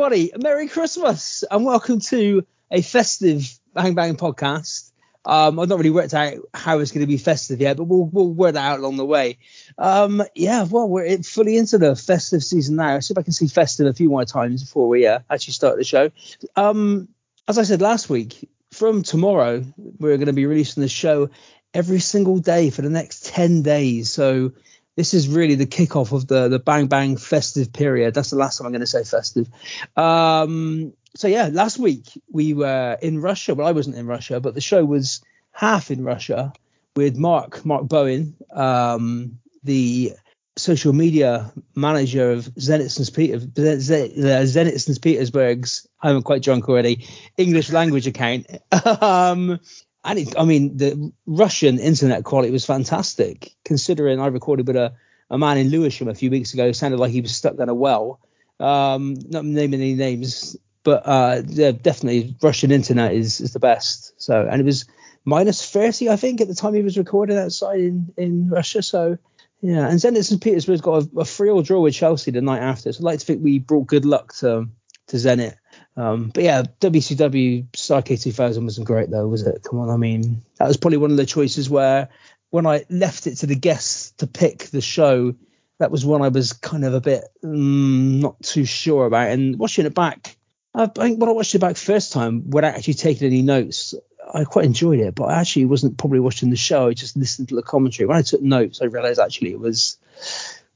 Everybody. 0.00 0.32
Merry 0.42 0.66
Christmas 0.66 1.44
and 1.50 1.62
welcome 1.62 2.00
to 2.00 2.46
a 2.70 2.80
festive 2.80 3.46
Bang 3.74 3.94
Bang 3.94 4.16
podcast. 4.16 4.92
Um, 5.26 5.60
I've 5.60 5.68
not 5.68 5.76
really 5.76 5.90
worked 5.90 6.14
out 6.14 6.38
how 6.54 6.78
it's 6.78 6.90
going 6.90 7.02
to 7.02 7.06
be 7.06 7.18
festive 7.18 7.60
yet, 7.60 7.76
but 7.76 7.84
we'll 7.84 8.06
we'll 8.06 8.32
work 8.32 8.54
that 8.54 8.64
out 8.64 8.78
along 8.78 8.96
the 8.96 9.04
way. 9.04 9.36
Um, 9.76 10.22
yeah, 10.34 10.62
well, 10.62 10.88
we're 10.88 11.22
fully 11.22 11.58
into 11.58 11.76
the 11.76 11.94
festive 11.94 12.42
season 12.42 12.76
now. 12.76 12.98
See 13.00 13.12
if 13.12 13.18
I 13.18 13.22
can 13.22 13.34
see 13.34 13.46
festive 13.46 13.88
a 13.88 13.92
few 13.92 14.08
more 14.08 14.24
times 14.24 14.64
before 14.64 14.88
we 14.88 15.06
uh, 15.06 15.18
actually 15.28 15.52
start 15.52 15.76
the 15.76 15.84
show. 15.84 16.10
Um, 16.56 17.08
as 17.46 17.58
I 17.58 17.64
said 17.64 17.82
last 17.82 18.08
week, 18.08 18.48
from 18.70 19.02
tomorrow 19.02 19.62
we're 19.76 20.16
going 20.16 20.28
to 20.28 20.32
be 20.32 20.46
releasing 20.46 20.80
the 20.80 20.88
show 20.88 21.28
every 21.74 22.00
single 22.00 22.38
day 22.38 22.70
for 22.70 22.80
the 22.80 22.88
next 22.88 23.26
ten 23.26 23.60
days. 23.60 24.10
So 24.10 24.52
this 25.00 25.14
is 25.14 25.28
really 25.28 25.54
the 25.54 25.64
kickoff 25.64 26.12
of 26.12 26.26
the 26.26 26.48
the 26.48 26.58
bang 26.58 26.86
bang 26.86 27.16
festive 27.16 27.72
period. 27.72 28.12
That's 28.12 28.28
the 28.28 28.36
last 28.36 28.58
time 28.58 28.66
I'm 28.66 28.72
going 28.72 28.80
to 28.80 28.86
say 28.86 29.02
festive. 29.02 29.48
Um, 29.96 30.92
so 31.16 31.26
yeah, 31.26 31.48
last 31.50 31.78
week 31.78 32.04
we 32.30 32.52
were 32.52 32.98
in 33.00 33.18
Russia. 33.18 33.54
Well, 33.54 33.66
I 33.66 33.72
wasn't 33.72 33.96
in 33.96 34.06
Russia, 34.06 34.40
but 34.40 34.52
the 34.52 34.60
show 34.60 34.84
was 34.84 35.22
half 35.52 35.90
in 35.90 36.04
Russia 36.04 36.52
with 36.94 37.16
Mark 37.16 37.64
Mark 37.64 37.88
Bowen, 37.88 38.36
um, 38.52 39.38
the 39.64 40.12
social 40.58 40.92
media 40.92 41.50
manager 41.74 42.32
of 42.32 42.44
Zenit 42.56 42.90
St. 42.90 43.16
Peter, 43.16 43.38
Zenit 43.38 44.80
St. 44.80 45.00
Petersburg's. 45.00 45.88
I'm 46.02 46.20
quite 46.20 46.42
drunk 46.42 46.68
already. 46.68 47.06
English 47.38 47.72
language 47.72 48.06
account. 48.06 48.48
um, 49.00 49.60
and 50.04 50.18
it, 50.18 50.34
I 50.38 50.44
mean, 50.44 50.76
the 50.76 51.12
Russian 51.26 51.78
internet 51.78 52.24
quality 52.24 52.50
was 52.50 52.64
fantastic, 52.64 53.52
considering 53.64 54.20
I 54.20 54.26
recorded 54.28 54.66
with 54.66 54.76
a, 54.76 54.94
a 55.30 55.38
man 55.38 55.58
in 55.58 55.68
Lewisham 55.68 56.08
a 56.08 56.14
few 56.14 56.30
weeks 56.30 56.54
ago 56.54 56.72
sounded 56.72 56.98
like 56.98 57.10
he 57.10 57.20
was 57.20 57.34
stuck 57.34 57.56
down 57.56 57.68
a 57.68 57.74
well. 57.74 58.20
Um, 58.58 59.16
not 59.28 59.44
naming 59.44 59.80
any 59.80 59.94
names, 59.94 60.56
but 60.82 61.02
uh, 61.06 61.42
yeah, 61.46 61.72
definitely 61.72 62.36
Russian 62.42 62.70
internet 62.70 63.12
is, 63.12 63.40
is 63.40 63.52
the 63.52 63.58
best. 63.58 64.12
So, 64.20 64.46
and 64.50 64.60
it 64.60 64.64
was 64.64 64.86
minus 65.24 65.70
30, 65.70 66.08
I 66.08 66.16
think, 66.16 66.40
at 66.40 66.48
the 66.48 66.54
time 66.54 66.74
he 66.74 66.82
was 66.82 66.98
recording 66.98 67.38
outside 67.38 67.80
in, 67.80 68.12
in 68.16 68.48
Russia. 68.48 68.82
So, 68.82 69.18
yeah, 69.60 69.88
and 69.88 69.98
Zenit 69.98 70.24
St. 70.24 70.42
Petersburg's 70.42 70.80
got 70.80 71.04
a, 71.04 71.20
a 71.20 71.24
free 71.24 71.50
all 71.50 71.62
draw 71.62 71.80
with 71.80 71.94
Chelsea 71.94 72.30
the 72.30 72.40
night 72.40 72.62
after. 72.62 72.92
So 72.92 73.00
I'd 73.00 73.04
like 73.04 73.18
to 73.20 73.26
think 73.26 73.42
we 73.42 73.58
brought 73.58 73.86
good 73.86 74.06
luck 74.06 74.34
to 74.36 74.68
to 75.08 75.16
Zenit. 75.16 75.56
Um, 75.96 76.30
but 76.32 76.44
yeah, 76.44 76.62
WCW 76.80 77.68
Starcade 77.72 78.22
2000 78.22 78.64
wasn't 78.64 78.86
great 78.86 79.10
though, 79.10 79.26
was 79.26 79.42
it? 79.42 79.62
Come 79.68 79.80
on, 79.80 79.90
I 79.90 79.96
mean, 79.96 80.42
that 80.58 80.68
was 80.68 80.76
probably 80.76 80.98
one 80.98 81.10
of 81.10 81.16
the 81.16 81.26
choices 81.26 81.68
where 81.68 82.08
when 82.50 82.66
I 82.66 82.84
left 82.90 83.26
it 83.26 83.36
to 83.36 83.46
the 83.46 83.56
guests 83.56 84.12
to 84.18 84.26
pick 84.26 84.64
the 84.66 84.80
show, 84.80 85.34
that 85.78 85.90
was 85.90 86.04
one 86.04 86.22
I 86.22 86.28
was 86.28 86.52
kind 86.52 86.84
of 86.84 86.94
a 86.94 87.00
bit 87.00 87.24
mm, 87.42 88.20
not 88.20 88.40
too 88.42 88.64
sure 88.64 89.06
about. 89.06 89.30
And 89.30 89.58
watching 89.58 89.86
it 89.86 89.94
back, 89.94 90.36
I 90.74 90.86
think 90.86 91.20
when 91.20 91.28
I 91.28 91.32
watched 91.32 91.54
it 91.54 91.60
back 91.60 91.76
first 91.76 92.12
time, 92.12 92.50
without 92.50 92.74
actually 92.74 92.94
taking 92.94 93.26
any 93.26 93.42
notes, 93.42 93.94
I 94.32 94.44
quite 94.44 94.66
enjoyed 94.66 95.00
it. 95.00 95.14
But 95.14 95.24
I 95.24 95.40
actually 95.40 95.64
wasn't 95.64 95.98
probably 95.98 96.20
watching 96.20 96.50
the 96.50 96.56
show. 96.56 96.88
I 96.88 96.94
just 96.94 97.16
listened 97.16 97.48
to 97.48 97.56
the 97.56 97.62
commentary. 97.62 98.06
When 98.06 98.16
I 98.16 98.22
took 98.22 98.42
notes, 98.42 98.82
I 98.82 98.86
realised 98.86 99.18
actually 99.18 99.52
it 99.52 99.60
was 99.60 99.98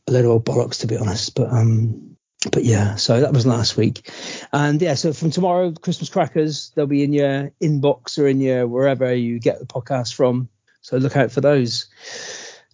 a 0.06 0.12
little 0.12 0.40
bollocks 0.40 0.80
to 0.80 0.86
be 0.86 0.96
honest. 0.96 1.34
But 1.34 1.50
um, 1.50 2.13
but 2.50 2.64
yeah, 2.64 2.97
so 2.97 3.20
that 3.20 3.33
was 3.33 3.47
last 3.47 3.77
week, 3.77 4.10
and 4.53 4.81
yeah, 4.81 4.94
so 4.94 5.12
from 5.12 5.31
tomorrow, 5.31 5.72
Christmas 5.72 6.10
crackers 6.10 6.71
they'll 6.75 6.87
be 6.87 7.03
in 7.03 7.12
your 7.12 7.53
inbox 7.60 8.19
or 8.19 8.27
in 8.27 8.41
your 8.41 8.66
wherever 8.66 9.15
you 9.15 9.38
get 9.38 9.59
the 9.59 9.66
podcast 9.66 10.15
from. 10.15 10.49
So 10.81 10.99
look 10.99 11.16
out 11.16 11.33
for 11.33 11.41
those. 11.41 11.87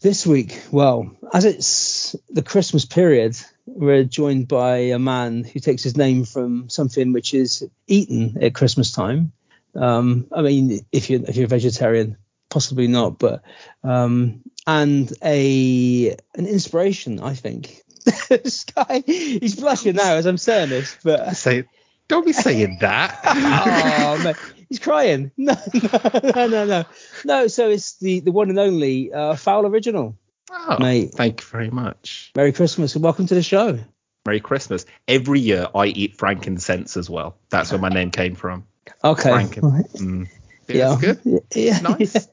This 0.01 0.27
week, 0.27 0.63
well, 0.73 1.15
as 1.33 1.45
it's 1.45 2.17
the 2.31 2.43
Christmas 2.43 2.87
period, 2.87 3.37
we're 3.67 4.05
joined 4.05 4.49
by 4.49 4.77
a 4.77 4.99
man 4.99 5.45
who 5.45 5.61
takes 5.61 5.83
his 5.83 5.97
name 5.97 6.25
from 6.25 6.71
something 6.71 7.13
which 7.13 7.35
is 7.35 7.69
eaten 7.87 8.43
at 8.43 8.55
Christmas 8.55 8.93
time. 8.93 9.33
Um, 9.75 10.27
I 10.33 10.43
mean, 10.43 10.81
if 10.91 11.11
you're 11.11 11.21
if 11.23 11.37
you're 11.37 11.45
a 11.45 11.49
vegetarian, 11.49 12.17
possibly 12.49 12.89
not, 12.89 13.19
but 13.19 13.43
um, 13.85 14.43
and 14.67 15.13
a 15.23 16.17
an 16.35 16.47
inspiration, 16.47 17.21
I 17.21 17.35
think, 17.35 17.83
Sky, 18.45 19.03
he's 19.07 19.57
blushing 19.57 19.97
now 19.97 20.15
as 20.15 20.27
I'm 20.27 20.39
saying 20.39 20.71
this, 20.71 20.97
but 21.03 21.37
say, 21.37 21.65
don't 22.09 22.27
be 22.27 22.33
saying 22.33 22.79
that. 22.81 23.21
oh 23.25 24.23
man, 24.23 24.35
he's 24.69 24.79
crying. 24.79 25.31
No, 25.39 25.57
no, 26.35 26.47
no, 26.47 26.65
no, 26.65 26.85
no. 27.25 27.47
So 27.49 27.71
it's 27.71 27.99
the 27.99 28.21
the 28.21 28.33
one 28.33 28.51
and 28.51 28.59
only 28.59 29.13
uh, 29.13 29.35
Fowl 29.37 29.67
Original. 29.67 30.17
Oh, 30.51 30.77
mate. 30.81 31.13
Thank 31.15 31.41
you 31.43 31.47
very 31.47 31.71
much. 31.71 32.33
Merry 32.35 32.53
Christmas 32.53 32.95
and 32.95 33.05
welcome 33.05 33.27
to 33.27 33.35
the 33.35 33.43
show. 33.43 33.79
Merry 34.27 34.41
Christmas. 34.41 34.85
Every 35.07 35.41
year 35.41 35.69
I 35.75 35.87
eat 35.87 36.17
frankincense 36.17 36.97
as 36.97 37.09
well. 37.09 37.37
That's 37.51 37.71
where 37.71 37.81
my 37.81 37.89
name 37.89 38.11
came 38.11 38.35
from. 38.35 38.67
Okay. 39.05 39.31
Franken- 39.31 39.73
right. 39.73 39.93
mm. 39.95 40.29
Yeah. 40.69 40.97
Good. 41.01 41.43
Yeah. 41.55 41.81
Nice. 41.81 42.29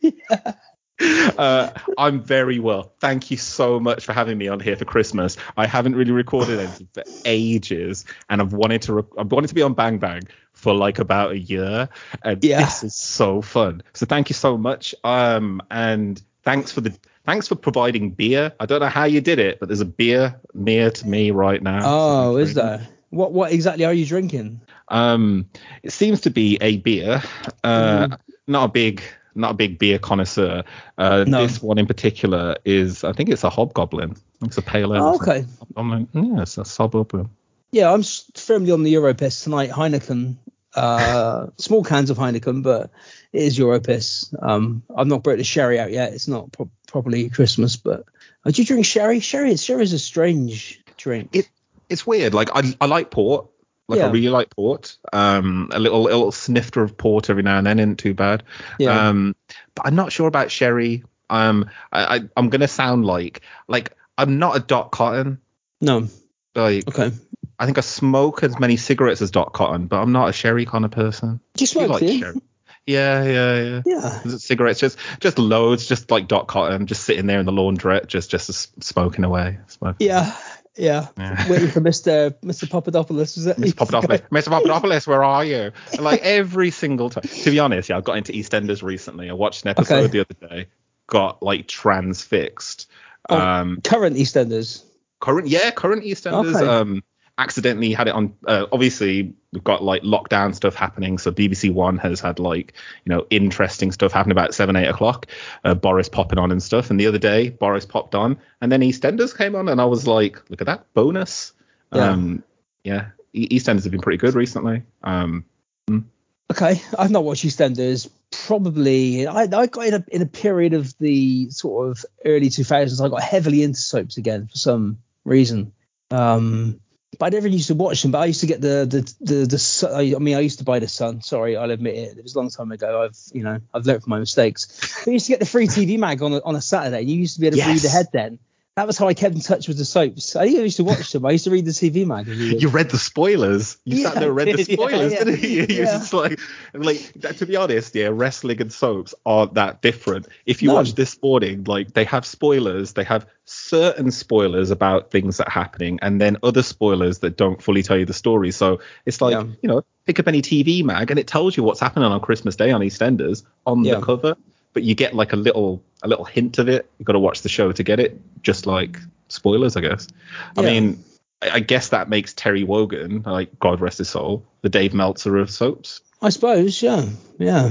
Yeah. 0.00 0.54
Uh, 1.00 1.70
I'm 1.98 2.20
very 2.20 2.58
well. 2.58 2.92
Thank 3.00 3.30
you 3.30 3.36
so 3.36 3.80
much 3.80 4.04
for 4.04 4.12
having 4.12 4.38
me 4.38 4.48
on 4.48 4.60
here 4.60 4.76
for 4.76 4.84
Christmas. 4.84 5.36
I 5.56 5.66
haven't 5.66 5.96
really 5.96 6.12
recorded 6.12 6.60
anything 6.60 6.88
for 6.94 7.02
ages, 7.24 8.04
and 8.28 8.40
I've 8.40 8.52
wanted 8.52 8.82
to. 8.82 9.06
I've 9.18 9.32
wanted 9.32 9.48
to 9.48 9.54
be 9.54 9.62
on 9.62 9.74
Bang 9.74 9.98
Bang 9.98 10.22
for 10.52 10.74
like 10.74 10.98
about 10.98 11.32
a 11.32 11.38
year, 11.38 11.88
and 12.22 12.42
yeah. 12.44 12.60
this 12.60 12.84
is 12.84 12.94
so 12.94 13.42
fun. 13.42 13.82
So 13.94 14.06
thank 14.06 14.30
you 14.30 14.34
so 14.34 14.56
much. 14.56 14.94
Um, 15.04 15.60
and 15.70 16.20
thanks 16.42 16.70
for 16.72 16.80
the 16.80 16.96
thanks 17.24 17.48
for 17.48 17.54
providing 17.54 18.10
beer. 18.10 18.52
I 18.60 18.66
don't 18.66 18.80
know 18.80 18.88
how 18.88 19.04
you 19.04 19.20
did 19.20 19.38
it, 19.38 19.60
but 19.60 19.68
there's 19.68 19.80
a 19.80 19.86
beer 19.86 20.40
near 20.54 20.90
to 20.90 21.08
me 21.08 21.30
right 21.30 21.62
now. 21.62 21.80
Oh, 21.82 22.36
is 22.36 22.54
there? 22.54 22.86
What 23.10 23.32
what 23.32 23.52
exactly 23.52 23.84
are 23.84 23.92
you 23.92 24.06
drinking? 24.06 24.60
Um, 24.88 25.48
it 25.82 25.92
seems 25.92 26.22
to 26.22 26.30
be 26.30 26.58
a 26.60 26.78
beer. 26.78 27.22
Uh, 27.64 28.08
mm. 28.08 28.18
not 28.46 28.64
a 28.64 28.68
big 28.68 29.02
not 29.34 29.52
a 29.52 29.54
big 29.54 29.78
beer 29.78 29.98
connoisseur. 29.98 30.64
Uh, 30.98 31.24
no. 31.26 31.46
This 31.46 31.62
one 31.62 31.78
in 31.78 31.86
particular 31.86 32.56
is, 32.64 33.04
I 33.04 33.12
think 33.12 33.28
it's 33.28 33.44
a 33.44 33.50
Hobgoblin. 33.50 34.16
It's 34.42 34.58
a 34.58 34.62
pale 34.62 34.94
ale. 34.94 35.02
Oh, 35.02 35.14
okay. 35.16 35.44
I'm 35.76 35.90
like, 35.90 36.08
yeah, 36.12 36.42
it's 36.42 36.58
a 36.58 36.64
Hobgoblin. 36.64 37.28
Yeah, 37.70 37.92
I'm 37.92 38.02
firmly 38.34 38.70
on 38.70 38.82
the 38.82 38.92
Europis 38.94 39.44
tonight. 39.44 39.70
Heineken, 39.70 40.36
uh, 40.74 41.46
small 41.56 41.82
cans 41.84 42.10
of 42.10 42.18
Heineken, 42.18 42.62
but 42.62 42.90
it 43.32 43.42
is 43.42 43.58
Europis. 43.58 44.34
Um, 44.42 44.82
I've 44.94 45.06
not 45.06 45.22
brought 45.22 45.38
the 45.38 45.44
sherry 45.44 45.78
out 45.80 45.90
yet. 45.90 46.12
It's 46.12 46.28
not 46.28 46.52
pro- 46.52 46.70
properly 46.86 47.30
Christmas, 47.30 47.76
but 47.76 48.04
uh, 48.44 48.50
do 48.50 48.60
you 48.60 48.66
drink 48.66 48.84
sherry? 48.84 49.20
Sherry, 49.20 49.56
sherry 49.56 49.84
is 49.84 49.94
a 49.94 49.98
strange 49.98 50.82
drink. 50.98 51.30
It, 51.32 51.48
it's 51.88 52.06
weird. 52.06 52.34
Like 52.34 52.50
I, 52.54 52.74
I 52.80 52.86
like 52.86 53.10
port, 53.10 53.46
like 53.88 53.98
yeah. 53.98 54.06
I 54.06 54.10
really 54.10 54.28
like 54.28 54.50
port. 54.50 54.96
Um, 55.12 55.68
a 55.72 55.78
little 55.78 56.02
little 56.02 56.32
snifter 56.32 56.82
of 56.82 56.96
port 56.96 57.30
every 57.30 57.42
now 57.42 57.58
and 57.58 57.66
then 57.66 57.78
isn't 57.78 57.98
too 57.98 58.14
bad. 58.14 58.42
Yeah. 58.78 59.08
Um, 59.08 59.34
but 59.74 59.86
I'm 59.86 59.94
not 59.94 60.12
sure 60.12 60.28
about 60.28 60.50
sherry. 60.50 61.04
Um, 61.30 61.68
I, 61.90 62.16
I 62.16 62.20
I'm 62.36 62.48
gonna 62.48 62.68
sound 62.68 63.04
like 63.04 63.42
like 63.68 63.96
I'm 64.16 64.38
not 64.38 64.56
a 64.56 64.60
Dot 64.60 64.90
Cotton. 64.90 65.40
No. 65.80 66.08
Like 66.54 66.88
okay. 66.88 67.12
I 67.58 67.64
think 67.64 67.78
I 67.78 67.82
smoke 67.82 68.42
as 68.42 68.58
many 68.58 68.76
cigarettes 68.76 69.22
as 69.22 69.30
Dot 69.30 69.52
Cotton, 69.52 69.86
but 69.86 70.00
I'm 70.00 70.12
not 70.12 70.28
a 70.28 70.32
sherry 70.32 70.66
kind 70.66 70.84
of 70.84 70.90
person. 70.90 71.40
Do 71.54 71.62
you 71.62 71.66
smoke? 71.66 71.90
like 71.90 72.02
sherry? 72.02 72.40
Yeah, 72.86 73.22
yeah, 73.24 73.62
yeah. 73.62 73.82
Yeah. 73.86 74.36
Cigarettes, 74.38 74.80
just 74.80 74.98
just 75.20 75.38
loads, 75.38 75.86
just 75.86 76.10
like 76.10 76.26
Dot 76.26 76.48
Cotton, 76.48 76.86
just 76.86 77.04
sitting 77.04 77.26
there 77.26 77.38
in 77.38 77.46
the 77.46 77.52
laundrette, 77.52 78.06
just 78.08 78.30
just 78.30 78.82
smoking 78.82 79.24
away. 79.24 79.58
Smoking. 79.68 80.08
Yeah, 80.08 80.36
yeah, 80.76 81.08
yeah. 81.18 81.50
waiting 81.50 81.68
for 81.68 81.80
Mr. 81.80 82.34
Mr. 82.42 82.68
Papadopoulos. 82.68 83.36
Was 83.36 83.46
it? 83.46 83.56
Mr. 83.58 83.76
Papadopoulos, 83.76 84.20
Mr. 84.30 84.48
Papadopoulos, 84.48 85.06
where 85.06 85.22
are 85.22 85.44
you? 85.44 85.72
Like 85.98 86.20
every 86.22 86.70
single 86.70 87.10
time. 87.10 87.24
To 87.24 87.50
be 87.50 87.58
honest, 87.58 87.88
yeah, 87.88 87.98
I 87.98 88.00
got 88.00 88.16
into 88.16 88.32
EastEnders 88.32 88.82
recently. 88.82 89.28
I 89.28 89.34
watched 89.34 89.64
an 89.64 89.70
episode 89.70 90.04
okay. 90.04 90.06
the 90.08 90.20
other 90.20 90.48
day. 90.48 90.68
Got 91.08 91.42
like 91.42 91.68
transfixed. 91.68 92.88
Oh, 93.28 93.38
um, 93.38 93.80
current 93.82 94.16
EastEnders. 94.16 94.84
Current, 95.20 95.48
yeah, 95.48 95.70
current 95.70 96.04
EastEnders. 96.04 96.56
Okay. 96.56 96.66
Um, 96.66 97.04
accidentally 97.42 97.92
had 97.92 98.06
it 98.06 98.14
on. 98.14 98.34
Uh, 98.46 98.66
obviously, 98.70 99.34
we've 99.52 99.64
got 99.64 99.82
like 99.82 100.02
lockdown 100.02 100.54
stuff 100.54 100.74
happening, 100.74 101.18
so 101.18 101.32
BBC 101.32 101.72
One 101.72 101.98
has 101.98 102.20
had 102.20 102.38
like 102.38 102.74
you 103.04 103.10
know 103.10 103.26
interesting 103.30 103.90
stuff 103.90 104.12
happening 104.12 104.32
about 104.32 104.54
seven, 104.54 104.76
eight 104.76 104.86
o'clock. 104.86 105.26
Uh, 105.64 105.74
Boris 105.74 106.08
popping 106.08 106.38
on 106.38 106.52
and 106.52 106.62
stuff. 106.62 106.90
And 106.90 107.00
the 107.00 107.06
other 107.06 107.18
day, 107.18 107.50
Boris 107.50 107.84
popped 107.84 108.14
on, 108.14 108.38
and 108.60 108.70
then 108.70 108.80
EastEnders 108.80 109.36
came 109.36 109.56
on, 109.56 109.68
and 109.68 109.80
I 109.80 109.84
was 109.86 110.06
like, 110.06 110.38
look 110.50 110.60
at 110.60 110.66
that 110.68 110.86
bonus. 110.94 111.52
Yeah. 111.92 112.10
Um, 112.10 112.44
yeah, 112.84 113.06
EastEnders 113.34 113.82
have 113.82 113.92
been 113.92 114.00
pretty 114.00 114.18
good 114.18 114.34
recently. 114.34 114.82
Um, 115.02 115.44
mm. 115.90 116.04
Okay, 116.50 116.80
I've 116.98 117.10
not 117.10 117.24
watched 117.24 117.44
EastEnders. 117.44 118.08
Probably, 118.30 119.26
I, 119.26 119.42
I 119.42 119.66
got 119.66 119.86
in 119.86 119.94
a, 119.94 120.04
in 120.08 120.22
a 120.22 120.26
period 120.26 120.74
of 120.74 120.96
the 120.98 121.50
sort 121.50 121.90
of 121.90 122.04
early 122.24 122.48
2000s. 122.48 123.04
I 123.04 123.08
got 123.08 123.22
heavily 123.22 123.62
into 123.62 123.80
soaps 123.80 124.16
again 124.16 124.46
for 124.46 124.56
some 124.56 124.98
reason. 125.24 125.72
Um, 126.10 126.80
but 127.18 127.26
I 127.26 127.28
never 127.36 127.48
used 127.48 127.68
to 127.68 127.74
watch 127.74 128.02
them. 128.02 128.10
But 128.10 128.20
I 128.20 128.24
used 128.26 128.40
to 128.40 128.46
get 128.46 128.60
the 128.60 128.86
the 128.88 129.14
the, 129.20 129.46
the 129.46 130.14
I 130.16 130.18
mean, 130.18 130.36
I 130.36 130.40
used 130.40 130.58
to 130.58 130.64
buy 130.64 130.78
the 130.78 130.88
Sun. 130.88 131.22
Sorry, 131.22 131.56
I'll 131.56 131.70
admit 131.70 131.94
it. 131.94 132.18
It 132.18 132.22
was 132.22 132.34
a 132.34 132.38
long 132.38 132.50
time 132.50 132.72
ago. 132.72 133.02
I've 133.02 133.18
you 133.32 133.42
know 133.42 133.60
I've 133.74 133.86
learned 133.86 134.02
from 134.02 134.10
my 134.10 134.18
mistakes. 134.18 134.66
But 135.04 135.10
I 135.10 135.12
used 135.12 135.26
to 135.26 135.32
get 135.32 135.40
the 135.40 135.46
free 135.46 135.66
TV 135.66 135.98
mag 135.98 136.22
on 136.22 136.32
a, 136.32 136.42
on 136.42 136.56
a 136.56 136.62
Saturday. 136.62 137.02
You 137.02 137.16
used 137.16 137.34
to 137.34 137.40
be 137.40 137.46
able 137.48 137.58
to 137.58 137.64
yes. 137.64 137.82
read 137.82 137.88
ahead 137.88 138.06
then. 138.12 138.38
That 138.76 138.86
was 138.86 138.96
how 138.96 139.06
I 139.06 139.12
kept 139.12 139.34
in 139.34 139.42
touch 139.42 139.68
with 139.68 139.76
the 139.76 139.84
soaps. 139.84 140.34
I 140.34 140.44
used 140.44 140.78
to 140.78 140.84
watch 140.84 141.12
them. 141.12 141.26
I 141.26 141.32
used 141.32 141.44
to 141.44 141.50
read 141.50 141.66
the 141.66 141.72
TV 141.72 142.06
magazine. 142.06 142.58
You 142.62 142.68
read 142.68 142.88
the 142.88 142.98
spoilers. 142.98 143.76
You 143.84 143.98
Yeah, 143.98 144.10
sat 144.10 144.14
there 144.20 144.28
and 144.28 144.36
read 144.36 144.48
the 144.48 144.56
did, 144.64 144.68
yeah, 144.68 144.74
spoilers, 144.76 145.12
yeah. 145.12 145.24
didn't 145.24 145.42
you? 145.42 145.50
You're 145.68 145.84
Yeah. 145.84 145.98
just 145.98 146.14
like, 146.14 146.40
like 146.72 147.36
to 147.36 147.44
be 147.44 147.56
honest, 147.56 147.94
yeah, 147.94 148.08
wrestling 148.10 148.62
and 148.62 148.72
soaps 148.72 149.14
aren't 149.26 149.54
that 149.54 149.82
different. 149.82 150.26
If 150.46 150.62
you 150.62 150.68
No. 150.68 150.76
watch 150.76 150.94
this 150.94 151.20
morning, 151.22 151.64
like 151.64 151.92
they 151.92 152.04
have 152.04 152.24
spoilers, 152.24 152.94
they 152.94 153.04
have 153.04 153.26
certain 153.44 154.10
spoilers 154.10 154.70
about 154.70 155.10
things 155.10 155.36
that 155.36 155.48
are 155.48 155.50
happening, 155.50 155.98
and 156.00 156.18
then 156.18 156.38
other 156.42 156.62
spoilers 156.62 157.18
that 157.18 157.36
don't 157.36 157.60
fully 157.62 157.82
tell 157.82 157.98
you 157.98 158.06
the 158.06 158.14
story. 158.14 158.52
So 158.52 158.80
it's 159.04 159.20
like, 159.20 159.32
Yeah. 159.32 159.44
you 159.60 159.68
know, 159.68 159.84
pick 160.06 160.18
up 160.18 160.28
any 160.28 160.40
TV 160.40 160.82
mag, 160.82 161.10
and 161.10 161.20
it 161.20 161.26
tells 161.26 161.58
you 161.58 161.62
what's 161.62 161.80
happening 161.80 162.06
on 162.10 162.20
Christmas 162.20 162.56
Day 162.56 162.70
on 162.70 162.80
EastEnders 162.80 163.42
on 163.66 163.84
Yeah. 163.84 163.96
the 163.96 164.00
cover, 164.00 164.36
but 164.72 164.82
you 164.82 164.94
get 164.94 165.14
like 165.14 165.32
a 165.32 165.36
little, 165.36 165.82
a 166.02 166.08
little 166.08 166.24
hint 166.24 166.58
of 166.58 166.68
it. 166.68 166.90
You 166.98 167.04
got 167.04 167.12
to 167.12 167.18
watch 167.18 167.42
the 167.42 167.48
show 167.48 167.72
to 167.72 167.82
get 167.82 168.00
it, 168.00 168.20
just 168.42 168.66
like 168.66 168.98
spoilers, 169.28 169.76
I 169.76 169.80
guess. 169.80 170.08
I 170.56 170.62
mean, 170.62 171.02
I 171.40 171.60
guess 171.60 171.88
that 171.88 172.08
makes 172.08 172.32
Terry 172.34 172.64
Wogan, 172.64 173.22
like 173.22 173.58
God 173.58 173.80
rest 173.80 173.98
his 173.98 174.08
soul, 174.08 174.44
the 174.62 174.68
Dave 174.68 174.94
Meltzer 174.94 175.38
of 175.38 175.50
soaps. 175.50 176.00
I 176.20 176.28
suppose, 176.30 176.80
yeah, 176.82 177.04
yeah. 177.38 177.70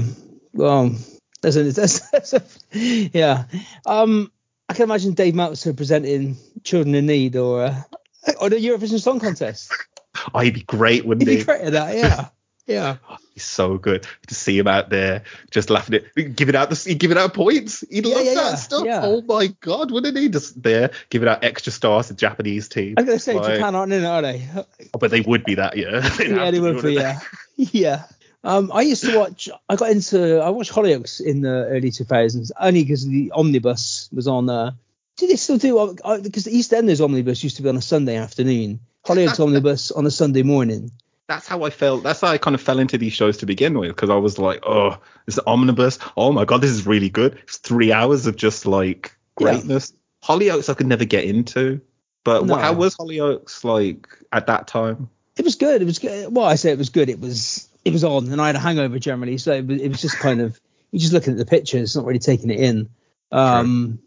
Well, 0.52 0.94
there's 1.40 1.56
a, 1.56 1.62
there's 1.72 2.34
a 2.34 2.42
yeah. 2.74 3.44
Um, 3.86 4.30
I 4.68 4.74
can 4.74 4.84
imagine 4.84 5.14
Dave 5.14 5.34
Meltzer 5.34 5.72
presenting 5.72 6.36
Children 6.64 6.94
in 6.94 7.06
Need 7.06 7.36
or 7.36 7.64
uh, 7.64 7.82
or 8.40 8.50
the 8.50 8.56
Eurovision 8.56 9.00
Song 9.00 9.20
Contest. 9.20 9.72
Oh, 10.34 10.40
he'd 10.40 10.54
be 10.54 10.62
great, 10.62 11.06
wouldn't 11.06 11.26
He'd 11.26 11.34
he? 11.34 11.40
be 11.40 11.44
great 11.44 11.62
at 11.62 11.72
that, 11.72 11.96
yeah, 11.96 12.28
yeah. 12.72 12.96
He's 13.34 13.44
so 13.44 13.78
good 13.78 14.06
to 14.26 14.34
see 14.34 14.58
him 14.58 14.66
out 14.68 14.90
there 14.90 15.22
just 15.50 15.70
laughing 15.70 15.96
at, 16.16 16.36
giving 16.36 16.54
out 16.54 16.68
the, 16.70 16.94
giving 16.94 17.16
out 17.16 17.32
points. 17.32 17.82
He'd 17.90 18.04
Yeah, 18.06 18.14
love 18.16 18.24
yeah, 18.26 18.34
that 18.34 18.50
yeah, 18.50 18.54
stuff. 18.56 18.86
Oh 18.88 19.22
my 19.22 19.46
God, 19.60 19.90
wouldn't 19.90 20.16
he? 20.18 20.28
Just 20.28 20.62
there 20.62 20.90
giving 21.08 21.28
out 21.28 21.42
extra 21.42 21.72
stars 21.72 22.08
to 22.08 22.14
Japanese 22.14 22.68
teams? 22.68 22.94
I 22.98 23.02
was 23.02 23.06
gonna 23.08 23.18
say 23.18 23.34
Like- 23.34 23.54
Japan 23.54 23.74
aren't 23.74 23.92
in 23.92 24.04
it, 24.04 24.06
are 24.06 24.20
they? 24.22 24.46
Oh, 24.54 24.98
but 24.98 25.10
they 25.10 25.20
would 25.22 25.44
be 25.44 25.54
that, 25.54 25.76
yeah. 25.76 26.00
They'd 26.18 26.30
yeah, 26.30 26.50
they 26.50 26.60
would 26.60 26.82
be, 26.82 26.94
yeah, 26.94 27.20
yeah. 27.56 28.02
Um, 28.44 28.72
I 28.74 28.82
used 28.82 29.04
to 29.04 29.16
watch. 29.16 29.48
I 29.68 29.76
got 29.76 29.90
into. 29.90 30.38
I 30.40 30.50
watched 30.50 30.72
Hollyoaks 30.72 31.20
in 31.20 31.42
the 31.42 31.66
early 31.70 31.90
2000s 31.90 32.50
only 32.58 32.82
because 32.82 33.06
the 33.06 33.30
omnibus 33.34 34.08
was 34.12 34.26
on. 34.26 34.50
Uh, 34.50 34.72
do 35.16 35.28
they 35.28 35.36
still 35.36 35.58
do? 35.58 35.78
uh, 35.78 36.18
Because 36.18 36.44
the 36.44 36.50
EastEnders 36.50 37.00
omnibus 37.00 37.44
used 37.44 37.56
to 37.58 37.62
be 37.62 37.68
on 37.68 37.76
a 37.76 37.82
Sunday 37.82 38.16
afternoon. 38.16 38.80
Hollyoaks 39.06 39.38
omnibus 39.44 39.92
on 39.92 40.06
a 40.06 40.10
Sunday 40.10 40.42
morning. 40.42 40.90
That's 41.32 41.48
how 41.48 41.62
I 41.62 41.70
felt. 41.70 42.02
That's 42.02 42.20
how 42.20 42.28
I 42.28 42.36
kind 42.36 42.54
of 42.54 42.60
fell 42.60 42.78
into 42.78 42.98
these 42.98 43.14
shows 43.14 43.38
to 43.38 43.46
begin 43.46 43.78
with 43.78 43.88
because 43.88 44.10
I 44.10 44.16
was 44.16 44.38
like, 44.38 44.60
oh, 44.66 44.98
this 45.24 45.38
omnibus. 45.46 45.98
Oh 46.14 46.30
my 46.30 46.44
god, 46.44 46.60
this 46.60 46.70
is 46.70 46.86
really 46.86 47.08
good. 47.08 47.38
It's 47.44 47.56
three 47.56 47.90
hours 47.90 48.26
of 48.26 48.36
just 48.36 48.66
like 48.66 49.16
Yeah. 49.40 49.52
greatness. 49.52 49.94
Hollyoaks 50.22 50.68
I 50.68 50.74
could 50.74 50.88
never 50.88 51.06
get 51.06 51.24
into, 51.24 51.80
but 52.22 52.44
No. 52.44 52.56
how 52.56 52.74
was 52.74 52.96
Hollyoaks 52.96 53.64
like 53.64 54.08
at 54.30 54.46
that 54.48 54.66
time? 54.68 55.08
It 55.38 55.46
was 55.46 55.54
good. 55.54 55.80
It 55.80 55.86
was 55.86 55.98
good. 55.98 56.34
Well, 56.34 56.44
I 56.44 56.56
say 56.56 56.70
it 56.70 56.76
was 56.76 56.90
good. 56.90 57.08
It 57.08 57.18
was 57.18 57.66
it 57.86 57.94
was 57.94 58.04
on, 58.04 58.30
and 58.30 58.38
I 58.38 58.48
had 58.48 58.56
a 58.56 58.58
hangover 58.58 58.98
generally, 58.98 59.38
so 59.38 59.54
it 59.54 59.66
was, 59.66 59.80
it 59.80 59.88
was 59.88 60.02
just 60.02 60.18
kind 60.18 60.42
of 60.42 60.60
you're 60.90 61.00
just 61.00 61.14
looking 61.14 61.32
at 61.32 61.38
the 61.38 61.46
pictures, 61.46 61.96
not 61.96 62.04
really 62.04 62.18
taking 62.18 62.50
it 62.50 62.60
in. 62.60 62.90
Um, 63.30 64.00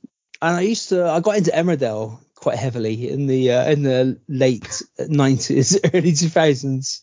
and 0.44 0.57
I 0.57 0.62
used 0.62 0.89
to 0.89 1.10
I 1.10 1.21
got 1.21 1.38
into 1.38 1.50
Emmerdale 1.50 2.19
quite 2.45 2.57
heavily 2.59 3.09
in 3.09 3.25
the 3.25 3.51
uh, 3.51 3.71
in 3.71 3.81
the 3.81 4.19
late 4.27 4.83
nineties, 5.00 5.80
early 5.95 6.12
two 6.12 6.30
thousands. 6.30 7.01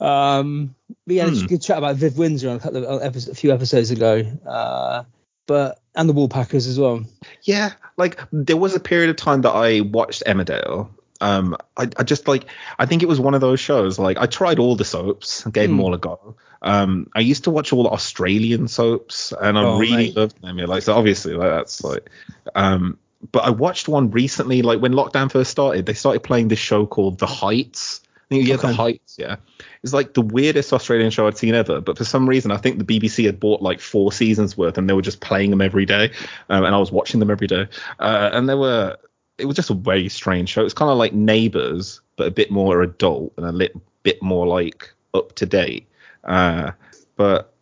Um, 0.00 0.74
we 1.06 1.16
had 1.18 1.34
Hmm. 1.34 1.44
a 1.44 1.46
good 1.46 1.60
chat 1.60 1.76
about 1.76 1.96
Viv 1.96 2.16
Windsor 2.16 2.48
on 2.48 2.56
a 2.56 2.58
couple 2.58 2.82
of 2.86 3.02
episodes, 3.02 3.28
a 3.36 3.38
few 3.38 3.52
episodes 3.52 3.90
ago. 3.90 4.22
Uh, 4.48 5.04
but 5.46 5.78
and 5.94 6.08
the 6.08 6.14
Woolpackers 6.14 6.66
as 6.66 6.78
well. 6.80 7.04
Yeah, 7.42 7.72
like 7.98 8.18
there 8.32 8.56
was 8.56 8.74
a 8.74 8.80
period 8.80 9.10
of 9.10 9.16
time 9.16 9.42
that 9.42 9.50
I 9.50 9.82
watched 9.82 10.22
Emmerdale. 10.26 10.88
Um, 11.20 11.54
I, 11.76 11.88
I 11.98 12.02
just 12.02 12.26
like 12.26 12.46
I 12.78 12.86
think 12.86 13.02
it 13.02 13.08
was 13.10 13.20
one 13.20 13.34
of 13.34 13.42
those 13.42 13.60
shows. 13.60 13.98
Like 13.98 14.16
I 14.16 14.24
tried 14.24 14.58
all 14.58 14.74
the 14.74 14.86
soaps, 14.86 15.44
gave 15.44 15.68
them 15.68 15.76
Hmm. 15.76 15.84
all 15.84 15.92
a 15.92 15.98
go. 15.98 16.36
Um, 16.62 17.10
I 17.14 17.20
used 17.20 17.44
to 17.44 17.50
watch 17.50 17.74
all 17.74 17.82
the 17.82 17.90
Australian 17.90 18.68
soaps, 18.68 19.32
and 19.38 19.58
I 19.58 19.62
Oh, 19.64 19.78
really 19.78 19.96
mate. 19.96 20.16
loved 20.16 20.40
them. 20.40 20.58
Yeah, 20.58 20.64
like 20.66 20.82
so 20.82 20.94
obviously 20.94 21.34
like, 21.34 21.50
that's 21.50 21.84
like, 21.84 22.08
um, 22.54 22.98
but 23.30 23.44
I 23.44 23.50
watched 23.50 23.88
one 23.88 24.10
recently. 24.10 24.62
Like 24.62 24.80
when 24.80 24.92
lockdown 24.92 25.30
first 25.30 25.50
started, 25.50 25.86
they 25.86 25.94
started 25.94 26.22
playing 26.22 26.48
this 26.48 26.58
show 26.58 26.86
called 26.86 27.18
The 27.18 27.26
Heights. 27.26 28.00
I 28.16 28.34
think 28.36 28.48
yeah, 28.48 28.54
Okay. 28.54 28.68
The 28.68 28.74
Heights. 28.74 29.16
Yeah, 29.18 29.36
it's 29.82 29.92
like 29.92 30.14
the 30.14 30.22
weirdest 30.22 30.72
Australian 30.72 31.10
show 31.10 31.26
I'd 31.26 31.36
seen 31.36 31.54
ever. 31.54 31.80
But 31.80 31.98
for 31.98 32.04
some 32.04 32.28
reason, 32.28 32.50
I 32.50 32.56
think 32.56 32.78
the 32.78 32.84
BBC 32.84 33.26
had 33.26 33.38
bought 33.38 33.60
like 33.62 33.78
four 33.80 34.10
seasons 34.10 34.56
worth, 34.56 34.78
and 34.78 34.88
they 34.88 34.94
were 34.94 35.02
just 35.02 35.20
playing 35.20 35.50
them 35.50 35.60
every 35.60 35.84
day, 35.84 36.10
um, 36.48 36.64
and 36.64 36.74
I 36.74 36.78
was 36.78 36.90
watching 36.90 37.20
them 37.20 37.30
every 37.30 37.46
day. 37.46 37.68
Uh, 37.98 38.30
and 38.32 38.48
they 38.48 38.54
were, 38.54 38.96
it 39.38 39.44
was 39.44 39.54
just 39.56 39.70
a 39.70 39.74
very 39.74 40.08
strange 40.08 40.48
show. 40.48 40.64
It's 40.64 40.74
kind 40.74 40.90
of 40.90 40.96
like 40.96 41.12
Neighbours, 41.12 42.00
but 42.16 42.26
a 42.26 42.30
bit 42.30 42.50
more 42.50 42.82
adult 42.82 43.34
and 43.36 43.44
a 43.46 43.52
little 43.52 43.82
bit 44.02 44.22
more 44.22 44.46
like 44.46 44.92
up 45.14 45.34
to 45.36 45.46
date. 45.46 45.86
Uh, 46.24 46.72
but 47.16 47.52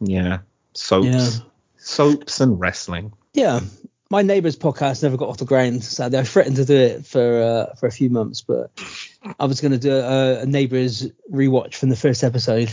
yeah, 0.00 0.38
soaps, 0.74 1.06
Yeah. 1.06 1.28
soaps 1.78 2.40
and 2.40 2.60
wrestling. 2.60 3.12
Yeah, 3.34 3.60
my 4.12 4.20
neighbour's 4.20 4.56
podcast 4.56 5.02
never 5.02 5.16
got 5.16 5.30
off 5.30 5.38
the 5.38 5.46
ground. 5.46 5.82
Sadly, 5.82 6.18
I 6.18 6.24
threatened 6.24 6.56
to 6.56 6.66
do 6.66 6.76
it 6.76 7.06
for 7.06 7.42
uh, 7.42 7.74
for 7.76 7.86
a 7.86 7.90
few 7.90 8.10
months, 8.10 8.42
but 8.42 8.70
I 9.40 9.46
was 9.46 9.62
going 9.62 9.72
to 9.72 9.78
do 9.78 9.90
a, 9.90 10.40
a 10.40 10.46
neighbour's 10.46 11.08
rewatch 11.32 11.74
from 11.74 11.88
the 11.88 11.96
first 11.96 12.22
episode. 12.22 12.70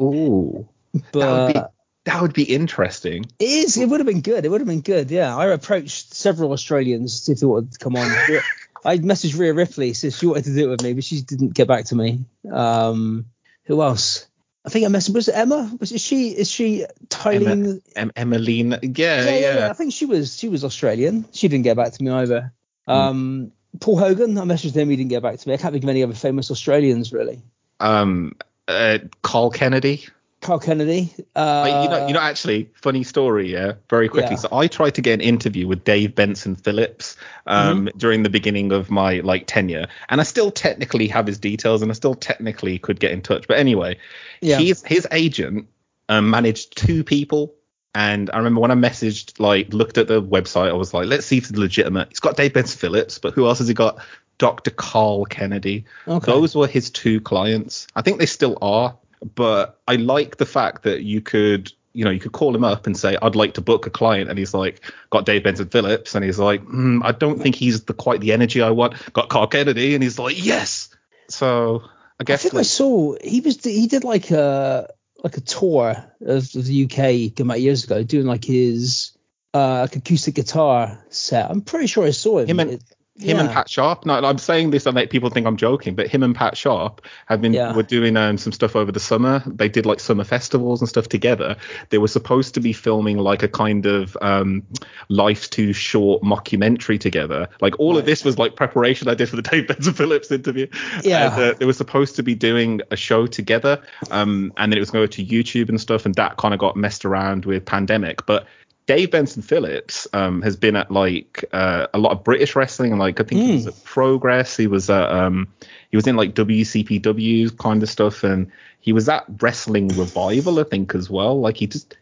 Ooh, 0.00 0.68
But 1.12 1.20
that 1.20 1.30
would 1.30 1.54
be 1.54 1.60
that 2.04 2.22
would 2.22 2.32
be 2.34 2.42
interesting. 2.42 3.26
it 3.38 3.44
is. 3.48 3.76
It 3.76 3.88
would 3.88 4.00
have 4.00 4.08
been 4.08 4.22
good. 4.22 4.44
It 4.44 4.48
would 4.48 4.60
have 4.60 4.68
been 4.68 4.80
good. 4.80 5.12
Yeah, 5.12 5.36
I 5.36 5.46
approached 5.46 6.14
several 6.14 6.50
Australians 6.50 7.20
to 7.20 7.24
see 7.26 7.32
if 7.32 7.38
they 7.38 7.46
wanted 7.46 7.72
to 7.72 7.78
come 7.78 7.94
on. 7.94 8.10
I 8.84 8.98
messaged 8.98 9.38
Rhea 9.38 9.54
Ripley 9.54 9.94
said 9.94 10.12
she 10.12 10.26
wanted 10.26 10.46
to 10.46 10.54
do 10.56 10.66
it 10.66 10.70
with 10.70 10.82
me, 10.82 10.94
but 10.94 11.04
she 11.04 11.22
didn't 11.22 11.54
get 11.54 11.68
back 11.68 11.84
to 11.86 11.94
me. 11.94 12.24
Um, 12.52 13.26
who 13.66 13.80
else? 13.80 14.26
I 14.64 14.68
think 14.68 14.86
I 14.86 14.88
messaged. 14.88 15.14
Was 15.14 15.28
it 15.28 15.36
Emma? 15.36 15.70
Was 15.80 15.90
it 15.90 16.00
she? 16.00 16.28
Is 16.28 16.50
she 16.50 16.86
Tylene? 17.08 17.80
Em- 17.96 18.12
Emmeline, 18.14 18.78
yeah, 18.82 19.24
yeah, 19.24 19.24
yeah, 19.24 19.58
yeah. 19.58 19.70
I 19.70 19.72
think 19.72 19.92
she 19.92 20.06
was 20.06 20.38
she 20.38 20.48
was 20.48 20.64
Australian. 20.64 21.26
She 21.32 21.48
didn't 21.48 21.64
get 21.64 21.76
back 21.76 21.92
to 21.92 22.02
me 22.02 22.10
either. 22.10 22.52
Um, 22.86 23.52
Paul 23.80 23.98
Hogan, 23.98 24.38
I 24.38 24.42
messaged 24.42 24.74
him. 24.74 24.88
He 24.90 24.96
didn't 24.96 25.10
get 25.10 25.22
back 25.22 25.38
to 25.38 25.48
me. 25.48 25.54
I 25.54 25.56
can't 25.56 25.72
think 25.72 25.84
of 25.84 25.90
any 25.90 26.02
other 26.02 26.14
famous 26.14 26.50
Australians 26.50 27.12
really. 27.12 27.42
Um, 27.80 28.36
uh, 28.68 28.98
Carl 29.22 29.50
Kennedy. 29.50 30.04
Carl 30.42 30.58
Kennedy. 30.58 31.14
Uh, 31.34 31.82
you 31.84 31.88
know, 31.88 32.06
you 32.08 32.12
know, 32.12 32.20
actually, 32.20 32.68
funny 32.74 33.02
story, 33.04 33.50
yeah. 33.50 33.72
Very 33.88 34.08
quickly. 34.08 34.32
Yeah. 34.32 34.36
So 34.36 34.48
I 34.52 34.66
tried 34.66 34.94
to 34.96 35.00
get 35.00 35.14
an 35.14 35.20
interview 35.22 35.66
with 35.66 35.84
Dave 35.84 36.14
Benson 36.14 36.56
Phillips 36.56 37.16
um, 37.46 37.86
Mm-hmm. 37.86 37.98
during 37.98 38.22
the 38.24 38.30
beginning 38.30 38.72
of 38.72 38.90
my 38.90 39.20
like 39.20 39.44
tenure, 39.46 39.86
and 40.10 40.20
I 40.20 40.24
still 40.24 40.50
technically 40.50 41.06
have 41.08 41.26
his 41.26 41.38
details, 41.38 41.80
and 41.80 41.90
I 41.90 41.94
still 41.94 42.14
technically 42.14 42.78
could 42.78 43.00
get 43.00 43.12
in 43.12 43.22
touch. 43.22 43.48
But 43.48 43.58
anyway, 43.58 43.96
Yeah. 44.40 44.58
his 44.58 44.82
his 44.84 45.06
agent 45.12 45.68
um, 46.08 46.28
managed 46.28 46.76
two 46.76 47.04
people. 47.04 47.54
And 47.94 48.30
I 48.32 48.38
remember 48.38 48.60
when 48.62 48.70
I 48.70 48.74
messaged, 48.74 49.38
like, 49.38 49.74
looked 49.74 49.98
at 49.98 50.08
the 50.08 50.22
website, 50.22 50.70
I 50.70 50.72
was 50.72 50.94
like, 50.94 51.06
let's 51.08 51.26
see 51.26 51.36
if 51.36 51.50
it's 51.50 51.58
legitimate. 51.58 52.08
He's 52.08 52.20
got 52.20 52.38
Dave 52.38 52.54
Benson 52.54 52.78
Phillips, 52.78 53.18
but 53.18 53.34
who 53.34 53.46
else 53.46 53.58
has 53.58 53.68
he 53.68 53.74
got? 53.74 53.98
Dr. 54.38 54.70
Carl 54.70 55.26
Kennedy. 55.26 55.84
Okay. 56.08 56.24
Those 56.32 56.56
were 56.56 56.66
his 56.66 56.88
two 56.88 57.20
clients. 57.20 57.86
I 57.94 58.00
think 58.00 58.18
they 58.18 58.24
still 58.24 58.56
are, 58.62 58.96
but 59.34 59.80
I 59.86 59.96
like 59.96 60.36
the 60.36 60.46
fact 60.46 60.82
that 60.84 61.02
you 61.02 61.20
could, 61.20 61.72
you 61.92 62.04
know, 62.04 62.10
you 62.10 62.20
could 62.20 62.32
call 62.32 62.54
him 62.54 62.64
up 62.64 62.86
and 62.86 62.96
say, 62.96 63.16
I'd 63.20 63.36
like 63.36 63.54
to 63.54 63.60
book 63.60 63.86
a 63.86 63.90
client. 63.90 64.30
And 64.30 64.38
he's 64.38 64.54
like, 64.54 64.80
got 65.10 65.26
Dave 65.26 65.44
Benson 65.44 65.68
Phillips. 65.68 66.14
And 66.14 66.24
he's 66.24 66.38
like, 66.38 66.62
mm, 66.64 67.00
I 67.04 67.12
don't 67.12 67.40
think 67.40 67.54
he's 67.54 67.84
the 67.84 67.94
quite 67.94 68.20
the 68.20 68.32
energy 68.32 68.62
I 68.62 68.70
want. 68.70 69.12
Got 69.12 69.28
Carl 69.28 69.46
Kennedy. 69.46 69.94
And 69.94 70.02
he's 70.02 70.18
like, 70.18 70.42
yes. 70.44 70.88
So 71.28 71.82
I 72.20 72.24
guess. 72.24 72.40
I 72.40 72.48
think 72.48 72.60
I 72.60 72.62
saw 72.62 73.14
he 73.22 73.40
was 73.40 73.62
he 73.62 73.86
did 73.86 74.04
like 74.04 74.30
a 74.30 74.88
like 75.22 75.36
a 75.36 75.40
tour 75.40 75.94
of, 76.20 76.50
the 76.52 76.84
UK 76.84 77.36
come 77.36 77.50
out 77.50 77.60
years 77.60 77.84
ago, 77.84 78.02
doing 78.02 78.26
like 78.26 78.44
his 78.44 79.12
uh 79.54 79.80
like 79.82 79.96
acoustic 79.96 80.34
guitar 80.34 80.98
set. 81.10 81.48
I'm 81.50 81.60
pretty 81.60 81.86
sure 81.86 82.04
I 82.04 82.10
saw 82.10 82.38
him. 82.38 82.48
Him 82.48 82.60
and- 82.60 82.70
It- 82.72 82.84
him 83.18 83.38
and. 83.38 83.50
Pat 83.50 83.68
Sharp. 83.68 84.06
No, 84.06 84.14
I'm 84.14 84.38
saying 84.38 84.70
this 84.70 84.86
and 84.86 84.94
make 84.94 85.10
people 85.10 85.28
think 85.28 85.46
I'm 85.46 85.56
joking, 85.58 85.94
but 85.94 86.08
him 86.08 86.22
and 86.22 86.34
Pat 86.34 86.56
Sharp 86.56 87.02
have 87.26 87.42
been 87.42 87.52
Yeah. 87.52 87.74
were 87.74 87.82
doing 87.82 88.16
um, 88.16 88.38
some 88.38 88.52
stuff 88.52 88.74
over 88.74 88.90
the 88.90 89.00
summer. 89.00 89.42
They 89.46 89.68
did 89.68 89.84
like 89.84 90.00
summer 90.00 90.24
festivals 90.24 90.80
and 90.80 90.88
stuff 90.88 91.08
together. 91.08 91.56
They 91.90 91.98
were 91.98 92.08
supposed 92.08 92.54
to 92.54 92.60
be 92.60 92.72
filming 92.72 93.18
like 93.18 93.42
a 93.42 93.48
kind 93.48 93.84
of 93.84 94.16
um, 94.22 94.62
life's 95.08 95.48
too 95.48 95.72
short 95.74 96.22
mockumentary 96.22 96.98
together. 96.98 97.48
Like 97.60 97.78
all 97.78 97.98
of 97.98 98.06
this 98.06 98.24
was 98.24 98.38
like 98.38 98.56
preparation 98.56 99.08
I 99.08 99.14
did 99.14 99.28
for 99.28 99.36
the 99.36 99.42
Dave 99.42 99.68
Benson 99.68 99.92
Phillips 99.94 100.30
interview. 100.30 100.66
Yeah. 101.02 101.34
And, 101.34 101.42
uh, 101.42 101.54
they 101.58 101.66
were 101.66 101.72
supposed 101.74 102.16
to 102.16 102.22
be 102.22 102.34
doing 102.34 102.80
a 102.90 102.96
show 102.96 103.26
together, 103.26 103.82
um, 104.10 104.52
and 104.56 104.72
then 104.72 104.78
it 104.78 104.80
was 104.80 104.90
going 104.90 105.08
to 105.08 105.24
YouTube 105.24 105.68
and 105.68 105.80
stuff, 105.80 106.06
and 106.06 106.14
that 106.14 106.38
kind 106.38 106.54
of 106.54 106.60
got 106.60 106.76
messed 106.76 107.04
around 107.04 107.44
with 107.44 107.64
pandemic, 107.66 108.24
but. 108.26 108.46
Dave 108.86 109.10
Benson 109.12 109.42
Phillips 109.42 110.08
um, 110.12 110.42
has 110.42 110.56
been 110.56 110.74
at 110.76 110.90
like 110.90 111.44
uh, 111.52 111.86
a 111.94 111.98
lot 111.98 112.12
of 112.12 112.24
British 112.24 112.56
wrestling, 112.56 112.98
like 112.98 113.20
I 113.20 113.24
think 113.24 113.40
he 113.40 113.52
was 113.52 113.66
Mm. 113.66 113.68
at 113.68 113.84
Progress. 113.84 114.56
He 114.56 114.66
was 114.66 114.90
at 114.90 115.10
um, 115.10 115.48
he 115.90 115.96
was 115.96 116.06
in 116.06 116.16
like 116.16 116.34
WCPW 116.34 117.56
kind 117.58 117.82
of 117.82 117.88
stuff, 117.88 118.24
and 118.24 118.50
he 118.80 118.92
was 118.92 119.08
at 119.08 119.24
Wrestling 119.40 119.88
Revival, 119.88 120.58
I 120.58 120.64
think, 120.64 120.94
as 120.94 121.08
well. 121.08 121.40
Like 121.40 121.56
he 121.58 121.66
just 121.68 121.96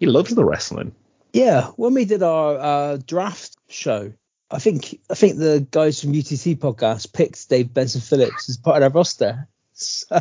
he 0.00 0.06
loves 0.06 0.34
the 0.34 0.44
wrestling. 0.44 0.92
Yeah, 1.32 1.66
when 1.76 1.94
we 1.94 2.04
did 2.04 2.22
our 2.24 2.58
uh, 2.58 2.96
draft 3.06 3.56
show, 3.68 4.12
I 4.50 4.58
think 4.58 4.98
I 5.10 5.14
think 5.14 5.38
the 5.38 5.64
guys 5.70 6.00
from 6.00 6.12
UTC 6.12 6.56
podcast 6.58 7.12
picked 7.12 7.48
Dave 7.48 7.72
Benson 7.72 8.00
Phillips 8.00 8.48
as 8.48 8.56
part 8.56 8.76
of 8.76 8.80
their 8.80 8.90
roster. 8.90 9.48
So 9.72 10.18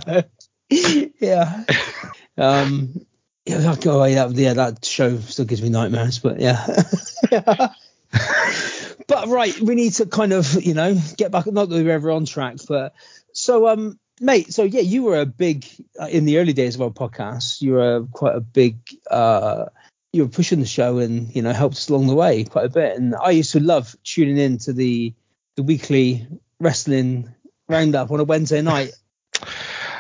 yeah. 0.70 1.66
Um 2.38 3.06
yeah, 3.46 3.76
oh, 3.86 4.04
yeah, 4.06 4.28
yeah, 4.28 4.54
that 4.54 4.86
show 4.86 5.18
still 5.18 5.46
gives 5.46 5.62
me 5.62 5.70
nightmares, 5.70 6.20
but 6.20 6.40
yeah. 6.40 6.66
yeah. 7.32 7.74
but 9.08 9.28
right, 9.28 9.60
we 9.60 9.76
need 9.76 9.94
to 9.94 10.06
kind 10.06 10.34
of, 10.34 10.64
you 10.64 10.74
know, 10.74 10.96
get 11.18 11.32
back. 11.32 11.48
Not 11.48 11.70
that 11.70 11.76
we 11.76 11.90
are 11.90 11.94
ever 11.94 12.12
on 12.12 12.26
track, 12.26 12.58
but 12.68 12.94
so, 13.34 13.68
um, 13.68 14.00
mate. 14.20 14.54
So 14.54 14.64
yeah, 14.64 14.82
you 14.82 15.04
were 15.04 15.20
a 15.20 15.26
big 15.26 15.66
uh, 16.00 16.08
in 16.08 16.26
the 16.26 16.38
early 16.38 16.54
days 16.54 16.76
of 16.76 16.82
our 16.82 16.90
podcast. 16.90 17.62
You 17.62 17.74
were 17.74 18.06
quite 18.12 18.36
a 18.36 18.42
big. 18.42 18.78
uh 19.10 19.66
you 20.12 20.24
were 20.24 20.30
pushing 20.30 20.60
the 20.60 20.66
show 20.66 20.98
and 20.98 21.36
you 21.36 21.42
know 21.42 21.54
helped 21.54 21.76
us 21.76 21.90
along 21.90 22.08
the 22.08 22.16
way 22.16 22.44
quite 22.44 22.66
a 22.66 22.70
bit. 22.70 22.98
And 22.98 23.16
I 23.16 23.32
used 23.32 23.52
to 23.52 23.60
love 23.60 23.96
tuning 24.04 24.38
in 24.38 24.58
to 24.60 24.74
the 24.74 25.14
the 25.56 25.64
weekly 25.64 26.28
wrestling 26.60 27.34
roundup 27.68 28.12
on 28.12 28.20
a 28.20 28.24
Wednesday 28.24 28.62
night. 28.62 28.92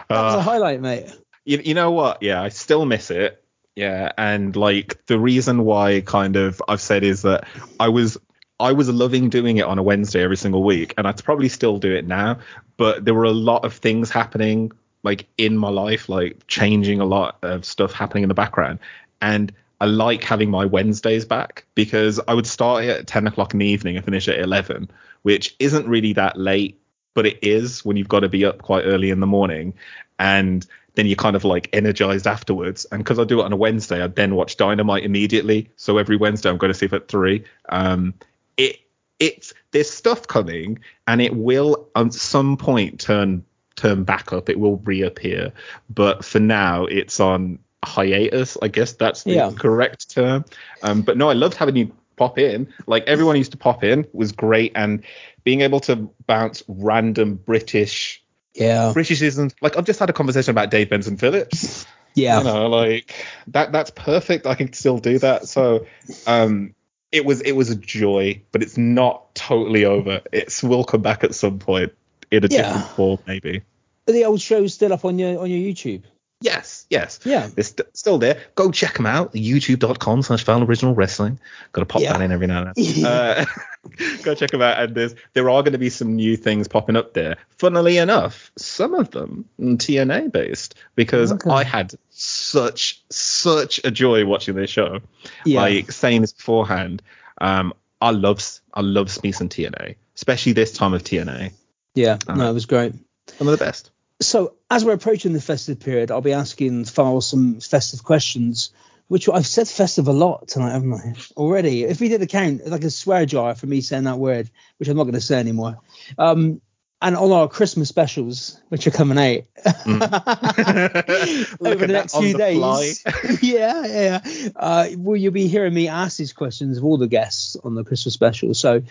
That 0.09 0.23
was 0.23 0.35
a 0.35 0.37
uh, 0.37 0.41
highlight, 0.41 0.81
mate. 0.81 1.11
You, 1.45 1.61
you 1.63 1.73
know 1.73 1.91
what? 1.91 2.21
Yeah, 2.21 2.41
I 2.41 2.49
still 2.49 2.85
miss 2.85 3.11
it. 3.11 3.43
Yeah, 3.75 4.11
and 4.17 4.55
like 4.55 5.05
the 5.05 5.19
reason 5.19 5.63
why 5.63 6.01
kind 6.01 6.35
of 6.35 6.61
I've 6.67 6.81
said 6.81 7.03
is 7.03 7.21
that 7.21 7.47
I 7.79 7.87
was 7.87 8.17
I 8.59 8.73
was 8.73 8.89
loving 8.89 9.29
doing 9.29 9.57
it 9.57 9.65
on 9.65 9.79
a 9.79 9.83
Wednesday 9.83 10.21
every 10.21 10.37
single 10.37 10.63
week, 10.63 10.93
and 10.97 11.07
I'd 11.07 11.23
probably 11.23 11.49
still 11.49 11.77
do 11.77 11.95
it 11.95 12.05
now. 12.05 12.39
But 12.77 13.05
there 13.05 13.13
were 13.13 13.23
a 13.23 13.31
lot 13.31 13.63
of 13.63 13.73
things 13.73 14.09
happening 14.09 14.71
like 15.03 15.27
in 15.37 15.57
my 15.57 15.69
life, 15.69 16.09
like 16.09 16.45
changing 16.47 16.99
a 16.99 17.05
lot 17.05 17.37
of 17.41 17.63
stuff 17.63 17.93
happening 17.93 18.23
in 18.23 18.27
the 18.27 18.35
background, 18.35 18.79
and 19.21 19.53
I 19.81 19.85
like 19.85 20.23
having 20.23 20.49
my 20.49 20.65
Wednesdays 20.65 21.25
back 21.25 21.65
because 21.73 22.19
I 22.27 22.33
would 22.33 22.47
start 22.47 22.83
at 22.83 23.07
10 23.07 23.27
o'clock 23.27 23.53
in 23.53 23.59
the 23.59 23.65
evening 23.65 23.95
and 23.95 24.03
finish 24.03 24.27
at 24.27 24.39
11, 24.39 24.91
which 25.21 25.55
isn't 25.59 25.87
really 25.87 26.13
that 26.13 26.37
late, 26.37 26.79
but 27.13 27.25
it 27.25 27.39
is 27.41 27.85
when 27.85 27.95
you've 27.95 28.09
got 28.09 28.21
to 28.21 28.29
be 28.29 28.43
up 28.43 28.61
quite 28.61 28.83
early 28.83 29.09
in 29.09 29.21
the 29.21 29.27
morning. 29.27 29.73
And 30.17 30.65
then 30.99 31.07
you're 31.07 31.15
kind 31.15 31.37
of 31.37 31.45
like 31.45 31.69
energized 31.71 32.27
afterwards. 32.27 32.85
And 32.91 33.01
because 33.01 33.19
I 33.19 33.23
do 33.23 33.39
it 33.39 33.45
on 33.45 33.53
a 33.53 33.55
Wednesday, 33.55 34.03
I 34.03 34.07
then 34.07 34.35
watch 34.35 34.57
Dynamite 34.57 35.05
immediately. 35.05 35.69
So 35.77 35.97
every 35.97 36.17
Wednesday 36.17 36.49
I'm 36.49 36.57
going 36.57 36.73
to 36.73 36.77
see 36.77 36.87
it 36.87 36.93
at 36.93 37.07
three. 37.07 37.45
Um, 37.69 38.13
it 38.57 38.79
it's 39.17 39.53
there's 39.71 39.89
stuff 39.89 40.27
coming, 40.27 40.77
and 41.07 41.21
it 41.21 41.37
will 41.37 41.87
at 41.95 42.13
some 42.13 42.57
point 42.57 42.99
turn 42.99 43.45
turn 43.77 44.03
back 44.03 44.33
up. 44.33 44.49
It 44.49 44.59
will 44.59 44.75
reappear, 44.79 45.53
but 45.89 46.25
for 46.25 46.41
now 46.41 46.83
it's 46.83 47.21
on 47.21 47.59
hiatus. 47.85 48.57
I 48.61 48.67
guess 48.67 48.91
that's 48.91 49.23
the 49.23 49.35
yeah. 49.35 49.51
correct 49.57 50.09
term. 50.09 50.43
Um, 50.83 51.01
but 51.01 51.15
no, 51.15 51.29
I 51.29 51.33
loved 51.33 51.55
having 51.55 51.77
you 51.77 51.95
pop 52.17 52.37
in. 52.37 52.67
Like 52.87 53.05
everyone 53.07 53.37
used 53.37 53.51
to 53.51 53.57
pop 53.57 53.85
in 53.85 54.05
was 54.11 54.33
great, 54.33 54.73
and 54.75 55.01
being 55.45 55.61
able 55.61 55.79
to 55.81 56.09
bounce 56.27 56.61
random 56.67 57.35
British 57.35 58.18
yeah 58.59 58.91
Britishisms. 58.95 59.53
Like 59.61 59.77
I've 59.77 59.85
just 59.85 59.99
had 59.99 60.09
a 60.09 60.13
conversation 60.13 60.51
about 60.51 60.71
Dave 60.71 60.89
Benson 60.89 61.17
Phillips. 61.17 61.85
Yeah, 62.15 62.39
you 62.39 62.43
know, 62.45 62.67
like 62.67 63.13
that. 63.47 63.71
That's 63.71 63.91
perfect. 63.91 64.45
I 64.45 64.55
can 64.55 64.73
still 64.73 64.97
do 64.97 65.19
that. 65.19 65.47
So, 65.47 65.85
um, 66.25 66.73
it 67.11 67.23
was 67.23 67.41
it 67.41 67.53
was 67.53 67.69
a 67.69 67.75
joy, 67.75 68.41
but 68.51 68.61
it's 68.63 68.77
not 68.77 69.33
totally 69.35 69.85
over. 69.85 70.21
It's 70.31 70.63
will 70.63 70.83
come 70.83 71.01
back 71.01 71.23
at 71.23 71.35
some 71.35 71.59
point 71.59 71.93
in 72.31 72.43
a 72.43 72.47
yeah. 72.47 72.63
different 72.63 72.87
form, 72.95 73.19
maybe. 73.27 73.61
Are 74.07 74.13
the 74.13 74.25
old 74.25 74.41
shows 74.41 74.73
still 74.73 74.91
up 74.91 75.05
on 75.05 75.19
your 75.19 75.39
on 75.39 75.49
your 75.49 75.59
YouTube? 75.59 76.03
Yes, 76.41 76.85
yes. 76.89 77.19
Yeah. 77.25 77.47
They're 77.47 77.63
st- 77.63 77.97
still 77.97 78.17
there. 78.17 78.41
Go 78.55 78.71
check 78.71 78.95
them 78.95 79.05
out. 79.05 79.33
YouTube.com 79.33 80.21
slash 80.21 80.43
Fowl 80.43 80.63
Original 80.63 80.95
Wrestling. 80.95 81.37
Got 81.73 81.81
to 81.81 81.85
pop 81.85 82.01
yeah. 82.01 82.13
that 82.13 82.21
in 82.21 82.31
every 82.31 82.47
now 82.47 82.63
and 82.63 82.73
then. 82.75 83.05
uh, 83.05 83.45
go 84.23 84.35
check 84.35 84.51
them 84.51 84.61
out. 84.61 84.81
And 84.81 84.95
there's, 84.95 85.15
there 85.33 85.49
are 85.49 85.61
going 85.61 85.73
to 85.73 85.79
be 85.79 85.89
some 85.89 86.15
new 86.15 86.37
things 86.37 86.67
popping 86.67 86.95
up 86.95 87.13
there. 87.13 87.37
Funnily 87.57 87.97
enough, 87.97 88.51
some 88.57 88.93
of 88.93 89.11
them 89.11 89.45
TNA 89.59 90.31
based 90.31 90.75
because 90.95 91.31
okay. 91.31 91.49
I 91.49 91.63
had 91.63 91.93
such, 92.09 93.03
such 93.09 93.79
a 93.83 93.91
joy 93.91 94.25
watching 94.25 94.55
this 94.55 94.69
show. 94.69 94.99
Yeah. 95.45 95.61
Like 95.61 95.91
saying 95.91 96.21
this 96.21 96.33
beforehand, 96.33 97.01
um, 97.39 97.73
I 98.01 98.11
love, 98.11 98.41
I 98.73 98.81
love 98.81 99.11
Smith 99.11 99.41
and 99.41 99.49
TNA, 99.49 99.95
especially 100.15 100.53
this 100.53 100.71
time 100.71 100.93
of 100.93 101.03
TNA. 101.03 101.53
Yeah, 101.95 102.17
um, 102.27 102.37
no, 102.37 102.49
it 102.49 102.53
was 102.53 102.65
great. 102.65 102.93
Some 103.27 103.47
of 103.47 103.57
the 103.57 103.63
best 103.63 103.91
so 104.21 104.55
as 104.69 104.83
we're 104.83 104.93
approaching 104.93 105.33
the 105.33 105.41
festive 105.41 105.79
period, 105.79 106.11
I'll 106.11 106.21
be 106.21 106.33
asking 106.33 106.85
Farrell 106.85 107.21
some 107.21 107.59
festive 107.59 108.03
questions, 108.03 108.71
which 109.09 109.27
I've 109.27 109.47
said 109.47 109.67
festive 109.67 110.07
a 110.07 110.13
lot 110.13 110.47
tonight, 110.47 110.71
haven't 110.71 110.93
I? 110.93 111.15
Already. 111.35 111.83
If 111.83 111.99
we 111.99 112.09
did 112.09 112.21
a 112.21 112.27
count, 112.27 112.65
like 112.67 112.83
a 112.83 112.91
swear 112.91 113.25
jar 113.25 113.55
for 113.55 113.65
me 113.65 113.81
saying 113.81 114.05
that 114.05 114.19
word, 114.19 114.49
which 114.77 114.87
I'm 114.87 114.95
not 114.95 115.03
going 115.03 115.15
to 115.15 115.21
say 115.21 115.39
anymore. 115.39 115.79
Um, 116.17 116.61
and 117.01 117.15
on 117.15 117.31
our 117.31 117.47
Christmas 117.47 117.89
specials, 117.89 118.61
which 118.69 118.85
are 118.85 118.91
coming 118.91 119.17
out 119.17 119.43
mm. 119.85 120.01
over 121.65 121.87
the 121.87 121.93
next 121.93 122.15
few 122.15 122.33
the 122.33 122.37
days. 122.37 123.03
yeah, 123.41 123.85
yeah. 123.85 124.49
Uh, 124.55 124.89
will 124.97 125.17
you 125.17 125.31
be 125.31 125.47
hearing 125.47 125.73
me 125.73 125.87
ask 125.87 126.17
these 126.17 126.33
questions 126.33 126.77
of 126.77 126.83
all 126.83 126.97
the 126.97 127.07
guests 127.07 127.57
on 127.63 127.73
the 127.73 127.83
Christmas 127.83 128.13
special? 128.13 128.53
So 128.53 128.83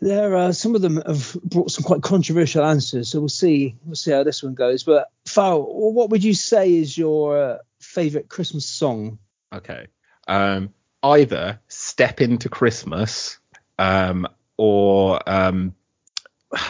there 0.00 0.34
are 0.34 0.52
some 0.52 0.74
of 0.74 0.80
them 0.80 0.96
have 1.06 1.36
brought 1.44 1.70
some 1.70 1.84
quite 1.84 2.02
controversial 2.02 2.64
answers, 2.64 3.10
so 3.10 3.20
we'll 3.20 3.28
see 3.28 3.76
we'll 3.84 3.94
see 3.94 4.10
how 4.10 4.24
this 4.24 4.42
one 4.42 4.54
goes. 4.54 4.82
But 4.82 5.08
Fowl, 5.26 5.92
what 5.92 6.10
would 6.10 6.24
you 6.24 6.34
say 6.34 6.74
is 6.74 6.96
your 6.96 7.38
uh, 7.38 7.58
favorite 7.80 8.28
Christmas 8.28 8.66
song? 8.66 9.18
Okay, 9.52 9.88
um, 10.28 10.72
either 11.02 11.60
"Step 11.68 12.20
Into 12.20 12.48
Christmas" 12.48 13.38
um, 13.78 14.26
or 14.56 15.20
um, 15.28 15.74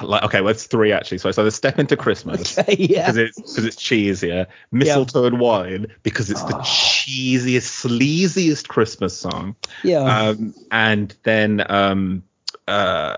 like 0.03 0.23
okay, 0.25 0.41
well 0.41 0.51
it's 0.51 0.67
three 0.67 0.93
actually. 0.93 1.19
So 1.19 1.31
so 1.31 1.45
the 1.45 1.51
"Step 1.51 1.79
Into 1.79 1.97
Christmas" 1.97 2.59
okay, 2.59 2.77
yeah, 2.79 3.11
because 3.11 3.17
it's 3.17 3.37
because 3.37 3.65
it's 3.67 3.77
cheesier. 3.77 4.47
"Mistletoe 4.71 5.25
and 5.27 5.41
Wine" 5.41 5.87
because 6.03 6.31
it's 6.31 6.43
oh. 6.43 6.49
the 6.49 6.55
cheesiest, 6.55 7.87
sleaziest 7.87 8.69
Christmas 8.69 9.17
song. 9.17 9.57
Yeah, 9.83 10.01
um, 10.01 10.55
and 10.71 11.15
then 11.23 11.65
um 11.71 12.23
uh, 12.69 13.17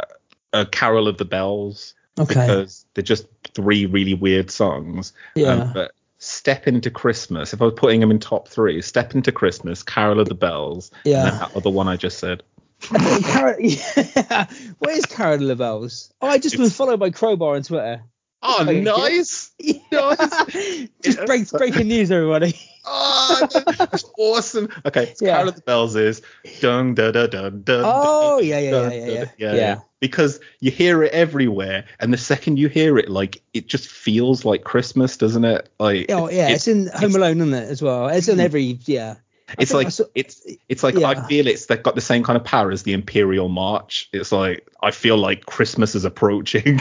a 0.53 0.67
Carol 0.67 1.09
of 1.09 1.19
the 1.19 1.25
Bells 1.25 1.95
okay. 2.19 2.35
because 2.35 2.85
they're 2.95 3.03
just 3.03 3.27
three 3.55 3.87
really 3.87 4.15
weird 4.15 4.51
songs. 4.51 5.13
Yeah. 5.35 5.49
Um, 5.49 5.73
but 5.73 5.93
Step 6.23 6.69
into 6.69 6.89
Christmas, 6.89 7.53
if 7.53 7.61
I 7.61 7.65
was 7.65 7.75
putting 7.75 7.99
them 7.99 8.13
in 8.13 8.21
top 8.21 8.47
three, 8.47 8.81
Step 8.81 9.17
into 9.17 9.33
Christmas, 9.33 9.83
Carol 9.83 10.21
of 10.21 10.29
the 10.29 10.37
Bells, 10.37 10.93
yeah. 11.03 11.27
and 11.27 11.41
that 11.41 11.57
other 11.57 11.69
one 11.69 11.89
I 11.89 11.97
just 11.97 12.19
said. 12.19 12.45
Carol, 13.25 13.57
yeah. 13.59 14.47
Where 14.79 14.97
is 14.97 15.05
Carol 15.05 15.43
of 15.43 15.49
the 15.49 15.57
Bells? 15.57 16.15
Oh, 16.23 16.29
I 16.29 16.39
just 16.39 16.55
it's, 16.55 16.63
been 16.63 16.71
followed 16.71 17.01
by 17.01 17.11
Crowbar 17.11 17.57
on 17.57 17.65
Twitter. 17.65 18.05
Oh, 18.43 18.65
nice. 18.65 19.51
Yeah. 19.63 19.79
nice. 19.93 20.89
just 21.03 21.25
break, 21.25 21.49
breaking 21.51 21.87
news, 21.87 22.11
everybody 22.11 22.59
oh, 22.85 23.49
that's 23.79 24.05
awesome. 24.19 24.69
Okay, 24.85 25.15
so 25.15 25.25
yeah. 25.25 25.35
Carol 25.35 25.51
of 25.51 25.55
the 25.55 25.61
Bells 25.61 25.95
is 25.95 26.21
dun 26.61 26.95
da 26.95 27.13
da 27.13 27.29
dun 27.29 27.63
dun. 27.63 27.83
Oh 27.85 28.41
yeah 28.41 28.59
yeah, 28.59 28.71
yeah 28.71 28.89
yeah 28.89 29.07
yeah 29.07 29.25
yeah 29.39 29.55
yeah 29.55 29.81
Because 30.01 30.41
you 30.59 30.73
hear 30.73 31.05
it 31.05 31.13
everywhere, 31.13 31.85
and 32.01 32.13
the 32.13 32.19
second 32.19 32.59
you 32.59 32.69
hear 32.69 32.99
it, 32.99 33.09
like 33.09 33.41
it 33.55 33.69
just 33.69 33.87
feels 33.87 34.45
like 34.45 34.65
Christmas, 34.65 35.17
doesn't 35.17 35.45
it? 35.45 35.69
Like 35.79 36.07
oh 36.11 36.29
yeah, 36.29 36.49
it's, 36.49 36.67
it's 36.67 36.69
in 36.69 36.89
Home 36.89 37.15
Alone, 37.15 37.41
isn't 37.41 37.55
it 37.55 37.71
as 37.71 37.83
well? 37.83 38.09
It's 38.09 38.27
in 38.27 38.37
hmm. 38.37 38.41
every 38.41 38.81
yeah. 38.85 39.17
It's 39.59 39.73
like 39.73 39.91
saw, 39.91 40.05
it's 40.15 40.45
it's 40.69 40.83
like 40.83 40.97
yeah. 40.97 41.09
I 41.09 41.27
feel 41.29 41.47
it's 41.47 41.67
they've 41.67 41.83
got 41.83 41.95
the 41.95 42.01
same 42.01 42.25
kind 42.25 42.37
of 42.37 42.45
power 42.45 42.73
as 42.73 42.83
the 42.83 42.95
Imperial 42.95 43.49
March. 43.49 44.09
It's 44.13 44.33
like 44.33 44.67
I 44.83 44.91
feel 44.91 45.19
like 45.19 45.47
Christmas 45.47 45.95
is 45.95 46.05
approaching. 46.05 46.81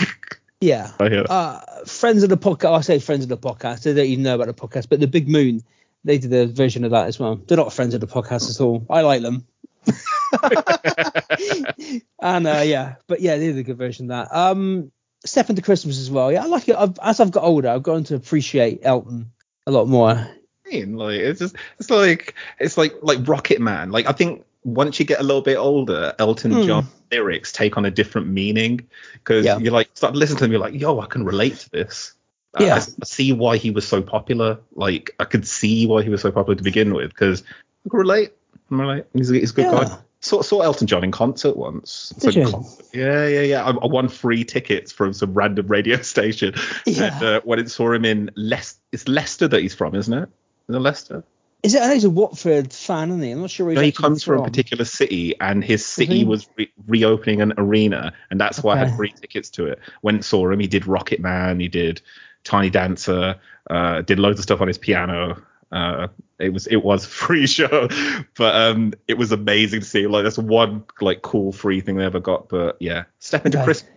Yeah. 0.62 0.92
Uh, 1.00 1.60
friends 1.86 2.24
of 2.24 2.30
the 2.30 2.38
podcast. 2.38 2.78
I 2.78 2.82
say 2.82 3.00
friends 3.00 3.24
of 3.24 3.30
the 3.30 3.38
podcast. 3.38 3.84
They 3.84 3.94
don't 3.94 4.06
even 4.06 4.24
know 4.24 4.36
about 4.36 4.48
the 4.48 4.54
podcast, 4.54 4.90
but 4.90 5.00
the 5.00 5.08
Big 5.08 5.28
Moon 5.28 5.64
they 6.04 6.18
did 6.18 6.34
a 6.34 6.48
version 6.48 6.84
of 6.84 6.92
that 6.92 7.08
as 7.08 7.20
well. 7.20 7.36
They're 7.36 7.58
not 7.58 7.74
friends 7.74 7.94
of 7.94 8.02
the 8.02 8.08
podcast 8.08 8.50
at 8.50 8.62
all. 8.62 8.86
I 8.90 9.02
like 9.02 9.22
them. 9.22 9.46
and 12.20 12.48
uh, 12.48 12.62
yeah, 12.64 12.96
but 13.08 13.22
yeah, 13.22 13.38
they 13.38 13.48
did 13.48 13.58
a 13.58 13.64
good 13.64 13.78
version 13.78 14.10
of 14.12 14.30
that. 14.30 14.36
Um, 14.36 14.92
Step 15.24 15.52
into 15.52 15.62
Christmas 15.62 16.00
as 16.00 16.10
well. 16.10 16.32
Yeah, 16.32 16.44
I 16.44 16.48
like 16.48 16.68
it. 16.68 16.76
I've, 16.76 16.98
as 17.00 17.20
I've 17.20 17.30
got 17.30 17.44
older, 17.44 17.70
I've 17.70 17.84
gotten 17.84 18.04
to 18.06 18.16
appreciate 18.16 18.80
Elton 18.82 19.32
a 19.68 19.72
lot 19.72 19.88
more. 19.88 20.28
Like 20.72 21.20
it's 21.20 21.40
just 21.40 21.56
it's 21.80 21.92
like 21.92 22.34
it's 22.60 22.76
like 22.76 22.96
like 23.04 23.28
Rocket 23.28 23.62
Man. 23.62 23.92
Like 23.92 24.08
I 24.08 24.14
think 24.14 24.44
once 24.64 25.00
you 25.00 25.06
get 25.06 25.20
a 25.20 25.24
little 25.24 25.42
bit 25.42 25.58
older, 25.58 26.14
Elton 26.20 26.52
mm. 26.52 26.66
John 26.66 26.88
lyrics 27.12 27.52
take 27.52 27.78
on 27.78 27.86
a 27.86 27.92
different 27.92 28.28
meaning 28.28 28.88
because 29.14 29.46
yeah. 29.46 29.58
you 29.58 29.72
like 29.72 29.90
start 29.94 30.16
listening 30.16 30.38
to 30.38 30.44
them. 30.46 30.52
You're 30.52 30.62
like, 30.62 30.80
yo, 30.80 31.00
I 31.00 31.06
can 31.08 31.26
relate 31.26 31.58
to 31.58 31.70
this. 31.72 32.14
Yeah. 32.60 32.76
I, 32.76 32.78
I, 32.78 33.06
see 33.06 33.34
why 33.34 33.58
he 33.58 33.72
was 33.72 33.88
so 33.88 34.02
popular. 34.02 34.60
Like 34.76 35.12
I 35.20 35.26
could 35.26 35.48
see 35.48 35.88
why 35.88 36.04
he 36.04 36.10
was 36.10 36.22
so 36.22 36.32
popular 36.32 36.56
to 36.56 36.64
begin 36.64 36.94
with 36.94 37.10
because 37.10 37.44
I 37.86 37.90
could 37.90 37.98
relate. 37.98 38.34
I 38.72 38.76
relate. 38.76 39.06
He's 39.14 39.32
a, 39.32 39.36
he's 39.36 39.52
a 39.52 39.54
good 39.54 39.66
yeah. 39.66 39.84
guy. 39.84 39.98
Saw, 40.24 40.44
saw 40.44 40.62
Elton 40.62 40.86
John 40.86 41.04
in 41.04 41.12
concert 41.12 41.58
once. 41.58 42.10
Did 42.20 42.36
you? 42.36 42.48
Concert. 42.48 42.86
Yeah, 42.94 43.26
yeah, 43.26 43.42
yeah. 43.42 43.66
I, 43.66 43.72
I, 43.72 43.88
won 43.88 44.08
free 44.08 44.44
tickets 44.44 44.92
from 44.92 45.14
some 45.14 45.34
random 45.34 45.66
radio 45.66 45.98
station. 46.04 46.54
Yeah. 46.86 47.16
And, 47.16 47.24
uh, 47.24 47.42
when 47.44 47.58
it 47.58 47.72
saw 47.72 47.92
him 47.92 48.06
in 48.06 48.30
Leicester, 48.36 48.80
it's 48.92 49.08
Leicester 49.08 49.48
that 49.48 49.62
he's 49.62 49.74
from, 49.74 49.96
isn't 49.96 50.14
it? 50.14 50.30
Is 50.70 50.76
it 50.76 50.80
Leicester? 50.80 51.24
Is 51.64 51.76
it? 51.76 51.82
I 51.82 51.88
know 51.88 51.94
he's 51.94 52.04
a 52.06 52.10
Watford 52.10 52.74
fan, 52.74 53.10
isn't 53.10 53.22
he? 53.22 53.32
I'm 53.32 53.42
not 53.42 53.52
sure. 53.52 53.68
Where 53.68 53.76
No, 53.76 53.82
he 53.82 53.92
comes 53.92 54.24
from 54.24 54.40
a 54.40 54.44
particular 54.44 54.86
city, 54.86 55.40
and 55.40 55.64
his 55.64 55.86
city 55.86 56.20
he? 56.20 56.24
was 56.24 56.48
re- 56.58 56.72
reopening 56.88 57.42
an 57.42 57.54
arena, 57.58 58.14
and 58.30 58.40
that's 58.42 58.64
why 58.64 58.74
I 58.76 58.78
had 58.78 58.96
free 58.96 59.12
tickets 59.12 59.50
to 59.52 59.68
it. 59.68 59.80
Went 60.02 60.26
saw 60.26 60.50
him. 60.50 60.60
He 60.60 60.68
did 60.68 60.88
Rocket 60.88 61.20
Man. 61.20 61.60
He 61.60 61.68
did 61.68 62.02
Tiny 62.44 62.70
Dancer. 62.70 63.40
Uh, 63.70 64.02
did 64.02 64.18
loads 64.20 64.40
of 64.40 64.44
stuff 64.44 64.62
on 64.62 64.68
his 64.68 64.80
piano. 64.80 65.42
Uh, 65.72 66.08
it 66.40 66.52
was 66.52 66.66
it 66.68 66.84
was 66.84 67.06
free 67.22 67.46
show, 67.48 67.88
but 68.36 68.56
um, 68.56 68.94
it 69.08 69.18
was 69.18 69.32
amazing 69.32 69.82
to 69.82 69.86
see. 69.86 70.08
Like 70.08 70.24
that's 70.24 70.38
one 70.40 70.84
like 71.00 71.22
cool 71.22 71.52
free 71.52 71.82
thing 71.82 71.96
they 71.98 72.06
ever 72.06 72.20
got. 72.20 72.50
But 72.50 72.78
yeah, 72.80 73.04
step 73.20 73.46
into 73.46 73.60
Okay. 73.60 73.66
Christmas. 73.66 73.92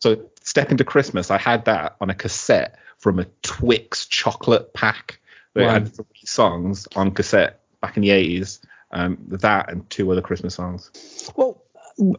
So 0.00 0.30
step 0.42 0.70
into 0.70 0.84
Christmas. 0.84 1.30
I 1.30 1.38
had 1.38 1.64
that 1.66 1.96
on 2.00 2.10
a 2.10 2.14
cassette 2.14 2.78
from 2.98 3.18
a 3.18 3.26
Twix 3.42 4.06
chocolate 4.06 4.74
pack. 4.74 5.20
They 5.58 5.64
Wow. 5.66 5.72
had 5.72 5.94
three 5.94 6.04
songs 6.24 6.86
on 6.94 7.10
cassette 7.10 7.60
back 7.80 7.96
in 7.96 8.02
the 8.02 8.10
80s. 8.10 8.60
Um, 8.90 9.18
that 9.28 9.70
and 9.70 9.88
two 9.90 10.10
other 10.10 10.22
Christmas 10.22 10.54
songs. 10.54 10.90
Well, 11.36 11.62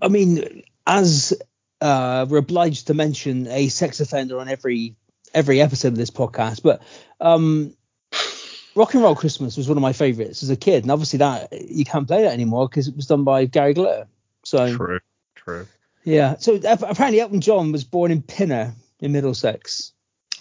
I 0.01 0.07
mean, 0.09 0.63
as 0.85 1.33
uh, 1.81 2.25
we're 2.29 2.37
obliged 2.37 2.87
to 2.87 2.93
mention 2.93 3.47
a 3.47 3.69
sex 3.69 3.99
offender 4.01 4.39
on 4.39 4.47
every 4.49 4.95
every 5.33 5.61
episode 5.61 5.89
of 5.89 5.95
this 5.97 6.11
podcast, 6.11 6.61
but 6.61 6.81
um, 7.21 7.73
Rock 8.75 8.93
and 8.93 9.01
Roll 9.01 9.15
Christmas 9.15 9.57
was 9.57 9.67
one 9.67 9.77
of 9.77 9.81
my 9.81 9.93
favorites 9.93 10.43
as 10.43 10.49
a 10.49 10.55
kid, 10.55 10.83
and 10.83 10.91
obviously 10.91 11.17
that 11.19 11.51
you 11.53 11.85
can't 11.85 12.05
play 12.07 12.23
that 12.23 12.33
anymore 12.33 12.67
because 12.69 12.87
it 12.87 12.95
was 12.95 13.07
done 13.07 13.23
by 13.23 13.45
Gary 13.45 13.73
Glitter. 13.73 14.07
So 14.43 14.75
True, 14.75 14.99
true. 15.35 15.67
yeah, 16.03 16.35
so 16.37 16.55
apparently 16.63 17.19
Elton 17.19 17.41
John 17.41 17.71
was 17.71 17.83
born 17.83 18.11
in 18.11 18.21
Pinner 18.21 18.73
in 18.99 19.11
Middlesex. 19.11 19.91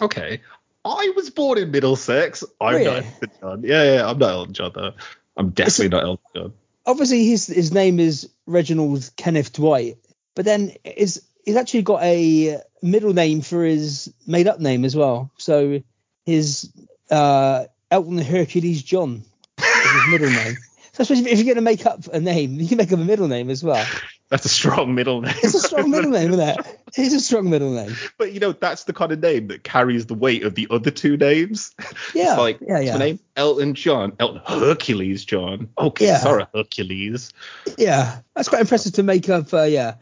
Okay. 0.01 0.41
I 0.89 1.13
was 1.17 1.31
born 1.31 1.59
in 1.59 1.71
Middlesex. 1.71 2.45
I'm 2.61 2.75
Really? 2.77 2.85
not 2.85 2.97
Elton 3.05 3.31
John. 3.41 3.63
Yeah, 3.65 3.95
yeah, 3.95 4.09
I'm 4.11 4.19
not 4.19 4.31
Elton 4.31 4.55
John 4.55 4.73
though. 4.75 4.93
I'm 5.37 5.51
definitely 5.51 5.89
not 5.91 6.05
Elton 6.05 6.25
John. 6.35 6.53
Obviously, 6.87 7.27
his 7.27 7.47
his 7.47 7.73
name 7.73 8.01
is 8.01 8.29
Reginald 8.47 9.11
Kenneth 9.17 9.53
Dwight, 9.53 9.99
but 10.35 10.45
then 10.45 10.75
is 10.85 11.23
he's 11.45 11.57
actually 11.57 11.83
got 11.83 12.03
a 12.03 12.61
middle 12.83 13.13
name 13.13 13.41
for 13.43 13.65
his 13.65 14.13
made 14.27 14.47
up 14.49 14.61
name 14.61 14.85
as 14.85 14.97
well. 14.97 15.31
So 15.37 15.83
his 16.25 16.73
uh, 17.11 17.65
Elton 17.91 18.19
Hercules 18.19 18.83
John 18.83 19.23
is 19.59 19.93
his 19.93 20.11
middle 20.11 20.31
name. 20.45 20.57
So 20.93 21.03
I 21.03 21.05
suppose 21.05 21.21
if, 21.21 21.27
if 21.27 21.39
you're 21.39 21.45
going 21.45 21.57
to 21.57 21.61
make 21.61 21.87
up 21.87 22.07
a 22.13 22.21
name, 22.21 22.59
you 22.61 22.67
can 22.69 22.79
make 22.79 22.93
up 22.93 22.99
a 22.99 23.05
middle 23.05 23.29
name 23.29 23.51
as 23.51 23.63
well. 23.63 23.85
That's 24.31 24.45
a 24.45 24.49
strong 24.51 24.95
middle 24.95 25.23
name. 25.23 25.35
It's 25.43 25.55
a 25.55 25.61
strong 25.61 25.91
middle 25.93 26.11
name, 26.11 26.33
isn't 26.35 26.49
it? 26.61 26.81
It's 26.97 27.15
a 27.15 27.21
strong 27.21 27.49
middle 27.49 27.71
name. 27.73 27.95
But 28.19 28.33
you 28.33 28.41
know, 28.41 28.53
that's 28.53 28.85
the 28.85 28.93
kind 28.93 29.11
of 29.11 29.21
name 29.21 29.49
that 29.49 29.65
carries 29.65 30.05
the 30.07 30.15
weight 30.15 30.43
of 30.45 30.55
the 30.55 30.67
other 30.71 30.91
two 30.91 31.17
names. 31.17 31.75
Yeah, 32.15 32.33
It's 32.33 32.39
like, 32.39 32.61
yeah, 32.61 32.75
what's 32.75 32.87
yeah. 32.87 32.93
my 32.93 32.99
name? 32.99 33.21
Elton 33.37 33.75
John. 33.75 34.13
Elton 34.21 34.43
Hercules 34.45 35.25
John. 35.25 35.71
Okay, 35.79 36.07
Yeah. 36.07 36.19
sorry, 36.19 36.45
Hercules. 36.55 37.33
Yeah, 37.79 38.19
that's 38.35 38.49
quite 38.49 38.61
impressive 38.61 38.93
to 38.95 39.03
make 39.03 39.29
up. 39.31 39.53
Uh, 39.55 39.63
yeah, 39.63 39.95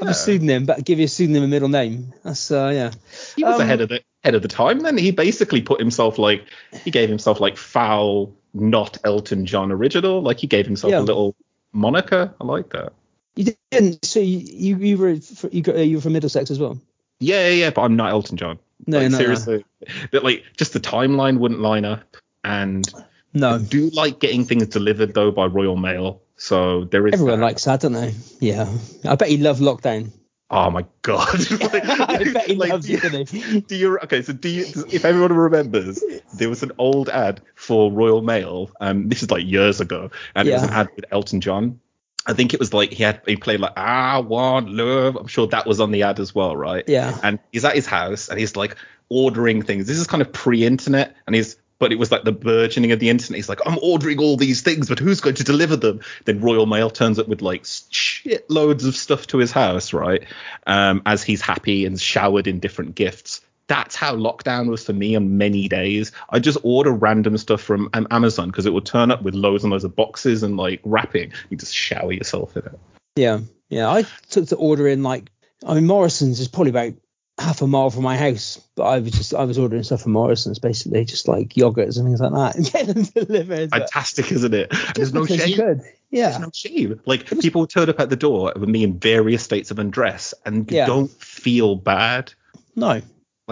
have 0.00 0.08
a 0.08 0.14
pseudonym, 0.14 0.64
but 0.64 0.84
give 0.84 0.98
you 1.00 1.06
a 1.06 1.08
pseudonym 1.08 1.42
a 1.42 1.48
middle 1.48 1.68
name. 1.68 2.12
That's 2.22 2.50
uh, 2.50 2.70
yeah. 2.72 2.90
He 3.36 3.42
was 3.44 3.56
Um, 3.56 3.60
ahead 3.62 3.80
of 3.80 3.88
the 3.88 4.00
head 4.22 4.34
of 4.36 4.42
the 4.42 4.48
time. 4.48 4.78
Then 4.80 4.96
he 4.96 5.10
basically 5.10 5.60
put 5.60 5.80
himself 5.80 6.18
like 6.18 6.44
he 6.84 6.90
gave 6.92 7.08
himself 7.08 7.40
like 7.40 7.56
foul, 7.56 8.32
not 8.54 8.98
Elton 9.04 9.44
John 9.44 9.72
original. 9.72 10.22
Like 10.22 10.38
he 10.38 10.46
gave 10.46 10.66
himself 10.66 10.92
Yeah. 10.92 11.00
a 11.00 11.02
little 11.02 11.34
moniker. 11.72 12.32
I 12.40 12.44
like 12.44 12.70
that. 12.70 12.92
You 13.36 13.54
didn't. 13.70 14.04
So 14.04 14.20
you 14.20 14.76
you, 14.76 14.98
were 14.98 15.10
you, 15.50 15.62
got, 15.62 15.76
you 15.76 15.96
were 15.96 16.02
from 16.02 16.12
Middlesex 16.12 16.50
as 16.50 16.58
well. 16.58 16.78
Yeah, 17.20 17.48
yeah, 17.48 17.54
yeah. 17.54 17.70
But 17.70 17.82
I'm 17.82 17.96
not 17.96 18.10
Elton 18.10 18.36
John. 18.36 18.58
No, 18.86 18.98
like, 18.98 19.10
no, 19.10 19.18
no. 19.18 19.22
seriously. 19.22 19.64
That 20.10 20.24
like 20.24 20.44
just 20.56 20.72
the 20.72 20.80
timeline 20.80 21.38
wouldn't 21.38 21.60
line 21.60 21.84
up. 21.84 22.16
And 22.44 22.86
no, 23.32 23.48
I 23.48 23.58
No, 23.58 23.64
do 23.64 23.90
like 23.90 24.18
getting 24.18 24.44
things 24.44 24.66
delivered 24.66 25.14
though 25.14 25.30
by 25.30 25.46
Royal 25.46 25.76
Mail. 25.76 26.20
So 26.36 26.84
there 26.84 27.06
is 27.06 27.14
everyone 27.14 27.40
that. 27.40 27.46
likes 27.46 27.64
that, 27.64 27.80
don't 27.80 27.92
they? 27.92 28.14
Yeah, 28.40 28.68
I 29.04 29.14
bet 29.14 29.28
he 29.28 29.36
loved 29.38 29.62
lockdown. 29.62 30.10
Oh 30.50 30.68
my 30.70 30.84
god! 31.00 31.38
Like- 31.50 31.84
I 31.86 32.24
bet 32.32 32.46
he 32.46 32.56
like, 32.56 32.70
loves 32.70 32.86
do 32.86 32.94
it, 32.94 33.02
you- 33.04 33.10
didn't 33.10 33.28
he? 33.30 33.60
Do 33.60 33.76
you 33.76 33.98
okay? 34.00 34.20
So 34.22 34.32
do 34.34 34.48
you? 34.48 34.66
If 34.90 35.04
everyone 35.04 35.32
remembers, 35.32 36.02
there 36.34 36.50
was 36.50 36.62
an 36.62 36.72
old 36.76 37.08
ad 37.08 37.40
for 37.54 37.90
Royal 37.90 38.20
Mail. 38.20 38.70
Um, 38.80 39.08
this 39.08 39.22
is 39.22 39.30
like 39.30 39.46
years 39.46 39.80
ago, 39.80 40.10
and 40.34 40.46
it 40.48 40.52
was 40.52 40.64
an 40.64 40.70
ad 40.70 40.88
with 40.94 41.06
Elton 41.10 41.40
John. 41.40 41.80
I 42.26 42.34
think 42.34 42.54
it 42.54 42.60
was 42.60 42.72
like 42.72 42.92
he 42.92 43.02
had 43.02 43.20
he 43.26 43.36
played 43.36 43.60
like 43.60 43.76
I 43.76 44.18
want 44.18 44.70
love. 44.70 45.16
I'm 45.16 45.26
sure 45.26 45.46
that 45.48 45.66
was 45.66 45.80
on 45.80 45.90
the 45.90 46.04
ad 46.04 46.20
as 46.20 46.34
well, 46.34 46.56
right? 46.56 46.84
Yeah. 46.86 47.18
And 47.22 47.38
he's 47.50 47.64
at 47.64 47.74
his 47.74 47.86
house 47.86 48.28
and 48.28 48.38
he's 48.38 48.56
like 48.56 48.76
ordering 49.08 49.62
things. 49.62 49.86
This 49.86 49.98
is 49.98 50.06
kind 50.06 50.22
of 50.22 50.32
pre-internet, 50.32 51.16
and 51.26 51.34
he's 51.34 51.56
but 51.82 51.90
it 51.90 51.98
was 51.98 52.12
like 52.12 52.22
the 52.22 52.30
burgeoning 52.30 52.92
of 52.92 53.00
the 53.00 53.10
internet. 53.10 53.36
He's 53.36 53.48
like, 53.48 53.58
I'm 53.66 53.76
ordering 53.82 54.20
all 54.20 54.36
these 54.36 54.60
things, 54.60 54.88
but 54.88 55.00
who's 55.00 55.20
going 55.20 55.34
to 55.34 55.42
deliver 55.42 55.74
them? 55.74 56.00
Then 56.26 56.40
Royal 56.40 56.64
Mail 56.64 56.90
turns 56.90 57.18
up 57.18 57.26
with 57.26 57.42
like 57.42 57.64
shitloads 57.64 58.86
of 58.86 58.94
stuff 58.94 59.26
to 59.28 59.38
his 59.38 59.50
house, 59.50 59.92
right? 59.92 60.22
Um, 60.64 61.02
as 61.04 61.24
he's 61.24 61.40
happy 61.40 61.84
and 61.84 62.00
showered 62.00 62.46
in 62.46 62.60
different 62.60 62.94
gifts. 62.94 63.40
That's 63.72 63.96
how 63.96 64.14
lockdown 64.14 64.68
was 64.68 64.84
for 64.84 64.92
me 64.92 65.16
on 65.16 65.38
many 65.38 65.66
days. 65.66 66.12
I 66.28 66.40
just 66.40 66.58
order 66.62 66.92
random 66.92 67.38
stuff 67.38 67.62
from 67.62 67.88
um, 67.94 68.06
Amazon 68.10 68.48
because 68.48 68.66
it 68.66 68.74
would 68.74 68.84
turn 68.84 69.10
up 69.10 69.22
with 69.22 69.32
loads 69.34 69.64
and 69.64 69.70
loads 69.70 69.84
of 69.84 69.96
boxes 69.96 70.42
and 70.42 70.58
like 70.58 70.80
wrapping. 70.84 71.32
You 71.48 71.56
just 71.56 71.74
shower 71.74 72.12
yourself 72.12 72.54
in 72.54 72.64
it. 72.66 72.78
Yeah, 73.16 73.40
yeah. 73.70 73.88
I 73.90 74.04
took 74.28 74.48
to 74.48 74.56
order 74.56 74.86
in 74.86 75.02
like 75.02 75.30
I 75.66 75.72
mean 75.74 75.86
Morrison's 75.86 76.38
is 76.38 76.48
probably 76.48 76.68
about 76.70 76.92
half 77.38 77.62
a 77.62 77.66
mile 77.66 77.88
from 77.88 78.02
my 78.02 78.16
house, 78.18 78.60
but 78.74 78.82
I 78.84 78.98
was 78.98 79.12
just 79.12 79.32
I 79.34 79.44
was 79.44 79.58
ordering 79.58 79.82
stuff 79.84 80.02
from 80.02 80.12
Morrison's 80.12 80.58
basically, 80.58 81.06
just 81.06 81.26
like 81.26 81.54
yogurts 81.54 81.96
and 81.96 82.06
things 82.06 82.20
like 82.20 82.32
that, 82.32 82.54
and 82.56 82.70
get 82.70 82.86
them 82.88 83.04
delivered. 83.04 83.70
but 83.70 83.78
Fantastic, 83.90 84.30
isn't 84.32 84.52
it? 84.52 84.70
There's 84.94 85.14
no 85.14 85.24
shame. 85.24 85.56
could. 85.56 85.80
Yeah. 86.10 86.28
There's 86.28 86.40
no 86.40 86.50
shame. 86.52 87.00
Like 87.06 87.26
people 87.40 87.66
turn 87.66 87.88
up 87.88 88.00
at 88.00 88.10
the 88.10 88.16
door 88.16 88.52
with 88.54 88.68
me 88.68 88.84
in 88.84 88.98
various 88.98 89.42
states 89.42 89.70
of 89.70 89.78
undress, 89.78 90.34
and 90.44 90.70
you 90.70 90.76
Yeah. 90.76 90.86
don't 90.86 91.10
feel 91.10 91.74
bad. 91.74 92.34
No. 92.76 93.00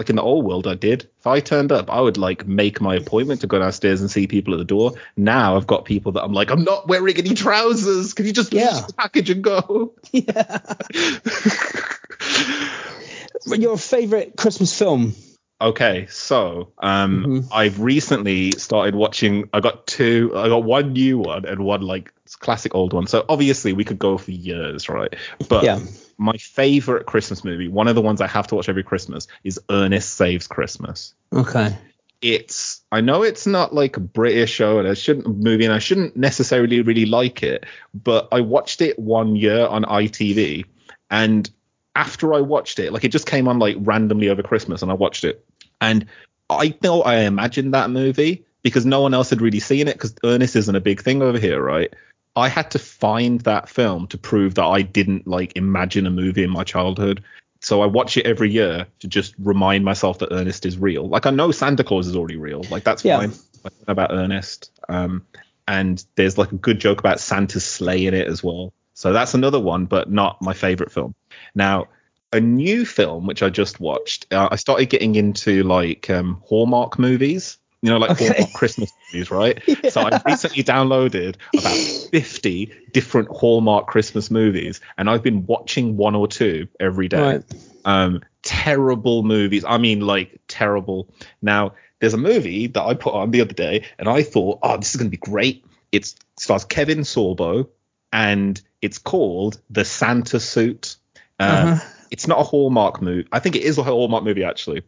Like 0.01 0.09
in 0.09 0.15
the 0.15 0.23
old 0.23 0.45
world, 0.45 0.65
I 0.65 0.73
did. 0.73 1.07
If 1.19 1.27
I 1.27 1.41
turned 1.41 1.71
up, 1.71 1.91
I 1.91 2.01
would 2.01 2.17
like 2.17 2.47
make 2.47 2.81
my 2.81 2.95
appointment 2.95 3.41
to 3.41 3.47
go 3.47 3.59
downstairs 3.59 4.01
and 4.01 4.09
see 4.09 4.25
people 4.25 4.55
at 4.55 4.57
the 4.57 4.65
door. 4.65 4.93
Now 5.15 5.57
I've 5.57 5.67
got 5.67 5.85
people 5.85 6.13
that 6.13 6.23
I'm 6.23 6.33
like, 6.33 6.49
I'm 6.49 6.63
not 6.63 6.87
wearing 6.87 7.15
any 7.17 7.35
trousers. 7.35 8.15
Can 8.15 8.25
you 8.25 8.33
just 8.33 8.51
Yeah. 8.51 8.73
leave 8.77 8.87
the 8.87 8.93
package 8.93 9.29
and 9.29 9.43
go? 9.43 9.93
Yeah. 10.11 10.63
Your 13.45 13.77
favorite 13.77 14.33
Christmas 14.37 14.75
film? 14.75 15.13
Okay, 15.61 16.07
so 16.09 16.69
um, 16.79 17.25
Mhm. 17.25 17.47
I've 17.51 17.79
recently 17.79 18.53
started 18.53 18.95
watching. 18.95 19.49
I 19.53 19.59
got 19.59 19.85
two. 19.85 20.31
I 20.35 20.47
got 20.47 20.63
one 20.63 20.93
new 20.93 21.19
one 21.19 21.45
and 21.45 21.59
one 21.63 21.81
like 21.81 22.11
classic 22.39 22.73
old 22.73 22.93
one. 22.93 23.05
So 23.05 23.23
obviously 23.29 23.73
we 23.73 23.83
could 23.83 23.99
go 23.99 24.17
for 24.17 24.31
years, 24.31 24.89
right? 24.89 25.13
But 25.47 25.63
Yeah. 25.63 25.79
My 26.21 26.37
favorite 26.37 27.07
Christmas 27.07 27.43
movie, 27.43 27.67
one 27.67 27.87
of 27.87 27.95
the 27.95 28.01
ones 28.01 28.21
I 28.21 28.27
have 28.27 28.45
to 28.47 28.55
watch 28.55 28.69
every 28.69 28.83
Christmas, 28.83 29.27
is 29.43 29.59
Ernest 29.71 30.15
Saves 30.15 30.47
Christmas. 30.47 31.15
Okay. 31.33 31.75
It's 32.21 32.81
I 32.91 33.01
know 33.01 33.23
it's 33.23 33.47
not 33.47 33.73
like 33.73 33.97
a 33.97 34.01
British 34.01 34.51
show 34.51 34.77
and 34.77 34.87
I 34.87 34.93
shouldn't 34.93 35.27
movie 35.39 35.65
and 35.65 35.73
I 35.73 35.79
shouldn't 35.79 36.15
necessarily 36.15 36.81
really 36.81 37.07
like 37.07 37.41
it, 37.41 37.65
but 37.95 38.27
I 38.31 38.41
watched 38.41 38.81
it 38.81 38.99
one 38.99 39.35
year 39.35 39.65
on 39.65 39.83
ITV 39.83 40.65
and 41.09 41.49
after 41.95 42.35
I 42.35 42.41
watched 42.41 42.77
it, 42.77 42.93
like 42.93 43.03
it 43.03 43.11
just 43.11 43.25
came 43.25 43.47
on 43.47 43.57
like 43.57 43.75
randomly 43.79 44.29
over 44.29 44.43
Christmas 44.43 44.83
and 44.83 44.91
I 44.91 44.93
watched 44.93 45.23
it. 45.23 45.43
And 45.81 46.05
I 46.51 46.77
know 46.83 47.01
I 47.01 47.21
imagined 47.21 47.73
that 47.73 47.89
movie 47.89 48.45
because 48.61 48.85
no 48.85 49.01
one 49.01 49.15
else 49.15 49.31
had 49.31 49.41
really 49.41 49.59
seen 49.59 49.87
it 49.87 49.93
because 49.93 50.13
Ernest 50.23 50.55
isn't 50.55 50.75
a 50.75 50.79
big 50.81 51.01
thing 51.01 51.23
over 51.23 51.39
here, 51.39 51.59
right? 51.59 51.91
I 52.35 52.47
had 52.47 52.71
to 52.71 52.79
find 52.79 53.41
that 53.41 53.69
film 53.69 54.07
to 54.07 54.17
prove 54.17 54.55
that 54.55 54.65
I 54.65 54.81
didn't 54.81 55.27
like 55.27 55.57
imagine 55.57 56.05
a 56.07 56.09
movie 56.11 56.43
in 56.43 56.49
my 56.49 56.63
childhood. 56.63 57.23
So 57.59 57.81
I 57.81 57.85
watch 57.85 58.17
it 58.17 58.25
every 58.25 58.49
year 58.49 58.87
to 58.99 59.07
just 59.07 59.35
remind 59.37 59.85
myself 59.85 60.19
that 60.19 60.29
Ernest 60.31 60.65
is 60.65 60.77
real. 60.77 61.07
Like 61.07 61.25
I 61.25 61.29
know 61.29 61.51
Santa 61.51 61.83
Claus 61.83 62.07
is 62.07 62.15
already 62.15 62.37
real. 62.37 62.63
Like 62.71 62.83
that's 62.83 63.03
Yeah. 63.05 63.17
fine. 63.17 63.33
I 63.65 63.69
know 63.69 63.91
about 63.91 64.11
Ernest. 64.11 64.71
Um, 64.89 65.25
and 65.67 66.03
there's 66.15 66.37
like 66.37 66.51
a 66.51 66.55
good 66.55 66.79
joke 66.79 66.99
about 66.99 67.19
Santa's 67.19 67.65
sleigh 67.65 68.05
in 68.07 68.13
it 68.13 68.27
as 68.27 68.43
well. 68.43 68.73
So 68.93 69.13
that's 69.13 69.33
another 69.33 69.59
one, 69.59 69.85
but 69.85 70.11
not 70.11 70.41
my 70.41 70.53
favorite 70.53 70.91
film. 70.91 71.13
Now, 71.53 71.87
a 72.33 72.39
new 72.39 72.85
film 72.85 73.27
which 73.27 73.43
I 73.43 73.49
just 73.49 73.79
watched. 73.79 74.25
Uh, 74.31 74.47
I 74.51 74.55
started 74.55 74.89
getting 74.89 75.15
into 75.15 75.63
like 75.63 76.09
um, 76.09 76.41
Hallmark 76.47 76.97
movies. 76.97 77.57
You 77.81 77.89
know, 77.89 77.97
like 77.97 78.11
Okay. 78.11 78.27
Hallmark 78.27 78.53
Christmas 78.53 78.91
movies, 79.11 79.31
right? 79.31 79.59
So 79.91 80.01
I 80.01 80.21
recently 80.25 80.63
downloaded 80.63 81.35
about 81.57 81.75
50 82.11 82.71
different 82.93 83.29
Hallmark 83.29 83.87
Christmas 83.87 84.29
movies, 84.29 84.79
and 84.97 85.09
I've 85.09 85.23
been 85.23 85.45
watching 85.47 85.97
one 85.97 86.15
or 86.15 86.27
two 86.27 86.67
every 86.79 87.07
day. 87.07 87.19
Right. 87.21 87.43
Um, 87.85 88.21
terrible 88.43 89.23
movies. 89.23 89.65
I 89.65 89.77
mean, 89.79 90.01
like 90.01 90.39
terrible. 90.47 91.09
Now, 91.41 91.73
there's 91.99 92.13
a 92.13 92.17
movie 92.17 92.67
that 92.67 92.81
I 92.83 92.93
put 92.93 93.13
on 93.13 93.31
the 93.31 93.41
other 93.41 93.53
day, 93.53 93.85
and 93.99 94.07
I 94.07 94.23
thought, 94.23 94.59
oh, 94.63 94.77
this 94.77 94.91
is 94.91 94.97
going 94.97 95.07
to 95.09 95.17
be 95.17 95.17
great. 95.17 95.65
It 95.91 96.13
stars 96.37 96.65
Kevin 96.65 96.99
Sorbo, 96.99 97.67
and 98.13 98.61
it's 98.81 98.97
called 98.99 99.59
The 99.69 99.85
Santa 99.85 100.39
Suit. 100.39 100.97
Uh, 101.39 101.43
Uh-huh. 101.43 101.85
It's 102.11 102.27
not 102.27 102.39
a 102.39 102.43
Hallmark 102.43 103.01
movie. 103.01 103.27
I 103.31 103.39
think 103.39 103.55
it 103.55 103.63
is 103.63 103.77
a 103.77 103.83
Hallmark 103.83 104.23
movie, 104.23 104.43
actually. 104.43 104.83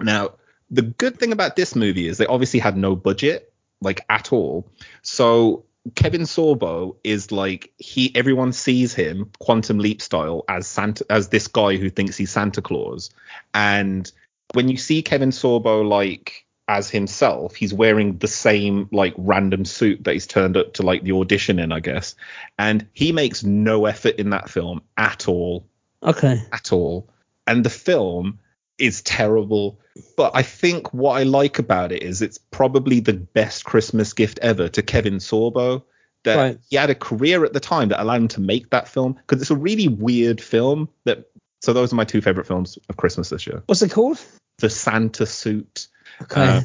Now, 0.00 0.30
the 0.72 0.82
good 0.82 1.18
thing 1.18 1.32
about 1.32 1.54
this 1.54 1.76
movie 1.76 2.08
is 2.08 2.18
they 2.18 2.26
obviously 2.26 2.58
had 2.58 2.76
no 2.76 2.96
budget 2.96 3.52
like 3.82 4.04
at 4.08 4.32
all. 4.32 4.66
So 5.02 5.64
Kevin 5.94 6.22
Sorbo 6.22 6.96
is 7.04 7.30
like 7.30 7.72
he 7.76 8.10
everyone 8.16 8.52
sees 8.52 8.94
him 8.94 9.30
quantum 9.38 9.78
leap 9.78 10.00
style 10.00 10.44
as 10.48 10.66
Santa 10.66 11.04
as 11.10 11.28
this 11.28 11.46
guy 11.46 11.76
who 11.76 11.90
thinks 11.90 12.16
he's 12.16 12.30
Santa 12.30 12.62
Claus. 12.62 13.10
And 13.52 14.10
when 14.54 14.68
you 14.68 14.78
see 14.78 15.02
Kevin 15.02 15.30
Sorbo 15.30 15.86
like 15.86 16.46
as 16.68 16.88
himself, 16.88 17.54
he's 17.54 17.74
wearing 17.74 18.16
the 18.18 18.28
same 18.28 18.88
like 18.92 19.14
random 19.18 19.66
suit 19.66 20.04
that 20.04 20.12
he's 20.12 20.26
turned 20.26 20.56
up 20.56 20.74
to 20.74 20.82
like 20.82 21.02
the 21.02 21.12
audition 21.12 21.58
in, 21.58 21.70
I 21.70 21.80
guess. 21.80 22.14
And 22.58 22.86
he 22.94 23.12
makes 23.12 23.42
no 23.44 23.84
effort 23.84 24.16
in 24.16 24.30
that 24.30 24.48
film 24.48 24.80
at 24.96 25.28
all. 25.28 25.66
Okay. 26.02 26.42
At 26.50 26.72
all. 26.72 27.08
And 27.46 27.64
the 27.64 27.70
film 27.70 28.38
is 28.82 29.02
terrible. 29.02 29.78
But 30.16 30.32
I 30.34 30.42
think 30.42 30.92
what 30.92 31.12
I 31.18 31.22
like 31.22 31.58
about 31.58 31.92
it 31.92 32.02
is 32.02 32.22
it's 32.22 32.38
probably 32.38 33.00
the 33.00 33.12
best 33.12 33.64
Christmas 33.64 34.12
gift 34.12 34.38
ever 34.40 34.68
to 34.68 34.82
Kevin 34.82 35.14
Sorbo. 35.14 35.82
That 36.24 36.36
Right. 36.36 36.58
he 36.70 36.76
had 36.76 36.90
a 36.90 36.94
career 36.94 37.44
at 37.44 37.52
the 37.52 37.60
time 37.60 37.88
that 37.88 38.00
allowed 38.00 38.22
him 38.22 38.28
to 38.28 38.40
make 38.40 38.70
that 38.70 38.86
film 38.88 39.14
because 39.14 39.42
it's 39.42 39.50
a 39.50 39.56
really 39.56 39.88
weird 39.88 40.40
film. 40.40 40.88
That 41.04 41.30
so 41.62 41.72
those 41.72 41.92
are 41.92 41.96
my 41.96 42.04
two 42.04 42.20
favorite 42.20 42.46
films 42.46 42.78
of 42.88 42.96
Christmas 42.96 43.28
this 43.28 43.46
year. 43.46 43.62
What's 43.66 43.82
it 43.82 43.90
called? 43.90 44.20
The 44.58 44.70
Santa 44.70 45.26
Suit. 45.26 45.88
Okay. 46.22 46.58
Uh, 46.58 46.62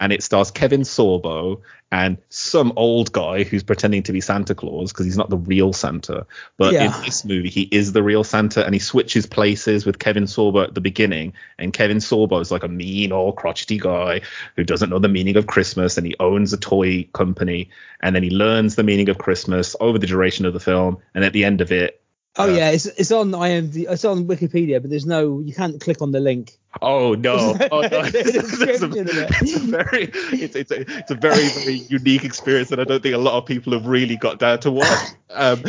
and 0.00 0.12
it 0.12 0.22
stars 0.22 0.50
Kevin 0.50 0.80
Sorbo 0.80 1.60
and 1.92 2.16
some 2.30 2.72
old 2.76 3.12
guy 3.12 3.44
who's 3.44 3.62
pretending 3.62 4.02
to 4.04 4.12
be 4.12 4.20
Santa 4.20 4.54
Claus 4.54 4.92
because 4.92 5.04
he's 5.04 5.16
not 5.16 5.28
the 5.28 5.36
real 5.36 5.72
Santa. 5.72 6.26
But 6.56 6.72
Yeah. 6.72 6.96
in 6.96 7.04
this 7.04 7.24
movie, 7.24 7.50
he 7.50 7.62
is 7.62 7.92
the 7.92 8.02
real 8.02 8.24
Santa, 8.24 8.64
and 8.64 8.74
he 8.74 8.78
switches 8.78 9.26
places 9.26 9.84
with 9.84 9.98
Kevin 9.98 10.24
Sorbo 10.24 10.64
at 10.64 10.74
the 10.74 10.80
beginning. 10.80 11.34
And 11.58 11.72
Kevin 11.72 11.98
Sorbo 11.98 12.40
is 12.40 12.50
like 12.50 12.62
a 12.62 12.68
mean 12.68 13.12
old 13.12 13.36
crotchety 13.36 13.78
guy 13.78 14.22
who 14.56 14.64
doesn't 14.64 14.88
know 14.88 15.00
the 15.00 15.08
meaning 15.08 15.36
of 15.36 15.46
Christmas, 15.46 15.98
and 15.98 16.06
he 16.06 16.14
owns 16.18 16.52
a 16.52 16.58
toy 16.58 17.08
company. 17.12 17.70
And 18.00 18.16
then 18.16 18.22
he 18.22 18.30
learns 18.30 18.76
the 18.76 18.84
meaning 18.84 19.08
of 19.08 19.18
Christmas 19.18 19.76
over 19.80 19.98
the 19.98 20.06
duration 20.06 20.46
of 20.46 20.54
the 20.54 20.60
film, 20.60 20.98
and 21.14 21.24
at 21.24 21.32
the 21.32 21.44
end 21.44 21.60
of 21.60 21.72
it. 21.72 21.99
Oh 22.36 22.44
uh, 22.44 22.46
yeah, 22.54 22.70
it's 22.70 22.86
it's 22.86 23.10
on 23.12 23.30
IMD, 23.32 23.86
it's 23.88 24.04
on 24.04 24.26
Wikipedia, 24.26 24.80
but 24.80 24.90
there's 24.90 25.06
no, 25.06 25.40
you 25.40 25.54
can't 25.54 25.80
click 25.80 26.00
on 26.02 26.12
the 26.12 26.20
link. 26.20 26.58
Oh 26.80 27.14
no! 27.14 27.56
Oh 27.72 27.80
no! 27.80 28.02
It's 28.04 28.14
a, 28.36 28.42
description 28.42 28.84
of 28.92 29.08
it. 29.08 29.30
it's 29.42 29.56
a 29.56 29.58
very, 29.60 30.10
it's, 30.42 30.56
it's 30.56 30.70
a, 30.70 30.80
it's 30.98 31.10
a 31.10 31.14
very, 31.14 31.48
very 31.48 31.74
unique 31.88 32.24
experience 32.24 32.68
that 32.70 32.80
I 32.80 32.84
don't 32.84 33.02
think 33.02 33.14
a 33.14 33.18
lot 33.18 33.34
of 33.34 33.46
people 33.46 33.72
have 33.72 33.86
really 33.86 34.16
got 34.16 34.38
down 34.38 34.60
to 34.60 34.70
watch. 34.70 35.08
Um, 35.30 35.64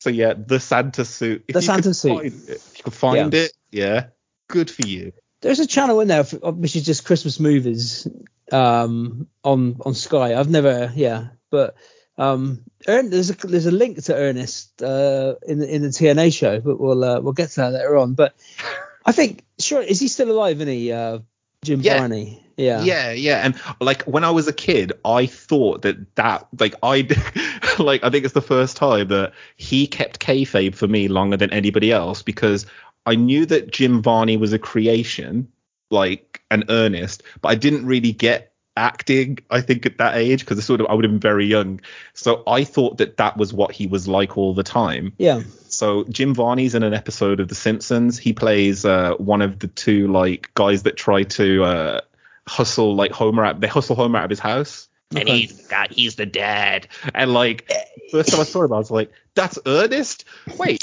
so 0.00 0.10
yeah, 0.10 0.34
the 0.36 0.60
Santa 0.60 1.04
suit. 1.04 1.44
If 1.48 1.54
The 1.54 1.62
Santa 1.62 1.94
suit. 1.94 2.18
Find 2.18 2.48
it, 2.48 2.72
you 2.76 2.82
can 2.82 2.92
find 2.92 3.32
Yeah. 3.34 3.40
it, 3.40 3.52
yeah, 3.72 4.06
good 4.48 4.70
for 4.70 4.86
you. 4.86 5.12
There's 5.40 5.60
a 5.60 5.66
channel 5.66 6.00
in 6.00 6.08
there 6.08 6.24
for, 6.24 6.52
which 6.52 6.76
is 6.76 6.84
just 6.84 7.04
Christmas 7.04 7.40
movies 7.40 8.06
um, 8.52 9.26
on 9.42 9.78
on 9.84 9.94
Sky. 9.94 10.34
I've 10.38 10.50
never, 10.50 10.92
yeah, 10.94 11.28
but 11.50 11.76
um, 12.16 12.62
Ern, 12.88 13.10
there's 13.10 13.30
a 13.30 13.34
there's 13.34 13.66
a 13.66 13.70
link 13.72 14.02
to 14.04 14.14
Ernest 14.14 14.82
uh, 14.82 15.34
in 15.46 15.58
the 15.58 15.74
in 15.74 15.82
the 15.82 15.88
TNA 15.88 16.32
show, 16.36 16.60
but 16.60 16.78
we'll 16.78 17.02
uh, 17.02 17.20
we'll 17.20 17.32
get 17.32 17.50
to 17.50 17.60
that 17.62 17.72
later 17.72 17.96
on. 17.96 18.14
But 18.14 18.34
I 19.04 19.12
think 19.12 19.44
sure 19.58 19.82
is 19.82 20.00
he 20.00 20.08
still 20.08 20.30
alive? 20.30 20.56
Isn't 20.56 20.68
he, 20.68 20.92
uh, 20.92 21.20
Jim 21.64 21.80
Yeah. 21.80 21.98
Varney? 21.98 22.40
Yeah. 22.56 22.82
Yeah, 22.82 23.10
yeah, 23.10 23.44
and 23.44 23.60
like 23.80 24.02
when 24.04 24.22
I 24.22 24.30
was 24.30 24.46
a 24.46 24.52
kid, 24.52 24.92
I 25.04 25.26
thought 25.26 25.82
that 25.82 26.14
that 26.14 26.46
like 26.60 26.76
I 26.82 27.08
like 27.80 28.04
I 28.04 28.10
think 28.10 28.24
it's 28.24 28.34
the 28.34 28.40
first 28.40 28.76
time 28.76 29.08
that 29.08 29.32
he 29.56 29.88
kept 29.88 30.20
kayfabe 30.20 30.76
for 30.76 30.86
me 30.86 31.08
longer 31.08 31.36
than 31.36 31.52
anybody 31.52 31.90
else 31.90 32.22
because 32.22 32.66
I 33.06 33.16
knew 33.16 33.44
that 33.46 33.72
Jim 33.72 34.02
Varney 34.02 34.36
was 34.36 34.52
a 34.52 34.58
creation, 34.58 35.48
like 35.90 36.42
an 36.50 36.64
earnest, 36.68 37.24
but 37.42 37.48
I 37.48 37.56
didn't 37.56 37.86
really 37.86 38.12
get 38.12 38.52
acting. 38.76 39.38
I 39.50 39.60
think 39.60 39.86
at 39.86 39.98
that 39.98 40.16
age 40.16 40.40
because 40.40 40.64
sort 40.64 40.80
of 40.80 40.86
I 40.88 40.94
would 40.94 41.04
have 41.04 41.12
been 41.12 41.20
very 41.20 41.46
young, 41.46 41.80
so 42.12 42.42
I 42.46 42.64
thought 42.64 42.98
that 42.98 43.16
that 43.18 43.36
was 43.36 43.52
what 43.52 43.72
he 43.72 43.86
was 43.86 44.08
like 44.08 44.36
all 44.36 44.54
the 44.54 44.62
time. 44.62 45.12
Yeah. 45.18 45.42
So 45.68 46.04
Jim 46.04 46.34
Varney's 46.34 46.74
in 46.74 46.82
an 46.82 46.94
episode 46.94 47.40
of 47.40 47.48
The 47.48 47.54
Simpsons. 47.54 48.18
He 48.18 48.32
plays 48.32 48.84
uh, 48.84 49.14
one 49.18 49.42
of 49.42 49.58
the 49.58 49.66
two 49.68 50.08
like 50.08 50.52
guys 50.54 50.84
that 50.84 50.96
try 50.96 51.22
to 51.24 51.64
uh, 51.64 52.00
hustle 52.46 52.94
like 52.94 53.12
Homer 53.12 53.44
out. 53.44 53.60
They 53.60 53.66
hustle 53.68 53.96
Homer 53.96 54.18
out 54.18 54.24
of 54.24 54.30
his 54.30 54.40
house, 54.40 54.88
and 55.10 55.20
Okay. 55.20 55.40
he's 55.40 55.56
the 55.62 55.68
guy. 55.68 55.86
He's 55.90 56.16
the 56.16 56.26
dad. 56.26 56.88
And 57.14 57.32
like 57.32 57.70
first 58.10 58.30
time 58.30 58.40
I 58.40 58.44
saw 58.44 58.64
him, 58.64 58.72
I 58.72 58.78
was 58.78 58.90
like, 58.90 59.10
"That's 59.34 59.58
Ernest." 59.66 60.24
Wait, 60.58 60.82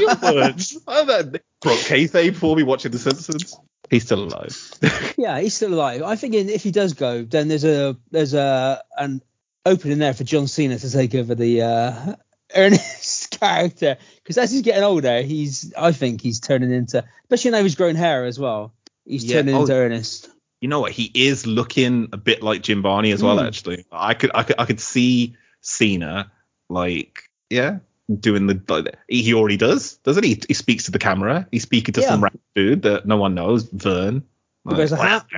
your 0.00 0.16
words. 0.22 0.76
Oh, 0.86 1.04
that 1.06 1.42
broke 1.60 1.78
kayfabe 1.80 2.34
for 2.36 2.56
me 2.56 2.62
watching 2.62 2.90
The 2.92 2.98
Simpsons. 2.98 3.56
He's 3.90 4.04
still 4.04 4.24
alive. 4.24 4.56
Yeah, 5.18 5.38
he's 5.40 5.52
still 5.54 5.74
alive. 5.74 6.02
I 6.02 6.16
think 6.16 6.34
if 6.34 6.62
he 6.62 6.70
does 6.70 6.94
go, 6.94 7.24
then 7.24 7.48
there's 7.48 7.64
a 7.64 7.96
there's 8.10 8.32
a 8.32 8.82
an 8.96 9.20
opening 9.66 9.98
there 9.98 10.14
for 10.14 10.24
John 10.24 10.46
Cena 10.46 10.78
to 10.78 10.90
take 10.90 11.14
over 11.14 11.34
the 11.34 11.60
uh, 11.62 12.14
Ernest 12.56 13.30
character 13.40 13.98
because 14.22 14.38
as 14.38 14.50
he's 14.50 14.62
getting 14.62 14.82
older, 14.82 15.20
he's 15.20 15.74
I 15.76 15.92
think 15.92 16.22
he's 16.22 16.40
turning 16.40 16.72
into, 16.72 17.04
especially 17.24 17.50
now 17.50 17.62
he's 17.62 17.74
grown 17.74 17.96
hair 17.96 18.24
as 18.24 18.38
well. 18.38 18.72
He's 19.04 19.24
Yeah, 19.24 19.38
turning 19.42 19.56
oh, 19.56 19.60
into 19.62 19.74
Ernest. 19.74 20.30
you 20.62 20.68
know 20.68 20.80
what? 20.80 20.92
He 20.92 21.10
is 21.14 21.46
looking 21.46 22.08
a 22.12 22.16
bit 22.16 22.42
like 22.42 22.62
Jim 22.62 22.80
Varney 22.82 23.12
as 23.12 23.22
well. 23.22 23.38
Hmm. 23.38 23.44
Actually, 23.46 23.84
I 23.92 24.14
could, 24.14 24.30
I 24.34 24.42
could, 24.44 24.56
I 24.58 24.64
could 24.64 24.80
see 24.80 25.36
Cena 25.60 26.32
like, 26.70 27.24
yeah, 27.50 27.80
doing 28.18 28.46
the. 28.46 28.60
Like, 28.68 28.96
he 29.08 29.34
already 29.34 29.56
does, 29.56 29.96
doesn't 29.98 30.24
he? 30.24 30.40
He 30.48 30.54
speaks 30.54 30.84
to 30.84 30.90
the 30.90 30.98
camera. 30.98 31.46
He's 31.50 31.62
speaking 31.62 31.94
to 31.94 32.00
Yeah. 32.00 32.08
some 32.08 32.22
random 32.22 32.40
dude 32.54 32.82
that 32.82 33.06
no 33.06 33.16
one 33.16 33.34
knows, 33.34 33.64
Vern. 33.64 34.24
He 34.68 34.74
wears 34.74 34.92
a 34.92 34.96
hat. 34.96 35.26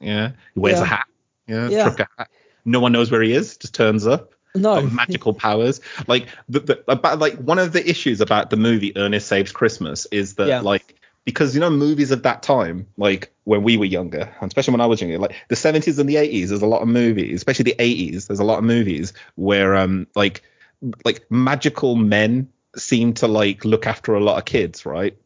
Yeah, 0.00 0.30
he 0.54 0.60
wears 0.60 0.78
Yeah. 0.78 0.84
a 0.84 0.86
hat. 0.86 1.06
Yeah, 1.48 1.68
Yeah. 1.68 1.82
trucker 1.82 2.08
hat. 2.16 2.28
No 2.64 2.78
one 2.78 2.92
knows 2.92 3.10
where 3.10 3.20
he 3.22 3.32
is. 3.32 3.56
Just 3.56 3.74
turns 3.74 4.06
up. 4.06 4.32
No, 4.54 4.80
magical 4.82 5.34
powers. 5.34 5.80
Like 6.06 6.28
the, 6.48 6.60
the 6.60 6.84
about 6.90 7.18
like 7.18 7.34
one 7.36 7.58
of 7.58 7.72
the 7.72 7.88
issues 7.88 8.20
about 8.20 8.50
the 8.50 8.56
movie 8.56 8.92
Ernest 8.96 9.26
Saves 9.26 9.50
Christmas 9.52 10.06
is 10.12 10.34
that 10.34 10.46
Yeah. 10.48 10.60
like 10.60 10.94
because 11.24 11.54
you 11.54 11.60
know 11.60 11.68
movies 11.70 12.10
of 12.12 12.22
that 12.22 12.42
time, 12.42 12.86
like 12.96 13.32
when 13.44 13.62
we 13.62 13.76
were 13.76 13.84
younger, 13.84 14.32
and 14.40 14.48
especially 14.48 14.72
when 14.72 14.80
I 14.80 14.86
was 14.86 15.00
younger, 15.00 15.18
like 15.18 15.34
the 15.48 15.56
70s 15.56 15.98
and 15.98 16.08
the 16.08 16.14
80s, 16.14 16.48
there's 16.48 16.62
a 16.62 16.66
lot 16.66 16.80
of 16.82 16.88
movies, 16.88 17.34
especially 17.36 17.64
the 17.64 17.76
80s, 17.78 18.28
there's 18.28 18.40
a 18.40 18.44
lot 18.44 18.58
of 18.58 18.64
movies 18.64 19.12
where 19.34 19.74
um 19.76 20.06
like 20.14 20.42
like 21.04 21.30
magical 21.30 21.96
men 21.96 22.48
seem 22.76 23.14
to 23.14 23.26
like 23.26 23.64
look 23.64 23.86
after 23.86 24.14
a 24.14 24.20
lot 24.20 24.38
of 24.38 24.44
kids, 24.44 24.86
right? 24.86 25.16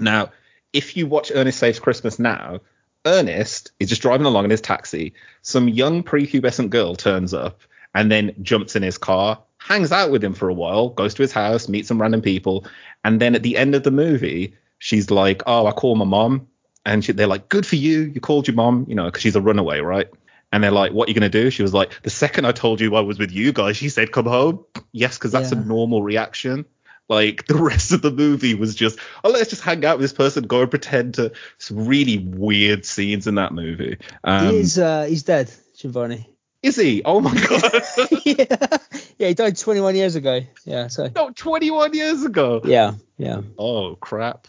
Now, 0.00 0.30
if 0.72 0.96
you 0.96 1.06
watch 1.06 1.32
Ernest 1.34 1.58
Saves 1.58 1.80
Christmas 1.80 2.18
now, 2.18 2.60
Ernest 3.06 3.72
is 3.80 3.88
just 3.88 4.02
driving 4.02 4.26
along 4.26 4.44
in 4.44 4.50
his 4.50 4.60
taxi. 4.60 5.14
Some 5.42 5.68
young 5.68 6.02
prepubescent 6.02 6.70
girl 6.70 6.94
turns 6.94 7.32
up 7.32 7.62
and 7.94 8.10
then 8.12 8.34
jumps 8.42 8.76
in 8.76 8.82
his 8.82 8.98
car, 8.98 9.40
hangs 9.58 9.92
out 9.92 10.10
with 10.10 10.22
him 10.22 10.34
for 10.34 10.48
a 10.48 10.54
while, 10.54 10.90
goes 10.90 11.14
to 11.14 11.22
his 11.22 11.32
house, 11.32 11.68
meets 11.68 11.88
some 11.88 12.00
random 12.00 12.20
people, 12.20 12.66
and 13.04 13.20
then 13.20 13.34
at 13.34 13.42
the 13.42 13.56
end 13.56 13.74
of 13.74 13.82
the 13.82 13.90
movie, 13.90 14.54
she's 14.78 15.10
like, 15.10 15.42
"Oh, 15.46 15.66
I 15.66 15.72
call 15.72 15.94
my 15.94 16.04
mom," 16.04 16.48
and 16.84 17.04
she, 17.04 17.12
they're 17.12 17.26
like, 17.26 17.48
"Good 17.48 17.66
for 17.66 17.76
you, 17.76 18.12
you 18.14 18.20
called 18.20 18.46
your 18.46 18.56
mom," 18.56 18.84
you 18.88 18.94
know, 18.94 19.06
because 19.06 19.22
she's 19.22 19.36
a 19.36 19.40
runaway, 19.40 19.80
right? 19.80 20.08
And 20.52 20.64
they're 20.64 20.70
like, 20.70 20.92
"What 20.92 21.08
are 21.08 21.10
you 21.10 21.14
gonna 21.14 21.28
do?" 21.28 21.50
She 21.50 21.62
was 21.62 21.74
like, 21.74 22.00
"The 22.02 22.10
second 22.10 22.46
I 22.46 22.52
told 22.52 22.80
you 22.80 22.94
I 22.96 23.00
was 23.00 23.18
with 23.18 23.32
you 23.32 23.52
guys, 23.52 23.76
she 23.76 23.88
said, 23.90 24.12
come 24.12 24.24
home." 24.26 24.64
Yes, 24.92 25.18
because 25.18 25.32
that's 25.32 25.52
Yeah. 25.52 25.58
a 25.58 25.64
normal 25.64 26.02
reaction. 26.02 26.64
Like 27.10 27.46
the 27.46 27.54
rest 27.62 27.92
of 27.92 28.02
the 28.02 28.10
movie 28.10 28.54
was 28.54 28.74
just, 28.74 28.98
oh, 29.24 29.30
let's 29.30 29.50
just 29.50 29.62
hang 29.62 29.84
out 29.84 29.98
with 29.98 30.04
this 30.04 30.12
person, 30.12 30.44
go 30.46 30.60
and 30.62 30.70
pretend 30.70 31.14
to 31.14 31.32
some 31.58 31.86
really 31.86 32.18
weird 32.18 32.84
scenes 32.84 33.26
in 33.26 33.34
that 33.36 33.52
movie. 33.52 33.98
Um, 34.24 34.48
he 34.52 34.56
is 34.60 34.78
uh, 34.78 35.04
he's 35.04 35.22
dead, 35.22 35.50
Varney. 35.84 36.28
is 36.62 36.76
he? 36.76 37.02
Oh 37.04 37.20
my 37.20 37.34
god! 37.34 37.82
yeah, 38.24 38.78
yeah, 39.18 39.28
he 39.28 39.34
died 39.34 39.56
21 39.56 39.96
years 39.96 40.16
ago. 40.16 40.40
Yeah, 40.64 40.88
so 40.88 41.10
no, 41.14 41.30
21 41.30 41.92
years 41.94 42.24
ago. 42.24 42.60
yeah, 42.64 42.92
yeah. 43.18 43.42
Oh 43.58 43.96
crap! 43.96 44.48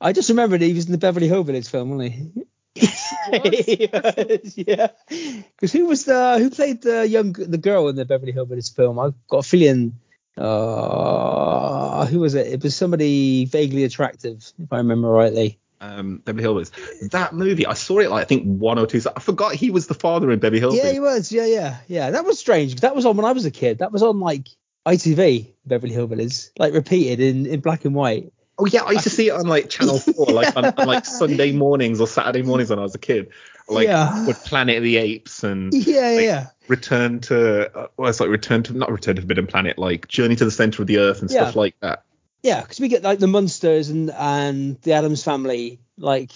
I 0.00 0.12
just 0.12 0.28
remembered 0.30 0.60
he 0.62 0.72
was 0.74 0.86
in 0.86 0.92
the 0.92 0.98
Beverly 0.98 1.28
Hillbillies 1.28 1.70
film, 1.70 1.90
wasn't 1.96 2.12
he? 2.12 2.44
He 2.78 3.88
was, 3.92 4.56
yeah. 4.56 4.88
Because 5.08 5.72
who 5.72 5.86
was 5.86 6.04
the 6.04 6.38
who 6.38 6.50
played 6.50 6.82
the 6.82 7.06
young 7.06 7.32
the 7.32 7.58
girl 7.58 7.88
in 7.88 7.96
the 7.96 8.04
Beverly 8.04 8.32
Hillbillies 8.32 8.74
film? 8.74 8.98
I've 8.98 9.14
got 9.28 9.38
a 9.38 9.42
feeling. 9.42 9.98
Uh, 10.36 12.06
who 12.06 12.20
was 12.20 12.34
it? 12.34 12.46
It 12.46 12.62
was 12.62 12.76
somebody 12.76 13.44
vaguely 13.46 13.84
attractive, 13.84 14.52
if 14.58 14.72
I 14.72 14.78
remember 14.78 15.08
rightly. 15.08 15.58
Um, 15.80 16.18
Beverly 16.18 16.44
Hillbillies. 16.44 17.10
That 17.10 17.34
movie, 17.34 17.66
I 17.66 17.74
saw 17.74 17.98
it 17.98 18.10
like 18.10 18.22
I 18.22 18.24
think 18.24 18.44
one 18.44 18.78
or 18.78 18.86
two. 18.86 19.00
I 19.14 19.20
forgot 19.20 19.54
he 19.54 19.70
was 19.70 19.86
the 19.86 19.94
father 19.94 20.30
in 20.30 20.38
Beverly 20.38 20.60
Hillbillies. 20.60 20.84
Yeah, 20.84 20.92
he 20.92 21.00
was. 21.00 21.32
Yeah, 21.32 21.46
yeah, 21.46 21.76
yeah. 21.86 22.10
That 22.10 22.24
was 22.24 22.38
strange. 22.38 22.76
That 22.80 22.94
was 22.94 23.04
on 23.04 23.16
when 23.16 23.26
I 23.26 23.32
was 23.32 23.44
a 23.44 23.50
kid. 23.50 23.78
That 23.78 23.92
was 23.92 24.02
on 24.02 24.20
like 24.20 24.48
ITV, 24.86 25.54
Beverly 25.66 25.94
Hillbillies, 25.94 26.50
like 26.58 26.72
repeated 26.72 27.20
in 27.20 27.46
in 27.46 27.60
black 27.60 27.84
and 27.84 27.94
white. 27.94 28.32
Oh 28.58 28.66
yeah, 28.66 28.82
I 28.82 28.92
used 28.92 29.04
to 29.04 29.10
see 29.10 29.28
it 29.28 29.32
on 29.32 29.46
like 29.46 29.70
Channel 29.70 29.98
Four, 30.00 30.26
like 30.26 30.56
on, 30.56 30.64
on 30.64 30.86
like 30.86 31.04
Sunday 31.04 31.52
mornings 31.52 32.00
or 32.00 32.06
Saturday 32.06 32.42
mornings 32.42 32.70
when 32.70 32.78
I 32.78 32.82
was 32.82 32.94
a 32.94 32.98
kid, 32.98 33.30
like 33.68 33.86
Yeah. 33.86 34.26
with 34.26 34.42
Planet 34.44 34.78
of 34.78 34.82
the 34.82 34.96
Apes 34.96 35.44
and 35.44 35.72
Yeah, 35.72 36.10
Like, 36.10 36.24
yeah. 36.24 36.46
Return 36.66 37.20
to, 37.20 37.74
uh, 37.76 37.86
well, 37.96 38.10
it's 38.10 38.20
like 38.20 38.28
Return 38.28 38.62
to 38.64 38.76
not 38.76 38.90
Return 38.90 39.16
to 39.16 39.22
Forbidden 39.22 39.46
Planet, 39.46 39.78
like 39.78 40.08
Journey 40.08 40.36
to 40.36 40.44
the 40.44 40.50
Center 40.50 40.82
of 40.82 40.88
the 40.88 40.98
Earth 40.98 41.20
and 41.20 41.30
stuff 41.30 41.56
like 41.56 41.76
that. 41.80 42.02
Yeah, 42.42 42.60
because 42.60 42.78
we 42.80 42.88
get 42.88 43.02
like 43.02 43.18
the 43.20 43.26
Munsters 43.26 43.88
and 43.90 44.10
and 44.10 44.80
the 44.82 44.92
Addams 44.92 45.24
Family, 45.24 45.80
like 45.96 46.30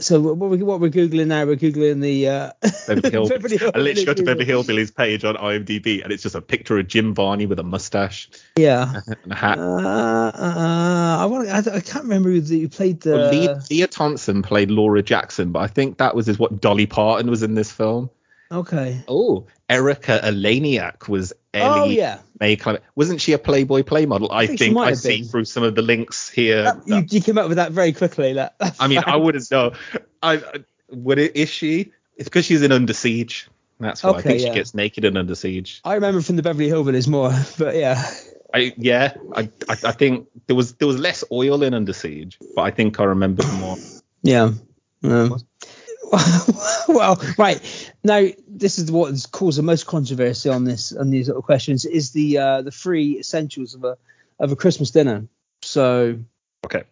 So 0.00 0.20
what 0.20 0.36
we're, 0.50 0.64
what 0.64 0.80
we're 0.80 0.90
googling 0.90 1.28
now, 1.28 1.44
we're 1.46 1.54
googling 1.54 2.00
the 2.00 2.28
uh, 2.28 2.50
Beverly 2.88 3.10
Hill. 3.10 3.28
Beverly 3.28 3.56
Hill- 3.58 3.70
I 3.74 3.78
literally 3.78 4.04
go 4.04 4.14
to 4.14 4.22
Beverly 4.24 4.44
Hillbillies 4.46 4.94
page 4.94 5.24
on 5.24 5.36
IMDb, 5.36 6.02
and 6.02 6.12
it's 6.12 6.24
just 6.24 6.34
a 6.34 6.40
picture 6.40 6.76
of 6.78 6.88
Jim 6.88 7.14
Varney 7.14 7.46
with 7.46 7.60
a 7.60 7.62
mustache 7.62 8.28
Yeah. 8.56 8.92
and 9.22 9.32
a 9.32 9.34
hat. 9.36 9.58
Uh, 9.58 9.62
uh, 9.62 11.18
I 11.20 11.26
want. 11.26 11.48
I, 11.48 11.58
I 11.76 11.80
can't 11.80 12.04
remember 12.04 12.30
who, 12.30 12.40
the, 12.40 12.60
who 12.62 12.68
played 12.68 13.02
the. 13.02 13.12
Well, 13.12 13.30
Lea, 13.30 13.48
Lea 13.70 13.86
Thompson 13.86 14.42
played 14.42 14.70
Laura 14.72 15.00
Jackson, 15.00 15.52
but 15.52 15.60
I 15.60 15.68
think 15.68 15.98
that 15.98 16.16
was 16.16 16.28
is 16.28 16.40
what 16.40 16.60
Dolly 16.60 16.86
Parton 16.86 17.30
was 17.30 17.44
in 17.44 17.54
this 17.54 17.70
film. 17.70 18.10
Okay. 18.50 19.02
Oh, 19.08 19.46
Erica 19.68 20.20
Eleniak 20.22 21.08
was 21.08 21.32
Ellie 21.52 21.80
Oh 21.80 21.84
yeah. 21.86 22.18
May 22.40 22.56
Clement. 22.56 22.84
Wasn't 22.94 23.20
she 23.20 23.32
a 23.32 23.38
Playboy 23.38 23.82
play 23.82 24.06
model? 24.06 24.30
I, 24.30 24.46
think 24.46 24.58
think 24.58 24.78
I 24.78 24.92
see 24.94 25.20
been. 25.20 25.28
through 25.28 25.44
some 25.46 25.62
of 25.62 25.74
the 25.74 25.82
links 25.82 26.28
here. 26.28 26.80
You, 26.86 27.04
you 27.08 27.20
came 27.20 27.38
up 27.38 27.48
with 27.48 27.56
that 27.56 27.72
very 27.72 27.92
quickly. 27.92 28.34
That. 28.34 28.54
I 28.78 28.88
mean, 28.88 29.02
I 29.06 29.16
wouldn't 29.16 29.50
know. 29.50 29.72
I, 30.22 30.36
I 30.36 30.64
would 30.90 31.18
it 31.18 31.36
is 31.36 31.48
she? 31.48 31.92
It's 32.16 32.28
because 32.28 32.44
she's 32.44 32.62
in 32.62 32.72
Under 32.72 32.92
Siege. 32.92 33.48
That's 33.80 34.02
why 34.02 34.12
I 34.12 34.22
think 34.22 34.40
yeah. 34.40 34.48
she 34.48 34.54
gets 34.54 34.74
naked 34.74 35.04
in 35.04 35.16
Under 35.16 35.34
Siege. 35.34 35.80
I 35.84 35.94
remember 35.94 36.20
from 36.20 36.36
the 36.36 36.42
Beverly 36.42 36.68
Hillbillies 36.68 37.08
more, 37.08 37.32
but 37.58 37.76
yeah. 37.76 38.04
I 38.52 38.72
yeah, 38.76 39.14
I, 39.34 39.50
I 39.68 39.76
I 39.84 39.92
think 39.92 40.28
there 40.46 40.54
was 40.54 40.74
there 40.74 40.86
was 40.86 40.98
less 40.98 41.24
oil 41.32 41.62
in 41.62 41.74
Under 41.74 41.92
Siege, 41.92 42.38
but 42.54 42.62
I 42.62 42.70
think 42.70 43.00
I 43.00 43.04
remember 43.04 43.44
more. 43.54 43.76
Yeah. 44.26 44.52
Um, 45.02 45.38
well, 46.88 47.20
right 47.38 47.60
now, 48.02 48.26
this 48.48 48.78
is 48.78 48.90
what 48.90 49.10
has 49.10 49.26
caused 49.26 49.58
the 49.58 49.62
most 49.62 49.86
controversy 49.86 50.48
on 50.48 50.64
this 50.64 50.92
on 50.92 51.10
these 51.10 51.28
little 51.28 51.42
questions 51.42 51.84
is 51.84 52.12
the 52.12 52.38
uh, 52.38 52.62
the 52.62 52.70
three 52.70 53.18
essentials 53.18 53.74
of 53.74 53.84
a 53.84 53.96
of 54.38 54.52
a 54.52 54.56
Christmas 54.56 54.90
dinner. 54.90 55.26
So 55.62 56.18
Okay, 56.64 56.84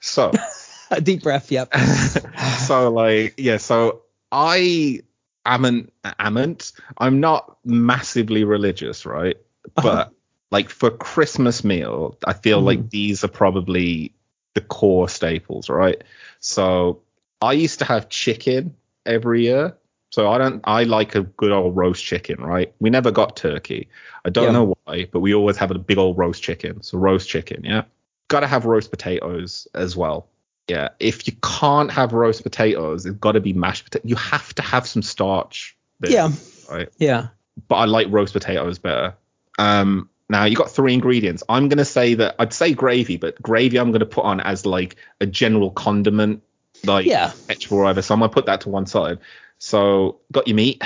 so 0.00 0.32
a 0.90 1.00
deep 1.00 1.22
breath. 1.22 1.50
Yep. 1.50 1.74
so 2.66 2.90
like 2.90 3.34
yeah, 3.36 3.56
so 3.58 4.02
I 4.32 5.02
amn't 5.46 5.92
amn't 6.18 6.72
I'm 6.98 7.20
not 7.20 7.58
massively 7.64 8.44
religious, 8.44 9.06
right? 9.06 9.36
Uh-huh. 9.76 9.82
But 9.82 10.12
like 10.50 10.68
for 10.68 10.90
Christmas 10.90 11.64
meal, 11.64 12.16
I 12.26 12.32
feel 12.32 12.60
Mhm. 12.60 12.66
like 12.66 12.90
these 12.90 13.24
are 13.24 13.28
probably 13.28 14.12
the 14.54 14.60
core 14.60 15.08
staples, 15.08 15.68
right? 15.68 16.02
So 16.40 17.02
I 17.42 17.52
used 17.54 17.78
to 17.78 17.84
have 17.84 18.08
chicken 18.08 18.74
every 19.06 19.42
year. 19.42 19.76
So 20.12 20.28
I 20.30 20.38
don't 20.38 20.60
I 20.64 20.84
like 20.84 21.14
a 21.14 21.22
good 21.22 21.52
old 21.52 21.76
roast 21.76 22.04
chicken, 22.04 22.40
right? 22.42 22.72
We 22.80 22.90
never 22.90 23.10
got 23.12 23.36
turkey. 23.36 23.88
I 24.24 24.30
don't 24.30 24.46
Yeah. 24.46 24.52
know 24.52 24.74
why, 24.84 25.06
but 25.12 25.20
we 25.20 25.34
always 25.34 25.56
have 25.58 25.70
a 25.70 25.78
big 25.78 25.98
old 25.98 26.18
roast 26.18 26.42
chicken. 26.42 26.82
So 26.82 26.98
roast 26.98 27.28
chicken, 27.28 27.62
yeah. 27.64 27.84
Gotta 28.28 28.48
have 28.48 28.64
roast 28.64 28.90
potatoes 28.90 29.68
as 29.74 29.96
well. 29.96 30.26
Yeah. 30.68 30.88
If 30.98 31.26
you 31.28 31.34
can't 31.42 31.90
have 31.92 32.12
roast 32.12 32.42
potatoes, 32.42 33.06
it's 33.06 33.16
gotta 33.18 33.40
be 33.40 33.52
mashed 33.52 33.84
potato. 33.84 34.06
You 34.08 34.16
have 34.16 34.52
to 34.56 34.62
have 34.62 34.86
some 34.86 35.02
starch. 35.02 35.76
there, 36.00 36.10
Yeah. 36.10 36.30
Right 36.70 36.88
Yeah. 36.98 37.28
but 37.68 37.76
I 37.76 37.84
like 37.84 38.06
roast 38.10 38.32
potatoes 38.32 38.78
better. 38.78 39.14
Um, 39.58 40.08
now 40.28 40.44
you 40.44 40.56
got 40.56 40.70
three 40.72 40.94
ingredients. 40.94 41.42
I'm 41.48 41.68
gonna 41.68 41.84
say 41.84 42.14
that 42.14 42.34
I'd 42.38 42.52
say 42.52 42.72
gravy, 42.74 43.16
but 43.16 43.40
gravy 43.42 43.78
I'm 43.78 43.92
gonna 43.92 44.06
put 44.06 44.24
on 44.24 44.40
as 44.40 44.66
like 44.66 44.96
a 45.20 45.26
general 45.26 45.70
condiment, 45.70 46.42
like 46.84 47.06
Yeah. 47.06 47.32
or 47.70 47.82
whatever. 47.82 48.02
So 48.02 48.14
I'm 48.14 48.20
gonna 48.20 48.32
put 48.32 48.46
that 48.46 48.62
to 48.62 48.68
one 48.68 48.86
side. 48.86 49.18
So 49.58 50.20
got 50.32 50.48
your 50.48 50.56
meat, 50.56 50.82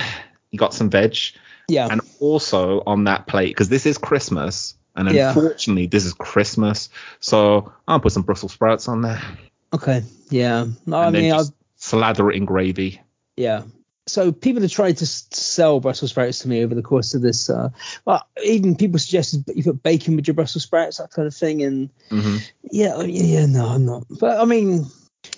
you 0.51 0.59
got 0.59 0.75
some 0.75 0.91
veg, 0.91 1.17
Yeah. 1.69 1.89
and 1.91 2.01
also 2.21 2.83
on 2.87 3.05
that 3.05 3.27
plate 3.27 3.49
because 3.49 3.69
this 3.69 3.87
is 3.87 3.99
Christmas, 3.99 4.75
and 4.97 5.09
Yeah. 5.11 5.29
unfortunately 5.29 5.87
this 5.87 6.05
is 6.05 6.13
Christmas, 6.13 6.89
so 7.21 7.73
I'll 7.87 8.01
put 8.01 8.13
some 8.13 8.23
Brussels 8.23 8.53
sprouts 8.53 8.89
on 8.89 9.03
there, 9.03 9.23
okay. 9.73 10.03
Yeah. 10.31 10.67
No, 10.87 10.97
I 10.97 11.07
and 11.07 11.13
mean, 11.15 11.23
then 11.25 11.33
I, 11.33 11.37
just 11.39 11.53
slather 11.77 12.31
it 12.31 12.37
in 12.37 12.45
gravy. 12.45 13.01
yeah. 13.37 13.63
So 14.07 14.33
people 14.33 14.61
have 14.61 14.71
tried 14.71 14.99
to 14.99 15.07
sell 15.07 15.81
Brussels 15.81 16.11
sprouts 16.11 16.41
to 16.41 16.49
me 16.49 16.63
over 16.63 16.75
the 16.75 16.83
course 16.83 17.15
of 17.15 17.23
this. 17.23 17.49
Uh, 17.49 17.71
well, 18.05 18.27
even 18.45 18.77
people 18.77 18.99
suggested 18.99 19.45
you 19.55 19.63
put 19.63 19.83
bacon 19.83 20.17
with 20.17 20.27
your 20.27 20.35
Brussels 20.35 20.65
sprouts, 20.65 20.99
that 20.99 21.11
kind 21.11 21.27
of 21.27 21.35
thing. 21.35 21.63
And 21.63 21.89
hmm 22.11 22.37
yeah, 22.71 23.01
yeah, 23.01 23.23
yeah, 23.23 23.47
no, 23.47 23.65
I'm 23.67 23.87
not. 23.87 24.05
But 24.11 24.39
I 24.41 24.45
mean, 24.45 24.85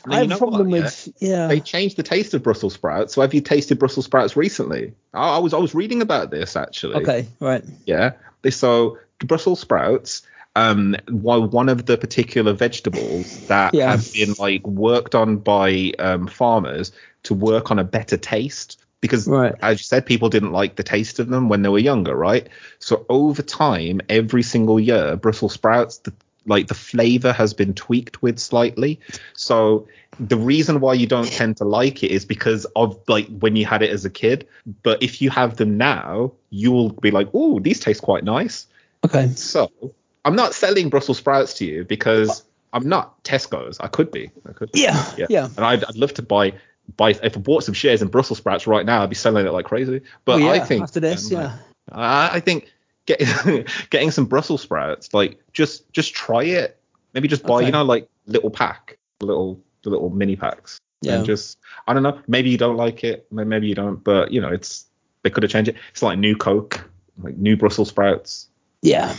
I 0.09 0.19
have 0.21 0.33
a 0.33 0.37
problem 0.39 0.71
what, 0.71 0.83
with 0.83 1.09
yeah. 1.19 1.47
they 1.47 1.61
changed 1.61 1.97
the 1.97 2.03
taste 2.03 2.35
of 2.35 2.43
Brussels 2.43 2.75
sprouts. 2.75 3.15
So 3.15 3.21
have 3.23 3.35
you 3.35 3.41
tasted 3.41 3.79
Brussels 3.79 4.07
sprouts 4.07 4.37
recently? 4.37 4.95
I, 5.13 5.37
I 5.37 5.39
was 5.39 5.53
I 5.55 5.59
was 5.59 5.75
reading 5.75 6.03
about 6.03 6.31
this 6.31 6.57
actually. 6.57 6.97
Okay, 6.97 7.27
right. 7.41 7.65
Yeah. 7.87 8.13
They 8.43 8.51
so 8.51 8.99
Brussels 9.19 9.61
sprouts. 9.61 10.23
Um, 10.55 10.97
while 11.11 11.47
one 11.47 11.69
of 11.69 11.85
the 11.85 11.99
particular 11.99 12.55
vegetables 12.55 13.47
that 13.49 13.75
Yeah. 13.75 13.91
have 13.91 14.11
been 14.15 14.35
like 14.39 14.67
worked 14.67 15.15
on 15.15 15.37
by 15.37 15.93
um, 15.99 16.29
farmers 16.29 16.93
to 17.25 17.35
work 17.35 17.71
on 17.71 17.79
a 17.79 17.85
better 17.85 18.17
taste 18.17 18.81
because 19.03 19.29
Right. 19.29 19.55
as 19.61 19.79
you 19.81 19.85
said 19.85 20.07
people 20.07 20.31
didn't 20.31 20.53
like 20.53 20.77
the 20.77 20.83
taste 20.83 21.19
of 21.19 21.29
them 21.29 21.51
when 21.51 21.61
they 21.61 21.69
were 21.69 21.79
younger 21.79 22.17
right 22.17 22.49
so 22.79 23.05
over 23.11 23.43
time 23.43 24.01
every 24.09 24.43
single 24.43 24.81
year 24.81 25.17
brussels 25.17 25.53
sprouts 25.53 25.99
the, 25.99 26.15
like 26.47 26.69
the 26.69 26.75
flavor 26.75 27.33
has 27.33 27.53
been 27.55 27.75
tweaked 27.75 28.23
with 28.23 28.39
slightly 28.39 29.01
so 29.35 29.87
the 30.19 30.37
reason 30.37 30.81
why 30.81 30.95
you 30.95 31.07
don't 31.07 31.31
tend 31.31 31.57
to 31.57 31.65
like 31.65 32.03
it 32.03 32.11
is 32.11 32.25
because 32.25 32.65
of 32.77 32.99
like 33.09 33.27
when 33.39 33.57
you 33.57 33.67
had 33.67 33.83
it 33.83 33.91
as 33.91 34.05
a 34.05 34.11
kid 34.11 34.47
but 34.83 35.03
if 35.03 35.21
you 35.21 35.31
have 35.31 35.57
them 35.57 35.77
now 35.77 36.33
you'll 36.51 36.91
be 36.91 37.11
like 37.11 37.29
oh 37.35 37.59
these 37.61 37.81
taste 37.81 38.03
quite 38.03 38.25
nice 38.25 38.67
Okay. 39.05 39.29
so 39.29 39.71
i'm 40.25 40.35
not 40.37 40.55
selling 40.55 40.89
brussels 40.89 41.19
sprouts 41.19 41.55
to 41.55 41.65
you 41.65 41.85
because 41.85 42.43
i'm 42.73 42.89
not 42.89 43.23
tesco's 43.25 43.79
i 43.81 43.87
could 43.87 44.11
be 44.11 44.31
i 44.49 44.53
could 44.53 44.73
be. 44.73 44.81
Yeah. 44.81 45.13
Yeah. 45.17 45.27
Yeah. 45.29 45.45
and 45.57 45.65
I'd, 45.65 45.85
I'd 45.85 45.97
love 45.97 46.15
to 46.15 46.23
buy 46.23 46.55
buy 46.97 47.11
if 47.11 47.37
I 47.37 47.41
bought 47.41 47.65
some 47.65 47.75
shares 47.75 48.03
in 48.03 48.09
Brussels 48.09 48.39
sprouts 48.39 48.67
right 48.67 48.87
now, 48.87 49.03
I'd 49.03 49.09
be 49.09 49.17
selling 49.17 49.47
it 49.47 49.51
like 49.51 49.65
crazy. 49.65 50.03
But 50.25 50.41
Well, 50.41 50.51
I 50.51 50.61
think 50.61 50.83
after 50.83 51.01
this, 51.01 51.33
um, 51.33 51.41
yeah. 51.41 51.57
I, 51.91 52.37
I 52.37 52.41
think 52.41 52.73
getting 53.07 53.65
getting 53.91 54.11
some 54.11 54.27
Brussels 54.27 54.63
sprouts, 54.63 55.13
like 55.15 55.39
just 55.53 55.91
just 55.93 56.15
try 56.15 56.43
it. 56.45 56.79
Maybe 57.15 57.29
just 57.29 57.45
buy, 57.45 57.57
Okay. 57.59 57.67
you 57.67 57.73
know, 57.73 57.83
like 57.85 58.09
little 58.27 58.51
pack, 58.51 58.99
little 59.21 59.61
the 59.83 59.91
little 59.91 60.11
mini 60.11 60.37
packs, 60.37 60.79
Yeah. 61.01 61.17
and 61.19 61.27
just 61.27 61.59
I 61.87 61.95
don't 61.95 62.03
know. 62.03 62.21
Maybe 62.29 62.51
you 62.51 62.59
don't 62.59 62.77
like 62.77 63.05
it, 63.05 63.27
maybe 63.31 63.67
you 63.69 63.75
don't, 63.75 64.03
but 64.05 64.33
you 64.33 64.41
know, 64.41 64.49
it's 64.53 64.85
they 65.23 65.31
could 65.31 65.43
have 65.43 65.51
changed 65.53 65.69
it. 65.71 65.77
It's 65.93 66.03
like 66.03 66.19
new 66.19 66.37
Coke, 66.37 66.89
like 67.23 67.37
new 67.37 67.57
Brussels 67.57 67.89
sprouts. 67.89 68.49
Yeah. 68.83 69.15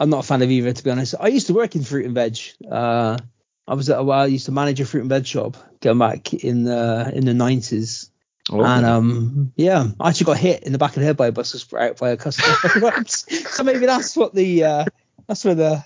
I'm 0.00 0.10
not 0.10 0.20
a 0.24 0.26
fan 0.26 0.42
of 0.42 0.50
either, 0.50 0.72
to 0.72 0.84
be 0.84 0.90
honest. 0.90 1.16
I 1.18 1.26
used 1.26 1.48
to 1.48 1.54
work 1.54 1.74
in 1.74 1.82
fruit 1.82 2.04
and 2.06 2.14
veg. 2.14 2.38
Uh, 2.70 3.18
I 3.66 3.74
was 3.74 3.90
at 3.90 3.98
a 3.98 4.02
while. 4.04 4.22
I 4.22 4.26
used 4.26 4.46
to 4.46 4.52
manage 4.52 4.80
a 4.80 4.84
fruit 4.84 5.00
and 5.00 5.08
veg 5.08 5.26
shop 5.26 5.56
going 5.80 5.98
back 5.98 6.32
in 6.34 6.62
the 6.62 7.10
in 7.14 7.24
the 7.24 7.32
90s. 7.32 8.08
Oh, 8.50 8.62
And 8.64 8.86
um, 8.86 9.52
yeah, 9.56 9.86
I 10.00 10.08
actually 10.08 10.26
got 10.26 10.38
hit 10.38 10.62
in 10.62 10.72
the 10.72 10.78
back 10.78 10.90
of 10.90 11.00
the 11.00 11.06
head 11.06 11.16
by 11.16 11.28
a 11.28 11.32
Brussels 11.32 11.62
sprout 11.62 11.98
by 11.98 12.10
a 12.10 12.16
customer. 12.16 13.04
so 13.06 13.62
maybe 13.62 13.86
that's 13.86 14.16
what 14.16 14.34
the 14.34 14.64
uh, 14.64 14.84
that's 15.26 15.44
where 15.44 15.54
the 15.54 15.84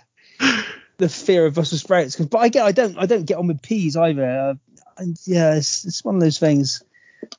the 0.99 1.09
fear 1.09 1.47
of 1.47 1.55
Brussels 1.55 1.81
sprouts 1.81 2.17
comes. 2.17 2.29
But 2.29 2.39
I 2.39 2.49
get 2.49 2.65
I 2.65 2.73
don't 2.73 2.99
I 2.99 3.07
don't 3.07 3.25
get 3.25 3.39
on 3.39 3.49
with 3.49 3.63
peas 3.63 3.97
either. 3.97 4.25
Uh, 4.25 4.55
and 4.99 5.17
yeah, 5.25 5.55
it's, 5.55 5.85
it's 5.85 6.05
one 6.05 6.15
of 6.15 6.21
those 6.21 6.39
things. 6.39 6.83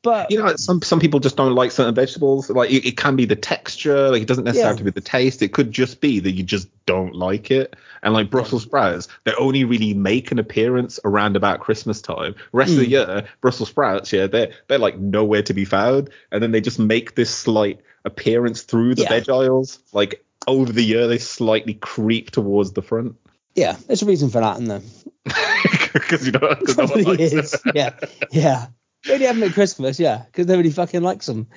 But 0.01 0.31
you 0.31 0.37
know, 0.37 0.55
some 0.55 0.81
some 0.81 0.99
people 0.99 1.19
just 1.19 1.35
don't 1.37 1.55
like 1.55 1.71
certain 1.71 1.93
vegetables. 1.95 2.49
Like 2.49 2.71
it, 2.71 2.85
it 2.87 2.97
can 2.97 3.15
be 3.15 3.25
the 3.25 3.35
texture, 3.35 4.09
like 4.09 4.21
it 4.21 4.27
doesn't 4.27 4.43
necessarily 4.45 4.63
Yeah. 4.65 4.69
have 4.69 4.77
to 4.77 4.83
be 4.83 4.91
the 4.91 5.01
taste. 5.01 5.41
It 5.41 5.53
could 5.53 5.71
just 5.71 5.99
be 6.01 6.19
that 6.19 6.31
you 6.31 6.43
just 6.43 6.67
don't 6.85 7.13
like 7.15 7.51
it. 7.51 7.75
And 8.01 8.13
like 8.13 8.29
Brussels 8.29 8.63
sprouts, 8.63 9.07
they 9.25 9.33
only 9.35 9.63
really 9.65 9.93
make 9.93 10.31
an 10.31 10.39
appearance 10.39 10.99
around 11.05 11.35
about 11.35 11.59
Christmas 11.59 12.01
time. 12.01 12.35
Rest 12.53 12.71
of 12.73 12.77
the 12.79 12.85
Mm. 12.85 12.89
year, 12.89 13.25
Brussels 13.41 13.69
sprouts, 13.69 14.11
yeah, 14.13 14.27
they're 14.27 14.51
they're 14.67 14.77
like 14.79 14.97
nowhere 14.99 15.43
to 15.43 15.53
be 15.53 15.65
found. 15.65 16.09
And 16.31 16.41
then 16.41 16.51
they 16.51 16.61
just 16.61 16.79
make 16.79 17.15
this 17.15 17.29
slight 17.29 17.79
appearance 18.05 18.61
through 18.63 18.95
the 18.95 19.03
Yeah. 19.03 19.09
veg 19.09 19.29
aisles. 19.29 19.79
Like 19.93 20.23
over 20.47 20.71
the 20.71 20.83
year, 20.83 21.07
they 21.07 21.17
slightly 21.17 21.73
creep 21.75 22.31
towards 22.31 22.71
the 22.73 22.81
front. 22.81 23.15
yeah, 23.55 23.75
there's 23.87 24.01
a 24.01 24.05
reason 24.05 24.29
for 24.29 24.39
that, 24.41 24.61
isn't 24.61 24.67
there? 24.69 24.81
Because 25.93 26.25
you 26.25 26.31
know, 26.31 26.55
because 26.59 26.77
no 26.77 26.85
one 26.87 27.03
likes 27.03 27.21
is. 27.33 27.53
it. 27.53 27.61
Yeah, 27.75 27.91
yeah. 28.31 28.65
Only 29.09 29.25
have 29.25 29.35
them 29.37 29.47
at 29.49 29.53
Christmas, 29.53 29.99
yeah, 29.99 30.23
because 30.25 30.47
nobody 30.47 30.69
fucking 30.69 31.01
likes 31.01 31.25
them. 31.25 31.47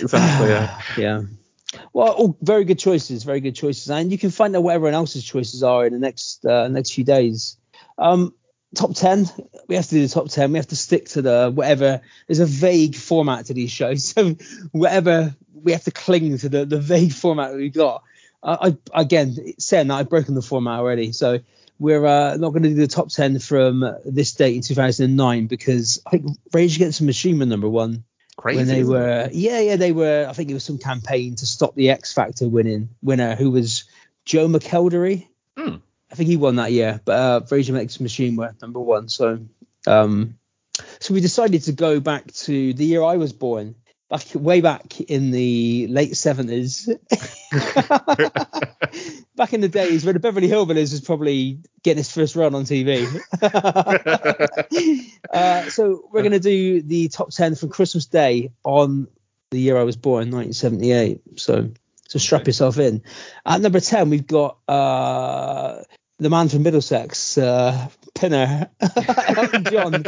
Exactly. 0.00 0.48
Yeah. 0.48 0.82
yeah. 0.96 1.22
Well, 1.92 2.08
all 2.08 2.38
very 2.40 2.64
good 2.64 2.78
choices, 2.78 3.24
very 3.24 3.40
good 3.40 3.54
choices, 3.54 3.90
and 3.90 4.10
you 4.10 4.18
can 4.18 4.30
find 4.30 4.54
out 4.56 4.62
what 4.62 4.74
everyone 4.74 4.94
else's 4.94 5.24
choices 5.24 5.62
are 5.62 5.86
in 5.86 5.92
the 5.92 5.98
next 5.98 6.44
uh, 6.46 6.68
next 6.68 6.94
few 6.94 7.04
days. 7.04 7.56
Um, 7.98 8.32
top 8.74 8.94
ten, 8.94 9.26
we 9.66 9.74
have 9.74 9.84
to 9.86 9.94
do 9.96 10.06
the 10.06 10.12
top 10.12 10.28
ten. 10.28 10.52
We 10.52 10.58
have 10.58 10.68
to 10.68 10.76
stick 10.76 11.06
to 11.10 11.22
the 11.22 11.50
whatever. 11.54 12.00
There's 12.26 12.38
a 12.38 12.46
vague 12.46 12.94
format 12.94 13.46
to 13.46 13.54
these 13.54 13.70
shows, 13.70 14.04
so 14.08 14.36
whatever 14.72 15.34
we 15.52 15.72
have 15.72 15.84
to 15.84 15.90
cling 15.90 16.38
to 16.38 16.48
the 16.48 16.64
the 16.64 16.80
vague 16.80 17.12
format 17.12 17.50
that 17.50 17.58
we 17.58 17.70
got. 17.70 18.02
Uh, 18.42 18.72
I 18.94 19.00
again 19.02 19.36
saying 19.58 19.88
that 19.88 19.94
I've 19.94 20.08
broken 20.08 20.34
the 20.34 20.42
format 20.42 20.78
already, 20.78 21.12
so 21.12 21.40
we're 21.78 22.04
uh, 22.04 22.36
not 22.36 22.50
going 22.50 22.64
to 22.64 22.70
do 22.70 22.74
the 22.74 22.86
top 22.86 23.08
ten 23.08 23.38
from 23.38 23.84
this 24.04 24.34
date 24.34 24.56
in 24.56 24.62
2009 24.62 25.46
because 25.46 26.02
I 26.06 26.10
think 26.10 26.38
Rage 26.52 26.76
Against 26.76 27.00
the 27.00 27.06
Machine 27.06 27.38
were 27.38 27.46
number 27.46 27.68
one 27.68 28.04
Crazy. 28.36 28.58
when 28.58 28.66
they 28.66 28.84
were 28.84 29.28
yeah 29.32 29.60
yeah 29.60 29.76
they 29.76 29.92
were 29.92 30.26
I 30.28 30.32
think 30.32 30.50
it 30.50 30.54
was 30.54 30.64
some 30.64 30.78
campaign 30.78 31.36
to 31.36 31.46
stop 31.46 31.74
the 31.74 31.90
X 31.90 32.12
Factor 32.12 32.48
winning 32.48 32.90
winner 33.02 33.34
who 33.34 33.50
was 33.50 33.84
Joe 34.24 34.48
McElderry. 34.48 35.26
Hmm. 35.56 35.76
I 36.10 36.14
think 36.14 36.28
he 36.28 36.36
won 36.36 36.56
that 36.56 36.72
year, 36.72 37.00
but 37.04 37.12
uh, 37.12 37.40
Rage 37.50 37.68
Against 37.68 37.98
the 37.98 38.04
Machine 38.04 38.36
were 38.36 38.54
number 38.62 38.80
one. 38.80 39.08
So 39.08 39.40
um, 39.86 40.38
so 41.00 41.14
we 41.14 41.20
decided 41.20 41.62
to 41.64 41.72
go 41.72 42.00
back 42.00 42.32
to 42.32 42.72
the 42.72 42.84
year 42.84 43.02
I 43.02 43.16
was 43.16 43.32
born, 43.32 43.74
back 44.08 44.24
way 44.34 44.60
back 44.60 45.00
in 45.00 45.30
the 45.30 45.86
late 45.88 46.16
seventies. 46.16 46.86
back 49.36 49.52
in 49.52 49.60
the 49.60 49.68
days 49.70 50.04
when 50.04 50.14
the 50.14 50.20
Beverly 50.20 50.48
Hillbillies 50.48 50.92
was 50.92 51.00
probably 51.00 51.60
getting 51.82 52.00
its 52.00 52.12
first 52.12 52.36
run 52.36 52.54
on 52.54 52.64
TV. 52.64 53.06
uh, 55.32 55.70
so 55.70 56.08
we're 56.12 56.22
gonna 56.22 56.38
do 56.40 56.82
the 56.82 57.08
top 57.08 57.30
ten 57.30 57.54
from 57.54 57.68
Christmas 57.68 58.06
Day 58.06 58.52
on 58.64 59.08
the 59.50 59.60
year 59.60 59.78
I 59.78 59.84
was 59.84 59.96
born, 59.96 60.30
1978. 60.30 61.40
So 61.40 61.70
so 62.08 62.18
strap 62.18 62.46
yourself 62.46 62.78
in. 62.78 63.02
At 63.44 63.60
number 63.60 63.80
ten, 63.80 64.10
we've 64.10 64.26
got 64.26 64.58
uh, 64.66 65.82
the 66.18 66.30
man 66.30 66.48
from 66.48 66.62
Middlesex, 66.62 67.36
uh, 67.36 67.88
Pinner, 68.14 68.70
John, 69.70 70.04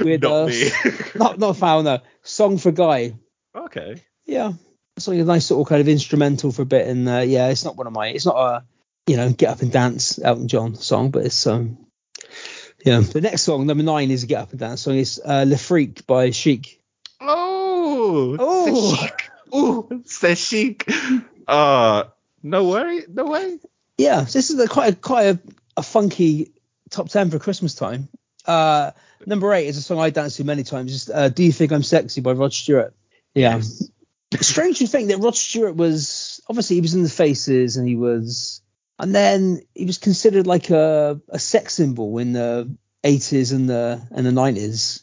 with 0.00 0.22
Not 0.22 0.32
uh, 0.32 0.46
me. 0.46 0.70
not 1.14 1.38
not 1.38 1.56
foul 1.56 1.82
no 1.84 2.00
song 2.22 2.58
for 2.58 2.72
Guy. 2.72 3.14
Okay. 3.56 4.02
Yeah, 4.26 4.52
it's 4.96 5.08
like 5.08 5.18
a 5.18 5.24
nice 5.24 5.46
sort 5.46 5.64
of 5.64 5.68
kind 5.68 5.80
of 5.80 5.88
instrumental 5.88 6.52
for 6.52 6.62
a 6.62 6.66
bit, 6.66 6.86
and 6.88 7.08
uh, 7.08 7.24
yeah, 7.26 7.48
it's 7.48 7.64
not 7.64 7.76
one 7.76 7.86
of 7.86 7.92
my, 7.92 8.08
it's 8.08 8.26
not 8.26 8.36
a 8.36 8.64
you 9.06 9.16
know 9.16 9.30
get 9.32 9.50
up 9.50 9.62
and 9.62 9.72
dance 9.72 10.18
Elton 10.18 10.48
John 10.48 10.74
song, 10.74 11.10
but 11.10 11.24
it's 11.24 11.46
um 11.46 11.78
yeah. 12.84 13.00
The 13.00 13.20
next 13.20 13.42
song, 13.42 13.66
number 13.66 13.82
nine, 13.82 14.10
is 14.10 14.22
a 14.22 14.26
get 14.26 14.42
up 14.42 14.50
and 14.50 14.60
dance 14.60 14.82
song. 14.82 14.96
It's 14.96 15.18
uh, 15.18 15.44
Le 15.46 15.56
Freak 15.56 16.06
by 16.06 16.30
Chic. 16.30 16.80
Oh. 17.20 18.36
Oh. 18.38 18.94
chic. 18.94 19.30
Ooh, 19.54 20.02
c'est 20.04 20.36
chic. 20.36 20.88
Uh, 21.48 22.04
no 22.42 22.68
worry. 22.68 23.04
No 23.08 23.26
way. 23.26 23.58
Yeah, 23.98 24.24
so 24.24 24.38
this 24.38 24.50
is 24.50 24.58
a, 24.58 24.68
quite 24.68 24.92
a 24.92 24.96
quite 24.96 25.26
a, 25.26 25.40
a 25.76 25.82
funky 25.82 26.52
top 26.90 27.08
ten 27.08 27.30
for 27.30 27.38
Christmas 27.38 27.74
time. 27.74 28.08
Uh, 28.44 28.90
number 29.24 29.52
eight 29.54 29.66
is 29.66 29.76
a 29.76 29.82
song 29.82 29.98
I 29.98 30.10
dance 30.10 30.36
to 30.36 30.44
many 30.44 30.62
times. 30.62 30.94
It's, 30.94 31.10
uh, 31.10 31.28
Do 31.28 31.42
You 31.42 31.52
Think 31.52 31.72
I'm 31.72 31.82
Sexy 31.82 32.20
by 32.20 32.32
Rod 32.32 32.52
Stewart. 32.52 32.94
Yeah. 33.36 33.56
Um, 33.56 33.62
strange 34.40 34.78
to 34.78 34.86
think 34.86 35.08
that 35.08 35.18
Rod 35.18 35.36
Stewart 35.36 35.76
was 35.76 36.40
obviously 36.48 36.76
he 36.76 36.82
was 36.82 36.94
in 36.94 37.02
the 37.02 37.10
Faces 37.10 37.76
and 37.76 37.86
he 37.86 37.94
was, 37.94 38.62
and 38.98 39.14
then 39.14 39.60
he 39.74 39.84
was 39.84 39.98
considered 39.98 40.46
like 40.46 40.70
a, 40.70 41.20
a 41.28 41.38
sex 41.38 41.74
symbol 41.74 42.18
in 42.18 42.32
the 42.32 42.74
80s 43.04 43.52
and 43.52 43.68
the 43.68 44.00
and 44.10 44.26
the 44.26 44.30
90s. 44.30 45.02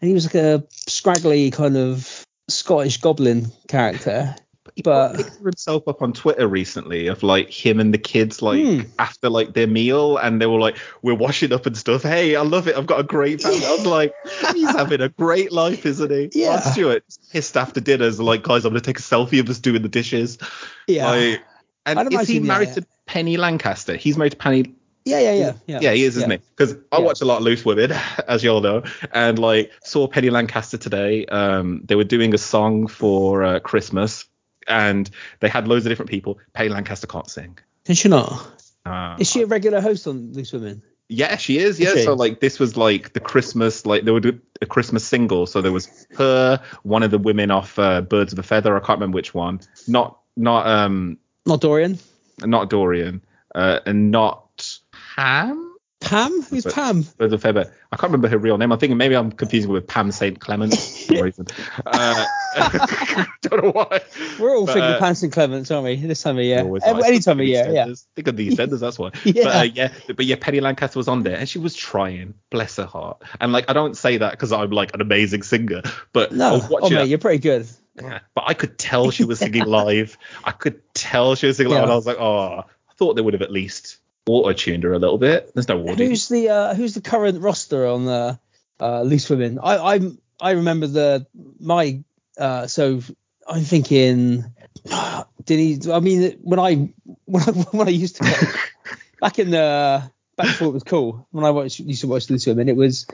And 0.00 0.08
he 0.08 0.14
was 0.14 0.24
like 0.24 0.42
a 0.42 0.64
scraggly 0.70 1.50
kind 1.50 1.76
of 1.76 2.24
Scottish 2.48 2.96
goblin 2.96 3.52
character. 3.68 4.34
He 4.76 4.82
But- 4.82 5.16
picture 5.16 5.44
himself 5.44 5.88
up 5.88 6.02
on 6.02 6.12
Twitter 6.12 6.46
recently 6.46 7.06
of 7.06 7.22
like 7.22 7.50
him 7.50 7.80
and 7.80 7.94
the 7.94 7.98
kids 7.98 8.42
like 8.42 8.62
Hmm. 8.62 8.80
after 8.98 9.28
like 9.30 9.54
their 9.54 9.66
meal 9.66 10.18
and 10.18 10.40
they 10.40 10.46
were 10.46 10.60
like 10.60 10.76
we're 11.02 11.14
washing 11.14 11.52
up 11.52 11.66
and 11.66 11.76
stuff. 11.76 12.02
Hey, 12.02 12.36
I 12.36 12.42
love 12.42 12.68
it. 12.68 12.76
I've 12.76 12.86
got 12.86 13.00
a 13.00 13.04
great 13.04 13.40
family. 13.42 13.64
I 13.64 13.70
was 13.72 13.86
like, 13.86 14.14
he's 14.54 14.70
having 14.70 15.00
a 15.00 15.08
great 15.08 15.50
life, 15.50 15.86
isn't 15.86 16.10
he? 16.10 16.30
Yeah. 16.34 16.50
Rod 16.56 16.62
Stewart 16.64 17.04
pissed 17.32 17.56
after 17.56 17.80
dinners 17.80 18.20
like 18.20 18.42
guys, 18.42 18.64
I'm 18.64 18.70
gonna 18.72 18.80
take 18.80 18.98
a 18.98 19.02
selfie 19.02 19.40
of 19.40 19.48
us 19.48 19.58
doing 19.58 19.82
the 19.82 19.88
dishes. 19.88 20.38
Yeah. 20.86 21.10
Like, 21.10 21.42
and 21.86 21.98
I'd 21.98 22.12
is 22.12 22.28
he 22.28 22.34
yeah, 22.34 22.40
married 22.40 22.68
yeah. 22.68 22.74
to 22.74 22.86
Penny 23.06 23.36
Lancaster? 23.38 23.96
He's 23.96 24.16
married 24.18 24.32
to 24.32 24.38
Penny 24.38 24.74
yeah, 25.06 25.18
yeah, 25.18 25.32
yeah, 25.32 25.52
yeah. 25.66 25.78
yeah, 25.80 25.92
he 25.92 26.04
is, 26.04 26.18
isn't 26.18 26.30
yeah. 26.30 26.36
he? 26.36 26.42
Because 26.56 26.76
I 26.92 26.98
Yeah. 26.98 27.04
watch 27.04 27.22
a 27.22 27.24
lot 27.24 27.38
of 27.38 27.42
Loose 27.42 27.64
Women, 27.64 27.90
as 28.28 28.44
you 28.44 28.50
all 28.50 28.60
know, 28.60 28.82
and 29.12 29.38
like 29.38 29.72
saw 29.82 30.06
Penny 30.06 30.28
Lancaster 30.28 30.76
today. 30.76 31.24
Um, 31.24 31.80
they 31.86 31.94
were 31.94 32.04
doing 32.04 32.34
a 32.34 32.38
song 32.38 32.86
for 32.86 33.42
uh, 33.42 33.60
Christmas, 33.60 34.26
and 34.70 35.10
they 35.40 35.48
had 35.48 35.68
loads 35.68 35.84
of 35.84 35.90
different 35.90 36.10
people. 36.10 36.38
Penny 36.54 36.68
Lancaster 36.70 37.06
can't 37.06 37.28
sing. 37.28 37.58
Is 37.86 37.98
she 37.98 38.08
not? 38.08 38.46
Uh, 38.86 39.16
Is 39.18 39.30
she 39.30 39.42
a 39.42 39.46
regular 39.46 39.80
host 39.80 40.06
on 40.06 40.32
Loose 40.32 40.52
Women? 40.52 40.82
yeah, 41.08 41.36
she 41.36 41.58
is. 41.58 41.78
Yeah, 41.80 41.94
she? 41.94 42.04
so 42.04 42.14
like 42.14 42.40
this 42.40 42.58
was 42.58 42.76
like 42.76 43.12
the 43.12 43.20
Christmas, 43.20 43.84
like 43.84 44.04
they 44.04 44.12
would 44.12 44.40
a 44.62 44.66
Christmas 44.66 45.04
single. 45.04 45.46
So 45.46 45.60
there 45.60 45.72
was 45.72 46.06
her, 46.16 46.62
one 46.84 47.02
of 47.02 47.10
the 47.10 47.18
women 47.18 47.50
off 47.50 47.78
uh, 47.78 48.00
Birds 48.00 48.32
of 48.32 48.38
a 48.38 48.42
Feather. 48.42 48.76
I 48.76 48.80
can't 48.80 48.98
remember 49.00 49.16
which 49.16 49.34
one. 49.34 49.60
Not 49.88 50.18
not 50.36 50.66
um 50.66 51.18
Not 51.44 51.60
Dorien. 51.60 52.00
not 52.40 52.70
Dorien, 52.70 53.20
uh, 53.54 53.80
and 53.86 54.10
not 54.10 54.78
Pam. 55.16 55.69
Pam? 56.00 56.42
Who's 56.42 56.64
But- 56.64 56.74
Pam? 56.74 57.04
Of 57.18 57.32
a 57.32 57.38
Feather. 57.38 57.72
I 57.92 57.96
can't 57.96 58.10
remember 58.10 58.28
her 58.28 58.38
real 58.38 58.56
name. 58.56 58.72
I'm 58.72 58.78
thinking 58.78 58.96
maybe 58.96 59.14
I'm 59.14 59.30
confusing 59.30 59.68
her 59.68 59.74
with 59.74 59.86
Pam 59.86 60.10
St. 60.12 60.40
Clement 60.40 60.76
for 60.76 61.14
reason. 61.24 61.46
Uh, 61.84 62.24
don't 63.42 63.62
know 63.64 63.70
why. 63.72 64.00
We're 64.38 64.56
all 64.56 64.66
But, 64.66 64.72
thinking 64.74 64.92
uh, 64.92 64.98
Pam 64.98 65.14
St. 65.14 65.32
Clements, 65.32 65.70
aren't 65.70 65.84
we? 65.84 65.96
This 65.96 66.22
time 66.22 66.38
of 66.38 66.44
year. 66.44 66.58
Every, 66.58 67.04
any 67.04 67.18
time 67.20 67.38
of 67.38 67.46
year, 67.46 67.70
yeah. 67.70 67.92
Think 68.16 68.28
of 68.28 68.36
the 68.36 68.48
EastEnders, 68.48 68.80
that's 68.80 68.98
why. 68.98 69.10
Yeah. 69.24 69.44
But 69.44 69.56
uh, 69.56 69.62
yeah, 69.62 69.92
but 70.16 70.24
yeah, 70.24 70.36
Penny 70.40 70.60
Lancaster 70.60 70.98
was 70.98 71.08
on 71.08 71.22
there 71.22 71.36
and 71.36 71.48
she 71.48 71.58
was 71.58 71.74
trying, 71.76 72.34
bless 72.50 72.76
her 72.76 72.86
heart. 72.86 73.22
And 73.40 73.52
like, 73.52 73.68
I 73.68 73.72
don't 73.72 73.96
say 73.96 74.16
that 74.18 74.30
because 74.32 74.52
I'm 74.52 74.70
like 74.70 74.94
an 74.94 75.00
amazing 75.00 75.42
singer, 75.42 75.82
but 76.12 76.32
No, 76.32 76.60
oh 76.70 76.90
mate, 76.90 77.08
you're 77.08 77.18
pretty 77.18 77.38
good. 77.38 77.68
yeah, 78.00 78.20
but 78.34 78.44
I 78.46 78.54
could 78.54 78.78
tell 78.78 79.10
she 79.10 79.24
was 79.24 79.38
singing 79.38 79.64
live. 79.64 80.16
I 80.44 80.52
could 80.52 80.80
tell 80.94 81.34
she 81.34 81.46
was 81.46 81.56
singing 81.58 81.72
live, 81.72 81.82
and 81.84 81.92
I 81.92 81.94
was 81.94 82.06
like, 82.06 82.18
oh, 82.18 82.60
I 82.64 82.92
thought 82.96 83.14
they 83.14 83.22
would 83.22 83.34
have 83.34 83.42
at 83.42 83.50
least 83.52 83.98
auto 84.30 84.52
tuned 84.52 84.84
her 84.84 84.92
a 84.92 84.98
little 84.98 85.18
bit. 85.18 85.52
There's 85.54 85.68
no 85.68 85.80
audio. 85.80 86.06
Who's 86.06 86.28
the 86.28 86.48
uh, 86.48 86.74
who's 86.74 86.94
the 86.94 87.00
current 87.00 87.40
roster 87.40 87.86
on 87.86 88.04
the 88.04 88.38
uh, 88.80 89.02
Loose 89.02 89.28
Women? 89.28 89.58
I 89.62 89.76
I 89.76 90.00
I 90.40 90.50
remember 90.52 90.86
the 90.86 91.26
my 91.58 92.02
uh, 92.38 92.66
so 92.66 93.00
I'm 93.48 93.62
thinking 93.62 94.44
did 95.44 95.58
he? 95.58 95.92
I 95.92 96.00
mean 96.00 96.38
when 96.42 96.58
I 96.58 96.74
when 97.24 97.42
I 97.42 97.52
when 97.52 97.88
I 97.88 97.90
used 97.90 98.16
to 98.16 98.24
watch, 98.24 98.70
back 99.20 99.38
in 99.38 99.50
the 99.50 100.10
back 100.36 100.46
before 100.46 100.68
it 100.68 100.74
was 100.74 100.84
cool 100.84 101.26
when 101.30 101.44
I 101.44 101.50
watched 101.50 101.80
used 101.80 102.02
to 102.02 102.08
watch 102.08 102.30
Loose 102.30 102.46
Women 102.46 102.68
it 102.68 102.76
was 102.76 103.06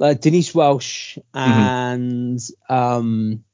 uh, 0.00 0.14
Denise 0.14 0.54
Welch 0.54 1.18
and 1.34 2.40
um 2.68 3.44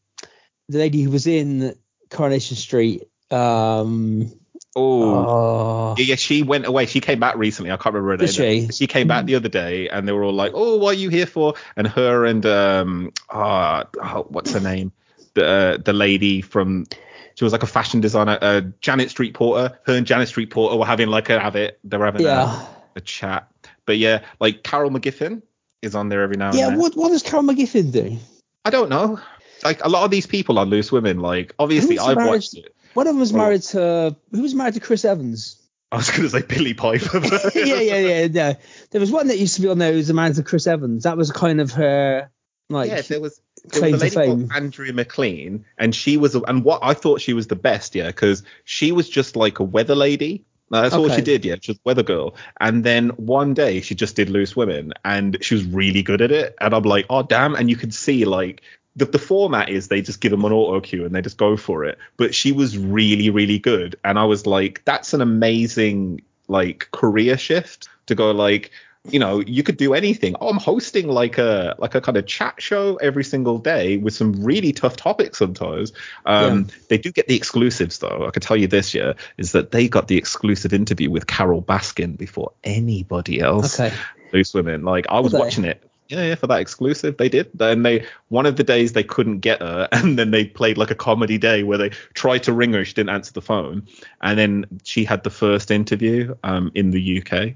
the 0.68 0.78
lady 0.78 1.02
who 1.02 1.10
was 1.10 1.26
in 1.26 1.76
Coronation 2.10 2.56
Street 2.56 3.04
um 3.30 4.32
Oh. 4.74 5.94
Yeah, 5.98 6.04
yeah, 6.04 6.14
she 6.14 6.42
went 6.42 6.66
away. 6.66 6.86
She 6.86 7.00
came 7.00 7.20
back 7.20 7.36
recently. 7.36 7.70
I 7.70 7.76
can't 7.76 7.94
remember 7.94 8.12
her 8.12 8.26
Did 8.26 8.38
name. 8.38 8.70
she? 8.70 8.86
came 8.86 9.06
back 9.08 9.26
the 9.26 9.34
other 9.34 9.48
day, 9.48 9.88
and 9.88 10.08
they 10.08 10.12
were 10.12 10.24
all 10.24 10.32
like, 10.32 10.52
"Oh, 10.54 10.76
what 10.78 10.96
are 10.96 10.98
you 10.98 11.10
here 11.10 11.26
for?" 11.26 11.54
And 11.76 11.86
her 11.86 12.24
and 12.24 12.44
um, 12.46 13.12
oh, 13.30 14.26
what's 14.28 14.52
her 14.52 14.60
name? 14.60 14.92
The 15.34 15.46
uh, 15.46 15.76
the 15.76 15.92
lady 15.92 16.40
from 16.40 16.86
she 17.34 17.44
was 17.44 17.52
like 17.52 17.62
a 17.62 17.66
fashion 17.66 18.00
designer, 18.00 18.38
uh, 18.40 18.62
Janet 18.80 19.10
Street 19.10 19.34
Porter. 19.34 19.78
Her 19.84 19.96
and 19.96 20.06
Janet 20.06 20.28
Street 20.28 20.50
Porter 20.50 20.76
were 20.76 20.86
having 20.86 21.08
like 21.08 21.30
a 21.30 21.38
have 21.38 21.56
it. 21.56 21.78
They 21.84 21.96
were 21.96 22.06
having 22.06 22.22
yeah. 22.22 22.66
a, 22.94 22.98
a 22.98 23.00
chat. 23.00 23.48
But 23.86 23.98
yeah, 23.98 24.24
like 24.40 24.62
Carol 24.62 24.90
McGiffin 24.90 25.42
is 25.80 25.94
on 25.94 26.08
there 26.08 26.22
every 26.22 26.36
now 26.36 26.50
and 26.50 26.58
Yeah, 26.58 26.70
then. 26.70 26.78
what 26.78 26.96
what 26.96 27.08
does 27.10 27.22
Carol 27.22 27.44
McGiffin 27.44 27.92
do? 27.92 28.18
I 28.64 28.70
don't 28.70 28.88
know. 28.90 29.20
Like 29.64 29.84
a 29.84 29.88
lot 29.88 30.04
of 30.04 30.10
these 30.10 30.26
people 30.26 30.58
on 30.58 30.68
Loose 30.68 30.92
Women, 30.92 31.20
like 31.20 31.54
obviously 31.58 31.98
I've 31.98 32.16
watched 32.16 32.56
it. 32.56 32.74
One 32.94 33.06
of 33.06 33.14
them 33.14 33.20
was 33.20 33.32
married 33.32 33.62
to 33.62 34.16
who 34.32 34.42
was 34.42 34.54
married 34.54 34.74
to 34.74 34.80
Chris 34.80 35.04
Evans. 35.04 35.58
I 35.90 35.96
was 35.96 36.10
gonna 36.10 36.28
say 36.28 36.42
Billie 36.42 36.74
Piper. 36.74 37.20
but- 37.20 37.54
yeah, 37.54 37.80
yeah, 37.80 37.98
yeah, 37.98 38.28
yeah. 38.30 38.54
There 38.90 39.00
was 39.00 39.10
one 39.10 39.28
that 39.28 39.38
used 39.38 39.56
to 39.56 39.62
be 39.62 39.68
on 39.68 39.78
there 39.78 39.90
who 39.92 39.98
was 39.98 40.12
married 40.12 40.36
to 40.36 40.42
Chris 40.42 40.66
Evans. 40.66 41.04
That 41.04 41.16
was 41.16 41.30
kind 41.30 41.60
of 41.60 41.72
her 41.72 42.30
like 42.70 42.88
yeah, 42.90 43.00
there 43.02 43.20
was 43.20 43.40
there 43.64 43.82
was 43.82 44.00
a 44.02 44.04
lady 44.04 44.14
called 44.26 44.52
Andrea 44.54 44.92
McLean, 44.92 45.64
and 45.78 45.94
she 45.94 46.16
was, 46.16 46.34
and 46.34 46.64
what 46.64 46.80
I 46.82 46.94
thought 46.94 47.20
she 47.20 47.32
was 47.34 47.46
the 47.46 47.56
best, 47.56 47.94
yeah, 47.94 48.06
because 48.06 48.42
she 48.64 48.90
was 48.92 49.08
just 49.08 49.36
like 49.36 49.58
a 49.58 49.64
weather 49.64 49.94
lady. 49.94 50.44
That's 50.70 50.94
all 50.94 51.08
she 51.10 51.20
did, 51.20 51.44
yeah, 51.44 51.56
was 51.68 51.78
weather 51.84 52.02
girl. 52.02 52.34
And 52.58 52.82
then 52.82 53.10
one 53.10 53.52
day 53.52 53.82
she 53.82 53.94
just 53.94 54.16
did 54.16 54.30
Loose 54.30 54.56
Women, 54.56 54.94
and 55.04 55.36
she 55.42 55.54
was 55.54 55.64
really 55.66 56.02
good 56.02 56.22
at 56.22 56.32
it. 56.32 56.54
And 56.62 56.74
I'm 56.74 56.82
like, 56.84 57.04
oh 57.10 57.22
damn! 57.22 57.54
And 57.54 57.68
you 57.68 57.76
could 57.76 57.92
see 57.92 58.24
like 58.24 58.62
the, 58.96 59.06
the 59.06 59.18
format 59.18 59.68
is 59.70 59.88
they 59.88 60.02
just 60.02 60.20
give 60.20 60.30
them 60.30 60.44
an 60.44 60.52
auto 60.52 60.80
cue 60.80 61.04
and 61.04 61.14
they 61.14 61.22
just 61.22 61.38
go 61.38 61.56
for 61.56 61.84
it. 61.84 61.98
But 62.16 62.34
she 62.34 62.52
was 62.52 62.76
really, 62.76 63.30
really 63.30 63.58
good, 63.58 63.96
and 64.04 64.18
I 64.18 64.24
was 64.24 64.46
like, 64.46 64.82
that's 64.84 65.14
an 65.14 65.20
amazing 65.20 66.22
like 66.48 66.88
career 66.90 67.38
shift 67.38 67.88
to 68.06 68.14
go 68.14 68.30
like 68.32 68.70
you 69.10 69.18
know 69.18 69.40
you 69.40 69.62
could 69.62 69.76
do 69.76 69.94
anything. 69.94 70.36
Oh 70.40 70.48
i'm 70.48 70.58
hosting 70.58 71.08
like 71.08 71.38
a 71.38 71.74
like 71.78 71.94
a 71.94 72.00
kind 72.00 72.16
of 72.16 72.26
chat 72.26 72.60
show 72.62 72.96
every 72.96 73.24
single 73.24 73.58
day 73.58 73.96
with 73.96 74.14
some 74.14 74.32
really 74.44 74.72
tough 74.72 74.96
topics 74.96 75.38
sometimes. 75.38 75.92
Um 76.26 76.68
they 76.88 76.98
do 76.98 77.10
get 77.10 77.26
the 77.28 77.36
exclusives 77.36 77.98
though. 77.98 78.26
I 78.26 78.30
can 78.30 78.42
tell 78.42 78.56
you 78.56 78.68
this 78.68 78.94
year 78.94 79.14
is 79.38 79.52
that 79.52 79.70
they 79.72 79.88
got 79.88 80.08
the 80.08 80.16
exclusive 80.18 80.72
interview 80.72 81.10
with 81.10 81.26
carole 81.26 81.62
baskin 81.62 82.16
before 82.16 82.52
anybody 82.62 83.40
else 83.40 83.80
Okay. 83.80 83.94
loose 84.32 84.54
women. 84.54 84.84
Like 84.84 85.06
i 85.08 85.18
was 85.20 85.32
watching 85.32 85.64
it 85.64 85.82
yeah, 86.12 86.26
yeah, 86.26 86.34
for 86.34 86.46
that 86.48 86.60
exclusive, 86.60 87.16
they 87.16 87.30
did. 87.30 87.50
Then 87.54 87.82
they 87.82 88.06
one 88.28 88.44
of 88.44 88.56
the 88.56 88.64
days 88.64 88.92
they 88.92 89.02
couldn't 89.02 89.38
get 89.38 89.60
her, 89.60 89.88
and 89.92 90.18
then 90.18 90.30
they 90.30 90.44
played 90.44 90.76
like 90.76 90.90
a 90.90 90.94
comedy 90.94 91.38
day 91.38 91.62
where 91.62 91.78
they 91.78 91.88
tried 92.14 92.42
to 92.44 92.52
ring 92.52 92.74
her, 92.74 92.84
she 92.84 92.94
didn't 92.94 93.10
answer 93.10 93.32
the 93.32 93.40
phone, 93.40 93.86
and 94.20 94.38
then 94.38 94.66
she 94.84 95.04
had 95.04 95.24
the 95.24 95.30
first 95.30 95.70
interview 95.70 96.34
um, 96.44 96.70
in 96.74 96.90
the 96.90 97.22
UK. 97.22 97.54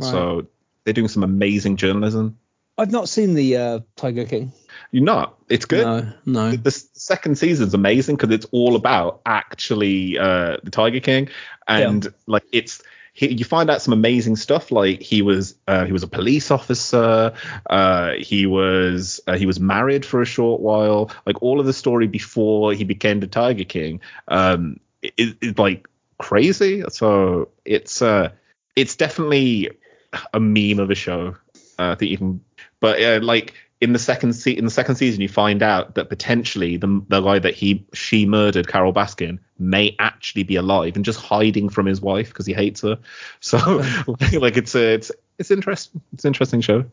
So 0.00 0.46
they're 0.82 0.94
doing 0.94 1.06
some 1.06 1.22
amazing 1.22 1.76
journalism. 1.76 2.36
I've 2.76 2.90
not 2.90 3.08
seen 3.08 3.34
the 3.34 3.56
uh, 3.56 3.80
Tiger 3.94 4.24
King. 4.24 4.52
You're 4.90 5.04
not. 5.04 5.38
It's 5.48 5.66
good. 5.66 5.84
No, 5.84 6.12
no. 6.26 6.50
The, 6.50 6.56
the 6.56 6.70
second 6.72 7.38
season's 7.38 7.74
amazing 7.74 8.16
because 8.16 8.34
it's 8.34 8.46
all 8.50 8.74
about 8.74 9.20
actually 9.24 10.18
uh, 10.18 10.56
the 10.64 10.70
Tiger 10.72 10.98
King, 10.98 11.28
and 11.68 12.12
like 12.26 12.44
it's 12.50 12.82
he, 13.12 13.32
you 13.32 13.44
find 13.44 13.70
out 13.70 13.82
some 13.82 13.92
amazing 13.92 14.36
stuff. 14.36 14.70
Like 14.70 15.00
he 15.00 15.22
was 15.22 15.54
uh, 15.68 15.84
he 15.84 15.92
was 15.92 16.02
a 16.02 16.08
police 16.08 16.50
officer. 16.50 17.34
Uh, 17.68 18.12
he 18.18 18.46
was 18.46 19.20
uh, 19.26 19.36
he 19.36 19.46
was 19.46 19.60
married 19.60 20.04
for 20.04 20.22
a 20.22 20.26
short 20.26 20.60
while. 20.60 21.10
Like 21.26 21.42
all 21.42 21.60
of 21.60 21.66
the 21.66 21.72
story 21.72 22.06
before 22.06 22.72
he 22.72 22.84
became 22.84 23.20
the 23.20 23.26
Tiger 23.26 23.64
King. 23.64 24.00
Um, 24.28 24.80
is, 25.16 25.34
like 25.58 25.88
crazy. 26.18 26.84
So 26.88 27.48
it's 27.64 28.00
uh 28.00 28.30
it's 28.76 28.96
definitely 28.96 29.70
a 30.32 30.40
meme 30.40 30.78
of 30.78 30.90
a 30.90 30.94
show. 30.94 31.36
Uh, 31.78 31.92
I 31.92 31.94
think 31.96 32.10
you 32.10 32.18
can, 32.18 32.44
but 32.80 33.02
uh, 33.02 33.20
like 33.22 33.54
in 33.82 33.92
the 33.92 33.98
second 33.98 34.32
se- 34.34 34.52
in 34.56 34.64
the 34.64 34.70
second 34.70 34.94
season, 34.94 35.20
you 35.20 35.28
find 35.28 35.60
out 35.60 35.96
that 35.96 36.08
potentially 36.08 36.76
the 36.76 37.02
the 37.08 37.20
guy 37.20 37.40
that 37.40 37.54
he 37.54 37.84
she 37.92 38.24
murdered, 38.26 38.68
Carole 38.68 38.92
Baskin, 38.94 39.40
may 39.58 39.96
actually 39.98 40.44
be 40.44 40.54
alive 40.54 40.94
and 40.94 41.04
just 41.04 41.18
hiding 41.20 41.68
from 41.68 41.86
his 41.86 42.00
wife 42.00 42.28
because 42.28 42.46
he 42.46 42.52
hates 42.54 42.80
her. 42.82 42.98
So 43.40 43.58
like 44.32 44.56
it's 44.56 44.76
a, 44.76 44.94
it's 44.94 45.10
it's 45.38 45.50
interesting. 45.50 46.00
It's 46.12 46.24
an 46.24 46.28
interesting 46.28 46.60
show. 46.60 46.84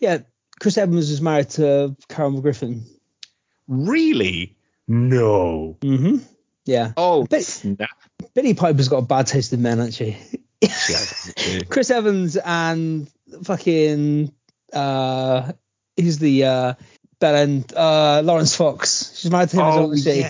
Yeah, 0.00 0.18
Chris 0.60 0.76
Evans 0.76 1.08
is 1.10 1.22
married 1.22 1.48
to 1.50 1.96
Carol 2.08 2.42
Griffin. 2.42 2.84
Really? 3.66 4.54
No. 4.86 5.78
Mm-hmm. 5.80 6.18
Yeah. 6.66 6.92
Oh, 6.98 7.24
Bet- 7.24 7.44
snap. 7.44 7.88
Billie 8.34 8.52
Piper's 8.54 8.88
got 8.88 8.98
a 8.98 9.02
bad 9.02 9.26
taste 9.28 9.54
in 9.54 9.62
men, 9.62 9.78
hasn't 9.78 9.94
she? 9.94 10.16
Yeah, 10.60 11.60
Chris 11.70 11.90
Evans 11.90 12.36
and 12.36 13.10
fucking 13.44 14.30
uh 14.74 15.52
he's 15.98 16.18
the 16.18 16.44
uh 16.44 16.74
Bell 17.20 17.34
and 17.34 17.72
uh 17.74 18.20
Laurence 18.24 18.54
Fox. 18.56 19.16
She's 19.18 19.30
married 19.30 19.50
to 19.50 19.56
him 19.56 19.62
as 19.66 19.74
Oh, 19.74 19.80
well, 19.80 19.92
isn't 19.92 20.12
she? 20.14 20.20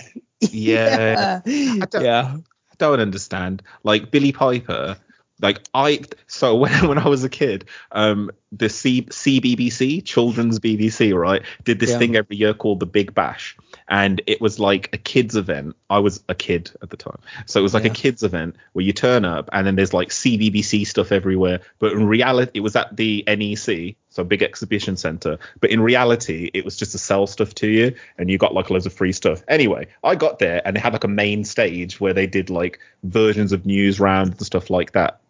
yeah. 0.51 1.41
yeah. 1.45 1.85
don't- 1.89 2.03
yeah. 2.03 2.37
I 2.37 2.75
don't 2.77 2.99
understand. 2.99 3.61
Like 3.83 4.09
Billie 4.09 4.31
Piper, 4.31 4.97
like 5.41 5.59
I 5.73 6.01
so 6.27 6.55
when 6.61 6.87
when 6.87 6.97
I 6.97 7.07
was 7.07 7.23
a 7.23 7.29
kid, 7.29 7.65
um 7.91 8.31
the 8.51 8.69
C 8.69 9.03
CBBC, 9.03 10.03
Children's 10.03 10.59
BBC, 10.59 11.15
right, 11.15 11.43
did 11.63 11.79
this 11.79 11.91
Yeah. 11.91 11.97
thing 11.99 12.15
every 12.15 12.35
year 12.37 12.53
called 12.55 12.79
the 12.79 12.87
Big 12.87 13.13
Bash. 13.13 13.55
And 13.87 14.21
it 14.27 14.41
was 14.41 14.59
like 14.59 14.89
a 14.93 14.97
kids 14.97 15.35
event. 15.35 15.75
I 15.89 15.99
was 15.99 16.23
a 16.29 16.33
kid 16.35 16.71
at 16.81 16.89
the 16.89 16.97
time. 16.97 17.19
So 17.45 17.59
it 17.59 17.63
was 17.63 17.73
like 17.75 17.83
Yeah. 17.83 17.91
a 17.91 17.93
kids 17.93 18.23
event 18.23 18.55
where 18.73 18.83
you 18.85 18.93
turn 18.93 19.23
up 19.25 19.49
and 19.53 19.67
then 19.67 19.75
there's 19.75 19.93
like 19.93 20.09
CBBC 20.09 20.87
stuff 20.87 21.11
everywhere. 21.11 21.59
But 21.77 21.91
in 21.93 22.07
reality, 22.07 22.51
it 22.55 22.61
was 22.61 22.75
at 22.75 22.95
the 22.95 23.23
NEC, 23.27 23.95
so 24.19 24.23
big 24.25 24.43
exhibition 24.43 24.97
center. 24.97 25.39
But 25.61 25.69
in 25.71 25.79
reality, 25.81 26.51
it 26.53 26.65
was 26.65 26.75
just 26.75 26.91
to 26.91 26.97
sell 26.97 27.25
stuff 27.25 27.55
to 27.55 27.67
you 27.67 27.95
and 28.17 28.29
you 28.29 28.37
got 28.37 28.53
like 28.53 28.69
loads 28.69 28.85
of 28.85 28.93
free 28.93 29.13
stuff. 29.13 29.43
Anyway, 29.47 29.87
I 30.03 30.15
got 30.15 30.39
there 30.39 30.61
and 30.65 30.75
they 30.75 30.81
had 30.81 30.93
like 30.93 31.05
a 31.05 31.09
main 31.09 31.43
stage 31.43 31.99
where 31.99 32.13
they 32.13 32.27
did 32.27 32.49
like 32.49 32.79
versions 33.03 33.51
of 33.51 33.63
Newsround 33.63 34.27
and 34.37 34.45
stuff 34.45 34.69
like 34.69 34.91
that. 34.91 35.21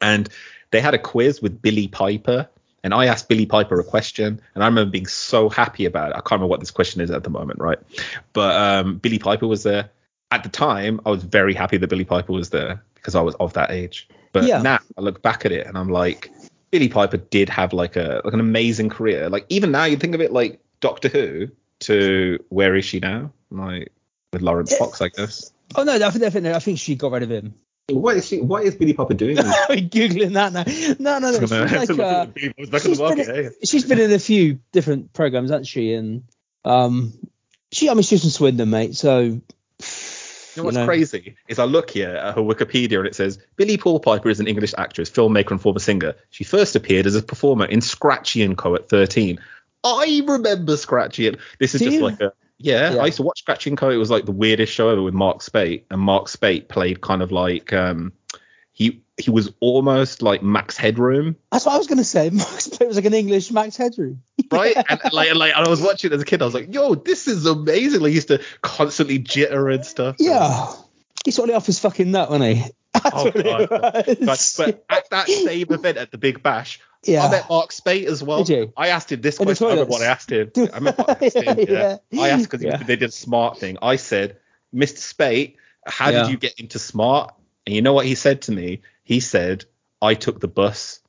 And 0.00 0.28
they 0.70 0.80
had 0.80 0.94
a 0.94 0.98
quiz 0.98 1.40
with 1.40 1.62
Billie 1.62 1.88
Piper. 1.88 2.48
And 2.84 2.94
I 2.94 3.06
asked 3.06 3.28
Billie 3.28 3.46
Piper 3.46 3.80
a 3.80 3.84
question, 3.84 4.40
and 4.54 4.62
I 4.62 4.66
remember 4.68 4.92
being 4.92 5.08
so 5.08 5.48
happy 5.48 5.86
about 5.86 6.10
it. 6.10 6.14
I 6.14 6.18
can't 6.18 6.32
remember 6.32 6.46
what 6.48 6.60
this 6.60 6.70
question 6.70 7.00
is 7.00 7.10
at 7.10 7.24
the 7.24 7.30
moment, 7.30 7.58
right? 7.58 7.78
But 8.32 8.54
um, 8.54 8.98
Billie 8.98 9.18
Piper 9.18 9.48
was 9.48 9.64
there. 9.64 9.90
At 10.30 10.44
the 10.44 10.48
time, 10.50 11.00
I 11.04 11.10
was 11.10 11.24
very 11.24 11.52
happy 11.52 11.78
that 11.78 11.88
Billie 11.88 12.04
Piper 12.04 12.32
was 12.32 12.50
there 12.50 12.80
because 12.94 13.16
I 13.16 13.22
was 13.22 13.34
of 13.36 13.54
that 13.54 13.72
age. 13.72 14.08
But 14.32 14.44
Yeah. 14.44 14.60
now 14.60 14.78
I 14.98 15.00
look 15.00 15.22
back 15.22 15.46
at 15.46 15.52
it 15.52 15.66
and 15.66 15.78
I'm 15.78 15.88
like, 15.88 16.30
Billie 16.70 16.88
Piper 16.88 17.16
did 17.16 17.48
have 17.48 17.72
like 17.72 17.96
a 17.96 18.20
like 18.24 18.34
an 18.34 18.40
amazing 18.40 18.88
career. 18.88 19.28
Like 19.28 19.46
even 19.48 19.70
now, 19.70 19.84
you 19.84 19.96
think 19.96 20.14
of 20.14 20.20
it 20.20 20.32
like 20.32 20.60
Doctor 20.80 21.08
Who 21.08 21.48
to 21.80 22.38
where 22.48 22.74
is 22.74 22.84
she 22.84 23.00
now? 23.00 23.32
Like 23.50 23.92
with 24.32 24.42
Laurence 24.42 24.72
Yeah. 24.72 24.78
Fox, 24.78 25.00
I 25.00 25.08
guess. 25.08 25.52
Oh 25.74 25.84
no, 25.84 25.94
I 25.94 25.98
think 26.10 26.22
definitely. 26.22 26.52
I 26.52 26.58
think 26.58 26.78
she 26.78 26.94
got 26.96 27.12
rid 27.12 27.22
of 27.22 27.30
him. 27.30 27.54
What 27.88 28.16
is 28.16 28.26
she? 28.26 28.40
What 28.40 28.64
is 28.64 28.74
Billie 28.74 28.94
Piper 28.94 29.14
doing? 29.14 29.38
I'm 29.38 29.46
googling 29.88 30.32
that 30.32 30.52
now. 30.52 30.64
No, 30.98 31.18
no, 31.20 31.30
no. 31.30 31.46
She's 31.46 31.90
like, 31.90 32.00
uh, 32.00 32.26
she's 32.78 32.98
been, 32.98 33.52
she's 33.62 33.84
been 33.84 34.00
in 34.00 34.12
a 34.12 34.18
few 34.18 34.58
different 34.72 35.12
programs, 35.12 35.50
hasn't 35.50 35.68
she? 35.68 35.92
And 35.92 36.24
um, 36.64 37.12
she, 37.70 37.88
I 37.88 37.94
mean, 37.94 38.02
she's 38.02 38.22
from 38.22 38.30
Swindon, 38.30 38.70
mate. 38.70 38.96
So 38.96 39.40
You 40.56 40.62
know 40.62 40.64
what's 40.66 40.76
you 40.76 40.80
know. 40.82 40.86
crazy 40.86 41.36
is 41.48 41.58
I 41.58 41.64
look 41.64 41.90
here 41.90 42.10
at 42.10 42.34
her 42.34 42.40
Wikipedia 42.40 42.98
and 42.98 43.06
it 43.06 43.14
says 43.14 43.38
Billie 43.56 43.76
Paul 43.76 44.00
Piper 44.00 44.28
is 44.30 44.40
an 44.40 44.46
English 44.46 44.74
actress, 44.78 45.10
filmmaker, 45.10 45.52
and 45.52 45.60
former 45.60 45.78
singer. 45.78 46.14
She 46.30 46.44
first 46.44 46.74
appeared 46.76 47.06
as 47.06 47.14
a 47.14 47.22
performer 47.22 47.66
in 47.66 47.80
Scratchy 47.80 48.42
and 48.42 48.56
Co. 48.56 48.74
at 48.74 48.88
13. 48.88 49.38
I 49.84 50.22
remember 50.26 50.76
Scratchy 50.76 51.28
and 51.28 51.36
this 51.60 51.74
is 51.74 51.80
Do 51.80 51.86
just 51.86 51.96
you? 51.98 52.02
like 52.02 52.20
a 52.20 52.32
yeah, 52.58 52.94
Yeah. 52.94 53.02
I 53.02 53.06
used 53.06 53.18
to 53.18 53.22
watch 53.22 53.40
Scratchy 53.40 53.70
and 53.70 53.76
Co. 53.78 53.90
It 53.90 53.96
was 53.96 54.10
like 54.10 54.24
the 54.24 54.32
weirdest 54.32 54.72
show 54.72 54.88
ever 54.88 55.02
with 55.02 55.14
Mark 55.14 55.42
Speight, 55.42 55.84
and 55.90 56.00
Mark 56.00 56.26
Speight 56.28 56.68
played 56.68 57.02
kind 57.02 57.22
of 57.22 57.30
like 57.30 57.72
um 57.72 58.12
he 58.76 59.02
he 59.16 59.30
was 59.30 59.50
almost 59.60 60.20
like 60.20 60.42
Max 60.42 60.76
Headroom, 60.76 61.36
that's 61.50 61.64
what 61.64 61.74
I 61.74 61.78
was 61.78 61.86
going 61.86 61.96
to 61.98 62.04
say. 62.04 62.28
Max 62.32 62.68
Payne 62.68 62.86
was 62.88 62.96
like 62.98 63.06
an 63.06 63.14
English 63.14 63.50
Max 63.50 63.74
Headroom. 63.76 64.22
right? 64.52 64.76
and 64.90 65.00
like 65.12 65.34
like 65.34 65.56
and 65.56 65.66
I 65.66 65.68
was 65.70 65.80
watching 65.80 66.12
it 66.12 66.14
as 66.14 66.20
a 66.20 66.24
kid, 66.26 66.42
I 66.42 66.44
was 66.44 66.52
like, 66.54 66.72
yo, 66.74 66.94
this 66.94 67.26
is 67.26 67.46
amazing. 67.46 68.00
Like, 68.02 68.10
he 68.10 68.16
used 68.16 68.28
to 68.28 68.42
constantly 68.60 69.18
jitter 69.18 69.74
and 69.74 69.84
stuff. 69.86 70.16
Yeah, 70.18 70.70
he 71.24 71.30
sort 71.30 71.48
of 71.48 71.56
off 71.56 71.64
his 71.66 71.78
fucking 71.78 72.10
nut, 72.10 72.28
wasn't 72.30 72.56
he? 72.58 72.64
That's 72.92 73.10
Oh, 73.14 73.26
it 73.34 73.44
God. 73.44 73.70
was. 74.26 74.54
But, 74.58 74.86
but 74.88 74.96
at 74.96 75.10
that 75.10 75.28
same 75.28 75.66
event 75.72 75.96
at 75.96 76.10
the 76.10 76.18
Big 76.18 76.42
Bash, 76.42 76.78
Yeah. 77.04 77.24
I 77.24 77.30
met 77.30 77.48
Mark 77.48 77.72
Speight 77.72 78.06
as 78.08 78.22
well. 78.22 78.44
Did 78.44 78.56
you? 78.58 78.72
I 78.76 78.88
asked 78.88 79.10
him 79.12 79.22
this 79.22 79.38
In 79.38 79.46
question. 79.46 79.66
I 79.66 79.70
remember 79.70 79.90
what? 79.90 80.02
I 80.02 80.06
asked 80.06 80.30
him. 80.30 80.50
I 80.56 80.60
remember 80.76 81.02
what 81.02 81.22
I 81.22 81.26
asked 81.26 81.36
him. 81.36 81.58
Yeah. 81.68 81.96
Yeah. 82.10 82.22
I 82.22 82.28
asked 82.30 82.50
because 82.50 82.62
Yeah. 82.62 82.76
they 82.76 82.96
did 82.96 83.08
a 83.08 83.12
smart 83.12 83.58
thing. 83.58 83.78
I 83.82 83.96
said, 83.96 84.38
Mr. 84.74 84.98
Speight, 84.98 85.56
how 85.86 86.10
did 86.10 86.28
you 86.30 86.36
get 86.36 86.58
into 86.60 86.78
smart? 86.78 87.34
And 87.66 87.74
you 87.74 87.82
know 87.82 87.92
what 87.92 88.06
he 88.06 88.14
said 88.14 88.42
to 88.42 88.52
me? 88.52 88.82
He 89.04 89.20
said, 89.20 89.64
I 90.00 90.14
took 90.14 90.40
the 90.40 90.48
bus. 90.48 91.00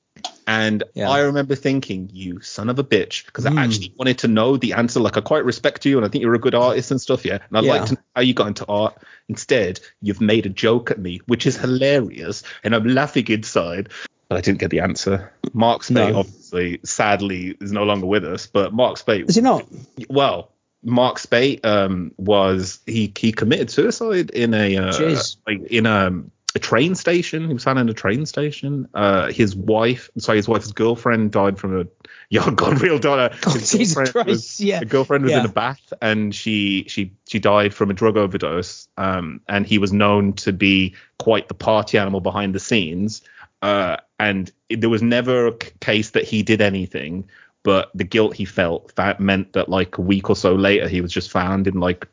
And 0.48 0.84
Yeah. 0.96 1.10
I 1.10 1.20
remember 1.20 1.56
thinking, 1.56 2.10
you 2.12 2.42
son 2.42 2.70
of 2.70 2.80
a 2.80 2.84
bitch, 2.84 3.26
because 3.26 3.46
Mm. 3.46 3.58
I 3.60 3.64
actually 3.66 3.94
wanted 3.98 4.18
to 4.20 4.28
know 4.28 4.58
the 4.58 4.74
answer. 4.74 5.00
Like, 5.00 5.18
I 5.18 5.22
quite 5.22 5.44
respect 5.46 5.86
you, 5.86 5.98
and 5.98 6.06
I 6.06 6.10
think 6.10 6.22
you're 6.24 6.34
a 6.34 6.40
good 6.40 6.56
artist 6.56 6.90
and 6.90 7.00
stuff, 7.02 7.26
yeah. 7.26 7.40
And 7.50 7.58
I'd 7.58 7.66
Yeah. 7.66 7.72
like 7.74 7.86
to 7.88 7.94
know 7.96 8.02
how 8.16 8.22
you 8.22 8.34
got 8.34 8.48
into 8.48 8.66
art. 8.68 8.96
Instead, 9.30 9.80
you've 10.02 10.22
made 10.22 10.46
a 10.46 10.50
joke 10.50 10.90
at 10.90 11.00
me, 11.00 11.20
which 11.28 11.46
is 11.46 11.58
hilarious, 11.58 12.44
and 12.64 12.74
I'm 12.74 12.88
laughing 12.88 13.28
inside. 13.28 13.90
But 14.30 14.38
I 14.38 14.42
didn't 14.42 14.60
get 14.60 14.72
the 14.72 14.80
answer. 14.80 15.32
Mark 15.54 15.84
Speight, 15.84 16.14
No. 16.14 16.20
obviously, 16.20 16.80
sadly, 16.84 17.56
is 17.62 17.72
no 17.72 17.84
longer 17.84 18.08
with 18.08 18.26
us. 18.26 18.48
But 18.48 18.74
Mark 18.74 18.98
Speight, 18.98 19.30
Is 19.30 19.36
he 19.36 19.42
not? 19.42 19.68
well, 20.10 20.52
Mark 20.84 21.20
Speight 21.20 21.66
um, 21.66 22.12
was 22.18 22.80
he 22.86 23.12
he 23.18 23.32
committed 23.32 23.70
suicide 23.70 24.30
in 24.32 24.54
a 24.54 24.78
uh, 24.78 25.20
like 25.46 25.62
in 25.70 25.86
a, 25.86 26.24
a 26.58 26.60
train 26.60 26.96
station. 26.96 27.48
He 27.48 27.54
was 27.54 27.64
found 27.64 27.80
in 27.80 27.88
a 27.88 27.94
train 27.94 28.26
station. 28.26 28.90
Uh, 28.94 29.32
his 29.32 29.56
wife, 29.56 30.10
sorry, 30.18 30.38
his 30.40 30.48
wife's 30.50 30.72
girlfriend 30.74 31.32
died 31.32 31.58
from 31.58 31.80
a 31.82 31.86
yeah, 32.30 32.50
God, 32.54 32.82
real 32.82 33.00
dollar. 33.00 33.30
God, 33.42 33.54
His 33.54 33.72
Jesus 33.72 33.96
girlfriend 33.96 34.28
was- 34.28 34.42
Christ, 34.42 34.60
yeah. 34.60 34.80
the 34.80 34.86
girlfriend 34.86 35.24
was 35.24 35.32
in 35.34 35.46
a 35.46 35.50
bath 35.50 35.94
and 36.02 36.36
she 36.36 36.86
she 36.90 37.14
she 37.28 37.40
died 37.40 37.74
from 37.74 37.90
a 37.90 37.94
drug 37.94 38.18
overdose. 38.18 38.90
Um, 38.98 39.40
and 39.48 39.66
he 39.66 39.78
was 39.78 39.94
known 39.94 40.34
to 40.34 40.52
be 40.52 40.96
quite 41.18 41.48
the 41.48 41.54
party 41.54 41.98
animal 41.98 42.20
behind 42.20 42.54
the 42.54 42.60
scenes. 42.60 43.22
Uh, 43.62 43.98
and 44.20 44.52
it- 44.70 44.82
there 44.82 44.90
was 44.90 45.02
never 45.02 45.48
a 45.48 45.54
case 45.54 46.10
that 46.12 46.26
he 46.26 46.44
did 46.44 46.62
anything, 46.62 47.30
but 47.64 47.90
the 47.96 48.04
guilt 48.04 48.36
he 48.36 48.46
felt 48.46 48.94
that 48.96 49.20
meant 49.20 49.54
that 49.54 49.70
like 49.70 49.98
a 49.98 50.02
week 50.02 50.30
or 50.30 50.36
so 50.36 50.54
later 50.56 50.88
he 50.88 51.02
was 51.02 51.12
just 51.12 51.32
found 51.32 51.68
in 51.68 51.80
like 51.80 52.08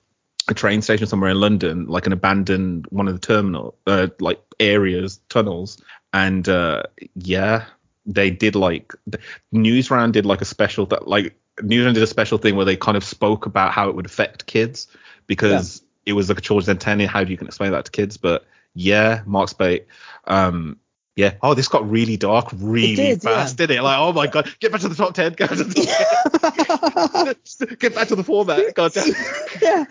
a 0.49 0.55
train 0.55 0.82
station 0.82 1.07
somewhere 1.07 1.30
in 1.30 1.40
London, 1.40 1.86
like 1.86 2.07
an 2.07 2.12
abandoned 2.12 2.86
one 2.90 3.09
of 3.09 3.14
the 3.14 3.20
terminal 3.20 3.76
uh, 3.86 4.09
like 4.20 4.40
areas, 4.61 5.20
tunnels, 5.28 5.82
and 6.12 6.49
uh, 6.49 6.82
yeah, 7.14 7.64
they 8.07 8.30
did 8.30 8.55
like 8.55 8.92
the 9.07 9.18
Newsround 9.53 10.12
did 10.12 10.26
like 10.26 10.40
a 10.40 10.47
special 10.47 10.86
that 10.86 11.09
like 11.09 11.34
Newsround 11.61 11.95
did 11.95 12.03
a 12.03 12.09
special 12.09 12.38
thing 12.38 12.57
where 12.57 12.66
they 12.66 12.76
kind 12.76 12.97
of 12.97 13.05
spoke 13.05 13.47
about 13.47 13.72
how 13.72 13.88
it 13.88 13.95
would 13.95 14.07
affect 14.07 14.47
kids 14.47 14.88
because 15.26 15.82
it 16.05 16.12
was 16.12 16.28
like 16.28 16.38
a 16.38 16.42
children's 16.42 16.68
antenna. 16.68 17.07
How 17.07 17.24
do 17.24 17.30
you 17.30 17.38
can 17.38 17.47
explain 17.47 17.72
that 17.72 17.86
to 17.86 17.90
kids? 17.90 18.16
But 18.16 18.45
yeah, 18.74 19.22
Mark 19.24 19.49
Speight. 19.49 19.86
Um, 20.26 20.78
yeah. 21.16 21.34
Oh, 21.42 21.54
this 21.54 21.68
got 21.68 21.88
really 21.88 22.16
dark 22.16 22.48
really 22.54 22.94
did, 22.96 23.22
fast, 23.22 23.56
didn't 23.56 23.78
it? 23.78 23.82
Like, 23.82 23.98
oh 23.98 24.12
my 24.12 24.26
god, 24.26 24.52
get 24.60 24.72
back 24.72 24.80
to 24.80 24.88
the 24.88 24.94
top 24.94 25.14
ten. 25.14 25.32
Get 25.32 25.48
back 25.50 25.58
to 25.58 25.64
the, 25.64 25.74
top 25.74 27.36
10. 27.58 27.76
get 27.78 27.94
back 27.94 28.08
to 28.08 28.16
the 28.16 28.24
format. 28.24 28.74
God 28.74 28.92
damn. 28.92 29.06
yeah. 29.62 29.84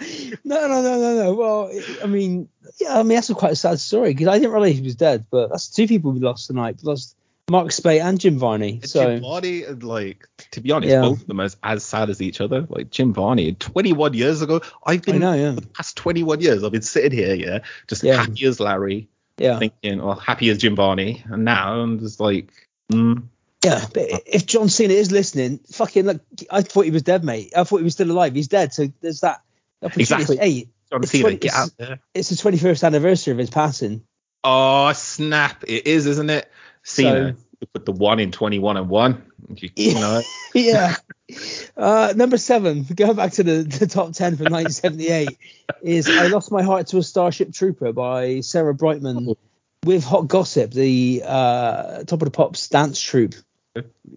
No, 0.44 0.68
no, 0.68 0.82
no, 0.82 1.00
no, 1.00 1.24
no. 1.24 1.34
Well, 1.34 1.72
I 2.04 2.08
mean, 2.08 2.50
yeah, 2.80 3.00
I 3.00 3.04
mean 3.04 3.16
that's 3.16 3.30
a 3.30 3.36
quite 3.36 3.54
a 3.54 3.56
sad 3.56 3.80
story 3.80 4.10
because 4.14 4.28
I 4.28 4.38
didn't 4.38 4.52
realize 4.52 4.76
he 4.76 4.82
was 4.82 4.96
dead, 4.96 5.26
but 5.30 5.50
that's 5.50 5.70
two 5.70 5.88
people 5.88 6.12
we 6.12 6.20
lost 6.20 6.48
tonight. 6.48 6.80
We 6.84 6.90
lost 6.90 7.16
Mark 7.50 7.72
Speight 7.72 8.02
and 8.02 8.20
Jim 8.20 8.38
Varney. 8.38 8.80
And 8.82 8.90
So 8.90 9.06
Jim 9.06 9.22
Varney, 9.22 9.64
and, 9.64 9.84
like 9.84 10.28
to 10.52 10.62
be 10.62 10.72
honest, 10.72 10.92
Yeah. 10.92 11.02
both 11.02 11.22
of 11.22 11.28
them 11.28 11.40
as 11.40 11.58
as 11.64 11.84
sad 11.84 12.10
as 12.10 12.22
each 12.22 12.42
other. 12.42 12.66
Like 12.70 12.90
Jim 12.90 13.14
Varney, 13.14 13.54
21 13.54 14.14
years 14.14 14.42
ago, 14.42 14.62
I've 14.86 15.00
I 15.08 15.12
been 15.12 15.20
know, 15.20 15.34
yeah, 15.34 15.52
the 15.52 15.62
past 15.62 15.98
21 15.98 16.42
years, 16.42 16.64
I've 16.64 16.72
been 16.72 16.82
sitting 16.82 17.12
here, 17.18 17.36
yeah, 17.36 17.60
just 17.88 18.04
Yeah. 18.04 18.16
happy 18.18 18.46
as 18.46 18.60
Larry, 18.60 19.10
yeah, 19.38 19.60
thinking, 19.60 20.02
well, 20.02 20.16
happy 20.16 20.50
as 20.50 20.58
Jim 20.60 20.76
Varney, 20.76 21.24
and 21.30 21.46
now 21.46 21.80
I'm 21.82 22.00
just 22.00 22.20
like, 22.20 22.52
mm, 22.92 23.24
yeah. 23.64 23.86
But 23.94 24.04
if 24.26 24.46
John 24.46 24.70
Cena 24.70 24.94
is 24.94 25.12
listening, 25.12 25.60
fucking 25.72 26.06
look, 26.06 26.22
I 26.50 26.62
thought 26.62 26.86
he 26.86 26.92
was 26.92 27.04
dead, 27.04 27.24
mate. 27.24 27.54
I 27.56 27.64
thought 27.64 27.78
he 27.78 27.84
was 27.84 27.94
still 27.94 28.12
alive. 28.12 28.36
He's 28.36 28.48
dead. 28.48 28.74
So 28.74 28.88
there's 29.02 29.22
that. 29.22 29.42
Exactly. 29.82 30.38
Hey, 30.38 30.68
John 30.92 31.04
Cena, 31.04 31.24
20 31.24 31.38
get 31.38 31.54
out 31.54 31.70
there. 31.78 32.00
it's 32.14 32.30
the 32.30 32.36
21st 32.36 32.84
anniversary 32.86 33.32
of 33.32 33.38
his 33.38 33.50
passing. 33.50 34.04
Oh 34.44 34.92
snap! 34.94 35.64
It 35.68 35.88
is, 35.88 36.06
isn't 36.06 36.30
it? 36.30 36.50
Cena. 36.84 37.34
So- 37.34 37.43
you 37.64 37.68
put 37.74 37.86
the 37.86 37.94
one 37.94 38.20
in 38.20 38.32
21 38.32 38.78
and 38.78 38.90
one. 38.90 39.24
You, 39.56 39.70
you 39.76 39.94
know. 39.96 40.22
yeah. 40.54 40.96
Uh, 41.78 42.14
number 42.16 42.38
seven, 42.38 42.84
going 42.84 43.16
back 43.16 43.32
to 43.34 43.44
the, 43.44 43.64
the 43.64 43.88
top 43.88 44.12
10 44.12 44.36
from 44.36 44.52
1978, 44.52 45.38
is 45.82 46.10
I 46.10 46.28
Lost 46.28 46.52
My 46.52 46.62
Heart 46.62 46.88
to 46.88 46.98
a 46.98 47.04
Starship 47.04 47.54
Trooper 47.54 47.94
by 47.94 48.42
Sarah 48.42 48.76
Brightman 48.76 49.36
with 49.86 50.04
Hot 50.04 50.28
Gossip, 50.28 50.72
the 50.72 51.24
uh, 51.26 52.04
top 52.04 52.22
of 52.22 52.26
the 52.26 52.32
pops 52.32 52.68
dance 52.68 53.02
troupe. 53.02 53.36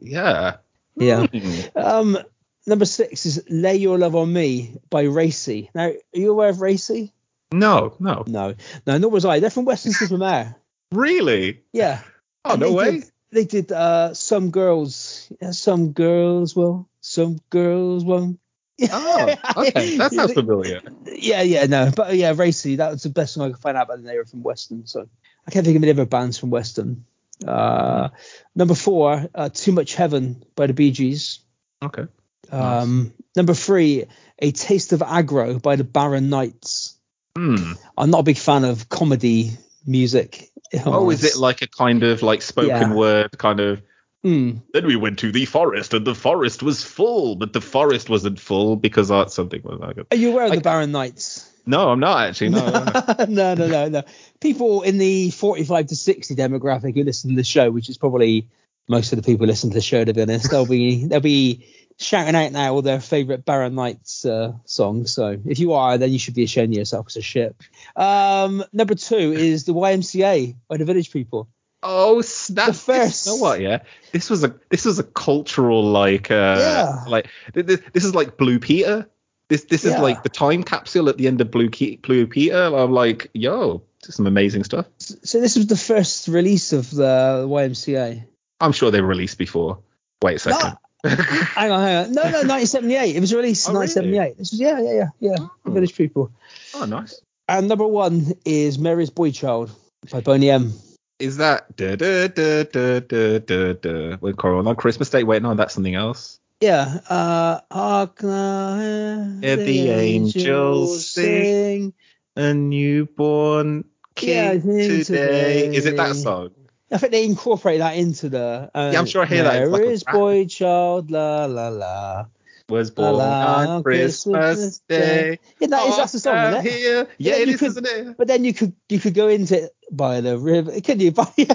Yeah. 0.01 0.57
Yeah. 0.97 1.27
Hmm. 1.27 1.79
Um, 1.79 2.19
number 2.67 2.85
six 2.85 3.27
is 3.27 3.45
Lay 3.49 3.77
Your 3.77 3.97
Love 3.99 4.17
on 4.17 4.33
Me 4.33 4.77
by 4.91 5.03
Racey. 5.03 5.71
Now, 5.75 5.87
are 5.87 5.95
you 6.13 6.33
aware 6.33 6.49
of 6.49 6.61
Racey? 6.61 7.13
No, 7.53 7.95
no. 8.01 8.25
No. 8.27 8.55
No, 8.87 8.99
nor 8.99 9.11
was 9.11 9.25
I. 9.25 9.39
They're 9.39 9.51
from 9.51 9.67
Weston-super-Mare. 9.67 10.57
Really? 10.91 11.63
Yeah. 11.73 12.01
Oh, 12.45 12.53
And 12.53 12.61
no 12.61 12.73
way. 12.73 13.01
Did, 13.01 13.11
they 13.33 13.45
did 13.45 13.73
uh, 13.73 14.15
Some 14.15 14.51
Girls. 14.51 15.31
Some 15.51 15.93
Girls 15.93 16.57
Will. 16.57 16.89
Some 17.01 17.41
Girls 17.51 18.05
Won't. 18.05 18.41
Oh, 18.93 19.35
okay. 19.57 19.97
That 19.97 20.13
sounds 20.13 20.35
familiar. 20.35 20.83
Yeah, 21.07 21.41
yeah, 21.41 21.65
no, 21.65 21.91
but 21.97 22.15
yeah, 22.15 22.35
Racey. 22.37 22.77
That 22.77 22.93
was 22.93 23.03
the 23.05 23.09
best 23.09 23.33
song 23.33 23.49
I 23.49 23.53
could 23.53 23.63
find 23.63 23.77
out, 23.77 23.89
but 23.89 24.05
they 24.05 24.19
were 24.19 24.27
from 24.27 24.43
Weston, 24.43 24.87
so 24.87 25.09
I 25.47 25.51
can't 25.51 25.65
think 25.65 25.79
of 25.79 25.83
any 25.83 25.93
other 25.93 26.05
bands 26.05 26.37
from 26.37 26.51
Weston. 26.51 27.07
Uh, 27.47 28.11
number 28.55 28.75
four, 28.75 29.29
uh, 29.35 29.49
Too 29.49 29.73
Much 29.73 29.95
Heaven 29.95 30.45
by 30.57 30.67
the 30.67 30.75
Bee 30.75 30.91
Gees. 30.91 31.41
Okay. 31.83 32.05
Um, 32.53 33.15
Number 33.37 33.53
three, 33.53 34.07
A 34.39 34.51
Taste 34.51 34.95
of 34.95 35.01
Aggro 35.01 35.61
by 35.61 35.77
the 35.77 35.85
Barron 35.85 36.31
Knights. 36.31 36.99
Hmm. 37.37 37.73
I'm 37.97 38.11
not 38.11 38.21
a 38.21 38.25
big 38.25 38.39
fan 38.39 38.65
of 38.65 38.89
comedy 38.89 39.51
music. 39.87 40.51
Oh, 40.85 41.11
is 41.11 41.25
it 41.25 41.37
like 41.37 41.63
a 41.63 41.67
kind 41.69 42.03
of 42.03 42.23
like 42.23 42.43
spoken 42.43 42.69
Yeah. 42.71 42.95
word 42.95 43.37
kind 43.39 43.61
of? 43.61 43.83
Mm, 44.25 44.63
Then 44.73 44.87
we 44.87 44.97
went 44.97 45.21
to 45.21 45.31
the 45.31 45.45
forest, 45.45 45.95
and 45.95 46.05
the 46.05 46.15
forest 46.15 46.63
was 46.63 46.83
full, 46.83 47.37
but 47.37 47.53
the 47.53 47.61
forest 47.61 48.11
wasn't 48.11 48.41
full 48.41 48.75
because 48.75 49.11
uh, 49.11 49.27
something 49.29 49.61
was 49.63 49.79
like. 49.79 49.99
Are 50.11 50.17
you 50.17 50.33
aware 50.33 50.47
of 50.47 50.53
I- 50.53 50.57
the 50.57 50.63
Barron 50.63 50.91
Knights? 50.93 51.53
No, 51.69 51.89
I'm 51.91 52.01
not 52.01 52.29
actually. 52.29 52.51
No. 52.51 52.67
no. 52.71 53.25
no, 53.29 53.55
no, 53.55 53.67
no, 53.67 53.89
no. 53.89 54.03
People 54.41 54.83
in 54.83 54.99
the 54.99 55.31
45 55.31 55.87
to 55.89 55.97
60 55.97 56.35
demographic 56.37 56.95
who 56.95 57.03
listen 57.03 57.31
to 57.31 57.37
the 57.37 57.43
show, 57.45 57.71
which 57.73 57.89
is 57.89 57.99
probably 57.99 58.47
most 58.89 59.13
of 59.13 59.17
the 59.17 59.23
people 59.25 59.45
who 59.47 59.51
listen 59.51 59.71
to 59.71 59.75
the 59.75 59.81
show, 59.81 60.05
to 60.05 60.15
be 60.15 60.23
honest, 60.23 60.49
they'll 60.51 60.65
be 60.67 61.07
they'll 61.07 61.21
be 61.21 61.67
shouting 61.99 62.35
out 62.35 62.53
now 62.53 62.75
all 62.75 62.83
their 62.83 63.01
favourite 63.01 63.45
Barron 63.45 63.75
Knights 63.75 64.25
uh, 64.25 64.53
songs. 64.65 65.13
So 65.13 65.39
if 65.47 65.59
you 65.59 65.73
are, 65.73 65.99
then 65.99 66.11
you 66.13 66.19
should 66.19 66.35
be 66.35 66.45
ashamed 66.45 66.73
of 66.75 66.79
yourself 66.79 67.07
as 67.09 67.17
a 67.17 67.23
shit. 67.23 67.57
Um, 67.95 68.65
number 68.73 68.95
two 68.95 69.33
is 69.33 69.65
the 69.65 69.73
YMCA 69.75 70.57
by 70.69 70.77
the 70.77 70.85
Village 70.85 71.11
People. 71.11 71.49
Oh, 71.83 72.21
snap! 72.23 72.69
The 72.69 72.73
first- 72.73 73.27
You 73.27 73.33
know 73.33 73.39
what? 73.39 73.61
Yeah, 73.61 73.83
this 74.13 74.29
was 74.31 74.43
a 74.43 74.55
this 74.71 74.85
was 74.85 74.99
a 74.99 75.05
cultural 75.05 75.85
like 75.85 76.31
uh 76.31 76.57
Yeah. 76.59 77.05
like 77.07 77.29
th- 77.55 77.67
th- 77.67 77.81
this 77.93 78.05
is 78.05 78.15
like 78.15 78.37
Blue 78.37 78.59
Peter. 78.59 79.09
This 79.49 79.65
this 79.65 79.85
is 79.85 79.93
Yeah. 79.93 80.01
like 80.01 80.23
the 80.25 80.29
time 80.29 80.65
capsule 80.65 81.09
at 81.09 81.17
the 81.19 81.29
end 81.29 81.41
of 81.41 81.51
Blue 81.51 81.69
Ke- 81.71 82.01
Blue 82.03 82.27
Peter. 82.27 82.57
I'm 82.57 82.91
like, 82.93 83.31
yo, 83.35 83.83
some 84.03 84.27
amazing 84.27 84.65
stuff. 84.65 84.87
So 84.99 85.41
this 85.41 85.55
was 85.55 85.69
the 85.69 85.77
first 85.77 86.27
release 86.29 86.73
of 86.73 86.91
the 86.91 87.45
YMCA. 87.47 88.25
I'm 88.61 88.73
sure 88.73 88.91
they 88.91 89.01
were 89.03 89.07
released 89.07 89.39
before. 89.39 89.79
Wait 90.23 90.37
a 90.37 90.39
second. 90.41 90.77
Hang 91.55 91.71
on, 91.73 91.81
hang 91.81 91.97
on. 92.07 92.13
No, 92.13 92.23
no, 92.23 92.31
1978. 92.47 93.17
It 93.17 93.21
was 93.21 93.35
released 93.35 93.69
in 93.69 93.77
Oh, 93.77 93.81
really? 93.81 93.93
1978. 93.95 94.39
This 94.39 94.51
was 94.53 94.61
yeah, 94.61 94.81
yeah, 94.81 94.93
yeah, 94.93 95.09
yeah. 95.21 95.37
The 95.37 95.51
Oh. 95.67 95.71
Village 95.73 95.95
People. 95.97 96.31
oh, 96.75 96.85
nice. 96.85 97.21
And 97.49 97.69
number 97.69 97.87
one 97.87 98.33
is 98.45 98.79
Mary's 98.79 99.11
Boy 99.11 99.31
Child 99.31 99.71
by 100.11 100.21
Boney 100.21 100.51
M. 100.51 100.73
Is 101.19 101.37
that 101.39 101.75
da 101.77 101.97
da 101.97 102.27
da 102.29 102.65
da 102.65 103.01
da 103.01 103.39
da 103.39 103.73
da? 103.73 104.17
When 104.17 104.35
Coral 104.35 104.69
on 104.69 104.77
Christmas 104.77 105.09
Day? 105.11 105.23
Wait, 105.25 105.43
no, 105.43 105.55
that's 105.55 105.73
something 105.75 105.95
else. 105.95 106.39
Yeah. 106.61 107.01
Uh, 107.09 107.61
hark 107.71 108.21
Hear 108.21 109.57
the 109.57 109.91
angels 109.91 111.11
sing. 111.11 111.95
A 112.37 112.53
newborn 112.53 113.85
Yeah, 114.21 114.53
king 114.53 114.63
king 114.63 115.05
today. 115.05 115.75
Is 115.75 115.87
it 115.87 115.97
that 115.97 116.09
today. 116.09 116.21
song? 116.21 116.51
I 116.93 116.99
think 116.99 117.13
they 117.13 117.25
incorporate 117.25 117.79
that 117.81 117.97
into 117.97 118.29
the. 118.29 118.71
Uh, 118.75 118.91
Yeah, 118.93 118.99
I'm 119.01 119.07
sure 119.07 119.23
I 119.23 119.27
hear 119.27 119.43
that. 119.43 119.63
It's 119.63 119.71
like 119.73 120.07
rap. 120.07 120.15
Boy 120.15 120.45
Child, 120.47 121.11
la 121.11 121.47
la 121.47 121.69
la. 121.69 122.27
Was 122.69 122.91
La, 122.99 123.11
born 123.13 123.17
la, 123.19 123.55
on 123.77 123.83
Christmas 123.85 124.81
Day. 124.89 125.39
Yeah, 125.61 125.69
that 125.69 125.87
is 125.89 125.97
that's 125.97 126.13
the 126.13 126.19
song, 126.19 126.37
isn't 126.53 126.67
it? 126.67 126.73
here. 126.73 127.09
Yeah, 127.19 127.37
Yeah, 127.37 127.43
it 127.43 127.49
is, 127.49 127.59
could- 127.61 127.69
isn't 127.69 127.87
it? 127.87 128.17
But 128.17 128.27
then 128.27 128.45
you 128.45 128.53
could 128.53 128.73
you 128.89 128.99
could 128.99 129.15
go 129.15 129.29
into 129.29 129.63
it 129.65 129.71
by 129.93 130.21
the 130.21 130.37
river, 130.37 130.73
couldn't 130.73 130.99
you? 131.01 131.13
By, 131.13 131.31
if 131.37 131.49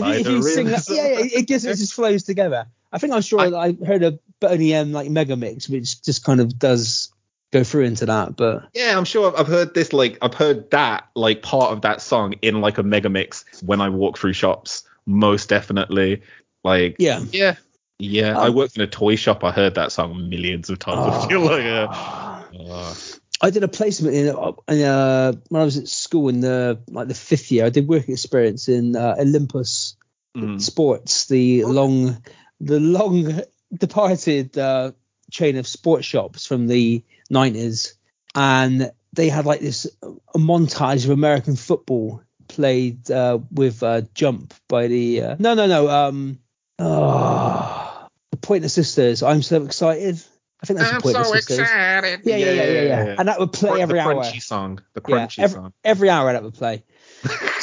By 0.00 0.14
you, 0.14 0.18
if 0.20 0.24
the 0.26 0.32
you 0.32 0.42
sing 0.42 0.66
that, 0.66 0.84
yeah, 0.88 0.94
yeah, 1.20 1.38
it 1.40 1.46
just 1.48 1.64
it 1.64 1.76
just 1.76 1.94
flows 1.94 2.24
together. 2.24 2.66
I 2.92 2.98
think 2.98 3.12
I'm 3.12 3.22
sure 3.22 3.38
I- 3.40 3.68
I 3.68 3.72
heard 3.86 4.02
a 4.02 4.18
Boney 4.40 4.74
M 4.74 4.90
like 4.92 5.10
mega 5.10 5.36
mix, 5.36 5.68
which 5.68 6.02
just 6.02 6.24
kind 6.24 6.40
of 6.40 6.58
does 6.58 7.12
go 7.52 7.64
through 7.64 7.84
into 7.84 8.06
that. 8.06 8.36
But 8.36 8.68
Yeah, 8.74 8.96
I'm 8.96 9.04
sure 9.04 9.36
I've- 9.36 9.50
heard 9.50 9.74
this. 9.74 9.92
Like, 9.92 10.18
I've 10.22 10.34
heard 10.34 10.70
that 10.70 11.08
like 11.14 11.42
part 11.42 11.72
of 11.72 11.82
that 11.82 12.00
song 12.02 12.34
in 12.42 12.60
like 12.60 12.78
a 12.78 12.82
mega 12.82 13.08
mix 13.08 13.44
when 13.64 13.80
I 13.80 13.88
walk 13.88 14.18
through 14.18 14.34
shops. 14.34 14.84
Most 15.06 15.48
definitely. 15.48 16.22
Like, 16.64 16.96
yeah, 16.98 17.20
yeah, 17.32 17.54
yeah. 17.98 18.38
I 18.38 18.48
Um, 18.48 18.54
worked 18.54 18.76
in 18.76 18.82
a 18.82 18.86
toy 18.86 19.16
shop. 19.16 19.44
I 19.44 19.50
heard 19.50 19.76
that 19.76 19.92
song 19.92 20.28
millions 20.28 20.68
of 20.70 20.78
times. 20.78 21.24
I 21.24 21.28
feel 21.28 21.40
like, 21.40 21.64
uh, 21.64 22.68
uh, 22.70 22.94
I 23.40 23.50
did 23.50 23.62
a 23.62 23.68
placement 23.68 24.14
in, 24.14 24.26
in 24.26 24.84
uh, 24.84 25.32
when 25.48 25.62
I 25.62 25.64
was 25.64 25.78
at 25.78 25.88
school 25.88 26.28
in 26.28 26.40
the 26.40 26.80
like 26.90 27.08
the 27.08 27.14
fifth 27.14 27.50
year. 27.52 27.64
I 27.64 27.70
did 27.70 27.88
work 27.88 28.08
experience 28.08 28.68
in 28.68 28.96
uh, 28.96 29.14
Olympus 29.18 29.96
mm. 30.36 30.60
Sports, 30.60 31.26
the 31.26 31.64
long, 31.64 32.20
the 32.60 32.80
long 32.80 33.40
departed 33.72 34.58
uh, 34.58 34.92
chain 35.30 35.56
of 35.56 35.66
sports 35.66 36.04
shops 36.04 36.44
from 36.46 36.66
the 36.66 37.04
nineties, 37.30 37.94
and 38.34 38.90
they 39.12 39.28
had 39.28 39.46
like 39.46 39.60
this 39.60 39.86
a 40.02 40.38
montage 40.38 41.04
of 41.04 41.10
American 41.10 41.56
football 41.56 42.22
played 42.48 43.10
uh, 43.10 43.38
with 43.50 43.82
uh, 43.82 44.02
Jump 44.14 44.54
by 44.68 44.86
the 44.88 45.22
uh, 45.22 45.36
no 45.38 45.54
no 45.54 45.66
no 45.66 45.88
um 45.88 46.38
oh, 46.78 48.06
the 48.30 48.36
Pointer 48.36 48.68
Sisters. 48.68 49.22
I'm 49.22 49.42
so 49.42 49.64
excited. 49.64 50.22
I 50.60 50.66
think 50.66 50.78
that's 50.80 50.90
the 50.90 50.96
I'm 50.96 51.02
Pointer 51.02 51.24
so 51.24 51.32
Sisters. 51.32 51.60
excited. 51.60 52.20
Yeah, 52.24 52.36
yeah, 52.36 52.50
yeah, 52.50 52.64
yeah, 52.64 52.82
yeah. 52.82 53.14
And 53.18 53.28
that 53.28 53.38
would 53.38 53.52
play 53.52 53.70
Cr- 53.76 53.82
every 53.82 53.98
the 53.98 54.04
hour. 54.04 54.14
crunchy 54.22 54.42
song. 54.42 54.80
The 54.94 55.02
Yeah, 55.06 55.26
crunchy 55.26 55.38
every, 55.42 55.54
song. 55.54 55.72
every 55.84 56.10
hour 56.10 56.32
that 56.32 56.42
would 56.42 56.54
play. 56.54 56.84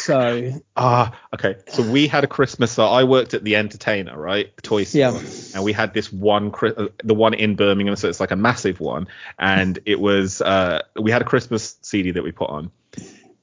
So 0.05 0.61
Ah, 0.77 1.19
okay. 1.33 1.55
So 1.69 1.81
we 1.81 2.07
had 2.07 2.23
a 2.23 2.27
Christmas. 2.27 2.71
So 2.71 2.85
I 2.85 3.05
worked 3.05 3.33
at 3.33 3.43
the 3.43 3.55
Entertainer, 3.55 4.15
right? 4.15 4.55
The 4.55 4.61
toy 4.61 4.83
store. 4.83 4.99
Yeah. 4.99 5.21
And 5.55 5.63
we 5.63 5.73
had 5.73 5.95
this 5.95 6.13
one, 6.13 6.53
uh, 6.53 6.87
the 7.03 7.15
one 7.15 7.33
in 7.33 7.55
Birmingham. 7.55 7.95
So 7.95 8.07
it's 8.07 8.19
like 8.19 8.29
a 8.29 8.35
massive 8.35 8.79
one. 8.79 9.07
And 9.39 9.79
it 9.85 9.99
was, 9.99 10.41
uh, 10.41 10.83
we 10.95 11.09
had 11.09 11.23
a 11.23 11.25
Christmas 11.25 11.77
CD 11.81 12.11
that 12.11 12.23
we 12.23 12.31
put 12.31 12.51
on, 12.51 12.71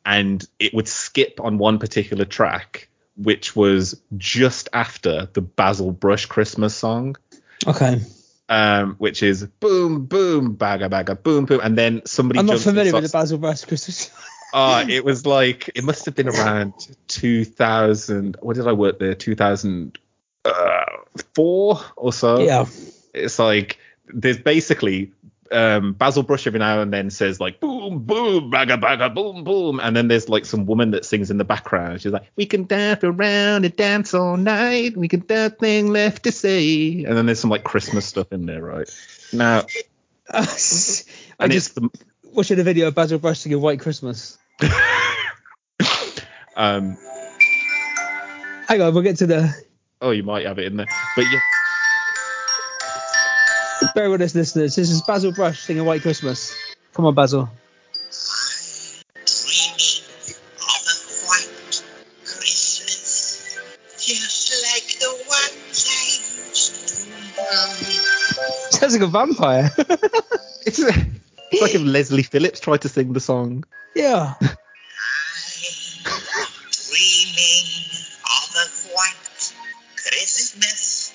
and 0.07 0.47
it 0.61 0.73
would 0.73 0.87
skip 0.87 1.41
on 1.41 1.59
one 1.59 1.81
particular 1.81 2.25
track, 2.25 2.89
which 3.17 3.57
was 3.57 4.01
just 4.17 4.69
after 4.73 5.29
the 5.33 5.41
Basil 5.41 5.91
Brush 5.91 6.27
Christmas 6.27 6.77
song. 6.77 7.17
okay, 7.67 8.01
Um, 8.49 8.95
which 8.99 9.23
is 9.25 9.45
boom, 9.45 10.07
boom, 10.07 10.57
bagga, 10.57 10.89
bagga, 10.89 11.21
boom, 11.21 11.45
boom, 11.45 11.61
and 11.61 11.77
then 11.77 12.03
somebody. 12.05 12.39
I'm 12.39 12.47
not 12.47 12.61
familiar 12.61 12.93
with 12.93 13.03
the 13.03 13.11
Basil 13.19 13.39
Brush 13.39 13.65
Christmas. 13.65 14.11
Uh, 14.53 14.85
it 14.89 15.05
was 15.05 15.27
like 15.27 15.71
it 15.75 15.83
must 15.85 16.05
have 16.07 16.15
been 16.15 16.29
around 16.29 16.73
2000. 17.09 18.37
What 18.41 18.57
did 18.57 18.69
I 18.69 18.73
work 18.73 18.99
there? 18.99 19.15
2004 19.15 21.81
or 21.97 22.13
so. 22.13 22.41
yeah, 22.41 22.67
It's 23.15 23.39
like 23.39 23.79
there's 24.07 24.39
basically 24.39 25.13
um, 25.53 25.93
Basil 25.93 26.23
Brush 26.23 26.47
every 26.47 26.59
now 26.59 26.81
and 26.81 26.93
then 26.93 27.11
says 27.11 27.41
like 27.41 27.61
boom 27.61 28.05
boom 28.05 28.51
bagga 28.51 28.81
bagga 28.81 29.15
boom 29.15 29.45
boom, 29.45 29.81
and 29.81 29.95
then 29.95 30.09
there's 30.09 30.29
like 30.29 30.45
some 30.45 30.67
woman 30.67 30.91
that 30.93 31.05
sings 31.05 31.31
in 31.31 31.39
the 31.39 31.45
background. 31.45 32.01
She's 32.01 32.13
like, 32.13 32.31
we 32.37 32.47
can 32.47 32.65
dance 32.65 33.05
around 33.05 33.65
and 33.65 33.77
dance 33.77 34.15
all 34.15 34.37
night. 34.37 34.97
We 34.97 35.09
can 35.09 35.25
nothing 35.29 35.89
left 35.89 36.25
to 36.25 36.33
say. 36.33 37.05
And 37.05 37.17
then 37.17 37.27
there's 37.27 37.41
some 37.41 37.51
like 37.51 37.65
Christmas 37.65 38.07
stuff 38.07 38.33
in 38.33 38.47
there, 38.47 38.63
right? 38.63 38.89
Now, 39.33 39.67
I 40.31 41.49
just 41.49 41.75
the 41.75 41.89
watching 42.33 42.59
a 42.59 42.63
video 42.63 42.89
of 42.89 42.95
Basil 42.95 43.19
Brush 43.19 43.41
singing 43.41 43.61
White 43.61 43.81
Christmas. 43.81 44.39
um 46.57 46.97
Hang 48.69 48.81
on, 48.81 48.95
we'll 48.95 49.03
get 49.03 49.17
to 49.19 49.27
the. 49.27 49.55
oh 50.01 50.11
you 50.11 50.23
might 50.23 50.47
have 50.47 50.59
it 50.59 50.67
in 50.67 50.77
there, 50.77 50.87
but 51.17 51.25
yeah. 51.33 51.41
Bear 53.95 54.11
with 54.11 54.23
us, 54.23 54.35
listeners. 54.35 54.77
This 54.77 54.91
is 54.91 55.03
Basil 55.03 55.33
Brush 55.33 55.61
singing 55.61 55.85
White 55.85 56.03
Christmas. 56.03 56.55
Come 56.95 57.05
on, 57.05 57.15
Basil. 57.15 57.51
Sounds 68.71 68.95
like 68.95 69.03
a 69.03 69.07
vampire. 69.07 69.71
it's, 70.67 70.77
just 70.77 70.89
like 70.89 71.75
if 71.75 71.83
Leslie 71.83 72.23
Phillips 72.23 72.61
tried 72.61 72.83
to 72.83 72.89
yeah. 73.95 74.35
dreaming 76.93 77.69
of 78.25 78.55
a 78.57 78.67
white 78.95 79.55
Christmas, 79.97 81.13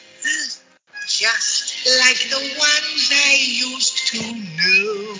just 1.07 1.87
like 1.99 2.17
the 2.29 2.37
ones 2.57 3.11
I 3.11 3.35
used 3.35 4.07
to 4.07 4.17
know, 4.17 5.13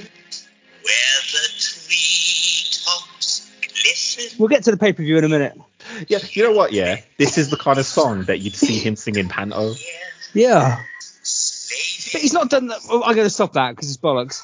where 0.82 1.20
the 1.32 1.48
treetops 1.60 3.52
glisten. 3.62 4.40
We'll 4.40 4.50
get 4.50 4.64
to 4.64 4.72
the 4.72 4.78
pay 4.78 4.94
per 4.94 5.04
view 5.04 5.18
in 5.18 5.24
a 5.26 5.30
minute. 5.30 5.60
Yeah, 6.08 6.20
you 6.32 6.44
know 6.44 6.54
what? 6.54 6.74
Yeah, 6.74 7.02
this 7.18 7.38
is 7.38 7.50
the 7.50 7.58
kind 7.58 7.78
of 7.78 7.86
song 7.86 8.24
that 8.24 8.40
you'd 8.40 8.56
see 8.56 8.80
him 8.80 8.96
sing 8.96 9.16
in 9.16 9.30
Panto. 9.30 9.74
Yeah. 10.34 10.80
But 12.14 12.22
he's 12.22 12.34
not 12.34 12.50
done 12.50 12.68
that. 12.68 12.80
Well, 12.90 13.04
I'm 13.04 13.16
going 13.16 13.26
to 13.26 13.34
stop 13.34 13.54
that 13.54 13.76
because 13.76 13.90
it's 13.90 14.02
bollocks. 14.02 14.42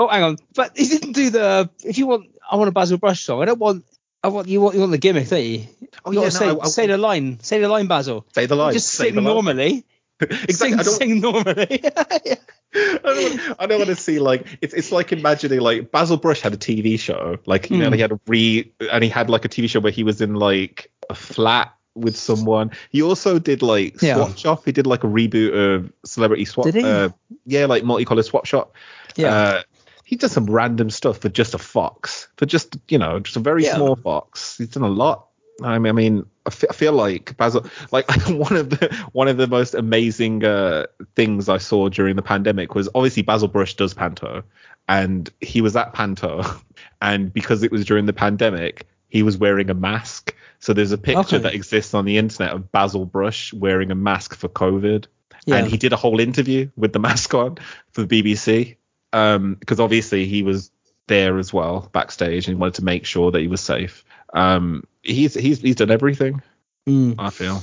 Oh, 0.00 0.08
hang 0.08 0.22
on. 0.22 0.36
But 0.54 0.76
he 0.76 0.88
didn't 0.88 1.12
do 1.12 1.30
the. 1.30 1.70
If 1.84 1.98
you 1.98 2.06
want, 2.06 2.26
I 2.50 2.56
want 2.56 2.68
a 2.68 2.72
Basil 2.72 2.96
Brush 2.98 3.22
song. 3.24 3.42
I 3.42 3.44
don't 3.44 3.58
want. 3.58 3.84
I 4.22 4.28
want 4.28 4.48
you 4.48 4.60
want 4.60 4.74
you 4.74 4.80
want 4.80 4.92
the 4.92 4.98
gimmick, 4.98 5.28
don't 5.28 5.42
you? 5.44 5.66
Oh, 6.04 6.10
You 6.12 6.22
yeah, 6.22 6.28
say, 6.30 6.46
no, 6.48 6.60
I- 6.60 6.64
I- 6.64 6.68
say 6.68 6.86
the 6.86 6.98
line. 6.98 7.38
Say 7.40 7.60
the 7.60 7.68
line, 7.68 7.86
Basil. 7.86 8.26
Say 8.34 8.46
the 8.46 8.56
line. 8.56 8.72
Just 8.72 8.88
say 8.88 9.12
sing 9.12 9.22
normally. 9.22 9.84
exactly. 10.20 10.52
Sing, 10.54 10.74
I 10.74 10.82
don't, 10.82 10.94
sing 10.94 11.20
normally. 11.20 11.82
Yeah. 12.24 12.34
I 12.72 12.98
don't, 13.02 13.38
want, 13.38 13.56
I 13.60 13.66
don't 13.66 13.78
want 13.78 13.88
to 13.88 13.96
see 13.96 14.20
like 14.20 14.46
it's 14.60 14.72
it's 14.74 14.92
like 14.92 15.10
imagining 15.10 15.58
like 15.60 15.90
Basil 15.90 16.16
Brush 16.16 16.40
had 16.40 16.54
a 16.54 16.56
TV 16.56 17.00
show 17.00 17.36
like 17.44 17.68
you 17.68 17.78
know 17.78 17.88
Hmm. 17.88 17.94
he 17.94 18.00
had 18.00 18.12
a 18.12 18.20
re 18.28 18.70
and 18.92 19.02
he 19.02 19.10
had 19.10 19.28
like 19.28 19.44
a 19.44 19.48
TV 19.48 19.68
show 19.68 19.80
where 19.80 19.90
he 19.90 20.04
was 20.04 20.20
in 20.20 20.34
like 20.36 20.88
a 21.10 21.14
flat 21.16 21.74
with 21.96 22.16
someone. 22.16 22.70
He 22.90 23.02
also 23.02 23.40
did 23.40 23.62
like 23.62 24.00
Yeah. 24.00 24.14
Swap 24.14 24.38
Shop. 24.38 24.64
He 24.64 24.70
did 24.70 24.86
like 24.86 25.02
a 25.02 25.08
reboot 25.08 25.52
of 25.52 25.92
Celebrity 26.04 26.44
Swap. 26.44 26.64
Did 26.66 26.76
he? 26.76 26.84
Uh, 26.84 27.08
yeah, 27.44 27.66
like 27.66 27.82
multicolored 27.82 28.24
Swap 28.24 28.46
Shop. 28.46 28.72
Yeah. 29.16 29.34
Uh, 29.34 29.62
he 30.10 30.16
does 30.16 30.32
some 30.32 30.46
random 30.46 30.90
stuff 30.90 31.18
for 31.18 31.28
just 31.28 31.54
a 31.54 31.58
fox, 31.58 32.26
for 32.36 32.44
just 32.44 32.76
you 32.88 32.98
know, 32.98 33.20
just 33.20 33.36
a 33.36 33.40
very 33.40 33.62
Yeah. 33.64 33.76
small 33.76 33.94
fox. 33.94 34.58
He's 34.58 34.70
done 34.70 34.82
a 34.82 34.88
lot. 34.88 35.28
I 35.62 35.78
mean, 35.78 35.88
I 35.88 35.92
mean, 35.92 36.26
I 36.46 36.50
feel 36.50 36.92
like 36.94 37.36
Basil, 37.36 37.64
like 37.92 38.10
one 38.28 38.56
of 38.56 38.70
the 38.70 38.92
one 39.12 39.28
of 39.28 39.36
the 39.36 39.46
most 39.46 39.74
amazing 39.74 40.44
uh, 40.44 40.86
things 41.14 41.48
I 41.48 41.58
saw 41.58 41.88
during 41.88 42.16
the 42.16 42.22
pandemic 42.22 42.74
was 42.74 42.88
obviously 42.92 43.22
Basil 43.22 43.46
Brush 43.46 43.76
does 43.76 43.94
panto, 43.94 44.42
and 44.88 45.30
he 45.40 45.60
was 45.60 45.76
at 45.76 45.92
panto, 45.92 46.42
and 47.00 47.32
because 47.32 47.62
it 47.62 47.70
was 47.70 47.84
during 47.84 48.06
the 48.06 48.12
pandemic, 48.12 48.88
he 49.10 49.22
was 49.22 49.36
wearing 49.38 49.70
a 49.70 49.74
mask. 49.74 50.34
So 50.58 50.72
there's 50.72 50.90
a 50.92 50.98
picture 50.98 51.36
Okay. 51.36 51.38
that 51.44 51.54
exists 51.54 51.94
on 51.94 52.04
the 52.04 52.18
internet 52.18 52.52
of 52.52 52.72
Basil 52.72 53.06
Brush 53.06 53.52
wearing 53.52 53.92
a 53.92 53.94
mask 53.94 54.34
for 54.34 54.48
COVID, 54.48 55.06
Yeah. 55.46 55.58
and 55.58 55.68
he 55.68 55.76
did 55.76 55.92
a 55.92 55.96
whole 55.96 56.18
interview 56.18 56.68
with 56.76 56.92
the 56.92 56.98
mask 56.98 57.32
on 57.32 57.58
for 57.92 58.02
the 58.02 58.08
BBC, 58.22 58.76
um, 59.12 59.54
because 59.54 59.80
obviously 59.80 60.26
he 60.26 60.42
was 60.42 60.70
there 61.06 61.38
as 61.38 61.52
well 61.52 61.88
backstage 61.92 62.46
and 62.46 62.56
he 62.56 62.60
wanted 62.60 62.74
to 62.74 62.84
make 62.84 63.04
sure 63.04 63.30
that 63.32 63.40
he 63.40 63.48
was 63.48 63.60
safe. 63.60 64.04
Um, 64.32 64.84
he's 65.02 65.34
he's 65.34 65.60
he's 65.60 65.76
done 65.76 65.90
everything. 65.90 66.42
Mm. 66.88 67.16
I 67.18 67.30
feel 67.30 67.62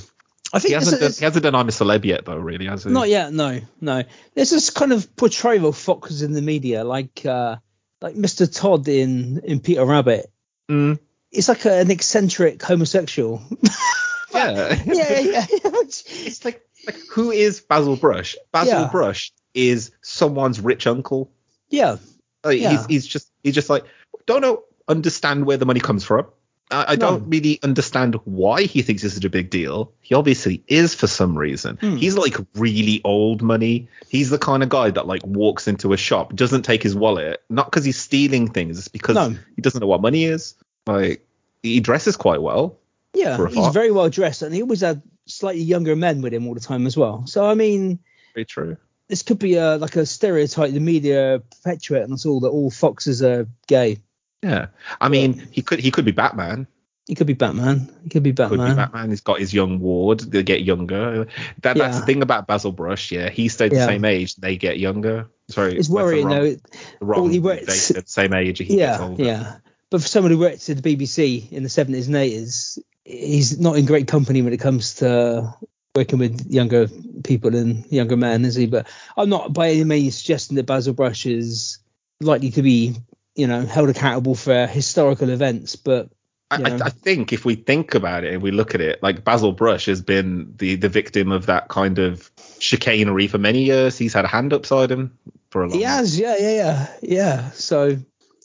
I 0.52 0.58
he 0.58 0.68
think 0.68 0.74
hasn't 0.74 0.94
it's, 0.94 1.00
done, 1.00 1.08
it's 1.08 1.18
he 1.18 1.24
hasn't 1.24 1.42
done 1.42 1.54
I'm 1.54 1.68
a 1.68 1.70
celeb 1.70 2.04
yet 2.04 2.24
though, 2.24 2.36
really, 2.36 2.66
has 2.66 2.84
he? 2.84 2.90
not 2.90 3.08
yet. 3.08 3.32
No, 3.32 3.60
no. 3.80 4.02
There's 4.34 4.50
this 4.50 4.70
kind 4.70 4.92
of 4.92 5.14
portrayal 5.16 5.66
of 5.66 5.76
foxes 5.76 6.22
in 6.22 6.32
the 6.32 6.42
media, 6.42 6.84
like 6.84 7.24
uh, 7.24 7.56
like 8.00 8.14
Mr. 8.14 8.52
Tod 8.52 8.86
in 8.88 9.40
in 9.44 9.60
Peter 9.60 9.84
Rabbit. 9.84 10.30
Mm, 10.70 10.98
It's 11.32 11.48
like 11.48 11.64
a, 11.64 11.80
an 11.80 11.90
eccentric 11.90 12.62
homosexual. 12.62 13.42
yeah. 14.34 14.82
yeah, 14.86 15.18
yeah, 15.20 15.46
yeah. 15.50 15.70
It's 15.82 16.44
like 16.44 16.62
like 16.86 16.98
who 17.10 17.30
is 17.30 17.60
Basil 17.60 17.96
Brush? 17.96 18.36
Basil 18.52 18.80
Yeah. 18.82 18.88
Brush 18.90 19.32
is 19.54 19.90
someone's 20.02 20.60
rich 20.60 20.86
uncle. 20.86 21.32
Yeah. 21.70 21.96
Like, 22.44 22.60
Yeah. 22.60 22.70
he's 22.70 22.86
he's 22.86 23.06
just 23.06 23.30
he's 23.42 23.54
just 23.54 23.68
like 23.70 23.84
don't 24.26 24.40
know 24.42 24.64
understand 24.88 25.44
where 25.46 25.56
the 25.56 25.66
money 25.66 25.80
comes 25.80 26.04
from. 26.04 26.26
I, 26.70 26.84
I 26.88 26.96
No. 26.96 27.10
don't 27.18 27.28
really 27.30 27.58
understand 27.62 28.14
why 28.24 28.62
he 28.62 28.82
thinks 28.82 29.02
this 29.02 29.16
is 29.16 29.24
a 29.24 29.30
big 29.30 29.48
deal. 29.50 29.92
He 30.00 30.14
obviously 30.14 30.62
is 30.66 30.94
for 30.94 31.06
some 31.06 31.36
reason. 31.36 31.76
Hmm. 31.78 31.96
He's 31.96 32.16
like 32.16 32.36
really 32.54 33.00
old 33.04 33.42
money. 33.42 33.88
He's 34.08 34.30
the 34.30 34.38
kind 34.38 34.62
of 34.62 34.68
guy 34.68 34.90
that 34.90 35.06
like 35.06 35.24
walks 35.26 35.66
into 35.66 35.92
a 35.92 35.96
shop, 35.96 36.34
doesn't 36.34 36.62
take 36.62 36.82
his 36.82 36.94
wallet, 36.94 37.42
not 37.48 37.66
because 37.70 37.84
he's 37.84 37.98
stealing 37.98 38.48
things, 38.50 38.78
it's 38.78 38.88
because 38.88 39.14
No. 39.16 39.34
he 39.56 39.62
doesn't 39.62 39.80
know 39.80 39.86
what 39.86 40.02
money 40.02 40.24
is. 40.24 40.54
Like 40.86 41.26
he 41.62 41.80
dresses 41.80 42.16
quite 42.16 42.40
well. 42.42 42.76
Yeah, 43.14 43.46
he's 43.48 43.68
very 43.72 43.90
well 43.90 44.10
dressed, 44.10 44.42
and 44.42 44.54
he 44.54 44.60
always 44.62 44.82
had 44.82 45.02
slightly 45.26 45.62
younger 45.62 45.96
men 45.96 46.20
with 46.22 46.32
him 46.32 46.46
all 46.46 46.54
the 46.54 46.60
time 46.60 46.86
as 46.86 46.96
well. 46.96 47.26
So 47.26 47.46
I 47.46 47.54
mean, 47.54 47.98
Very 48.34 48.44
true. 48.44 48.76
This 49.08 49.22
could 49.22 49.38
be 49.38 49.56
a 49.56 49.76
like 49.76 49.96
a 49.96 50.04
stereotype 50.06 50.72
the 50.72 50.80
media 50.80 51.42
perpetuate 51.50 52.02
on 52.02 52.12
us 52.12 52.26
all 52.26 52.40
that 52.40 52.48
all 52.50 52.70
foxes 52.70 53.22
are 53.22 53.46
gay. 53.66 53.98
Yeah. 54.42 54.66
I 55.00 55.08
mean, 55.08 55.48
he 55.50 55.62
could 55.62 55.80
he 55.80 55.90
could 55.90 56.04
be 56.04 56.12
Batman. 56.12 56.66
He 57.06 57.14
could 57.14 57.26
be 57.26 57.32
Batman. 57.32 57.90
He 58.04 58.10
could 58.10 58.22
be 58.22 58.30
Could 58.32 58.50
Batman. 58.50 58.70
be 58.70 58.76
Batman. 58.76 59.08
He's 59.10 59.22
got 59.22 59.40
his 59.40 59.54
young 59.54 59.80
ward. 59.80 60.20
They 60.20 60.42
get 60.42 60.62
younger. 60.62 61.26
That 61.62 61.76
that's 61.78 62.00
the 62.00 62.04
thing 62.06 62.20
about 62.22 62.46
Basil 62.46 62.70
Brush. 62.70 63.10
Yeah, 63.10 63.30
he 63.30 63.48
stayed 63.48 63.72
Yeah. 63.72 63.86
the 63.86 63.92
same 63.92 64.04
age. 64.04 64.36
They 64.36 64.56
get 64.56 64.78
younger. 64.78 65.28
Sorry, 65.48 65.78
It's 65.78 65.88
worrying 65.88 66.26
wrong- 66.26 66.36
though. 66.36 66.50
the 66.50 66.60
wrong 67.00 67.30
he 67.30 67.38
they 67.38 67.38
works- 67.38 67.90
get 67.92 68.04
the 68.04 68.10
same 68.12 68.34
age. 68.34 68.58
He 68.58 68.64
gets 68.66 68.78
Yeah, 68.78 69.00
older. 69.02 69.24
yeah. 69.24 69.56
But 69.90 70.02
for 70.02 70.06
someone 70.08 70.32
who 70.32 70.38
worked 70.38 70.68
at 70.68 70.82
the 70.82 70.82
BBC 70.96 71.48
in 71.50 71.62
the 71.62 71.70
70s 71.70 72.08
and 72.08 72.16
80s, 72.16 72.78
he's 73.04 73.58
not 73.58 73.78
in 73.78 73.86
great 73.86 74.06
company 74.06 74.42
when 74.42 74.52
it 74.52 74.60
comes 74.60 74.96
to 74.96 75.54
working 75.98 76.20
with 76.20 76.46
younger 76.48 76.88
people 77.24 77.56
and 77.56 77.84
younger 77.90 78.16
men, 78.16 78.44
is 78.44 78.54
he? 78.54 78.66
But 78.66 78.86
I'm 79.16 79.28
not 79.28 79.52
by 79.52 79.70
any 79.70 79.84
means 79.84 80.16
suggesting 80.16 80.56
that 80.56 80.66
Basil 80.66 80.94
Brush 80.94 81.26
is 81.26 81.78
likely 82.20 82.50
to 82.52 82.62
be, 82.62 82.94
you 83.34 83.48
know, 83.48 83.66
held 83.66 83.88
accountable 83.88 84.36
for 84.36 84.66
historical 84.66 85.28
events. 85.30 85.74
But 85.74 86.08
I, 86.50 86.62
I. 86.62 86.74
I 86.84 86.90
think 86.90 87.32
if 87.32 87.44
we 87.44 87.56
think 87.56 87.94
about 87.94 88.22
it 88.22 88.32
and 88.32 88.42
we 88.42 88.52
look 88.52 88.76
at 88.76 88.80
it, 88.80 89.02
like 89.02 89.24
Basil 89.24 89.52
Brush 89.52 89.86
has 89.86 90.00
been 90.00 90.54
the 90.56 90.76
the 90.76 90.88
victim 90.88 91.32
of 91.32 91.46
that 91.46 91.68
kind 91.68 91.98
of 91.98 92.30
chicanery 92.60 93.26
for 93.26 93.38
many 93.38 93.64
years. 93.64 93.98
He's 93.98 94.14
had 94.14 94.24
a 94.24 94.28
hand 94.28 94.52
upside 94.52 94.90
him 94.90 95.18
for 95.50 95.64
a 95.64 95.68
long. 95.68 95.78
he 95.78 95.84
has, 95.84 96.18
yeah, 96.18 96.36
yeah, 96.38 96.54
yeah, 96.54 96.86
yeah. 97.02 97.50
So 97.50 97.96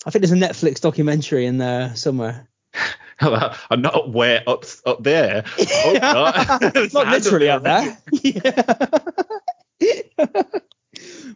I 0.05 0.09
think 0.09 0.25
there's 0.25 0.31
a 0.31 0.35
Netflix 0.35 0.81
documentary 0.81 1.45
in 1.45 1.59
there 1.59 1.95
somewhere. 1.95 2.47
I'm 3.69 3.81
not 3.81 4.09
where 4.11 4.43
up 4.47 4.65
up 4.85 5.03
there. 5.03 5.43
Oh, 5.59 5.97
not 6.01 6.35
Hand 6.61 6.91
literally 6.93 7.49
up 7.49 7.63
there. 7.63 7.97
Yeah. 8.11 8.93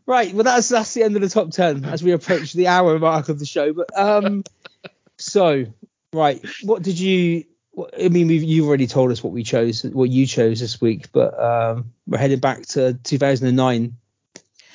right. 0.05 0.33
Well, 0.33 0.43
that's 0.43 0.69
that's 0.69 0.93
the 0.93 1.03
end 1.03 1.15
of 1.15 1.21
the 1.21 1.29
top 1.29 1.51
ten 1.51 1.85
as 1.85 2.03
we 2.03 2.11
approach 2.11 2.53
the 2.53 2.67
hour 2.67 2.97
mark 2.99 3.29
of 3.29 3.39
the 3.39 3.45
show. 3.45 3.73
But 3.73 3.97
um, 3.97 4.43
so 5.17 5.65
right, 6.13 6.43
what 6.63 6.81
did 6.81 6.99
you? 6.99 7.45
What, 7.71 7.93
I 8.03 8.09
mean, 8.09 8.27
we've, 8.27 8.43
you've 8.43 8.67
already 8.67 8.87
told 8.87 9.11
us 9.11 9.23
what 9.23 9.33
we 9.33 9.43
chose, 9.43 9.83
what 9.83 10.09
you 10.09 10.25
chose 10.25 10.59
this 10.59 10.81
week, 10.81 11.11
but 11.11 11.39
um, 11.39 11.93
we're 12.07 12.17
heading 12.17 12.39
back 12.39 12.65
to 12.67 12.93
2009 13.03 13.95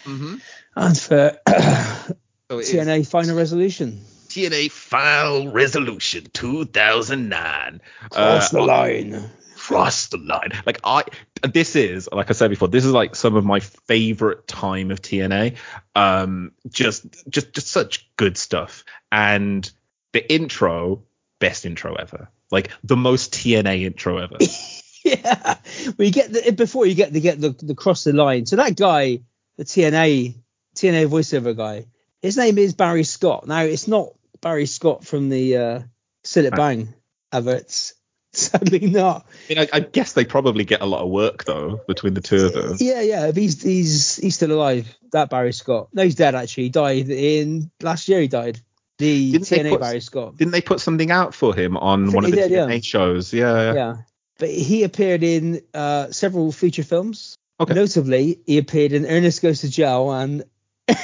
Mhm. 0.04 0.40
and 0.76 0.98
for 0.98 1.38
So 1.46 2.58
it 2.58 2.60
is 2.60 2.72
TNA 2.72 3.06
Final 3.06 3.36
Resolution. 3.36 4.04
TNA 4.32 4.70
Final 4.70 5.52
Resolution 5.52 6.24
2009. 6.32 7.80
Cross 8.10 8.50
the 8.50 8.60
Uh, 8.60 8.66
line. 8.66 9.30
cross 9.56 10.06
the 10.06 10.16
line. 10.16 10.52
Like 10.64 10.80
I, 10.84 11.04
this 11.52 11.76
is 11.76 12.08
like 12.10 12.30
I 12.30 12.32
said 12.32 12.48
before, 12.48 12.68
this 12.68 12.86
is 12.86 12.92
like 12.92 13.14
some 13.14 13.36
of 13.36 13.44
my 13.44 13.60
favorite 13.60 14.48
time 14.48 14.90
of 14.90 15.02
TNA. 15.02 15.56
Um, 15.94 16.52
just, 16.70 17.04
just, 17.28 17.52
just 17.52 17.66
such 17.68 18.08
good 18.16 18.38
stuff. 18.38 18.84
And 19.10 19.70
the 20.12 20.32
intro, 20.32 21.02
best 21.38 21.66
intro 21.66 21.94
ever. 21.94 22.30
Like 22.50 22.70
the 22.82 22.96
most 22.96 23.34
TNA 23.34 23.82
intro 23.84 24.16
ever. 24.16 24.36
yeah. 25.04 25.56
Well, 25.98 26.06
you 26.06 26.10
get 26.10 26.32
the 26.32 26.52
before 26.52 26.86
you 26.86 26.94
get 26.94 27.12
to 27.12 27.20
get 27.20 27.38
the 27.38 27.50
the 27.50 27.74
cross 27.74 28.04
the 28.04 28.14
line. 28.14 28.46
So 28.46 28.56
that 28.56 28.76
guy, 28.76 29.20
the 29.58 29.64
TNA 29.64 30.34
TNA 30.74 31.06
voiceover 31.08 31.54
guy, 31.54 31.84
his 32.22 32.38
name 32.38 32.56
is 32.56 32.72
Barry 32.74 33.04
Scott. 33.04 33.46
Now 33.46 33.60
it's 33.60 33.86
not 33.88 34.14
Barry 34.42 34.66
Scott 34.66 35.06
from 35.06 35.30
the 35.30 35.56
uh, 35.56 35.80
Cillit 36.24 36.54
Bang 36.54 36.92
adverts. 37.32 37.94
Sadly 38.34 38.80
not. 38.90 39.26
I, 39.50 39.54
mean, 39.54 39.58
I, 39.58 39.68
I 39.76 39.80
guess 39.80 40.14
they 40.14 40.24
probably 40.24 40.64
get 40.64 40.80
a 40.80 40.86
lot 40.86 41.02
of 41.02 41.10
work 41.10 41.44
though 41.44 41.80
between 41.86 42.14
the 42.14 42.22
two 42.22 42.46
of 42.46 42.54
them. 42.54 42.76
Yeah, 42.80 43.02
yeah. 43.02 43.26
If 43.26 43.36
he's 43.36 43.62
he's 43.62 44.16
he's 44.16 44.34
still 44.34 44.52
alive. 44.52 44.94
That 45.12 45.28
Barry 45.28 45.52
Scott. 45.52 45.88
No, 45.92 46.02
he's 46.02 46.14
dead 46.14 46.34
actually. 46.34 46.64
He 46.64 46.68
died 46.70 47.10
in 47.10 47.70
last 47.82 48.08
year. 48.08 48.20
He 48.22 48.28
died. 48.28 48.60
The 48.96 49.32
Didn't 49.32 49.46
TNA 49.46 49.70
put- 49.70 49.80
Barry 49.80 50.00
Scott. 50.00 50.36
Didn't 50.38 50.52
they 50.52 50.62
put 50.62 50.80
something 50.80 51.10
out 51.10 51.34
for 51.34 51.54
him 51.54 51.76
on 51.76 52.12
one 52.12 52.24
of 52.24 52.30
the 52.30 52.36
did, 52.36 52.50
yeah. 52.50 52.66
TNA 52.66 52.84
shows? 52.84 53.34
Yeah. 53.34 53.74
Yeah. 53.74 53.96
But 54.38 54.48
he 54.48 54.82
appeared 54.84 55.22
in 55.22 55.60
uh, 55.74 56.10
several 56.10 56.52
feature 56.52 56.84
films. 56.84 57.36
Okay. 57.60 57.74
Notably, 57.74 58.40
he 58.46 58.56
appeared 58.56 58.92
in 58.92 59.04
Ernest 59.04 59.42
Goes 59.42 59.60
to 59.60 59.68
Jail 59.70 60.10
and. 60.10 60.44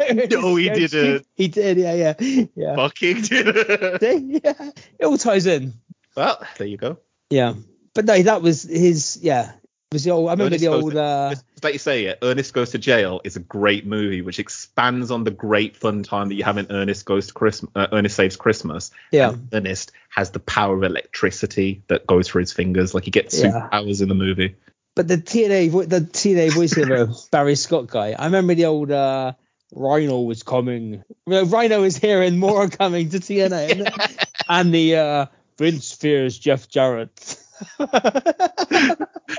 No, 0.00 0.56
he 0.56 0.68
didn't. 0.70 1.26
He 1.34 1.48
did, 1.48 1.76
yeah, 1.78 1.94
yeah, 2.18 2.44
yeah. 2.54 2.76
Fucking 2.76 3.22
did. 3.22 4.00
See? 4.00 4.40
yeah. 4.44 4.70
It 4.98 5.04
all 5.06 5.18
ties 5.18 5.46
in. 5.46 5.74
well, 6.16 6.42
there 6.58 6.66
you 6.66 6.76
go. 6.76 6.98
Yeah, 7.30 7.54
but 7.94 8.04
no, 8.04 8.20
that 8.22 8.42
was 8.42 8.62
his. 8.62 9.18
Yeah, 9.22 9.52
it 9.52 9.92
was 9.94 10.04
the 10.04 10.10
old. 10.10 10.28
I 10.28 10.32
remember 10.32 10.46
Ernest 10.56 10.60
the 10.64 10.68
old. 10.68 10.92
to- 10.92 11.02
Uh, 11.02 11.30
Just 11.30 11.44
like 11.64 11.72
you 11.72 11.78
say, 11.78 12.04
yeah, 12.04 12.14
Ernest 12.22 12.52
Goes 12.52 12.70
to 12.72 12.78
Jail 12.78 13.20
is 13.24 13.36
a 13.36 13.40
great 13.40 13.86
movie 13.86 14.20
which 14.20 14.38
expands 14.38 15.10
on 15.10 15.24
the 15.24 15.30
great 15.30 15.76
fun 15.76 16.02
time 16.02 16.28
that 16.28 16.34
you 16.34 16.44
have 16.44 16.58
in 16.58 16.66
Ernest 16.70 17.04
Goes 17.06 17.28
to 17.28 17.32
Christmas, 17.32 17.70
uh, 17.74 17.86
Ernest 17.92 18.16
Saves 18.16 18.36
Christmas. 18.36 18.90
yeah, 19.10 19.30
And 19.30 19.48
Ernest 19.52 19.92
has 20.10 20.30
the 20.30 20.40
power 20.40 20.76
of 20.76 20.82
electricity 20.82 21.82
that 21.88 22.06
goes 22.06 22.28
through 22.28 22.40
his 22.42 22.52
fingers, 22.52 22.94
like 22.94 23.04
he 23.04 23.10
gets 23.10 23.38
Yeah. 23.40 23.68
superpowers 23.72 24.02
in 24.02 24.08
the 24.08 24.14
movie. 24.14 24.54
but 24.94 25.08
the 25.08 25.16
TNA, 25.16 25.70
vo- 25.70 25.84
the 25.84 26.02
TNA 26.02 26.50
voiceover 26.50 27.30
Barry 27.30 27.54
Scott 27.56 27.86
guy. 27.88 28.12
I 28.18 28.26
remember 28.26 28.54
the 28.54 28.66
old. 28.66 28.90
Uh, 28.92 29.32
Rhyno 29.74 30.26
was 30.26 30.42
coming. 30.42 31.02
Rhyno 31.28 31.84
is 31.84 31.96
here 31.96 32.22
and 32.22 32.38
more 32.38 32.64
are 32.64 32.68
coming 32.68 33.10
to 33.10 33.18
TNA. 33.18 33.72
And, 33.72 34.18
and 34.48 34.74
the 34.74 34.96
uh, 34.96 35.26
Vince 35.58 35.92
fears 35.92 36.38
Jeff 36.38 36.68
Jarrett. 36.68 37.38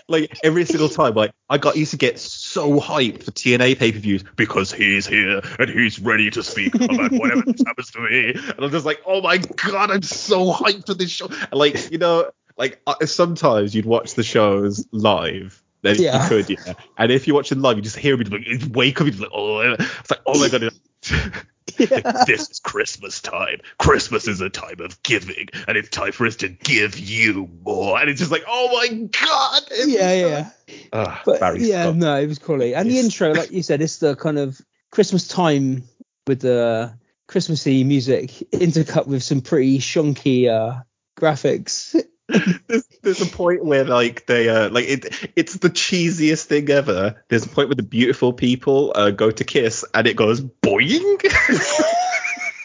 like 0.07 0.37
every 0.43 0.65
single 0.65 0.89
time, 0.89 1.13
like 1.13 1.31
I 1.49 1.57
got 1.57 1.75
used 1.75 1.91
to 1.91 1.97
get 1.97 2.17
so 2.19 2.79
hyped 2.79 3.23
for 3.23 3.31
TNA 3.31 3.77
pay 3.77 3.91
per 3.91 3.99
views 3.99 4.23
because 4.35 4.71
he's 4.71 5.05
here 5.05 5.41
and 5.59 5.69
he's 5.69 5.99
ready 5.99 6.29
to 6.31 6.43
speak 6.43 6.75
about 6.75 7.11
whatever 7.11 7.43
happens 7.65 7.91
to 7.91 7.99
me, 7.99 8.33
and 8.33 8.55
I'm 8.57 8.71
just 8.71 8.85
like, 8.85 9.01
oh 9.05 9.21
my 9.21 9.37
god, 9.37 9.91
I'm 9.91 10.01
so 10.01 10.51
hyped 10.53 10.87
for 10.87 10.93
this 10.93 11.11
show. 11.11 11.27
And 11.27 11.53
like 11.53 11.91
you 11.91 11.97
know, 11.97 12.31
like 12.57 12.81
uh, 12.87 13.05
sometimes 13.05 13.75
you'd 13.75 13.85
watch 13.85 14.13
the 14.13 14.23
shows 14.23 14.87
live. 14.91 15.61
Then 15.85 15.95
Yeah. 16.01 16.23
you 16.23 16.29
could, 16.29 16.49
yeah. 16.49 16.73
And 16.97 17.11
if 17.11 17.27
you're 17.27 17.35
watching 17.35 17.61
live, 17.61 17.77
you 17.77 17.83
just 17.83 17.95
hear 17.97 18.17
me 18.17 18.25
like 18.25 18.61
wake 18.75 18.99
up, 19.01 19.07
you're 19.07 19.15
like, 19.15 19.29
oh, 19.33 19.59
it's 19.79 20.11
like, 20.11 20.21
oh 20.25 20.39
my 20.39 20.49
god. 20.49 20.71
Like, 21.77 22.25
this 22.27 22.49
is 22.51 22.59
Christmas 22.59 23.21
time. 23.21 23.59
Christmas 23.79 24.27
is 24.29 24.39
a 24.39 24.49
time 24.49 24.79
of 24.79 25.01
giving, 25.03 25.47
and 25.67 25.75
it's 25.75 25.89
time 25.89 26.13
for 26.13 26.25
us 26.25 26.37
to 26.37 26.47
give 26.47 26.97
you 26.97 27.49
more. 27.65 27.99
And 27.99 28.09
it's 28.09 28.19
just 28.19 28.31
like, 28.31 28.43
oh 28.47 28.69
my 28.71 28.87
god. 29.11 29.61
Yeah, 29.85 30.13
yeah. 30.13 30.49
Ugh, 30.93 31.17
But 31.25 31.39
Barry 31.41 31.67
yeah, 31.67 31.83
Scott. 31.83 31.95
no, 31.97 32.15
it 32.17 32.27
was 32.27 32.39
quality. 32.39 32.75
And 32.75 32.89
the 32.89 32.99
intro, 32.99 33.33
like 33.33 33.51
you 33.51 33.61
said, 33.61 33.81
it's 33.81 33.97
the 33.97 34.15
kind 34.15 34.37
of 34.39 34.61
Christmas 34.91 35.27
time 35.27 35.83
with 36.27 36.41
the 36.41 36.97
Christmassy 37.27 37.83
music 37.83 38.29
intercut 38.53 39.07
with 39.07 39.23
some 39.23 39.41
pretty 39.41 39.79
shonky 39.79 40.47
uh, 40.49 40.81
graphics. 41.19 41.99
there's, 42.27 42.85
there's 43.01 43.21
a 43.21 43.25
point 43.27 43.63
where 43.63 43.85
like 43.85 44.25
they 44.25 44.49
uh 44.49 44.69
like 44.69 44.85
it 44.85 45.31
it's 45.35 45.57
the 45.57 45.69
cheesiest 45.69 46.45
thing 46.45 46.69
ever. 46.69 47.23
There's 47.27 47.45
a 47.45 47.49
point 47.49 47.69
where 47.69 47.75
the 47.75 47.83
beautiful 47.83 48.33
people 48.33 48.91
uh, 48.95 49.11
go 49.11 49.29
to 49.31 49.43
kiss 49.43 49.85
and 49.93 50.07
it 50.07 50.15
goes 50.15 50.41
boing. 50.41 51.23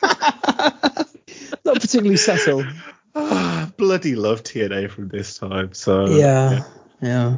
Not 1.64 1.74
particularly 1.74 2.16
subtle. 2.16 2.64
Bloody 3.76 4.14
love 4.14 4.42
TNA 4.42 4.90
from 4.90 5.08
this 5.08 5.36
time. 5.38 5.74
So 5.74 6.06
yeah, 6.06 6.64
yeah. 7.02 7.36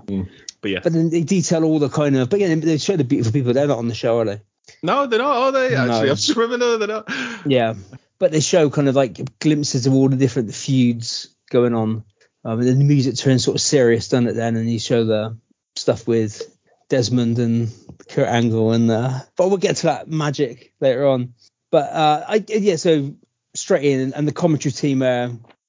But 0.61 0.71
yeah. 0.71 0.81
But 0.83 0.93
then 0.93 1.11
they 1.11 1.23
detail 1.23 1.65
all 1.65 1.81
the 1.81 1.89
kind 1.89 2.17
of. 2.17 2.31
But 2.31 2.37
again, 2.37 2.61
they 2.61 2.79
show 2.79 2.97
the 2.97 3.05
beautiful 3.05 3.33
people. 3.33 3.53
They're 3.53 3.67
not 3.67 3.79
on 3.79 3.89
the 3.89 3.95
show, 3.95 4.19
are 4.21 4.25
they? 4.25 4.41
no, 4.83 5.07
they're 5.07 5.19
not, 5.19 5.37
are 5.37 5.53
they? 5.53 5.71
No. 5.71 5.91
Actually, 5.91 6.11
I'm 6.11 6.39
remembering 6.39 6.79
they're 6.79 6.89
not. 6.89 7.13
Yeah, 7.47 7.75
but 8.19 8.31
they 8.31 8.41
show 8.41 8.71
kind 8.71 8.89
of 8.89 8.95
like 8.95 9.39
glimpses 9.41 9.87
of 9.87 9.95
all 9.95 10.09
the 10.09 10.17
different 10.17 10.55
feuds 10.55 11.32
going 11.53 11.75
on. 11.75 12.05
Um, 12.45 12.59
and 12.59 12.67
then 12.67 12.79
the 12.81 12.85
music 12.85 13.15
turns 13.17 13.45
sort 13.45 13.55
of 13.55 13.61
serious, 13.61 14.09
doesn't 14.09 14.27
it? 14.27 14.33
Then, 14.35 14.57
and 14.57 14.69
you 14.69 14.81
show 14.81 15.05
the 15.05 15.39
stuff 15.77 16.09
with 16.09 16.43
Desmond 16.89 17.39
and 17.39 17.71
Kurt 18.09 18.27
Angle, 18.27 18.73
and 18.73 18.91
uh, 18.91 19.21
but 19.37 19.49
we'll 19.49 19.59
get 19.59 19.77
to 19.77 19.87
that 19.87 20.09
magic 20.09 20.73
later 20.81 21.07
on. 21.07 21.35
But 21.71 21.93
uh, 21.93 22.25
I 22.29 22.45
yeah, 22.49 22.77
so 22.77 23.15
straight 23.55 23.85
in, 23.85 24.13
and 24.15 24.27
the 24.27 24.33
commentary 24.33 24.73
team, 24.73 25.03
uh, 25.03 25.29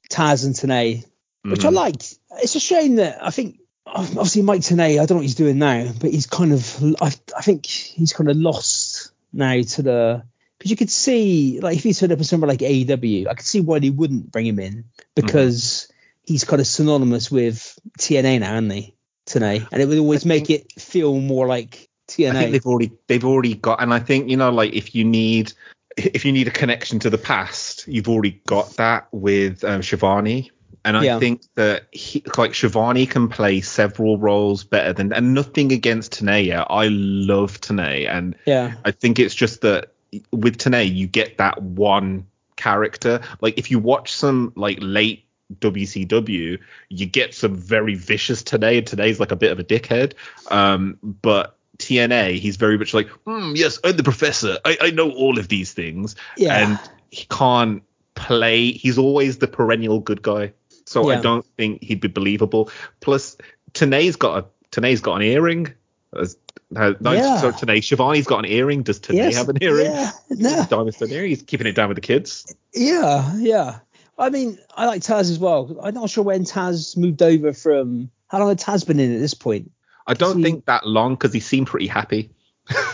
Taz 0.10 0.46
and 0.46 0.56
Tenay, 0.56 1.06
which 1.44 1.64
I 1.64 1.70
Mhm. 1.70 1.74
liked. 1.74 2.18
It's 2.42 2.56
a 2.56 2.60
shame 2.60 2.96
that 2.96 3.24
I 3.24 3.30
think 3.30 3.60
obviously 3.86 4.42
Mike 4.42 4.62
Tenay, 4.62 4.94
I 4.94 5.06
don't 5.06 5.12
know 5.12 5.16
what 5.18 5.22
he's 5.26 5.36
doing 5.36 5.60
now, 5.60 5.92
but 6.02 6.10
he's 6.10 6.26
kind 6.26 6.54
of 6.54 6.84
I, 7.02 7.14
I 7.38 7.42
think 7.44 7.68
he's 7.68 8.14
kind 8.14 8.30
of 8.32 8.38
lost 8.38 9.12
now 9.32 9.62
to 9.62 9.82
the 9.84 10.24
because 10.58 10.72
you 10.72 10.78
could 10.78 10.90
see 10.90 11.60
like 11.62 11.78
if 11.78 11.84
he 11.84 11.94
turned 11.94 12.12
up 12.12 12.20
in 12.20 12.24
somewhere 12.24 12.48
like 12.48 12.60
AEW, 12.60 13.28
I 13.28 13.34
could 13.34 13.46
see 13.46 13.62
why 13.62 13.80
they 13.80 13.90
wouldn't 13.90 14.32
bring 14.32 14.46
him 14.46 14.60
in 14.60 14.86
because 15.16 15.92
he's 16.24 16.44
kind 16.44 16.60
of 16.60 16.68
synonymous 16.68 17.30
with 17.30 17.78
TNA 18.00 18.40
now, 18.40 18.54
isn't 18.56 18.70
he? 18.70 18.96
Tenay, 19.26 19.68
and 19.72 19.82
it 19.82 19.88
would 19.88 20.00
always 20.00 20.26
make 20.26 20.50
it 20.50 20.72
feel 20.74 21.18
more 21.20 21.48
like 21.48 21.90
TNA. 22.10 22.30
I 22.30 22.34
think 22.34 22.50
TNA. 22.50 22.52
they've 22.52 22.66
already 22.66 22.92
they've 23.08 23.26
already 23.26 23.56
got, 23.56 23.82
and 23.82 23.94
I 23.94 24.00
think 24.00 24.30
you 24.30 24.38
know, 24.38 24.52
like 24.52 24.74
if 24.74 24.96
you 24.96 25.06
need 25.06 25.54
if 25.96 26.26
you 26.26 26.32
need 26.32 26.48
a 26.48 26.52
connection 26.52 27.00
to 27.00 27.10
the 27.10 27.18
past, 27.18 27.88
you've 27.88 28.10
already 28.10 28.42
got 28.48 28.76
that 28.78 29.08
with 29.12 29.64
um, 29.64 29.82
Schiavone. 29.82 30.52
And 30.86 30.98
I 30.98 31.04
Yeah. 31.04 31.20
think 31.20 31.44
that 31.56 31.88
he, 31.92 32.24
like 32.38 32.54
Schiavone 32.54 33.06
can 33.06 33.30
play 33.30 33.62
several 33.62 34.18
roles 34.18 34.66
better 34.66 34.92
than, 34.92 35.14
and 35.14 35.34
nothing 35.34 35.72
against 35.72 36.20
Tenay. 36.20 36.48
Yeah, 36.48 36.66
I 36.70 36.90
love 36.90 37.62
Tenay, 37.62 38.10
and 38.10 38.36
Yeah, 38.46 38.74
I 38.84 38.92
think 38.92 39.20
it's 39.20 39.36
just 39.36 39.62
that 39.62 39.93
with 40.32 40.58
Tenay, 40.58 40.94
you 40.94 41.08
get 41.08 41.38
that 41.38 41.62
one 41.62 42.28
character. 42.56 43.22
Like 43.42 43.58
if 43.58 43.72
you 43.72 43.80
watch 43.80 44.14
some 44.14 44.54
like 44.56 44.78
late 44.82 45.26
WCW, 45.60 46.60
you 46.90 47.06
get 47.06 47.34
some 47.34 47.56
very 47.56 47.96
vicious 47.96 48.44
Tenay, 48.44 48.78
and 48.78 48.88
Tenay's 48.88 49.20
like 49.20 49.32
a 49.32 49.36
bit 49.36 49.52
of 49.52 49.60
a 49.60 49.64
dickhead. 49.64 50.14
Um, 50.50 50.98
but 51.04 51.58
TNA, 51.78 52.40
he's 52.40 52.58
very 52.58 52.78
much 52.78 52.94
like, 52.94 53.08
hmm, 53.26 53.54
yes, 53.56 53.80
I'm 53.84 53.98
the 53.98 54.04
professor. 54.04 54.58
I, 54.66 54.78
I 54.82 54.90
know 54.92 55.12
all 55.12 55.40
of 55.40 55.48
these 55.48 55.74
things. 55.74 56.16
Yeah. 56.38 56.58
And 56.58 56.80
he 57.12 57.26
can't 57.30 57.84
play. 58.16 58.72
He's 58.72 58.98
always 58.98 59.38
the 59.38 59.48
perennial 59.48 60.00
good 60.00 60.22
guy. 60.22 60.54
So 60.86 61.10
I 61.10 61.22
don't 61.22 61.46
think 61.58 61.82
he'd 61.82 62.02
be 62.02 62.10
believable. 62.10 62.70
Plus, 63.00 63.38
Tenay's 63.74 64.16
got 64.16 64.44
a 64.44 64.46
Tenay's 64.72 65.02
got 65.02 65.16
an 65.16 65.22
earring. 65.24 65.74
As- 66.20 66.38
no, 66.72 66.96
Yeah. 67.02 67.38
So 67.38 67.52
Tenay, 67.52 67.84
Schiavone's 67.84 68.26
got 68.26 68.40
an 68.40 68.52
earring. 68.52 68.84
Does 68.84 69.00
Tenay 69.00 69.16
Yes, 69.16 69.36
have 69.36 69.50
an 69.50 69.58
earring? 69.62 69.86
yeah, 69.86 70.12
no. 70.30 70.94
Earring. 71.02 71.30
He's 71.30 71.44
keeping 71.44 71.68
it 71.68 71.74
down 71.76 71.90
with 71.90 71.96
the 71.98 72.02
kids. 72.02 72.54
Yeah, 72.74 73.32
yeah. 73.38 73.80
I 74.18 74.30
mean, 74.30 74.58
I 74.76 74.86
like 74.86 75.02
Taz 75.02 75.32
as 75.32 75.40
well. 75.40 75.78
I'm 75.82 75.94
not 75.94 76.10
sure 76.10 76.24
when 76.24 76.46
Taz 76.46 76.96
moved 76.98 77.22
over 77.22 77.54
from. 77.54 78.10
How 78.28 78.40
long 78.40 78.50
had 78.50 78.60
Taz 78.60 78.86
been 78.86 79.00
in 79.00 79.14
at 79.14 79.20
this 79.20 79.34
point? 79.34 79.72
I 80.08 80.14
don't 80.14 80.38
he- 80.38 80.44
think 80.44 80.66
that 80.66 80.88
long 80.88 81.14
because 81.14 81.34
he 81.34 81.40
seemed 81.40 81.68
pretty 81.68 81.88
happy. 81.88 82.32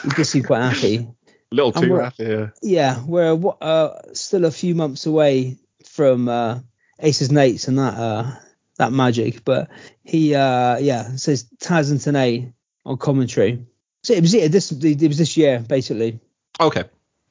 He 0.04 0.10
did 0.10 0.26
seem 0.26 0.44
quite 0.44 0.62
happy. 0.62 1.08
A 1.52 1.56
little 1.56 1.72
too 1.72 1.96
happy. 1.96 2.26
Yeah. 2.26 2.50
Yeah, 2.62 3.04
we're 3.06 3.40
uh, 3.60 4.02
still 4.14 4.46
a 4.46 4.52
few 4.52 4.76
months 4.76 5.08
away 5.08 5.58
from 5.84 6.30
uh, 6.30 6.60
Aces 7.00 7.32
& 7.34 7.38
Eights 7.38 7.68
and 7.68 7.80
that 7.80 7.96
uh, 7.96 8.32
that 8.78 8.92
magic, 8.94 9.44
but 9.44 9.70
he 10.04 10.36
uh, 10.36 10.78
yeah 10.78 11.16
says 11.16 11.46
Taz 11.60 11.90
and 11.90 12.00
Tenay 12.00 12.54
on 12.90 12.98
commentary. 12.98 13.66
So 14.04 14.14
it 14.14 14.22
was 14.22 14.34
yeah, 14.34 14.48
this 14.48 14.72
it 14.72 15.08
was 15.08 15.18
this 15.18 15.38
year 15.38 15.60
basically. 15.60 16.20
Okay. 16.60 16.84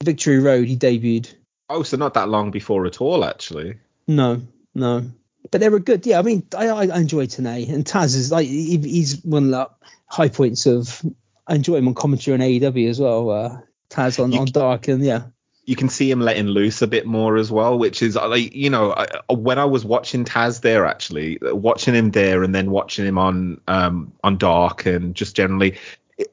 Victory 0.03 0.39
Road 0.39 0.69
he 0.69 0.77
debuted. 0.77 1.35
Oh, 1.69 1.83
so 1.83 1.99
not 1.99 2.15
that 2.15 2.31
long 2.31 2.51
before 2.51 2.87
at 2.87 3.01
all, 3.01 3.25
actually. 3.25 3.75
No, 4.07 4.41
no. 4.75 5.11
But 5.51 5.61
they 5.61 5.69
were 5.69 5.81
good. 5.81 6.07
Yeah, 6.07 6.19
I 6.19 6.23
mean, 6.23 6.47
I, 6.57 6.69
I 6.69 6.99
enjoy 6.99 7.27
Tenay 7.27 7.69
and 7.69 7.85
Taz 7.85 8.15
is 8.15 8.33
like 8.33 8.47
he, 8.47 8.79
he's 8.79 9.23
one 9.23 9.45
of 9.47 9.51
the 9.51 9.71
high 10.07 10.29
points 10.29 10.67
of. 10.67 11.05
I 11.47 11.55
enjoy 11.55 11.77
him 11.77 11.89
on 11.89 11.95
commentary 11.95 12.35
on 12.35 12.41
AEW 12.41 12.91
as 12.91 13.01
well. 13.01 13.31
Uh, 13.31 13.61
Taz 13.91 14.23
on, 14.23 14.33
You 14.33 14.41
on 14.41 14.47
Dark 14.47 14.89
and 14.89 15.03
yeah, 15.03 15.25
you 15.69 15.77
can 15.77 15.91
see 15.91 16.11
him 16.11 16.23
letting 16.23 16.47
loose 16.47 16.81
a 16.81 16.87
bit 16.87 17.05
more 17.05 17.37
as 17.37 17.53
well, 17.53 17.79
which 17.79 18.01
is 18.01 18.17
uh, 18.17 18.27
like 18.27 18.55
you 18.55 18.71
know 18.71 18.95
I, 18.95 19.07
when 19.31 19.59
I 19.59 19.67
was 19.67 19.85
watching 19.85 20.25
Taz 20.25 20.63
there 20.63 20.87
actually 20.87 21.39
uh, 21.43 21.55
watching 21.55 21.95
him 21.95 22.11
there 22.11 22.43
and 22.43 22.55
then 22.55 22.71
watching 22.71 23.05
him 23.05 23.19
on 23.19 23.61
um 23.69 24.15
on 24.25 24.39
Dark 24.39 24.87
and 24.87 25.15
just 25.15 25.37
generally 25.37 25.77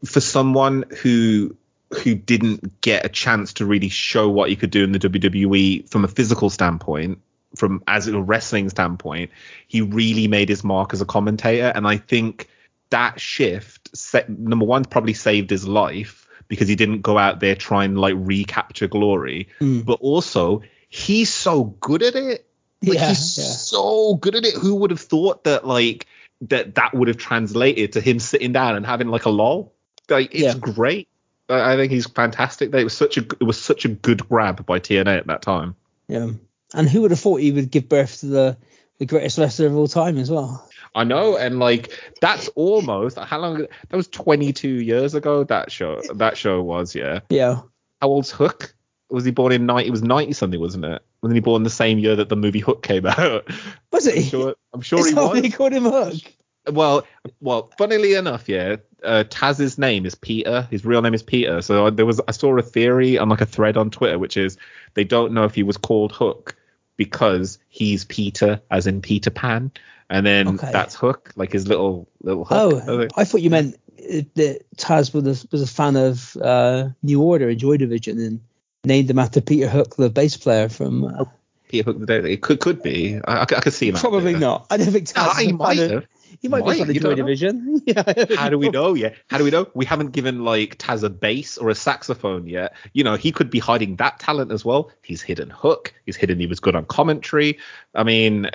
for 0.06 0.22
someone 0.22 0.86
who 1.02 1.54
who 2.02 2.16
didn't 2.16 2.80
get 2.80 3.06
a 3.06 3.10
chance 3.10 3.52
to 3.56 3.66
really 3.66 3.90
show 3.90 4.30
what 4.30 4.50
he 4.50 4.56
could 4.56 4.72
do 4.72 4.86
in 4.86 4.94
the 4.94 5.00
WWE 5.00 5.90
from 5.90 6.06
a 6.06 6.08
physical 6.08 6.50
standpoint 6.50 7.20
from 7.58 7.84
as 7.88 8.08
a 8.08 8.22
wrestling 8.22 8.70
standpoint 8.70 9.32
he 9.68 9.82
really 9.82 10.30
made 10.30 10.48
his 10.48 10.64
mark 10.64 10.94
as 10.94 11.02
a 11.02 11.06
commentator. 11.06 11.74
And 11.76 11.86
I 11.86 11.98
think 11.98 12.48
that 12.90 13.20
shift 13.20 13.96
set, 13.98 14.30
number 14.30 14.66
one 14.66 14.86
probably 14.86 15.14
saved 15.14 15.50
his 15.50 15.68
life 15.68 16.25
because 16.48 16.68
he 16.68 16.76
didn't 16.76 17.02
go 17.02 17.18
out 17.18 17.40
there 17.40 17.56
trying 17.56 17.94
to 17.96 18.00
like 18.00 18.16
recapture 18.18 18.88
glory 18.88 19.48
Mm. 19.60 19.86
but 19.86 20.00
also 20.02 20.62
he's 20.90 21.34
so 21.34 21.64
good 21.64 22.04
at 22.04 22.16
it 22.16 22.46
like 22.84 22.98
Yeah, 23.00 23.10
he's 23.10 23.38
yeah. 23.38 23.44
so 23.46 24.16
good 24.16 24.36
at 24.36 24.46
it 24.46 24.54
who 24.56 24.76
would 24.76 24.92
have 24.92 25.00
thought 25.02 25.44
that 25.46 25.66
like 25.66 26.08
that 26.42 26.76
that 26.76 26.94
would 26.94 27.08
have 27.08 27.18
translated 27.18 27.94
to 27.94 28.02
him 28.02 28.20
sitting 28.20 28.52
down 28.54 28.76
and 28.76 28.86
having 28.86 29.08
like 29.08 29.26
a 29.26 29.30
lull 29.30 29.72
like 30.10 30.34
it's 30.34 30.44
Yeah. 30.44 30.54
great 30.60 31.08
I 31.50 31.74
I 31.74 31.76
think 31.78 31.92
he's 31.92 32.08
fantastic. 32.08 32.74
It 32.74 32.84
was 32.84 32.98
such 32.98 33.18
a 33.18 33.22
it 33.22 33.44
was 33.44 33.62
such 33.62 33.86
a 33.86 33.90
good 33.90 34.28
grab 34.28 34.66
by 34.66 34.80
TNA 34.80 35.18
at 35.20 35.28
that 35.28 35.42
time. 35.44 35.76
Yeah. 36.08 36.32
And 36.74 36.90
who 36.90 37.02
would 37.02 37.12
have 37.12 37.20
thought 37.20 37.40
he 37.40 37.52
would 37.52 37.70
give 37.70 37.88
birth 37.88 38.20
to 38.22 38.26
the, 38.26 38.58
the 38.98 39.06
greatest 39.06 39.38
wrestler 39.38 39.68
of 39.68 39.76
all 39.76 39.88
time 39.88 40.18
as 40.18 40.32
well? 40.32 40.68
I 40.96 41.04
know, 41.04 41.38
and 41.38 41.60
like 41.60 41.92
that's 42.22 42.48
almost 42.50 43.20
how 43.20 43.40
long? 43.40 43.68
That 43.90 43.98
was 43.98 44.08
22 44.08 44.68
years 44.68 45.14
ago. 45.14 45.44
That 45.44 45.72
show 45.72 46.02
that 46.16 46.38
show 46.38 46.62
was 46.62 46.96
yeah. 46.96 47.20
Yeah. 47.30 47.62
How 48.02 48.08
old's 48.08 48.32
Hook? 48.32 48.74
Was 49.10 49.26
he 49.26 49.32
born 49.32 49.52
in 49.52 49.66
90? 49.66 49.88
It 49.88 49.92
was 49.92 50.02
90 50.02 50.34
something, 50.34 50.60
wasn't 50.60 50.86
it? 50.86 51.02
Wasn't 51.22 51.36
he 51.36 51.42
born 51.42 51.64
the 51.64 51.70
same 51.70 52.00
year 52.00 52.16
that 52.16 52.30
the 52.30 52.36
movie 52.36 52.60
Hook 52.60 52.82
came 52.82 53.06
out? 53.06 53.48
Was 53.92 54.08
I'm 54.08 54.16
he? 54.16 54.24
sure. 54.24 54.56
I'm 54.74 54.82
sure 54.82 55.06
he 55.06 55.14
was. 55.14 55.42
They 55.42 55.50
called 55.50 55.74
him 55.74 55.84
Hook. 55.84 56.16
Well, 56.68 57.06
well, 57.40 57.72
funnily 57.78 58.16
enough, 58.16 58.50
yeah, 58.50 58.78
uh, 59.04 59.24
Taz's 59.30 59.78
name 59.78 60.06
is 60.06 60.16
Peter. 60.16 60.68
His 60.72 60.84
real 60.84 61.02
name 61.02 61.14
is 61.14 61.22
Peter. 61.22 61.62
So 61.62 61.90
there 61.92 62.06
was 62.06 62.20
I 62.28 62.32
saw 62.32 62.58
a 62.58 62.62
theory 62.62 63.18
on 63.18 63.30
like 63.30 63.42
a 63.42 63.46
thread 63.46 63.78
on 63.78 63.92
Twitter, 63.92 64.18
which 64.18 64.38
is 64.38 64.58
they 64.96 65.04
don't 65.04 65.34
know 65.34 65.44
if 65.44 65.54
he 65.54 65.64
was 65.64 65.78
called 65.78 66.12
Hook 66.12 66.56
because 66.98 67.60
he's 67.70 68.06
Peter, 68.06 68.62
as 68.72 68.88
in 68.88 69.02
Peter 69.02 69.30
Pan, 69.30 69.72
and 70.10 70.26
then 70.26 70.48
Okay. 70.48 70.70
that's 70.72 70.96
Hook, 70.96 71.32
like 71.36 71.52
his 71.52 71.68
little 71.68 72.08
little 72.22 72.46
hook. 72.46 72.84
Oh, 72.88 73.08
I 73.18 73.24
thought 73.26 73.42
you 73.42 73.50
meant 73.50 73.76
uh, 74.00 74.22
that 74.36 74.62
Taz 74.78 75.14
was 75.14 75.44
a, 75.44 75.48
was 75.52 75.62
a 75.62 75.68
fan 75.68 75.96
of 75.96 76.36
uh, 76.42 76.90
New 77.04 77.22
Order 77.22 77.50
and 77.50 77.60
Joy 77.60 77.78
Division 77.78 78.20
and 78.20 78.40
named 78.84 79.10
him 79.10 79.20
after 79.20 79.42
Peter 79.42 79.68
Hook, 79.68 79.96
the 79.96 80.10
bass 80.10 80.38
player 80.38 80.70
from. 80.70 81.06
Uh, 81.06 81.26
Peter 81.68 81.92
Hook 81.92 82.06
the. 82.06 82.24
It 82.32 82.42
could 82.42 82.60
could 82.60 82.84
be. 82.84 83.20
I, 83.26 83.42
I, 83.42 83.46
could- 83.46 83.58
I 83.58 83.62
could 83.62 83.74
see 83.74 83.90
him. 83.90 83.96
Probably 83.96 84.34
there. 84.34 84.42
not. 84.42 84.68
I 84.70 84.78
don't 84.78 84.92
think 84.92 85.10
Ah, 85.16 85.34
Taz. 85.36 85.42
he 85.42 85.52
might 85.54 85.80
of- 85.80 85.92
have. 85.92 86.06
He 86.42 86.50
might, 86.50 86.66
Might, 86.66 86.76
be 86.76 86.82
of 86.82 86.94
you 86.94 87.00
Joy. 87.00 87.16
Division. 87.16 87.82
Yeah. 87.88 88.04
How 88.36 88.50
do 88.50 88.60
we 88.60 88.70
know 88.70 88.94
Yeah. 88.94 89.14
How 89.30 89.38
do 89.38 89.46
we 89.46 89.52
know? 89.52 89.68
We 89.74 89.86
haven't 89.86 90.12
given 90.12 90.44
like 90.44 90.78
Taz 90.78 91.02
a 91.02 91.10
bass 91.10 91.58
or 91.58 91.70
a 91.70 91.76
saxophone 91.76 92.46
yet. 92.46 92.74
You 92.94 93.04
know, 93.06 93.16
he 93.16 93.32
could 93.32 93.50
be 93.50 93.58
hiding 93.58 93.96
that 93.96 94.20
talent 94.20 94.52
as 94.52 94.66
well. 94.66 94.92
He's 95.02 95.22
hidden 95.22 95.50
Hook. 95.50 95.94
He's 96.06 96.18
hidden 96.18 96.38
he 96.40 96.46
was 96.46 96.60
good 96.60 96.76
on 96.76 96.86
commentary. 96.86 97.58
I 97.96 98.04
mean, 98.04 98.50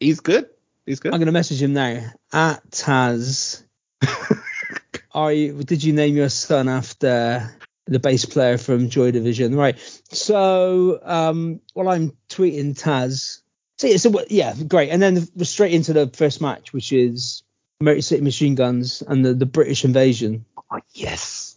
he's 0.00 0.18
good. 0.20 0.50
He's 0.90 0.98
good. 0.98 1.14
I'm 1.14 1.20
going 1.20 1.26
to 1.26 1.32
message 1.32 1.62
him 1.62 1.72
now. 1.72 2.02
At 2.32 2.68
Taz, 2.72 3.62
are 5.14 5.32
you? 5.32 5.62
Did 5.62 5.84
you 5.84 5.92
name 5.92 6.16
your 6.16 6.28
son 6.28 6.68
after 6.68 7.48
the 7.86 8.00
bass 8.00 8.24
player 8.24 8.58
from 8.58 8.88
Joy 8.88 9.12
Division? 9.12 9.54
Right. 9.54 9.78
So, 10.10 10.98
um, 11.04 11.60
while 11.74 11.90
I'm 11.90 12.16
tweeting 12.28 12.76
Taz, 12.76 13.42
so, 13.78 13.96
so 13.98 14.24
yeah, 14.30 14.52
great. 14.66 14.90
And 14.90 15.00
then 15.00 15.28
we're 15.36 15.44
straight 15.44 15.74
into 15.74 15.92
the 15.92 16.08
first 16.08 16.40
match, 16.40 16.72
which 16.72 16.92
is 16.92 17.44
Motor 17.80 18.02
City 18.02 18.22
Machine 18.22 18.56
Guns 18.56 19.00
and 19.06 19.24
the, 19.24 19.32
the 19.32 19.46
British 19.46 19.84
Invasion. 19.84 20.44
Oh, 20.72 20.80
yes. 20.92 21.56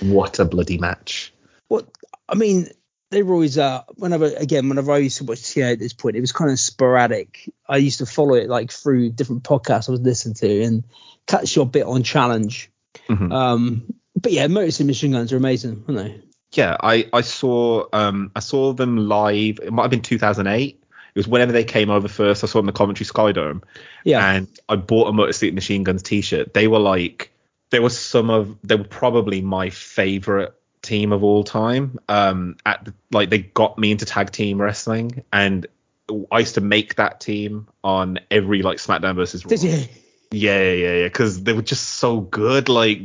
What 0.00 0.38
a 0.38 0.46
bloody 0.46 0.78
match. 0.78 1.34
What 1.68 1.86
I 2.30 2.34
mean, 2.34 2.70
they 3.10 3.22
were 3.22 3.34
always 3.34 3.58
uh 3.58 3.82
whenever 3.96 4.26
again 4.26 4.68
whenever 4.68 4.92
I 4.92 4.98
used 4.98 5.18
to 5.18 5.24
watch 5.24 5.40
TNA 5.40 5.72
at 5.72 5.78
this 5.78 5.92
point, 5.92 6.16
it 6.16 6.20
was 6.20 6.32
kind 6.32 6.50
of 6.50 6.58
sporadic. 6.58 7.50
I 7.68 7.76
used 7.78 7.98
to 7.98 8.06
follow 8.06 8.34
it 8.34 8.48
like 8.48 8.70
through 8.72 9.10
different 9.10 9.42
podcasts 9.42 9.88
I 9.88 9.92
was 9.92 10.00
listening 10.00 10.34
to 10.34 10.62
and 10.62 10.84
catch 11.26 11.54
your 11.56 11.66
bit 11.66 11.86
on 11.86 12.02
challenge. 12.02 12.70
Mhm. 13.08 13.32
Um, 13.32 13.94
but 14.16 14.32
yeah, 14.32 14.46
Motor 14.46 14.84
Machine 14.84 15.12
Guns 15.12 15.32
are 15.32 15.36
amazing, 15.36 15.84
aren't 15.88 16.00
they? 16.00 16.20
Yeah, 16.52 16.76
I 16.80 17.08
I 17.12 17.20
saw 17.20 17.86
um 17.92 18.32
I 18.34 18.40
saw 18.40 18.72
them 18.72 18.96
live. 18.96 19.58
It 19.62 19.72
might 19.72 19.82
have 19.82 19.90
been 19.90 20.02
2008. 20.02 20.76
It 21.12 21.18
was 21.18 21.26
whenever 21.26 21.52
they 21.52 21.64
came 21.64 21.90
over 21.90 22.06
first. 22.06 22.44
I 22.44 22.46
saw 22.46 22.58
them 22.58 22.68
in 22.68 22.72
the 22.74 22.78
Coventry 22.78 23.04
Skydome. 23.04 23.62
Yeah, 24.04 24.24
and 24.24 24.48
I 24.68 24.76
bought 24.76 25.08
a 25.08 25.12
Motor 25.12 25.32
City 25.32 25.52
Machine 25.52 25.82
Guns 25.82 26.04
T-shirt. 26.04 26.54
They 26.54 26.68
were 26.68 26.78
like, 26.78 27.32
they 27.70 27.80
were 27.80 27.90
some 27.90 28.30
of, 28.30 28.56
they 28.62 28.76
were 28.76 28.84
probably 28.84 29.40
my 29.40 29.70
favorite 29.70 30.54
team 30.82 31.12
of 31.12 31.22
all 31.22 31.44
time. 31.44 31.98
Um, 32.08 32.56
at 32.64 32.84
the, 32.84 32.94
like 33.10 33.30
they 33.30 33.38
got 33.38 33.78
me 33.78 33.92
into 33.92 34.04
tag 34.04 34.30
team 34.30 34.60
wrestling, 34.60 35.24
and 35.32 35.66
I 36.30 36.40
used 36.40 36.54
to 36.54 36.60
make 36.60 36.96
that 36.96 37.20
team 37.20 37.68
on 37.84 38.20
every 38.30 38.62
like 38.62 38.78
SmackDown 38.78 39.16
versus 39.16 39.44
Raw. 39.44 39.50
did 39.50 39.62
you? 39.62 39.84
Yeah, 40.32 40.60
yeah, 40.60 40.72
yeah, 40.72 40.94
yeah, 40.98 41.04
because 41.04 41.42
they 41.42 41.52
were 41.52 41.62
just 41.62 41.84
so 41.84 42.20
good. 42.20 42.68
Like 42.68 43.00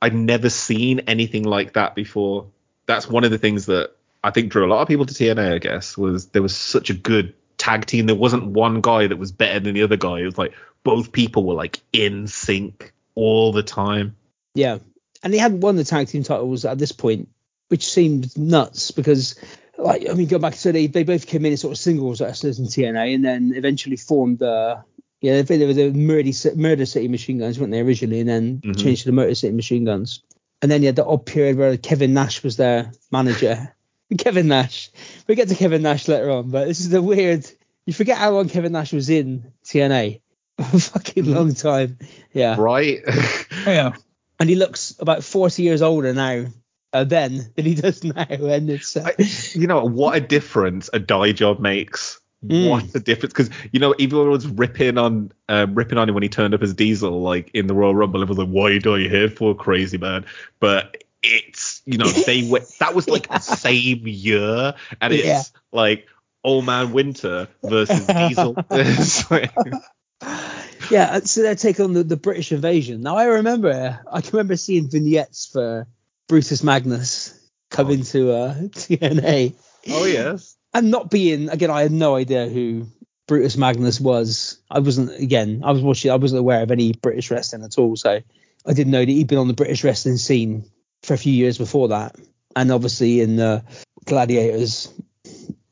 I'd 0.00 0.14
never 0.14 0.50
seen 0.50 1.00
anything 1.00 1.44
like 1.44 1.74
that 1.74 1.94
before. 1.94 2.46
That's 2.86 3.08
one 3.08 3.24
of 3.24 3.30
the 3.30 3.38
things 3.38 3.66
that 3.66 3.92
I 4.22 4.30
think 4.30 4.50
drew 4.50 4.66
a 4.66 4.70
lot 4.70 4.82
of 4.82 4.88
people 4.88 5.06
to 5.06 5.14
TNA. 5.14 5.54
I 5.54 5.58
guess 5.58 5.96
was 5.96 6.28
there 6.28 6.42
was 6.42 6.56
such 6.56 6.90
a 6.90 6.94
good 6.94 7.34
tag 7.58 7.86
team. 7.86 8.06
There 8.06 8.16
wasn't 8.16 8.46
one 8.46 8.80
guy 8.80 9.06
that 9.06 9.16
was 9.16 9.32
better 9.32 9.60
than 9.60 9.74
the 9.74 9.82
other 9.82 9.96
guy. 9.96 10.20
It 10.20 10.24
was 10.24 10.38
like 10.38 10.54
both 10.84 11.12
people 11.12 11.44
were 11.44 11.54
like 11.54 11.80
in 11.92 12.26
sync 12.26 12.92
all 13.14 13.52
the 13.52 13.62
time. 13.62 14.16
Yeah, 14.54 14.78
and 15.22 15.32
they 15.32 15.38
hadn't 15.38 15.60
won 15.60 15.76
the 15.76 15.84
tag 15.84 16.08
team 16.08 16.22
titles 16.22 16.64
at 16.64 16.78
this 16.78 16.92
point, 16.92 17.28
which 17.68 17.84
seemed 17.90 18.36
nuts 18.38 18.90
because. 18.90 19.38
Like 19.78 20.08
I 20.08 20.12
mean, 20.12 20.28
go 20.28 20.38
back 20.38 20.54
to 20.54 20.70
they 20.70 20.86
they 20.86 21.02
both 21.02 21.26
came 21.26 21.44
in 21.46 21.54
as 21.54 21.62
sort 21.62 21.72
of 21.72 21.78
singles 21.78 22.20
wrestlers 22.20 22.58
in 22.60 22.66
TNA, 22.66 23.14
and 23.14 23.24
then 23.24 23.52
eventually 23.56 23.96
formed 23.96 24.38
the 24.38 24.84
yeah 25.22 25.40
they, 25.40 25.56
they 25.56 25.66
were 25.66 25.72
the 25.72 25.90
Murder, 25.92 26.30
Ci- 26.30 26.54
Murder 26.54 26.84
City 26.86 27.08
Machine 27.08 27.38
Guns, 27.38 27.58
weren't 27.58 27.72
they 27.72 27.80
originally, 27.80 28.20
and 28.20 28.28
then 28.28 28.60
Mhm. 28.64 28.78
changed 28.78 29.02
to 29.02 29.08
the 29.08 29.12
Motor 29.12 29.34
City 29.34 29.54
Machine 29.56 29.84
Guns. 29.84 30.22
And 30.60 30.70
then 30.70 30.82
you 30.82 30.86
had 30.86 30.96
the 30.96 31.06
odd 31.06 31.24
period 31.24 31.56
where 31.56 31.76
Kevin 31.78 32.12
Nash 32.12 32.44
was 32.44 32.58
their 32.58 32.92
manager. 33.10 33.74
Kevin 34.18 34.46
Nash. 34.46 34.90
We 35.26 35.34
get 35.34 35.48
to 35.48 35.54
Kevin 35.56 35.82
Nash 35.82 36.06
later 36.06 36.30
on, 36.30 36.50
but 36.50 36.66
this 36.68 36.78
is 36.80 36.90
the 36.90 37.02
weird. 37.02 37.50
You 37.86 37.94
forget 37.94 38.18
how 38.18 38.30
long 38.30 38.50
Kevin 38.50 38.72
Nash 38.72 38.92
was 38.92 39.08
in 39.08 39.52
TNA. 39.64 40.20
A 40.58 40.64
fucking 40.64 41.24
long 41.24 41.54
time. 41.54 41.98
Yeah. 42.32 42.56
Right? 42.58 43.00
Yeah. 43.66 43.94
And 44.42 44.50
he 44.50 44.56
looks 44.56 44.96
about 44.98 45.22
40 45.22 45.62
years 45.62 45.82
older 45.82 46.12
now 46.12 46.46
uh, 46.92 47.04
then 47.04 47.52
than 47.54 47.64
he 47.64 47.76
does 47.76 48.02
now. 48.02 48.26
And 48.28 48.68
it's. 48.68 48.96
Uh, 48.96 49.12
I, 49.16 49.22
you 49.52 49.68
know 49.68 49.84
what 49.84 50.16
a 50.16 50.20
difference 50.20 50.90
a 50.92 50.98
dye 50.98 51.30
job 51.30 51.60
makes. 51.60 52.20
Mm. 52.44 52.68
What 52.70 52.92
a 52.96 52.98
difference! 52.98 53.32
Because 53.32 53.50
you 53.70 53.78
know, 53.78 53.92
everyone 53.92 54.30
was 54.30 54.48
ripping 54.48 54.98
on, 54.98 55.30
um, 55.48 55.76
ripping 55.76 55.96
on 55.96 56.08
him 56.08 56.14
when 56.16 56.24
he 56.24 56.28
turned 56.28 56.54
up 56.54 56.62
as 56.62 56.74
Diesel, 56.74 57.22
like 57.22 57.52
in 57.54 57.68
the 57.68 57.74
Royal 57.74 57.94
Rumble. 57.94 58.20
It 58.20 58.28
was 58.28 58.36
like, 58.36 58.48
"Why 58.48 58.70
you 58.70 58.80
dye 58.80 58.96
your 58.96 59.10
hair 59.10 59.30
for, 59.30 59.54
crazy 59.54 59.96
man?" 59.96 60.26
But 60.58 61.04
it's, 61.22 61.82
you 61.86 61.98
know, 61.98 62.08
they 62.08 62.42
went. 62.42 62.64
That 62.80 62.96
was 62.96 63.08
like 63.08 63.28
the 63.28 63.38
same 63.38 64.08
year, 64.08 64.74
and 65.00 65.12
it's 65.12 65.24
Yeah. 65.24 65.42
like 65.70 66.08
Old 66.42 66.66
Man 66.66 66.92
Winter 66.92 67.46
versus 67.62 68.08
Diesel. 68.08 68.56
Yeah, 70.92 71.20
so 71.20 71.42
they 71.42 71.54
take 71.54 71.80
on 71.80 71.92
the, 71.94 72.04
the 72.04 72.16
British 72.16 72.52
invasion. 72.52 73.00
Now 73.00 73.16
I 73.16 73.24
remember, 73.24 73.98
I 74.10 74.20
can 74.20 74.30
remember 74.32 74.56
seeing 74.56 74.90
vignettes 74.90 75.46
for 75.52 75.86
Brutus 76.28 76.62
Magnus 76.62 77.38
come 77.70 77.86
Oh. 77.88 77.90
into 77.92 78.30
uh, 78.32 78.54
TNA, 78.62 79.54
oh 79.88 80.04
yes. 80.04 80.56
and 80.74 80.90
not 80.90 81.10
being 81.10 81.48
again. 81.48 81.70
I 81.70 81.82
had 81.82 81.92
no 81.92 82.14
idea 82.16 82.46
who 82.48 82.86
Brutus 83.26 83.56
Magnus 83.56 83.98
was. 84.00 84.58
I 84.70 84.78
wasn't 84.80 85.18
again. 85.18 85.62
I 85.64 85.72
was 85.72 85.80
watching. 85.82 86.10
I 86.10 86.16
wasn't 86.16 86.40
aware 86.40 86.62
of 86.62 86.70
any 86.70 86.92
British 86.92 87.30
wrestling 87.30 87.64
at 87.64 87.78
all, 87.78 87.96
so 87.96 88.20
I 88.66 88.72
didn't 88.72 88.92
know 88.92 89.00
that 89.04 89.08
he'd 89.08 89.26
been 89.28 89.38
on 89.38 89.48
the 89.48 89.54
British 89.54 89.82
wrestling 89.84 90.16
scene 90.18 90.64
for 91.02 91.14
a 91.14 91.18
few 91.18 91.32
years 91.32 91.58
before 91.58 91.88
that, 91.88 92.14
and 92.54 92.70
obviously 92.70 93.20
in 93.20 93.36
the 93.36 93.64
Gladiators 94.04 94.92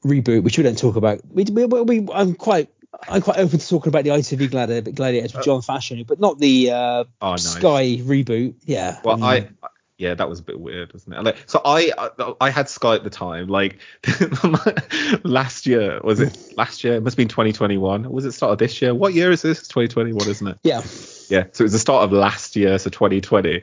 reboot, 0.04 0.42
which 0.42 0.56
we 0.56 0.64
don't 0.64 0.78
talk 0.78 0.96
about. 0.96 1.20
We, 1.30 1.44
we, 1.44 1.64
we 1.66 2.08
I'm 2.12 2.34
quite. 2.34 2.68
I'm 3.08 3.22
quite 3.22 3.38
open 3.38 3.58
to 3.58 3.68
talking 3.68 3.88
about 3.88 4.04
the 4.04 4.10
ITV 4.10 4.50
Gladi- 4.50 4.94
Gladiators 4.94 5.34
with 5.34 5.44
John 5.44 5.60
Fashanu, 5.60 6.06
but 6.06 6.20
not 6.20 6.38
the 6.38 6.70
uh, 6.70 7.04
Oh 7.20 7.30
nice. 7.30 7.42
Sky 7.42 7.98
reboot. 8.00 8.54
Yeah. 8.64 9.00
Well, 9.04 9.16
mean, 9.16 9.24
I, 9.24 9.68
yeah, 10.00 10.14
that 10.14 10.28
was 10.28 10.40
a 10.40 10.42
bit 10.42 10.58
weird, 10.58 10.92
wasn't 10.94 11.14
it? 11.14 11.22
Like, 11.22 11.36
so 11.46 11.60
I, 11.62 11.92
I, 11.96 12.32
I 12.40 12.50
had 12.50 12.68
Sky 12.70 12.94
at 12.94 13.04
the 13.04 13.10
time. 13.10 13.48
Like 13.48 13.78
last 15.24 15.66
year, 15.66 16.00
was 16.02 16.20
it 16.20 16.56
last 16.56 16.82
year? 16.82 16.94
It 16.94 17.02
must 17.02 17.14
have 17.14 17.18
been 17.18 17.28
2021. 17.28 18.10
Was 18.10 18.24
it 18.24 18.32
start 18.32 18.52
of 18.52 18.58
this 18.58 18.80
year? 18.80 18.94
What 18.94 19.12
year 19.14 19.30
is 19.30 19.42
this? 19.42 19.58
It's 19.58 19.68
2021, 19.68 20.28
isn't 20.28 20.46
it? 20.48 20.58
yeah. 20.62 20.82
Yeah. 21.28 21.44
So 21.52 21.62
it 21.62 21.66
was 21.66 21.72
the 21.72 21.78
start 21.78 22.04
of 22.04 22.12
last 22.12 22.56
year, 22.56 22.78
so 22.78 22.90
2020. 22.90 23.62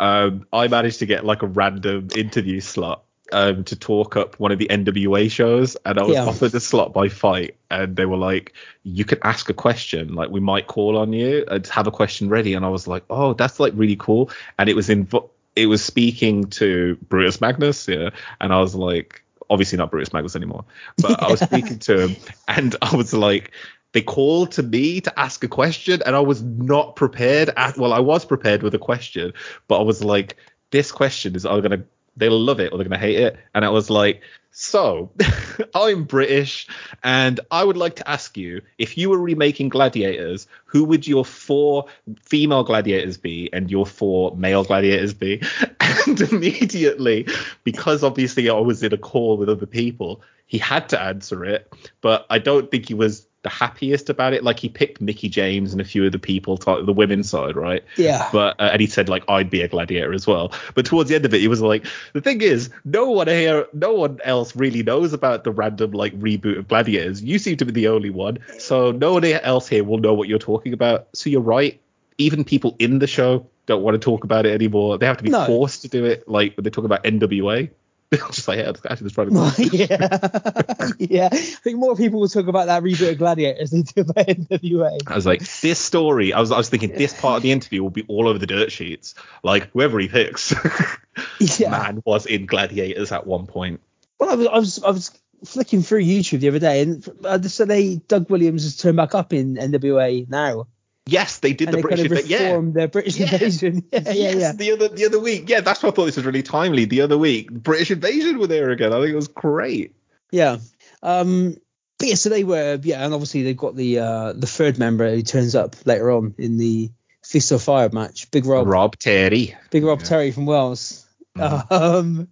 Um, 0.00 0.46
I 0.52 0.66
managed 0.68 0.98
to 0.98 1.06
get 1.06 1.24
like 1.24 1.42
a 1.42 1.46
random 1.46 2.08
interview 2.16 2.60
slot. 2.60 3.04
Um, 3.32 3.64
to 3.64 3.74
talk 3.74 4.16
up 4.16 4.38
one 4.38 4.52
of 4.52 4.58
the 4.58 4.66
NWA 4.68 5.30
shows, 5.30 5.76
and 5.86 5.98
I 5.98 6.02
was 6.02 6.14
Yeah. 6.14 6.26
offered 6.26 6.54
a 6.54 6.60
slot 6.60 6.92
by 6.92 7.08
Fight, 7.08 7.56
and 7.70 7.96
they 7.96 8.04
were 8.04 8.18
like, 8.18 8.52
"You 8.82 9.04
can 9.06 9.18
ask 9.22 9.48
a 9.48 9.54
question, 9.54 10.14
like 10.14 10.28
we 10.28 10.40
might 10.40 10.66
call 10.66 10.98
on 10.98 11.12
you 11.14 11.42
and 11.50 11.66
have 11.68 11.86
a 11.86 11.90
question 11.90 12.28
ready." 12.28 12.52
And 12.52 12.66
I 12.66 12.68
was 12.68 12.86
like, 12.86 13.02
"Oh, 13.08 13.32
that's 13.32 13.58
like 13.58 13.72
really 13.74 13.96
cool." 13.96 14.30
And 14.58 14.68
it 14.68 14.76
was 14.76 14.90
in, 14.90 15.08
it 15.56 15.66
was 15.66 15.82
speaking 15.82 16.44
to 16.50 16.98
Brutus 17.08 17.40
Magnus, 17.40 17.88
yeah, 17.88 18.10
and 18.42 18.52
I 18.52 18.60
was 18.60 18.74
like, 18.74 19.22
obviously 19.50 19.78
not 19.78 19.90
Brutus 19.90 20.12
Magnus 20.12 20.36
anymore, 20.36 20.64
but 21.00 21.22
I 21.22 21.30
was 21.30 21.40
speaking 21.50 21.78
to 21.80 22.08
him, 22.08 22.16
and 22.46 22.76
I 22.82 22.94
was 22.94 23.14
like, 23.14 23.52
they 23.92 24.02
called 24.02 24.52
to 24.52 24.62
me 24.62 25.00
to 25.00 25.18
ask 25.18 25.42
a 25.44 25.48
question, 25.48 26.02
and 26.04 26.14
I 26.14 26.20
was 26.20 26.42
not 26.42 26.96
prepared. 26.96 27.50
At, 27.56 27.78
well, 27.78 27.92
I 27.92 28.00
was 28.00 28.24
prepared 28.24 28.62
with 28.62 28.74
a 28.74 28.78
question, 28.78 29.32
but 29.68 29.78
I 29.78 29.82
was 29.82 30.02
like, 30.04 30.36
this 30.72 30.90
question 30.92 31.36
is, 31.36 31.46
I'm 31.46 31.62
gonna, 31.62 31.84
they'll 32.16 32.38
love 32.38 32.60
it 32.60 32.72
or 32.72 32.78
they're 32.78 32.88
gonna 32.88 32.98
hate 32.98 33.18
it, 33.18 33.38
and 33.54 33.64
I 33.64 33.70
was 33.70 33.90
like. 33.90 34.22
So, 34.56 35.10
I'm 35.74 36.04
British, 36.04 36.68
and 37.02 37.40
I 37.50 37.64
would 37.64 37.76
like 37.76 37.96
to 37.96 38.08
ask 38.08 38.36
you 38.36 38.62
if 38.78 38.96
you 38.96 39.10
were 39.10 39.18
remaking 39.18 39.68
Gladiators, 39.68 40.46
who 40.64 40.84
would 40.84 41.08
your 41.08 41.24
four 41.24 41.86
female 42.22 42.62
gladiators 42.62 43.16
be 43.16 43.52
and 43.52 43.68
your 43.68 43.84
four 43.84 44.36
male 44.36 44.62
gladiators 44.62 45.12
be? 45.12 45.42
And 46.06 46.20
immediately, 46.20 47.26
because 47.64 48.04
obviously 48.04 48.48
I 48.48 48.54
was 48.54 48.82
in 48.82 48.92
a 48.92 48.98
call 48.98 49.36
with 49.38 49.48
other 49.48 49.66
people, 49.66 50.22
he 50.46 50.58
had 50.58 50.88
to 50.90 51.00
answer 51.00 51.44
it, 51.44 51.72
but 52.00 52.26
I 52.30 52.38
don't 52.38 52.70
think 52.70 52.86
he 52.86 52.94
was 52.94 53.26
the 53.44 53.48
happiest 53.50 54.10
about 54.10 54.32
it. 54.32 54.42
Like 54.42 54.58
he 54.58 54.68
picked 54.68 55.00
Mickie 55.00 55.28
James 55.28 55.70
and 55.72 55.80
a 55.80 55.84
few 55.84 56.04
of 56.04 56.10
the 56.12 56.18
people, 56.18 56.56
the 56.56 56.92
women's 56.92 57.28
side, 57.30 57.54
right? 57.54 57.84
Yeah. 57.96 58.28
But 58.32 58.58
uh, 58.58 58.70
and 58.72 58.80
he 58.80 58.88
said 58.88 59.08
like 59.08 59.22
I'd 59.28 59.48
be 59.50 59.60
a 59.62 59.68
gladiator 59.68 60.12
as 60.12 60.26
well. 60.26 60.52
But 60.74 60.86
towards 60.86 61.08
the 61.10 61.14
end 61.14 61.24
of 61.24 61.32
it, 61.32 61.40
he 61.40 61.46
was 61.48 61.60
like, 61.60 61.86
the 62.14 62.20
thing 62.20 62.40
is, 62.40 62.70
no 62.84 63.08
one 63.10 63.28
here, 63.28 63.66
no 63.72 63.92
one 63.92 64.18
else 64.24 64.56
really 64.56 64.82
knows 64.82 65.12
about 65.12 65.44
the 65.44 65.52
random 65.52 65.92
like 65.92 66.18
reboot 66.18 66.58
of 66.58 66.66
gladiators. 66.66 67.22
You 67.22 67.38
seem 67.38 67.56
to 67.58 67.64
be 67.64 67.72
the 67.72 67.86
only 67.88 68.10
one, 68.10 68.38
so 68.58 68.90
no 68.90 69.12
one 69.12 69.24
else 69.24 69.68
here 69.68 69.84
will 69.84 69.98
know 69.98 70.14
what 70.14 70.28
you're 70.28 70.38
talking 70.40 70.72
about. 70.72 71.06
So 71.12 71.30
you're 71.30 71.40
right. 71.40 71.80
Even 72.18 72.44
people 72.44 72.74
in 72.78 72.98
the 72.98 73.06
show 73.06 73.46
don't 73.66 73.82
want 73.82 73.94
to 73.94 73.98
talk 73.98 74.24
about 74.24 74.46
it 74.46 74.52
anymore. 74.54 74.98
They 74.98 75.06
have 75.06 75.16
to 75.18 75.24
be 75.24 75.30
No. 75.30 75.46
forced 75.46 75.82
to 75.82 75.88
do 75.88 76.04
it. 76.04 76.28
Like 76.28 76.56
when 76.56 76.64
they 76.64 76.70
talk 76.70 76.84
about 76.84 77.04
NWA, 77.04 77.70
just 78.32 78.48
like, 78.48 78.58
yeah, 78.58 78.72
actually, 78.88 79.08
that's 79.08 79.14
probably 79.14 79.64
yeah, 79.78 80.88
yeah. 80.98 81.28
I 81.32 81.36
think 81.36 81.78
more 81.78 81.96
people 81.96 82.20
will 82.20 82.28
talk 82.28 82.46
about 82.46 82.66
that 82.66 82.82
reboot 82.82 83.12
of 83.12 83.18
Gladiators 83.18 83.70
than 83.70 83.84
they 83.94 84.02
do 84.02 84.10
about 84.10 84.26
NWA. 84.26 84.98
I 85.06 85.14
was 85.14 85.26
like, 85.26 85.40
this 85.60 85.78
story. 85.78 86.32
I 86.32 86.40
was, 86.40 86.52
I 86.52 86.56
was 86.56 86.68
thinking 86.68 86.92
this 86.92 87.18
part 87.18 87.38
of 87.38 87.42
the 87.42 87.52
interview 87.52 87.82
will 87.82 87.90
be 87.90 88.04
all 88.08 88.28
over 88.28 88.38
the 88.38 88.46
dirt 88.46 88.72
sheets. 88.72 89.14
Like 89.42 89.70
whoever 89.72 89.98
he 89.98 90.08
picks, 90.08 90.54
Yeah. 91.40 91.70
man 91.70 92.02
was 92.04 92.26
in 92.26 92.46
Gladiators 92.46 93.12
at 93.12 93.26
one 93.26 93.46
point. 93.46 93.80
Well, 94.18 94.30
I 94.30 94.34
was, 94.34 94.46
I 94.46 94.58
was, 94.58 94.82
I 94.84 94.90
was 94.90 95.20
flicking 95.44 95.82
through 95.82 96.02
YouTube 96.02 96.40
the 96.40 96.48
other 96.48 96.58
day, 96.58 96.82
and 96.82 97.08
uh, 97.24 97.42
so 97.42 97.64
they 97.64 97.96
Doug 97.96 98.30
Williams 98.30 98.64
has 98.64 98.76
turned 98.76 98.96
back 98.96 99.14
up 99.14 99.32
in 99.32 99.56
NWA 99.56 100.28
now. 100.28 100.66
Yes, 101.06 101.38
they 101.38 101.52
did 101.52 101.68
and 101.68 101.74
the 101.74 101.78
they 101.78 101.82
British 101.82 102.08
kind 102.08 102.18
of 102.24 102.30
yeah. 102.30 102.60
their 102.72 102.88
British 102.88 103.16
Yeah. 103.18 103.32
invasion. 103.34 103.84
Yeah, 103.92 104.00
yeah, 104.06 104.12
yes, 104.12 104.36
yeah. 104.36 104.52
the 104.52 104.72
other 104.72 104.88
the 104.88 105.04
other 105.04 105.20
week. 105.20 105.48
Yeah, 105.48 105.60
that's 105.60 105.82
why 105.82 105.90
I 105.90 105.92
thought 105.92 106.06
this 106.06 106.16
was 106.16 106.24
really 106.24 106.42
timely. 106.42 106.86
The 106.86 107.02
other 107.02 107.18
week, 107.18 107.50
British 107.52 107.90
invasion 107.90 108.38
were 108.38 108.46
there 108.46 108.70
again. 108.70 108.92
I 108.92 109.00
think 109.00 109.10
it 109.12 109.16
was 109.16 109.28
great. 109.28 109.94
Yeah. 110.30 110.58
Um, 111.02 111.56
but 111.98 112.08
yeah, 112.08 112.14
so 112.14 112.30
they 112.30 112.42
were, 112.42 112.78
yeah, 112.82 113.04
and 113.04 113.12
obviously 113.12 113.42
they've 113.42 113.56
got 113.56 113.76
the 113.76 113.98
uh, 113.98 114.32
the 114.32 114.46
third 114.46 114.78
member 114.78 115.10
who 115.14 115.22
turns 115.22 115.54
up 115.54 115.76
later 115.86 116.10
on 116.10 116.34
in 116.38 116.56
the 116.56 116.90
Feast 117.22 117.52
or 117.52 117.58
Fired 117.58 117.92
match, 117.92 118.30
Big 118.30 118.46
Rob, 118.46 118.66
Rob 118.66 118.96
Terry. 118.98 119.54
Big 119.70 119.84
Rob 119.84 120.00
Yeah. 120.00 120.06
Terry 120.06 120.30
from 120.32 120.46
Wales. 120.46 121.06
Um, 121.36 122.28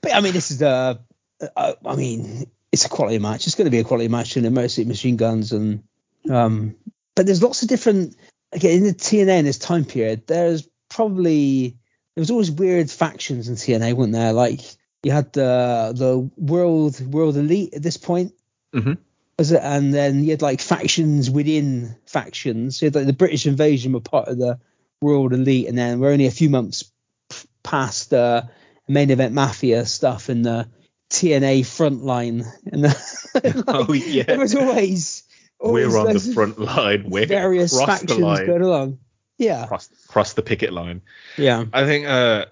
but 0.00 0.14
I 0.14 0.20
mean, 0.20 0.32
this 0.32 0.50
is 0.50 0.58
the, 0.58 1.00
uh, 1.56 1.72
I 1.84 1.96
mean, 1.96 2.50
it's 2.72 2.84
a 2.84 2.88
quality 2.88 3.18
match. 3.18 3.46
It's 3.46 3.56
going 3.56 3.66
to 3.66 3.70
be 3.70 3.78
a 3.78 3.84
quality 3.84 4.08
match 4.08 4.36
in 4.36 4.42
the 4.44 4.50
Motor 4.50 4.68
City 4.68 4.88
Machine 4.88 5.16
Guns, 5.16 5.52
and 5.52 5.82
um, 6.30 6.76
but 7.18 7.26
there's 7.26 7.42
lots 7.42 7.62
of 7.62 7.68
different. 7.68 8.16
Again, 8.52 8.76
in 8.78 8.84
the 8.84 8.94
TNA 8.94 9.40
in 9.40 9.44
this 9.44 9.58
time 9.58 9.84
period, 9.84 10.28
there's 10.28 10.68
probably 10.88 11.76
there 12.14 12.22
was 12.22 12.30
always 12.30 12.48
weird 12.48 12.88
factions 12.88 13.48
in 13.48 13.56
TNA, 13.56 13.94
weren't 13.94 14.12
there? 14.12 14.32
Like 14.32 14.60
you 15.02 15.10
had 15.10 15.32
the 15.32 15.92
the 15.96 16.30
world 16.36 17.00
world 17.12 17.36
elite 17.36 17.74
at 17.74 17.82
this 17.82 17.96
point. 17.96 18.34
Mhm. 18.72 18.98
Was 19.36 19.50
it? 19.50 19.60
And 19.64 19.92
then 19.92 20.22
you 20.22 20.30
had 20.30 20.42
like 20.42 20.60
factions 20.60 21.28
within 21.28 21.96
factions. 22.06 22.78
So 22.78 22.86
you 22.86 22.88
had 22.88 22.94
like 22.94 23.06
the 23.06 23.12
British 23.12 23.46
invasion 23.46 23.94
were 23.94 24.00
part 24.00 24.28
of 24.28 24.38
the 24.38 24.60
world 25.02 25.32
elite, 25.32 25.66
and 25.66 25.76
then 25.76 25.98
we're 25.98 26.12
only 26.12 26.26
a 26.26 26.30
few 26.30 26.50
months 26.50 26.84
past 27.64 28.10
the 28.10 28.48
main 28.86 29.10
event 29.10 29.34
mafia 29.34 29.84
stuff 29.86 30.28
and 30.28 30.44
the 30.44 30.68
TNA 31.10 31.62
frontline. 31.62 32.46
And 32.70 32.84
the, 32.84 33.64
Oh, 33.66 33.92
yeah. 33.92 34.22
there 34.22 34.38
was 34.38 34.54
always 34.54 35.24
We're 35.60 35.96
on 35.98 36.12
the 36.12 36.20
front 36.20 36.58
line. 36.58 37.08
We're 37.08 37.26
various 37.26 37.72
across 37.78 38.00
the 38.00 38.06
factions 38.08 38.20
line. 38.20 38.46
going 38.46 38.62
along. 38.62 38.98
Yeah, 39.38 39.66
Cross, 39.66 39.90
cross 40.08 40.32
the 40.32 40.42
picket 40.42 40.72
line. 40.72 41.00
yeah, 41.36 41.64
I 41.72 41.84
think 41.84 42.06
uh, 42.06 42.46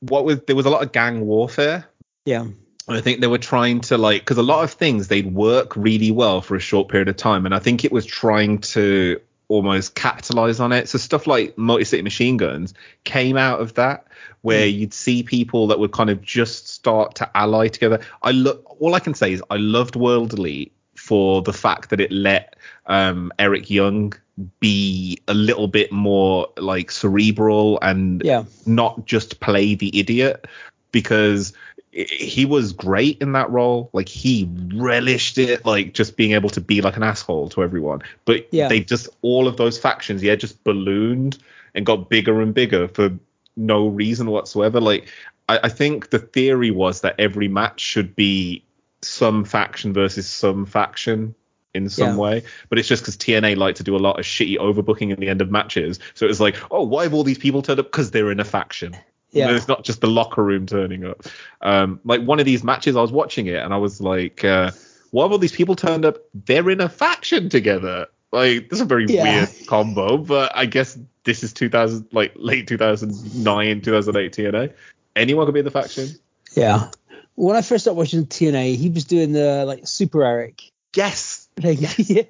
what 0.00 0.24
was 0.24 0.40
there 0.46 0.56
was 0.56 0.66
a 0.66 0.70
lot 0.70 0.82
of 0.82 0.92
gang 0.92 1.26
warfare. 1.26 1.86
yeah, 2.24 2.46
I 2.88 3.00
think 3.00 3.20
they 3.20 3.26
were 3.26 3.38
trying 3.38 3.80
to 3.82 3.98
like 3.98 4.22
because 4.22 4.38
a 4.38 4.42
lot 4.42 4.64
of 4.64 4.72
things 4.72 5.08
they'd 5.08 5.32
work 5.32 5.76
really 5.76 6.10
well 6.10 6.40
for 6.40 6.56
a 6.56 6.60
short 6.60 6.88
period 6.88 7.08
of 7.08 7.16
time, 7.16 7.44
and 7.44 7.54
I 7.54 7.58
think 7.58 7.84
it 7.84 7.92
was 7.92 8.06
trying 8.06 8.58
to 8.58 9.20
almost 9.48 9.94
capitalize 9.94 10.60
on 10.60 10.72
it. 10.72 10.88
So 10.88 10.96
stuff 10.96 11.26
like 11.26 11.58
Motor 11.58 11.84
City 11.84 12.02
Machine 12.02 12.38
Guns 12.38 12.72
came 13.04 13.36
out 13.36 13.60
of 13.60 13.74
that, 13.74 14.06
where 14.40 14.66
you'd 14.66 14.94
see 14.94 15.22
people 15.22 15.66
that 15.66 15.78
would 15.78 15.92
kind 15.92 16.08
of 16.08 16.22
just 16.22 16.68
start 16.68 17.16
to 17.16 17.30
ally 17.36 17.68
together. 17.68 18.00
I 18.22 18.30
look 18.30 18.80
all 18.80 18.94
I 18.94 19.00
can 19.00 19.12
say 19.12 19.32
is 19.34 19.42
I 19.50 19.56
loved 19.56 19.94
World 19.94 20.32
Elite 20.32 20.72
for 21.02 21.42
the 21.42 21.52
fact 21.52 21.90
that 21.90 22.00
it 22.00 22.12
let 22.12 22.54
um, 22.86 23.32
Eric 23.40 23.68
Young 23.68 24.12
be 24.60 25.18
a 25.26 25.34
little 25.34 25.66
bit 25.66 25.90
more 25.90 26.46
like 26.58 26.92
cerebral 26.92 27.80
and 27.82 28.22
yeah, 28.24 28.44
not 28.66 29.04
just 29.04 29.40
play 29.40 29.74
the 29.74 29.98
idiot 29.98 30.46
because 30.92 31.52
he 31.90 32.44
was 32.44 32.72
great 32.72 33.18
in 33.20 33.32
that 33.32 33.50
role. 33.50 33.90
Like 33.92 34.08
he 34.08 34.48
relished 34.74 35.38
it 35.38 35.66
like 35.66 35.92
just 35.92 36.16
being 36.16 36.32
able 36.32 36.50
to 36.50 36.60
be 36.60 36.80
like 36.80 36.96
an 36.96 37.02
asshole 37.02 37.48
to 37.50 37.64
everyone. 37.64 38.02
But 38.24 38.46
Yeah. 38.52 38.68
they 38.68 38.78
just 38.78 39.08
all 39.22 39.48
of 39.48 39.56
those 39.56 39.78
factions 39.78 40.22
yeah 40.22 40.36
just 40.36 40.62
ballooned 40.62 41.38
and 41.74 41.84
got 41.84 42.08
bigger 42.08 42.40
and 42.40 42.54
bigger 42.54 42.86
for 42.86 43.10
no 43.56 43.88
reason 43.88 44.30
whatsoever. 44.30 44.80
Like 44.80 45.08
I, 45.48 45.58
I 45.64 45.68
think 45.68 46.10
the 46.10 46.20
theory 46.20 46.70
was 46.70 47.00
that 47.00 47.16
every 47.18 47.48
match 47.48 47.80
should 47.80 48.14
be 48.14 48.62
some 49.02 49.44
faction 49.44 49.92
versus 49.92 50.26
some 50.28 50.64
faction 50.66 51.34
in 51.74 51.88
some 51.88 52.10
Yeah. 52.10 52.16
way. 52.16 52.42
But 52.68 52.78
it's 52.78 52.88
just 52.88 53.02
because 53.02 53.16
TNA 53.16 53.56
like 53.56 53.74
to 53.76 53.82
do 53.82 53.96
a 53.96 53.98
lot 53.98 54.18
of 54.18 54.24
shitty 54.24 54.58
overbooking 54.58 55.10
in 55.12 55.18
the 55.20 55.28
end 55.28 55.40
of 55.40 55.50
matches. 55.50 55.98
So 56.14 56.26
it's 56.26 56.40
like, 56.40 56.56
oh, 56.70 56.82
why 56.82 57.04
have 57.04 57.14
all 57.14 57.24
these 57.24 57.38
people 57.38 57.62
turned 57.62 57.80
up? 57.80 57.86
Because 57.86 58.10
they're 58.10 58.30
in 58.30 58.40
a 58.40 58.44
faction. 58.44 58.96
Yeah. 59.30 59.50
It's 59.56 59.66
not 59.68 59.82
just 59.82 60.02
the 60.02 60.08
locker 60.08 60.44
room 60.44 60.66
turning 60.66 61.04
up. 61.06 61.22
Um, 61.62 62.00
like 62.04 62.20
one 62.22 62.38
of 62.38 62.44
these 62.44 62.62
matches, 62.62 62.96
I 62.96 63.00
was 63.00 63.10
watching 63.12 63.46
it 63.46 63.56
and 63.62 63.72
I 63.72 63.78
was 63.78 64.00
like, 64.02 64.44
uh, 64.44 64.70
why 65.10 65.24
have 65.24 65.32
all 65.32 65.38
these 65.38 65.52
people 65.52 65.74
turned 65.74 66.04
up? 66.04 66.18
They're 66.34 66.68
in 66.68 66.80
a 66.82 66.88
faction 66.90 67.48
together. 67.48 68.06
Like 68.30 68.68
this 68.68 68.76
is 68.78 68.82
a 68.82 68.84
very 68.84 69.06
Yeah. 69.06 69.22
weird 69.38 69.48
combo, 69.66 70.18
but 70.18 70.52
I 70.54 70.66
guess 70.66 70.98
this 71.24 71.42
is 71.42 71.52
2000, 71.54 72.06
like 72.12 72.32
late 72.36 72.66
2009, 72.66 73.80
2008 73.80 74.32
TNA. 74.32 74.72
Anyone 75.16 75.46
could 75.46 75.54
be 75.54 75.60
in 75.60 75.64
the 75.64 75.70
faction. 75.70 76.08
yeah. 76.54 76.90
When 77.34 77.56
I 77.56 77.62
first 77.62 77.84
started 77.84 77.96
watching 77.98 78.26
TNA, 78.26 78.76
he 78.76 78.90
was 78.90 79.04
doing 79.04 79.32
the 79.32 79.64
like 79.64 79.86
Super 79.86 80.22
Eric. 80.22 80.62
Yes, 80.94 81.48
Like, 81.62 81.78
yeah, 81.98 82.22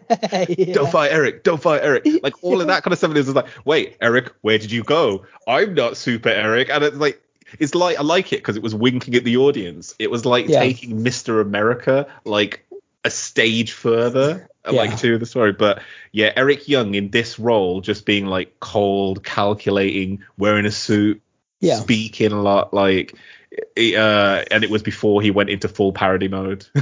yeah. 0.49 0.73
don't 0.75 0.91
fight 0.91 1.11
Eric, 1.11 1.43
don't 1.43 1.61
fight 1.61 1.83
Eric. 1.83 2.07
Like 2.23 2.35
all 2.45 2.61
of 2.61 2.69
that 2.69 2.85
kind 2.85 2.93
of 2.93 2.99
stuff. 2.99 3.11
And 3.11 3.19
it's 3.19 3.27
just 3.27 3.35
like, 3.37 3.49
wait, 3.65 3.97
Eric, 4.01 4.33
where 4.43 4.59
did 4.59 4.71
you 4.71 4.85
go? 4.85 5.25
I'm 5.49 5.75
not 5.75 5.97
super 5.97 6.29
Eric. 6.29 6.71
And 6.71 6.85
it's 6.85 6.97
like, 6.97 7.21
it's 7.59 7.75
like, 7.75 7.99
I 7.99 8.03
like 8.03 8.33
it 8.33 8.37
because 8.37 8.57
it 8.57 8.63
was 8.63 8.75
winking 8.75 9.17
at 9.17 9.25
the 9.25 9.37
audience. 9.37 9.95
It 9.99 10.11
was 10.13 10.25
like 10.25 10.47
Yeah. 10.49 10.61
taking 10.61 11.01
Mr. 11.01 11.41
America 11.41 12.07
like 12.25 12.65
a 13.05 13.11
stage 13.11 13.73
further, 13.73 14.49
uh, 14.65 14.73
like 14.73 14.97
to 14.99 15.19
the 15.19 15.27
story. 15.27 15.53
But 15.53 15.83
yeah, 16.13 16.33
Eric 16.37 16.69
Young 16.69 16.95
in 16.95 17.11
this 17.11 17.41
role, 17.41 17.81
just 17.81 18.07
being 18.07 18.27
like 18.27 18.61
cold, 18.61 19.25
calculating, 19.25 20.23
wearing 20.39 20.67
a 20.67 20.71
suit, 20.71 21.21
Yeah. 21.61 21.81
speaking 21.81 22.31
a 22.31 22.41
lot, 22.41 22.73
like, 22.73 23.15
uh, 23.77 24.45
and 24.51 24.65
it 24.65 24.71
was 24.71 24.83
before 24.83 25.23
he 25.23 25.31
went 25.31 25.51
into 25.51 25.69
full 25.69 25.93
parody 25.93 26.29
mode. 26.29 26.67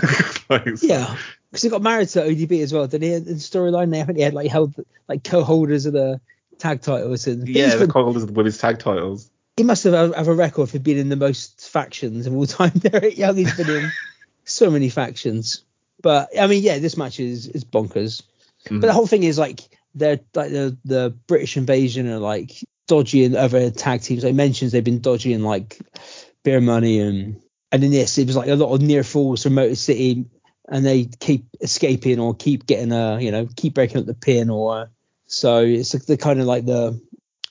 Like, 0.51 0.67
Yeah, 0.83 1.17
because 1.51 1.63
he 1.63 1.69
got 1.69 1.81
married 1.81 2.09
to 2.11 2.23
ODB 2.23 2.61
as 2.63 2.73
well. 2.73 2.89
Didn't 2.89 3.09
he? 3.09 3.15
In 3.15 3.25
the 3.25 3.35
storyline, 3.35 3.93
they 3.93 4.15
he 4.15 4.21
had 4.23 4.35
like 4.35 4.51
held 4.51 4.75
like 5.09 5.23
co-holders 5.23 5.87
of 5.87 5.93
the 5.93 6.21
tag 6.59 6.83
titles, 6.83 7.29
and 7.29 7.47
Yeah, 7.49 7.69
the 7.77 7.79
been- 7.85 7.91
co-holders 7.91 8.23
of 8.25 8.31
the 8.31 8.35
women's 8.35 8.59
tag 8.59 8.81
titles. 8.81 9.31
he 9.57 9.63
must 9.63 9.85
have 9.85 10.13
have 10.17 10.27
a 10.27 10.35
record 10.35 10.69
for 10.71 10.81
being 10.81 10.99
in 10.99 11.09
the 11.09 11.15
most 11.15 11.71
factions 11.71 12.27
of 12.27 12.35
all 12.35 12.47
time. 12.47 12.71
Derek 12.77 13.17
Young, 13.17 13.37
he's 13.37 13.57
been 13.57 13.71
in 13.71 13.93
so 14.45 14.71
many 14.73 14.89
factions. 14.89 15.63
But 16.03 16.31
I 16.37 16.49
mean, 16.49 16.65
yeah, 16.65 16.79
this 16.81 16.97
match 16.97 17.21
is 17.21 17.47
is 17.47 17.65
bonkers. 17.65 18.23
But 18.69 18.81
the 18.81 18.93
whole 18.93 19.07
thing 19.07 19.23
is 19.23 19.39
like 19.39 19.61
they're 19.95 20.19
like 20.35 20.51
the 20.51 20.77
the 20.85 21.15
British 21.29 21.57
invasion 21.57 22.09
are 22.11 22.19
like 22.19 22.53
dodgy 22.89 23.25
and 23.25 23.37
other 23.37 23.71
tag 23.71 24.03
teams. 24.03 24.23
They 24.23 24.33
mentions 24.33 24.73
they've 24.73 24.83
been 24.83 25.01
dodgy 25.01 25.33
and 25.33 25.45
like 25.45 25.79
Beer 26.45 26.61
Money 26.61 27.01
and 27.01 27.41
and 27.73 27.85
in 27.85 27.91
this 27.91 28.19
it 28.19 28.27
was 28.27 28.37
like 28.37 28.49
a 28.49 28.57
lot 28.57 28.73
of 28.75 28.81
near 28.81 29.05
falls 29.05 29.43
from 29.43 29.55
Motor 29.55 29.75
City 29.75 30.27
and 30.69 30.87
they 30.87 31.05
keep 31.05 31.45
escaping 31.61 32.19
or 32.19 32.35
keep 32.35 32.67
getting 32.67 32.93
a 32.93 33.21
you 33.21 33.31
know 33.31 33.49
keep 33.57 33.75
breaking 33.75 33.99
up 33.99 34.07
the 34.07 34.15
pin 34.15 34.51
or 34.51 34.91
so 35.27 35.59
it's 35.59 35.93
the 35.93 36.17
kind 36.17 36.41
of 36.41 36.47
like 36.47 36.65
the 36.65 37.01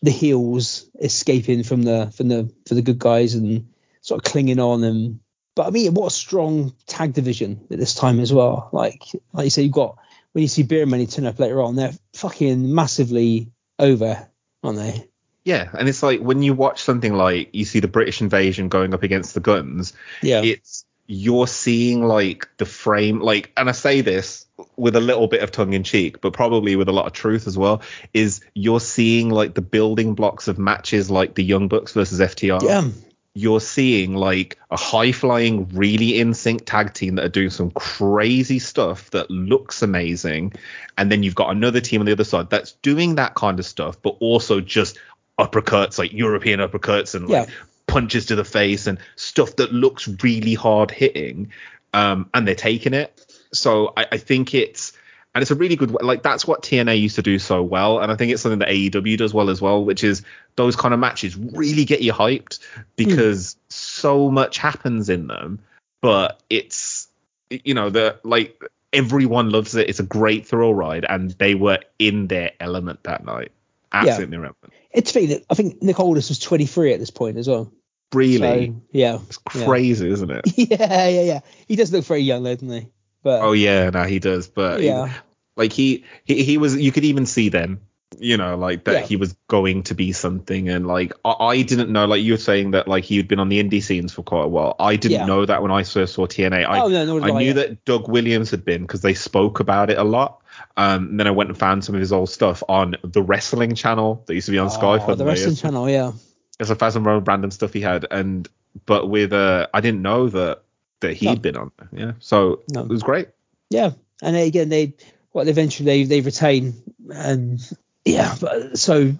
the 0.01 0.11
heels 0.11 0.89
escaping 1.01 1.63
from 1.63 1.83
the 1.83 2.11
from 2.15 2.29
the 2.29 2.51
for 2.67 2.75
the 2.75 2.81
good 2.81 2.99
guys 2.99 3.35
and 3.35 3.67
sort 4.01 4.19
of 4.25 4.31
clinging 4.31 4.59
on 4.59 4.83
and 4.83 5.19
but 5.55 5.67
I 5.67 5.69
mean 5.71 5.93
what 5.93 6.07
a 6.07 6.15
strong 6.15 6.73
tag 6.87 7.13
division 7.13 7.67
at 7.69 7.77
this 7.77 7.93
time 7.93 8.19
as 8.19 8.31
well. 8.31 8.69
Like 8.71 9.03
like 9.33 9.45
you 9.45 9.49
say 9.49 9.63
you've 9.63 9.73
got 9.73 9.97
when 10.31 10.41
you 10.41 10.47
see 10.47 10.63
Beer 10.63 10.85
Money 10.85 11.05
turn 11.05 11.25
up 11.25 11.39
later 11.39 11.61
on 11.61 11.75
they're 11.75 11.93
fucking 12.13 12.73
massively 12.73 13.51
over 13.77 14.29
aren't 14.63 14.77
they 14.77 15.08
Yeah, 15.49 15.69
and 15.77 15.89
it's 15.89 16.03
like 16.03 16.19
when 16.19 16.43
you 16.43 16.53
watch 16.53 16.83
something 16.83 17.13
like 17.13 17.49
you 17.53 17.65
see 17.65 17.79
the 17.79 17.87
British 17.87 18.21
invasion 18.21 18.69
going 18.69 18.93
up 18.93 19.01
against 19.01 19.33
the 19.33 19.39
guns, 19.39 19.93
yeah 20.21 20.43
it's 20.43 20.85
you're 21.11 21.47
seeing 21.47 22.03
like 22.03 22.47
the 22.57 22.67
frame 22.67 23.19
like 23.19 23.51
and 23.57 23.67
I 23.67 23.71
say 23.71 24.01
this 24.01 24.45
with 24.75 24.95
a 24.95 24.99
little 24.99 25.27
bit 25.27 25.41
of 25.41 25.51
tongue 25.51 25.73
in 25.73 25.83
cheek, 25.83 26.21
but 26.21 26.33
probably 26.33 26.75
with 26.75 26.87
a 26.87 26.91
lot 26.91 27.07
of 27.07 27.13
truth 27.13 27.47
as 27.47 27.57
well, 27.57 27.81
is 28.13 28.41
you're 28.53 28.79
seeing 28.79 29.31
like 29.31 29.55
the 29.55 29.61
building 29.61 30.13
blocks 30.13 30.47
of 30.47 30.59
matches 30.59 31.09
like 31.09 31.33
the 31.33 31.43
Young 31.43 31.67
Bucks 31.67 31.93
versus 31.93 32.19
FTR. 32.19 32.61
yeah 32.61 32.87
You're 33.33 33.61
seeing 33.61 34.15
like 34.15 34.59
a 34.69 34.77
high 34.77 35.11
flying, 35.11 35.69
really 35.69 36.19
in 36.19 36.35
sync 36.35 36.65
tag 36.65 36.93
team 36.93 37.15
that 37.15 37.25
are 37.25 37.29
doing 37.29 37.49
some 37.49 37.71
crazy 37.71 38.59
stuff 38.59 39.09
that 39.11 39.31
looks 39.31 39.81
amazing. 39.81 40.53
And 40.97 41.11
then 41.11 41.23
you've 41.23 41.35
got 41.35 41.49
another 41.49 41.81
team 41.81 42.01
on 42.01 42.05
the 42.05 42.11
other 42.11 42.23
side 42.23 42.49
that's 42.49 42.73
doing 42.83 43.15
that 43.15 43.33
kind 43.33 43.57
of 43.57 43.65
stuff, 43.65 43.99
but 44.01 44.15
also 44.19 44.61
just 44.61 44.99
uppercuts, 45.39 45.97
like 45.97 46.13
European 46.13 46.59
uppercuts 46.59 47.15
and 47.15 47.27
like 47.27 47.47
Yeah. 47.47 47.55
punches 47.87 48.27
to 48.27 48.35
the 48.35 48.43
face 48.43 48.85
and 48.85 48.99
stuff 49.15 49.55
that 49.55 49.73
looks 49.73 50.07
really 50.23 50.53
hard 50.53 50.91
hitting. 50.91 51.51
Um, 51.93 52.29
and 52.35 52.47
they're 52.47 52.53
taking 52.53 52.93
it. 52.93 53.25
So 53.51 53.93
I, 53.97 54.05
I 54.11 54.17
think 54.17 54.53
it's 54.53 54.93
and 55.33 55.41
it's 55.41 55.51
a 55.51 55.55
really 55.55 55.75
good 55.75 55.91
like 56.01 56.23
that's 56.23 56.47
what 56.47 56.63
TNA 56.63 56.99
used 56.99 57.15
to 57.15 57.21
do 57.21 57.39
so 57.39 57.61
well, 57.61 57.99
and 57.99 58.11
I 58.11 58.15
think 58.15 58.31
it's 58.31 58.41
something 58.41 58.59
that 58.59 58.69
AEW 58.69 59.17
does 59.17 59.33
well 59.33 59.49
as 59.49 59.61
well, 59.61 59.83
which 59.85 60.03
is 60.03 60.23
those 60.55 60.75
kind 60.75 60.93
of 60.93 60.99
matches 60.99 61.37
really 61.37 61.85
get 61.85 62.01
you 62.01 62.11
hyped 62.11 62.59
because 62.95 63.55
so 63.69 64.31
much 64.31 64.57
happens 64.57 65.09
in 65.09 65.27
them, 65.27 65.59
but 66.01 66.41
it's 66.49 67.07
you 67.49 67.73
know 67.73 67.89
the 67.89 68.19
like 68.23 68.59
everyone 68.91 69.51
loves 69.51 69.75
it. 69.75 69.87
It's 69.87 69.99
a 69.99 70.03
great 70.03 70.47
thrill 70.47 70.73
ride, 70.73 71.05
and 71.07 71.31
they 71.31 71.53
were 71.53 71.79
in 71.99 72.27
their 72.27 72.51
element 72.59 73.03
that 73.03 73.23
night, 73.23 73.51
absolutely 73.91 74.23
in 74.23 74.29
their 74.31 74.39
element. 74.41 74.73
it's 74.91 75.11
funny 75.11 75.27
that 75.27 75.45
I 75.49 75.53
think 75.55 75.81
Nick 75.81 75.99
Aldis 75.99 76.29
was 76.29 76.39
23 76.39 76.93
at 76.93 76.99
this 76.99 77.11
point 77.11 77.37
as 77.37 77.47
well 77.47 77.71
Really? 78.13 78.67
So, 78.67 78.81
yeah. 78.91 79.19
It's 79.27 79.37
crazy, 79.37 80.09
isn't 80.09 80.31
it? 80.31 80.41
Yeah, 80.57 81.07
yeah, 81.07 81.21
yeah. 81.21 81.39
He 81.67 81.75
does 81.75 81.91
look 81.91 82.05
very 82.05 82.21
young, 82.21 82.43
though, 82.43 82.55
doesn't 82.55 82.69
he? 82.69 82.89
But 83.21 83.41
Oh 83.41 83.51
yeah, 83.51 83.89
no, 83.91 84.03
he 84.03 84.19
does. 84.19 84.47
But 84.47 84.81
yeah, 84.81 85.07
he, 85.07 85.13
like 85.55 85.73
he, 85.73 86.05
he 86.23 86.43
he 86.43 86.57
was 86.57 86.75
you 86.75 86.91
could 86.91 87.03
even 87.05 87.25
see 87.25 87.49
then 87.49 87.81
you 88.17 88.37
know 88.37 88.55
like 88.57 88.85
that 88.85 88.93
Yeah. 88.93 89.05
he 89.05 89.15
was 89.17 89.35
going 89.47 89.83
to 89.83 89.93
be 89.93 90.13
something 90.13 90.67
and 90.67 90.87
like 90.87 91.13
I, 91.23 91.31
I 91.31 91.61
didn't 91.61 91.91
know 91.91 92.05
like 92.05 92.23
you 92.23 92.33
were 92.33 92.37
saying 92.37 92.71
that 92.71 92.87
like 92.87 93.03
he 93.03 93.17
had 93.17 93.27
been 93.27 93.39
on 93.39 93.49
the 93.49 93.63
indie 93.63 93.83
scenes 93.83 94.11
for 94.11 94.23
quite 94.23 94.45
a 94.45 94.47
while 94.47 94.75
i 94.79 94.95
didn't 94.95 95.19
Yeah. 95.19 95.25
know 95.27 95.45
that 95.45 95.61
when 95.61 95.71
i 95.71 95.83
first 95.83 96.15
saw 96.15 96.25
tna 96.25 96.65
i, 96.65 96.79
oh 96.81 96.87
no, 96.87 97.19
I 97.19 97.29
I, 97.29 97.31
knew 97.37 97.47
yeah. 97.47 97.53
that 97.53 97.85
doug 97.85 98.09
williams 98.09 98.49
had 98.49 98.65
been 98.65 98.81
because 98.81 99.01
they 99.01 99.13
spoke 99.13 99.59
about 99.59 99.91
it 99.91 99.99
a 99.99 100.03
lot 100.03 100.41
um 100.77 101.07
and 101.09 101.19
then 101.19 101.27
i 101.27 101.31
went 101.31 101.49
and 101.49 101.57
found 101.57 101.83
some 101.83 101.95
of 101.95 102.01
his 102.01 102.11
old 102.11 102.29
stuff 102.29 102.63
on 102.69 102.95
the 103.03 103.21
wrestling 103.21 103.75
channel 103.75 104.23
that 104.25 104.33
used 104.33 104.45
to 104.45 104.51
be 104.51 104.59
on 104.59 104.69
sky 104.69 104.99
for 104.99 105.11
oh, 105.11 105.15
the 105.15 105.25
wrestling 105.25 105.55
channel, 105.55 105.89
yeah. 105.89 106.11
there's 106.57 106.69
a 106.69 106.75
thousand 106.75 107.03
random 107.03 107.51
stuff 107.51 107.73
he 107.73 107.81
had 107.81 108.05
and 108.11 108.47
but 108.85 109.09
with 109.09 109.33
uh 109.33 109.67
i 109.73 109.81
didn't 109.81 110.01
know 110.01 110.29
that 110.29 110.61
that 111.01 111.13
he'd 111.13 111.25
No. 111.27 111.35
been 111.35 111.57
on 111.57 111.71
yeah 111.91 112.11
so 112.19 112.61
No. 112.69 112.81
it 112.81 112.89
was 112.89 113.03
great 113.03 113.29
Yeah, 113.69 113.91
and 114.21 114.35
then 114.35 114.47
again, 114.47 114.69
they 114.69 114.93
what 115.31 115.47
eventually 115.47 115.85
they 115.85 116.03
they 116.03 116.21
retain, 116.21 116.73
and 117.13 117.59
yeah, 118.03 118.35
but 118.41 118.77
so 118.79 119.13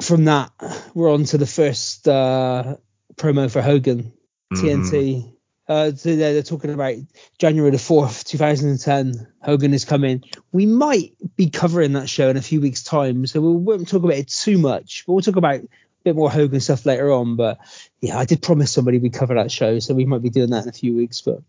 from 0.00 0.24
that 0.26 0.52
we're 0.94 1.12
on 1.12 1.24
to 1.24 1.38
the 1.38 1.46
first 1.46 2.06
uh, 2.08 2.76
promo 3.16 3.50
for 3.50 3.60
Hogan. 3.60 4.12
TNT. 4.54 5.35
Uh, 5.68 5.90
so 5.92 6.14
they're, 6.14 6.32
they're 6.34 6.42
talking 6.42 6.70
about 6.72 6.94
January 7.38 7.70
the 7.70 7.78
fourth, 7.78 8.24
two 8.24 8.38
thousand 8.38 8.70
and 8.70 8.80
ten. 8.80 9.26
Hogan 9.42 9.74
is 9.74 9.84
coming. 9.84 10.22
We 10.52 10.66
might 10.66 11.12
be 11.36 11.50
covering 11.50 11.92
that 11.94 12.08
show 12.08 12.28
in 12.28 12.36
a 12.36 12.42
few 12.42 12.60
weeks' 12.60 12.84
time, 12.84 13.26
so 13.26 13.40
we 13.40 13.56
won't 13.56 13.88
talk 13.88 14.02
about 14.04 14.16
it 14.16 14.28
too 14.28 14.58
much. 14.58 15.04
But 15.06 15.12
we'll 15.14 15.22
talk 15.22 15.36
about 15.36 15.56
a 15.60 15.68
bit 16.04 16.14
more 16.14 16.30
Hogan 16.30 16.60
stuff 16.60 16.86
later 16.86 17.10
on. 17.12 17.34
But 17.36 17.58
yeah, 18.00 18.16
I 18.16 18.24
did 18.24 18.42
promise 18.42 18.72
somebody 18.72 18.98
we'd 18.98 19.12
cover 19.12 19.34
that 19.34 19.50
show, 19.50 19.80
so 19.80 19.92
we 19.94 20.04
might 20.04 20.22
be 20.22 20.30
doing 20.30 20.50
that 20.50 20.62
in 20.62 20.68
a 20.68 20.72
few 20.72 20.94
weeks. 20.94 21.20
But 21.20 21.40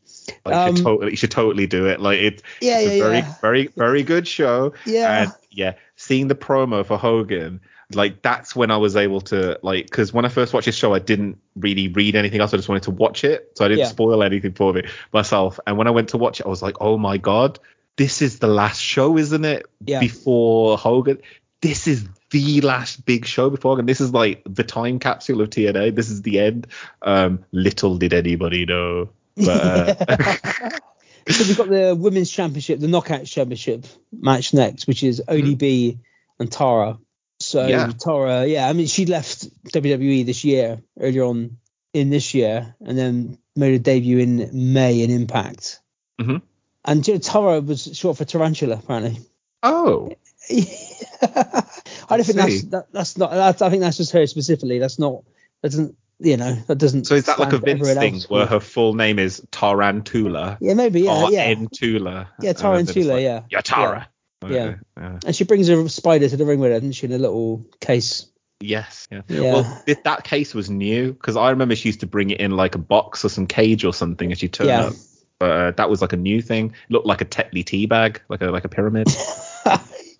Like 0.45 0.55
you, 0.71 0.77
should 0.77 0.77
Um, 0.79 0.83
totally, 0.83 1.11
you 1.11 1.17
should 1.17 1.31
totally 1.31 1.67
do 1.67 1.85
it. 1.87 1.99
Like 1.99 2.19
it, 2.19 2.41
yeah, 2.59 2.79
it's 2.79 2.87
yeah, 2.87 2.93
a 2.93 2.99
very, 2.99 3.17
yeah, 3.17 3.33
very, 3.41 3.67
very 3.67 4.03
good 4.03 4.27
show. 4.27 4.73
yeah. 4.85 5.23
And 5.23 5.31
yeah, 5.51 5.73
seeing 5.97 6.29
the 6.29 6.35
promo 6.35 6.85
for 6.85 6.97
Hogan, 6.97 7.59
like 7.93 8.21
that's 8.21 8.55
when 8.55 8.71
I 8.71 8.77
was 8.77 8.95
able 8.95 9.21
to 9.21 9.59
like, 9.61 9.85
because 9.85 10.13
when 10.13 10.23
I 10.25 10.29
first 10.29 10.53
watched 10.53 10.65
this 10.65 10.75
show, 10.75 10.93
I 10.93 10.99
didn't 10.99 11.37
really 11.55 11.89
read 11.89 12.15
anything 12.15 12.39
else. 12.39 12.53
I 12.53 12.57
just 12.57 12.69
wanted 12.69 12.83
to 12.83 12.91
watch 12.91 13.23
it, 13.23 13.51
so 13.55 13.65
I 13.65 13.67
didn't 13.67 13.79
Yeah. 13.79 13.87
spoil 13.87 14.23
anything 14.23 14.53
for 14.53 14.71
me 14.73 14.83
myself. 15.11 15.59
And 15.67 15.77
when 15.77 15.87
I 15.87 15.91
went 15.91 16.09
to 16.09 16.17
watch 16.17 16.39
it, 16.39 16.45
I 16.45 16.49
was 16.49 16.61
like, 16.61 16.77
oh 16.79 16.97
my 16.97 17.17
god, 17.17 17.59
this 17.97 18.21
is 18.21 18.39
the 18.39 18.47
last 18.47 18.81
show, 18.81 19.17
isn't 19.17 19.43
it? 19.45 19.65
Yeah. 19.85 19.99
Before 19.99 20.77
Hogan, 20.77 21.19
this 21.61 21.87
is 21.87 22.07
the 22.29 22.61
last 22.61 23.05
big 23.05 23.25
show 23.25 23.49
before 23.49 23.71
Hogan. 23.71 23.85
This 23.85 24.01
is 24.01 24.13
like 24.13 24.43
the 24.45 24.63
time 24.63 24.99
capsule 24.99 25.41
of 25.41 25.49
TNA. 25.49 25.95
This 25.95 26.09
is 26.09 26.21
the 26.21 26.39
end. 26.39 26.67
Um, 27.01 27.45
little 27.51 27.97
did 27.97 28.13
anybody 28.13 28.65
know. 28.65 29.09
But 29.37 29.47
uh, 30.09 30.69
so 31.29 31.43
we've 31.47 31.57
got 31.57 31.69
the 31.69 31.95
women's 31.95 32.31
championship, 32.31 32.79
the 32.79 32.87
knockout 32.87 33.25
championship 33.25 33.85
match 34.11 34.53
next, 34.53 34.87
which 34.87 35.03
is 35.03 35.21
ODB 35.27 35.99
and 36.39 36.51
Tara. 36.51 36.97
So 37.39 37.59
Mm-hmm. 37.61 37.69
Yeah. 37.69 37.91
Tara, 37.99 38.45
yeah, 38.47 38.67
I 38.67 38.73
mean 38.73 38.87
she 38.87 39.05
left 39.05 39.47
WWE 39.71 40.25
this 40.25 40.43
year, 40.43 40.81
earlier 40.99 41.23
on 41.23 41.57
in 41.93 42.09
this 42.09 42.33
year, 42.33 42.75
and 42.81 42.97
then 42.97 43.37
made 43.55 43.75
a 43.75 43.79
debut 43.79 44.19
in 44.19 44.49
May 44.73 45.01
in 45.01 45.11
Impact. 45.11 45.79
Mhm. 46.19 46.41
And 46.85 47.07
you 47.07 47.13
know, 47.15 47.19
Tara 47.19 47.59
was 47.61 47.95
short 47.97 48.17
for 48.17 48.25
tarantula, 48.25 48.75
apparently. 48.75 49.21
oh, 49.63 50.11
I 50.49 52.15
don't 52.17 52.23
think 52.23 52.37
that's 52.37 52.61
that, 52.63 52.87
that's 52.91 53.17
not. 53.17 53.31
That's, 53.31 53.61
I 53.61 53.69
think 53.69 53.81
that's 53.81 53.97
just 53.97 54.13
her 54.13 54.25
specifically. 54.27 54.79
That's 54.79 54.97
not. 54.99 55.23
That 55.61 55.71
doesn't. 55.71 55.95
You 56.19 56.35
know, 56.37 56.53
that 56.67 56.77
doesn't. 56.79 57.05
so 57.05 57.13
is 57.13 57.25
that 57.25 57.37
like 57.37 57.53
a 57.53 57.59
Vince 57.59 57.93
thing 57.93 58.19
where 58.27 58.47
her 58.47 58.59
full 58.59 58.95
name 58.95 59.19
is 59.19 59.45
Tarantula? 59.51 60.57
Yeah, 60.59 60.73
maybe. 60.73 61.01
Yeah, 61.01 61.27
yeah. 61.29 61.53
Tarantula. 61.53 62.29
Yeah, 62.41 62.53
Tarantula. 62.53 63.13
like, 63.13 63.23
yeah. 63.23 63.41
You're 63.51 63.61
Tara. 63.61 64.07
Yeah. 64.47 64.75
Yeah. 64.97 65.19
And 65.25 65.35
she 65.35 65.43
brings 65.43 65.69
a 65.69 65.87
spider 65.89 66.27
to 66.27 66.37
the 66.37 66.45
ring 66.45 66.59
with 66.59 66.71
her, 66.71 66.77
doesn't 66.79 66.93
she, 66.93 67.05
in 67.05 67.11
a 67.11 67.17
little 67.17 67.65
case? 67.79 68.27
Yes. 68.59 69.07
Yeah. 69.11 69.21
Yeah. 69.27 69.41
Well, 69.53 69.83
th- 69.85 69.99
that 70.03 70.23
case 70.23 70.55
was 70.55 70.69
new 70.69 71.13
because 71.13 71.37
I 71.37 71.51
remember 71.51 71.75
she 71.75 71.89
used 71.89 71.99
to 71.99 72.07
bring 72.07 72.31
it 72.31 72.39
in 72.39 72.51
like 72.51 72.73
a 72.73 72.79
box 72.79 73.23
or 73.23 73.29
some 73.29 73.45
cage 73.45 73.85
or 73.85 73.93
something, 73.93 74.31
and 74.31 74.39
she 74.39 74.47
turned 74.47 74.69
Yeah. 74.69 74.85
up. 74.87 74.93
But 75.39 75.51
uh, 75.51 75.71
that 75.71 75.87
was 75.87 76.01
like 76.01 76.13
a 76.13 76.17
new 76.17 76.41
thing. 76.41 76.73
Looked 76.89 77.05
like 77.05 77.21
a 77.21 77.25
Tetley 77.25 77.63
tea 77.63 77.85
bag, 77.85 78.21
like 78.27 78.41
a 78.41 78.47
like 78.49 78.65
a 78.65 78.69
pyramid. 78.69 79.07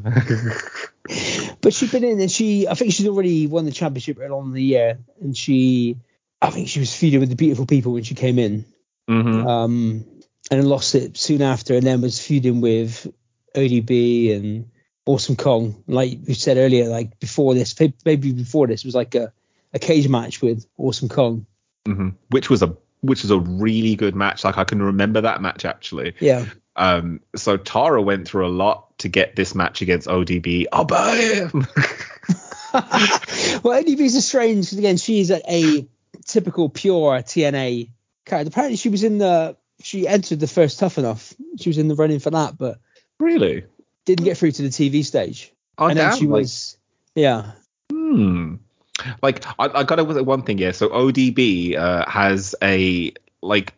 But 1.62 1.74
she'd 1.74 1.92
been 1.92 2.04
in 2.04 2.20
and 2.20 2.32
she, 2.32 2.68
I 2.68 2.74
think 2.74 2.94
she's 2.94 3.08
already 3.08 3.48
won 3.48 3.66
the 3.66 3.72
championship 3.72 4.18
early 4.20 4.30
on 4.30 4.46
in 4.46 4.54
the 4.54 4.64
year. 4.64 5.00
And 5.22 5.36
she, 5.36 5.98
I 6.42 6.50
think 6.50 6.68
she 6.68 6.80
was 6.80 6.96
feuding 6.96 7.20
with 7.20 7.30
the 7.30 7.36
beautiful 7.36 7.66
people 7.66 7.94
when 7.94 8.04
she 8.04 8.16
came 8.16 8.40
in. 8.40 8.66
hmm 9.08 9.48
Um, 9.48 10.06
and 10.50 10.68
lost 10.68 10.96
it 10.96 11.18
soon 11.18 11.42
after 11.42 11.76
and 11.76 11.84
then 11.84 12.02
was 12.02 12.26
feuding 12.26 12.62
with 12.62 13.08
ODB 13.56 14.36
and 14.36 14.70
Awesome 15.06 15.36
Kong. 15.36 15.84
Like 15.88 16.20
we 16.26 16.34
said 16.34 16.58
earlier, 16.58 16.88
like 16.88 17.20
before 17.20 17.54
this, 17.54 17.76
maybe 18.06 18.32
before 18.32 18.68
this 18.68 18.86
was 18.86 18.96
like 18.96 19.16
a, 19.16 19.34
a 19.74 19.80
cage 19.80 20.08
match 20.08 20.42
with 20.42 20.66
Awesome 20.78 21.10
Kong. 21.10 21.46
hmm 21.86 22.10
Which 22.30 22.50
was 22.50 22.62
a 22.64 22.76
which 23.02 23.22
was 23.22 23.32
a 23.32 23.40
really 23.40 23.96
good 23.96 24.16
match. 24.16 24.44
Like 24.44 24.58
I 24.58 24.64
can 24.64 24.82
remember 24.82 25.22
that 25.22 25.42
match 25.42 25.66
actually. 25.66 26.14
Yeah. 26.20 26.46
Um, 26.76 27.22
so 27.36 27.58
Tara 27.58 28.02
went 28.02 28.28
through 28.28 28.48
a 28.48 28.50
lot 28.50 28.87
to 29.00 29.10
get 29.10 29.36
this 29.36 29.56
match 29.56 29.82
against 29.82 30.08
ODB. 30.08 30.66
I'll 30.72 30.86
buy 30.86 31.16
him. 31.16 31.52
well, 32.74 33.82
ODB's 33.82 34.16
a 34.16 34.22
strange, 34.22 34.72
again, 34.74 34.98
she's 34.98 35.32
a, 35.32 35.42
a 35.52 35.88
typical 36.26 36.70
pure 36.70 37.20
TNA 37.20 37.90
character. 38.26 38.50
Apparently, 38.50 38.78
she 38.78 38.90
was 38.90 39.04
in 39.04 39.18
the, 39.18 39.56
she 39.82 40.08
entered 40.08 40.40
the 40.40 40.48
first 40.48 40.80
Tough 40.80 40.98
Enough. 40.98 41.34
She 41.60 41.70
was 41.70 41.78
in 41.78 41.88
the 41.88 41.96
running 41.96 42.20
for 42.20 42.32
that, 42.32 42.58
but 42.58 42.80
really? 43.20 43.66
didn't 44.06 44.26
get 44.26 44.38
through 44.38 44.52
to 44.52 44.64
the 44.64 44.70
TV 44.70 45.06
stage. 45.06 45.54
Oh, 45.78 45.88
and 45.88 46.00
then 46.00 46.16
she 46.16 46.26
like- 46.26 46.42
was, 46.42 46.78
yeah. 47.14 47.52
Hmm. 47.92 48.56
Like 49.22 49.46
I, 49.60 49.68
I 49.68 49.84
gotta 49.84 50.04
with 50.04 50.20
one 50.22 50.42
thing, 50.42 50.58
yeah. 50.58 50.72
So 50.72 50.90
ODB 50.90 51.78
uh, 51.78 52.10
has 52.10 52.56
a 52.64 53.14
like 53.44 53.74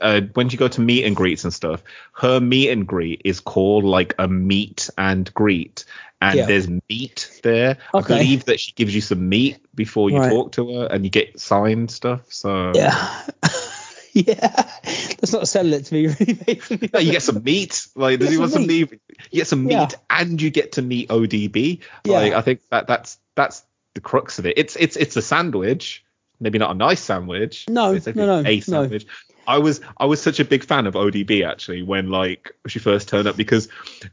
uh, 0.00 0.20
when 0.34 0.50
you 0.50 0.58
go 0.58 0.68
to 0.68 0.80
meet 0.80 1.04
and 1.04 1.14
greets 1.16 1.44
and 1.44 1.52
stuff, 1.52 1.82
her 2.12 2.40
meet 2.40 2.70
and 2.70 2.86
greet 2.86 3.22
is 3.24 3.40
called 3.40 3.84
like 3.84 4.14
a 4.18 4.28
meet 4.28 4.90
and 4.98 5.32
greet, 5.34 5.84
and 6.20 6.38
Yeah. 6.38 6.46
there's 6.46 6.68
meat 6.88 7.40
there. 7.42 7.78
I 7.92 8.00
believe 8.00 8.46
that 8.46 8.60
she 8.60 8.72
gives 8.72 8.94
you 8.94 9.00
some 9.00 9.28
meat 9.28 9.58
before 9.74 10.10
you 10.10 10.18
Right. 10.18 10.30
talk 10.30 10.52
to 10.52 10.74
her, 10.74 10.86
and 10.86 11.04
you 11.04 11.10
get 11.10 11.38
signed 11.40 11.90
stuff. 11.90 12.22
So 12.30 12.72
Yeah. 12.74 13.22
yeah. 14.12 14.70
That's 15.18 15.32
not 15.32 15.48
selling 15.48 15.72
it 15.72 15.86
to 15.86 15.94
me, 15.94 16.06
really. 16.20 16.88
No, 16.92 17.00
you 17.00 17.12
get 17.12 17.22
some 17.22 17.42
meat. 17.42 17.86
Like, 17.94 18.18
does 18.20 18.30
he 18.30 18.38
want 18.38 18.52
some 18.52 18.66
meat. 18.66 18.90
You 19.30 19.38
get 19.40 19.46
some 19.46 19.64
meat, 19.64 19.72
Yeah. 19.72 19.88
and 20.10 20.40
you 20.40 20.50
get 20.50 20.72
to 20.72 20.82
meet 20.82 21.08
ODB. 21.10 21.80
Yeah. 22.04 22.12
Like, 22.18 22.32
I 22.32 22.40
think 22.42 22.60
that 22.70 22.86
that's 22.86 23.18
that's 23.34 23.64
the 23.94 24.00
crux 24.00 24.38
of 24.38 24.46
it. 24.46 24.58
It's 24.58 24.76
it's 24.76 24.96
it's 24.96 25.16
a 25.16 25.22
sandwich, 25.22 26.04
maybe 26.40 26.58
not 26.58 26.70
a 26.70 26.74
nice 26.74 27.00
sandwich. 27.00 27.64
No, 27.68 27.92
it's 27.94 28.06
no, 28.06 28.12
no, 28.26 28.38
a 28.44 28.62
no. 28.68 28.98
I 29.46 29.58
was 29.58 29.80
I 29.98 30.06
was 30.06 30.20
such 30.22 30.40
a 30.40 30.44
big 30.44 30.64
fan 30.64 30.86
of 30.86 30.94
ODB 30.94 31.46
actually 31.46 31.82
when 31.82 32.10
like 32.10 32.54
she 32.66 32.78
first 32.78 33.08
turned 33.08 33.26
up 33.28 33.36
because 33.36 33.68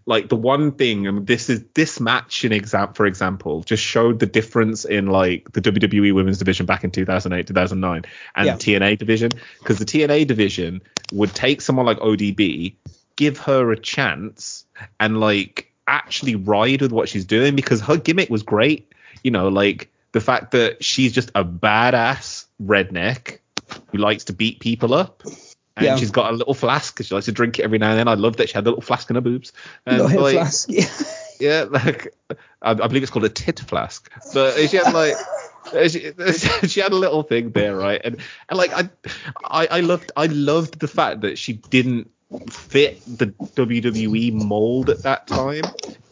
like 0.06 0.30
the 0.30 0.36
one 0.36 0.72
thing 0.74 1.08
and 1.08 1.26
this 1.28 1.50
is 1.50 1.64
this 1.74 2.00
match 2.00 2.44
in 2.46 2.52
exam 2.52 2.94
for 2.94 3.06
example 3.06 3.62
just 3.64 3.84
showed 3.84 4.20
the 4.20 4.26
difference 4.26 4.86
in 4.86 5.08
like 5.08 5.52
the 5.54 5.62
WWE 5.62 6.14
women's 6.14 6.38
division 6.38 6.66
back 6.66 6.84
in 6.84 6.92
2008 6.92 7.48
2009 7.48 8.04
and 8.36 8.46
Yeah. 8.46 8.56
the 8.56 8.60
TNA 8.60 8.98
division 8.98 9.32
because 9.60 9.80
the 9.80 9.86
TNA 9.86 10.28
division 10.28 10.82
would 11.12 11.34
take 11.34 11.62
someone 11.62 11.86
like 11.86 12.00
ODB 12.00 12.76
give 13.16 13.38
her 13.40 13.72
a 13.72 13.80
chance 13.80 14.66
and 15.00 15.20
like 15.20 15.72
actually 15.88 16.36
ride 16.36 16.82
with 16.82 16.92
what 16.92 17.10
she's 17.10 17.26
doing 17.26 17.56
because 17.56 17.82
her 17.82 17.98
gimmick 17.98 18.30
was 18.30 18.44
great 18.44 18.92
you 19.24 19.32
know 19.32 19.48
like 19.50 19.92
the 20.14 20.22
fact 20.22 20.52
that 20.52 20.84
she's 20.84 21.12
just 21.14 21.32
a 21.36 21.44
badass 21.44 22.46
redneck 22.62 23.40
who 23.90 23.98
likes 23.98 24.26
to 24.26 24.34
beat 24.34 24.60
people 24.60 24.94
up. 24.94 25.24
And 25.78 25.86
Yeah. 25.86 25.96
she's 25.96 26.12
got 26.12 26.32
a 26.32 26.36
little 26.36 26.54
flask 26.54 26.94
because 26.94 27.08
she 27.08 27.16
likes 27.16 27.26
to 27.26 27.32
drink 27.32 27.60
it 27.60 27.64
every 27.64 27.78
now 27.78 27.92
and 27.92 28.00
then. 28.00 28.08
I 28.08 28.16
love 28.16 28.38
that 28.38 28.50
she 28.50 28.54
had 28.54 28.66
a 28.66 28.70
little 28.70 28.82
flask 28.82 29.10
in 29.10 29.16
her 29.16 29.22
boobs. 29.22 29.54
And 29.86 30.00
Not 30.00 30.12
hip 30.12 30.20
like, 30.20 30.34
flask. 30.34 30.70
Yeah. 30.70 30.90
yeah, 31.40 31.66
like 31.70 32.14
I, 32.62 32.72
I 32.72 32.74
believe 32.74 33.04
it's 33.04 33.12
called 33.12 33.26
a 33.26 33.30
tit 33.30 33.60
flask. 33.60 34.12
But 34.34 34.58
she 34.70 34.78
had 34.78 34.94
like 34.94 35.16
she, 35.88 36.14
she 36.68 36.80
had 36.80 36.92
a 36.92 36.96
little 36.96 37.24
thing 37.24 37.52
there, 37.52 37.76
right? 37.76 38.02
And 38.04 38.18
and 38.50 38.58
like 38.58 38.74
I, 38.74 38.90
I 39.44 39.68
I 39.68 39.80
loved 39.80 40.12
I 40.16 40.26
loved 40.28 40.80
the 40.80 40.88
fact 40.88 41.22
that 41.22 41.38
she 41.38 41.54
didn't 41.54 42.12
fit 42.50 43.02
the 43.06 43.28
WWE 43.28 44.34
mold 44.34 44.90
at 44.90 45.04
that 45.04 45.28
time 45.28 45.64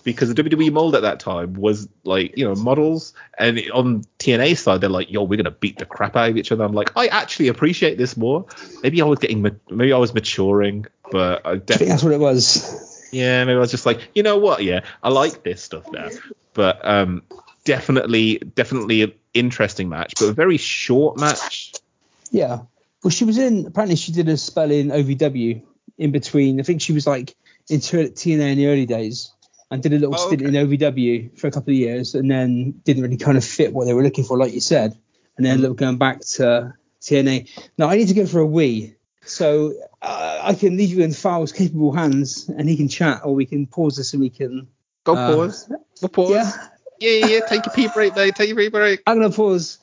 because 0.04 0.34
the 0.34 0.44
WWE 0.44 0.72
mold 0.72 0.96
at 0.96 1.02
that 1.02 1.20
time 1.20 1.54
was 1.54 1.88
like 2.04 2.38
you 2.38 2.46
know 2.46 2.56
models 2.56 3.14
and 3.38 3.60
on 3.74 4.04
TNA 4.20 4.58
side 4.58 4.82
they're 4.82 4.90
like 4.90 5.12
yo 5.12 5.24
we're 5.24 5.38
gonna 5.38 5.52
beat 5.52 5.78
the 5.78 5.86
crap 5.86 6.16
out 6.16 6.30
of 6.30 6.38
each 6.38 6.52
other. 6.52 6.64
I'm 6.64 6.74
like 6.74 6.92
I 6.96 7.08
actually 7.08 7.48
appreciate 7.48 7.98
this 7.98 8.18
more. 8.18 8.46
Maybe 8.84 9.02
I 9.02 9.06
was 9.06 9.20
getting 9.20 9.42
ma- 9.42 9.50
maybe 9.70 9.94
I 9.94 9.98
was 9.98 10.14
maturing, 10.14 10.86
but 11.12 11.46
I 11.46 11.52
I 11.52 11.54
think 11.54 11.66
definitely 11.66 11.88
that's 11.90 12.04
what 12.04 12.14
it 12.14 12.20
was. 12.20 13.10
yeah, 13.12 13.44
maybe 13.46 13.58
I 13.58 13.60
was 13.60 13.72
just 13.72 13.86
like, 13.86 14.10
you 14.16 14.24
know 14.24 14.38
what? 14.38 14.64
Yeah, 14.64 14.82
I 15.04 15.10
like 15.10 15.44
this 15.44 15.62
stuff 15.62 15.92
now. 15.92 16.10
But 16.54 16.86
um, 16.88 17.24
definitely, 17.64 18.40
definitely 18.40 19.04
an 19.04 19.14
interesting 19.34 19.90
match, 19.90 20.14
but 20.20 20.28
a 20.28 20.34
very 20.34 20.58
short 20.58 21.18
match. 21.18 21.74
Yeah. 22.32 22.62
Well, 23.04 23.12
she 23.12 23.24
was 23.26 23.38
in. 23.38 23.66
Apparently, 23.66 23.96
she 23.96 24.12
did 24.12 24.28
a 24.28 24.38
spell 24.38 24.72
in 24.72 24.90
OVW 24.90 25.62
in 25.98 26.12
between. 26.12 26.60
I 26.60 26.64
think 26.64 26.82
she 26.82 26.94
was 26.94 27.08
like 27.08 27.36
in 27.70 27.80
TNA 27.80 28.52
in 28.52 28.58
the 28.58 28.68
early 28.68 28.86
days 28.86 29.32
and 29.72 29.84
did 29.84 29.94
a 29.94 30.00
little 30.00 30.16
Oh, 30.16 30.28
stint 30.28 30.42
okay. 30.42 30.58
in 30.58 30.68
OVW 30.70 31.38
for 31.40 31.48
a 31.48 31.52
couple 31.52 31.72
of 31.72 31.78
years, 31.78 32.16
and 32.16 32.30
then 32.30 32.72
didn't 32.84 33.04
really 33.04 33.18
kind 33.18 33.38
of 33.38 33.44
fit 33.46 33.74
what 33.74 33.86
they 33.86 33.94
were 33.94 34.04
looking 34.04 34.24
for, 34.24 34.38
like 34.38 34.54
you 34.54 34.62
said, 34.62 34.98
and 35.38 35.46
then 35.46 35.54
ended 35.54 35.70
up 35.70 35.78
going 35.78 35.98
back 35.98 36.22
to 36.22 36.74
TNA. 37.02 37.50
Now 37.78 37.90
I 37.90 37.96
need 37.96 38.08
to 38.08 38.14
go 38.14 38.26
for 38.26 38.40
a 38.40 38.46
wee, 38.46 38.96
so 39.24 39.74
uh, 40.02 40.40
I 40.42 40.54
can 40.56 40.76
leave 40.78 40.90
you 40.90 41.04
in 41.04 41.12
Fowl's 41.12 41.52
capable 41.52 41.92
hands, 41.94 42.50
and 42.50 42.68
he 42.68 42.78
can 42.78 42.88
chat, 42.88 43.22
or 43.24 43.36
we 43.36 43.46
can 43.46 43.68
pause 43.68 43.96
this 43.98 44.14
and 44.14 44.22
we 44.22 44.30
can. 44.30 44.68
Go 45.04 45.16
Uh, 45.16 45.36
pause. 45.36 45.72
Go 46.02 46.08
pause. 46.08 46.32
Yeah, 46.32 46.52
Yeah, 47.00 47.12
yeah, 47.12 47.26
yeah. 47.28 47.40
Take 47.48 47.66
your 47.66 47.74
pee 47.74 47.88
break, 47.94 48.16
mate. 48.16 48.36
Take 48.36 48.50
your 48.50 48.58
pee 48.58 48.70
break. 48.70 49.02
I'm 49.08 49.20
gonna 49.20 49.34
pause. 49.34 49.78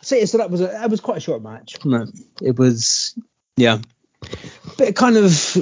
So, 0.00 0.16
yeah, 0.16 0.24
so 0.24 0.38
that 0.38 0.50
was 0.50 0.60
a 0.60 0.66
that 0.66 0.90
was 0.90 1.00
quite 1.00 1.18
a 1.18 1.20
short 1.20 1.42
match. 1.42 1.76
wasn't 1.84 2.18
It 2.40 2.48
It 2.48 2.58
was 2.58 3.14
yeah, 3.56 3.78
but 4.20 4.88
it 4.88 4.96
kind 4.96 5.16
of 5.16 5.56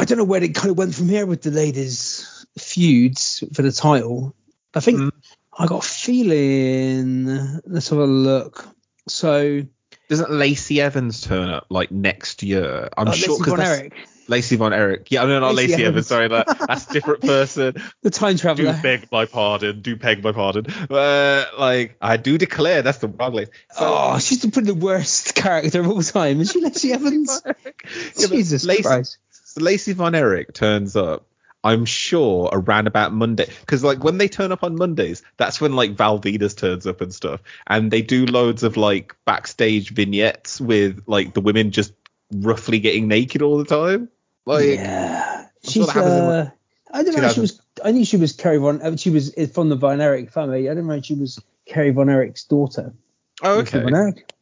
I 0.00 0.04
don't 0.04 0.16
know 0.16 0.24
where 0.24 0.42
it 0.42 0.54
kind 0.54 0.70
of 0.70 0.78
went 0.78 0.94
from 0.94 1.10
here 1.10 1.26
with 1.26 1.42
the 1.42 1.50
ladies 1.50 2.46
feuds 2.58 3.44
for 3.52 3.60
the 3.60 3.70
title. 3.70 4.34
I 4.74 4.80
think 4.80 4.98
Mm. 4.98 5.10
I 5.58 5.66
got 5.66 5.84
a 5.84 5.86
feeling. 5.86 7.26
Let's 7.66 7.90
have 7.90 7.98
a 7.98 8.06
look. 8.06 8.66
So 9.08 9.60
Doesn't 10.08 10.30
Lacey 10.30 10.80
Evans 10.80 11.20
turn 11.20 11.50
up 11.50 11.66
like 11.68 11.90
next 11.90 12.42
year? 12.42 12.88
I'm 12.96 13.08
uh, 13.08 13.12
sure 13.12 13.34
Lacey 13.34 13.44
because 13.44 13.60
Erich, 13.60 13.92
Lacey 14.26 14.56
Von 14.56 14.72
Erich. 14.72 15.10
Yeah, 15.10 15.24
no, 15.24 15.38
not 15.38 15.54
Lacey 15.54 15.72
Lacey, 15.72 15.84
Evans. 15.84 15.88
Evans. 15.88 16.06
Sorry, 16.06 16.28
that 16.28 16.66
that's 16.66 16.88
a 16.88 16.92
different 16.94 17.20
person. 17.20 17.74
the 18.02 18.10
time 18.10 18.38
traveler. 18.38 18.72
do 18.72 18.82
beg 18.82 19.12
my 19.12 19.26
pardon. 19.26 19.82
Do 19.82 19.96
beg 19.96 20.24
my 20.24 20.32
pardon. 20.32 20.66
Uh, 20.88 21.44
like 21.58 21.96
I 22.00 22.16
do 22.16 22.38
declare 22.38 22.80
that's 22.80 22.98
the 22.98 23.08
wrong 23.08 23.34
Lacey. 23.34 23.52
So, 23.72 23.80
oh, 23.82 24.18
she's 24.18 24.40
the, 24.40 24.60
the 24.62 24.74
worst 24.74 25.34
character 25.34 25.80
of 25.80 25.88
all 25.88 26.02
time. 26.02 26.40
Is 26.40 26.52
she 26.52 26.62
Lacey 26.62 26.94
Evans? 26.94 27.42
Yeah, 27.44 28.26
Jesus 28.28 28.64
Lacey, 28.64 28.82
Christ. 28.84 29.18
So 29.50 29.62
Lacey 29.62 29.94
Von 29.94 30.14
Erich 30.14 30.54
turns 30.54 30.94
up. 30.94 31.26
I'm 31.64 31.84
sure 31.84 32.48
around 32.52 32.86
about 32.86 33.12
Monday, 33.12 33.46
because 33.62 33.82
like 33.82 34.04
when 34.04 34.16
they 34.16 34.28
turn 34.28 34.52
up 34.52 34.62
on 34.62 34.76
Mondays, 34.76 35.24
that's 35.38 35.60
when 35.60 35.74
like 35.74 35.96
Val 35.96 36.18
Venus 36.18 36.54
turns 36.54 36.86
up 36.86 37.00
and 37.00 37.12
stuff, 37.12 37.42
and 37.66 37.90
they 37.90 38.00
do 38.00 38.26
loads 38.26 38.62
of 38.62 38.76
like 38.76 39.16
backstage 39.26 39.90
vignettes 39.90 40.60
with 40.60 41.02
like 41.06 41.34
the 41.34 41.40
women 41.40 41.72
just 41.72 41.92
roughly 42.32 42.78
getting 42.78 43.08
naked 43.08 43.42
all 43.42 43.58
the 43.58 43.64
time. 43.64 44.08
Like, 44.46 44.78
yeah, 44.78 45.48
she's. 45.64 45.84
that 45.86 45.92
happens 45.94 46.14
in, 46.14 46.24
Uh, 46.24 46.50
I 46.92 47.02
didn't 47.02 47.20
know 47.20 47.28
she 47.32 47.40
was. 47.40 47.60
I 47.84 47.90
knew 47.90 48.04
she 48.04 48.18
was 48.18 48.32
Kerry 48.34 48.58
von. 48.58 48.80
uh, 48.80 48.96
She 48.96 49.10
was 49.10 49.34
from 49.52 49.68
the 49.68 49.76
Von 49.76 50.00
Erich 50.00 50.30
family. 50.30 50.70
I 50.70 50.74
didn't 50.74 50.86
know 50.86 51.00
she 51.02 51.14
was 51.14 51.42
Kerry 51.66 51.90
von 51.90 52.08
Erich's 52.08 52.44
daughter. 52.44 52.94
oh, 53.42 53.60
okay. 53.60 53.84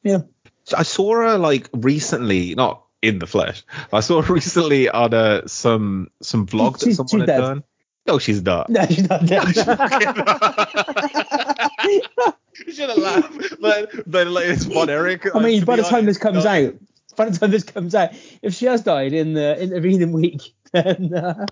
Yeah. 0.03 0.19
So 0.65 0.77
I 0.77 0.83
saw 0.83 1.15
her 1.15 1.39
like 1.39 1.71
recently, 1.73 2.55
not 2.55 2.85
in 3.03 3.19
the 3.19 3.27
flesh. 3.27 3.63
I 3.93 4.01
saw 4.01 4.21
recently 4.29 4.89
on 4.89 5.15
uh, 5.15 5.47
some 5.47 6.09
some 6.23 6.47
vlog 6.47 6.79
that 6.79 6.95
someone 6.95 7.09
she's 7.09 7.21
had 7.21 7.27
dead. 7.27 7.41
done. 7.41 7.65
No, 8.07 8.19
she's 8.19 8.43
not. 8.43 8.71
No, 8.71 8.87
she's 8.87 9.09
not 9.09 9.27
dead. 9.27 9.45
You 12.67 12.73
should 12.73 12.89
have 12.89 12.99
laughed. 12.99 13.61
But 13.61 13.91
then 14.07 14.35
like 14.35 14.47
it's 14.47 14.65
Von 14.65 14.91
Erich. 14.91 15.35
I 15.35 15.39
mean, 15.39 15.61
to 15.61 15.67
by 15.67 15.77
be 15.77 15.83
the 15.83 15.89
time 15.89 16.07
this 16.07 16.19
comes 16.19 16.45
no. 16.45 16.51
out, 16.51 16.75
by 17.17 17.27
the 17.27 17.39
time 17.39 17.51
this 17.51 17.65
comes 17.65 17.95
out, 17.95 18.11
if 18.43 18.55
she 18.55 18.67
has 18.67 18.83
died 18.83 19.13
in 19.13 19.35
the 19.35 19.61
intervening 19.61 20.13
week, 20.13 20.55
then 20.73 21.15
uh, 21.15 21.47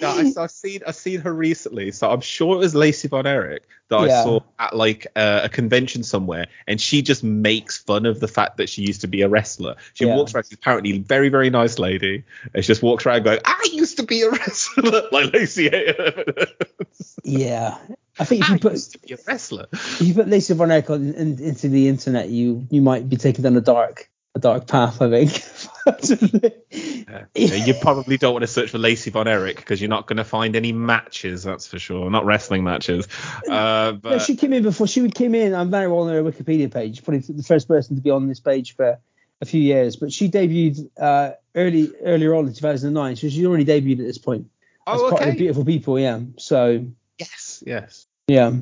No, 0.00 0.08
I, 0.08 0.32
I've 0.42 0.50
seen 0.50 0.80
I've 0.86 0.96
seen 0.96 1.20
her 1.20 1.32
recently, 1.32 1.92
so 1.92 2.10
I'm 2.10 2.20
sure 2.22 2.56
it 2.56 2.58
was 2.58 2.74
Lacey 2.74 3.08
Von 3.08 3.26
Erich 3.26 3.62
that 3.88 3.98
I 3.98 4.08
saw 4.08 4.40
at 4.58 4.74
like 4.74 5.06
uh, 5.14 5.42
a 5.44 5.48
convention 5.48 6.02
somewhere, 6.02 6.46
and 6.66 6.80
she 6.80 7.02
just 7.02 7.22
makes 7.22 7.78
fun 7.78 8.06
of 8.06 8.18
the 8.18 8.26
fact 8.26 8.56
that 8.56 8.68
she 8.68 8.82
used 8.82 9.02
to 9.02 9.06
be 9.06 9.22
a 9.22 9.28
wrestler. 9.28 9.76
She 9.94 10.06
Yeah. 10.06 10.16
walks 10.16 10.34
around, 10.34 10.44
she's 10.44 10.54
apparently 10.54 10.96
a 10.96 10.98
very 10.98 11.28
very 11.28 11.50
nice 11.50 11.78
lady, 11.78 12.24
and 12.54 12.64
she 12.64 12.68
just 12.68 12.82
walks 12.82 13.04
around 13.06 13.24
going, 13.24 13.40
"I 13.44 13.68
used 13.72 13.98
to 13.98 14.02
be 14.04 14.22
a 14.22 14.30
wrestler," 14.30 15.02
like 15.12 15.32
Lacey. 15.32 15.70
Yeah. 17.22 17.78
I 18.18 18.24
think 18.24 18.42
if 18.42 18.50
I 18.50 18.54
you 18.54 18.58
put 18.60 18.72
used 18.72 18.92
to 18.92 18.98
be 18.98 19.14
a 19.14 19.18
wrestler. 19.26 19.66
if 19.72 20.02
you 20.02 20.14
put 20.14 20.28
Lisa 20.28 20.54
Von 20.54 20.70
Erich 20.70 20.90
on, 20.90 21.14
in, 21.14 21.38
into 21.42 21.68
the 21.68 21.88
internet, 21.88 22.28
you 22.28 22.66
you 22.70 22.82
might 22.82 23.08
be 23.08 23.16
taken 23.16 23.42
down 23.44 23.56
a 23.56 23.60
dark 23.60 24.10
a 24.34 24.38
dark 24.38 24.66
path. 24.66 25.00
I 25.00 25.10
think. 25.10 25.44
Yeah. 25.86 27.24
Yeah, 27.34 27.64
you 27.64 27.74
probably 27.74 28.16
don't 28.16 28.32
want 28.32 28.42
to 28.42 28.46
search 28.46 28.70
for 28.70 28.78
Lacey 28.78 29.10
Von 29.10 29.28
Erich 29.28 29.56
because 29.56 29.80
you're 29.80 29.90
not 29.90 30.06
going 30.06 30.16
to 30.18 30.24
find 30.24 30.56
any 30.56 30.72
matches, 30.72 31.42
that's 31.42 31.66
for 31.66 31.78
sure. 31.78 32.08
Not 32.08 32.24
wrestling 32.24 32.64
matches. 32.64 33.08
Uh, 33.48 33.94
No, 34.04 34.18
she 34.18 34.36
came 34.36 34.52
in 34.52 34.62
before. 34.62 34.86
She 34.86 35.08
came 35.10 35.34
in. 35.34 35.54
I'm 35.54 35.70
very 35.70 35.88
well 35.88 36.00
on 36.00 36.12
her 36.12 36.22
Wikipedia 36.22 36.72
page. 36.72 37.02
Probably 37.02 37.20
the 37.20 37.42
first 37.42 37.68
person 37.68 37.96
to 37.96 38.02
be 38.02 38.10
on 38.10 38.28
this 38.28 38.40
page 38.40 38.76
for 38.76 38.98
a 39.40 39.44
few 39.44 39.60
years. 39.60 39.96
But 39.96 40.12
she 40.12 40.30
debuted 40.30 40.88
uh, 40.98 41.32
early 41.54 41.90
earlier 42.02 42.34
on 42.34 42.46
in 42.46 42.54
2009. 42.54 43.16
So 43.16 43.28
she's 43.28 43.44
already 43.44 43.64
debuted 43.64 44.00
at 44.00 44.06
this 44.06 44.18
point. 44.18 44.48
As 44.86 45.00
oh, 45.00 45.10
part 45.10 45.22
of 45.22 45.28
okay. 45.28 45.36
Beautiful 45.36 45.64
People. 45.64 45.98
Yeah. 45.98 46.20
So 46.38 46.86
Yes, 47.18 47.62
yes. 47.66 48.06
yeah. 48.26 48.52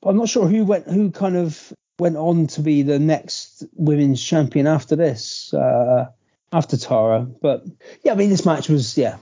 But 0.00 0.10
I'm 0.10 0.16
not 0.16 0.28
sure 0.28 0.46
who 0.46 0.64
went 0.64 0.86
who 0.86 1.10
kind 1.10 1.36
of 1.36 1.72
went 1.98 2.16
on 2.16 2.46
to 2.48 2.60
be 2.60 2.82
the 2.82 2.98
next 2.98 3.64
women's 3.74 4.22
champion 4.22 4.66
after 4.66 4.96
this. 4.96 5.52
Uh, 5.52 6.06
after 6.52 6.76
Tara. 6.76 7.22
But 7.42 7.64
yeah, 8.04 8.12
I 8.12 8.14
mean 8.14 8.30
this 8.30 8.46
match 8.46 8.68
was 8.68 8.96
yeah. 8.96 9.18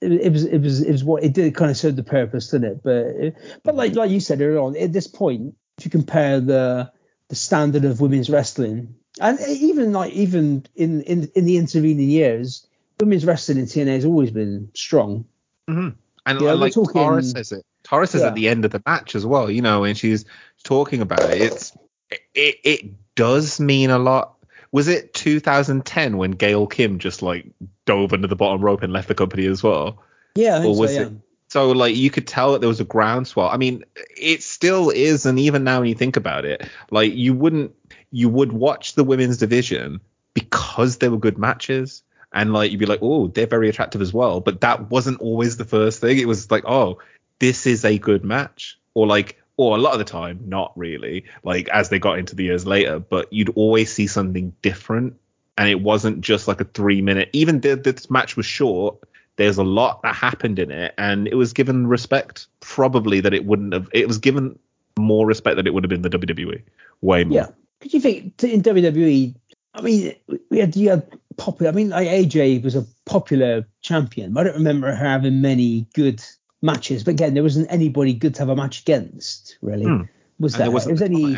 It, 0.00 0.12
it 0.12 0.32
was 0.32 0.44
it 0.44 0.58
was 0.58 0.82
it 0.82 0.90
was 0.92 1.04
what 1.04 1.22
it 1.22 1.32
did 1.32 1.54
kind 1.54 1.70
of 1.70 1.76
serve 1.76 1.96
the 1.96 2.02
purpose, 2.02 2.50
didn't 2.50 2.72
it? 2.72 2.82
But 2.82 3.62
but 3.62 3.74
like 3.76 3.94
like 3.94 4.10
you 4.10 4.20
said 4.20 4.40
earlier 4.40 4.58
on, 4.58 4.76
at 4.76 4.92
this 4.92 5.06
point, 5.06 5.54
if 5.78 5.84
you 5.84 5.90
compare 5.90 6.40
the 6.40 6.90
the 7.28 7.36
standard 7.36 7.84
of 7.84 8.00
women's 8.00 8.28
wrestling, 8.28 8.96
and 9.20 9.38
even 9.48 9.92
like 9.92 10.12
even 10.12 10.66
in 10.74 11.02
in 11.02 11.30
in 11.36 11.44
the 11.44 11.56
intervening 11.58 12.10
years, 12.10 12.66
women's 13.00 13.24
wrestling 13.24 13.58
in 13.58 13.66
TNA 13.66 13.94
has 13.94 14.04
always 14.04 14.30
been 14.30 14.70
strong. 14.74 15.24
And 15.68 15.94
Yeah, 16.26 16.52
like 16.52 16.72
talking- 16.72 17.00
Tara 17.02 17.22
says 17.22 17.52
it. 17.52 17.64
Tara 17.84 18.06
says 18.06 18.22
Yeah. 18.22 18.28
at 18.28 18.34
the 18.34 18.48
end 18.48 18.64
of 18.64 18.70
the 18.70 18.82
match 18.86 19.14
as 19.14 19.24
well, 19.26 19.50
you 19.50 19.60
know, 19.62 19.82
when 19.82 19.94
she's 19.94 20.24
talking 20.64 21.00
about 21.02 21.22
it, 21.30 21.40
it's 21.40 21.72
it, 22.10 22.58
it 22.64 23.14
does 23.14 23.60
mean 23.60 23.90
a 23.90 23.98
lot. 23.98 24.34
Was 24.72 24.88
it 24.88 25.14
2010 25.14 26.16
when 26.16 26.32
Gail 26.32 26.66
Kim 26.66 26.98
just 26.98 27.22
like 27.22 27.46
dove 27.86 28.12
under 28.12 28.26
the 28.26 28.36
bottom 28.36 28.60
rope 28.60 28.82
and 28.82 28.92
left 28.92 29.08
the 29.08 29.14
company 29.14 29.46
as 29.46 29.62
well? 29.62 30.02
Yeah, 30.34 30.56
I 30.56 30.60
think 30.62 30.74
Or 30.76 30.80
was 30.80 30.94
so, 30.94 31.00
yeah. 31.00 31.06
it- 31.06 31.12
So 31.48 31.70
like 31.70 31.94
you 31.94 32.10
could 32.10 32.26
tell 32.26 32.52
that 32.52 32.60
there 32.60 32.68
was 32.68 32.80
a 32.80 32.84
groundswell. 32.84 33.48
I 33.48 33.56
mean, 33.56 33.84
it 34.16 34.42
still 34.42 34.90
is, 34.90 35.26
and 35.26 35.38
even 35.38 35.62
now 35.62 35.78
when 35.80 35.88
you 35.88 35.94
think 35.94 36.16
about 36.16 36.44
it, 36.44 36.68
like 36.90 37.14
you 37.14 37.34
wouldn't 37.34 37.72
you 38.10 38.28
would 38.28 38.52
watch 38.52 38.94
the 38.94 39.04
women's 39.04 39.36
division 39.38 40.00
because 40.34 40.98
they 40.98 41.08
were 41.08 41.18
good 41.18 41.38
matches. 41.38 42.02
And 42.32 42.52
like 42.52 42.72
you'd 42.72 42.80
be 42.80 42.86
like, 42.86 42.98
oh, 43.00 43.28
they're 43.28 43.46
very 43.46 43.68
attractive 43.68 44.00
as 44.02 44.12
well. 44.12 44.40
But 44.40 44.62
that 44.62 44.90
wasn't 44.90 45.20
always 45.20 45.56
the 45.56 45.64
first 45.64 46.00
thing. 46.00 46.18
It 46.18 46.26
was 46.26 46.50
like, 46.50 46.64
oh, 46.66 46.98
this 47.38 47.64
is 47.66 47.84
a 47.84 47.96
good 47.98 48.24
match. 48.24 48.76
Or 48.94 49.06
like 49.06 49.40
or 49.56 49.76
a 49.76 49.80
lot 49.80 49.92
of 49.92 49.98
the 49.98 50.04
time, 50.04 50.40
not 50.46 50.72
really, 50.76 51.24
like 51.42 51.68
as 51.68 51.88
they 51.88 51.98
got 51.98 52.18
into 52.18 52.34
the 52.34 52.44
years 52.44 52.66
later, 52.66 52.98
but 52.98 53.32
you'd 53.32 53.50
always 53.50 53.92
see 53.92 54.06
something 54.06 54.54
different. 54.62 55.14
And 55.56 55.68
it 55.68 55.80
wasn't 55.80 56.20
just 56.20 56.48
like 56.48 56.60
a 56.60 56.64
three 56.64 57.00
minute, 57.00 57.30
even 57.32 57.60
this 57.60 58.10
match 58.10 58.36
was 58.36 58.46
short, 58.46 58.96
there's 59.36 59.58
a 59.58 59.64
lot 59.64 60.02
that 60.02 60.14
happened 60.14 60.58
in 60.58 60.70
it. 60.70 60.94
And 60.98 61.28
it 61.28 61.36
was 61.36 61.52
given 61.52 61.86
respect, 61.86 62.48
probably 62.60 63.20
that 63.20 63.32
it 63.32 63.44
wouldn't 63.44 63.72
have, 63.72 63.88
it 63.92 64.08
was 64.08 64.18
given 64.18 64.58
more 64.98 65.26
respect 65.26 65.56
than 65.56 65.66
it 65.66 65.74
would 65.74 65.84
have 65.84 65.90
been 65.90 66.02
the 66.02 66.10
WWE. 66.10 66.62
Way 67.02 67.24
more. 67.24 67.36
Yeah. 67.36 67.48
Could 67.80 67.94
you 67.94 68.00
think 68.00 68.42
in 68.42 68.62
WWE? 68.62 69.34
I 69.74 69.80
mean, 69.80 70.14
we 70.50 70.58
had 70.58 70.74
you 70.76 70.90
had 70.90 71.06
popular. 71.36 71.70
I 71.70 71.74
mean, 71.74 71.90
like 71.90 72.08
AJ 72.08 72.62
was 72.62 72.74
a 72.74 72.86
popular 73.04 73.66
champion. 73.82 74.36
I 74.38 74.44
don't 74.44 74.54
remember 74.54 74.94
having 74.94 75.40
many 75.40 75.86
good 75.94 76.24
matches. 76.64 77.04
But 77.04 77.12
again, 77.12 77.34
there 77.34 77.42
wasn't 77.42 77.70
anybody 77.70 78.14
good 78.14 78.34
to 78.34 78.40
have 78.40 78.48
a 78.48 78.56
match 78.56 78.80
against. 78.80 79.58
Really, 79.62 79.84
Hmm. 79.86 80.02
was 80.38 80.52
there? 80.56 80.70
there 80.70 80.88
It 80.88 80.92
was 80.92 81.02
only 81.02 81.36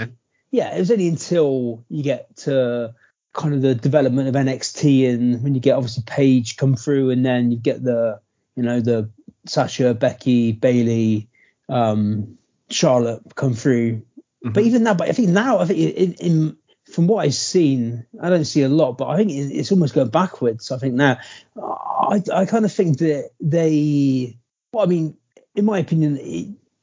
yeah. 0.51 0.75
It 0.75 0.79
was 0.79 0.91
only 0.91 1.09
until 1.09 1.85
you 1.89 2.03
get 2.03 2.37
to 2.39 2.95
kind 3.33 3.55
of 3.55 3.61
the 3.61 3.75
development 3.75 4.29
of 4.29 4.35
NXT 4.35 5.11
and 5.11 5.43
when 5.43 5.55
you 5.55 5.61
get 5.61 5.77
obviously 5.77 6.05
Paige 6.07 6.57
come 6.57 6.75
through 6.75 7.11
and 7.11 7.25
then 7.27 7.51
you 7.51 7.59
get 7.59 7.83
the 7.83 8.21
you 8.55 8.63
know 8.63 8.81
the 8.81 9.11
Sasha, 9.47 9.93
Becky, 9.95 10.53
Bayley, 10.53 11.29
um, 11.69 12.39
Charlotte 12.71 13.23
come 13.35 13.53
through 13.55 14.03
but 14.43 14.63
Mhm. 14.63 14.67
even 14.67 14.83
now, 14.85 14.95
but 14.95 15.09
I 15.09 15.13
think 15.13 15.29
now, 15.31 15.59
I 15.59 15.65
think 15.65 15.79
in, 15.81 16.13
in 16.15 16.57
from 16.93 17.09
what 17.09 17.25
I've 17.25 17.35
seen, 17.35 18.07
I 18.21 18.31
don't 18.31 18.45
see 18.45 18.63
a 18.63 18.69
lot, 18.69 18.97
but 18.97 19.09
I 19.09 19.17
think 19.17 19.33
it's 19.33 19.73
almost 19.73 19.93
going 19.93 20.09
backwards. 20.11 20.71
I 20.71 20.79
think 20.79 20.95
now, 20.95 21.19
I, 21.61 22.23
I 22.33 22.45
kind 22.47 22.65
of 22.65 22.73
think 22.73 22.99
that 22.99 23.31
they, 23.41 24.39
well, 24.77 24.85
I 24.85 24.89
mean, 24.89 25.17
in 25.55 25.65
my 25.65 25.79
opinion, 25.79 26.19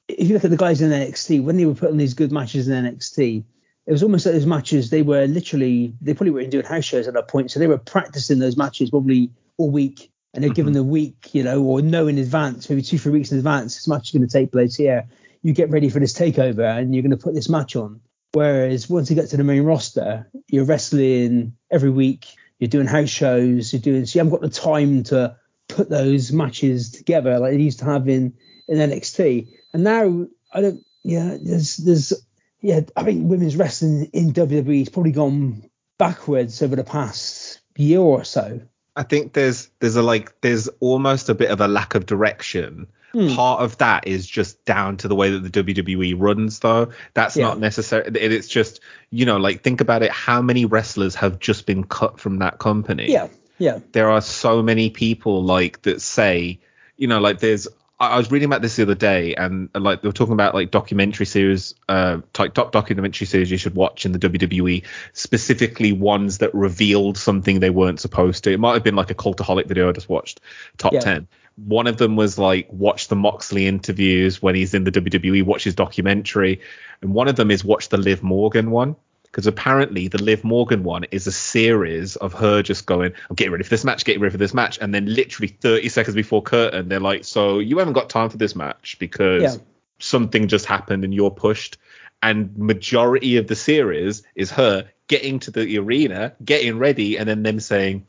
if 0.08 0.28
you 0.28 0.34
look 0.34 0.44
at 0.44 0.52
the 0.52 0.58
guys 0.58 0.82
in 0.82 0.92
NXT, 0.92 1.44
when 1.44 1.58
they 1.58 1.66
were 1.66 1.76
putting 1.76 1.98
these 1.98 2.14
good 2.14 2.32
matches 2.32 2.68
in 2.68 2.86
NXT, 2.86 3.44
it 3.86 3.92
was 3.92 4.04
almost 4.04 4.26
like 4.26 4.34
those 4.34 4.46
matches, 4.46 4.90
they 4.90 5.02
were 5.02 5.26
literally, 5.26 5.94
they 6.02 6.14
probably 6.14 6.32
weren't 6.32 6.52
doing 6.52 6.66
house 6.66 6.86
shows 6.86 7.08
at 7.08 7.14
that 7.14 7.28
point. 7.28 7.52
So 7.52 7.60
they 7.60 7.68
were 7.68 7.78
practicing 7.78 8.40
those 8.40 8.58
matches 8.58 8.90
probably 8.90 9.32
all 9.58 9.70
week. 9.70 10.12
And 10.34 10.44
they're 10.44 10.52
given 10.52 10.74
mm-hmm. 10.74 10.80
a 10.80 10.84
week, 10.84 11.30
you 11.34 11.44
know, 11.44 11.62
or 11.62 11.84
know 11.84 12.08
in 12.08 12.18
advance, 12.18 12.68
maybe 12.68 12.82
two, 12.82 12.98
three 12.98 13.12
weeks 13.12 13.32
in 13.32 13.38
advance, 13.38 13.76
this 13.76 13.88
match 13.88 14.08
is 14.08 14.12
going 14.12 14.28
to 14.28 14.34
take 14.34 14.52
place 14.52 14.76
here 14.76 15.08
you 15.44 15.54
get 15.54 15.70
ready 15.70 15.90
for 15.90 16.00
this 16.00 16.18
takeover 16.18 16.78
and 16.78 16.96
you're 16.96 17.04
going 17.04 17.12
to 17.12 17.18
put 17.18 17.36
this 17.36 17.50
match 17.50 17.76
on. 17.76 18.00
Whereas 18.32 18.90
once 18.90 19.10
you 19.10 19.16
get 19.16 19.30
to 19.30 19.38
the 19.38 19.44
main 19.44 19.62
roster, 19.64 20.28
you're 20.48 20.66
wrestling 20.66 21.56
every 21.70 21.92
week. 21.92 22.26
You're 22.58 22.70
doing 22.70 22.88
house 22.88 23.10
shows. 23.10 23.72
You're 23.72 23.82
doing. 23.82 24.06
So 24.06 24.18
you 24.18 24.20
haven't 24.24 24.32
got 24.32 24.42
the 24.42 24.50
time 24.50 25.04
to 25.04 25.36
put 25.68 25.90
those 25.90 26.32
matches 26.32 26.92
together 26.92 27.40
like 27.40 27.54
they 27.54 27.60
used 27.62 27.80
to 27.80 27.86
have 27.86 28.08
in 28.08 28.34
in 28.68 28.78
NXT. 28.78 29.48
And 29.74 29.84
now 29.84 30.28
I 30.54 30.62
don't. 30.62 30.82
Yeah, 31.04 31.38
there's 31.42 31.78
there's 31.78 32.14
yeah. 32.62 32.82
I 32.96 33.04
think 33.04 33.30
women's 33.30 33.56
wrestling 33.56 34.06
in 34.14 34.34
WWE 34.34 34.80
has 34.80 34.90
probably 34.90 35.12
gone 35.12 35.70
backwards 35.98 36.62
over 36.62 36.76
the 36.76 36.84
past 36.84 37.60
year 37.78 38.00
or 38.00 38.24
so. 38.24 38.62
I 38.96 39.04
think 39.04 39.34
there's 39.34 39.70
there's 39.80 39.96
a 39.96 40.04
like 40.04 40.40
there's 40.42 40.68
almost 40.80 41.30
a 41.30 41.34
bit 41.36 41.50
of 41.52 41.60
a 41.62 41.68
lack 41.68 41.96
of 41.96 42.06
direction. 42.06 42.88
Hmm. 43.12 43.36
Part 43.36 43.62
of 43.62 43.78
that 43.78 44.08
is 44.08 44.26
just 44.26 44.66
down 44.66 44.98
to 44.98 45.08
the 45.08 45.14
way 45.16 45.30
that 45.30 45.40
the 45.40 45.64
WWE 45.64 46.16
runs, 46.18 46.60
though. 46.60 46.90
That's 47.14 47.36
Yeah. 47.38 47.46
not 47.46 47.60
necessary. 47.60 48.10
It's 48.16 48.48
just 48.48 48.80
you 49.12 49.26
know, 49.26 49.38
like 49.38 49.62
think 49.62 49.82
about 49.82 50.02
it. 50.02 50.12
How 50.12 50.42
many 50.42 50.66
wrestlers 50.66 51.14
have 51.16 51.40
just 51.40 51.66
been 51.68 51.84
cut 51.84 52.20
from 52.20 52.40
that 52.40 52.58
company? 52.60 53.12
Yeah, 53.12 53.28
yeah, 53.64 53.80
there 53.94 54.10
are 54.10 54.22
so 54.22 54.62
many 54.62 54.90
people 54.90 55.44
like 55.44 55.82
that 55.84 56.02
say, 56.02 56.60
you 56.98 57.08
know, 57.08 57.20
like 57.20 57.40
there's. 57.40 57.68
I 58.00 58.18
was 58.18 58.30
reading 58.32 58.48
about 58.48 58.62
this 58.62 58.76
the 58.76 58.84
other 58.84 58.96
day, 58.96 59.34
and 59.36 59.70
uh, 59.74 59.80
like 59.80 60.02
they 60.02 60.10
were 60.10 60.14
talking 60.14 60.34
about 60.34 60.54
like 60.54 60.72
documentary 60.72 61.26
series, 61.26 61.74
uh, 61.88 62.20
type 62.34 62.54
top 62.54 62.74
documentary 62.74 63.26
series 63.26 63.50
you 63.50 63.58
should 63.58 63.76
watch 63.76 64.06
in 64.06 64.12
the 64.12 64.20
WWE, 64.20 64.84
specifically 65.14 65.94
ones 65.94 66.40
that 66.40 66.54
revealed 66.54 67.18
something 67.18 67.62
they 67.62 67.70
weren't 67.70 68.02
supposed 68.02 68.44
to. 68.44 68.52
It 68.52 68.60
might 68.60 68.74
have 68.74 68.84
been 68.84 68.98
like 68.98 69.10
a 69.12 69.16
cultaholic 69.16 69.68
video 69.68 69.88
I 69.88 69.94
just 69.94 70.10
watched, 70.10 70.42
top 70.78 70.92
Yeah. 70.92 71.00
ten. 71.00 71.28
One 71.56 71.88
of 71.88 71.96
them 71.98 72.18
was 72.18 72.38
like 72.38 72.68
watch 72.72 73.08
the 73.08 73.16
Moxley 73.16 73.68
interviews 73.68 74.42
when 74.42 74.56
he's 74.56 74.74
in 74.74 74.84
the 74.84 74.92
WWE, 74.92 75.44
watch 75.46 75.64
his 75.64 75.76
documentary, 75.76 76.60
and 77.02 77.14
one 77.14 77.30
of 77.30 77.38
them 77.38 77.52
is 77.52 77.64
watch 77.64 77.88
the 77.88 77.98
Liv 77.98 78.22
Morgan 78.22 78.70
one 78.70 78.98
because 79.34 79.48
apparently 79.48 80.08
the 80.08 80.22
Liv 80.22 80.44
Morgan 80.44 80.84
one 80.84 81.06
is 81.06 81.26
a 81.26 81.32
series 81.32 82.16
of 82.18 82.34
her 82.34 82.62
just 82.62 82.86
going, 82.86 83.14
I'm 83.32 83.36
getting 83.36 83.52
ready 83.52 83.64
for 83.64 83.72
this 83.72 83.84
match, 83.84 84.06
getting 84.06 84.22
ready 84.22 84.32
for 84.32 84.38
this 84.38 84.54
match, 84.54 84.78
and 84.80 84.94
then 84.94 85.08
literally 85.08 85.48
30 85.48 85.90
seconds 85.90 86.14
before 86.16 86.44
curtain, 86.44 86.88
they're 86.88 87.00
like, 87.00 87.26
so 87.26 87.58
you 87.58 87.80
haven't 87.80 87.94
got 87.96 88.12
time 88.12 88.30
for 88.30 88.38
this 88.38 88.56
match 88.56 88.96
because 89.00 89.42
Yeah. 89.42 89.56
something 89.98 90.48
just 90.48 90.68
happened 90.68 91.04
and 91.04 91.16
you're 91.16 91.32
pushed. 91.32 91.78
And 92.22 92.56
majority 92.56 93.38
of 93.38 93.48
the 93.48 93.56
series 93.56 94.22
is 94.36 94.52
her 94.52 94.88
getting 95.08 95.40
to 95.40 95.52
the 95.52 95.80
arena, 95.80 96.34
getting 96.46 96.78
ready, 96.78 97.18
and 97.18 97.28
then 97.28 97.42
them 97.42 97.60
saying, 97.60 98.06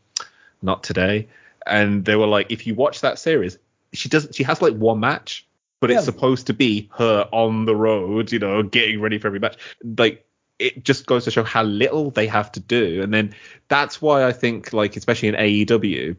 not 0.60 0.84
today. 0.84 1.28
And 1.66 2.04
they 2.04 2.16
were 2.16 2.26
like, 2.26 2.52
if 2.52 2.66
you 2.66 2.74
watch 2.74 3.00
that 3.00 3.18
series, 3.18 3.56
she 3.94 4.10
doesn't. 4.10 4.34
She 4.34 4.42
has 4.42 4.60
like 4.60 4.74
one 4.74 5.00
match, 5.00 5.46
but 5.80 5.88
Yeah. 5.88 5.96
it's 5.96 6.04
supposed 6.04 6.48
to 6.48 6.52
be 6.52 6.90
her 6.98 7.26
on 7.32 7.64
the 7.64 7.74
road, 7.74 8.30
you 8.30 8.40
know, 8.40 8.62
getting 8.62 9.00
ready 9.00 9.16
for 9.16 9.28
every 9.28 9.40
match. 9.40 9.56
Like 9.96 10.26
it 10.64 10.84
just 10.84 11.06
goes 11.06 11.24
to 11.24 11.30
show 11.30 11.44
how 11.44 11.62
little 11.62 12.10
they 12.10 12.26
have 12.26 12.50
to 12.52 12.60
do. 12.60 13.02
And 13.02 13.12
then 13.12 13.34
that's 13.68 14.00
why 14.00 14.24
I 14.24 14.32
think, 14.32 14.72
like, 14.72 14.96
especially 14.96 15.28
in 15.28 15.34
AEW, 15.34 16.16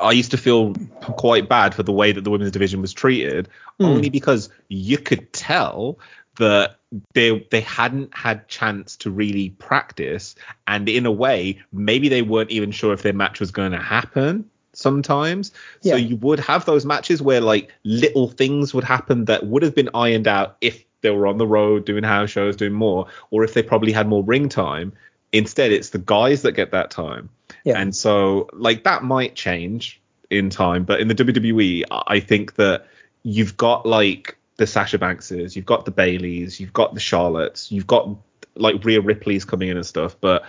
I 0.00 0.12
used 0.12 0.32
to 0.32 0.36
feel 0.36 0.74
quite 1.00 1.48
bad 1.48 1.74
for 1.74 1.82
the 1.82 1.92
way 1.92 2.12
that 2.12 2.22
the 2.22 2.30
women's 2.30 2.52
division 2.52 2.82
was 2.82 2.92
treated, 2.92 3.48
Hmm. 3.78 3.86
only 3.86 4.10
because 4.10 4.50
you 4.68 4.98
could 4.98 5.32
tell 5.32 5.98
that 6.36 6.76
they 7.14 7.46
they 7.50 7.60
hadn't 7.60 8.14
had 8.14 8.48
chance 8.48 8.96
to 8.98 9.10
really 9.10 9.50
practice, 9.50 10.34
and 10.66 10.88
in 10.88 11.06
a 11.06 11.12
way, 11.12 11.60
maybe 11.72 12.08
they 12.08 12.22
weren't 12.22 12.50
even 12.50 12.70
sure 12.70 12.92
if 12.92 13.02
their 13.02 13.12
match 13.12 13.40
was 13.40 13.50
going 13.50 13.72
to 13.72 13.78
happen 13.78 14.50
sometimes. 14.72 15.52
Yeah. 15.82 15.92
So 15.92 15.96
you 15.96 16.16
would 16.16 16.40
have 16.40 16.64
those 16.64 16.84
matches 16.86 17.20
where 17.20 17.40
like 17.40 17.72
little 17.84 18.28
things 18.28 18.72
would 18.74 18.84
happen 18.84 19.24
that 19.26 19.46
would 19.46 19.62
have 19.62 19.74
been 19.74 19.90
ironed 19.94 20.28
out 20.28 20.56
if 20.60 20.84
they 21.00 21.10
were 21.10 21.26
on 21.26 21.38
the 21.38 21.46
road 21.46 21.84
doing 21.84 22.04
house 22.04 22.30
shows, 22.30 22.56
doing 22.56 22.72
more, 22.72 23.06
or 23.30 23.44
if 23.44 23.54
they 23.54 23.62
probably 23.62 23.92
had 23.92 24.08
more 24.08 24.22
ring 24.24 24.48
time. 24.48 24.92
Instead, 25.32 25.72
it's 25.72 25.90
the 25.90 25.98
guys 25.98 26.42
that 26.42 26.52
get 26.52 26.70
that 26.70 26.90
time. 26.90 27.28
Yeah. 27.64 27.78
And 27.78 27.94
so 27.94 28.48
like 28.52 28.84
that 28.84 29.04
might 29.04 29.34
change 29.34 30.00
in 30.30 30.50
time, 30.50 30.84
but 30.84 31.00
in 31.00 31.08
the 31.08 31.14
WWE, 31.14 31.84
I 31.90 32.20
think 32.20 32.56
that 32.56 32.86
you've 33.22 33.56
got 33.56 33.86
like 33.86 34.36
the 34.56 34.66
Sasha 34.66 34.98
Bankses, 34.98 35.54
you've 35.54 35.66
got 35.66 35.84
the 35.84 35.92
Bayleys, 35.92 36.60
you've 36.60 36.72
got 36.72 36.94
the 36.94 37.00
Charlottes, 37.00 37.70
you've 37.70 37.86
got 37.86 38.08
like 38.54 38.84
Rhea 38.84 39.00
Ripley's 39.00 39.44
coming 39.44 39.68
in 39.68 39.76
and 39.76 39.86
stuff, 39.86 40.16
but 40.20 40.44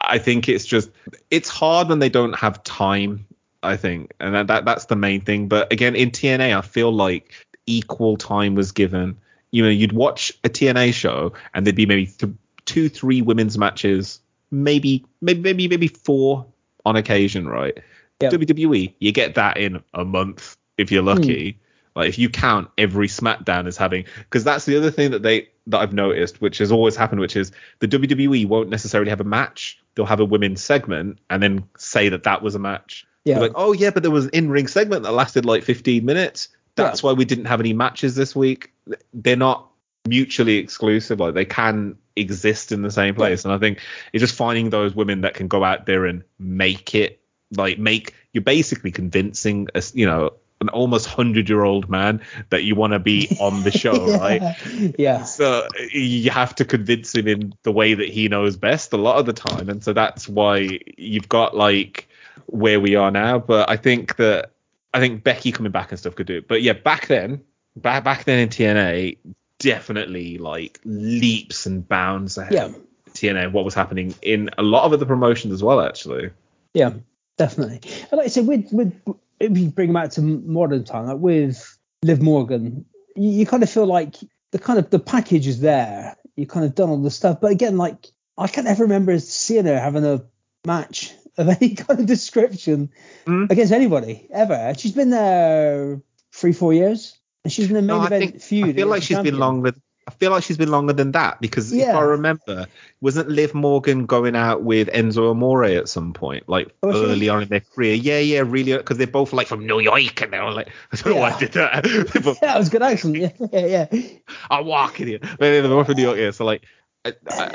I 0.00 0.18
think 0.18 0.48
it's 0.48 0.66
just 0.66 0.90
it's 1.30 1.48
hard 1.48 1.88
when 1.88 1.98
they 1.98 2.08
don't 2.08 2.34
have 2.34 2.62
time. 2.62 3.26
I 3.62 3.76
think, 3.76 4.14
and 4.18 4.34
that, 4.34 4.46
that 4.46 4.64
that's 4.64 4.86
the 4.86 4.96
main 4.96 5.20
thing. 5.20 5.48
But 5.48 5.70
again, 5.70 5.94
in 5.94 6.10
TNA, 6.10 6.56
I 6.56 6.62
feel 6.62 6.90
like 6.90 7.34
equal 7.66 8.16
time 8.16 8.54
was 8.54 8.72
given. 8.72 9.18
You 9.50 9.62
know, 9.62 9.68
you'd 9.68 9.92
watch 9.92 10.32
a 10.44 10.48
TNA 10.48 10.94
show, 10.94 11.32
and 11.54 11.66
there'd 11.66 11.76
be 11.76 11.86
maybe 11.86 12.06
th- 12.06 12.32
two, 12.66 12.88
three 12.88 13.20
women's 13.22 13.58
matches, 13.58 14.20
maybe, 14.50 15.04
maybe, 15.20 15.40
maybe, 15.40 15.68
maybe 15.68 15.88
four 15.88 16.46
on 16.84 16.96
occasion, 16.96 17.48
right? 17.48 17.78
Yeah. 18.20 18.30
WWE, 18.30 18.94
you 18.98 19.12
get 19.12 19.34
that 19.34 19.56
in 19.56 19.82
a 19.94 20.04
month 20.04 20.56
if 20.78 20.92
you're 20.92 21.02
hmm. 21.02 21.08
lucky. 21.08 21.58
Like 21.96 22.08
if 22.08 22.18
you 22.18 22.30
count 22.30 22.70
every 22.78 23.08
SmackDown 23.08 23.66
as 23.66 23.76
having, 23.76 24.04
because 24.18 24.44
that's 24.44 24.64
the 24.64 24.76
other 24.76 24.90
thing 24.90 25.10
that 25.10 25.22
they 25.22 25.48
that 25.66 25.78
I've 25.78 25.92
noticed, 25.92 26.40
which 26.40 26.58
has 26.58 26.70
always 26.70 26.96
happened, 26.96 27.20
which 27.20 27.36
is 27.36 27.52
the 27.80 27.88
WWE 27.88 28.46
won't 28.46 28.68
necessarily 28.68 29.10
have 29.10 29.20
a 29.20 29.24
match. 29.24 29.78
They'll 29.94 30.06
have 30.06 30.20
a 30.20 30.24
women's 30.24 30.62
segment 30.62 31.18
and 31.30 31.42
then 31.42 31.64
say 31.76 32.08
that 32.08 32.22
that 32.24 32.42
was 32.42 32.54
a 32.54 32.58
match. 32.58 33.06
Yeah. 33.24 33.34
They're 33.34 33.48
like, 33.48 33.52
oh 33.56 33.72
yeah, 33.72 33.90
but 33.90 34.02
there 34.02 34.12
was 34.12 34.26
an 34.26 34.30
in-ring 34.32 34.68
segment 34.68 35.02
that 35.02 35.12
lasted 35.12 35.44
like 35.44 35.64
15 35.64 36.04
minutes. 36.04 36.48
That's 36.84 37.02
why 37.02 37.12
we 37.12 37.24
didn't 37.24 37.46
have 37.46 37.60
any 37.60 37.72
matches 37.72 38.14
this 38.14 38.34
week. 38.34 38.72
They're 39.12 39.36
not 39.36 39.70
mutually 40.06 40.56
exclusive. 40.56 41.20
Like 41.20 41.34
they 41.34 41.44
can 41.44 41.96
exist 42.16 42.72
in 42.72 42.82
the 42.82 42.90
same 42.90 43.14
place. 43.14 43.44
And 43.44 43.52
I 43.52 43.58
think 43.58 43.80
it's 44.12 44.20
just 44.20 44.34
finding 44.34 44.70
those 44.70 44.94
women 44.94 45.22
that 45.22 45.34
can 45.34 45.48
go 45.48 45.64
out 45.64 45.86
there 45.86 46.06
and 46.06 46.24
make 46.38 46.94
it 46.94 47.20
like 47.56 47.78
make 47.78 48.14
you're 48.32 48.42
basically 48.42 48.92
convincing 48.92 49.68
us, 49.74 49.94
you 49.94 50.06
know, 50.06 50.34
an 50.60 50.68
almost 50.68 51.06
hundred 51.06 51.48
year 51.48 51.64
old 51.64 51.88
man 51.88 52.20
that 52.50 52.64
you 52.64 52.74
want 52.74 52.92
to 52.92 52.98
be 52.98 53.36
on 53.40 53.62
the 53.62 53.70
show, 53.70 54.18
right? 54.18 54.56
yeah. 54.98 55.24
So 55.24 55.66
you 55.90 56.30
have 56.30 56.54
to 56.56 56.64
convince 56.64 57.14
him 57.14 57.26
in 57.26 57.54
the 57.62 57.72
way 57.72 57.94
that 57.94 58.08
he 58.08 58.28
knows 58.28 58.56
best 58.56 58.92
a 58.92 58.96
lot 58.96 59.18
of 59.18 59.26
the 59.26 59.32
time, 59.32 59.68
and 59.68 59.82
so 59.82 59.92
that's 59.92 60.28
why 60.28 60.80
you've 60.96 61.28
got 61.28 61.56
like 61.56 62.08
where 62.46 62.78
we 62.80 62.94
are 62.94 63.10
now. 63.10 63.38
But 63.38 63.70
I 63.70 63.76
think 63.76 64.16
that 64.16 64.52
I 64.92 65.00
think 65.00 65.22
Becky 65.22 65.52
coming 65.52 65.72
back 65.72 65.90
and 65.90 65.98
stuff 65.98 66.14
could 66.14 66.26
do 66.26 66.38
it. 66.38 66.48
But 66.48 66.62
yeah, 66.62 66.72
back 66.72 67.06
then, 67.06 67.42
back 67.76 68.04
back 68.04 68.24
then 68.24 68.40
in 68.40 68.48
TNA, 68.48 69.18
definitely 69.58 70.38
like 70.38 70.80
leaps 70.84 71.66
and 71.66 71.86
bounds 71.86 72.38
ahead. 72.38 72.52
Yeah. 72.52 72.72
TNA, 73.12 73.52
what 73.52 73.64
was 73.64 73.74
happening 73.74 74.14
in 74.22 74.50
a 74.56 74.62
lot 74.62 74.84
of 74.84 74.92
other 74.92 75.06
promotions 75.06 75.52
as 75.52 75.62
well, 75.62 75.80
actually. 75.80 76.30
Yeah, 76.74 76.94
definitely. 77.36 77.80
And 78.10 78.18
like 78.18 78.26
I 78.26 78.28
said, 78.28 78.46
with 78.46 78.72
with 78.72 78.94
if 79.38 79.56
you 79.56 79.68
bring 79.68 79.88
them 79.88 79.96
out 79.96 80.12
to 80.12 80.22
modern 80.22 80.84
time, 80.84 81.06
like 81.06 81.18
with 81.18 81.78
Liv 82.02 82.22
Morgan, 82.22 82.84
you, 83.16 83.30
you 83.30 83.46
kind 83.46 83.62
of 83.62 83.70
feel 83.70 83.86
like 83.86 84.16
the 84.52 84.58
kind 84.58 84.78
of 84.78 84.90
the 84.90 84.98
package 84.98 85.46
is 85.46 85.60
there. 85.60 86.16
You 86.36 86.46
kind 86.46 86.64
of 86.64 86.74
done 86.74 86.88
all 86.88 87.02
the 87.02 87.10
stuff, 87.10 87.40
but 87.40 87.50
again, 87.50 87.76
like 87.76 88.06
I 88.38 88.46
can't 88.46 88.66
ever 88.66 88.84
remember 88.84 89.18
seeing 89.18 89.66
her 89.66 89.78
having 89.78 90.04
a 90.04 90.24
match 90.64 91.12
of 91.38 91.48
any 91.48 91.74
kind 91.74 92.00
of 92.00 92.06
description 92.06 92.90
Mm. 93.26 93.50
against 93.50 93.72
anybody 93.72 94.26
ever. 94.32 94.54
And 94.54 94.78
She's 94.80 94.92
been 94.92 95.10
there 95.10 96.00
three, 96.32 96.52
four 96.52 96.72
years, 96.72 97.18
and 97.44 97.52
she's 97.52 97.68
been 97.68 97.76
a 97.76 97.82
main 97.82 97.98
No, 98.00 98.06
event 98.06 98.32
think 98.32 98.42
feud. 98.42 98.70
I 98.70 98.72
feel 98.72 98.86
like 98.88 99.02
she's 99.02 99.16
the 99.18 99.22
been 99.24 99.38
longer. 99.38 99.72
I 100.08 100.12
feel 100.12 100.32
like 100.32 100.42
she's 100.42 100.56
been 100.56 100.70
longer 100.70 100.92
than 100.92 101.12
that 101.12 101.40
because 101.40 101.72
if 101.72 101.86
I 101.86 102.00
remember, 102.00 102.66
wasn't 103.00 103.28
Liv 103.28 103.54
Morgan 103.54 104.06
going 104.06 104.34
out 104.34 104.62
with 104.62 104.88
Enzo 104.88 105.30
Amore 105.30 105.64
at 105.64 105.88
some 105.88 106.14
point, 106.14 106.48
like 106.48 106.74
Oh, 106.82 106.90
early 106.90 107.28
on 107.28 107.42
in 107.42 107.48
their 107.48 107.60
career? 107.60 107.94
Yeah, 107.94 108.18
yeah, 108.18 108.40
really, 108.44 108.76
because 108.76 108.98
they're 108.98 109.06
both 109.06 109.32
like 109.32 109.46
from 109.46 109.66
New 109.66 109.78
York, 109.78 110.20
and 110.22 110.32
they 110.32 110.40
were 110.40 110.50
like, 110.52 110.70
I 110.92 110.96
don't 110.96 111.14
know 111.14 111.20
why 111.20 111.30
I 111.30 111.38
did 111.38 111.52
that. 111.52 111.84
Yeah, 112.42 112.56
it 112.56 112.58
was 112.58 112.70
good 112.70 112.82
accent. 112.82 113.16
Yeah, 113.16 113.30
yeah, 113.52 113.86
yeah. 113.92 114.02
I'm 114.50 114.66
walking 114.66 115.06
here. 115.06 115.20
They're 115.38 115.62
both 115.62 115.86
from 115.86 115.96
New 115.96 116.02
York, 116.02 116.18
yeah. 116.18 116.30
So 116.32 116.44
like, 116.44 116.64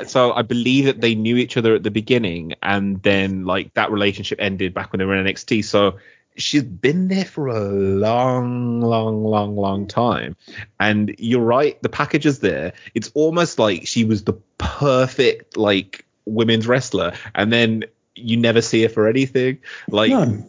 so 0.06 0.32
I 0.32 0.42
believe 0.42 0.86
that 0.86 1.00
they 1.00 1.14
knew 1.14 1.36
each 1.36 1.56
other 1.56 1.74
at 1.74 1.82
the 1.82 1.90
beginning, 1.90 2.54
and 2.62 3.02
then 3.02 3.44
like 3.44 3.74
that 3.74 3.90
relationship 3.90 4.38
ended 4.40 4.74
back 4.74 4.92
when 4.92 4.98
they 4.98 5.04
were 5.04 5.16
in 5.16 5.26
NXT. 5.26 5.64
So 5.64 5.98
she's 6.36 6.62
been 6.62 7.08
there 7.08 7.24
for 7.24 7.48
a 7.48 7.60
long, 7.60 8.80
long, 8.80 9.24
long, 9.24 9.56
long 9.56 9.86
time. 9.86 10.36
And 10.80 11.14
you're 11.18 11.40
right, 11.40 11.80
the 11.82 11.88
package 11.88 12.26
is 12.26 12.40
there. 12.40 12.72
It's 12.94 13.10
almost 13.14 13.58
like 13.58 13.86
she 13.86 14.04
was 14.04 14.24
the 14.24 14.34
perfect 14.58 15.56
like 15.56 16.04
women's 16.24 16.66
wrestler, 16.66 17.12
and 17.34 17.52
then 17.52 17.84
you 18.14 18.36
never 18.36 18.62
see 18.62 18.82
her 18.82 18.88
for 18.88 19.08
anything. 19.08 19.58
Like 19.88 20.10
No. 20.10 20.44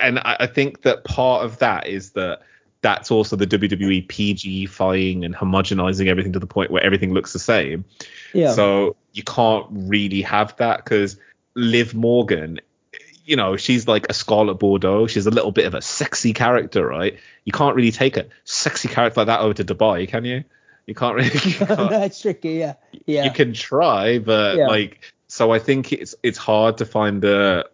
and 0.00 0.18
I, 0.18 0.36
I 0.40 0.46
think 0.46 0.82
that 0.82 1.04
part 1.04 1.44
of 1.44 1.58
that 1.58 1.86
is 1.86 2.10
that 2.10 2.40
that's 2.84 3.10
also 3.10 3.34
the 3.34 3.46
WWE 3.46 4.06
PG-fying 4.08 5.24
and 5.24 5.34
homogenizing 5.34 6.06
everything 6.06 6.34
to 6.34 6.38
the 6.38 6.46
point 6.46 6.70
where 6.70 6.84
everything 6.84 7.14
looks 7.14 7.32
the 7.32 7.38
same. 7.38 7.86
Yeah. 8.34 8.52
So 8.52 8.94
you 9.14 9.22
can't 9.22 9.66
really 9.70 10.20
have 10.20 10.54
that 10.58 10.84
because 10.84 11.18
Liv 11.54 11.94
Morgan, 11.94 12.60
you 13.24 13.36
know, 13.36 13.56
she's 13.56 13.88
like 13.88 14.04
a 14.10 14.12
Scarlett 14.12 14.58
Bordeaux. 14.58 15.06
She's 15.06 15.26
a 15.26 15.30
little 15.30 15.50
bit 15.50 15.64
of 15.64 15.72
a 15.72 15.80
sexy 15.80 16.34
character, 16.34 16.86
right? 16.86 17.18
You 17.46 17.52
can't 17.52 17.74
really 17.74 17.90
take 17.90 18.18
a 18.18 18.26
sexy 18.44 18.88
character 18.88 19.20
like 19.20 19.28
that 19.28 19.40
over 19.40 19.54
to 19.54 19.64
Dubai, 19.64 20.06
can 20.06 20.26
you? 20.26 20.44
You 20.86 20.94
can't 20.94 21.14
really. 21.14 21.30
You, 21.32 21.40
can't, 21.66 21.90
no, 21.90 22.02
it's 22.02 22.20
tricky. 22.20 22.50
Yeah, 22.56 22.74
yeah. 23.06 23.24
you 23.24 23.30
can 23.30 23.54
try, 23.54 24.18
but 24.18 24.58
Yeah. 24.58 24.66
like, 24.66 25.00
so 25.26 25.52
I 25.52 25.58
think 25.58 25.90
it's 25.90 26.14
it's 26.22 26.36
hard 26.36 26.76
to 26.78 26.84
find 26.84 27.24
a 27.24 27.64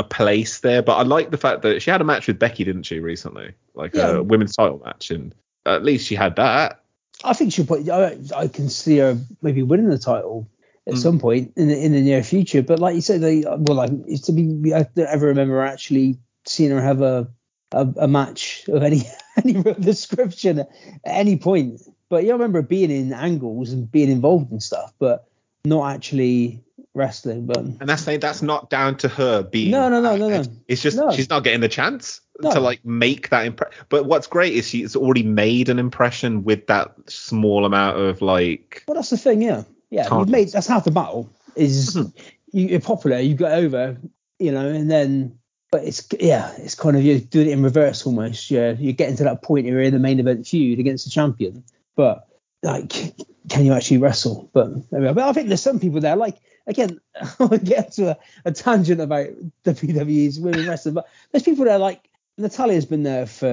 a 0.00 0.04
place 0.04 0.60
there. 0.60 0.82
But 0.82 0.96
I 0.96 1.02
like 1.02 1.30
the 1.30 1.36
fact 1.38 1.62
that 1.62 1.80
she 1.82 1.90
had 1.90 2.00
a 2.00 2.04
match 2.04 2.26
with 2.26 2.38
Becky, 2.38 2.64
didn't 2.64 2.84
she, 2.84 2.98
recently? 2.98 3.52
Like 3.74 3.94
Yeah. 3.94 4.16
a 4.16 4.22
women's 4.22 4.56
title 4.56 4.82
match, 4.84 5.10
and 5.10 5.34
at 5.66 5.84
least 5.84 6.06
she 6.06 6.14
had 6.16 6.36
that. 6.36 6.80
I 7.22 7.34
think 7.34 7.52
she'll 7.52 7.66
put. 7.66 7.88
I, 7.88 8.16
I 8.34 8.48
can 8.48 8.68
see 8.68 8.98
her 8.98 9.16
maybe 9.42 9.62
winning 9.62 9.90
the 9.90 9.98
title 9.98 10.48
at 10.86 10.94
Mm. 10.94 10.98
some 10.98 11.18
point 11.18 11.52
in 11.56 11.68
the 11.68 11.78
in 11.78 11.92
the 11.92 12.00
near 12.00 12.22
future. 12.22 12.62
But 12.62 12.78
like 12.78 12.94
you 12.94 13.02
said, 13.02 13.20
they 13.20 13.42
well, 13.46 13.76
like 13.76 13.90
it's 14.06 14.22
to 14.22 14.32
be. 14.32 14.72
I 14.74 14.84
don't 14.94 15.06
ever 15.06 15.26
remember 15.26 15.60
actually 15.60 16.18
seeing 16.46 16.70
her 16.70 16.80
have 16.80 17.02
a 17.02 17.28
a, 17.72 17.86
a 17.98 18.08
match 18.08 18.64
of 18.68 18.82
any 18.82 19.02
any 19.36 19.58
real 19.60 19.74
description 19.74 20.60
at 20.60 20.68
any 21.04 21.36
point. 21.36 21.82
But 22.08 22.24
yeah, 22.24 22.30
I 22.30 22.32
remember 22.32 22.62
being 22.62 22.90
in 22.90 23.12
angles 23.12 23.70
and 23.72 23.90
being 23.92 24.10
involved 24.10 24.50
in 24.50 24.58
stuff, 24.60 24.92
but 24.98 25.26
not 25.64 25.94
actually 25.94 26.64
wrestling. 26.94 27.46
But 27.46 27.58
And 27.58 27.88
that's 27.88 28.02
saying 28.02 28.20
that's 28.20 28.42
not 28.42 28.70
down 28.70 28.96
to 28.98 29.08
her 29.08 29.42
being. 29.42 29.70
No, 29.70 29.88
no, 29.88 30.00
no, 30.00 30.16
no, 30.16 30.28
no. 30.28 30.42
It's 30.68 30.82
just 30.82 30.96
No. 30.96 31.10
she's 31.12 31.30
not 31.30 31.44
getting 31.44 31.60
the 31.60 31.68
chance 31.68 32.20
No. 32.40 32.52
to 32.52 32.60
like 32.60 32.84
make 32.84 33.30
that 33.30 33.46
impression. 33.46 33.84
But 33.88 34.06
what's 34.06 34.26
great 34.26 34.54
is 34.54 34.68
she's 34.68 34.96
already 34.96 35.22
made 35.22 35.68
an 35.68 35.78
impression 35.78 36.44
with 36.44 36.66
that 36.66 36.92
small 37.08 37.64
amount 37.64 37.98
of 37.98 38.22
like. 38.22 38.84
Well, 38.88 38.94
that's 38.96 39.10
the 39.10 39.18
thing, 39.18 39.42
yeah, 39.42 39.62
yeah. 39.90 40.08
You've 40.18 40.28
made 40.28 40.48
that's 40.50 40.66
half 40.66 40.84
the 40.84 40.90
battle. 40.90 41.30
Is 41.56 41.94
Mhm. 41.96 42.12
you, 42.52 42.66
you're 42.68 42.80
popular, 42.80 43.18
you 43.18 43.34
get 43.34 43.52
over, 43.52 43.96
you 44.38 44.52
know, 44.52 44.68
and 44.68 44.90
then, 44.90 45.38
but 45.70 45.84
it's 45.84 46.06
yeah, 46.18 46.52
it's 46.58 46.74
kind 46.74 46.96
of 46.96 47.04
you're 47.04 47.18
doing 47.20 47.48
it 47.48 47.52
in 47.52 47.62
reverse 47.62 48.06
almost. 48.06 48.50
Yeah, 48.50 48.74
you're 48.78 48.92
getting 48.92 49.16
to 49.16 49.24
that 49.24 49.42
point 49.42 49.66
where 49.66 49.74
you're 49.74 49.82
in 49.82 49.92
the 49.92 49.98
main 50.00 50.18
event 50.20 50.46
feud 50.46 50.78
against 50.78 51.04
the 51.04 51.10
champion, 51.10 51.62
but 51.96 52.26
like, 52.62 53.14
can 53.48 53.64
you 53.64 53.72
actually 53.72 53.98
wrestle? 53.98 54.48
But 54.52 54.90
but 54.90 55.18
I 55.18 55.32
think 55.32 55.48
there's 55.48 55.62
some 55.62 55.80
people 55.80 56.00
there. 56.00 56.16
Like 56.16 56.36
again, 56.66 57.00
I'll 57.38 57.48
get 57.48 57.92
to 57.92 58.10
a, 58.10 58.18
a 58.44 58.52
tangent 58.52 59.00
about 59.00 59.28
the 59.64 59.72
WWE's 59.72 60.40
women 60.40 60.68
wrestling, 60.68 60.94
but 60.94 61.08
there's 61.32 61.42
people 61.42 61.64
there 61.64 61.78
like 61.78 62.08
Natalya's 62.38 62.86
been 62.86 63.02
there 63.02 63.26
for 63.26 63.50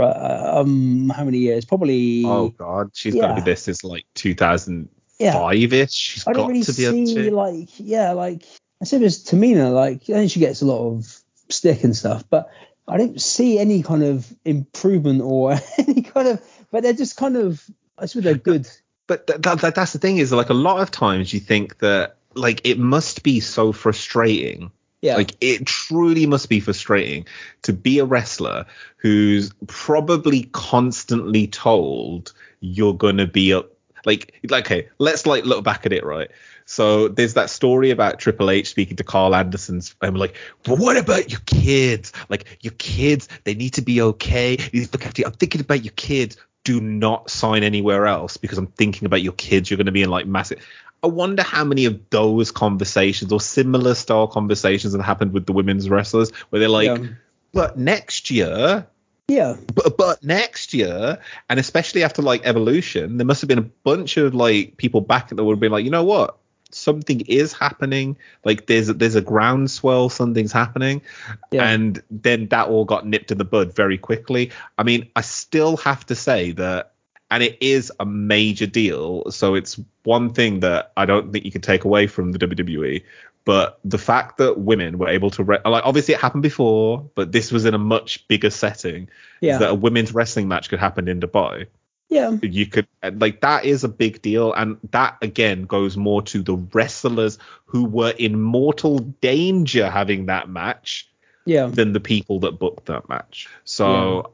uh, 0.00 0.60
um 0.60 1.08
how 1.10 1.24
many 1.24 1.38
years? 1.38 1.64
Probably 1.64 2.22
Oh 2.24 2.50
God, 2.50 2.90
she's 2.94 3.14
got 3.14 3.28
to 3.28 3.34
be 3.34 3.40
this 3.40 3.68
is 3.68 3.84
like 3.84 4.06
2005 4.14 4.88
yeah. 5.18 5.82
ish. 5.82 5.92
She's 5.92 6.26
I 6.26 6.32
don't 6.32 6.42
got 6.42 6.48
really 6.48 6.62
to 6.62 6.72
be 6.72 7.06
see 7.06 7.30
like 7.30 7.68
yeah, 7.78 8.12
like 8.12 8.44
I 8.80 8.84
said, 8.84 9.02
it's 9.02 9.18
Tamina. 9.18 9.72
Like 9.72 10.02
I 10.02 10.14
think 10.14 10.30
she 10.30 10.40
gets 10.40 10.62
a 10.62 10.66
lot 10.66 10.86
of 10.86 11.18
stick 11.48 11.84
and 11.84 11.96
stuff, 11.96 12.24
but 12.28 12.50
I 12.88 12.98
don't 12.98 13.20
see 13.20 13.58
any 13.58 13.82
kind 13.82 14.04
of 14.04 14.32
improvement 14.44 15.22
or 15.22 15.58
any 15.78 16.02
kind 16.02 16.28
of. 16.28 16.42
But 16.70 16.82
they're 16.82 16.92
just 16.92 17.16
kind 17.16 17.36
of. 17.36 17.64
I 17.98 18.06
suppose 18.06 18.24
they're 18.24 18.34
good. 18.52 18.68
But 19.06 19.26
th- 19.26 19.40
that, 19.42 19.60
that, 19.60 19.74
that's 19.74 19.92
the 19.92 19.98
thing 19.98 20.18
is 20.18 20.32
like 20.32 20.50
a 20.50 20.54
lot 20.54 20.80
of 20.80 20.90
times 20.90 21.32
you 21.32 21.40
think 21.40 21.78
that 21.78 22.16
like 22.34 22.60
it 22.64 22.78
must 22.78 23.22
be 23.22 23.40
so 23.40 23.72
frustrating 23.72 24.70
Yeah. 25.00 25.16
like 25.16 25.36
it 25.40 25.66
truly 25.66 26.26
must 26.26 26.48
be 26.48 26.60
frustrating 26.60 27.26
to 27.62 27.72
be 27.72 27.98
a 27.98 28.04
wrestler 28.04 28.66
who's 28.96 29.52
probably 29.66 30.44
constantly 30.52 31.46
told 31.46 32.32
you're 32.60 32.94
gonna 32.94 33.26
be 33.26 33.54
up 33.54 33.70
like 34.04 34.34
like 34.48 34.66
okay 34.66 34.88
let's 34.98 35.24
like 35.26 35.44
look 35.44 35.64
back 35.64 35.86
at 35.86 35.92
it 35.92 36.04
right 36.04 36.30
so 36.66 37.06
there's 37.08 37.34
that 37.34 37.48
story 37.48 37.90
about 37.92 38.18
Triple 38.18 38.50
H 38.50 38.68
speaking 38.68 38.96
to 38.96 39.04
Karl 39.04 39.36
Anderson's 39.36 39.94
and 40.02 40.18
like, 40.18 40.34
but 40.64 40.78
what 40.80 40.96
about 40.96 41.30
your 41.30 41.38
kids? 41.46 42.12
Like 42.28 42.58
your 42.60 42.72
kids, 42.76 43.28
they 43.44 43.54
need 43.54 43.74
to 43.74 43.82
be 43.82 44.02
okay. 44.02 44.56
You 44.72 44.80
need 44.80 44.86
to 44.86 44.92
look 44.92 45.06
after 45.06 45.22
you. 45.22 45.26
I'm 45.26 45.32
thinking 45.32 45.60
about 45.60 45.84
your 45.84 45.92
kids. 45.92 46.36
Do 46.66 46.80
not 46.80 47.30
sign 47.30 47.62
anywhere 47.62 48.06
else 48.08 48.38
because 48.38 48.58
I'm 48.58 48.66
thinking 48.66 49.06
about 49.06 49.22
your 49.22 49.34
kids. 49.34 49.70
You're 49.70 49.76
going 49.76 49.86
to 49.86 49.92
be 49.92 50.02
in 50.02 50.10
like 50.10 50.26
massive. 50.26 50.66
I 51.00 51.06
wonder 51.06 51.44
how 51.44 51.62
many 51.62 51.84
of 51.84 52.10
those 52.10 52.50
conversations 52.50 53.30
or 53.32 53.40
similar 53.40 53.94
style 53.94 54.26
conversations 54.26 54.92
have 54.92 55.04
happened 55.04 55.32
with 55.32 55.46
the 55.46 55.52
women's 55.52 55.88
wrestlers 55.88 56.30
where 56.50 56.58
they're 56.58 56.68
like, 56.68 56.86
Yeah. 56.86 57.06
but 57.52 57.78
next 57.78 58.32
year, 58.32 58.84
yeah. 59.28 59.54
but, 59.74 59.96
but 59.96 60.24
next 60.24 60.74
year, 60.74 61.18
and 61.48 61.60
especially 61.60 62.02
after 62.02 62.22
like 62.22 62.44
Evolution, 62.44 63.16
there 63.16 63.26
must 63.26 63.42
have 63.42 63.48
been 63.48 63.58
a 63.58 63.70
bunch 63.84 64.16
of 64.16 64.34
like 64.34 64.76
people 64.76 65.00
back 65.00 65.28
that 65.28 65.44
would 65.44 65.52
have 65.52 65.60
been 65.60 65.70
like, 65.70 65.84
you 65.84 65.92
know 65.92 66.02
what, 66.04 66.36
something 66.76 67.20
is 67.22 67.52
happening. 67.52 68.16
Like 68.44 68.66
there's 68.66 68.88
a, 68.88 68.94
there's 68.94 69.14
a 69.14 69.20
groundswell, 69.22 70.08
something's 70.08 70.52
happening, 70.52 71.02
Yeah. 71.50 71.68
and 71.68 72.02
then 72.10 72.48
that 72.48 72.68
all 72.68 72.84
got 72.84 73.06
nipped 73.06 73.30
in 73.32 73.38
the 73.38 73.44
bud 73.44 73.74
very 73.74 73.98
quickly. 73.98 74.50
I 74.78 74.82
mean, 74.82 75.08
I 75.16 75.22
still 75.22 75.76
have 75.78 76.04
to 76.06 76.14
say 76.14 76.52
that. 76.52 76.92
And 77.28 77.42
it 77.42 77.58
is 77.60 77.90
a 77.98 78.06
major 78.06 78.66
deal. 78.68 79.32
So 79.32 79.56
it's 79.56 79.80
one 80.04 80.32
thing 80.32 80.60
that 80.60 80.92
I 80.96 81.06
don't 81.06 81.32
think 81.32 81.44
you 81.44 81.50
can 81.50 81.60
take 81.60 81.82
away 81.84 82.06
from 82.06 82.30
the 82.30 82.38
WWE. 82.38 83.02
But 83.44 83.80
the 83.84 83.98
fact 83.98 84.38
that 84.38 84.58
women 84.60 84.96
were 84.98 85.08
able 85.08 85.30
to, 85.30 85.42
re- 85.42 85.58
like, 85.64 85.82
obviously 85.84 86.14
it 86.14 86.20
happened 86.20 86.44
before, 86.44 87.10
but 87.16 87.32
this 87.32 87.50
was 87.50 87.64
in 87.64 87.74
a 87.74 87.78
much 87.78 88.26
bigger 88.28 88.50
setting 88.50 89.08
Yeah. 89.40 89.58
that 89.58 89.70
a 89.70 89.74
women's 89.74 90.14
wrestling 90.14 90.46
match 90.46 90.68
could 90.68 90.78
happen 90.78 91.08
in 91.08 91.18
Dubai. 91.20 91.66
Yeah. 92.08 92.36
You 92.42 92.66
could 92.66 92.86
like 93.14 93.40
that 93.40 93.64
is 93.64 93.82
a 93.82 93.88
big 93.88 94.22
deal, 94.22 94.52
and 94.52 94.78
that 94.92 95.16
again 95.22 95.62
goes 95.62 95.96
more 95.96 96.22
to 96.22 96.42
the 96.42 96.54
wrestlers 96.54 97.38
who 97.64 97.84
were 97.84 98.10
in 98.10 98.40
mortal 98.40 99.00
danger 99.00 99.90
having 99.90 100.26
that 100.26 100.48
match 100.48 101.08
Yeah. 101.46 101.66
than 101.66 101.92
the 101.92 102.00
people 102.00 102.40
that 102.40 102.58
booked 102.58 102.86
that 102.86 103.08
match. 103.08 103.48
So 103.64 104.32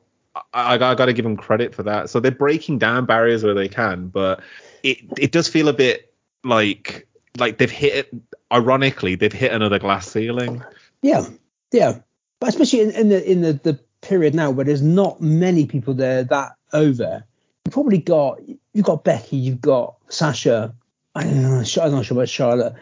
I, 0.53 0.75
I, 0.75 0.79
got 0.79 1.07
to 1.07 1.13
give 1.13 1.25
them 1.25 1.37
credit 1.37 1.75
for 1.75 1.83
that. 1.85 2.11
So 2.11 2.21
they're 2.21 2.31
breaking 2.31 2.79
down 2.79 3.07
barriers 3.07 3.43
where 3.43 3.55
they 3.55 3.69
can, 3.69 4.09
but 4.09 4.41
it 4.83 4.99
it 5.17 5.33
does 5.33 5.49
feel 5.49 5.69
a 5.69 5.73
bit 5.73 6.13
like 6.45 7.07
like 7.39 7.59
they've 7.59 7.71
hit. 7.71 8.11
Ironically, 8.53 9.15
they've 9.15 9.33
hit 9.33 9.51
another 9.51 9.79
glass 9.79 10.11
ceiling. 10.11 10.63
Yeah. 11.01 11.27
Yeah. 11.73 12.01
But 12.39 12.51
especially 12.51 12.83
in, 12.83 12.91
in 12.91 13.09
the 13.09 13.31
in 13.31 13.41
the, 13.41 13.53
the 13.55 13.81
period 14.03 14.35
now 14.35 14.51
where 14.51 14.67
there's 14.67 14.83
not 14.83 15.23
many 15.23 15.65
people 15.65 15.95
there 15.95 16.25
that 16.25 16.57
over. 16.75 17.25
You've 17.65 17.73
probably 17.75 17.99
got 17.99 18.41
you've 18.73 18.85
got 18.87 19.05
Becky, 19.05 19.37
you've 19.37 19.61
got 19.61 19.97
Sasha. 20.09 20.75
I 21.15 21.25
don't 21.25 21.43
know. 21.43 21.63
I'm 21.83 21.93
not 21.93 22.05
sure 22.07 22.17
about 22.17 22.29
Charlotte, 22.29 22.75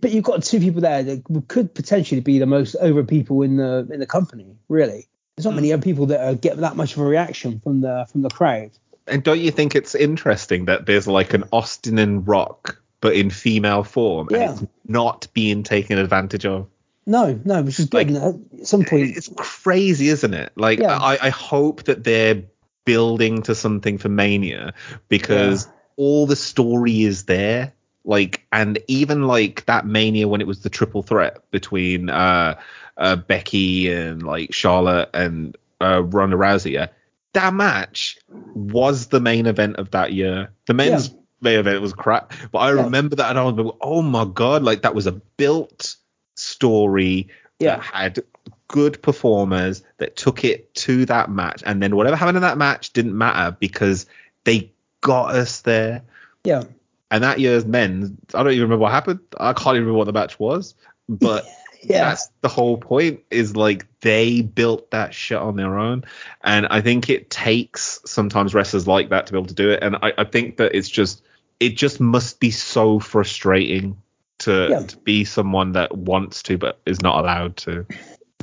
but 0.00 0.10
you've 0.10 0.24
got 0.24 0.42
two 0.42 0.58
people 0.58 0.80
there 0.80 1.02
that 1.02 1.44
could 1.48 1.74
potentially 1.74 2.20
be 2.20 2.38
the 2.38 2.46
most 2.46 2.74
over 2.80 3.04
people 3.04 3.42
in 3.42 3.56
the 3.56 3.86
in 3.92 4.00
the 4.00 4.06
company. 4.06 4.56
Really, 4.68 5.06
there's 5.36 5.44
not 5.44 5.54
many 5.54 5.72
other 5.72 5.82
people 5.82 6.06
that 6.06 6.20
uh, 6.20 6.34
get 6.34 6.56
that 6.58 6.76
much 6.76 6.94
of 6.94 6.98
a 7.00 7.04
reaction 7.04 7.60
from 7.60 7.80
the 7.82 8.06
from 8.10 8.22
the 8.22 8.30
crowd. 8.30 8.70
And 9.06 9.22
don't 9.22 9.40
you 9.40 9.50
think 9.50 9.74
it's 9.74 9.94
interesting 9.94 10.64
that 10.64 10.86
there's 10.86 11.06
like 11.06 11.34
an 11.34 11.44
Austin 11.52 11.98
and 11.98 12.26
Rock, 12.26 12.80
but 13.02 13.14
in 13.14 13.28
female 13.28 13.84
form, 13.84 14.28
Yeah. 14.30 14.52
and 14.52 14.62
it's 14.62 14.70
not 14.88 15.26
being 15.34 15.62
taken 15.62 15.98
advantage 15.98 16.46
of? 16.46 16.66
No, 17.06 17.38
no, 17.44 17.60
which 17.62 17.78
is 17.78 17.84
good. 17.84 18.10
at 18.16 18.66
some 18.66 18.82
point, 18.82 19.14
It's 19.14 19.28
crazy, 19.36 20.08
isn't 20.08 20.32
it? 20.32 20.52
Like, 20.56 20.78
Yeah. 20.78 20.96
I, 20.96 21.18
I 21.26 21.28
hope 21.28 21.82
that 21.84 22.02
they're 22.02 22.44
building 22.84 23.42
to 23.42 23.54
something 23.54 23.98
for 23.98 24.08
Mania 24.08 24.72
because 25.08 25.68
all 25.96 26.26
the 26.26 26.36
story 26.36 27.02
is 27.02 27.24
there. 27.24 27.72
Like, 28.04 28.46
and 28.52 28.78
even 28.88 29.26
like 29.26 29.64
that 29.66 29.86
Mania 29.86 30.28
when 30.28 30.40
it 30.40 30.46
was 30.46 30.60
the 30.60 30.70
triple 30.70 31.02
threat 31.02 31.38
between 31.50 32.10
uh, 32.10 32.58
uh 32.98 33.16
Becky 33.16 33.90
and 33.90 34.22
like 34.22 34.52
Charlotte 34.52 35.08
and 35.14 35.56
uh 35.80 36.02
Ronda 36.04 36.36
Rousey, 36.36 36.88
that 37.32 37.54
match 37.54 38.18
was 38.54 39.06
the 39.08 39.20
main 39.20 39.46
event 39.46 39.76
of 39.76 39.90
that 39.92 40.12
year. 40.12 40.50
The 40.66 40.74
men's 40.74 41.14
main 41.40 41.58
event 41.58 41.80
was 41.82 41.92
crap, 41.92 42.32
but 42.52 42.58
I 42.58 42.70
Yeah. 42.72 42.84
remember 42.84 43.16
that 43.16 43.30
and 43.30 43.38
I 43.38 43.44
was 43.44 43.54
like, 43.54 43.74
oh 43.80 44.02
my 44.02 44.24
god, 44.26 44.62
like 44.62 44.82
that 44.82 44.94
was 44.94 45.06
a 45.06 45.12
built 45.12 45.96
story 46.36 47.28
Yeah. 47.58 47.76
that 47.76 47.82
had 47.84 48.18
good 48.74 49.00
performers 49.02 49.84
that 49.98 50.16
took 50.16 50.42
it 50.44 50.74
to 50.74 51.06
that 51.06 51.30
match, 51.30 51.62
and 51.64 51.80
then 51.80 51.94
whatever 51.94 52.16
happened 52.16 52.36
in 52.36 52.42
that 52.42 52.58
match 52.58 52.92
didn't 52.92 53.16
matter 53.16 53.56
because 53.60 54.06
they 54.42 54.72
got 55.00 55.32
us 55.36 55.60
there. 55.60 56.02
yeah, 56.42 56.64
And 57.12 57.22
that 57.22 57.38
year's 57.38 57.64
men, 57.64 58.18
I 58.34 58.42
don't 58.42 58.50
even 58.50 58.64
remember 58.64 58.82
what 58.82 58.90
happened. 58.90 59.20
I 59.38 59.52
can't 59.52 59.76
even 59.76 59.82
remember 59.82 59.98
what 59.98 60.06
the 60.06 60.12
match 60.12 60.40
was, 60.40 60.74
but 61.08 61.44
yeah, 61.82 62.08
that's 62.08 62.30
the 62.40 62.48
whole 62.48 62.76
point 62.76 63.20
is 63.30 63.54
like 63.54 63.86
they 64.00 64.40
built 64.40 64.90
that 64.90 65.14
shit 65.14 65.38
on 65.38 65.54
their 65.56 65.78
own 65.78 66.02
and 66.42 66.66
i 66.70 66.80
think 66.80 67.10
it 67.10 67.28
takes 67.28 68.00
sometimes 68.06 68.54
wrestlers 68.54 68.86
like 68.88 69.10
that 69.10 69.26
to 69.26 69.32
be 69.32 69.38
able 69.38 69.46
to 69.46 69.54
do 69.54 69.68
it 69.70 69.82
and 69.82 69.96
i, 69.96 70.10
I 70.16 70.24
think 70.24 70.56
that 70.56 70.74
it's 70.74 70.88
just 70.88 71.22
it 71.60 71.76
just 71.76 72.00
must 72.00 72.40
be 72.40 72.50
so 72.50 72.98
frustrating 73.00 73.98
to, 74.38 74.68
Yeah. 74.70 74.80
to 74.86 74.96
be 74.96 75.24
someone 75.24 75.72
that 75.72 75.94
wants 75.94 76.42
to 76.44 76.56
but 76.56 76.80
is 76.86 77.02
not 77.02 77.18
allowed 77.22 77.56
to 77.58 77.86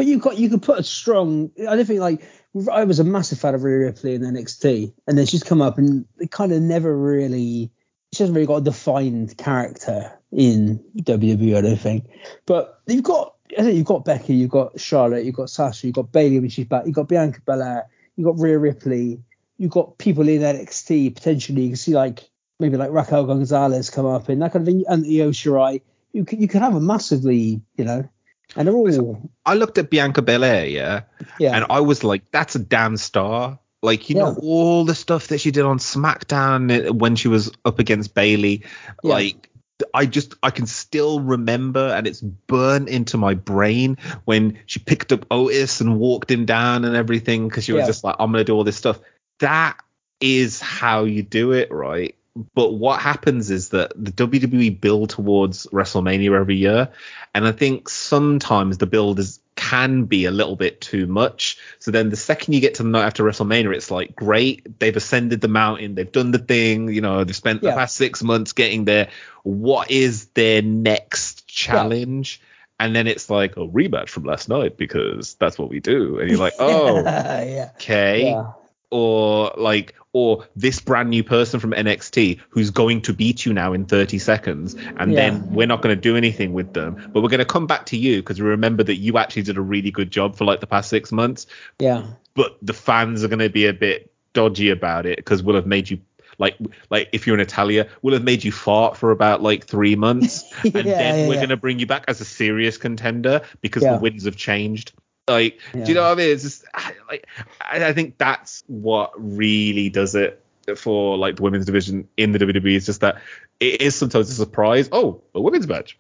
But 0.01 0.07
you 0.07 0.17
got 0.17 0.39
you 0.39 0.49
could 0.49 0.63
put 0.63 0.79
a 0.79 0.83
strong. 0.83 1.51
I 1.59 1.75
don't 1.75 1.85
think 1.85 1.99
like 1.99 2.27
I 2.71 2.85
was 2.85 2.97
a 2.97 3.03
massive 3.03 3.39
fan 3.39 3.53
of 3.53 3.61
Rhea 3.61 3.85
Ripley 3.85 4.15
in 4.15 4.23
NXT, 4.23 4.91
and 5.05 5.15
then 5.15 5.27
she's 5.27 5.43
come 5.43 5.61
up 5.61 5.77
and 5.77 6.07
it 6.17 6.31
kind 6.31 6.51
of 6.51 6.59
never 6.59 6.97
really. 6.97 7.69
She 8.11 8.23
hasn't 8.23 8.35
really 8.35 8.47
got 8.47 8.55
a 8.55 8.61
defined 8.61 9.37
character 9.37 10.11
in 10.31 10.83
WWE, 10.97 11.55
I 11.55 11.61
don't 11.61 11.77
think. 11.77 12.09
But 12.47 12.81
you've 12.87 13.03
got, 13.03 13.35
I 13.55 13.61
think 13.61 13.75
you've 13.75 13.85
got 13.85 14.03
Becky, 14.03 14.33
you've 14.33 14.49
got 14.49 14.79
Charlotte, 14.79 15.23
you've 15.23 15.35
got 15.35 15.51
Sasha, 15.51 15.85
you've 15.85 15.95
got 15.95 16.11
Bayley 16.11 16.39
when 16.39 16.49
she's 16.49 16.65
back, 16.65 16.87
you've 16.87 16.95
got 16.95 17.07
Bianca 17.07 17.41
Belair, 17.45 17.85
you've 18.15 18.25
got 18.25 18.39
Rhea 18.39 18.57
Ripley, 18.57 19.21
you've 19.59 19.69
got 19.69 19.99
people 19.99 20.27
in 20.27 20.41
NXT 20.41 21.13
potentially. 21.13 21.61
You 21.61 21.69
can 21.69 21.77
see 21.77 21.93
like 21.93 22.27
maybe 22.59 22.75
like 22.75 22.89
Raquel 22.89 23.27
Gonzalez 23.27 23.91
come 23.91 24.07
up 24.07 24.31
in 24.31 24.39
that 24.39 24.51
kind 24.51 24.67
of 24.67 24.73
thing, 24.73 24.83
and 24.87 25.05
Io 25.05 25.29
Shirai. 25.29 25.83
You 26.11 26.25
could 26.25 26.41
you 26.41 26.47
could 26.47 26.63
have 26.63 26.73
a 26.73 26.81
massively, 26.81 27.61
you 27.77 27.85
know, 27.85 28.09
and 28.55 28.67
they're 28.67 28.75
all. 28.75 29.29
I 29.45 29.53
looked 29.55 29.77
at 29.77 29.89
Bianca 29.89 30.21
Belair, 30.21 30.65
yeah, 30.65 31.01
Yeah. 31.39 31.55
and 31.55 31.65
I 31.69 31.79
was 31.81 32.03
like, 32.03 32.29
that's 32.31 32.55
a 32.55 32.59
damn 32.59 32.97
star. 32.97 33.59
Like 33.83 34.09
you 34.09 34.15
know 34.15 34.35
all 34.41 34.85
the 34.85 34.93
stuff 34.93 35.27
that 35.27 35.39
she 35.39 35.49
did 35.51 35.65
on 35.65 35.79
SmackDown 35.79 36.89
uh, 36.89 36.93
when 36.93 37.15
she 37.15 37.27
was 37.27 37.51
up 37.65 37.79
against 37.79 38.13
Bayley, 38.13 38.63
Yeah. 39.03 39.13
like. 39.13 39.47
I 39.95 40.05
just 40.05 40.35
I 40.43 40.51
can 40.51 40.67
still 40.67 41.21
remember 41.21 41.79
and 41.87 42.05
it's 42.05 42.21
burnt 42.21 42.87
into 42.87 43.17
my 43.17 43.33
brain 43.33 43.97
when 44.25 44.59
she 44.67 44.77
picked 44.77 45.11
up 45.11 45.25
Otis 45.31 45.81
and 45.81 45.97
walked 45.97 46.29
him 46.29 46.45
down 46.45 46.85
and 46.85 46.95
everything 46.95 47.47
because 47.47 47.63
she 47.63 47.73
was 47.73 47.79
Yeah. 47.81 47.87
just 47.87 48.03
like 48.03 48.15
I'm 48.19 48.31
gonna 48.31 48.43
do 48.43 48.53
all 48.53 48.63
this 48.63 48.75
stuff. 48.77 48.99
That 49.39 49.77
is 50.19 50.61
how 50.61 51.05
you 51.05 51.23
do 51.23 51.53
it, 51.53 51.71
right? 51.71 52.13
But 52.53 52.71
what 52.73 53.01
happens 53.01 53.51
is 53.51 53.69
that 53.69 53.91
the 53.95 54.11
WWE 54.11 54.79
build 54.79 55.09
towards 55.09 55.67
WrestleMania 55.67 56.39
every 56.39 56.55
year, 56.55 56.89
and 57.35 57.45
I 57.45 57.51
think 57.51 57.89
sometimes 57.89 58.77
the 58.77 58.87
build 58.87 59.19
is 59.19 59.39
can 59.55 60.05
be 60.05 60.25
a 60.25 60.31
little 60.31 60.55
bit 60.55 60.79
too 60.81 61.05
much. 61.07 61.57
So 61.79 61.91
then 61.91 62.09
the 62.09 62.15
second 62.15 62.53
you 62.53 62.61
get 62.61 62.75
to 62.75 62.83
the 62.83 62.89
night 62.89 63.05
after 63.05 63.23
WrestleMania, 63.23 63.75
it's 63.75 63.91
like 63.91 64.15
great, 64.15 64.79
they've 64.79 64.95
ascended 64.95 65.41
the 65.41 65.49
mountain, 65.49 65.93
they've 65.93 66.11
done 66.11 66.31
the 66.31 66.39
thing, 66.39 66.91
you 66.91 67.01
know, 67.01 67.23
they've 67.23 67.35
spent 67.35 67.61
Yeah. 67.61 67.71
the 67.71 67.75
past 67.75 67.95
six 67.95 68.23
months 68.23 68.53
getting 68.53 68.85
there. 68.85 69.09
What 69.43 69.91
is 69.91 70.27
their 70.27 70.61
next 70.61 71.47
challenge? 71.47 72.41
And 72.79 72.95
then 72.95 73.05
it's 73.07 73.29
like 73.29 73.57
a 73.57 73.67
rematch 73.67 74.09
from 74.09 74.23
last 74.23 74.49
night 74.49 74.77
because 74.77 75.35
that's 75.35 75.59
what 75.59 75.69
we 75.69 75.79
do. 75.79 76.17
And 76.19 76.29
you're 76.29 76.39
like, 76.39 76.53
oh, 76.59 77.01
yeah. 77.03 77.71
okay 77.75 78.31
Yeah. 78.31 78.53
Or 78.91 79.53
like 79.57 79.95
or 80.13 80.45
this 80.57 80.81
brand 80.81 81.09
new 81.09 81.23
person 81.23 81.61
from 81.61 81.71
NXT 81.71 82.41
who's 82.49 82.69
going 82.69 83.01
to 83.03 83.13
beat 83.13 83.45
you 83.45 83.53
now 83.53 83.71
in 83.71 83.85
30 83.85 84.19
seconds 84.19 84.75
and 84.97 85.13
Yeah. 85.13 85.29
then 85.29 85.53
we're 85.53 85.67
not 85.67 85.81
going 85.81 85.95
to 85.95 86.01
do 86.01 86.17
anything 86.17 86.51
with 86.51 86.73
them 86.73 87.09
but 87.13 87.21
we're 87.23 87.29
going 87.29 87.39
to 87.39 87.45
come 87.45 87.65
back 87.67 87.85
to 87.87 87.97
you 87.97 88.17
because 88.17 88.41
we 88.41 88.47
remember 88.49 88.83
that 88.83 88.95
you 88.95 89.17
actually 89.17 89.43
did 89.43 89.57
a 89.57 89.61
really 89.61 89.91
good 89.91 90.11
job 90.11 90.35
for 90.35 90.43
like 90.43 90.59
the 90.59 90.67
past 90.67 90.89
6 90.89 91.13
months 91.13 91.47
Yeah. 91.79 92.03
but 92.33 92.57
the 92.61 92.73
fans 92.73 93.23
are 93.23 93.29
going 93.29 93.39
to 93.39 93.49
be 93.49 93.67
a 93.67 93.73
bit 93.73 94.11
dodgy 94.33 94.69
about 94.69 95.05
it 95.05 95.15
because 95.15 95.41
we'll 95.41 95.55
have 95.55 95.65
made 95.65 95.89
you 95.89 96.01
like 96.37 96.57
like 96.89 97.09
if 97.11 97.27
you're 97.27 97.37
Natalya, 97.37 97.87
we'll 98.01 98.13
have 98.15 98.23
made 98.23 98.43
you 98.43 98.51
fart 98.51 98.97
for 98.97 99.11
about 99.11 99.43
like 99.43 99.65
three 99.65 99.95
months, 99.95 100.43
and 100.63 100.73
Yeah, 100.73 100.83
then 100.97 101.19
yeah, 101.19 101.27
we're 101.27 101.35
yeah. 101.35 101.41
gonna 101.41 101.57
bring 101.57 101.77
you 101.77 101.85
back 101.85 102.05
as 102.07 102.19
a 102.19 102.25
serious 102.25 102.77
contender 102.77 103.41
because 103.61 103.83
the 103.83 103.97
winds 103.97 104.25
have 104.25 104.37
changed. 104.37 104.93
Like, 105.27 105.59
do 105.73 105.79
you 105.79 105.93
know 105.93 106.01
what 106.03 106.11
I 106.11 106.15
mean? 106.15 106.29
It's 106.31 106.43
just 106.43 106.65
I- 106.73 106.93
like 107.09 107.27
I, 107.61 107.85
I 107.85 107.93
think 107.93 108.17
that's 108.17 108.63
what 108.67 109.11
really 109.17 109.89
does 109.89 110.15
it 110.15 110.43
for 110.75 111.17
like 111.17 111.35
the 111.37 111.41
women's 111.43 111.65
division 111.65 112.07
in 112.17 112.31
the 112.31 112.39
WWE. 112.39 112.75
It's 112.75 112.85
just 112.85 113.01
that 113.01 113.21
it 113.59 113.81
is 113.81 113.95
sometimes 113.95 114.29
a 114.29 114.33
surprise. 114.33 114.89
Oh, 114.91 115.21
a 115.35 115.41
women's 115.41 115.67
match. 115.67 115.97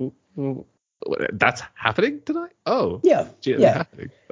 That's 1.33 1.63
happening 1.73 2.21
tonight. 2.25 2.51
Oh, 2.65 2.99
Yeah. 3.03 3.27
gee, 3.41 3.55
Yeah. 3.57 3.83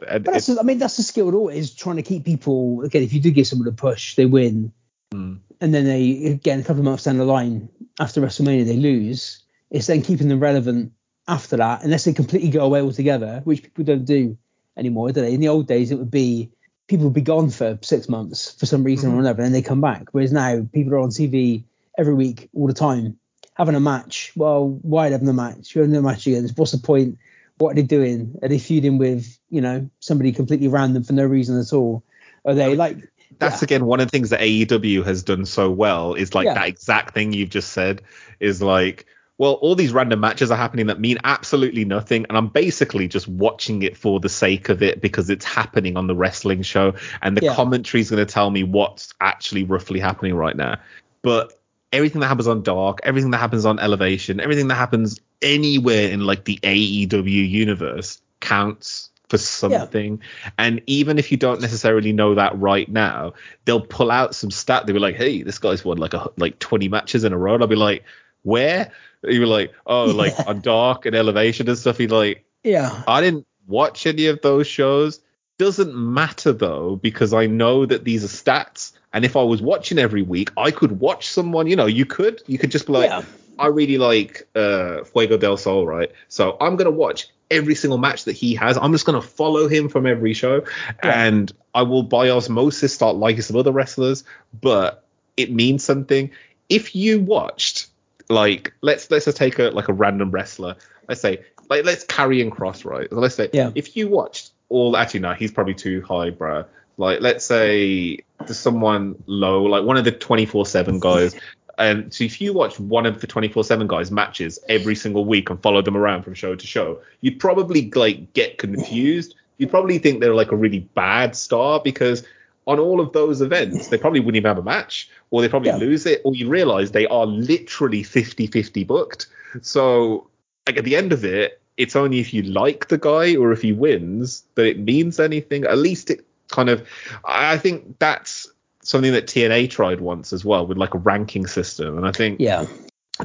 And 0.07 0.23
But 0.23 0.33
that's, 0.33 0.49
it- 0.49 0.59
I 0.59 0.63
mean, 0.63 0.77
that's 0.77 0.97
the 0.97 1.03
skill 1.03 1.33
always 1.33 1.73
trying 1.73 1.95
to 1.95 2.03
keep 2.03 2.25
people. 2.25 2.81
Again, 2.83 3.01
if 3.03 3.11
you 3.13 3.19
do 3.19 3.31
give 3.31 3.47
someone 3.47 3.67
a 3.67 3.71
push, 3.71 4.15
they 4.15 4.25
win, 4.25 4.71
Mm. 5.13 5.39
and 5.59 5.73
then 5.73 5.85
they 5.85 6.25
again 6.25 6.59
a 6.59 6.63
couple 6.63 6.81
of 6.81 6.85
months 6.85 7.05
down 7.05 7.17
the 7.17 7.25
line 7.25 7.67
after 7.99 8.21
WrestleMania 8.21 8.65
they 8.65 8.75
lose. 8.77 9.41
It's 9.71 9.87
then 9.87 10.03
keeping 10.03 10.27
them 10.27 10.39
relevant 10.39 10.91
after 11.27 11.57
that, 11.57 11.83
unless 11.83 12.03
they 12.03 12.13
completely 12.13 12.49
go 12.51 12.63
away 12.63 12.81
altogether, 12.81 13.41
which 13.43 13.63
people 13.63 13.83
don't 13.85 14.05
do 14.05 14.37
anymore, 14.79 15.11
do 15.11 15.21
they? 15.21 15.33
In 15.33 15.39
the 15.39 15.49
old 15.49 15.67
days, 15.67 15.91
it 15.91 15.97
would 15.97 16.11
be 16.11 16.49
people 16.87 17.05
would 17.05 17.13
be 17.13 17.21
gone 17.21 17.49
for 17.49 17.77
six 17.81 18.09
months 18.09 18.53
for 18.59 18.65
some 18.65 18.83
reason 18.83 19.09
or 19.09 19.11
mm-hmm. 19.13 19.21
another, 19.21 19.43
and 19.43 19.53
then 19.53 19.61
they 19.61 19.67
come 19.67 19.81
back. 19.81 20.07
Whereas 20.11 20.33
now 20.33 20.67
people 20.73 20.93
are 20.93 20.99
on 20.99 21.09
TV 21.09 21.63
every 21.97 22.13
week, 22.13 22.49
all 22.53 22.67
the 22.67 22.73
time, 22.73 23.17
having 23.53 23.75
a 23.75 23.79
match. 23.79 24.31
Well, 24.35 24.67
why 24.81 25.09
having 25.09 25.29
a 25.29 25.33
match? 25.33 25.75
You're 25.75 25.83
in 25.83 25.91
the 25.91 26.01
match 26.01 26.25
again. 26.25 26.49
What's 26.55 26.71
the 26.71 26.79
point? 26.79 27.19
What 27.57 27.71
are 27.71 27.75
they 27.75 27.83
doing? 27.83 28.39
Are 28.41 28.47
they 28.47 28.59
feuding 28.59 28.97
with 28.97 29.37
you 29.49 29.61
know 29.61 29.89
somebody 29.99 30.31
completely 30.31 30.67
random 30.67 31.03
for 31.03 31.13
no 31.13 31.25
reason 31.25 31.59
at 31.59 31.73
all? 31.73 32.03
Are 32.45 32.53
they 32.53 32.75
like 32.75 32.97
that's 33.37 33.61
yeah. 33.61 33.65
again 33.65 33.85
one 33.85 33.99
of 33.99 34.07
the 34.07 34.11
things 34.11 34.29
that 34.31 34.39
AEW 34.39 35.05
has 35.05 35.23
done 35.23 35.45
so 35.45 35.69
well 35.69 36.13
is 36.13 36.33
like 36.33 36.45
Yeah. 36.45 36.55
that 36.55 36.67
exact 36.67 37.13
thing 37.13 37.33
you've 37.33 37.49
just 37.49 37.73
said 37.73 38.01
is 38.39 38.61
like 38.61 39.05
well 39.39 39.53
all 39.53 39.73
these 39.73 39.91
random 39.91 40.19
matches 40.19 40.51
are 40.51 40.57
happening 40.57 40.85
that 40.85 40.99
mean 40.99 41.17
absolutely 41.23 41.83
nothing 41.83 42.27
and 42.29 42.37
I'm 42.37 42.47
basically 42.47 43.07
just 43.07 43.27
watching 43.27 43.81
it 43.81 43.97
for 43.97 44.19
the 44.19 44.29
sake 44.29 44.69
of 44.69 44.83
it 44.83 45.01
because 45.01 45.31
it's 45.31 45.45
happening 45.45 45.97
on 45.97 46.05
the 46.05 46.15
wrestling 46.15 46.61
show 46.61 46.93
and 47.23 47.35
the 47.35 47.45
Yeah. 47.45 47.55
commentary 47.55 48.01
is 48.01 48.11
going 48.11 48.23
to 48.23 48.31
tell 48.31 48.51
me 48.51 48.61
what's 48.63 49.13
actually 49.19 49.63
roughly 49.63 49.99
happening 49.99 50.35
right 50.35 50.55
now. 50.55 50.77
But 51.23 51.59
everything 51.91 52.21
that 52.21 52.27
happens 52.27 52.47
on 52.47 52.61
dark 52.61 52.99
everything 53.03 53.31
that 53.31 53.39
happens 53.39 53.65
on 53.65 53.79
elevation 53.79 54.39
everything 54.39 54.67
that 54.67 54.75
happens 54.75 55.19
anywhere 55.41 56.09
in 56.09 56.19
like 56.21 56.43
the 56.43 56.59
AEW 56.61 57.49
universe 57.49 58.21
counts 58.41 59.09
for 59.29 59.37
something. 59.37 60.21
And 60.57 60.81
even 60.87 61.17
if 61.19 61.31
you 61.31 61.37
don't 61.37 61.61
necessarily 61.61 62.11
know 62.13 62.35
that 62.35 62.59
right 62.59 62.89
now 62.89 63.33
they'll 63.65 63.79
pull 63.79 64.09
out 64.11 64.33
some 64.35 64.49
stat. 64.51 64.85
They'll 64.85 64.95
be 64.95 64.99
like 64.99 65.15
hey 65.15 65.43
this 65.43 65.59
guy's 65.59 65.85
won 65.85 65.97
like 65.97 66.13
a 66.13 66.29
like 66.37 66.59
20 66.59 66.89
matches 66.89 67.23
in 67.23 67.31
a 67.33 67.37
row. 67.37 67.53
And 67.53 67.63
i'll 67.63 67.67
be 67.67 67.75
like 67.75 68.03
where 68.43 68.91
you 69.23 69.39
were 69.41 69.47
like 69.47 69.73
oh 69.85 70.05
like 70.05 70.33
Yeah. 70.37 70.45
on 70.47 70.61
dark 70.61 71.05
and 71.05 71.15
elevation 71.15 71.67
and 71.67 71.77
stuff 71.77 71.97
he's 71.97 72.09
like 72.11 72.45
yeah 72.63 73.03
i 73.07 73.21
didn't 73.21 73.45
watch 73.67 74.05
any 74.05 74.27
of 74.27 74.41
those 74.41 74.67
shows 74.67 75.19
doesn't 75.57 75.93
matter 75.93 76.53
though 76.53 76.95
because 76.95 77.33
i 77.33 77.45
know 77.45 77.85
that 77.85 78.03
these 78.05 78.23
are 78.23 78.27
stats 78.27 78.93
and 79.13 79.25
if 79.25 79.35
i 79.35 79.43
was 79.43 79.61
watching 79.61 79.99
every 79.99 80.21
week 80.21 80.51
i 80.57 80.71
could 80.71 80.99
watch 80.99 81.27
someone 81.27 81.67
you 81.67 81.75
know 81.75 81.85
you 81.85 82.05
could 82.05 82.41
you 82.47 82.57
could 82.57 82.71
just 82.71 82.87
be 82.87 82.93
like 82.93 83.09
Yeah. 83.09 83.23
I 83.61 83.67
really 83.67 83.97
like 83.97 84.47
uh, 84.55 85.03
Fuego 85.03 85.35
del 85.37 85.57
Sol, 85.57 85.85
right? 85.85 86.13
So 86.29 86.55
I'm 86.61 86.77
gonna 86.77 86.91
watch 86.91 87.27
every 87.51 87.75
single 87.75 87.97
match 87.97 88.23
that 88.23 88.31
he 88.31 88.55
has. 88.55 88.77
I'm 88.77 88.93
just 88.93 89.05
gonna 89.05 89.21
follow 89.21 89.67
him 89.67 89.89
from 89.89 90.05
every 90.05 90.33
show, 90.33 90.63
Yeah. 91.03 91.25
and 91.25 91.51
I 91.75 91.81
will 91.81 92.03
by 92.03 92.29
osmosis 92.29 92.93
start 92.93 93.17
liking 93.17 93.41
some 93.41 93.57
other 93.57 93.73
wrestlers. 93.73 94.23
But 94.61 95.03
it 95.35 95.51
means 95.51 95.83
something. 95.83 96.31
If 96.69 96.95
you 96.95 97.19
watched, 97.19 97.88
like, 98.29 98.73
let's 98.81 99.09
let's 99.11 99.25
just 99.25 99.37
take 99.37 99.59
a 99.59 99.63
like 99.63 99.87
a 99.89 99.93
random 99.93 100.31
wrestler. 100.31 100.75
Let's 101.07 101.21
say, 101.21 101.43
like, 101.69 101.85
let's 101.85 102.05
Karrion 102.05 102.49
Kross, 102.49 102.85
right? 102.85 103.09
So 103.09 103.15
let's 103.17 103.35
say, 103.35 103.49
Yeah. 103.51 103.71
if 103.75 103.97
you 103.97 104.07
watched 104.07 104.51
all, 104.69 104.95
actually 104.95 105.21
no, 105.21 105.33
he's 105.33 105.51
probably 105.51 105.73
too 105.73 106.01
high, 106.01 106.29
bro. 106.29 106.65
Like, 106.97 107.21
let's 107.21 107.45
say 107.45 108.19
there's 108.39 108.59
someone 108.59 109.15
low, 109.25 109.63
like 109.63 109.83
one 109.83 109.97
of 109.97 110.05
the 110.05 110.11
24/7 110.11 110.99
guys. 110.99 111.35
And 111.77 112.13
so 112.13 112.25
if 112.25 112.41
you 112.41 112.51
watch 112.53 112.77
one 112.79 113.05
of 113.05 113.21
the 113.21 113.27
24/7 113.27 113.87
guys 113.87 114.11
matches 114.11 114.59
every 114.67 114.95
single 114.95 115.25
week 115.25 115.49
and 115.49 115.59
follow 115.61 115.81
them 115.81 115.95
around 115.95 116.23
from 116.23 116.33
show 116.33 116.55
to 116.55 116.67
show, 116.67 116.99
you'd 117.21 117.39
probably 117.39 117.89
like 117.91 118.33
get 118.33 118.57
confused. 118.57 119.35
You'd 119.57 119.71
probably 119.71 119.97
think 119.97 120.19
they're 120.19 120.35
like 120.35 120.51
a 120.51 120.55
really 120.57 120.79
bad 120.79 121.35
star 121.35 121.79
because 121.79 122.23
on 122.69 122.79
all 122.79 123.01
of 123.01 123.11
those 123.13 123.41
events, 123.41 123.87
they 123.87 123.97
probably 123.97 124.19
wouldn't 124.19 124.37
even 124.37 124.47
have 124.47 124.59
a 124.59 124.63
match 124.63 125.09
or 125.31 125.41
they 125.41 125.49
probably 125.49 125.69
Yeah. 125.69 125.77
lose 125.77 126.05
it 126.05 126.21
or 126.23 126.35
you 126.35 126.47
realize 126.47 126.91
they 126.91 127.07
are 127.07 127.25
literally 127.25 128.03
50-50 128.03 128.85
booked. 128.85 129.25
So 129.61 130.27
like 130.67 130.77
at 130.77 130.83
the 130.83 130.95
end 130.95 131.11
of 131.11 131.25
it, 131.25 131.59
it's 131.77 131.95
only 131.95 132.19
if 132.19 132.31
you 132.31 132.43
like 132.43 132.89
the 132.89 132.99
guy 132.99 133.35
or 133.35 133.51
if 133.51 133.61
he 133.63 133.71
wins 133.73 134.43
that 134.53 134.65
it 134.67 134.77
means 134.77 135.19
anything. 135.19 135.63
At 135.63 135.79
least 135.79 136.11
it 136.11 136.23
kind 136.49 136.69
of 136.69 136.87
I 137.25 137.57
think 137.57 137.97
that's 137.97 138.47
something 138.83 139.13
that 139.13 139.25
TNA 139.25 139.69
tried 139.71 139.99
once 139.99 140.31
as 140.31 140.45
well 140.45 140.67
with 140.67 140.77
like 140.77 140.93
a 140.93 140.99
ranking 140.99 141.47
system. 141.47 141.97
And 141.97 142.05
I 142.07 142.11
think 142.11 142.39
yeah 142.39 142.67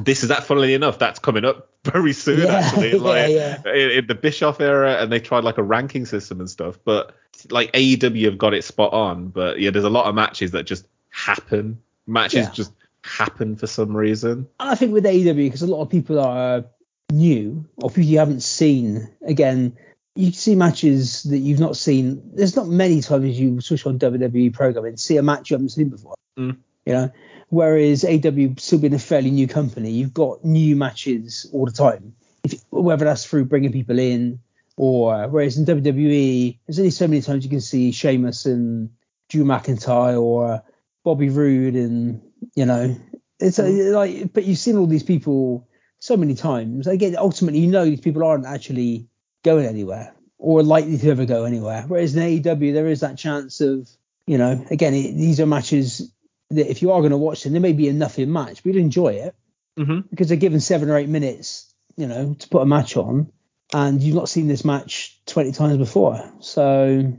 this 0.01 0.23
is 0.23 0.29
that 0.29 0.43
funnily 0.43 0.73
enough, 0.73 0.99
that's 0.99 1.19
coming 1.19 1.45
up 1.45 1.69
very 1.85 2.13
soon 2.13 2.41
Yeah, 2.41 2.53
actually. 2.53 2.97
Like 2.99 3.31
yeah. 3.31 3.61
In, 3.65 3.91
in 3.91 4.07
the 4.07 4.15
Bischoff 4.15 4.59
era 4.59 4.97
and 5.01 5.11
they 5.11 5.19
tried 5.19 5.43
like 5.43 5.57
a 5.57 5.63
ranking 5.63 6.05
system 6.05 6.39
and 6.39 6.49
stuff. 6.49 6.77
But 6.83 7.15
like 7.49 7.71
AEW 7.73 8.25
have 8.25 8.37
got 8.37 8.53
it 8.53 8.63
spot 8.63 8.93
on. 8.93 9.29
But 9.29 9.59
yeah, 9.59 9.71
there's 9.71 9.85
a 9.85 9.89
lot 9.89 10.05
of 10.05 10.15
matches 10.15 10.51
that 10.51 10.63
just 10.63 10.85
happen. 11.09 11.81
Matches 12.07 12.45
Yeah. 12.47 12.51
just 12.51 12.73
happen 13.03 13.55
for 13.55 13.67
some 13.67 13.95
reason. 13.95 14.47
And 14.59 14.69
I 14.69 14.75
think 14.75 14.91
with 14.93 15.05
AEW, 15.05 15.35
because 15.35 15.61
a 15.61 15.67
lot 15.67 15.81
of 15.81 15.89
people 15.89 16.19
are 16.19 16.65
new 17.11 17.65
or 17.77 17.89
people 17.89 18.03
you 18.03 18.19
haven't 18.19 18.41
seen, 18.41 19.07
again, 19.25 19.77
you 20.15 20.31
see 20.31 20.55
matches 20.55 21.23
that 21.23 21.39
you've 21.39 21.59
not 21.59 21.75
seen. 21.77 22.21
There's 22.33 22.55
not 22.55 22.67
many 22.67 23.01
times 23.01 23.37
you 23.39 23.59
switch 23.61 23.85
on 23.85 23.99
WWE 23.99 24.53
programming 24.53 24.89
and 24.89 24.99
see 24.99 25.17
a 25.17 25.23
match 25.23 25.49
you 25.49 25.55
haven't 25.55 25.69
seen 25.69 25.89
before. 25.89 26.15
Mm. 26.37 26.57
You 26.85 26.93
know, 26.93 27.11
whereas 27.49 28.03
AEW 28.03 28.59
still 28.59 28.79
being 28.79 28.93
a 28.93 28.99
fairly 28.99 29.31
new 29.31 29.47
company, 29.47 29.91
you've 29.91 30.13
got 30.13 30.43
new 30.45 30.75
matches 30.75 31.49
all 31.51 31.65
the 31.65 31.71
time. 31.71 32.15
If, 32.43 32.61
whether 32.69 33.05
that's 33.05 33.25
through 33.25 33.45
bringing 33.45 33.71
people 33.71 33.97
in 33.97 34.39
or 34.77 35.27
whereas 35.27 35.57
in 35.57 35.65
WWE, 35.65 36.59
there's 36.67 36.79
only 36.79 36.91
so 36.91 37.07
many 37.07 37.21
times 37.21 37.43
you 37.43 37.49
can 37.49 37.61
see 37.61 37.91
Sheamus 37.91 38.45
and 38.45 38.91
Drew 39.29 39.43
McIntyre 39.43 40.21
or 40.21 40.53
uh, 40.53 40.59
Bobby 41.03 41.29
Roode 41.29 41.75
and 41.75 42.21
you 42.55 42.65
know 42.65 42.95
it's 43.39 43.59
a, 43.59 43.63
like 43.63 44.33
but 44.33 44.45
you've 44.45 44.59
seen 44.59 44.77
all 44.77 44.87
these 44.87 45.03
people 45.03 45.67
so 45.99 46.17
many 46.17 46.35
times. 46.35 46.87
Again 46.87 47.15
ultimately 47.17 47.61
you 47.61 47.71
know 47.71 47.85
these 47.85 48.01
people 48.01 48.23
aren't 48.23 48.45
actually 48.45 49.07
going 49.43 49.65
anywhere 49.65 50.13
or 50.37 50.61
likely 50.61 50.97
to 50.97 51.09
ever 51.09 51.25
go 51.25 51.45
anywhere. 51.45 51.85
Whereas 51.87 52.15
in 52.15 52.21
AEW 52.21 52.73
there 52.73 52.87
is 52.87 52.99
that 52.99 53.17
chance 53.17 53.61
of 53.61 53.89
you 54.27 54.37
know, 54.37 54.65
again, 54.71 54.93
it, 54.93 55.13
these 55.15 55.39
are 55.39 55.45
matches 55.45 56.11
that 56.51 56.69
if 56.69 56.81
you 56.81 56.91
are 56.91 56.99
going 56.99 57.11
to 57.11 57.17
watch 57.17 57.43
them, 57.43 57.51
there 57.53 57.61
may 57.61 57.73
be 57.73 57.89
a 57.89 57.93
nothing 57.93 58.31
match, 58.31 58.63
but 58.63 58.73
you'd 58.73 58.81
enjoy 58.81 59.09
it 59.13 59.35
hmm 59.77 59.99
because 60.09 60.29
they're 60.29 60.37
given 60.37 60.59
seven 60.61 60.89
or 60.89 60.97
eight 60.97 61.09
minutes, 61.09 61.73
you 61.97 62.07
know, 62.07 62.33
to 62.33 62.47
put 62.49 62.61
a 62.61 62.65
match 62.65 62.95
on, 62.95 63.31
and 63.73 64.01
you've 64.01 64.15
not 64.15 64.29
seen 64.29 64.47
this 64.47 64.63
match 64.63 65.19
20 65.25 65.51
times 65.51 65.77
before. 65.77 66.31
So, 66.39 67.13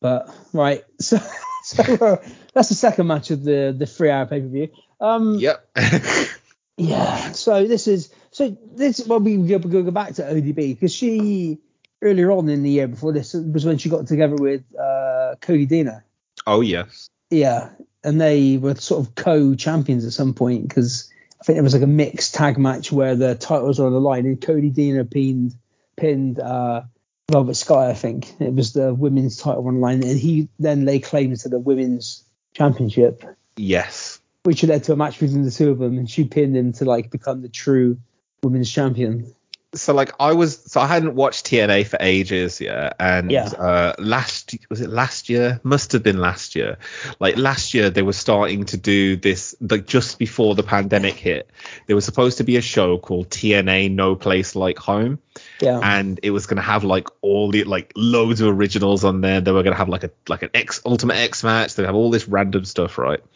but 0.00 0.34
right, 0.52 0.84
so 1.00 1.18
so 1.62 1.82
uh, 1.82 2.16
that's 2.54 2.68
the 2.70 2.74
second 2.74 3.06
match 3.06 3.30
of 3.30 3.44
the 3.44 3.74
the 3.76 3.86
three 3.86 4.10
hour 4.10 4.26
pay 4.26 4.40
per 4.40 4.48
view. 4.48 4.68
Um, 5.00 5.34
Yep. 5.38 5.68
yeah. 6.76 7.32
So 7.32 7.66
this 7.66 7.86
is 7.86 8.10
so 8.30 8.56
this 8.74 9.06
well 9.06 9.20
we 9.20 9.36
go, 9.36 9.58
go 9.58 9.82
go 9.82 9.90
back 9.90 10.14
to 10.14 10.22
ODB 10.22 10.74
because 10.74 10.92
she 10.94 11.58
earlier 12.02 12.30
on 12.30 12.48
in 12.48 12.62
the 12.62 12.70
year 12.70 12.88
before 12.88 13.12
this 13.12 13.32
was 13.34 13.64
when 13.64 13.78
she 13.78 13.88
got 13.88 14.06
together 14.06 14.36
with 14.36 14.62
uh, 14.78 15.34
Cody 15.40 15.66
Deaner. 15.66 16.02
oh 16.46 16.60
yes. 16.60 17.08
Yeah, 17.30 17.70
and 18.06 18.20
they 18.20 18.56
were 18.56 18.76
sort 18.76 19.04
of 19.04 19.14
co-champions 19.16 20.06
at 20.06 20.12
some 20.12 20.32
point 20.32 20.66
because 20.66 21.12
I 21.40 21.44
think 21.44 21.56
there 21.56 21.64
was 21.64 21.74
like 21.74 21.82
a 21.82 21.88
mixed 21.88 22.34
tag 22.34 22.56
match 22.56 22.92
where 22.92 23.16
the 23.16 23.34
titles 23.34 23.78
were 23.78 23.86
on 23.86 23.92
the 23.92 24.00
line 24.00 24.24
and 24.26 24.40
Cody 24.40 24.70
Deaner 24.70 25.10
pinned 25.10 25.54
pinned 25.96 26.38
uh, 26.38 26.82
Velvet 27.30 27.56
Sky. 27.56 27.90
I 27.90 27.94
think 27.94 28.40
it 28.40 28.54
was 28.54 28.72
the 28.72 28.94
women's 28.94 29.36
title 29.38 29.66
on 29.66 29.74
the 29.74 29.80
line, 29.80 30.04
and 30.04 30.18
he 30.18 30.48
then 30.58 30.84
laid 30.84 31.02
claim 31.02 31.34
to 31.34 31.48
the 31.48 31.58
women's 31.58 32.24
championship, 32.54 33.24
Yes. 33.56 34.20
which 34.44 34.62
led 34.62 34.84
to 34.84 34.92
a 34.92 34.96
match 34.96 35.18
between 35.18 35.42
the 35.42 35.50
two 35.50 35.70
of 35.70 35.78
them, 35.78 35.98
and 35.98 36.08
she 36.08 36.24
pinned 36.24 36.56
him 36.56 36.72
to 36.74 36.84
like 36.84 37.10
become 37.10 37.42
the 37.42 37.48
true 37.48 37.98
women's 38.42 38.70
champion. 38.70 39.34
So 39.76 39.94
like 39.94 40.12
I 40.18 40.32
was 40.32 40.60
so 40.66 40.80
I 40.80 40.86
hadn't 40.86 41.14
watched 41.14 41.46
TNA 41.46 41.86
for 41.86 41.98
ages, 42.00 42.60
yeah, 42.60 42.90
and 42.98 43.30
Yeah. 43.30 43.46
uh 43.48 43.92
last 43.98 44.54
was 44.70 44.80
it 44.80 44.90
last 44.90 45.28
year? 45.28 45.60
Must 45.62 45.92
have 45.92 46.02
been 46.02 46.18
last 46.18 46.54
year. 46.56 46.78
Like 47.20 47.36
last 47.36 47.74
year 47.74 47.90
they 47.90 48.02
were 48.02 48.12
starting 48.12 48.64
to 48.66 48.76
do 48.76 49.16
this 49.16 49.54
like 49.60 49.86
just 49.86 50.18
before 50.18 50.54
the 50.54 50.62
pandemic 50.62 51.14
hit. 51.14 51.48
There 51.86 51.94
was 51.96 52.04
supposed 52.04 52.38
to 52.38 52.44
be 52.44 52.56
a 52.56 52.62
show 52.62 52.98
called 52.98 53.30
TNA 53.30 53.90
No 53.92 54.16
Place 54.16 54.56
Like 54.56 54.78
Home 54.78 55.18
Yeah, 55.60 55.80
and 55.82 56.18
it 56.22 56.30
was 56.30 56.46
going 56.46 56.56
to 56.56 56.62
have 56.62 56.82
like 56.84 57.08
all 57.22 57.50
the 57.50 57.64
like 57.64 57.92
loads 57.94 58.40
of 58.40 58.48
originals 58.48 59.04
on 59.04 59.20
there. 59.20 59.40
They 59.40 59.52
were 59.52 59.62
going 59.62 59.74
to 59.74 59.78
have 59.78 59.88
like 59.88 60.04
a 60.04 60.10
like 60.28 60.42
an 60.42 60.50
X 60.54 60.80
Ultimate 60.84 61.16
X 61.16 61.44
match. 61.44 61.74
They 61.74 61.84
have 61.84 61.94
all 61.94 62.10
this 62.10 62.26
random 62.28 62.64
stuff, 62.64 62.98
right? 62.98 63.20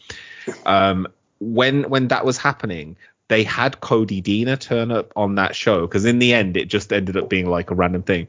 Um, 0.66 1.06
when 1.38 1.88
when 1.90 2.08
that 2.08 2.24
was 2.24 2.36
happening, 2.38 2.96
they 3.30 3.44
had 3.44 3.80
Cody 3.80 4.20
Deaner 4.20 4.58
turn 4.58 4.90
up 4.90 5.12
on 5.14 5.36
that 5.36 5.54
show 5.54 5.82
because 5.86 6.04
in 6.04 6.18
the 6.18 6.34
end 6.34 6.56
it 6.56 6.64
just 6.66 6.92
ended 6.92 7.16
up 7.16 7.30
being 7.30 7.48
like 7.48 7.70
a 7.70 7.76
random 7.76 8.02
thing. 8.02 8.26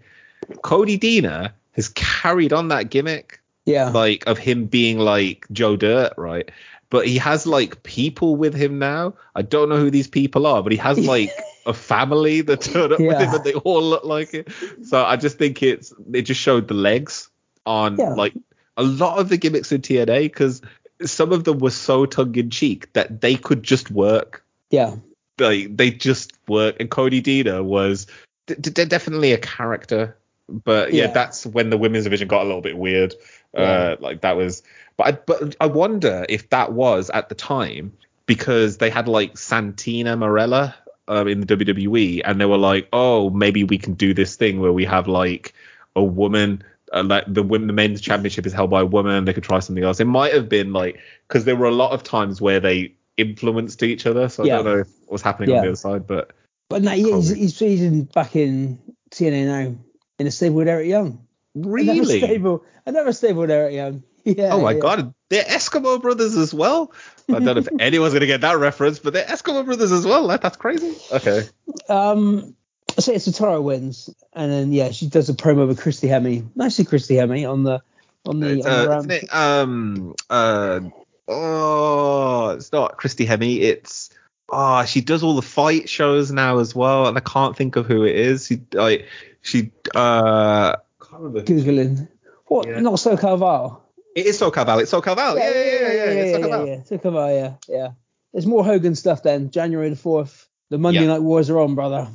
Cody 0.61 0.97
Deaner 0.99 1.45
uh, 1.45 1.49
has 1.71 1.89
carried 1.89 2.53
on 2.53 2.67
that 2.67 2.91
gimmick 2.91 3.41
yeah, 3.65 3.89
like 3.89 4.23
of 4.27 4.37
him 4.37 4.65
being 4.65 4.99
like 4.99 5.47
Joe 5.51 5.75
Dirt, 5.75 6.13
right? 6.17 6.49
But 6.91 7.07
he 7.07 7.17
has 7.17 7.47
like 7.47 7.81
people 7.81 8.35
with 8.35 8.53
him 8.53 8.77
now. 8.77 9.15
I 9.35 9.41
don't 9.41 9.69
know 9.69 9.77
who 9.77 9.89
these 9.89 10.07
people 10.07 10.45
are, 10.45 10.61
but 10.61 10.71
he 10.71 10.77
has 10.77 10.99
like 11.15 11.31
a 11.65 11.73
family 11.73 12.41
that 12.41 12.61
turn 12.61 12.93
up 12.93 12.99
with 12.99 12.99
him 12.99 13.21
Yeah. 13.21 13.35
and 13.35 13.43
they 13.43 13.53
all 13.53 13.81
look 13.81 14.03
like 14.03 14.33
it. 14.35 14.51
So 14.83 15.03
I 15.03 15.15
just 15.15 15.39
think 15.39 15.63
it's 15.63 15.91
it 16.13 16.23
just 16.23 16.39
showed 16.39 16.67
the 16.67 16.75
legs 16.75 17.27
on 17.65 17.97
Yeah. 17.97 18.13
like 18.13 18.35
a 18.77 18.83
lot 18.83 19.17
of 19.17 19.29
the 19.29 19.37
gimmicks 19.37 19.71
in 19.71 19.81
TNA 19.81 20.23
because 20.23 20.61
some 21.03 21.31
of 21.31 21.43
them 21.43 21.57
were 21.57 21.71
so 21.71 22.05
tongue 22.05 22.35
in 22.35 22.51
cheek 22.51 22.93
that 22.93 23.21
they 23.21 23.35
could 23.35 23.63
just 23.63 23.89
work. 23.89 24.43
Yeah, 24.71 24.95
Like 25.39 25.75
they 25.77 25.91
just 25.91 26.33
work. 26.47 26.77
And 26.79 26.89
Cody 26.89 27.21
Deaner 27.21 27.63
was 27.63 28.07
d- 28.47 28.55
d- 28.55 28.85
definitely 28.85 29.33
a 29.33 29.37
character, 29.37 30.17
but 30.49 30.93
yeah, 30.93 31.05
Yeah. 31.05 31.11
that's 31.11 31.45
when 31.45 31.69
the 31.69 31.77
women's 31.77 32.05
division 32.05 32.27
got 32.27 32.41
a 32.41 32.45
little 32.45 32.61
bit 32.61 32.77
weird. 32.77 33.13
Yeah. 33.53 33.61
Uh, 33.61 33.95
like 33.99 34.21
that 34.21 34.37
was, 34.37 34.63
but 34.97 35.07
I, 35.07 35.11
but 35.11 35.55
I 35.59 35.65
wonder 35.67 36.25
if 36.29 36.49
that 36.49 36.71
was 36.73 37.09
at 37.09 37.29
the 37.29 37.35
time 37.35 37.91
because 38.25 38.77
they 38.77 38.89
had 38.89 39.07
like 39.09 39.37
Santina 39.37 40.15
Marella 40.15 40.73
um, 41.09 41.27
in 41.27 41.41
the 41.41 41.47
WWE, 41.57 42.21
and 42.23 42.39
they 42.39 42.45
were 42.45 42.57
like, 42.57 42.87
oh, 42.93 43.29
maybe 43.29 43.65
we 43.65 43.77
can 43.77 43.93
do 43.95 44.13
this 44.13 44.37
thing 44.37 44.61
where 44.61 44.71
we 44.71 44.85
have 44.85 45.07
like 45.07 45.53
a 45.97 46.03
woman. 46.03 46.63
Uh, 46.93 47.03
like 47.03 47.23
the 47.27 47.43
women, 47.43 47.67
the 47.67 47.73
men's 47.73 47.99
championship 48.01 48.45
is 48.45 48.53
held 48.53 48.69
by 48.69 48.81
a 48.81 48.85
woman. 48.85 49.25
They 49.25 49.33
could 49.33 49.43
try 49.43 49.59
something 49.59 49.83
else. 49.83 49.99
It 49.99 50.05
might 50.05 50.33
have 50.33 50.47
been 50.47 50.71
like 50.71 50.99
because 51.27 51.43
there 51.45 51.55
were 51.57 51.67
a 51.67 51.71
lot 51.71 51.91
of 51.91 52.03
times 52.03 52.39
where 52.41 52.59
they 52.61 52.93
influenced 53.17 53.83
each 53.83 54.05
other. 54.05 54.29
So 54.29 54.43
I 54.43 54.47
Yeah. 54.47 54.55
don't 54.57 54.65
know 54.65 54.77
what 54.77 55.11
was 55.11 55.21
happening 55.21 55.49
Yeah. 55.49 55.57
on 55.57 55.61
the 55.63 55.67
other 55.69 55.75
side, 55.75 56.07
but 56.07 56.31
but 56.69 56.81
no, 56.81 56.93
yeah, 56.93 57.15
he's, 57.17 57.29
he's, 57.29 57.59
he's 57.59 57.81
in, 57.81 58.03
back 58.05 58.35
in 58.35 58.79
TNA 59.11 59.45
now 59.45 59.75
in 60.19 60.27
a 60.27 60.31
stable 60.31 60.55
with 60.57 60.69
Eric 60.69 60.87
Young. 60.87 61.25
Another 61.53 61.69
really, 61.69 62.19
stable, 62.19 62.63
another 62.85 63.11
stable 63.11 63.41
with 63.41 63.51
Eric 63.51 63.73
Young. 63.73 64.03
Yeah. 64.23 64.49
oh 64.53 64.61
my 64.61 64.73
yeah. 64.73 64.79
god, 64.79 65.13
they're 65.31 65.43
Eskimo 65.43 65.99
brothers 65.99 66.37
as 66.37 66.53
well. 66.53 66.93
I 67.27 67.39
don't 67.39 67.43
know 67.45 67.57
if 67.57 67.67
anyone's 67.79 68.13
gonna 68.13 68.27
get 68.27 68.41
that 68.41 68.59
reference, 68.59 68.99
but 68.99 69.13
they're 69.13 69.25
Eskimo 69.25 69.65
brothers 69.65 69.91
as 69.91 70.05
well. 70.05 70.27
That, 70.27 70.43
that's 70.43 70.57
crazy. 70.57 70.95
Okay. 71.11 71.47
Um, 71.89 72.55
so 72.99 73.13
it's 73.13 73.25
Tara 73.35 73.59
wins, 73.59 74.11
and 74.33 74.51
then 74.51 74.71
yeah, 74.73 74.91
she 74.91 75.07
does 75.07 75.27
a 75.29 75.33
promo 75.33 75.67
with 75.67 75.81
Christy 75.81 76.07
Hemme. 76.07 76.55
Nicely, 76.55 76.85
Christy 76.85 77.15
Hemme 77.15 77.49
on 77.51 77.63
the 77.63 77.81
on 78.27 78.39
the, 78.39 78.57
It's, 78.57 78.65
on 78.65 78.71
the 78.71 78.83
uh, 78.83 78.87
ramp. 78.89 79.11
isn't 79.11 79.23
it, 79.23 79.33
um, 79.33 80.15
uh, 80.29 80.81
oh, 81.27 82.49
it's 82.49 82.71
not 82.71 82.97
Christy 82.97 83.25
Hemme. 83.25 83.59
It's 83.61 84.09
oh, 84.49 84.85
she 84.85 85.01
does 85.01 85.23
all 85.23 85.35
the 85.35 85.41
fight 85.41 85.89
shows 85.89 86.31
now 86.31 86.59
as 86.59 86.75
well, 86.75 87.07
and 87.07 87.17
I 87.17 87.21
can't 87.21 87.55
think 87.55 87.75
of 87.75 87.85
who 87.85 88.03
it 88.03 88.15
is. 88.15 88.47
She 88.47 88.61
like 88.73 89.07
she 89.41 89.71
uh. 89.95 90.75
Googling. 90.99 92.07
What? 92.45 92.67
Yeah. 92.67 92.79
Not 92.79 92.95
SoCal 92.95 93.39
Val. 93.39 93.83
It 94.15 94.25
is 94.25 94.37
So 94.37 94.49
Val. 94.49 94.79
It's 94.79 94.91
So 94.91 95.01
Val. 95.01 95.37
Yeah, 95.37 95.49
yeah, 95.49 95.55
yeah, 95.55 95.71
yeah. 95.71 95.93
yeah, 95.93 96.11
it's 96.11 96.37
SoCal 96.37 96.41
yeah, 96.41 96.47
Val. 96.47 96.67
yeah. 96.67 96.75
SoCal 96.75 97.13
Val, 97.13 97.31
yeah, 97.31 97.53
yeah. 97.67 97.91
There's 98.33 98.45
more 98.45 98.63
Hogan 98.63 98.95
stuff 98.95 99.23
then. 99.23 99.51
January 99.51 99.89
the 99.89 99.95
fourth. 99.95 100.47
The 100.69 100.77
Monday 100.77 101.01
Yeah. 101.01 101.07
Night 101.07 101.21
Wars 101.21 101.49
are 101.49 101.59
on, 101.59 101.75
brother. 101.75 102.07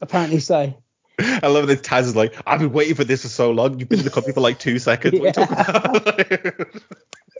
Apparently 0.00 0.40
so. 0.40 0.74
I 1.18 1.46
love 1.48 1.66
that 1.68 1.82
Taz 1.82 2.02
is 2.02 2.16
like, 2.16 2.34
I've 2.46 2.60
been 2.60 2.72
waiting 2.72 2.94
for 2.94 3.04
this 3.04 3.22
for 3.22 3.28
so 3.28 3.50
long. 3.50 3.78
You've 3.78 3.88
been 3.88 4.00
in 4.00 4.04
the 4.04 4.10
company 4.10 4.34
for 4.34 4.40
like 4.40 4.58
two 4.58 4.78
seconds. 4.78 5.18
What 5.18 5.36
are 5.38 5.40
you 5.40 5.46
talking 5.46 6.36
about? 6.54 6.82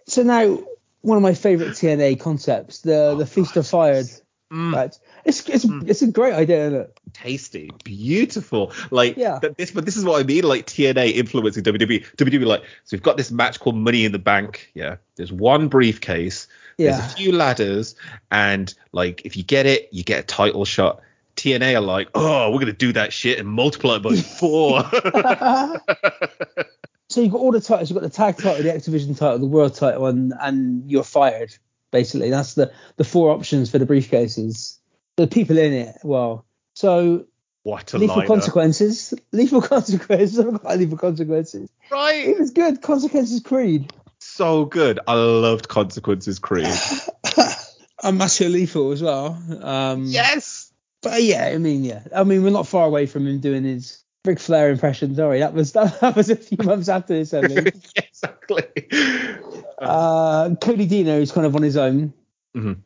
So 0.07 0.23
now 0.23 0.61
one 1.03 1.16
of 1.16 1.23
my 1.23 1.35
favourite 1.35 1.73
TNA 1.73 2.20
concepts, 2.20 2.81
the 2.81 3.15
the 3.16 3.27
Feast 3.27 3.57
or 3.57 3.62
Fired. 3.62 4.07
Mm. 4.53 4.73
Right. 4.73 4.97
It's 5.24 5.48
it's 5.48 5.65
it's 5.65 6.03
a 6.03 6.07
great 6.07 6.35
idea, 6.35 6.69
isn't 6.69 6.81
it? 6.81 7.01
tasty, 7.12 7.70
beautiful. 7.82 8.73
Like 8.90 9.16
Yeah. 9.16 9.40
this, 9.57 9.70
but 9.70 9.85
this 9.85 9.97
is 9.97 10.05
what 10.05 10.20
I 10.20 10.24
mean. 10.24 10.44
Like 10.44 10.66
TNA 10.66 11.15
influencing 11.15 11.65
WWE. 11.65 12.05
WWE 12.16 12.47
like, 12.47 12.62
so 12.85 12.97
we've 12.97 13.03
got 13.03 13.16
this 13.16 13.31
match 13.31 13.59
called 13.59 13.77
Money 13.77 14.05
in 14.05 14.12
the 14.12 14.19
Bank. 14.19 14.70
Yeah, 14.74 14.97
there's 15.16 15.32
one 15.32 15.69
briefcase. 15.69 16.47
Yeah. 16.78 16.93
There's 16.98 17.12
a 17.12 17.16
few 17.16 17.32
ladders, 17.32 17.97
and 18.31 18.73
like 18.93 19.23
if 19.24 19.36
you 19.36 19.43
get 19.43 19.66
it, 19.66 19.89
you 19.93 20.05
get 20.05 20.20
a 20.20 20.27
title 20.27 20.65
shot. 20.65 21.01
TNA 21.47 21.77
are 21.77 21.81
like, 21.81 22.09
oh, 22.14 22.51
we're 22.51 22.59
gonna 22.59 22.73
do 22.73 22.93
that 22.94 23.12
shit 23.12 23.39
and 23.39 23.48
multiply 23.48 23.97
it 23.97 24.02
by 24.02 24.16
four. 24.16 24.82
So 27.09 27.20
you've 27.20 27.32
got 27.32 27.39
all 27.39 27.52
the 27.52 27.60
titles. 27.60 27.89
You've 27.89 27.98
got 27.98 28.02
the 28.02 28.14
tag 28.14 28.36
title, 28.36 28.62
the 28.62 28.74
X 28.74 28.85
Division 28.85 29.14
title, 29.14 29.39
the 29.39 29.47
world 29.47 29.74
title, 29.74 30.06
and 30.06 30.35
and 30.40 30.90
you're 30.90 31.05
fired. 31.05 31.56
Basically, 31.93 32.31
that's 32.31 32.55
the 32.55 32.73
the 32.97 33.05
four 33.05 33.31
options 33.31 33.70
for 33.70 33.78
the 33.78 33.86
briefcases. 33.86 34.78
The 35.14 35.27
people 35.27 35.56
in 35.56 35.73
it, 35.73 35.97
well, 36.02 36.44
so 36.74 37.27
what 37.62 37.94
a 37.94 37.98
lethal 37.98 38.16
lineup. 38.16 38.27
consequences, 38.27 39.14
lethal 39.32 39.62
consequences. 39.62 40.39
I've 40.40 40.62
got 40.62 40.78
lethal 40.78 40.98
consequences. 40.98 41.70
Right. 41.90 42.28
It 42.28 42.39
was 42.39 42.51
good. 42.51 42.82
Consequences 42.82 43.40
Creed. 43.40 43.93
So 44.18 44.64
good. 44.64 44.98
I 45.06 45.14
loved 45.14 45.68
Consequences 45.68 46.39
Creed. 46.39 46.66
and 48.02 48.18
Master 48.18 48.48
Lethal 48.48 48.93
as 48.93 49.02
well. 49.02 49.43
Um, 49.62 50.05
yes. 50.06 50.65
But 51.11 51.23
yeah, 51.23 51.47
I 51.47 51.59
mean, 51.59 51.85
yeah, 51.85 52.03
I 52.15 52.24
mean, 52.24 52.43
we're 52.43 52.51
not 52.51 52.66
far 52.66 52.87
away 52.87 53.07
from 53.07 53.27
him 53.27 53.41
doing 53.41 53.65
his 53.65 54.03
Ric 54.24 54.39
Flair 54.39 54.70
impression. 54.70 55.15
Sorry, 55.15 55.39
that 55.41 55.55
was 55.55 55.73
that, 55.73 56.01
that 56.01 56.16
was 56.16 56.31
a 56.31 56.37
few 56.37 56.59
months 56.65 56.89
after 56.89 57.15
this. 57.15 57.33
I 57.33 57.47
think. 57.47 57.69
exactly. 57.97 58.65
uh, 59.78 60.55
Cody 60.61 60.87
Deaner 60.87 61.20
is 61.20 61.33
kind 61.33 61.47
of 61.47 61.55
on 61.57 61.62
his 61.62 61.77
own. 61.77 62.12
Mhm. 62.57 62.78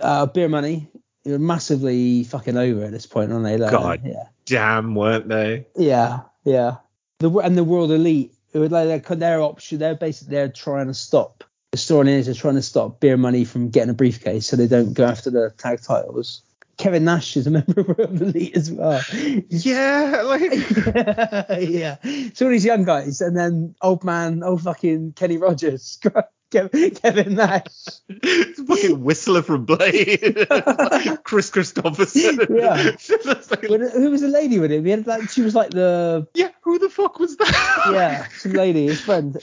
Uh, 0.00 0.26
Beer 0.26 0.48
Money, 0.48 0.88
you're 1.24 1.38
massively 1.38 2.24
fucking 2.24 2.56
over 2.56 2.84
at 2.84 2.92
this 2.92 3.06
point, 3.06 3.32
aren't 3.32 3.44
they? 3.44 3.56
Like, 3.56 3.72
God. 3.72 4.00
Yeah. 4.04 4.24
Damn, 4.46 4.94
weren't 4.94 5.28
they? 5.28 5.66
Yeah. 5.76 6.20
Yeah. 6.44 6.76
The 7.18 7.30
and 7.38 7.56
the 7.56 7.64
World 7.64 7.90
Elite, 7.90 8.34
who 8.52 8.60
would 8.60 8.72
like 8.72 9.06
their, 9.06 9.16
their 9.16 9.40
option, 9.40 9.78
they're 9.78 9.94
basically 9.94 10.34
they're 10.36 10.48
trying 10.48 10.86
to 10.86 10.94
stop. 10.94 11.44
The 11.72 11.78
story 11.78 12.12
is 12.12 12.26
they're 12.26 12.34
trying 12.34 12.54
to 12.54 12.62
stop 12.62 13.00
Beer 13.00 13.18
Money 13.18 13.44
from 13.44 13.68
getting 13.68 13.90
a 13.90 13.94
briefcase, 13.94 14.46
so 14.46 14.56
they 14.56 14.66
don't 14.66 14.94
go 14.94 15.04
after 15.04 15.30
the 15.30 15.52
tag 15.58 15.82
titles. 15.82 16.42
Kevin 16.78 17.04
Nash 17.04 17.36
is 17.36 17.46
a 17.46 17.50
member 17.50 17.80
of 18.02 18.22
Elite 18.22 18.56
as 18.56 18.70
well. 18.70 19.00
Yeah, 19.50 20.22
like 20.24 20.42
yeah. 21.68 21.96
So 22.34 22.46
all 22.46 22.52
these 22.52 22.64
young 22.64 22.84
guys, 22.84 23.20
and 23.20 23.36
then 23.36 23.74
old 23.82 24.04
man, 24.04 24.42
old 24.42 24.62
fucking 24.62 25.12
Kenny 25.14 25.36
Rogers, 25.38 25.98
Kevin, 26.50 26.90
Kevin 26.92 27.34
Nash. 27.34 27.66
it's 28.08 28.62
fucking 28.62 29.02
Whistler 29.04 29.42
from 29.42 29.64
Blade, 29.66 30.46
Kris 31.24 31.50
Kristofferson. 31.50 32.46
Yeah. 32.48 32.92
Like- 33.50 33.92
who 33.92 34.10
was 34.10 34.20
the 34.22 34.28
lady 34.28 34.58
with 34.58 34.72
him? 34.72 34.84
He 34.84 34.90
had 34.92 35.06
like 35.06 35.28
she 35.30 35.42
was 35.42 35.54
like 35.54 35.70
the 35.70 36.26
yeah, 36.34 36.50
who 36.62 36.78
the 36.78 36.88
fuck 36.88 37.18
was 37.18 37.36
that? 37.36 37.90
yeah 37.92 38.26
some 38.38 38.52
lady, 38.52 38.86
his 38.86 39.00
friend. 39.00 39.36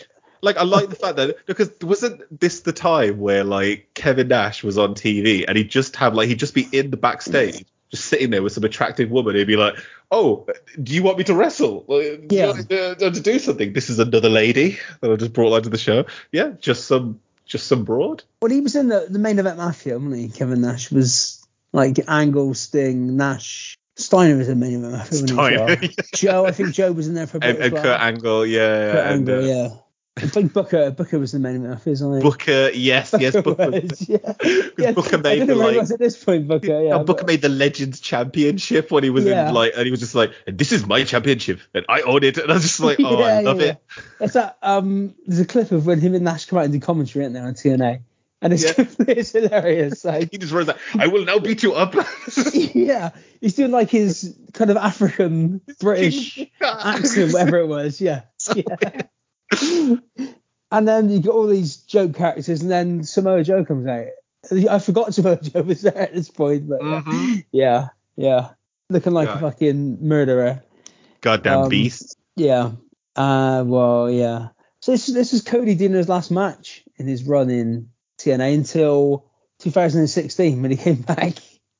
Like 0.45 0.57
I 0.57 0.63
like 0.63 0.89
the 0.89 0.95
fact 0.95 1.17
that 1.17 1.45
because 1.45 1.71
wasn't 1.81 2.39
this 2.39 2.61
the 2.61 2.71
time 2.71 3.19
where 3.19 3.43
like 3.43 3.89
Kevin 3.93 4.27
Nash 4.29 4.63
was 4.63 4.77
on 4.77 4.93
TV 4.93 5.43
and 5.47 5.57
he'd 5.57 5.69
just 5.69 5.95
have 5.97 6.13
like 6.13 6.29
he'd 6.29 6.39
just 6.39 6.53
be 6.53 6.67
in 6.71 6.91
the 6.91 6.97
backstage 6.97 7.65
just 7.91 8.05
sitting 8.05 8.29
there 8.29 8.41
with 8.43 8.53
some 8.53 8.63
attractive 8.63 9.11
woman. 9.11 9.35
He'd 9.35 9.45
be 9.47 9.57
like, 9.57 9.75
"Oh, 10.11 10.47
do 10.81 10.93
you 10.93 11.03
want 11.03 11.17
me 11.17 11.23
to 11.25 11.33
wrestle? 11.35 11.85
Like, 11.87 12.27
do 12.27 12.35
you 12.35 12.41
Yeah. 12.41 12.45
want 12.47 12.57
me 12.69 12.77
to, 12.77 12.95
to 12.95 13.21
do 13.21 13.39
something? 13.39 13.73
This 13.73 13.89
is 13.89 13.99
another 13.99 14.29
lady 14.29 14.79
that 15.01 15.11
I 15.11 15.15
just 15.15 15.33
brought 15.33 15.53
onto 15.53 15.69
the 15.69 15.77
show. 15.77 16.05
Yeah, 16.31 16.51
just 16.59 16.85
some 16.85 17.19
just 17.45 17.67
some 17.67 17.83
broad. 17.83 18.23
Well, 18.41 18.51
he 18.51 18.61
was 18.61 18.75
in 18.75 18.87
the, 18.87 19.07
the 19.09 19.19
main 19.19 19.39
event 19.39 19.57
Mafia, 19.57 19.99
wasn't 19.99 20.15
he? 20.15 20.29
Kevin 20.29 20.61
Nash 20.61 20.91
was 20.91 21.45
like 21.73 21.99
Angle, 22.07 22.53
Sting, 22.53 23.17
Nash. 23.17 23.77
Steiner 23.97 24.35
was 24.35 24.49
in 24.49 24.59
the 24.59 24.65
main 24.65 24.75
event 24.79 24.93
Mafia, 24.93 25.21
wasn't 25.21 25.29
he? 25.29 25.35
well? 25.35 25.67
Steiner, 25.77 25.93
Joe, 26.15 26.45
I 26.45 26.51
think 26.51 26.73
Joe 26.73 26.91
was 26.91 27.07
in 27.07 27.13
there 27.13 27.27
for 27.27 27.37
a 27.37 27.39
bit 27.39 27.55
and, 27.55 27.63
and 27.65 27.73
well. 27.73 27.83
Kurt 27.83 28.01
Angle, 28.01 28.45
yeah, 28.45 28.91
Kurt 28.91 29.05
and, 29.07 29.29
Angle, 29.29 29.43
uh, 29.43 29.47
yeah. 29.47 29.69
I 30.17 30.27
think 30.27 30.53
Booker 30.53 30.91
Booker 30.91 31.19
was 31.19 31.33
the 31.33 31.39
main 31.39 31.57
event 31.57 31.71
Mafia, 31.71 31.91
wasn't 31.91 32.15
he? 32.17 32.21
Booker, 32.21 32.69
yes, 32.73 33.13
yes, 33.19 33.33
Booker. 33.41 33.69
was, 33.69 34.07
yeah. 34.07 34.33
yeah. 34.77 34.91
Booker 34.93 35.17
made 35.17 35.41
I 35.41 35.45
don't 35.45 35.47
the, 35.47 35.55
know 35.55 35.59
where 35.59 35.73
he 35.73 35.79
like- 35.79 35.91
at 35.91 35.99
this 35.99 36.23
point, 36.23 36.47
Booker. 36.47 36.81
Yeah, 36.83 36.89
No, 36.91 37.03
Booker 37.03 37.23
but- 37.23 37.27
made 37.27 37.41
the 37.41 37.49
Legends 37.49 37.99
Championship 37.99 38.91
when 38.91 39.03
he 39.03 39.09
was 39.09 39.25
Yeah. 39.25 39.49
in 39.49 39.53
like, 39.53 39.73
and 39.75 39.83
he 39.83 39.91
was 39.91 39.99
just 39.99 40.15
like, 40.15 40.31
"This 40.47 40.71
is 40.71 40.85
my 40.85 41.03
championship, 41.03 41.59
and 41.73 41.85
I 41.89 42.01
own 42.01 42.23
it." 42.23 42.37
And 42.37 42.49
I 42.49 42.53
was 42.53 42.63
just 42.63 42.79
like, 42.79 42.97
"Oh, 43.01 43.19
yeah, 43.19 43.25
I 43.25 43.41
love 43.41 43.59
it." 43.59 43.77
It's 44.21 44.33
that 44.35 44.57
um, 44.61 45.15
there's 45.27 45.41
a 45.41 45.45
clip 45.45 45.71
of 45.73 45.85
when 45.85 45.99
him 45.99 46.15
and 46.15 46.23
Nash 46.23 46.45
come 46.45 46.59
out 46.59 46.65
and 46.65 46.73
do 46.73 46.79
commentary, 46.79 47.25
isn't 47.25 47.33
there, 47.33 47.43
on 47.45 47.53
TNA, 47.53 47.99
and 48.41 48.53
it's, 48.53 48.63
it's 48.99 49.33
hilarious. 49.33 50.05
Like, 50.05 50.29
He 50.31 50.37
just 50.37 50.53
runs 50.53 50.67
that. 50.67 50.77
I 50.97 51.07
will 51.07 51.25
now 51.25 51.39
beat 51.39 51.61
you 51.61 51.73
up. 51.73 51.93
yeah, 52.53 53.09
he's 53.41 53.55
doing 53.55 53.71
like 53.71 53.89
his 53.89 54.33
kind 54.53 54.71
of 54.71 54.77
African 54.77 55.59
British 55.81 56.39
accent, 56.61 57.33
whatever 57.33 57.57
it 57.57 57.67
was. 57.67 57.99
Yeah, 57.99 58.21
yeah. 58.55 59.01
and 60.71 60.87
then 60.87 61.09
you 61.09 61.19
got 61.21 61.33
all 61.35 61.47
these 61.47 61.77
joke 61.77 62.15
characters, 62.15 62.61
and 62.61 62.71
then 62.71 63.03
Samoa 63.03 63.43
Joe 63.43 63.65
comes 63.65 63.87
out. 63.87 64.07
I 64.69 64.79
forgot 64.79 65.13
Samoa 65.13 65.39
Joe 65.41 65.61
was 65.61 65.81
there 65.81 65.97
at 65.97 66.13
this 66.13 66.29
point, 66.29 66.69
but 66.69 66.79
yeah. 66.83 67.01
Mhm. 67.05 67.45
yeah, 67.51 67.87
yeah, 68.15 68.49
looking 68.89 69.13
like 69.13 69.29
a 69.29 69.39
fucking 69.39 69.97
murderer. 70.07 70.63
Goddamn 71.21 71.59
Um, 71.63 71.69
beast. 71.69 72.17
Yeah. 72.35 72.71
Uh, 73.15 73.63
well, 73.65 74.09
yeah. 74.11 74.49
So 74.81 74.91
this 74.91 75.07
this 75.07 75.33
is 75.33 75.41
Cody 75.41 75.73
doing 75.73 75.99
last 76.05 76.29
match 76.29 76.83
in 76.97 77.07
his 77.07 77.23
run 77.23 77.49
in 77.49 77.89
TNA 78.19 78.53
until 78.53 79.25
2016 79.59 80.61
when 80.61 80.69
he 80.71 80.77
came 80.77 80.95
back. 81.01 81.33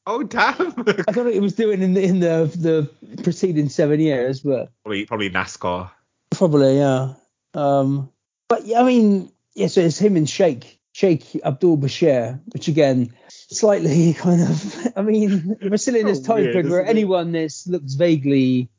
Oh 0.08 0.24
damn. 0.24 0.74
I 0.78 1.12
don't 1.12 1.16
know 1.18 1.24
what 1.26 1.34
he 1.34 1.40
was 1.40 1.54
doing 1.56 1.82
in 1.84 1.94
the 1.94 2.04
in 2.04 2.20
the 2.20 2.50
the 2.56 3.22
preceding 3.22 3.70
seven 3.70 4.00
years, 4.00 4.40
but 4.42 4.70
probably, 4.84 5.06
probably 5.06 5.30
NASCAR. 5.30 5.92
probably 6.32 6.78
yeah. 6.78 7.14
Um, 7.56 8.10
but 8.48 8.66
yeah, 8.66 8.82
I 8.82 8.84
mean, 8.84 9.32
yeah. 9.56 9.68
So 9.68 9.82
it's 9.82 9.98
him 9.98 10.18
and 10.18 10.30
Sheikh 10.30 10.80
Sheikh 10.92 11.42
Abdul 11.44 11.78
Bashir, 11.78 12.42
which 12.54 12.68
again, 12.68 13.14
slightly 13.30 14.14
kind 14.18 14.42
of. 14.42 14.88
I 14.96 15.02
mean, 15.02 15.58
we're 15.62 15.78
still 15.78 15.96
in 15.96 16.06
this 16.06 16.22
time 16.22 16.38
weird, 16.44 16.54
period 16.54 16.70
where 16.70 16.86
anyone 16.86 17.32
that 17.34 17.54
looks 17.68 17.94
vaguely, 17.96 18.70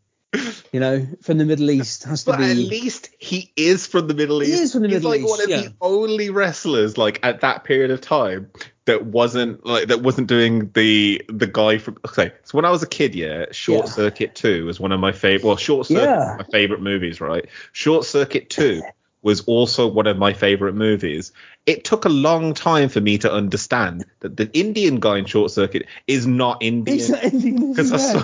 you 0.72 0.80
know, 0.80 1.06
from 1.22 1.38
the 1.38 1.44
Middle 1.44 1.70
East 1.70 2.04
has 2.04 2.24
to 2.24 2.32
But 2.32 2.38
be. 2.38 2.50
at 2.50 2.56
least 2.56 3.10
he 3.18 3.52
is 3.56 3.86
from 3.86 4.08
the 4.08 4.14
Middle 4.14 4.42
East. 4.42 4.52
He 4.54 4.58
is 4.60 4.72
from 4.72 4.82
the 4.82 4.88
He's 4.88 4.96
Middle 4.96 5.10
like 5.10 5.20
East, 5.20 5.30
one 5.30 5.42
of 5.42 5.48
yeah. 5.48 5.60
the 5.62 5.74
only 5.80 6.30
wrestlers 6.30 6.98
like 6.98 7.20
at 7.22 7.40
that 7.40 7.64
period 7.64 7.90
of 7.90 8.00
time 8.00 8.50
that 8.84 9.06
wasn't 9.06 9.64
like 9.64 9.88
that 9.88 10.02
wasn't 10.02 10.28
doing 10.28 10.70
the 10.74 11.22
the 11.28 11.46
guy 11.46 11.78
from 11.78 11.96
okay. 12.06 12.32
So 12.44 12.56
when 12.56 12.64
I 12.64 12.70
was 12.70 12.82
a 12.82 12.86
kid, 12.88 13.14
yeah, 13.14 13.46
Short 13.52 13.86
Yeah. 13.86 13.92
Circuit 13.92 14.34
Two 14.34 14.66
was 14.66 14.78
one 14.78 14.92
of 14.92 15.00
my 15.00 15.12
favorite. 15.12 15.46
Well, 15.46 15.56
Short 15.56 15.86
Circuit 15.86 16.02
Yeah. 16.04 16.36
my 16.38 16.44
favorite 16.52 16.82
movies, 16.82 17.20
right? 17.20 17.46
Short 17.72 18.04
Circuit 18.04 18.50
Two 18.50 18.82
was 19.26 19.40
also 19.46 19.88
one 19.88 20.06
of 20.06 20.16
my 20.16 20.32
favorite 20.32 20.74
movies. 20.76 21.32
It 21.66 21.82
took 21.82 22.04
a 22.04 22.08
long 22.08 22.54
time 22.54 22.88
for 22.88 23.00
me 23.00 23.18
to 23.18 23.30
understand 23.32 24.04
that 24.20 24.36
the 24.36 24.48
Indian 24.56 25.00
guy 25.00 25.18
in 25.18 25.24
Short 25.24 25.50
Circuit 25.50 25.84
is 26.06 26.28
not 26.28 26.62
Indian. 26.62 26.96
It's 26.96 27.08
not 27.08 27.24
Indian. 27.24 27.72
because 27.72 27.92
I 27.92 27.96
saw, 27.96 28.22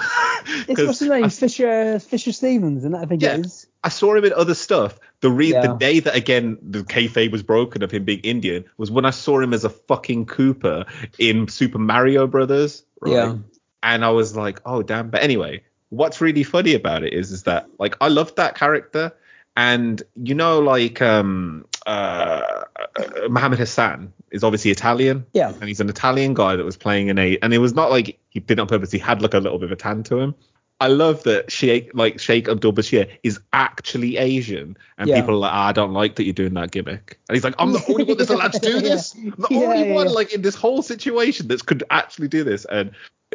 It's 0.69 0.81
what's 0.87 1.01
his 1.01 1.09
name? 1.09 1.24
I 1.24 1.29
Fisher 1.29 1.99
Fisher 1.99 2.31
Stevens, 2.31 2.85
and 2.85 2.95
that 2.95 3.03
I 3.03 3.07
think 3.07 3.20
Yeah. 3.20 3.35
it 3.35 3.47
is. 3.47 3.66
I 3.83 3.89
saw 3.89 4.15
him 4.15 4.24
in 4.24 4.33
other 4.35 4.55
stuff. 4.55 5.01
The 5.23 5.31
re- 5.31 5.51
Yeah. 5.51 5.66
the 5.66 5.74
day 5.74 5.99
that 5.99 6.15
again 6.15 6.57
the 6.62 6.83
kayfabe 6.85 7.33
was 7.33 7.43
broken 7.43 7.83
of 7.83 7.91
him 7.91 8.05
being 8.05 8.20
Indian 8.20 8.65
was 8.77 8.93
when 8.93 9.05
I 9.05 9.11
saw 9.11 9.41
him 9.41 9.53
as 9.53 9.65
a 9.65 9.70
fucking 9.70 10.27
Koopa 10.27 10.87
in 11.19 11.49
Super 11.49 11.79
Mario 11.81 12.29
Brothers. 12.29 12.85
Right? 13.01 13.15
Yeah. 13.15 13.37
And 13.83 14.05
I 14.05 14.11
was 14.11 14.37
like, 14.37 14.61
oh 14.65 14.85
damn. 14.85 15.11
But 15.11 15.24
anyway, 15.24 15.65
what's 15.89 16.20
really 16.20 16.45
funny 16.45 16.74
about 16.74 17.03
it 17.03 17.12
is 17.12 17.33
is 17.33 17.43
that 17.43 17.66
like 17.81 17.97
I 18.01 18.07
loved 18.07 18.37
that 18.37 18.55
character, 18.55 19.12
and 19.57 20.03
you 20.16 20.35
know 20.35 20.59
like 20.61 21.03
um 21.03 21.65
uh 21.87 22.62
Muhammad 23.29 23.59
Hassan 23.59 24.12
is 24.31 24.43
obviously 24.45 24.70
Italian. 24.70 25.27
Yeah. 25.35 25.51
And 25.51 25.65
he's 25.65 25.81
an 25.81 25.89
Italian 25.89 26.35
guy 26.35 26.57
that 26.57 26.65
was 26.65 26.77
playing 26.77 27.09
in 27.09 27.19
a, 27.19 27.37
and 27.43 27.53
it 27.53 27.59
was 27.59 27.74
not 27.74 27.91
like 27.91 28.19
he 28.31 28.41
did 28.41 28.59
on 28.59 28.66
purpose. 28.66 28.91
He 28.91 28.99
had 28.99 29.20
like 29.20 29.35
a 29.35 29.39
little 29.39 29.59
bit 29.59 29.66
of 29.66 29.73
a 29.73 29.77
tan 29.77 30.03
to 30.05 30.19
him. 30.19 30.35
I 30.81 30.89
love 30.89 31.23
that 31.24 31.53
Sheikh, 31.53 31.91
like 31.95 32.19
Sheikh 32.19 32.49
Abdul 32.49 32.73
Bashir, 32.73 33.09
is 33.23 33.39
actually 33.53 34.16
Asian, 34.16 34.77
and 34.99 35.09
Yeah. 35.09 35.16
people 35.20 35.35
are 35.35 35.39
like, 35.39 35.53
ah, 35.53 35.66
I 35.69 35.73
don't 35.73 35.93
like 35.93 36.16
that 36.16 36.24
you're 36.24 36.33
doing 36.33 36.55
that 36.55 36.73
gimmick. 36.73 37.20
And 37.29 37.37
he's 37.37 37.45
like, 37.45 37.55
I'm 37.59 37.73
the 37.73 37.85
only 37.89 38.05
one 38.05 38.16
that's 38.16 38.31
allowed 38.31 38.53
to 38.55 38.59
do 38.59 38.81
this. 38.81 39.15
I'm 39.15 39.35
the 39.39 39.47
Yeah, 39.51 39.59
only 39.59 39.89
yeah, 39.89 39.95
one 39.95 40.09
like 40.12 40.33
in 40.33 40.43
this 40.43 40.55
whole 40.57 40.83
situation 40.83 41.49
that 41.49 41.65
could 41.66 41.85
actually 41.91 42.29
do 42.29 42.43
this. 42.43 42.65
And 42.65 42.91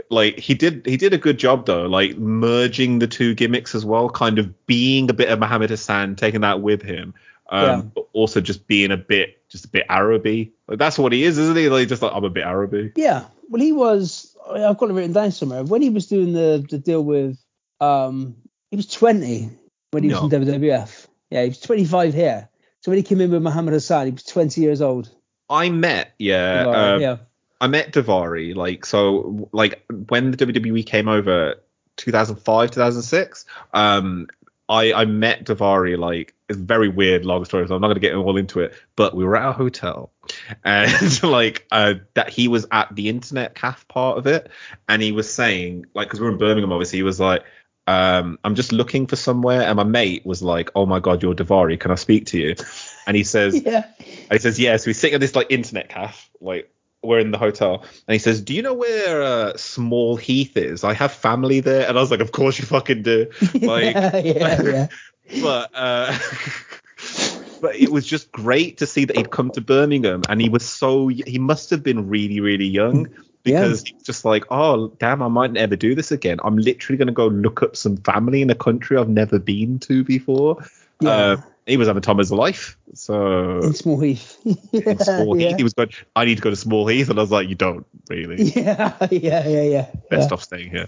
like 0.09 0.39
he 0.39 0.53
did, 0.53 0.85
he 0.85 0.97
did 0.97 1.13
a 1.13 1.17
good 1.17 1.37
job 1.37 1.65
though, 1.65 1.85
like 1.85 2.17
merging 2.17 2.99
the 2.99 3.07
two 3.07 3.33
gimmicks 3.35 3.75
as 3.75 3.85
well, 3.85 4.09
kind 4.09 4.39
of 4.39 4.65
being 4.65 5.09
a 5.09 5.13
bit 5.13 5.29
of 5.29 5.39
Muhammad 5.39 5.69
Hassan, 5.69 6.15
taking 6.15 6.41
that 6.41 6.61
with 6.61 6.81
him, 6.81 7.13
um, 7.49 7.63
Yeah. 7.65 7.81
but 7.95 8.07
also 8.13 8.41
just 8.41 8.67
being 8.67 8.91
a 8.91 8.97
bit, 8.97 9.41
just 9.49 9.65
a 9.65 9.69
bit 9.69 9.85
Araby. 9.89 10.53
Like 10.67 10.79
that's 10.79 10.97
what 10.97 11.11
he 11.13 11.23
is, 11.23 11.37
isn't 11.37 11.57
he? 11.57 11.69
Like 11.69 11.87
just 11.87 12.01
like 12.01 12.11
I'm 12.13 12.23
a 12.23 12.29
bit 12.29 12.45
Araby. 12.45 12.91
Yeah. 12.95 13.25
Well, 13.49 13.61
he 13.61 13.71
was. 13.73 14.35
I've 14.49 14.77
got 14.77 14.89
it 14.89 14.93
written 14.93 15.13
down 15.13 15.31
somewhere. 15.31 15.63
When 15.63 15.81
he 15.81 15.89
was 15.89 16.07
doing 16.07 16.33
the 16.33 16.65
the 16.69 16.77
deal 16.77 17.03
with, 17.03 17.37
um, 17.81 18.35
he 18.71 18.77
was 18.77 18.87
20 18.87 19.49
when 19.91 20.03
he 20.03 20.09
was 20.09 20.19
No. 20.21 20.37
in 20.37 20.45
WWF. 20.45 21.07
Yeah, 21.29 21.43
he 21.43 21.49
was 21.49 21.59
25 21.59 22.13
here. 22.13 22.49
So 22.81 22.91
when 22.91 22.97
he 22.97 23.03
came 23.03 23.19
in 23.21 23.31
with 23.31 23.41
Muhammad 23.41 23.73
Hassan, 23.73 24.05
he 24.05 24.11
was 24.11 24.23
20 24.23 24.61
years 24.61 24.81
old. 24.81 25.09
I 25.49 25.69
met, 25.69 26.13
yeah, 26.19 26.65
um, 26.67 27.01
yeah. 27.01 27.17
I 27.59 27.67
met 27.67 27.91
Daivari, 27.93 28.55
like 28.55 28.85
so, 28.85 29.49
like 29.51 29.83
when 30.09 30.31
the 30.31 30.37
WWE 30.37 30.85
came 30.85 31.07
over, 31.07 31.55
2005, 31.97 32.71
2006. 32.71 33.45
Um, 33.73 34.27
I 34.69 34.93
I 34.93 35.05
met 35.05 35.45
Daivari, 35.45 35.97
like 35.97 36.33
it's 36.49 36.59
very 36.59 36.89
weird 36.89 37.25
long 37.25 37.45
story, 37.45 37.67
so 37.67 37.75
I'm 37.75 37.81
not 37.81 37.87
gonna 37.87 37.99
get 37.99 38.15
all 38.15 38.37
into 38.37 38.59
it. 38.59 38.73
But 38.95 39.15
we 39.15 39.23
were 39.23 39.35
at 39.35 39.49
a 39.49 39.53
hotel, 39.53 40.11
and 40.65 41.23
like 41.23 41.65
uh, 41.71 41.95
that 42.13 42.29
he 42.29 42.47
was 42.47 42.65
at 42.71 42.93
the 42.95 43.09
internet 43.09 43.55
calf 43.55 43.87
part 43.87 44.17
of 44.17 44.27
it, 44.27 44.49
and 44.89 45.01
he 45.01 45.11
was 45.11 45.31
saying 45.33 45.85
like 45.93 46.07
because 46.07 46.19
we 46.19 46.27
we're 46.27 46.33
in 46.33 46.37
Birmingham, 46.37 46.71
obviously, 46.71 46.99
he 46.99 47.03
was 47.03 47.19
like. 47.19 47.43
Um, 47.89 48.37
I'm 48.43 48.55
just 48.55 48.73
looking 48.73 49.07
for 49.07 49.15
somewhere, 49.15 49.61
and 49.61 49.77
my 49.77 49.85
mate 49.85 50.25
was 50.25 50.43
like, 50.43 50.71
"Oh 50.75 50.85
my 50.85 50.99
God, 50.99 51.23
you're 51.23 51.33
Daivari. 51.33 51.79
Can 51.79 51.89
I 51.89 51.95
speak 51.95 52.25
to 52.27 52.37
you?" 52.37 52.55
And 53.07 53.15
he 53.15 53.23
says, 53.23 53.55
Yeah. 53.65 53.85
and 53.97 54.31
he 54.33 54.39
says, 54.39 54.59
yeah. 54.59 54.75
So 54.75 54.87
he's 54.89 54.99
sitting 54.99 55.15
at 55.15 55.21
this 55.21 55.33
like 55.33 55.47
internet 55.49 55.87
cafe, 55.87 56.17
like 56.41 56.69
we're 57.03 57.19
in 57.19 57.31
the 57.31 57.37
hotel, 57.37 57.83
and 58.07 58.13
he 58.13 58.19
says, 58.19 58.41
do 58.41 58.53
you 58.53 58.61
know 58.61 58.73
where 58.73 59.21
uh, 59.21 59.55
Small 59.55 60.15
Heath 60.15 60.57
is? 60.57 60.83
I 60.83 60.93
have 60.93 61.11
family 61.11 61.59
there, 61.59 61.87
and 61.87 61.97
I 61.97 62.01
was 62.01 62.11
like, 62.11 62.19
of 62.19 62.31
course 62.31 62.59
you 62.59 62.65
fucking 62.65 63.03
do. 63.03 63.27
Like, 63.53 63.95
yeah, 63.95 64.17
yeah, 64.17 64.61
yeah. 64.61 64.87
but 65.41 65.71
uh, 65.73 66.17
but 67.61 67.75
it 67.75 67.91
was 67.91 68.05
just 68.05 68.31
great 68.31 68.77
to 68.77 68.85
see 68.85 69.05
that 69.05 69.17
he'd 69.17 69.31
come 69.31 69.51
to 69.51 69.61
Birmingham, 69.61 70.23
and 70.29 70.41
he 70.41 70.49
was 70.49 70.67
so 70.67 71.07
he 71.07 71.39
must 71.39 71.69
have 71.69 71.83
been 71.83 72.07
really 72.07 72.39
really 72.39 72.67
young. 72.67 73.07
Because 73.43 73.83
he's 73.83 74.03
just 74.03 74.25
like, 74.25 74.43
oh 74.51 74.89
damn, 74.99 75.21
I 75.21 75.29
might 75.29 75.53
never 75.53 75.77
do 75.77 75.95
this 75.95 76.11
again. 76.11 76.37
I'm 76.43 76.57
literally 76.57 76.97
gonna 76.97 77.13
go 77.13 77.27
look 77.27 77.63
up 77.63 77.77
some 77.77 77.95
family 77.95 78.41
in 78.41 78.49
a 78.49 78.55
country 78.55 78.97
I've 78.97 79.07
never 79.07 79.39
been 79.39 79.79
to 79.79 80.03
before. 80.03 80.57
Yeah. 81.01 81.09
Uh, 81.09 81.41
he 81.65 81.75
was 81.75 81.87
having 81.87 82.01
time 82.01 82.15
of 82.15 82.19
his 82.19 82.31
life. 82.31 82.77
So 82.93 83.59
in 83.59 83.73
Small 83.73 83.99
Heath. 83.99 84.37
yeah, 84.43 84.55
in 84.91 84.99
Small 84.99 85.39
yeah. 85.39 85.49
Heath. 85.49 85.57
He 85.57 85.63
was 85.63 85.73
going, 85.73 85.89
I 86.15 86.25
need 86.25 86.35
to 86.35 86.41
go 86.41 86.49
to 86.49 86.55
Small 86.55 86.87
Heath. 86.87 87.09
And 87.09 87.19
I 87.19 87.21
was 87.21 87.31
like, 87.31 87.49
you 87.49 87.55
don't 87.55 87.85
really. 88.09 88.43
Yeah, 88.55 88.95
yeah, 89.11 89.47
yeah, 89.47 89.61
yeah. 89.63 89.91
Best 90.09 90.29
yeah. 90.29 90.33
off 90.33 90.43
staying 90.43 90.71
here. 90.71 90.87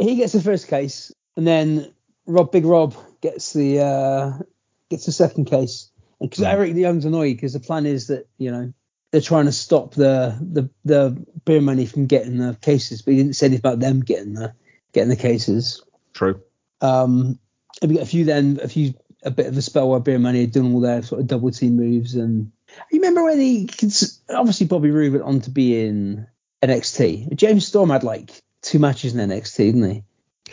He 0.00 0.16
gets 0.16 0.32
the 0.32 0.40
first 0.40 0.68
case, 0.68 1.12
and 1.36 1.46
then 1.46 1.92
Rob 2.26 2.52
Big 2.52 2.64
Rob 2.64 2.94
gets 3.20 3.52
the 3.52 3.80
uh, 3.80 4.32
gets 4.88 5.06
the 5.06 5.12
second 5.12 5.46
case. 5.46 5.90
Because 6.20 6.38
Hmm. 6.38 6.44
Eric 6.44 6.74
the 6.74 6.80
Young's 6.80 7.04
annoyed 7.04 7.36
because 7.36 7.52
the 7.52 7.60
plan 7.60 7.84
is 7.84 8.06
that 8.06 8.28
you 8.38 8.52
know 8.52 8.72
they're 9.10 9.20
trying 9.20 9.46
to 9.46 9.52
stop 9.52 9.94
the 9.94 10.36
the 10.40 10.70
the 10.84 11.10
beer 11.44 11.60
money 11.60 11.86
from 11.86 12.06
getting 12.06 12.38
the 12.38 12.56
cases, 12.60 13.02
but 13.02 13.12
he 13.12 13.18
didn't 13.18 13.34
say 13.34 13.46
anything 13.46 13.58
about 13.60 13.80
them 13.80 14.00
getting 14.00 14.34
the 14.34 14.54
getting 14.92 15.10
the 15.10 15.16
cases. 15.16 15.82
True. 16.14 16.40
Um, 16.80 17.38
and 17.80 17.90
we 17.90 17.96
get 17.96 18.04
a 18.04 18.10
few 18.10 18.24
then 18.24 18.60
a 18.62 18.68
few 18.68 18.94
a 19.22 19.30
bit 19.30 19.46
of 19.46 19.56
a 19.56 19.62
spell 19.62 19.88
where 19.90 20.00
beer 20.00 20.18
doing 20.46 20.74
all 20.74 20.80
their 20.80 21.02
sort 21.02 21.20
of 21.20 21.26
double 21.26 21.50
team 21.50 21.76
moves 21.76 22.14
and 22.14 22.50
you 22.90 23.00
remember 23.00 23.24
when 23.24 23.38
he 23.38 23.68
obviously 24.30 24.66
Bobby 24.66 24.90
Roode 24.90 25.12
went 25.12 25.24
on 25.24 25.40
to 25.42 25.50
be 25.50 25.84
in 25.84 26.26
NXT. 26.62 27.34
James 27.36 27.66
Storm 27.66 27.90
had 27.90 28.02
like 28.04 28.30
two 28.62 28.78
matches 28.78 29.14
in 29.14 29.28
NXT, 29.30 29.56
didn't 29.56 29.90
he? 29.90 30.04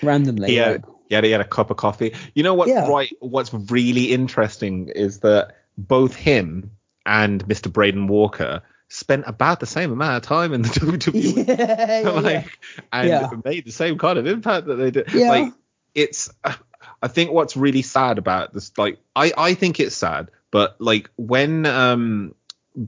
Randomly. 0.04 0.56
Yeah. 0.56 0.72
like- 0.72 0.86
Yeah, 1.10 1.22
he 1.22 1.32
had 1.32 1.41
a 1.41 1.46
cup 1.46 1.72
of 1.72 1.78
coffee. 1.78 2.14
You 2.36 2.44
know 2.44 2.54
what? 2.54 2.68
Yeah. 2.68 2.88
Right. 2.88 3.12
What's 3.20 3.54
really 3.54 4.12
interesting 4.12 4.90
is 4.90 5.20
that 5.22 5.56
both 5.78 6.16
him 6.16 6.72
and 7.06 7.46
Mr. 7.48 7.72
Braden 7.72 8.08
Walker 8.08 8.62
spent 8.90 9.24
about 9.28 9.60
the 9.60 9.66
same 9.66 9.91
amount 9.91 10.18
of 10.18 10.24
time 10.24 10.54
in 10.54 10.62
the 10.64 10.68
WWE. 10.80 11.48
yeah, 11.48 12.02
yeah, 12.02 12.10
like, 12.10 12.48
and 12.91 13.46
made 13.46 13.66
the 13.66 13.72
same 13.72 13.98
kind 13.98 14.18
of 14.20 14.28
impact 14.28 14.68
that 14.68 14.76
they 14.76 14.91
did. 14.91 15.14
Like, 15.14 15.54
it's. 15.96 16.30
Uh, 16.44 16.54
I 17.02 17.08
think 17.08 17.32
what's 17.32 17.56
really 17.56 17.82
sad 17.82 18.18
about 18.18 18.54
this, 18.54 18.72
like, 18.78 19.00
I 19.16 19.32
I 19.38 19.54
think 19.54 19.80
it's 19.80 19.96
sad, 19.96 20.30
but 20.52 20.76
like 20.80 21.10
when 21.16 21.66
um 21.66 22.36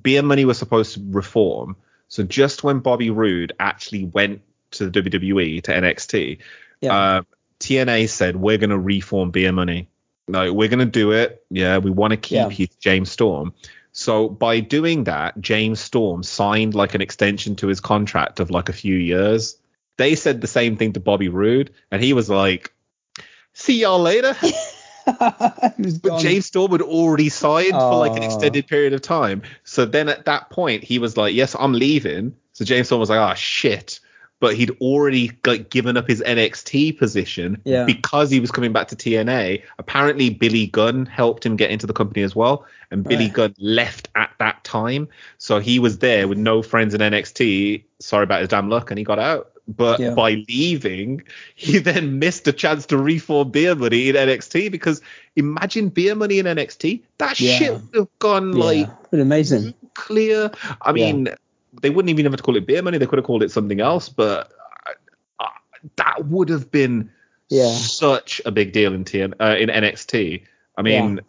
Beer 0.02 0.22
Money 0.24 0.46
was 0.46 0.58
supposed 0.58 0.94
to 0.96 1.02
reform, 1.10 1.76
so 2.08 2.24
just 2.24 2.64
when 2.64 2.80
Bobby 2.80 3.10
Roode 3.10 3.54
actually 3.60 4.06
went 4.06 4.42
to 4.72 4.90
the 4.90 5.02
WWE 5.02 5.62
to 5.64 5.72
NXT, 5.74 6.38
Yeah. 6.82 6.96
uh, 6.96 7.22
TNA 7.60 8.10
said 8.10 8.36
we're 8.36 8.58
going 8.58 8.70
to 8.70 8.80
reform 8.80 9.32
Beer 9.32 9.52
Money. 9.52 9.90
No, 10.28 10.54
we're 10.54 10.70
going 10.70 10.80
to 10.80 10.86
do 10.86 11.12
it. 11.12 11.44
Yeah, 11.50 11.78
we 11.80 11.92
want 11.92 12.12
to 12.12 12.18
keep 12.18 12.58
Yeah. 12.58 12.66
James 12.80 13.12
Storm. 13.12 13.54
So 13.92 14.30
by 14.30 14.62
doing 14.62 15.04
that, 15.06 15.40
James 15.42 15.80
Storm 15.82 16.24
signed 16.24 16.74
like 16.74 16.96
an 16.96 17.02
extension 17.02 17.56
to 17.58 17.68
his 17.68 17.82
contract 17.82 18.40
of 18.40 18.50
like 18.50 18.70
a 18.70 18.74
few 18.74 18.96
years. 18.96 19.58
They 19.98 20.16
said 20.16 20.40
the 20.40 20.48
same 20.48 20.78
thing 20.78 20.94
to 20.94 21.00
Bobby 21.02 21.28
Roode, 21.28 21.72
and 21.92 22.02
he 22.02 22.14
was 22.14 22.30
like, 22.30 22.74
"See 23.54 23.82
y'all 23.82 24.00
later." 24.00 24.36
But 25.04 26.02
gone. 26.04 26.20
James 26.22 26.46
Storm 26.46 26.72
had 26.74 26.82
already 26.82 27.28
signed 27.30 27.72
for 27.72 27.96
like 27.96 28.12
an 28.16 28.22
Oh. 28.24 28.26
extended 28.26 28.68
period 28.68 28.94
of 28.94 29.02
time. 29.02 29.42
So 29.64 29.84
then 29.86 30.08
at 30.10 30.26
that 30.26 30.50
point, 30.52 30.84
he 30.84 31.00
was 31.00 31.18
like, 31.18 31.34
"Yes, 31.34 31.56
I'm 31.60 31.74
leaving." 31.74 32.36
So 32.54 32.64
James 32.66 32.88
Storm 32.88 33.00
was 33.00 33.10
like, 33.10 33.20
"Ah, 33.20 33.34
shit." 33.34 34.00
But 34.40 34.56
he'd 34.56 34.72
already 34.80 35.32
like 35.46 35.70
given 35.70 35.98
up 35.98 36.08
his 36.08 36.22
NXT 36.22 36.98
position 36.98 37.60
Yeah. 37.64 37.86
because 37.86 38.30
he 38.32 38.40
was 38.40 38.52
coming 38.52 38.74
back 38.74 38.88
to 38.90 38.96
TNA. 38.96 39.62
Apparently, 39.80 40.30
Billy 40.30 40.68
Gunn 40.68 41.06
helped 41.08 41.46
him 41.46 41.56
get 41.56 41.70
into 41.72 41.86
the 41.88 41.94
company 41.94 42.24
as 42.24 42.36
well, 42.36 42.66
and 42.92 43.04
Billy 43.04 43.26
Right. 43.26 43.34
Gunn 43.34 43.56
left 43.60 44.10
at 44.16 44.32
that 44.40 44.64
time. 44.64 45.08
So 45.40 45.60
he 45.60 45.80
was 45.80 45.98
there 46.00 46.28
with 46.28 46.38
no 46.38 46.62
friends 46.62 46.94
in 46.94 47.02
NXT. 47.02 47.84
Sorry 48.00 48.24
about 48.24 48.40
his 48.42 48.50
damn 48.50 48.70
luck, 48.70 48.92
and 48.92 48.98
he 48.98 49.04
got 49.04 49.20
out. 49.20 49.50
But 49.76 50.00
Yeah. 50.00 50.14
by 50.14 50.44
leaving, 50.48 51.24
he 51.56 51.78
then 51.80 52.20
missed 52.20 52.48
a 52.48 52.54
chance 52.54 52.86
to 52.88 52.98
reform 52.98 53.52
Beer 53.52 53.76
Money 53.76 54.10
in 54.10 54.16
NXT 54.16 54.70
because 54.72 55.02
imagine 55.36 55.90
Beer 55.90 56.16
Money 56.16 56.40
in 56.40 56.46
NXT. 56.46 57.02
That 57.18 57.40
Yeah. 57.40 57.58
shit 57.58 57.74
would 57.74 57.96
have 57.96 58.20
gone 58.20 58.58
yeah. 58.58 58.64
like 58.64 58.90
amazing. 59.12 59.74
clear. 59.94 60.52
I 60.82 60.92
mean, 60.92 61.30
they 61.82 61.90
wouldn't 61.90 62.10
even 62.10 62.26
have 62.26 62.36
to 62.36 62.44
call 62.44 62.56
it 62.58 62.66
Beer 62.66 62.82
Money. 62.82 62.98
They 62.98 63.06
could 63.06 63.18
have 63.20 63.26
called 63.26 63.44
it 63.44 63.52
something 63.52 63.80
else, 63.82 64.10
but 64.10 64.52
uh, 65.40 65.46
that 65.98 66.26
would 66.28 66.50
have 66.50 66.72
been 66.72 67.10
such 67.50 68.42
a 68.46 68.52
big 68.52 68.72
deal 68.72 68.94
in 68.94 69.04
TN, 69.04 69.34
uh, 69.40 69.56
in 69.60 69.70
NXT. 69.70 70.44
I 70.78 70.82
mean, 70.82 71.20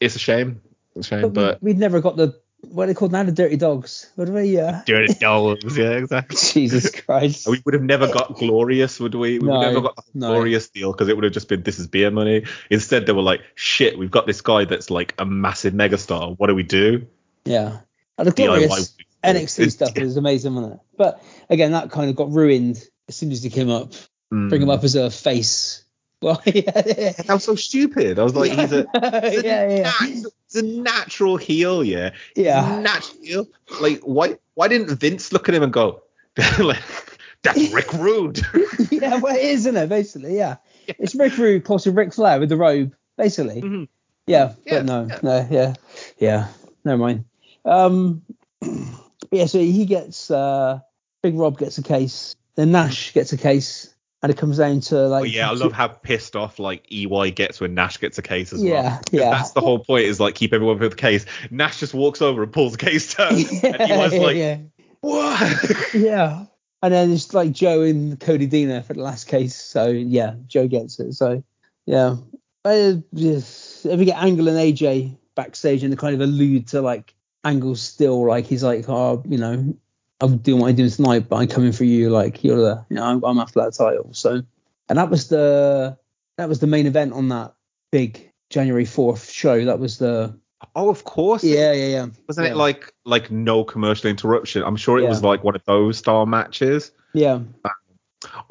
it's 0.00 0.16
a 0.16 0.18
shame. 0.18 0.60
It's 0.96 1.06
a 1.06 1.10
shame, 1.10 1.22
But, 1.22 1.34
but. 1.34 1.62
we, 1.62 1.70
would 1.72 1.78
never 1.78 2.00
got 2.00 2.16
the 2.16 2.38
what 2.70 2.84
are 2.84 2.86
they 2.88 2.94
called 2.94 3.12
now? 3.12 3.22
The 3.22 3.32
Dirty 3.32 3.56
Dogs. 3.56 4.10
What 4.14 4.28
are 4.28 4.32
they? 4.32 4.46
Yeah. 4.46 4.82
Dirty 4.86 5.14
dogs, 5.20 5.76
yeah, 5.76 5.90
exactly. 5.92 6.36
Jesus 6.36 6.90
Christ. 6.90 7.46
We 7.48 7.60
would 7.64 7.74
have 7.74 7.82
never 7.82 8.06
got 8.08 8.34
glorious, 8.36 8.98
would 9.00 9.14
we? 9.14 9.38
We 9.38 9.48
No, 9.48 9.60
have 9.60 9.72
never 9.72 9.80
got 9.86 9.96
the 9.96 10.02
no. 10.14 10.28
glorious 10.32 10.68
deal 10.68 10.92
because 10.92 11.08
it 11.08 11.16
would 11.16 11.24
have 11.24 11.32
just 11.32 11.48
been 11.48 11.62
this 11.62 11.78
is 11.78 11.86
beer 11.86 12.10
money. 12.10 12.44
Instead, 12.70 13.06
they 13.06 13.12
were 13.12 13.22
like, 13.22 13.40
shit, 13.54 13.98
we've 13.98 14.10
got 14.10 14.26
this 14.26 14.40
guy 14.40 14.64
that's 14.64 14.90
like 14.90 15.14
a 15.18 15.24
massive 15.24 15.74
megastar. 15.74 16.34
What 16.38 16.46
do 16.48 16.54
we 16.54 16.62
do? 16.62 17.06
Yeah. 17.44 17.78
And 18.16 18.26
the 18.26 18.32
glorious 18.32 18.70
would 18.70 18.88
be- 18.98 19.04
NXT 19.24 19.70
stuff 19.72 19.96
is 19.96 20.16
amazing, 20.16 20.54
wasn't 20.54 20.74
it? 20.74 20.80
But 20.96 21.22
again, 21.50 21.72
that 21.72 21.90
kind 21.90 22.10
of 22.10 22.16
got 22.16 22.30
ruined 22.30 22.82
as 23.08 23.16
soon 23.16 23.32
as 23.32 23.42
he 23.42 23.50
came 23.50 23.70
up. 23.70 23.92
Mm. 24.32 24.48
Bring 24.48 24.62
him 24.62 24.70
up 24.70 24.84
as 24.84 24.94
a 24.94 25.10
face. 25.10 25.84
Well, 26.22 26.42
yeah, 26.46 26.62
yeah. 26.74 27.12
That 27.12 27.28
was 27.28 27.44
so 27.44 27.54
stupid. 27.54 28.18
I 28.18 28.24
was 28.24 28.34
like, 28.34 28.50
he's 28.50 28.72
a, 28.72 28.86
he's 29.30 29.38
a, 29.38 29.46
yeah, 29.46 29.68
yeah. 29.68 29.82
nat- 29.82 30.08
he's 30.08 30.26
a 30.56 30.62
natural 30.62 31.36
heel, 31.36 31.84
yeah. 31.84 32.10
Yeah. 32.34 32.80
natural 32.80 33.22
heel. 33.22 33.46
Like, 33.80 34.00
why 34.00 34.36
why 34.54 34.66
didn't 34.66 34.92
Vince 34.98 35.32
look 35.32 35.48
at 35.48 35.54
him 35.54 35.62
and 35.62 35.72
go, 35.72 36.02
like, 36.58 36.82
that's 37.42 37.72
Rick 37.72 37.92
Rude? 37.92 38.40
yeah, 38.90 39.18
well, 39.18 39.36
it 39.36 39.42
is, 39.42 39.60
isn't 39.66 39.76
it? 39.76 39.88
Basically, 39.88 40.36
yeah. 40.36 40.56
It's 40.88 41.14
Rick 41.14 41.36
Rude 41.38 41.64
plus 41.64 41.86
Ric 41.86 42.12
Flair 42.12 42.40
with 42.40 42.48
the 42.48 42.56
robe, 42.56 42.94
basically. 43.16 43.62
Mhm. 43.62 43.88
Yeah, 44.26 44.54
Yeah, 44.66 44.82
but 44.82 44.84
no, 44.86 45.06
yeah. 45.06 45.18
no, 45.22 45.48
yeah, 45.50 45.74
yeah. 46.18 46.48
Never 46.84 46.98
mind. 46.98 47.24
Um, 47.64 48.22
yeah, 49.30 49.46
so 49.46 49.58
he 49.60 49.84
gets 49.86 50.30
uh, 50.32 50.80
Big 51.22 51.36
Rob 51.36 51.58
gets 51.58 51.78
a 51.78 51.82
case, 51.82 52.34
then 52.56 52.72
Nash 52.72 53.12
gets 53.12 53.32
a 53.32 53.36
case, 53.38 53.94
and 54.22 54.30
it 54.30 54.38
comes 54.38 54.58
down 54.58 54.80
to 54.80 55.06
like. 55.08 55.22
Oh 55.22 55.24
yeah, 55.24 55.50
I 55.50 55.54
love 55.54 55.72
how 55.72 55.88
pissed 55.88 56.36
off 56.36 56.58
like 56.58 56.90
EY 56.92 57.30
gets 57.30 57.60
when 57.60 57.74
Nash 57.74 57.98
gets 57.98 58.18
a 58.18 58.22
case 58.22 58.52
as 58.52 58.60
well. 58.60 58.68
Yeah, 58.68 58.82
well. 58.82 58.96
'Cause 58.98 59.12
yeah. 59.12 59.30
That's 59.30 59.52
the 59.52 59.60
whole 59.60 59.78
point 59.78 60.04
is 60.04 60.20
like 60.20 60.34
keep 60.34 60.52
everyone 60.52 60.78
with 60.78 60.90
the 60.90 60.96
case. 60.96 61.24
Nash 61.50 61.80
just 61.80 61.94
walks 61.94 62.20
over 62.20 62.42
and 62.42 62.52
pulls 62.52 62.72
the 62.72 62.78
case 62.78 63.14
down, 63.16 63.32
and 63.32 63.42
EY's 63.42 64.14
like, 64.14 64.36
yeah, 64.36 64.58
what? 65.00 65.70
yeah. 65.94 66.46
And 66.80 66.94
then 66.94 67.10
it's 67.10 67.34
like 67.34 67.52
Joe 67.52 67.82
and 67.82 68.20
Cody 68.20 68.46
Deaner 68.46 68.84
for 68.84 68.94
the 68.94 69.02
last 69.02 69.26
case. 69.26 69.56
So 69.56 69.88
yeah, 69.88 70.34
Joe 70.46 70.68
gets 70.68 71.00
it. 71.00 71.12
So 71.14 71.42
yeah. 71.86 72.16
If 72.64 73.04
we 73.84 74.04
get 74.04 74.22
Angle 74.22 74.48
and 74.48 74.58
AJ 74.58 75.16
backstage 75.34 75.82
and 75.82 75.92
they 75.92 75.96
kind 75.96 76.14
of 76.14 76.20
allude 76.20 76.68
to 76.68 76.82
like 76.82 77.14
Angle's 77.44 77.80
still 77.80 78.26
like 78.26 78.44
he's 78.44 78.62
like, 78.62 78.88
oh, 78.88 79.22
you 79.26 79.38
know, 79.38 79.74
I'm 80.20 80.38
doing 80.38 80.60
what 80.60 80.68
I'm 80.68 80.74
doing 80.76 80.90
tonight, 80.90 81.28
but 81.28 81.36
I'm 81.36 81.48
coming 81.48 81.72
for 81.72 81.84
you. 81.84 82.10
Like 82.10 82.42
you're 82.42 82.56
the, 82.56 82.84
you 82.88 82.96
know, 82.96 83.04
I'm, 83.04 83.24
I'm 83.24 83.38
after 83.38 83.60
that 83.60 83.72
title. 83.74 84.08
So, 84.12 84.42
and 84.88 84.98
that 84.98 85.10
was 85.10 85.28
the 85.28 85.96
that 86.36 86.48
was 86.48 86.58
the 86.60 86.66
main 86.66 86.86
event 86.86 87.12
on 87.12 87.28
that 87.28 87.54
big 87.92 88.30
January 88.50 88.84
4th 88.84 89.30
show. 89.32 89.64
That 89.64 89.78
was 89.78 89.98
the 89.98 90.36
oh, 90.74 90.88
of 90.90 91.04
course. 91.04 91.44
yeah, 91.44 91.72
yeah, 91.72 91.86
yeah. 91.86 92.06
Wasn't 92.26 92.46
yeah. 92.46 92.52
it 92.52 92.56
like 92.56 92.92
like 93.04 93.30
no 93.30 93.62
commercial 93.64 94.10
interruption? 94.10 94.62
I'm 94.64 94.76
sure 94.76 94.98
it 94.98 95.02
Yeah. 95.02 95.08
was 95.10 95.22
like 95.22 95.44
one 95.44 95.54
of 95.54 95.64
those 95.66 95.98
style 95.98 96.26
matches. 96.26 96.90
yeah. 97.14 97.40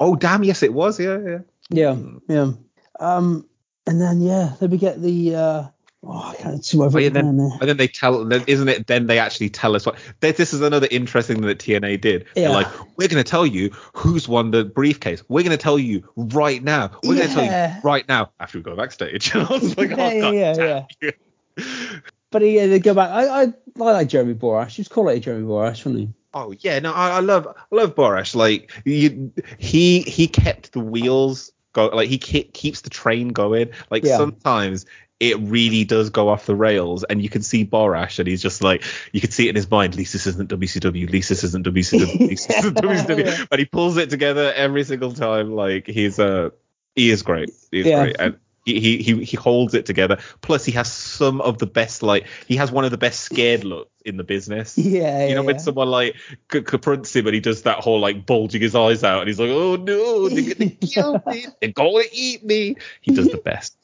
Oh 0.00 0.16
damn, 0.16 0.44
yes 0.44 0.62
it 0.62 0.72
was. 0.72 0.98
Yeah, 0.98 1.18
yeah. 1.18 1.38
Yeah, 1.70 1.96
yeah. 2.28 2.52
Um, 3.00 3.46
and 3.86 4.00
then 4.00 4.22
yeah, 4.22 4.54
then 4.58 4.70
we 4.70 4.78
get 4.78 5.02
the 5.02 5.34
uh, 5.34 5.64
oh, 6.04 6.32
I 6.32 6.34
can't 6.36 6.64
see 6.64 6.78
Oh, 6.78 6.96
yeah, 6.98 7.08
then, 7.08 7.36
there. 7.36 7.50
and 7.60 7.68
then 7.68 7.76
they 7.76 7.88
tell, 7.88 8.24
then, 8.24 8.44
isn't 8.46 8.68
it? 8.68 8.86
Then 8.86 9.06
they 9.06 9.18
actually 9.18 9.50
tell 9.50 9.74
us 9.76 9.84
what. 9.86 9.98
This, 10.20 10.36
this 10.36 10.54
is 10.54 10.60
another 10.62 10.88
interesting 10.90 11.36
thing 11.36 11.46
that 11.46 11.58
TNA 11.58 12.00
did. 12.00 12.26
They're 12.34 12.44
Yeah. 12.44 12.50
like, 12.50 12.68
we're 12.96 13.08
going 13.08 13.22
to 13.22 13.28
tell 13.28 13.46
you 13.46 13.70
who's 13.94 14.28
won 14.28 14.50
the 14.50 14.64
briefcase. 14.64 15.22
We're 15.28 15.42
going 15.44 15.56
to 15.56 15.62
tell 15.62 15.78
you 15.78 16.08
right 16.16 16.62
now. 16.62 16.90
We're 17.02 17.16
going 17.16 17.28
to 17.28 17.34
tell 17.34 17.44
you 17.44 17.80
right 17.82 18.06
now 18.08 18.30
after 18.40 18.58
we 18.58 18.62
go 18.62 18.76
backstage. 18.76 19.34
I 19.36 19.44
was 19.44 19.76
like, 19.76 19.90
Yeah, 19.90 19.96
oh, 19.98 20.30
yeah, 20.30 20.54
God 20.56 20.86
yeah, 21.00 21.10
yeah. 21.56 22.00
But 22.30 22.42
yeah, 22.42 22.66
they 22.66 22.78
go 22.78 22.94
back. 22.94 23.10
I 23.10 23.26
I, 23.26 23.42
I 23.44 23.52
like 23.92 24.08
Jeremy 24.08 24.34
Borash. 24.34 24.74
Just 24.74 24.90
call 24.90 25.08
it 25.08 25.20
Jeremy 25.20 25.46
Borash, 25.46 25.84
wouldn't 25.84 26.00
he? 26.08 26.14
Oh 26.34 26.52
yeah, 26.60 26.78
no, 26.78 26.92
I, 26.92 27.10
I 27.16 27.20
love 27.20 27.46
I 27.48 27.74
love 27.74 27.94
Borash. 27.94 28.34
Like 28.34 28.70
you, 28.84 29.32
he 29.56 30.00
he 30.02 30.28
kept 30.28 30.72
the 30.72 30.80
wheels 30.80 31.52
go. 31.72 31.86
Like 31.86 32.10
he 32.10 32.18
ke- 32.18 32.52
keeps 32.52 32.82
the 32.82 32.90
train 32.90 33.28
going. 33.28 33.70
Like 33.90 34.04
Yeah. 34.04 34.18
sometimes 34.18 34.84
it 35.20 35.36
really 35.40 35.84
does 35.84 36.10
go 36.10 36.28
off 36.28 36.46
the 36.46 36.54
rails, 36.54 37.02
and 37.04 37.20
you 37.20 37.28
can 37.28 37.42
see 37.42 37.64
Borash, 37.64 38.18
and 38.20 38.28
he's 38.28 38.40
just 38.42 38.62
like 38.62 38.84
you 39.12 39.20
can 39.20 39.30
see 39.30 39.46
it 39.46 39.50
in 39.50 39.56
his 39.56 39.70
mind. 39.70 39.96
Least 39.96 40.12
this 40.12 40.26
isn't 40.26 40.48
WCW. 40.50 41.10
Least 41.10 41.28
this 41.30 41.42
isn't 41.44 41.66
WCW. 41.66 42.20
Least 42.28 42.48
this 42.48 42.58
isn't 42.58 42.76
WCW. 42.76 43.48
But 43.48 43.58
he 43.58 43.64
pulls 43.64 43.96
it 43.96 44.10
together 44.10 44.52
every 44.54 44.84
single 44.84 45.12
time. 45.12 45.52
Like 45.54 45.86
he's 45.86 46.18
uh 46.20 46.50
he 46.94 47.10
is 47.10 47.22
great. 47.22 47.50
He 47.72 47.80
is 47.80 47.86
Yeah. 47.86 48.02
great. 48.04 48.16
And 48.20 48.36
he, 48.64 48.80
he 48.80 48.98
he 48.98 49.24
he 49.24 49.36
holds 49.36 49.74
it 49.74 49.86
together. 49.86 50.18
Plus, 50.42 50.64
he 50.64 50.72
has 50.72 50.92
some 50.92 51.40
of 51.40 51.58
the 51.58 51.66
best. 51.66 52.02
Like 52.02 52.26
he 52.46 52.56
has 52.56 52.70
one 52.70 52.84
of 52.84 52.90
the 52.90 52.98
best 52.98 53.20
scared 53.20 53.64
looks 53.64 53.90
in 54.04 54.18
the 54.18 54.24
business. 54.24 54.76
Yeah, 54.78 55.26
You 55.26 55.34
know 55.34 55.40
yeah, 55.40 55.46
when 55.46 55.54
yeah. 55.56 55.62
someone 55.62 55.88
like 55.88 56.16
c- 56.52 56.62
confronts 56.62 57.16
him 57.16 57.26
and 57.26 57.34
he 57.34 57.40
does 57.40 57.62
that 57.62 57.78
whole 57.78 57.98
like 57.98 58.24
bulging 58.26 58.60
his 58.60 58.74
eyes 58.74 59.02
out 59.04 59.20
and 59.20 59.28
he's 59.28 59.40
like, 59.40 59.50
"Oh 59.50 59.76
no, 59.76 60.28
they're 60.28 60.54
gonna 60.54 60.70
kill 60.70 61.20
me, 61.26 61.46
they're 61.60 61.72
gonna 61.72 62.04
eat 62.12 62.44
me." 62.44 62.76
He 63.00 63.12
does 63.14 63.28
the 63.28 63.38
best. 63.38 63.74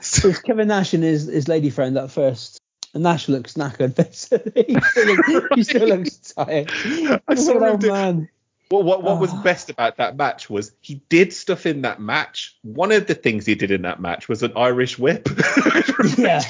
So 0.00 0.28
it's 0.28 0.40
Kevin 0.42 0.68
Nash 0.68 0.94
and 0.94 1.02
his, 1.02 1.26
his 1.26 1.48
lady 1.48 1.70
friend 1.70 1.96
at 1.98 2.10
first. 2.10 2.58
And 2.94 3.02
Nash 3.04 3.28
looks 3.28 3.54
knackered, 3.54 3.94
basically. 3.94 4.64
he 4.68 4.78
still 4.80 5.06
looks, 5.14 5.28
he 5.54 5.62
still 5.64 5.88
looks 5.88 6.16
tired. 6.34 6.70
I 7.28 7.34
saw 7.34 7.52
Look 7.54 7.62
at 7.62 7.68
him 7.68 7.70
that 7.72 7.80
do- 7.80 7.92
man. 7.92 8.28
What 8.68 8.84
what 8.84 9.02
what 9.02 9.20
was 9.20 9.30
Ah. 9.34 9.42
best 9.42 9.68
about 9.68 9.98
that 9.98 10.16
match 10.16 10.48
was 10.48 10.72
he 10.80 11.02
did 11.10 11.34
stuff 11.34 11.66
in 11.66 11.82
that 11.82 12.00
match. 12.00 12.56
One 12.62 12.90
of 12.90 13.06
the 13.06 13.14
things 13.14 13.44
he 13.44 13.54
did 13.54 13.70
in 13.70 13.82
that 13.82 14.00
match 14.00 14.30
was 14.30 14.42
an 14.42 14.52
Irish 14.56 14.98
whip. 14.98 15.28
Yeah. 16.16 16.40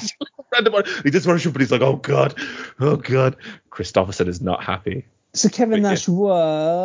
He 1.03 1.09
does 1.11 1.27
Irish 1.27 1.45
whip, 1.45 1.53
but 1.53 1.61
he's 1.61 1.71
like, 1.71 1.81
"Oh 1.81 1.97
god, 1.97 2.35
oh 2.79 2.95
god." 2.95 3.35
Kristofferson 3.69 4.27
is 4.29 4.39
not 4.39 4.63
happy. 4.63 5.05
So 5.33 5.49
Kevin 5.49 5.81
But 5.81 5.87
yeah. 5.87 5.89
Nash 5.89 6.07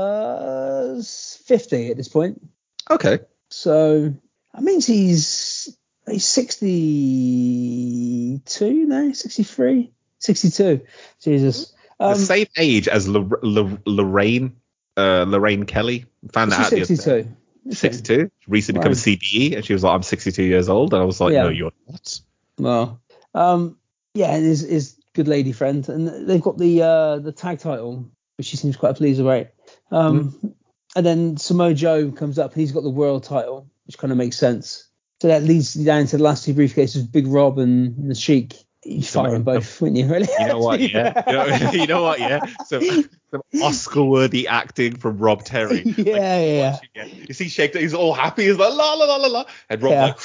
was 0.09 1.41
50 1.47 1.91
at 1.91 1.97
this 1.97 2.09
point. 2.09 2.43
Okay. 2.91 3.21
So 3.51 4.13
that 4.55 4.63
means 4.63 4.87
he's 4.87 5.78
he's 6.11 6.27
62 6.27 8.87
now, 8.87 9.13
63, 9.13 9.93
62. 10.19 10.81
Jesus. 11.23 11.73
Um, 12.01 12.13
the 12.13 12.19
same 12.19 12.47
age 12.57 12.89
as 12.89 13.09
L- 13.09 13.31
L- 13.43 13.79
Lorraine, 13.87 14.57
uh, 14.97 15.25
Lorraine 15.27 15.65
Kelly. 15.65 16.07
Found 16.33 16.53
that 16.53 16.61
out 16.61 16.71
the 16.71 16.85
she's 16.85 17.07
other 17.07 17.23
day. 17.23 17.29
62. 17.71 17.75
62. 17.75 18.31
Recently 18.47 18.79
become 18.81 18.93
a. 18.93 18.95
CBE, 18.95 19.57
and 19.57 19.65
she 19.65 19.73
was 19.73 19.85
like, 19.85 19.95
"I'm 19.95 20.03
62 20.03 20.43
years 20.43 20.69
old," 20.69 20.93
and 20.95 21.03
I 21.03 21.05
was 21.05 21.21
like, 21.21 21.33
Yeah. 21.33 21.45
"No, 21.45 21.49
you're 21.51 21.73
not." 21.89 22.21
Well, 22.59 23.01
um, 23.35 23.77
Yeah, 24.15 24.35
and 24.35 24.45
his, 24.45 24.63
his 24.63 24.97
good 25.15 25.29
lady 25.29 25.53
friend, 25.53 25.87
and 25.89 26.29
they've 26.29 26.43
got 26.43 26.59
the 26.59 26.83
uh, 26.83 27.19
the 27.19 27.33
tag 27.33 27.59
title, 27.59 28.11
which 28.37 28.47
she 28.47 28.57
seems 28.57 28.77
quite 28.77 28.97
pleased 28.97 29.21
about. 29.21 29.49
Um, 29.91 30.55
And 30.97 31.05
then 31.05 31.37
Samoa 31.37 31.75
Joe 31.75 32.11
comes 32.11 32.39
up, 32.39 32.53
and 32.53 32.61
he's 32.61 32.73
got 32.73 32.83
the 32.83 32.91
world 32.91 33.23
title, 33.23 33.69
which 33.87 33.99
kind 33.99 34.11
of 34.11 34.17
makes 34.17 34.39
sense. 34.39 34.88
So 35.21 35.29
that 35.29 35.43
leads 35.43 35.75
you 35.77 35.85
down 35.85 36.07
to 36.07 36.17
the 36.17 36.23
last 36.23 36.45
two 36.45 36.55
briefcases, 36.55 37.11
Big 37.11 37.27
Rob 37.27 37.59
and 37.59 38.11
the 38.11 38.15
Sheik. 38.15 38.55
You 38.85 39.03
fire 39.03 39.33
them 39.33 39.43
both, 39.43 39.81
wouldn't 39.81 39.99
you? 39.99 40.07
Really? 40.07 40.29
You 40.39 40.47
know 40.47 40.59
what? 40.61 40.81
Yeah. 40.89 41.23
You 41.27 41.33
know, 41.33 41.71
you 41.73 41.87
know 41.89 42.03
what? 42.03 42.21
Yeah. 42.21 42.47
So 42.67 42.81
some 42.81 43.43
Oscar-worthy 43.61 44.47
acting 44.47 44.97
from 44.97 45.19
Rob 45.19 45.45
Terry. 45.45 45.83
yeah, 45.97 46.41
yeah, 46.41 46.79
yeah. 46.95 47.05
You 47.05 47.35
see 47.35 47.49
Sheik, 47.49 47.75
he's 47.77 47.95
all 47.95 48.15
happy. 48.15 48.45
He's 48.45 48.57
like 48.57 48.73
la 48.73 48.95
la 48.95 49.05
la 49.05 49.17
la 49.17 49.29
la, 49.29 49.45
and 49.69 49.83
Rob 49.83 49.93
Yeah. 49.93 50.05
like 50.07 50.21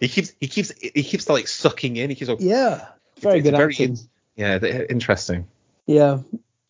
he 0.00 0.08
keeps 0.08 0.32
he 0.40 0.46
keeps 0.48 0.72
he 0.80 1.02
keeps 1.02 1.28
like 1.28 1.46
sucking 1.46 1.96
in. 1.96 2.08
He 2.10 2.16
keeps 2.16 2.28
like, 2.30 2.40
Yeah, 2.40 2.86
very 3.20 3.40
good 3.40 3.54
very 3.54 3.72
acting. 3.74 3.98
yeah, 4.36 4.58
interesting. 4.88 5.46
Yeah. 5.86 6.20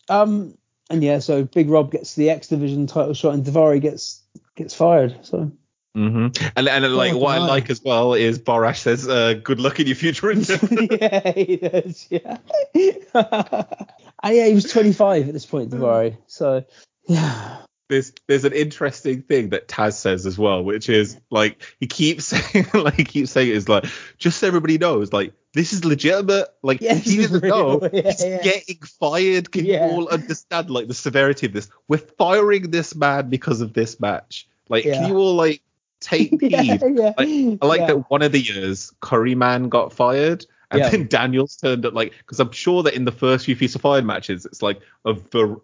Um. 0.09 0.55
And 0.91 1.03
yeah, 1.03 1.19
so 1.19 1.43
Big 1.43 1.69
Rob 1.69 1.91
gets 1.91 2.15
the 2.15 2.31
X 2.31 2.47
Division 2.47 2.87
title 2.87 3.13
shot, 3.13 3.35
and 3.35 3.45
Daivari 3.45 3.79
gets 3.79 4.21
gets 4.55 4.73
fired. 4.73 5.15
So 5.21 5.51
hmm 5.95 6.27
And 6.55 6.67
and 6.69 6.93
like 6.95 7.13
Oh, 7.13 7.17
what 7.17 7.35
I 7.35 7.39
like 7.39 7.69
as 7.69 7.81
well 7.83 8.13
is 8.13 8.37
Borash 8.39 8.77
says, 8.77 9.07
uh, 9.07 9.33
"Good 9.33 9.59
luck 9.59 9.79
in 9.79 9.87
your 9.87 9.95
future 9.95 10.31
yeah, 10.31 11.31
he 11.31 11.57
does. 11.57 12.07
Yeah. 12.09 12.37
and 13.13 14.35
yeah, 14.35 14.45
he 14.47 14.53
was 14.53 14.71
25 14.71 15.27
at 15.27 15.33
this 15.33 15.45
point, 15.45 15.71
Daivari. 15.71 16.17
So 16.27 16.63
yeah, 17.07 17.57
there's 17.89 18.13
there's 18.27 18.45
an 18.45 18.53
interesting 18.53 19.23
thing 19.23 19.49
that 19.49 19.67
Taz 19.67 19.93
says 19.93 20.27
as 20.27 20.37
well, 20.37 20.63
which 20.63 20.89
is 20.89 21.19
like 21.31 21.63
he 21.79 21.87
keeps 21.87 22.25
saying 22.27 22.67
like 22.73 22.95
he 22.95 23.03
keeps 23.03 23.31
saying 23.31 23.49
is 23.49 23.67
like 23.67 23.85
just 24.17 24.39
so 24.39 24.47
everybody 24.47 24.77
knows 24.77 25.11
like 25.11 25.33
this 25.53 25.73
is 25.73 25.83
legitimate. 25.83 26.47
Like 26.61 26.81
he 26.81 27.17
doesn't 27.17 27.43
know. 27.43 27.81
Yeah, 27.91 28.01
he's 28.11 28.23
yeah. 28.23 28.41
getting 28.43 28.77
fired. 28.99 29.51
Can 29.51 29.65
Yeah. 29.65 29.87
you 29.87 29.93
all 29.93 30.07
understand 30.07 30.69
like 30.69 30.87
the 30.87 30.93
severity 30.93 31.47
of 31.47 31.53
this? 31.53 31.67
We're 31.87 31.97
firing 31.97 32.69
this 32.69 32.95
man 32.95 33.29
because 33.29 33.61
of 33.61 33.73
this 33.73 33.99
match. 33.99 34.47
Like 34.69 34.83
can 34.83 35.07
you 35.09 35.17
all 35.17 35.33
like 35.33 35.63
take 35.99 36.29
heed? 36.41 36.51
yeah, 36.51 36.61
yeah. 36.61 37.13
Like, 37.17 37.59
I 37.61 37.65
like 37.65 37.79
yeah. 37.81 37.87
that 37.87 38.09
one 38.09 38.21
of 38.21 38.31
the 38.31 38.39
years 38.39 38.91
Curry 39.01 39.35
Man 39.35 39.69
got 39.69 39.93
fired. 39.93 40.45
And 40.71 40.83
then 40.83 41.07
Daniels 41.09 41.55
turned 41.55 41.85
up 41.85 41.93
like 41.95 42.13
because 42.19 42.39
I'm 42.39 42.51
sure 42.51 42.83
that 42.83 42.93
in 42.93 43.05
the 43.05 43.11
first 43.11 43.45
few 43.45 43.55
Feast 43.55 43.75
of 43.75 43.81
Fire 43.81 44.01
matches 44.03 44.45
it's 44.45 44.61
like 44.61 44.79
a, 45.03 45.15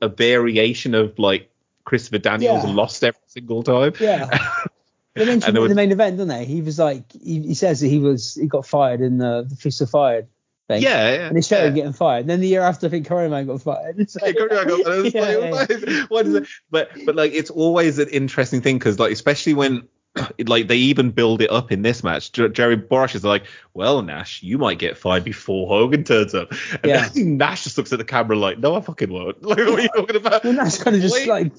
a 0.02 0.08
variation 0.10 0.96
of 0.96 1.18
like 1.20 1.52
Christopher 1.84 2.18
Daniels 2.18 2.66
lost 2.66 3.04
every 3.04 3.22
single 3.28 3.62
time. 3.64 3.94
Yeah. 4.00 4.30
They 5.14 5.26
mentioned 5.26 5.56
in 5.56 5.62
was- 5.64 5.70
the 5.70 5.76
main 5.76 5.94
event, 5.94 6.18
don't 6.18 6.28
they? 6.28 6.44
He 6.44 6.62
was 6.62 6.78
like, 6.78 7.10
he, 7.14 7.40
he 7.42 7.54
says 7.54 7.80
that 7.80 7.88
he 7.88 8.00
was, 8.00 8.36
he 8.36 8.48
got 8.48 8.66
fired 8.66 9.00
in 9.00 9.18
the, 9.18 9.46
the 9.48 9.56
Feast 9.56 9.82
or 9.82 9.86
Fired 9.86 10.28
thing. 10.68 10.82
Yeah, 10.82 11.14
yeah. 11.14 11.28
And 11.28 11.38
they 11.38 11.42
showed 11.42 11.60
yeah. 11.60 11.68
him 11.68 11.74
getting 11.76 11.94
fired. 11.94 12.22
And 12.22 12.30
then 12.30 12.42
the 12.42 12.50
year 12.50 12.62
after, 12.62 12.88
I 12.88 12.90
think 12.90 13.08
Curry 13.08 13.30
Man 13.30 13.46
got 13.46 13.62
fired. 13.62 13.98
It's 13.98 14.18
Yeah, 14.20 14.26
like- 14.28 14.36
Curry 14.36 14.50
got 14.50 14.84
fired. 14.84 14.88
I 14.88 14.98
was 15.02 15.14
Yeah, 15.14 15.22
like, 15.22 15.30
yeah, 15.40 15.52
what 15.52 15.72
is- 15.72 16.10
what 16.10 16.26
is 16.28 16.34
it? 16.36 16.48
But 16.70 16.90
but 17.06 17.16
like 17.16 17.32
it's 17.32 17.50
always 17.50 17.98
an 17.98 18.10
interesting 18.10 18.60
thing 18.62 18.78
because 18.78 19.00
like 19.00 19.14
especially 19.14 19.54
when 19.54 19.88
like 20.48 20.68
they 20.68 20.78
even 20.78 21.12
build 21.12 21.42
it 21.42 21.50
up 21.52 21.72
in 21.72 21.82
this 21.82 22.04
match. 22.04 22.32
Jer- 22.32 22.50
Jerry 22.50 22.78
Borash 22.78 23.16
is 23.16 23.24
like, 23.24 23.44
well, 23.74 24.02
Nash, 24.02 24.42
you 24.44 24.58
might 24.58 24.80
get 24.80 24.98
fired 24.98 25.24
before 25.24 25.68
Hogan 25.68 26.04
turns 26.04 26.34
up. 26.34 26.52
And 26.84 26.86
Yeah. 26.86 27.10
Nash 27.16 27.64
just 27.66 27.78
looks 27.78 27.92
at 27.92 28.00
the 28.00 28.06
camera 28.06 28.38
like, 28.38 28.60
no, 28.60 28.76
I 28.76 28.82
fucking 28.82 29.12
won't. 29.12 29.42
Like, 29.44 29.58
what 29.58 29.80
are 29.80 29.82
you 29.82 29.90
talking 29.90 30.16
about? 30.16 30.44
Well, 30.44 30.54
Nash 30.54 30.78
kind 30.78 30.96
of 30.96 31.02
just 31.02 31.14
Wait. 31.16 31.28
like 31.28 31.52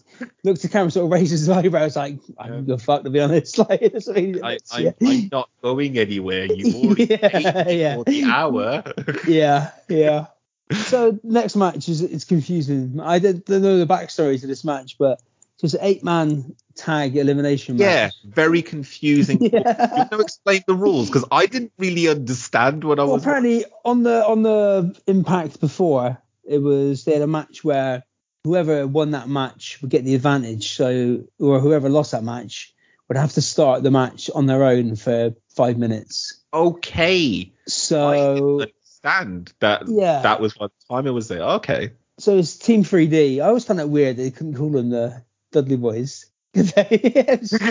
looks 0.45 0.65
at 0.65 0.71
the 0.71 0.73
camera, 0.73 0.91
sort 0.91 1.05
of 1.07 1.13
raises 1.13 1.41
his 1.41 1.49
eyebrows, 1.51 1.97
like, 1.97 2.19
I'm 2.39 2.65
gonna 2.65 2.79
fuck 2.79 3.05
to 3.05 3.11
be 3.11 3.21
honest. 3.21 3.59
Like, 3.59 3.83
it's, 3.83 4.09
it's, 4.09 4.43
I, 4.43 4.59
I, 4.73 4.79
yeah. 4.79 4.91
I'm 5.03 5.29
not 5.31 5.51
going 5.63 5.99
anywhere. 5.99 6.45
You've 6.47 6.75
already 6.75 7.05
Yeah, 7.07 7.29
paid 7.65 7.81
yeah. 7.81 7.97
for 7.97 8.05
the 8.05 8.25
hour. 8.25 8.83
yeah, 9.29 9.71
yeah. 9.89 10.27
So 10.73 11.19
next 11.23 11.55
match 11.57 11.89
is 11.89 12.01
it's 12.03 12.25
confusing. 12.25 12.99
I 13.01 13.19
don't 13.21 13.49
know 13.49 13.79
the 13.79 13.87
backstory 13.87 14.41
to 14.41 14.47
this 14.49 14.65
match, 14.65 14.97
but 14.99 15.21
it's 15.65 15.75
an 15.75 15.81
eight 15.83 16.05
man 16.05 16.55
tag 16.75 17.17
elimination 17.17 17.77
match. 17.77 17.83
yeah, 17.83 18.11
very 18.25 18.63
confusing. 18.63 19.39
Yeah. 19.53 19.97
You 20.05 20.17
to 20.19 20.21
explain 20.23 20.63
the 20.67 20.75
rules 20.75 21.09
because 21.09 21.25
I 21.33 21.47
didn't 21.47 21.73
really 21.79 22.09
understand 22.09 22.85
what 22.85 22.99
I 23.01 23.05
Well, 23.05 23.15
was. 23.15 23.23
apparently 23.23 23.65
on 23.85 24.03
the 24.03 24.25
on 24.27 24.43
the 24.43 24.95
Impact 25.07 25.61
before 25.61 26.19
it 26.45 26.59
was 26.59 27.05
they 27.05 27.13
had 27.15 27.23
a 27.23 27.27
match 27.27 27.65
where 27.65 28.03
whoever 28.45 28.87
won 28.87 29.13
that 29.13 29.29
match 29.29 29.79
would 29.81 29.91
get 29.91 30.05
the 30.05 30.15
advantage. 30.15 30.75
So 30.77 31.25
or 31.41 31.59
whoever 31.61 31.89
lost 31.89 32.13
that 32.13 32.23
match 32.23 32.75
would 33.09 33.17
have 33.17 33.33
to 33.33 33.41
start 33.43 33.83
the 33.83 33.91
match 33.91 34.29
on 34.35 34.47
their 34.47 34.63
own 34.65 34.97
for 34.97 35.35
five 35.55 35.79
minutes. 35.79 36.43
okay. 36.53 37.53
So 37.67 38.61
understand 38.61 39.53
that 39.61 39.85
Yeah. 39.89 40.23
that 40.23 40.41
was 40.41 40.57
what 40.59 40.73
time 40.91 41.07
it 41.07 41.11
was 41.11 41.29
there. 41.29 41.43
Okay. 41.43 41.93
so 42.19 42.37
it's 42.39 42.57
Team 42.57 42.83
3D. 42.85 43.39
I 43.41 43.47
always 43.49 43.65
found 43.65 43.81
it 43.81 43.89
weird 43.89 44.17
they 44.17 44.31
couldn't 44.31 44.55
call 44.57 44.71
them 44.71 44.91
the 44.91 45.23
Dudley 45.57 45.77
Boys. 45.77 46.27
It's 46.53 47.51
just 47.51 47.63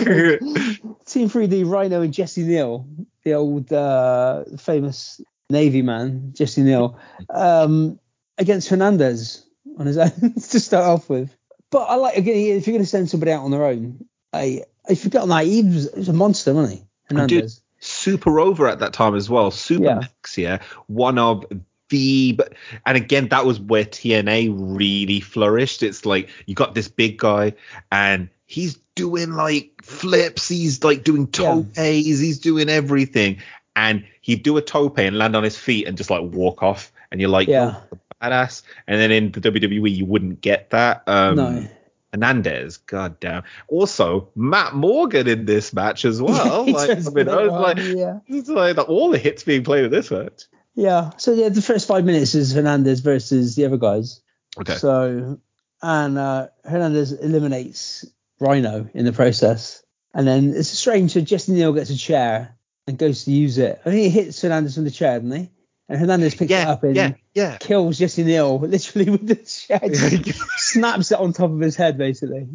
Team 1.06 1.28
3D, 1.30 1.64
Rhyno 1.64 2.02
and 2.02 2.12
Jesse 2.12 2.42
Neal, 2.42 2.86
the 3.22 3.34
old 3.34 3.72
uh, 3.72 4.44
famous 4.58 5.20
Navy 5.50 5.82
man, 5.82 6.32
Jesse 6.34 6.62
Neal, 6.62 6.98
um, 7.30 8.00
against 8.38 8.68
Hernandez 8.68 9.46
on 9.78 9.86
his 9.86 9.98
own 9.98 10.10
to 10.10 10.60
start 10.60 10.84
off 10.84 11.08
with. 11.08 11.30
But 11.70 11.84
I 11.84 11.94
like 11.94 12.16
again 12.16 12.56
if 12.56 12.66
you're 12.66 12.74
going 12.74 12.84
to 12.84 12.90
send 12.90 13.08
somebody 13.08 13.32
out 13.32 13.44
on 13.44 13.52
their 13.52 13.64
own, 13.64 14.04
I 14.32 14.62
I 14.88 14.96
forgot 14.96 15.28
that 15.28 15.46
he 15.46 15.62
was, 15.62 15.92
he 15.92 15.98
was 16.00 16.08
a 16.08 16.12
monster, 16.12 16.54
wasn't 16.54 16.80
he? 16.80 16.86
Hernandez. 17.08 17.62
Super 17.78 18.40
over 18.40 18.66
at 18.66 18.80
that 18.80 18.92
time 18.92 19.14
as 19.14 19.30
well. 19.30 19.50
Super 19.52 19.84
Yeah. 19.84 19.94
Max, 20.00 20.38
yeah. 20.38 20.62
One 20.86 21.18
of 21.18 21.44
the 21.88 22.32
but 22.32 22.54
and 22.84 22.96
again 22.96 23.28
that 23.28 23.46
was 23.46 23.60
where 23.60 23.84
TNA 23.84 24.54
really 24.56 25.20
flourished. 25.20 25.82
It's 25.82 26.04
like 26.06 26.28
you 26.46 26.54
got 26.54 26.74
this 26.74 26.88
big 26.88 27.18
guy 27.18 27.54
and 27.92 28.28
he's 28.46 28.76
doing 28.94 29.32
like 29.32 29.72
flips, 29.82 30.48
he's 30.48 30.82
like 30.84 31.04
doing 31.04 31.22
Yeah. 31.32 31.54
topes, 31.54 31.78
he's 31.78 32.38
doing 32.38 32.68
everything. 32.68 33.38
And 33.74 34.04
he'd 34.22 34.42
do 34.42 34.56
a 34.56 34.62
tope 34.62 34.98
and 34.98 35.18
land 35.18 35.36
on 35.36 35.42
his 35.44 35.56
feet 35.56 35.86
and 35.86 35.96
just 35.98 36.08
like 36.10 36.22
walk 36.22 36.62
off. 36.62 36.90
And 37.12 37.20
you're 37.20 37.30
like, 37.30 37.46
Yeah. 37.46 37.76
"Oh, 37.92 37.98
badass. 38.22 38.62
And 38.86 38.98
then 39.00 39.10
in 39.10 39.30
the 39.32 39.40
WWE 39.40 39.94
you 39.94 40.06
wouldn't 40.06 40.40
get 40.40 40.70
that. 40.70 41.02
Um 41.06 41.36
no. 41.36 41.68
Hernandez, 42.12 42.78
god 42.78 43.20
damn. 43.20 43.42
Also, 43.68 44.28
Matt 44.34 44.74
Morgan 44.74 45.28
in 45.28 45.44
this 45.44 45.74
match 45.74 46.04
as 46.06 46.22
well. 46.22 46.64
Like, 46.64 46.90
I 46.90 47.10
mean, 47.10 47.28
I 47.28 47.46
was 47.46 47.52
like, 47.52 47.78
yeah. 47.78 48.74
like 48.74 48.88
all 48.88 49.10
the 49.10 49.18
hits 49.18 49.42
being 49.42 49.62
played 49.64 49.84
in 49.84 49.90
this 49.90 50.10
match. 50.10 50.44
Yeah. 50.76 51.10
So 51.16 51.32
yeah, 51.32 51.48
the 51.48 51.62
first 51.62 51.88
five 51.88 52.04
minutes 52.04 52.34
is 52.34 52.52
Hernandez 52.52 53.00
versus 53.00 53.56
the 53.56 53.64
other 53.64 53.78
guys. 53.78 54.20
Okay. 54.60 54.76
So 54.76 55.40
and 55.82 56.18
uh, 56.18 56.48
Hernandez 56.64 57.12
eliminates 57.12 58.04
Rhyno 58.40 58.90
in 58.94 59.04
the 59.04 59.12
process, 59.12 59.82
and 60.14 60.26
then 60.26 60.54
it's 60.54 60.68
strange. 60.68 61.12
So 61.12 61.22
Jesse 61.22 61.52
Neal 61.52 61.72
gets 61.72 61.90
a 61.90 61.96
chair 61.96 62.56
and 62.86 62.98
goes 62.98 63.24
to 63.24 63.32
use 63.32 63.58
it. 63.58 63.80
I 63.84 63.90
think 63.90 64.02
he 64.02 64.08
hits 64.10 64.40
Hernandez 64.40 64.74
from 64.74 64.84
the 64.84 64.90
chair, 64.90 65.18
doesn't 65.18 65.36
he? 65.36 65.50
And 65.88 66.00
Hernandez 66.00 66.34
picks 66.34 66.52
it 66.52 66.66
up 66.66 66.82
and 66.82 66.96
yeah, 66.96 67.12
yeah. 67.34 67.56
kills 67.58 67.98
Jesse 67.98 68.24
Neal 68.24 68.58
literally 68.60 69.10
with 69.10 69.26
the 69.26 69.36
chair. 69.36 69.80
Snaps 70.56 71.12
it 71.12 71.18
on 71.18 71.32
top 71.32 71.50
of 71.50 71.60
his 71.60 71.76
head 71.76 71.96
basically. 71.96 72.48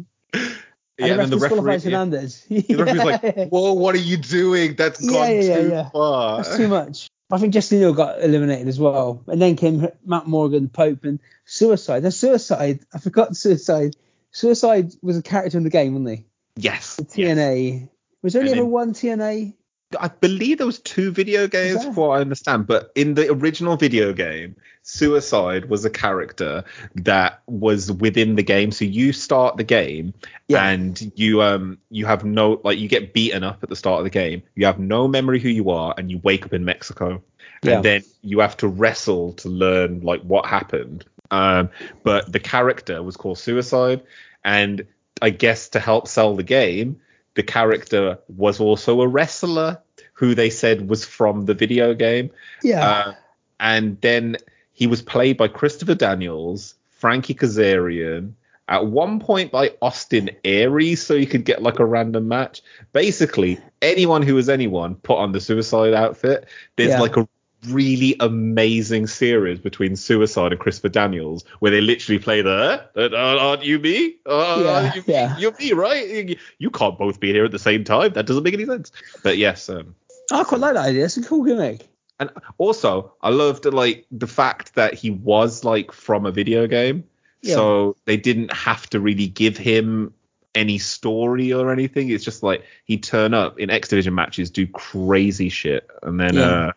Yeah, 0.98 1.06
and 1.06 1.12
and 1.12 1.20
then 1.20 1.30
the 1.30 1.38
referee, 1.38 1.72
disqualifies 1.76 2.46
yeah, 2.50 2.60
the 2.76 2.84
referee's 2.84 3.04
like, 3.04 3.48
"Whoa, 3.48 3.72
what 3.72 3.94
are 3.94 3.98
you 3.98 4.18
doing? 4.18 4.76
That's 4.76 5.00
gone 5.00 5.14
yeah, 5.14 5.40
yeah, 5.40 5.82
too 5.84 5.90
far." 5.92 6.42
That's 6.42 6.56
too 6.56 6.68
much. 6.68 7.08
I 7.30 7.38
think 7.38 7.54
Jesse 7.54 7.78
Neal 7.78 7.94
got 7.94 8.22
eliminated 8.22 8.68
as 8.68 8.78
well. 8.78 9.24
And 9.26 9.40
then 9.40 9.56
came 9.56 9.88
Matt 10.04 10.26
Morgan, 10.26 10.68
Pope, 10.68 11.04
and 11.04 11.18
Suicide. 11.46 12.02
Now, 12.02 12.10
Suicide, 12.10 12.80
I 12.92 12.98
forgot 12.98 13.34
Suicide. 13.36 13.96
Suicide 14.32 14.92
was 15.00 15.16
a 15.16 15.22
character 15.22 15.56
in 15.56 15.64
the 15.64 15.70
game, 15.70 15.94
wasn't 15.94 16.18
he? 16.18 16.26
Yes. 16.56 16.96
The 16.96 17.06
yes. 17.16 17.38
TNA. 17.38 17.88
Was 18.22 18.34
there 18.34 18.40
only 18.42 18.52
And 18.52 18.60
ever 18.60 18.64
then- 18.66 18.72
one 18.72 18.92
TNA? 18.92 19.54
I 20.00 20.08
believe 20.08 20.58
there 20.58 20.66
was 20.66 20.78
two 20.80 21.10
video 21.10 21.46
games, 21.46 21.76
there? 21.76 21.84
from 21.84 21.94
what 21.94 22.18
I 22.18 22.20
understand. 22.20 22.66
But 22.66 22.92
in 22.94 23.14
the 23.14 23.30
original 23.32 23.76
video 23.76 24.12
game, 24.12 24.56
Suicide 24.82 25.68
was 25.68 25.84
a 25.84 25.90
character 25.90 26.64
that 26.96 27.42
was 27.46 27.90
within 27.90 28.34
the 28.36 28.42
game. 28.42 28.72
So 28.72 28.84
you 28.84 29.12
start 29.12 29.56
the 29.56 29.64
game 29.64 30.14
Yeah. 30.48 30.66
and 30.68 31.12
you 31.16 31.42
um 31.42 31.78
you 31.90 32.06
have 32.06 32.24
no 32.24 32.60
like 32.64 32.78
you 32.78 32.88
get 32.88 33.12
beaten 33.12 33.44
up 33.44 33.62
at 33.62 33.68
the 33.68 33.76
start 33.76 33.98
of 33.98 34.04
the 34.04 34.10
game. 34.10 34.42
You 34.54 34.66
have 34.66 34.78
no 34.78 35.08
memory 35.08 35.40
who 35.40 35.48
you 35.48 35.70
are, 35.70 35.94
and 35.96 36.10
you 36.10 36.20
wake 36.22 36.44
up 36.44 36.52
in 36.52 36.64
Mexico. 36.64 37.22
Yeah. 37.62 37.76
And 37.76 37.84
then 37.84 38.02
you 38.22 38.40
have 38.40 38.56
to 38.58 38.68
wrestle 38.68 39.34
to 39.34 39.48
learn 39.48 40.00
like 40.00 40.22
what 40.22 40.46
happened. 40.46 41.04
Um, 41.30 41.70
but 42.02 42.30
the 42.30 42.40
character 42.40 43.02
was 43.02 43.16
called 43.16 43.38
Suicide, 43.38 44.02
and 44.44 44.86
I 45.22 45.30
guess 45.30 45.68
to 45.70 45.80
help 45.80 46.08
sell 46.08 46.34
the 46.34 46.42
game, 46.42 47.00
the 47.34 47.42
character 47.42 48.18
was 48.36 48.60
also 48.60 49.00
a 49.00 49.08
wrestler 49.08 49.78
who 50.14 50.34
they 50.34 50.50
said 50.50 50.88
was 50.88 51.04
from 51.04 51.46
the 51.46 51.54
video 51.54 51.94
game. 51.94 52.30
Yeah. 52.62 52.86
Uh, 52.86 53.14
and 53.60 54.00
then 54.00 54.36
he 54.72 54.86
was 54.86 55.02
played 55.02 55.36
by 55.36 55.48
Christopher 55.48 55.94
Daniels, 55.94 56.74
Frankie 56.90 57.34
Kazarian, 57.34 58.32
at 58.68 58.86
one 58.86 59.18
point 59.20 59.50
by 59.50 59.72
Austin 59.82 60.30
Aries, 60.44 61.04
so 61.04 61.14
you 61.14 61.26
could 61.26 61.44
get 61.44 61.62
like 61.62 61.78
a 61.78 61.84
random 61.84 62.28
match. 62.28 62.62
Basically, 62.92 63.58
anyone 63.82 64.22
who 64.22 64.34
was 64.34 64.48
anyone 64.48 64.94
put 64.96 65.18
on 65.18 65.32
the 65.32 65.40
suicide 65.40 65.94
outfit. 65.94 66.46
There's 66.76 66.90
Yeah. 66.90 67.00
like 67.00 67.16
a 67.16 67.28
really 67.68 68.16
amazing 68.20 69.06
series 69.06 69.58
between 69.58 69.96
Suicide 69.96 70.52
and 70.52 70.60
Christopher 70.60 70.88
Daniels, 70.88 71.44
where 71.60 71.70
they 71.70 71.80
literally 71.80 72.18
play 72.18 72.42
the 72.42 72.84
uh, 72.96 73.08
"Aren't 73.16 73.64
you 73.64 73.78
me? 73.78 74.16
Uh, 74.26 74.62
Yeah, 74.64 74.94
you, 74.94 75.02
yeah. 75.06 75.38
You're 75.38 75.54
me, 75.58 75.72
right? 75.72 76.36
You, 76.58 76.70
can't 76.70 76.98
both 76.98 77.20
be 77.20 77.32
here 77.32 77.44
at 77.44 77.52
the 77.52 77.58
same 77.58 77.84
time. 77.84 78.12
That 78.14 78.26
doesn't 78.26 78.42
make 78.42 78.54
any 78.54 78.66
sense." 78.66 78.90
But 79.22 79.38
yes, 79.38 79.68
um, 79.68 79.94
I 80.32 80.44
quite 80.44 80.60
like 80.60 80.74
that 80.74 80.86
idea. 80.86 81.04
It's 81.04 81.16
a 81.16 81.22
cool 81.22 81.44
gimmick. 81.44 81.88
and 82.20 82.30
also 82.58 83.12
I 83.22 83.30
loved 83.30 83.64
like 83.66 84.06
the 84.10 84.26
fact 84.26 84.74
that 84.74 84.94
he 84.94 85.10
was 85.10 85.64
like 85.64 85.92
from 85.92 86.26
a 86.26 86.30
video 86.32 86.66
game, 86.66 87.04
Yeah. 87.42 87.54
so 87.54 87.96
they 88.04 88.16
didn't 88.16 88.52
have 88.52 88.88
to 88.90 89.00
really 89.00 89.26
give 89.28 89.56
him 89.56 90.14
any 90.54 90.76
story 90.78 91.52
or 91.52 91.72
anything. 91.72 92.10
It's 92.10 92.24
just 92.24 92.42
like 92.42 92.62
he'd 92.84 93.02
turn 93.02 93.32
up 93.34 93.58
in 93.58 93.70
X 93.70 93.88
Division 93.88 94.14
matches, 94.14 94.50
do 94.50 94.66
crazy 94.66 95.48
shit, 95.48 95.88
and 96.02 96.20
then 96.20 96.36
uh, 96.36 96.72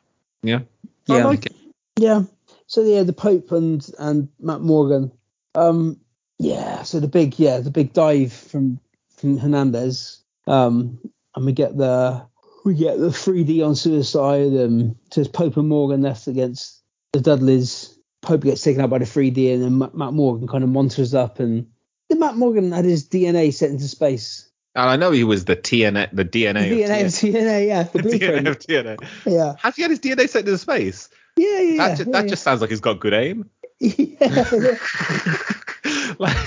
yeah, 0.47 0.59
I 1.09 1.17
Yeah. 1.17 1.26
like 1.26 1.45
it. 1.45 1.55
Yeah. 1.99 2.23
So 2.67 2.81
yeah, 2.81 3.03
the 3.03 3.13
Pope 3.13 3.51
and 3.51 3.88
and 3.99 4.30
Matt 4.39 4.61
Morgan. 4.61 5.11
Um. 5.53 5.99
Yeah. 6.39 6.84
So 6.84 6.99
the 6.99 7.07
big 7.07 7.38
yeah 7.39 7.59
the 7.59 7.72
big 7.72 7.93
dive 7.93 8.34
from 8.34 8.80
from 9.17 9.38
Hernandez. 9.38 10.19
Um. 10.47 10.99
And 11.35 11.45
we 11.45 11.51
get 11.51 11.76
the 11.77 12.26
we 12.63 12.73
get 12.76 12.97
the 12.97 13.09
3D 13.09 13.65
on 13.65 13.76
Suicide. 13.76 14.53
and 14.53 14.95
So 15.11 15.22
it's 15.22 15.30
Pope 15.30 15.57
and 15.57 15.67
Morgan 15.67 16.01
left 16.01 16.27
against 16.27 16.81
the 17.11 17.19
Dudleys. 17.22 17.97
Pope 18.22 18.41
gets 18.41 18.61
taken 18.63 18.81
out 18.81 18.89
by 18.89 18.97
the 18.97 19.05
3D, 19.05 19.53
and 19.53 19.61
then 19.63 19.77
Matt, 19.77 19.93
Matt 19.95 20.13
Morgan 20.13 20.47
kind 20.47 20.63
of 20.63 20.69
monsters 20.72 21.13
up, 21.13 21.39
and 21.39 21.67
then 22.09 22.19
Matt 22.19 22.38
Morgan 22.38 22.72
had 22.72 22.84
his 22.85 23.07
DNA 23.07 23.53
sent 23.53 23.73
into 23.73 23.88
space. 23.88 24.49
And 24.76 24.89
I 24.89 24.95
know 24.97 25.11
he 25.11 25.23
was 25.23 25.45
the 25.45 25.56
TNA, 25.56 26.10
the 26.14 26.26
DNA, 26.26 26.69
The 26.69 26.81
DNA 26.84 27.06
of 27.06 27.11
TNA, 27.11 27.68
yeah, 27.68 27.84
the 27.84 27.99
TNA, 27.99 28.02
blueprint. 28.19 28.47
of 28.49 28.60
TNA. 28.60 28.97
Yeah. 29.26 29.53
Has 29.60 29.76
he 29.76 29.81
had 29.84 29.91
his 29.91 29.99
DNA 30.02 30.27
sent 30.30 30.45
into 30.47 30.57
space? 30.57 31.10
Yeah, 31.38 31.60
yeah, 31.60 31.77
That, 31.77 31.89
yeah. 31.89 31.95
just, 31.95 31.99
yeah, 32.07 32.11
that 32.14 32.23
yeah. 32.23 32.30
just 32.30 32.43
sounds 32.43 32.61
like 32.61 32.69
he's 32.69 32.81
got 32.81 32.99
good 32.99 33.14
aim. 33.14 33.49
yeah. 33.80 33.97
like, 36.19 36.38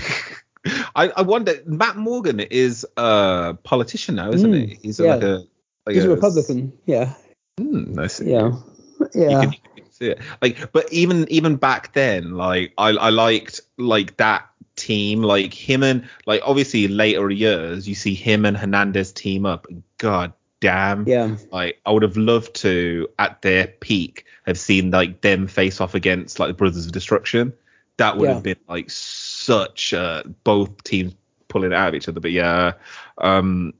I, 0.95 1.09
I 1.17 1.23
wonder. 1.23 1.55
Matt 1.67 1.97
Morgan 1.97 2.41
is 2.41 2.87
a 2.97 3.57
politician 3.63 4.15
now, 4.17 4.31
isn't 4.31 4.51
Mm, 4.51 4.69
he? 4.69 4.79
He's 4.83 5.01
yeah. 5.01 5.15
like 5.15 5.23
a. 5.23 5.45
Like 5.87 5.95
He's 5.95 6.05
a 6.05 6.09
Republican. 6.11 6.73
Yeah. 6.85 7.15
Hmm, 7.59 7.99
I 7.99 8.07
see. 8.09 8.31
Yeah. 8.31 8.51
You 8.51 9.09
Yeah. 9.15 9.41
can, 9.43 9.53
you 9.53 9.83
can 9.83 9.93
see 9.93 10.07
it. 10.07 10.21
Like, 10.43 10.73
but 10.73 10.93
even 10.93 11.27
even 11.31 11.57
back 11.57 11.93
then, 11.95 12.33
like 12.33 12.73
I 12.77 12.89
I 12.91 13.09
liked 13.11 13.61
like 13.79 14.17
that 14.19 14.49
team, 14.79 15.23
like 15.23 15.53
him 15.53 15.83
and 15.83 16.09
like 16.27 16.41
obviously 16.45 16.89
later 16.89 17.31
years, 17.31 17.89
you 17.89 17.95
see 17.95 18.15
him 18.15 18.45
and 18.47 18.57
Hernandez 18.57 19.13
team 19.13 19.45
up. 19.45 19.67
God 19.99 20.33
damn. 20.61 21.07
Yeah. 21.07 21.37
Like 21.53 21.81
I 21.85 21.91
would 21.93 22.03
have 22.03 22.17
loved 22.17 22.55
to 22.57 23.09
at 23.19 23.43
their 23.43 23.67
peak 23.67 24.25
have 24.47 24.59
seen 24.59 24.91
like 24.91 25.21
them 25.21 25.47
face 25.47 25.81
off 25.81 25.95
against 25.95 26.39
like 26.39 26.49
the 26.49 26.55
Brothers 26.55 26.87
of 26.87 26.93
Destruction. 26.93 27.53
That 27.99 28.17
would 28.17 28.29
Yeah. 28.29 28.35
have 28.35 28.43
been 28.43 28.57
like 28.69 28.91
such 28.91 29.93
uh, 29.93 30.23
both 30.45 30.83
teams 30.85 31.15
pulling 31.49 31.73
out 31.73 31.89
of 31.89 31.95
each 31.95 32.09
other. 32.09 32.21
But 32.21 32.33
yeah, 32.33 32.73
um, 33.19 33.75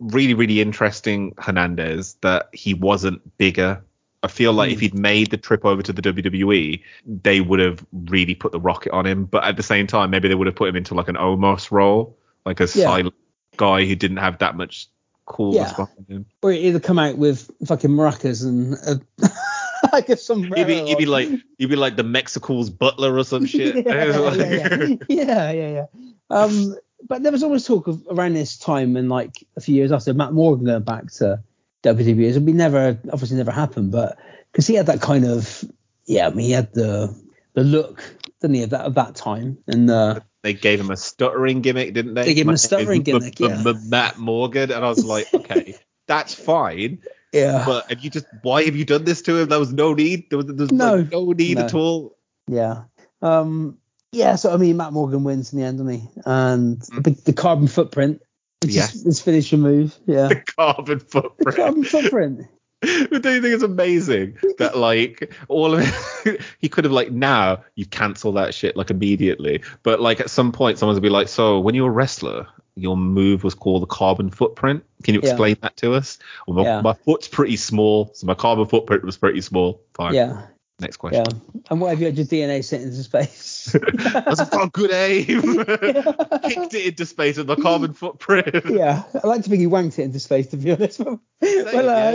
really 0.00 0.34
really 0.34 0.60
interesting 0.60 1.34
Hernandez 1.38 2.14
that 2.22 2.48
he 2.52 2.74
wasn't 2.74 3.36
bigger. 3.38 3.82
I 4.26 4.28
feel 4.28 4.52
like 4.52 4.70
Hmm. 4.70 4.74
if 4.74 4.80
he'd 4.80 4.94
made 4.94 5.30
the 5.30 5.36
trip 5.36 5.64
over 5.64 5.82
to 5.82 5.92
the 5.92 6.02
WWE, 6.02 6.82
they 7.06 7.40
would 7.40 7.60
have 7.60 7.84
really 7.92 8.34
put 8.34 8.50
the 8.50 8.58
rocket 8.60 8.92
on 8.92 9.06
him. 9.06 9.24
But 9.24 9.44
at 9.44 9.56
the 9.56 9.62
same 9.62 9.86
time, 9.86 10.10
maybe 10.10 10.26
they 10.28 10.34
would 10.34 10.48
have 10.48 10.56
put 10.56 10.68
him 10.68 10.74
into 10.74 10.94
like 10.94 11.08
an 11.08 11.14
Omos 11.16 11.70
role, 11.70 12.16
like 12.44 12.58
a 12.58 12.64
Yeah. 12.64 12.86
silent 12.90 13.14
guy 13.56 13.84
who 13.84 13.94
didn't 13.94 14.16
have 14.18 14.38
that 14.38 14.56
much 14.56 14.88
coolness 15.26 15.70
Yeah. 15.70 15.76
behind 15.76 16.06
him. 16.08 16.26
Or 16.42 16.50
he'd 16.50 16.66
either 16.66 16.80
come 16.80 16.98
out 16.98 17.18
with 17.18 17.48
fucking 17.66 17.90
maracas 17.90 18.44
and 18.44 18.74
uh, 18.86 19.28
like 19.92 20.08
a 20.08 20.16
sombrero. 20.16 20.56
You'd 20.58 20.66
be, 20.84 20.90
you'd 20.90 20.98
be 20.98 21.06
like 21.06 21.28
you'd 21.58 21.70
be 21.70 21.76
like 21.76 21.94
the 21.96 22.02
Mexical's 22.04 22.68
butler 22.70 23.16
or 23.16 23.22
some 23.24 23.46
shit. 23.54 23.86
yeah, 23.86 24.04
yeah, 24.04 24.34
yeah. 24.34 24.96
yeah, 25.08 25.50
yeah, 25.52 25.70
yeah. 25.70 25.86
Um, 26.30 26.74
but 27.08 27.22
there 27.22 27.30
was 27.30 27.42
always 27.44 27.64
talk 27.64 27.86
of 27.86 28.02
around 28.10 28.34
this 28.34 28.56
time 28.58 28.96
and 28.96 29.08
like 29.08 29.44
a 29.56 29.60
few 29.60 29.74
years 29.76 29.92
after 29.92 30.12
Matt 30.14 30.32
Morgan 30.32 30.66
going 30.66 30.82
back 30.82 31.12
to 31.12 31.40
WWE. 31.86 32.28
It 32.28 32.34
would 32.34 32.46
be 32.46 32.52
never, 32.52 32.98
obviously, 33.12 33.36
never 33.36 33.50
happened. 33.52 33.92
But 33.92 34.18
because 34.52 34.66
he 34.66 34.74
had 34.74 34.86
that 34.86 35.00
kind 35.00 35.24
of, 35.24 35.64
yeah, 36.06 36.26
I 36.26 36.30
mean, 36.30 36.46
he 36.46 36.52
had 36.52 36.72
the 36.72 37.14
the 37.54 37.64
look, 37.64 38.02
didn't 38.40 38.56
he, 38.56 38.62
of 38.64 38.70
that 38.70 38.82
of 38.86 38.94
that 38.94 39.14
time? 39.14 39.58
And 39.66 39.90
uh, 39.90 40.20
they 40.42 40.52
gave 40.54 40.78
him 40.80 40.90
a 40.90 40.96
stuttering 40.96 41.60
gimmick, 41.62 41.94
didn't 41.94 42.14
they? 42.14 42.24
They 42.24 42.34
gave 42.34 42.46
him 42.46 42.54
a 42.54 42.58
stuttering 42.58 43.02
gimmick, 43.02 43.40
yeah. 43.40 43.62
Matt 43.86 44.18
Morgan, 44.18 44.70
and 44.70 44.84
I 44.84 44.88
was 44.88 45.04
like, 45.04 45.26
okay, 45.34 45.74
that's 46.06 46.34
fine, 46.34 47.00
yeah, 47.32 47.64
but 47.66 47.88
have 47.90 48.00
you 48.04 48.10
just 48.10 48.26
why 48.42 48.64
have 48.64 48.76
you 48.76 48.84
done 48.84 49.04
this 49.04 49.22
to 49.22 49.36
him? 49.38 49.48
There 49.48 49.58
was 49.58 49.72
no 49.72 49.94
need. 49.94 50.30
There 50.30 50.36
was, 50.38 50.46
there 50.46 50.54
was 50.56 50.72
No. 50.72 50.96
like, 50.96 51.10
no 51.12 51.32
need 51.32 51.58
No. 51.58 51.64
at 51.64 51.74
all. 51.74 52.16
yeah, 52.46 52.84
um, 53.22 53.78
yeah. 54.12 54.36
So 54.36 54.52
I 54.52 54.56
mean, 54.56 54.76
Matt 54.76 54.92
Morgan 54.92 55.24
wins 55.24 55.52
in 55.52 55.58
the 55.58 55.64
end, 55.64 55.78
doesn't 55.78 55.92
he? 55.92 56.08
And 56.24 56.78
Mm. 56.78 57.04
the, 57.04 57.10
the 57.10 57.32
carbon 57.32 57.66
footprint, 57.68 58.22
which 58.62 58.72
Yes. 58.74 58.94
is 58.94 59.02
his 59.04 59.20
finishing 59.20 59.60
move. 59.60 59.96
Yeah, 60.06 60.28
The 60.28 60.42
carbon 60.56 60.98
the 60.98 61.04
footprint. 61.04 61.56
carbon 61.56 61.84
footprint. 61.84 62.40
But 62.82 63.22
do 63.22 63.32
you 63.32 63.40
think 63.40 63.54
it's 63.54 63.62
amazing 63.62 64.36
that 64.58 64.76
like 64.76 65.32
all 65.48 65.74
of 65.74 65.80
it, 66.26 66.40
he 66.58 66.68
could 66.68 66.84
have 66.84 66.92
like 66.92 67.10
now 67.10 67.64
you 67.74 67.86
cancel 67.86 68.32
that 68.32 68.54
shit 68.54 68.76
like 68.76 68.90
immediately, 68.90 69.62
but 69.82 70.00
like 70.00 70.20
at 70.20 70.28
some 70.30 70.52
point 70.52 70.78
someone's 70.78 70.96
gonna 70.98 71.02
be 71.02 71.08
like, 71.10 71.26
so 71.28 71.58
when 71.58 71.74
you're 71.74 71.88
a 71.88 71.92
wrestler, 71.92 72.46
your 72.76 72.96
move 72.96 73.42
was 73.42 73.54
called 73.54 73.82
the 73.82 73.86
carbon 73.86 74.30
footprint. 74.30 74.84
Can 75.02 75.14
you 75.14 75.20
Yeah. 75.24 75.30
explain 75.30 75.56
that 75.62 75.76
to 75.78 75.94
us? 75.94 76.18
Well, 76.46 76.56
my, 76.58 76.62
Yeah. 76.64 76.80
my 76.82 76.92
foot's 76.92 77.26
pretty 77.28 77.56
small, 77.56 78.10
so 78.14 78.26
my 78.26 78.34
carbon 78.34 78.66
footprint 78.66 79.04
was 79.04 79.16
pretty 79.16 79.40
small. 79.40 79.80
Fine. 79.94 80.14
Yeah, 80.14 80.42
Next 80.78 80.98
question. 80.98 81.24
yeah. 81.26 81.60
And 81.70 81.80
what 81.80 81.88
have 81.90 82.00
you 82.00 82.06
had 82.06 82.16
your 82.18 82.26
DNA 82.26 82.62
sent 82.62 82.82
into 82.82 83.02
space? 83.02 83.74
That's 83.94 84.40
a 84.40 84.46
got 84.46 84.72
good 84.72 84.92
aim. 84.92 85.24
Kicked 85.64 86.74
it 86.74 86.86
into 86.88 87.06
space 87.06 87.38
with 87.38 87.48
my 87.48 87.56
carbon 87.56 87.94
footprint. 87.94 88.64
yeah, 88.70 89.02
I 89.22 89.26
like 89.26 89.42
to 89.44 89.48
think 89.50 89.60
he 89.60 89.66
wanked 89.66 89.98
it 89.98 90.02
into 90.04 90.20
space, 90.20 90.48
to 90.48 90.56
be 90.58 90.72
honest. 90.72 91.00
well, 91.00 91.20
Yeah, 91.40 91.62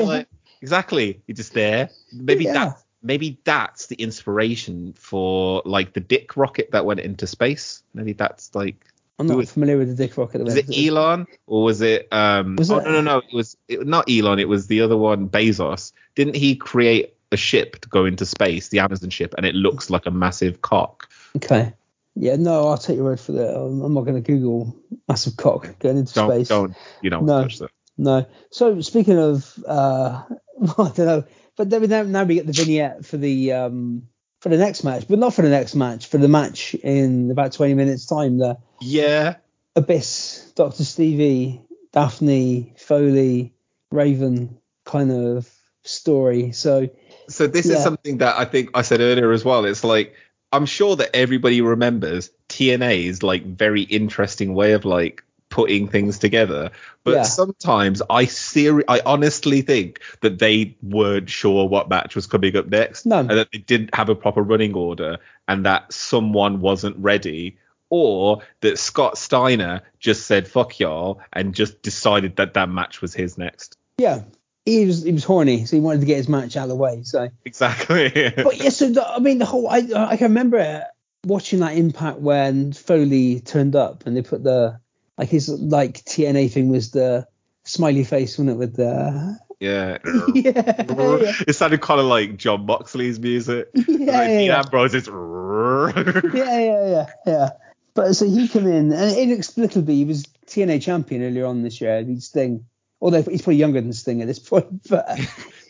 uh, 0.02 0.04
like- 0.06 0.28
exactly. 0.62 1.22
You're 1.26 1.36
just 1.36 1.54
there. 1.54 1.90
Maybe 2.14 2.44
Yeah. 2.46 2.54
that 2.54 2.84
maybe 3.04 3.40
that's 3.46 3.88
the 3.88 3.96
inspiration 3.96 4.94
for 4.94 5.64
like 5.66 5.94
the 5.94 6.00
dick 6.00 6.38
rocket 6.38 6.70
that 6.72 6.86
went 6.86 7.00
into 7.00 7.26
space. 7.26 7.82
Maybe 7.96 8.14
that's 8.14 8.54
like 8.54 8.86
I'm 9.18 9.26
not 9.26 9.40
is- 9.40 9.52
familiar 9.52 9.78
with 9.80 9.90
the 9.90 9.96
dick 10.08 10.16
rocket. 10.18 10.44
was 10.44 10.56
it 10.56 10.68
Elon 10.78 11.26
or 11.48 11.64
was 11.64 11.82
it 11.82 12.08
um 12.14 12.58
Was 12.58 12.70
oh 12.70 12.78
it- 12.78 12.84
no 12.86 12.92
no 12.92 13.02
no 13.02 13.18
it 13.18 13.34
was 13.34 13.58
it, 13.68 13.88
not 13.88 14.08
Elon 14.08 14.38
it 14.38 14.48
was 14.48 14.68
the 14.68 14.82
other 14.82 14.98
one 14.98 15.28
Bezos. 15.30 15.94
Didn't 16.14 16.36
he 16.36 16.56
create 16.56 17.16
a 17.32 17.38
ship 17.38 17.80
to 17.82 17.90
go 17.90 18.06
into 18.06 18.26
space, 18.26 18.70
the 18.70 18.80
Amazon 18.80 19.10
ship, 19.10 19.34
and 19.38 19.46
it 19.46 19.56
looks 19.56 19.90
like 19.90 20.06
a 20.06 20.12
massive 20.12 20.62
cock? 20.62 21.10
Okay. 21.38 21.74
Yeah, 22.16 22.36
no, 22.36 22.68
I'll 22.68 22.78
take 22.78 22.98
your 22.98 23.06
word 23.06 23.20
for 23.20 23.32
that. 23.34 23.56
I'm 23.56 23.94
not 23.94 24.02
going 24.02 24.22
to 24.22 24.22
Google 24.22 24.76
massive 25.08 25.38
cock 25.38 25.80
going 25.80 25.98
into 25.98 26.14
Don't 26.14 26.30
space. 26.30 26.48
don't 26.50 26.76
you 27.02 27.10
don't 27.10 27.26
No. 27.26 27.44
touch 27.44 27.60
that. 27.60 27.72
No. 27.98 28.26
So 28.52 28.82
speaking 28.82 29.18
of, 29.18 29.58
uh, 29.66 30.24
I 30.62 30.92
don't 30.96 30.98
know, 31.00 31.24
but 31.56 31.70
then 31.70 31.82
we 31.82 31.88
now, 31.88 32.04
now 32.04 32.24
we 32.24 32.36
get 32.36 32.48
the 32.48 32.54
vignette 32.54 33.06
for 33.06 33.18
the 33.18 33.54
um 33.54 34.04
for 34.42 34.50
the 34.50 34.58
next 34.58 34.84
match, 34.84 35.08
but 35.08 35.20
not 35.20 35.34
for 35.34 35.44
the 35.44 35.50
next 35.50 35.76
match, 35.76 36.08
for 36.08 36.18
the 36.18 36.28
match 36.28 36.74
in 36.74 37.30
about 37.32 37.54
20 37.54 37.76
minutes 37.76 38.06
time. 38.08 38.38
The 38.40 38.58
Yeah. 38.82 39.36
Abyss, 39.76 40.52
Doctor 40.56 40.84
Stevie, 40.84 41.62
Daphne, 41.94 42.74
Foley, 42.78 43.54
Raven 43.92 44.58
kind 44.84 45.12
of 45.12 45.50
story. 45.84 46.52
So 46.52 46.90
So 47.28 47.48
this 47.48 47.66
is 47.66 47.82
something 47.84 48.18
that 48.20 48.38
I 48.38 48.46
think 48.46 48.70
I 48.74 48.82
said 48.82 49.00
earlier 49.02 49.32
as 49.32 49.44
well. 49.46 49.66
It's 49.66 49.84
like 49.84 50.16
I'm 50.54 50.66
sure 50.66 50.96
that 50.98 51.16
everybody 51.16 51.62
remembers 51.62 52.30
TNA's 52.50 53.24
like 53.24 53.46
very 53.46 53.84
interesting 53.84 54.54
way 54.54 54.74
of 54.74 54.84
like 54.86 55.24
putting 55.50 55.88
things 55.88 56.18
together. 56.20 56.72
But 57.04 57.12
Yeah. 57.16 57.24
sometimes 57.24 58.02
I 58.10 58.26
seri- 58.26 58.86
I 58.88 59.02
honestly 59.06 59.62
think 59.62 60.00
that 60.22 60.40
they 60.40 60.76
weren't 60.82 61.30
sure 61.30 61.68
what 61.68 61.90
match 61.90 62.16
was 62.16 62.26
coming 62.28 62.56
up 62.56 62.68
next. 62.68 63.06
No. 63.06 63.20
And 63.20 63.30
that 63.32 63.50
they 63.52 63.60
didn't 63.60 63.94
have 63.96 64.10
a 64.10 64.16
proper 64.16 64.42
running 64.42 64.74
order 64.76 65.18
and 65.48 65.66
that 65.66 65.92
someone 65.94 66.62
wasn't 66.62 66.98
ready. 66.98 67.58
Or 67.90 68.42
that 68.62 68.80
Scott 68.80 69.18
Steiner 69.18 69.82
just 70.00 70.26
said 70.26 70.48
fuck 70.48 70.80
y'all 70.80 71.20
and 71.34 71.54
just 71.54 71.82
decided 71.82 72.38
that 72.38 72.54
that 72.54 72.70
match 72.70 73.02
was 73.02 73.14
his 73.14 73.38
next. 73.38 73.78
yeah, 73.98 74.22
he 74.66 74.86
was 74.86 75.04
he 75.04 75.12
was 75.12 75.24
horny, 75.24 75.66
so 75.66 75.76
he 75.76 75.82
wanted 75.82 76.02
to 76.02 76.06
get 76.06 76.18
his 76.18 76.30
match 76.30 76.56
out 76.56 76.64
of 76.64 76.70
the 76.70 76.76
way. 76.76 77.04
So 77.04 77.30
Exactly. 77.46 78.10
but 78.36 78.58
yeah, 78.58 78.70
so 78.70 78.90
the, 78.90 79.08
I 79.08 79.20
mean, 79.20 79.40
the 79.40 79.46
whole 79.46 79.68
I 79.68 79.78
I 79.96 80.18
can 80.18 80.30
remember 80.30 80.86
watching 81.26 81.60
that 81.60 81.76
impact 81.78 82.20
when 82.20 82.74
Foley 82.74 83.40
turned 83.40 83.76
up 83.76 84.06
and 84.06 84.16
they 84.16 84.22
put 84.22 84.44
the 84.44 84.80
like 85.18 85.30
his 85.30 85.50
like 85.50 86.04
TNA 86.06 86.52
thing 86.52 86.70
was 86.70 86.92
the 86.92 87.28
smiley 87.64 88.04
face, 88.04 88.38
wasn't 88.38 88.52
it? 88.52 88.58
With 88.58 88.76
the 88.76 89.38
yeah. 89.60 90.00
yeah, 90.34 90.86
It 91.48 91.56
sounded 91.56 91.82
kind 91.82 92.00
of 92.00 92.08
like 92.08 92.38
Jon 92.38 92.66
Moxley's 92.66 93.20
music. 93.20 93.70
yeah, 93.74 93.84
like 93.88 94.08
yeah, 94.08 94.40
yeah, 94.40 94.60
Ambrose 94.60 94.96
is. 94.96 95.08
yeah, 95.08 96.60
yeah, 96.60 96.90
yeah, 96.90 97.06
yeah. 97.26 97.50
But 97.94 98.14
so 98.14 98.26
he 98.26 98.48
came 98.48 98.68
in 98.68 98.92
and 98.94 99.18
inexplicably 99.18 99.96
he 99.96 100.06
was 100.06 100.26
TNA 100.48 100.82
champion 100.82 101.24
earlier 101.24 101.46
on 101.46 101.62
this 101.62 101.82
year. 101.82 102.04
He's 102.04 102.30
thing 102.30 102.66
Although 103.02 103.24
he's 103.24 103.42
probably 103.42 103.58
younger 103.58 103.82
than 103.82 103.94
Sting 103.94 104.22
at 104.22 104.28
this 104.28 104.40
point, 104.50 104.88
but 104.90 105.20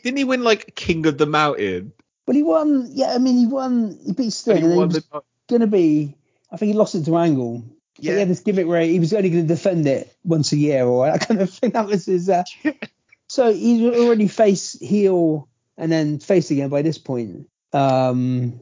Didn't 0.03 0.17
he 0.17 0.23
win 0.23 0.43
like 0.43 0.75
King 0.75 1.05
of 1.05 1.17
the 1.17 1.25
Mountain? 1.25 1.93
Well, 2.27 2.35
he 2.35 2.43
won. 2.43 2.89
Yeah, 2.91 3.13
I 3.13 3.17
mean 3.17 3.37
he 3.37 3.47
won. 3.47 3.97
He 4.05 4.11
beat 4.13 4.33
Sting. 4.33 4.57
He 4.57 4.63
and 4.63 4.73
he 4.73 4.77
was 4.79 5.03
gonna 5.49 5.67
be. 5.67 6.15
I 6.51 6.57
think 6.57 6.71
he 6.73 6.77
lost 6.77 6.95
it 6.95 7.05
to 7.05 7.17
Angle. 7.17 7.63
But 7.95 8.03
Yeah. 8.05 8.13
he 8.13 8.19
had 8.19 8.29
this 8.29 8.39
gimmick 8.41 8.67
where 8.67 8.81
he 8.81 8.99
was 8.99 9.13
only 9.13 9.29
going 9.29 9.43
to 9.43 9.47
defend 9.47 9.87
it 9.87 10.13
once 10.23 10.51
a 10.51 10.57
year 10.57 10.85
or 10.85 11.05
that 11.05 11.21
kind 11.27 11.41
of 11.41 11.49
thing. 11.49 11.71
That 11.71 11.87
was 11.87 12.05
his. 12.05 12.29
Uh, 12.29 12.43
so 13.27 13.53
he's 13.53 13.81
already 13.83 14.27
face 14.27 14.73
heel 14.79 15.47
and 15.77 15.91
then 15.91 16.19
face 16.19 16.51
again 16.51 16.69
by 16.69 16.81
this 16.81 16.97
point. 16.97 17.47
Um, 17.73 18.59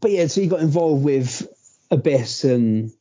but 0.00 0.10
yeah, 0.10 0.26
so 0.26 0.40
he 0.40 0.46
got 0.48 0.60
involved 0.60 1.02
with 1.04 1.46
Abyss 1.90 2.44
and 2.44 2.92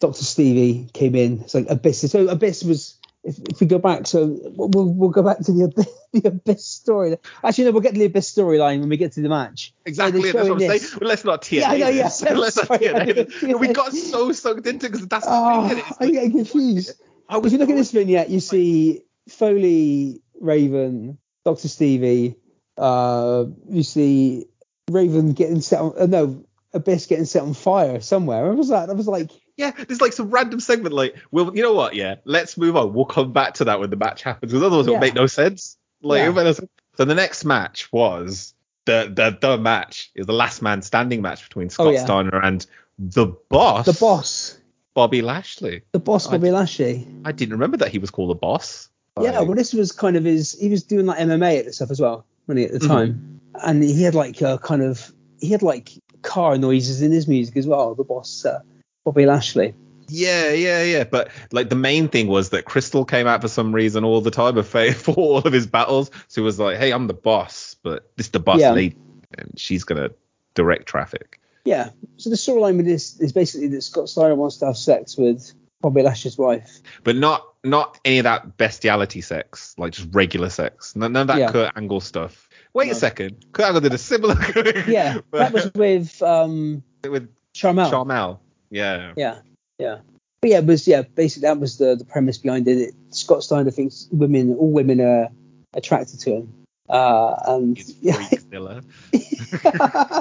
Dr. 0.00 0.22
Stevie 0.24 0.88
came 0.92 1.14
in. 1.14 1.40
It's 1.40 1.54
like 1.54 1.66
Abyss. 1.68 2.10
So 2.10 2.28
Abyss 2.28 2.62
was. 2.64 2.98
If, 3.24 3.38
if 3.50 3.60
we 3.60 3.66
go 3.66 3.78
back, 3.78 4.06
so 4.06 4.38
we'll, 4.54 4.92
we'll 4.92 5.10
go 5.10 5.22
back 5.22 5.38
to 5.38 5.52
the 5.52 5.64
Abyss, 5.64 5.88
the 6.12 6.28
Abyss 6.28 6.66
story. 6.66 7.16
Actually, 7.42 7.64
no, 7.64 7.70
we'll 7.72 7.80
get 7.80 7.94
to 7.94 7.98
the 7.98 8.04
Abyss 8.04 8.34
storyline 8.34 8.80
when 8.80 8.90
we 8.90 8.98
get 8.98 9.12
to 9.12 9.22
the 9.22 9.30
match. 9.30 9.72
Exactly, 9.86 10.20
they're 10.20 10.32
that's 10.32 10.48
what 10.48 10.62
I'm 10.62 10.78
saying. 10.78 10.98
Well, 11.00 11.08
let's 11.08 11.24
not 11.24 11.42
TNA. 11.42 11.58
Yeah, 11.58 11.70
I 11.70 11.74
yeah. 11.74 12.02
this. 12.08 12.22
let's 12.22 12.56
not 12.56 12.66
Sorry, 12.66 12.88
I 12.90 13.06
TNA. 13.06 13.58
We 13.60 13.68
got 13.68 13.92
so 13.94 14.32
sucked 14.32 14.66
into 14.66 14.86
because 14.86 15.06
that's 15.06 15.24
the 15.24 15.32
Oh? 15.32 15.68
It's 15.70 15.96
I'm 16.00 16.12
getting 16.12 16.32
confused. 16.32 17.00
I 17.28 17.38
If 17.38 17.42
was 17.44 17.52
you 17.52 17.58
look 17.58 17.70
at 17.70 17.76
this 17.76 17.92
vignette, 17.92 18.28
you 18.28 18.40
see 18.40 19.02
Foley, 19.28 20.20
Raven, 20.38 21.18
Doctor 21.44 21.68
Stevie. 21.68 22.36
Uh, 22.76 23.46
you 23.70 23.82
see 23.82 24.46
Raven 24.90 25.32
getting 25.32 25.60
set 25.60 25.80
on. 25.80 25.94
Uh, 25.98 26.06
no, 26.06 26.44
Abyss 26.74 27.06
getting 27.06 27.24
set 27.24 27.42
on 27.42 27.54
fire 27.54 28.00
somewhere. 28.00 28.48
What 28.48 28.56
was 28.56 28.68
that? 28.68 28.88
That 28.88 28.96
was 28.96 29.08
like. 29.08 29.30
Yeah, 29.56 29.70
there's 29.70 30.00
like 30.00 30.12
some 30.12 30.30
random 30.30 30.58
segment 30.60 30.94
like, 30.94 31.16
well, 31.30 31.54
you 31.54 31.62
know 31.62 31.74
what? 31.74 31.94
Yeah, 31.94 32.16
let's 32.24 32.56
move 32.58 32.76
on. 32.76 32.92
We'll 32.92 33.04
come 33.04 33.32
back 33.32 33.54
to 33.54 33.64
that 33.66 33.78
when 33.80 33.90
the 33.90 33.96
match 33.96 34.22
happens 34.22 34.50
because 34.52 34.64
otherwise 34.64 34.86
Yeah. 34.86 34.94
it'll 34.94 35.00
make 35.00 35.14
no 35.14 35.26
sense. 35.26 35.76
Like, 36.02 36.18
Yeah. 36.20 36.30
make 36.30 36.44
no 36.44 36.52
sense. 36.52 36.70
so 36.96 37.04
the 37.04 37.14
next 37.14 37.44
match 37.44 37.92
was 37.92 38.54
the 38.84 39.10
the 39.14 39.36
the 39.40 39.56
match 39.58 40.10
is 40.14 40.26
the 40.26 40.32
last 40.32 40.60
man 40.60 40.82
standing 40.82 41.22
match 41.22 41.44
between 41.48 41.70
Scott 41.70 41.86
Oh, 41.86 41.90
yeah. 41.90 42.04
Steiner 42.04 42.38
and 42.40 42.66
the 42.98 43.26
boss, 43.48 43.86
The 43.86 43.92
boss, 43.94 44.58
Bobby 44.94 45.22
Lashley. 45.22 45.82
the 45.92 45.98
boss, 46.00 46.26
I 46.28 46.32
Bobby 46.32 46.50
Lashley. 46.50 47.06
I 47.24 47.32
didn't 47.32 47.52
remember 47.54 47.76
that 47.78 47.88
he 47.90 47.98
was 47.98 48.10
called 48.10 48.30
the 48.30 48.34
boss. 48.34 48.88
Yeah, 49.20 49.40
well, 49.42 49.54
this 49.54 49.72
was 49.72 49.92
kind 49.92 50.16
of 50.16 50.24
his. 50.24 50.58
He 50.58 50.68
was 50.68 50.82
doing 50.82 51.06
like 51.06 51.18
MMA 51.20 51.60
at 51.60 51.64
the 51.66 51.72
stuff 51.72 51.90
as 51.92 52.00
well, 52.00 52.26
when 52.46 52.58
he 52.58 52.64
at 52.64 52.72
the 52.72 52.78
Mhm. 52.80 52.88
time, 52.88 53.40
and 53.62 53.82
he 53.84 54.02
had 54.02 54.14
like 54.16 54.40
a 54.42 54.58
kind 54.58 54.82
of 54.82 55.12
he 55.40 55.50
had 55.50 55.62
like 55.62 55.90
car 56.22 56.58
noises 56.58 57.00
in 57.02 57.12
his 57.12 57.28
music 57.28 57.56
as 57.56 57.66
well. 57.66 57.94
The 57.94 58.02
boss, 58.04 58.44
uh, 58.44 58.60
Bobby 59.04 59.26
Lashley. 59.26 59.74
Yeah, 60.08 60.50
yeah, 60.52 60.82
yeah. 60.82 61.04
But 61.04 61.30
like 61.52 61.68
the 61.70 61.76
main 61.76 62.08
thing 62.08 62.26
was 62.28 62.50
that 62.50 62.64
Crystal 62.66 63.04
came 63.04 63.26
out 63.26 63.40
for 63.40 63.48
some 63.48 63.74
reason 63.74 64.04
all 64.04 64.20
the 64.20 64.30
time 64.30 64.62
for 64.62 65.12
all 65.14 65.38
of 65.38 65.52
his 65.52 65.66
battles. 65.66 66.10
So 66.28 66.40
he 66.40 66.44
was 66.44 66.58
like, 66.58 66.76
"Hey, 66.78 66.92
I'm 66.92 67.06
the 67.06 67.14
boss, 67.14 67.76
but 67.82 68.10
this 68.16 68.26
is 68.26 68.32
the 68.32 68.40
boss 68.40 68.60
Yeah. 68.60 68.72
lady, 68.72 68.96
and 69.38 69.52
she's 69.56 69.84
gonna 69.84 70.10
direct 70.54 70.86
traffic." 70.86 71.40
Yeah. 71.64 71.90
So 72.18 72.28
the 72.28 72.36
storyline 72.36 72.76
with 72.76 72.86
this 72.86 73.18
is 73.20 73.32
basically 73.32 73.68
that 73.68 73.82
Scott 73.82 74.08
Steiner 74.10 74.34
wants 74.34 74.58
to 74.58 74.66
have 74.66 74.76
sex 74.76 75.16
with 75.16 75.52
Bobby 75.80 76.02
Lashley's 76.02 76.36
wife. 76.36 76.80
But 77.02 77.16
not 77.16 77.42
not 77.64 77.98
any 78.04 78.18
of 78.18 78.24
that 78.24 78.58
bestiality 78.58 79.22
sex, 79.22 79.74
like 79.78 79.92
just 79.94 80.08
regular 80.12 80.50
sex. 80.50 80.94
None, 80.94 81.12
none 81.14 81.22
of 81.22 81.26
that 81.28 81.38
Yeah. 81.38 81.50
Kurt 81.50 81.72
Angle 81.76 82.02
stuff. 82.02 82.46
Wait 82.74 82.90
a 82.92 82.94
second, 82.94 83.46
Kurt 83.52 83.66
Angle 83.68 83.80
did 83.80 83.94
a 83.94 83.98
similar. 83.98 84.36
Yeah, 84.86 85.20
that 85.32 85.52
was 85.54 85.72
with 85.74 86.22
um 86.22 86.82
with 87.08 87.30
Sharmell. 87.54 87.90
Sharmell. 87.90 88.38
Yeah. 88.74 89.12
Yeah, 89.16 89.38
yeah. 89.78 89.98
But 90.40 90.50
yeah, 90.50 90.58
it 90.58 90.66
was 90.66 90.86
yeah, 90.86 91.02
basically 91.02 91.48
that 91.48 91.58
was 91.58 91.78
the, 91.78 91.96
the 91.96 92.04
premise 92.04 92.38
behind 92.38 92.68
it. 92.68 92.78
it. 92.78 92.94
Scott 93.10 93.42
Steiner 93.44 93.70
thinks 93.70 94.08
women, 94.10 94.54
all 94.56 94.70
women 94.70 95.00
are 95.00 95.28
attracted 95.74 96.20
to 96.20 96.36
him. 96.36 96.52
Uh, 96.88 97.34
and 97.46 97.78
yeah, 98.02 98.28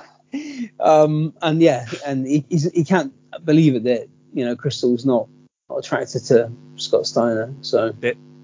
um, 0.79 1.33
and 1.41 1.61
yeah, 1.61 1.85
and 2.05 2.25
he, 2.25 2.45
he's, 2.49 2.71
he 2.71 2.85
can't 2.85 3.13
believe 3.43 3.75
it 3.75 3.83
that 3.83 4.07
you 4.33 4.45
know 4.45 4.55
Crystal's 4.55 5.05
not, 5.05 5.27
not 5.69 5.79
attracted 5.79 6.23
to 6.25 6.49
Scott 6.77 7.05
Steiner. 7.05 7.53
So 7.61 7.93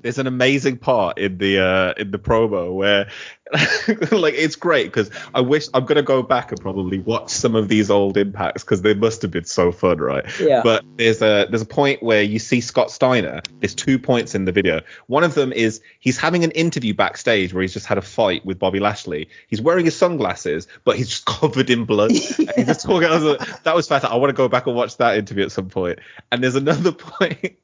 there's 0.01 0.17
an 0.17 0.27
amazing 0.27 0.77
part 0.77 1.17
in 1.17 1.37
the 1.37 1.59
uh 1.59 1.93
in 1.97 2.11
the 2.11 2.19
promo 2.19 2.73
where 2.73 3.09
like 4.11 4.35
it's 4.35 4.55
great 4.55 4.85
because 4.85 5.09
I 5.33 5.41
wish 5.41 5.67
I'm 5.73 5.85
gonna 5.85 6.03
go 6.03 6.21
back 6.21 6.51
and 6.51 6.61
probably 6.61 6.99
watch 6.99 7.31
some 7.31 7.55
of 7.55 7.67
these 7.67 7.89
old 7.89 8.15
impacts 8.15 8.63
because 8.63 8.83
they 8.83 8.93
must 8.93 9.23
have 9.23 9.31
been 9.31 9.45
so 9.45 9.71
fun, 9.71 9.97
right? 9.97 10.23
yeah, 10.39 10.61
But 10.63 10.85
there's 10.97 11.21
a 11.23 11.47
there's 11.49 11.63
a 11.63 11.65
point 11.65 12.03
where 12.03 12.21
you 12.21 12.37
see 12.37 12.61
Scott 12.61 12.91
Steiner. 12.91 13.41
There's 13.59 13.73
two 13.73 13.97
points 13.97 14.35
in 14.35 14.45
the 14.45 14.51
video. 14.51 14.81
One 15.07 15.23
of 15.23 15.33
them 15.33 15.51
is 15.51 15.81
he's 15.99 16.17
having 16.17 16.43
an 16.43 16.51
interview 16.51 16.93
backstage 16.93 17.51
where 17.51 17.63
he's 17.63 17.73
just 17.73 17.87
had 17.87 17.97
a 17.97 18.03
fight 18.03 18.45
with 18.45 18.59
Bobby 18.59 18.79
Lashley. 18.79 19.29
He's 19.47 19.61
wearing 19.61 19.85
his 19.85 19.95
sunglasses, 19.95 20.67
but 20.83 20.97
he's 20.97 21.09
just 21.09 21.25
covered 21.25 21.69
in 21.69 21.85
blood. 21.85 22.11
And 22.39 22.51
he's 22.55 22.67
just 22.67 22.85
talking. 22.85 23.07
I 23.07 23.13
was 23.13 23.23
like, 23.23 23.63
that 23.63 23.75
was 23.75 23.87
fantastic. 23.87 24.13
I 24.13 24.17
want 24.17 24.29
to 24.29 24.33
go 24.33 24.47
back 24.47 24.65
and 24.65 24.75
watch 24.75 24.97
that 24.97 25.17
interview 25.17 25.43
at 25.43 25.51
some 25.51 25.69
point. 25.69 25.99
And 26.31 26.43
there's 26.43 26.55
another 26.55 26.91
point 26.91 27.57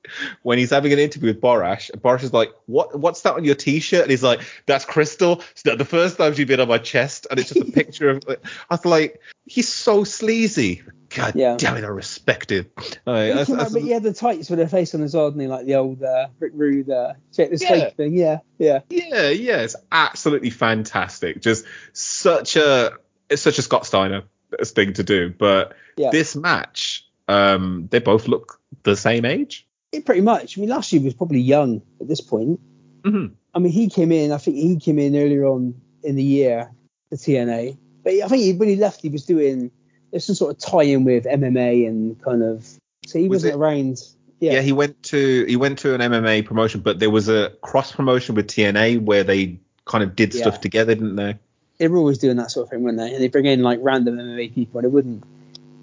when 0.44 0.57
he's 0.57 0.70
having 0.70 0.94
an 0.94 0.99
interview 0.99 1.30
with 1.30 1.41
Borash. 1.41 1.90
And 1.90 2.02
Borash 2.02 2.24
is 2.24 2.34
like, 2.34 2.52
"What? 2.66 2.99
What's 2.99 3.22
that 3.22 3.36
on 3.36 3.44
your 3.44 3.56
T-shirt?" 3.56 4.02
And 4.02 4.12
he's 4.12 4.24
like, 4.24 4.41
"That's 4.66 4.86
Crystal. 4.86 5.41
Not 5.66 5.74
the 5.77 5.85
first 5.85 6.18
time 6.18 6.34
she's 6.34 6.45
been 6.47 6.60
on 6.60 6.68
my 6.68 6.77
chest." 6.77 7.27
And 7.30 7.39
it's 7.39 7.49
just 7.53 7.68
a 7.68 7.72
picture 7.72 8.10
of. 8.10 8.23
I 8.30 8.35
was 8.69 8.85
like, 8.85 9.22
he's 9.45 9.68
so 9.68 10.03
sleazy. 10.03 10.84
God 11.10 11.34
Yeah. 11.35 11.56
damn 11.57 11.77
it, 11.77 11.84
I 11.84 11.88
respect 11.88 12.52
him. 12.52 12.65
Like, 12.77 13.27
he 13.27 13.30
that's- 13.30 13.47
came 13.47 13.56
that's- 13.57 13.73
but 13.73 13.81
he 13.84 13.89
had 13.91 14.03
the 14.03 14.11
tights 14.14 14.49
with 14.49 14.60
a 14.60 14.68
face 14.68 14.93
on 14.95 15.02
his 15.02 15.15
odd, 15.15 15.35
and 15.35 15.49
like 15.49 15.65
the 15.65 15.76
old 15.76 16.02
uh, 16.03 16.27
Rick 16.39 16.52
Rude 16.56 16.89
uh, 16.89 17.14
check 17.34 17.49
this 17.52 17.61
Yeah. 17.61 17.69
fake 17.69 17.95
thing. 17.95 18.15
Yeah, 18.18 18.39
yeah, 18.57 18.80
Yeah, 18.89 19.30
yeah, 19.30 19.61
it's 19.61 19.76
absolutely 19.91 20.49
fantastic. 20.49 21.41
Just 21.41 21.65
such 21.93 22.56
a 22.56 22.93
it's 23.30 23.41
such 23.41 23.57
a 23.57 23.61
Scott 23.61 23.85
Steiner 23.85 24.23
thing 24.64 24.93
to 24.93 25.03
do. 25.03 25.34
But 25.38 25.73
Yeah. 25.97 26.10
this 26.11 26.35
match, 26.35 27.07
um, 27.27 27.88
they 27.91 27.99
both 27.99 28.27
look 28.27 28.60
the 28.84 28.95
same 28.95 29.26
age. 29.26 29.68
Yeah, 29.93 30.02
pretty 30.06 30.22
much. 30.22 30.57
I 30.57 30.61
mean, 30.61 30.69
Lashley 30.69 30.99
was 30.99 31.14
probably 31.14 31.39
young 31.39 31.81
at 32.02 32.07
this 32.07 32.22
point. 32.22 32.60
hmm 33.06 33.27
I 33.56 33.60
mean, 33.60 33.72
he 33.72 33.90
came 33.90 34.11
in. 34.11 34.32
I 34.32 34.38
think 34.38 34.57
he 34.57 34.76
came 34.77 34.99
in 34.99 35.15
earlier 35.15 35.45
on 35.45 35.73
in 36.03 36.15
the 36.15 36.23
year 36.23 36.69
to 37.10 37.15
TNA, 37.15 37.77
but 38.03 38.14
I 38.14 38.27
think 38.27 38.44
he, 38.44 38.53
when 38.53 38.68
he 38.69 38.76
left, 38.76 39.02
he 39.02 39.10
was 39.10 39.26
doing 39.26 39.72
there's 40.11 40.26
some 40.26 40.36
sort 40.36 40.52
of 40.52 40.60
tie-in 40.60 41.03
with 41.06 41.26
MMA 41.26 41.88
and 41.88 42.22
kind 42.22 42.44
of. 42.44 42.65
So 43.07 43.18
he 43.19 43.27
Was 43.27 43.38
wasn't 43.44 43.53
it- 43.53 43.57
around. 43.57 44.02
Yeah. 44.41 44.53
Yeah, 44.53 44.61
he 44.61 44.73
went 44.73 45.02
to 45.03 45.45
he 45.45 45.56
went 45.56 45.80
to 45.80 45.94
an 45.95 46.02
MMA 46.02 46.45
promotion, 46.45 46.82
but 46.82 46.99
there 46.99 47.10
was 47.10 47.30
a 47.30 47.52
cross 47.61 47.94
promotion 47.94 48.36
with 48.36 48.48
TNA 48.48 49.02
where 49.02 49.23
they 49.23 49.57
kind 49.86 50.03
of 50.03 50.15
did 50.15 50.34
Yeah. 50.36 50.41
stuff 50.41 50.60
together, 50.61 50.94
didn't 50.94 51.15
they? 51.15 51.38
they 51.77 51.88
were 51.88 51.98
always 51.98 52.18
doing 52.18 52.36
that 52.38 52.52
sort 52.52 52.65
of 52.65 52.69
thing, 52.72 52.84
weren't 52.84 52.98
they? 52.98 53.14
And 53.14 53.22
they 53.23 53.27
bring 53.30 53.45
in 53.45 53.61
like 53.64 53.80
random 53.82 54.18
MMA 54.18 54.53
people, 54.53 54.80
and 54.80 54.86
it 54.86 54.91
wouldn't. 54.91 55.23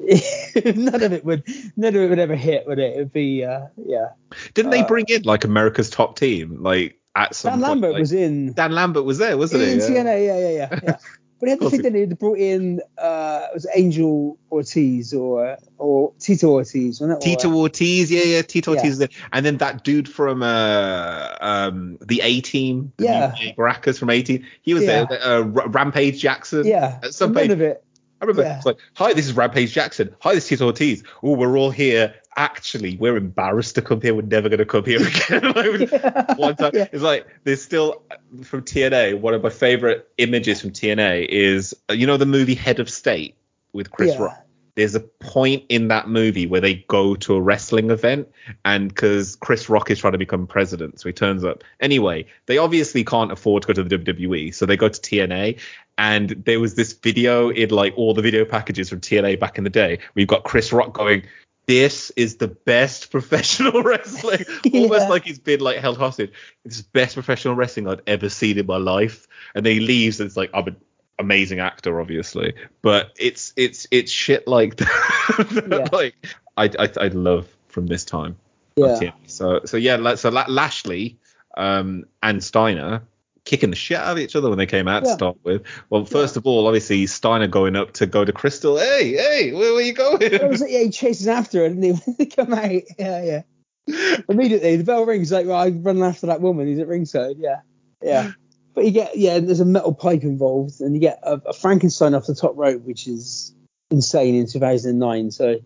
none 0.77 1.03
of 1.03 1.13
it 1.13 1.25
would. 1.25 1.45
None 1.77 1.95
of 1.95 2.03
it 2.03 2.09
would 2.09 2.19
ever 2.19 2.35
hit, 2.37 2.67
would 2.67 2.79
it? 2.79 2.95
It 2.95 2.99
would 2.99 3.13
be. 3.13 3.45
Uh, 3.45 3.67
yeah. 3.87 4.09
Didn't 4.55 4.71
they 4.71 4.81
Uh, 4.83 4.87
bring 4.87 5.07
in 5.09 5.23
like 5.23 5.45
America's 5.45 5.91
top 5.91 6.19
team, 6.19 6.63
like 6.63 6.99
at 7.15 7.35
some 7.35 7.53
Dan 7.53 7.61
point, 7.61 7.69
Lambert 7.71 7.93
like- 7.93 8.01
was 8.01 8.13
in. 8.13 8.53
Dan 8.53 8.73
Lambert 8.73 9.05
was 9.05 9.19
there, 9.19 9.37
wasn't 9.37 9.63
in 9.63 9.69
he? 9.81 9.95
Yeah. 9.95 10.03
TNA, 10.05 10.27
yeah, 10.27 10.39
yeah, 10.39 10.49
yeah. 10.51 10.81
yeah. 10.83 10.97
But 11.43 11.47
they 11.47 11.51
had 11.51 11.59
the 11.61 11.71
thing 11.71 11.81
he- 11.81 11.83
that 12.05 12.09
they 12.09 12.15
brought 12.15 12.39
in 12.39 12.81
uh, 12.99 13.47
it 13.51 13.55
was 13.55 13.67
Angel 13.75 14.39
Ortiz 14.53 15.13
or 15.13 15.57
or 15.77 16.13
Tito 16.21 16.51
Ortiz, 16.51 17.01
wasn't 17.01 17.11
it? 17.11 17.17
Or, 17.17 17.21
Tito 17.21 17.53
Ortiz, 17.53 18.13
yeah, 18.13 18.23
yeah, 18.23 18.43
Tito 18.43 18.71
Yeah. 18.73 18.79
Ortiz, 18.79 18.99
there. 18.99 19.09
and 19.33 19.45
then 19.45 19.57
that 19.57 19.83
dude 19.83 20.09
from 20.09 20.45
uh, 20.45 21.35
um, 21.41 21.99
the 22.01 22.21
A 22.23 22.41
Team, 22.43 22.93
Yeah. 22.99 23.35
Baracus 23.59 23.99
from 23.99 24.11
A 24.11 24.23
Team, 24.23 24.45
he 24.63 24.73
was 24.73 24.85
Yeah. 24.85 25.05
there. 25.07 25.21
Uh, 25.21 25.41
Rampage 25.43 26.21
Jackson. 26.21 26.65
yeah, 26.65 27.01
At 27.03 27.13
some 27.13 27.35
point- 27.35 27.51
of 27.51 27.61
it. 27.61 27.83
I 28.21 28.25
remember 28.25 28.43
Yeah. 28.43 28.59
it's 28.59 28.67
like, 28.67 28.77
"Hi, 28.95 29.13
this 29.13 29.27
is 29.27 29.33
Rampage 29.33 29.73
Jackson. 29.73 30.15
Hi, 30.21 30.35
this 30.35 30.45
is 30.45 30.49
Tito 30.51 30.67
Ortiz. 30.67 31.03
Oh, 31.25 31.33
we're 31.35 31.59
all 31.59 31.73
here. 31.73 32.15
Actually, 32.37 32.97
we're 32.97 33.17
embarrassed 33.17 33.75
to 33.75 33.83
come 33.83 34.01
here. 34.01 34.15
We're 34.15 34.23
never 34.23 34.49
going 34.49 34.59
to 34.59 34.67
come 34.67 34.85
here 34.85 35.01
again." 35.07 35.53
Like, 35.53 36.39
one 36.39 36.57
time. 36.57 36.73
Yeah. 36.75 36.87
It's 36.93 37.03
like 37.03 37.27
there's 37.45 37.63
still 37.63 38.03
from 38.43 38.63
TNA. 38.63 39.21
One 39.21 39.35
of 39.35 39.43
my 39.43 39.51
favorite 39.51 40.09
images 40.19 40.61
from 40.61 40.71
TNA 40.71 41.27
is 41.29 41.75
uh, 41.91 41.95
you 41.95 42.07
know 42.07 42.17
the 42.17 42.27
movie 42.27 42.55
Head 42.55 42.81
of 42.81 42.89
State 42.89 43.37
with 43.73 43.91
Chris 43.91 44.15
Yeah. 44.15 44.23
Rock. 44.23 44.39
There's 44.75 44.95
a 44.95 45.01
point 45.01 45.65
in 45.69 45.89
that 45.89 46.09
movie 46.09 46.47
where 46.47 46.63
they 46.63 46.77
go 46.89 47.15
to 47.17 47.35
a 47.35 47.41
wrestling 47.43 47.91
event, 47.91 48.29
and 48.65 48.89
because 48.89 49.37
Chris 49.37 49.69
Rock 49.69 49.91
is 49.91 49.99
trying 49.99 50.13
to 50.13 50.19
become 50.19 50.47
president, 50.47 50.99
so 50.99 51.11
he 51.11 51.13
turns 51.13 51.45
up. 51.45 51.63
Anyway, 51.81 52.25
they 52.47 52.57
obviously 52.57 53.05
can't 53.05 53.31
afford 53.31 53.65
to 53.65 53.67
go 53.67 53.75
to 53.75 53.83
the 53.83 53.99
WWE, 53.99 54.55
so 54.55 54.65
they 54.65 54.79
go 54.79 54.89
to 54.89 54.99
TNA. 54.99 55.59
And 55.99 56.31
there 56.47 56.59
was 56.59 56.75
this 56.75 56.95
video 56.95 57.51
in 57.51 57.69
like 57.69 57.93
all 57.99 58.15
the 58.15 58.23
video 58.23 58.47
packages 58.47 58.89
from 58.89 59.01
TNA 59.03 59.39
back 59.39 59.59
in 59.59 59.65
the 59.65 59.71
day. 59.71 59.99
We've 60.15 60.27
got 60.27 60.45
Chris 60.45 60.73
Rock 60.73 60.95
going, 60.95 61.25
"This 61.67 62.11
is 62.17 62.37
the 62.37 62.49
best 62.49 63.11
professional 63.13 63.83
wrestling," 63.83 64.45
almost 64.75 65.09
like 65.09 65.25
he's 65.25 65.39
been 65.39 65.61
like 65.61 65.79
held 65.79 65.99
hostage. 65.99 66.33
It's 66.65 66.83
the 66.83 66.89
best 66.93 67.15
professional 67.15 67.55
wrestling 67.55 67.89
I'd 67.89 68.03
ever 68.07 68.29
seen 68.29 68.59
in 68.59 68.67
my 68.67 68.79
life. 68.79 69.27
And 69.55 69.65
then 69.65 69.73
he 69.75 69.81
leaves, 69.81 70.21
and 70.21 70.27
it's 70.27 70.37
like 70.37 70.51
I'm 70.55 70.67
an 70.69 70.77
amazing 71.19 71.61
actor, 71.61 72.01
obviously, 72.01 72.55
but 72.83 73.13
it's 73.19 73.53
it's 73.57 73.87
it's 73.91 74.11
shit 74.11 74.47
like 74.49 74.77
that. 74.77 75.67
Yeah. 75.71 75.89
like 75.97 76.15
I, 76.57 76.71
I 76.79 77.05
I 77.05 77.09
love 77.09 77.49
from 77.69 77.87
this 77.87 78.05
time. 78.05 78.37
Yeah. 78.77 79.13
So 79.27 79.61
so 79.65 79.77
yeah, 79.77 80.15
so 80.15 80.31
Lashley. 80.31 81.19
um, 81.57 82.05
and 82.23 82.43
Steiner 82.43 83.03
kicking 83.45 83.71
the 83.71 83.77
shit 83.77 83.99
out 83.99 84.13
of 84.13 84.19
each 84.19 84.37
other 84.37 84.49
when 84.49 84.59
they 84.59 84.67
came 84.67 84.87
out 84.89 85.03
Yeah. 85.03 85.11
to 85.11 85.15
start 85.15 85.37
with. 85.43 85.63
Well, 85.91 86.05
first 86.05 86.37
of 86.37 86.47
all, 86.47 86.67
obviously 86.67 87.07
Steiner 87.07 87.49
going 87.49 87.77
up 87.77 87.93
to 87.95 88.07
go 88.07 88.25
to 88.25 88.33
Crystal. 88.33 88.79
Hey, 88.79 89.13
hey, 89.13 89.53
where, 89.53 89.73
where 89.75 89.83
you 89.83 89.93
going? 89.93 90.23
It 90.23 90.49
was 90.49 90.61
like, 90.61 90.71
yeah, 90.71 90.81
he 90.85 90.91
chases 90.91 91.27
after 91.29 91.59
her, 91.61 91.69
didn't 91.69 91.83
he? 91.83 91.91
When 92.07 92.17
they 92.19 92.27
come 92.27 92.53
out, 92.55 92.71
yeah, 92.99 93.25
yeah. 93.25 93.43
Immediately, 94.29 94.77
the 94.77 94.85
bell 94.85 95.05
rings. 95.05 95.33
Like, 95.33 95.47
well, 95.47 95.61
I'm 95.61 95.83
running 95.83 96.05
after 96.05 96.27
that 96.29 96.41
woman. 96.41 96.69
He's 96.69 96.79
at 96.79 96.87
ringside. 96.87 97.37
Yeah, 97.39 97.61
yeah. 98.01 98.31
But 98.75 98.85
you 98.85 98.91
get, 98.93 99.17
yeah, 99.19 99.39
there's 99.39 99.61
a 99.61 99.65
metal 99.67 99.93
pipe 99.93 100.23
involved, 100.23 100.81
and 100.81 100.95
you 100.95 101.01
get 101.01 101.19
a, 101.23 101.41
a 101.47 101.53
Frankenstein 101.53 102.15
off 102.15 102.27
the 102.27 102.35
top 102.35 102.53
rope, 102.57 102.83
which 102.83 103.07
is 103.07 103.55
insane 103.91 104.35
in 104.35 104.47
2009. 104.47 105.31
So, 105.31 105.57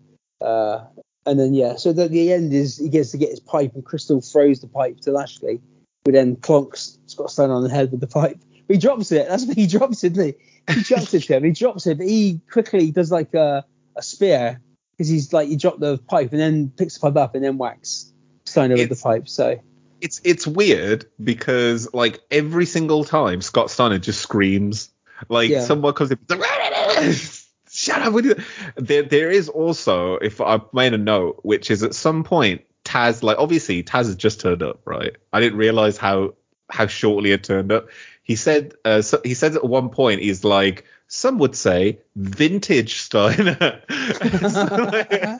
uh, 0.41 0.83
and 1.25 1.39
then 1.39 1.53
yeah, 1.53 1.75
so 1.75 1.93
the, 1.93 2.07
the 2.07 2.33
end 2.33 2.53
is 2.53 2.77
he 2.77 2.89
gets 2.89 3.11
to 3.11 3.17
get 3.17 3.29
his 3.29 3.39
pipe, 3.39 3.73
and 3.75 3.85
Crystal 3.85 4.19
throws 4.19 4.59
the 4.61 4.67
pipe 4.67 4.99
to 5.01 5.11
Lashley, 5.11 5.61
who 6.07 6.13
then 6.13 6.37
clonks 6.37 6.97
Scott 7.07 7.29
Steiner 7.29 7.53
on 7.53 7.63
the 7.63 7.69
head 7.69 7.91
with 7.91 7.99
the 7.99 8.07
pipe. 8.07 8.39
But 8.67 8.75
he 8.75 8.79
drops 8.79 9.11
it. 9.11 9.27
That's 9.27 9.45
what 9.45 9.57
he 9.57 9.67
drops 9.77 10.03
it, 10.03 10.13
didn't 10.13 10.35
he? 10.67 10.73
He 10.73 10.81
drops 10.83 11.13
it 11.13 11.23
to 11.23 11.35
him. 11.35 11.43
He 11.43 11.51
drops 11.51 11.85
it, 11.87 11.97
but 11.97 12.07
he 12.07 12.41
quickly 12.51 12.91
does 12.91 13.11
like 13.11 13.33
a, 13.33 13.65
a 13.95 14.01
spear 14.01 14.61
because 14.97 15.09
he's 15.09 15.31
like 15.33 15.47
he 15.49 15.55
dropped 15.55 15.79
the 15.79 15.97
pipe 15.97 16.31
and 16.31 16.39
then 16.39 16.69
picks 16.69 16.95
the 16.95 16.99
pipe 17.01 17.15
up 17.17 17.35
and 17.35 17.43
then 17.43 17.57
whacks 17.57 18.11
Steiner 18.45 18.75
with 18.75 18.89
the 18.89 18.95
pipe. 18.95 19.27
So 19.29 19.59
it's 20.01 20.21
it's 20.23 20.45
weird 20.47 21.05
because 21.21 21.93
like 21.93 22.19
every 22.31 22.65
single 22.65 23.03
time 23.03 23.41
Scott 23.41 23.69
Steiner 23.69 23.99
just 23.99 24.21
screams 24.21 24.89
like 25.29 25.49
Yeah. 25.49 25.61
someone 25.61 25.93
comes 25.93 26.11
in 26.11 26.19
like, 26.29 27.15
shut 27.69 28.01
up 28.01 28.13
with 28.13 28.25
you 28.25 28.35
there 28.75 29.03
there 29.03 29.29
is 29.31 29.49
also 29.49 30.15
if 30.15 30.39
I 30.41 30.59
made 30.73 30.93
a 30.93 30.97
note 30.97 31.39
which 31.43 31.71
is 31.71 31.83
at 31.83 31.95
some 31.95 32.23
point 32.23 32.61
Taz 32.87 33.21
like 33.21 33.37
obviously 33.37 33.83
Taz 33.83 34.05
has 34.05 34.15
just 34.15 34.39
turned 34.39 34.63
up 34.63 34.79
right? 34.85 35.15
I 35.33 35.41
didn't 35.41 35.59
realize 35.59 35.97
how 35.97 36.35
how 36.69 36.87
shortly 36.87 37.31
it 37.31 37.43
turned 37.43 37.71
up. 37.71 37.89
He 38.23 38.35
said 38.37 38.73
uh, 38.85 39.01
so 39.01 39.19
he 39.23 39.33
said 39.33 39.55
at 39.55 39.63
one 39.63 39.89
point 39.89 40.21
he's 40.21 40.43
like 40.45 40.85
some 41.07 41.37
would 41.39 41.55
say 41.55 41.99
vintage 42.15 43.01
Steiner. 43.01 43.81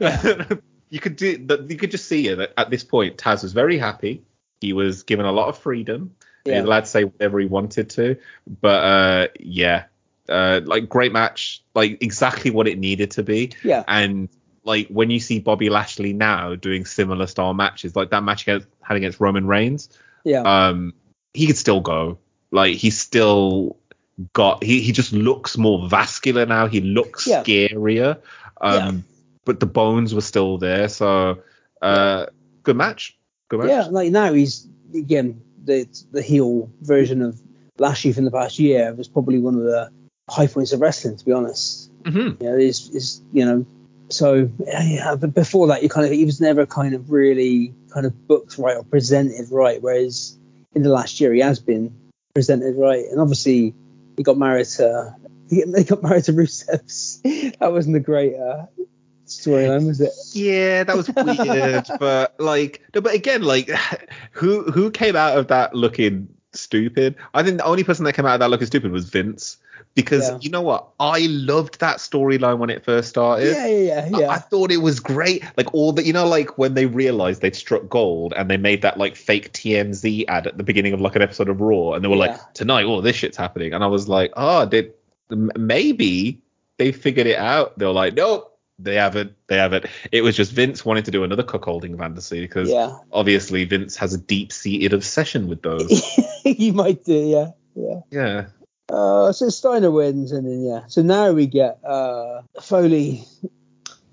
Like, 0.00 0.60
you 0.90 1.00
could 1.00 1.16
do 1.16 1.38
that 1.46 1.70
you 1.70 1.76
could 1.76 1.90
just 1.90 2.06
see 2.06 2.28
it 2.28 2.52
at 2.56 2.70
this 2.70 2.84
point 2.84 3.16
Taz 3.16 3.42
was 3.42 3.52
very 3.52 3.78
happy. 3.78 4.22
He 4.60 4.72
was 4.72 5.02
given 5.02 5.26
a 5.26 5.32
lot 5.32 5.48
of 5.48 5.58
freedom. 5.58 6.14
He 6.44 6.50
Yeah. 6.50 6.58
was 6.58 6.66
allowed 6.66 6.80
to 6.80 6.86
say 6.86 7.04
whatever 7.04 7.40
he 7.40 7.46
wanted 7.46 7.90
to. 7.90 8.16
But 8.60 8.84
uh 8.84 9.28
yeah. 9.40 9.84
Uh 10.28 10.60
like 10.64 10.88
great 10.88 11.12
match. 11.12 11.62
Like 11.74 12.02
exactly 12.02 12.50
what 12.50 12.68
it 12.68 12.78
needed 12.78 13.12
to 13.12 13.22
be. 13.22 13.52
Yeah, 13.62 13.84
and 13.88 14.28
like 14.64 14.88
when 14.88 15.10
you 15.10 15.20
see 15.20 15.38
Bobby 15.40 15.68
Lashley 15.70 16.12
now 16.12 16.54
doing 16.54 16.84
similar 16.86 17.26
style 17.26 17.54
matches 17.54 17.94
like 17.94 18.10
that 18.10 18.22
match 18.22 18.42
against, 18.42 18.66
had 18.82 18.96
against 18.96 19.20
Roman 19.20 19.46
Reigns 19.46 19.88
yeah, 20.24 20.40
um 20.40 20.94
he 21.34 21.46
could 21.46 21.56
still 21.58 21.80
go 21.80 22.18
like 22.50 22.76
he's 22.76 22.98
still 22.98 23.76
got 24.32 24.62
he, 24.62 24.80
he 24.80 24.92
just 24.92 25.12
looks 25.12 25.58
more 25.58 25.88
vascular 25.88 26.46
now 26.46 26.66
he 26.66 26.80
looks 26.80 27.26
Yeah. 27.26 27.42
scarier 27.42 28.18
um 28.60 28.74
Yeah. 28.74 28.92
but 29.44 29.60
the 29.60 29.66
bones 29.66 30.14
were 30.14 30.20
still 30.20 30.58
there 30.58 30.88
so 30.88 31.38
uh 31.82 32.26
good 32.62 32.76
match 32.76 33.16
good 33.48 33.60
match 33.60 33.68
yeah. 33.68 33.86
Like 33.90 34.10
now 34.12 34.32
he's 34.32 34.66
again 34.94 35.42
the 35.64 35.86
the 36.12 36.22
heel 36.22 36.70
version 36.80 37.22
of 37.22 37.40
Lashley 37.78 38.12
from 38.12 38.24
the 38.24 38.30
past 38.30 38.58
year 38.58 38.94
was 38.94 39.08
probably 39.08 39.40
one 39.40 39.56
of 39.56 39.62
the 39.62 39.90
high 40.30 40.46
points 40.46 40.72
of 40.72 40.80
wrestling, 40.80 41.16
to 41.16 41.24
be 41.24 41.32
honest. 41.32 41.90
Mhm. 42.04 42.40
You 42.40 42.46
know, 42.48 42.56
is 42.56 42.88
is 42.90 43.22
you 43.32 43.44
know. 43.44 43.66
So 44.10 44.50
yeah, 44.66 45.16
but 45.16 45.34
before 45.34 45.66
that, 45.68 45.82
you 45.82 45.88
kind 45.88 46.06
of 46.06 46.12
he 46.12 46.24
was 46.24 46.40
never 46.40 46.66
kind 46.66 46.94
of 46.94 47.10
really 47.10 47.72
kind 47.92 48.06
of 48.06 48.26
booked 48.28 48.58
right 48.58 48.76
or 48.76 48.84
presented 48.84 49.50
right. 49.50 49.80
Whereas 49.80 50.38
in 50.74 50.82
the 50.82 50.90
last 50.90 51.20
year, 51.20 51.32
he 51.32 51.40
has 51.40 51.58
been 51.58 51.94
presented 52.34 52.76
right, 52.76 53.04
and 53.10 53.20
obviously 53.20 53.74
he 54.16 54.22
got 54.22 54.36
married 54.36 54.66
to 54.66 55.14
he 55.48 55.62
they 55.66 55.84
got 55.84 56.02
married 56.02 56.24
to 56.24 56.32
Rusev's. 56.32 57.20
That 57.60 57.72
wasn't 57.72 57.96
a 57.96 58.00
great 58.00 58.34
uh, 58.36 58.66
storyline, 59.26 59.86
was 59.86 60.00
it? 60.00 60.12
Yeah, 60.32 60.84
that 60.84 60.96
was 60.96 61.08
weird, 61.10 61.86
but 62.00 62.34
like, 62.38 62.82
no, 62.94 63.00
but 63.00 63.14
again, 63.14 63.42
like, 63.42 63.70
who 64.32 64.70
who 64.70 64.90
came 64.90 65.16
out 65.16 65.38
of 65.38 65.48
that 65.48 65.74
looking 65.74 66.28
stupid? 66.52 67.16
I 67.32 67.42
think 67.42 67.58
the 67.58 67.64
only 67.64 67.84
person 67.84 68.04
that 68.04 68.14
came 68.14 68.26
out 68.26 68.34
of 68.34 68.40
that 68.40 68.50
looking 68.50 68.66
stupid 68.66 68.92
was 68.92 69.08
Vince, 69.08 69.58
because 69.94 70.28
Yeah. 70.28 70.38
you 70.40 70.50
know 70.50 70.62
what? 70.62 70.88
I 70.98 71.26
loved 71.30 71.80
that 71.80 71.98
storyline 71.98 72.58
when 72.58 72.70
it 72.70 72.84
first 72.84 73.08
started. 73.08 73.52
Yeah, 73.52 73.66
yeah, 73.66 73.78
yeah, 74.08 74.16
I- 74.16 74.20
yeah. 74.20 74.28
I, 74.30 74.38
thought 74.38 74.70
it 74.72 74.78
was 74.82 75.00
great. 75.00 75.44
Like 75.56 75.72
all 75.72 75.92
the, 75.92 76.04
you 76.04 76.12
know, 76.12 76.26
like 76.26 76.58
when 76.58 76.74
they 76.74 76.86
realized 76.86 77.42
they'd 77.42 77.54
struck 77.54 77.88
gold 77.88 78.34
and 78.36 78.50
they 78.50 78.56
made 78.56 78.82
that 78.82 78.98
like 78.98 79.14
fake 79.16 79.52
TMZ 79.52 80.24
ad 80.28 80.46
at 80.46 80.56
the 80.58 80.64
beginning 80.64 80.92
of 80.94 81.00
like 81.00 81.14
an 81.16 81.22
episode 81.22 81.48
of 81.48 81.60
Raw, 81.60 81.92
and 81.92 82.04
they 82.04 82.08
were 82.08 82.16
Yeah. 82.16 82.32
like, 82.32 82.54
tonight, 82.54 82.84
oh, 82.84 83.00
this 83.00 83.16
shit's 83.16 83.36
happening, 83.36 83.72
and 83.72 83.84
I 83.84 83.86
was 83.86 84.08
like, 84.08 84.32
oh, 84.36 84.66
did 84.66 84.92
maybe 85.30 86.40
they 86.76 86.92
figured 86.92 87.26
it 87.26 87.38
out? 87.38 87.78
They 87.78 87.86
were 87.86 87.92
like, 87.92 88.14
nope. 88.14 88.50
They 88.80 88.96
haven't. 88.96 89.34
They 89.46 89.56
haven't. 89.56 89.86
It 90.10 90.22
was 90.22 90.34
just 90.36 90.50
Vince 90.50 90.84
wanting 90.84 91.04
to 91.04 91.12
do 91.12 91.22
another 91.22 91.44
cuckolding 91.44 91.96
fantasy 91.96 92.40
because 92.40 92.68
yeah. 92.68 92.98
obviously 93.12 93.62
Vince 93.64 93.94
has 93.94 94.14
a 94.14 94.18
deep-seated 94.18 94.92
obsession 94.92 95.46
with 95.46 95.62
those. 95.62 96.02
you 96.44 96.72
might 96.72 97.04
do, 97.04 97.14
yeah, 97.14 97.50
yeah. 97.76 98.00
yeah. 98.10 98.46
Uh, 98.94 99.32
so 99.32 99.48
Steiner 99.48 99.90
wins, 99.90 100.30
and 100.30 100.46
then 100.46 100.64
yeah. 100.64 100.82
So 100.86 101.02
now 101.02 101.32
we 101.32 101.46
get 101.46 101.84
uh, 101.84 102.42
Foley. 102.60 103.24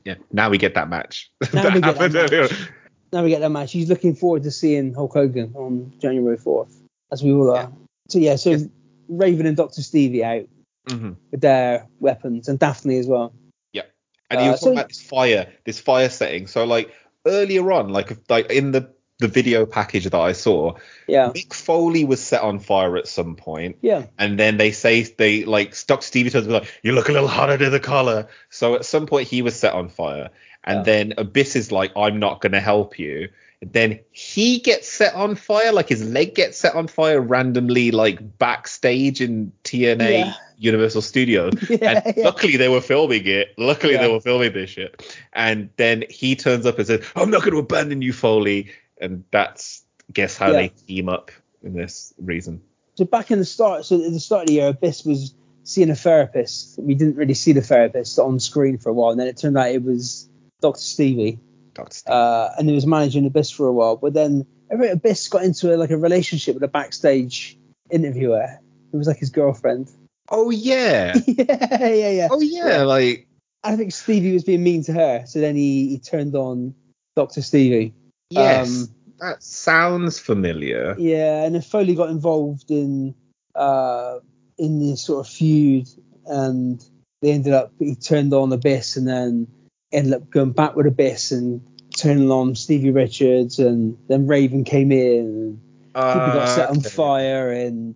Yeah. 0.06 0.16
Now 0.32 0.50
we 0.50 0.58
get 0.58 0.74
that 0.74 0.90
match. 0.90 1.30
Now 1.54 1.72
we 1.74 1.82
get 1.82 1.96
that 2.00 2.32
match. 2.32 2.70
Now 3.14 3.24
we 3.24 3.30
get 3.30 3.42
that 3.42 3.50
match. 3.52 3.72
He's 3.72 3.90
looking 3.90 4.16
forward 4.16 4.42
to 4.44 4.52
seeing 4.52 4.94
Hulk 4.94 5.14
Hogan 5.14 5.54
on 5.56 5.94
January 6.00 6.38
fourth, 6.38 6.76
as 7.12 7.22
we 7.22 7.32
all 7.32 7.52
are. 7.52 7.64
Yeah. 7.64 7.70
So 8.10 8.20
yeah, 8.20 8.36
so 8.38 8.50
Yes. 8.52 8.66
Raven 9.08 9.46
and 9.46 9.56
Doctor 9.58 9.82
Stevie 9.84 10.24
out 10.24 10.48
Mhm. 10.90 11.16
with 11.30 11.42
their 11.42 11.86
weapons, 12.00 12.48
and 12.50 12.58
Daffney 12.58 12.98
as 12.98 13.06
well. 13.08 13.34
Yeah, 13.74 13.84
and 14.32 14.40
he 14.42 14.48
Uh, 14.48 14.52
was 14.54 14.62
talking 14.62 14.78
so- 14.78 14.80
about 14.80 14.88
this 14.90 15.02
fire, 15.02 15.48
this 15.66 15.80
fire 15.80 16.10
setting. 16.10 16.48
So 16.48 16.64
like 16.66 16.90
earlier 17.28 17.72
on, 17.72 17.90
like 17.90 18.18
like 18.30 18.50
in 18.52 18.72
the 18.72 18.90
the 19.22 19.28
video 19.30 19.66
package 19.66 20.04
that 20.04 20.14
I 20.16 20.34
saw, 20.34 20.74
Yeah, 21.08 21.30
Mick 21.34 21.54
Foley 21.54 22.04
was 22.04 22.22
set 22.22 22.42
on 22.42 22.60
fire 22.60 22.98
at 22.98 23.08
some 23.08 23.36
point, 23.36 23.78
yeah, 23.82 24.08
and 24.20 24.38
then 24.38 24.58
they 24.58 24.72
say 24.72 25.04
they 25.04 25.46
like 25.46 25.76
Dr. 25.88 26.06
Stevie 26.06 26.30
turns 26.30 26.48
to 26.48 26.54
like, 26.54 26.80
"You 26.84 26.92
look 26.92 27.08
a 27.08 27.14
little 27.14 27.28
hot 27.30 27.50
under 27.50 27.70
the 27.70 27.80
collar." 27.80 28.28
So 28.50 28.76
at 28.76 28.86
some 28.86 29.06
point 29.06 29.28
he 29.28 29.42
was 29.42 29.56
set 29.56 29.74
on 29.74 29.88
fire, 29.90 30.30
and 30.64 30.80
Yeah. 30.80 30.84
then 30.84 31.14
Abyss 31.18 31.56
is 31.56 31.72
like, 31.72 31.92
"I'm 31.96 32.20
not 32.20 32.42
gonna 32.42 32.60
help 32.60 33.00
you." 33.00 33.30
Then 33.64 34.00
he 34.12 34.58
gets 34.58 34.90
set 34.90 35.14
on 35.14 35.36
fire, 35.36 35.72
like 35.72 35.88
his 35.88 36.04
leg 36.04 36.34
gets 36.34 36.58
set 36.58 36.74
on 36.74 36.88
fire 36.88 37.22
randomly, 37.22 37.92
like 37.92 38.40
backstage 38.40 39.22
in 39.22 39.52
TNA 39.64 40.12
Yeah. 40.12 40.34
Universal 40.58 41.04
Studios. 41.04 41.54
Yeah, 41.70 42.02
and 42.06 42.18
luckily 42.18 42.58
they 42.58 42.70
were 42.70 42.82
filming 42.82 43.26
it. 43.28 43.50
Luckily 43.60 43.98
they 43.98 44.12
were 44.12 44.20
filming 44.20 44.54
this 44.54 44.72
shit. 44.72 45.16
And 45.34 45.70
then 45.78 46.04
he 46.10 46.36
turns 46.36 46.66
up 46.66 46.80
and 46.80 46.88
says, 46.88 47.06
"I'm 47.16 47.30
not 47.30 47.42
going 47.42 47.54
to 47.54 47.60
abandon 47.60 48.02
you, 48.02 48.14
Foley." 48.14 48.72
And 49.02 49.24
that's 49.32 49.84
guess 50.14 50.38
how 50.38 50.48
Yeah. 50.52 50.54
they 50.54 50.68
team 50.70 51.10
up 51.10 51.32
in 51.64 51.74
this 51.74 52.14
reason. 52.18 52.62
So 52.96 53.06
back 53.06 53.32
in 53.32 53.40
the 53.40 53.46
start, 53.46 53.86
so 53.86 53.96
at 53.96 54.12
the 54.12 54.20
start 54.20 54.44
of 54.44 54.48
the 54.48 54.54
year, 54.54 54.68
Abyss 54.68 55.06
was 55.06 55.34
seeing 55.64 55.90
a 55.90 55.96
therapist. 55.96 56.78
We 56.80 56.96
didn't 56.96 57.16
really 57.16 57.34
see 57.34 57.52
the 57.54 57.62
therapist 57.62 58.20
on 58.20 58.40
screen 58.40 58.78
for 58.78 58.90
a 58.90 58.94
while, 58.94 59.12
and 59.12 59.20
then 59.20 59.28
it 59.28 59.38
turned 59.38 59.58
out 59.58 59.70
it 59.70 59.84
was 59.84 60.30
Doctor 60.62 60.82
Stevie. 60.82 61.40
Doctor 61.74 61.96
Steve. 61.96 62.12
uh, 62.12 62.50
and 62.58 62.68
he 62.70 62.76
was 62.76 62.86
managing 62.86 63.26
Abyss 63.26 63.50
for 63.52 63.66
a 63.68 63.72
while. 63.74 63.96
But 63.96 64.14
then 64.14 64.46
every 64.70 64.90
Abyss 64.90 65.30
got 65.30 65.44
into 65.44 65.74
a, 65.74 65.78
like 65.78 65.90
a 65.92 65.98
relationship 65.98 66.54
with 66.56 66.64
a 66.64 66.68
backstage 66.68 67.58
interviewer. 67.90 68.60
It 68.94 68.98
was 68.98 69.08
like 69.08 69.18
his 69.18 69.30
girlfriend. 69.30 69.90
oh 70.30 70.50
yeah. 70.50 71.16
yeah, 71.28 71.46
yeah, 71.88 72.10
yeah. 72.10 72.28
oh 72.30 72.42
yeah, 72.42 72.68
yeah. 72.68 72.82
Like 72.84 73.28
I 73.64 73.76
think 73.78 73.94
Stevie 73.94 74.34
was 74.34 74.44
being 74.44 74.64
mean 74.64 74.84
to 74.84 74.94
her, 74.94 75.24
so 75.26 75.40
then 75.40 75.56
he, 75.56 75.88
he 75.90 76.00
turned 76.00 76.36
on 76.36 76.76
Doctor 77.16 77.42
Stevie. 77.42 77.94
Yes, 78.32 78.68
Um, 78.68 78.96
that 79.20 79.44
sounds 79.44 80.20
familiar. 80.20 80.96
Yeah, 80.98 81.44
and 81.44 81.56
then 81.56 81.62
Foley 81.62 81.96
got 81.96 82.10
involved 82.10 82.72
in 82.72 83.14
uh, 83.56 84.20
in 84.58 84.80
this 84.80 85.04
sort 85.04 85.26
of 85.26 85.32
feud, 85.32 85.88
and 86.26 86.84
they 87.22 87.32
ended 87.32 87.54
up 87.54 87.72
he 87.80 87.96
turned 87.96 88.34
on 88.34 88.52
Abyss, 88.52 88.98
and 88.98 89.08
then 89.08 89.48
ended 89.92 90.14
up 90.14 90.30
going 90.30 90.52
back 90.52 90.76
with 90.76 90.88
Abyss 90.88 91.32
and 91.32 91.62
turning 91.96 92.32
on 92.32 92.56
Stevie 92.56 92.92
Richards, 92.92 93.60
and 93.60 93.98
then 94.08 94.26
Raven 94.28 94.64
came 94.64 94.92
in. 94.92 95.26
And, 95.26 95.62
People 95.94 96.32
got 96.32 96.48
set 96.48 96.70
on 96.70 96.78
Uh, 96.78 96.80
okay. 96.80 96.90
fire, 96.90 97.52
and 97.52 97.96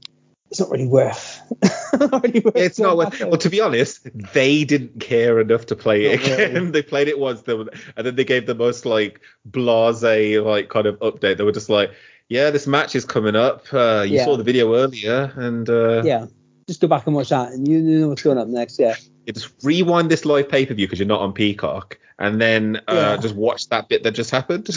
it's 0.52 0.60
not 0.60 0.70
really 0.70 0.88
worth. 0.88 1.42
not 2.00 2.24
really 2.24 2.40
worth 2.40 2.56
It's 2.56 2.80
not 2.80 2.98
worth. 2.98 2.98
well, 2.98 3.10
back 3.10 3.20
well. 3.22 3.28
over. 3.30 3.38
To 3.38 3.50
be 3.50 3.62
honest, 3.62 4.08
they 4.34 4.64
didn't 4.64 5.00
care 5.00 5.40
enough 5.40 5.66
to 5.68 5.76
play 5.76 6.06
it 6.06 6.20
Not 6.22 6.30
really. 6.30 6.44
again. 6.44 6.72
they 6.72 6.82
played 6.84 7.08
it 7.08 7.20
once, 7.20 7.46
were- 7.48 7.70
and 7.98 8.06
then 8.06 8.16
they 8.16 8.24
gave 8.26 8.46
the 8.46 8.56
most 8.56 8.86
like 8.86 9.22
blase 9.46 10.04
like 10.04 10.70
kind 10.70 10.86
of 10.86 11.00
update. 11.00 11.38
They 11.38 11.44
were 11.44 11.52
just 11.52 11.70
like, 11.70 11.92
"Yeah, 12.30 12.52
this 12.52 12.68
match 12.68 12.96
is 12.96 13.06
coming 13.06 13.36
up. 13.36 13.66
Uh, 13.74 14.04
you 14.08 14.16
Yeah. 14.18 14.26
saw 14.26 14.38
the 14.38 14.44
video 14.44 14.74
earlier, 14.76 15.34
and 15.36 15.70
uh, 15.70 16.04
yeah, 16.04 16.28
just 16.68 16.80
go 16.82 16.88
back 16.88 17.06
and 17.08 17.16
watch 17.16 17.30
that, 17.30 17.52
and 17.52 17.68
you 17.68 17.82
know 17.82 18.10
what's 18.10 18.22
going 18.24 18.38
up 18.38 18.48
next. 18.48 18.78
Yeah, 18.80 18.96
just 19.28 19.50
rewind 19.64 20.10
this 20.12 20.26
live 20.26 20.48
pay 20.50 20.66
per 20.66 20.74
view 20.74 20.86
because 20.88 21.00
you're 21.00 21.08
not 21.08 21.22
on 21.22 21.34
Peacock, 21.34 21.98
and 22.20 22.40
then 22.42 22.78
uh, 22.88 22.94
Yeah. 22.94 23.18
just 23.18 23.36
watch 23.36 23.70
that 23.70 23.90
bit 23.90 24.04
that 24.04 24.12
just 24.12 24.32
happened. 24.32 24.68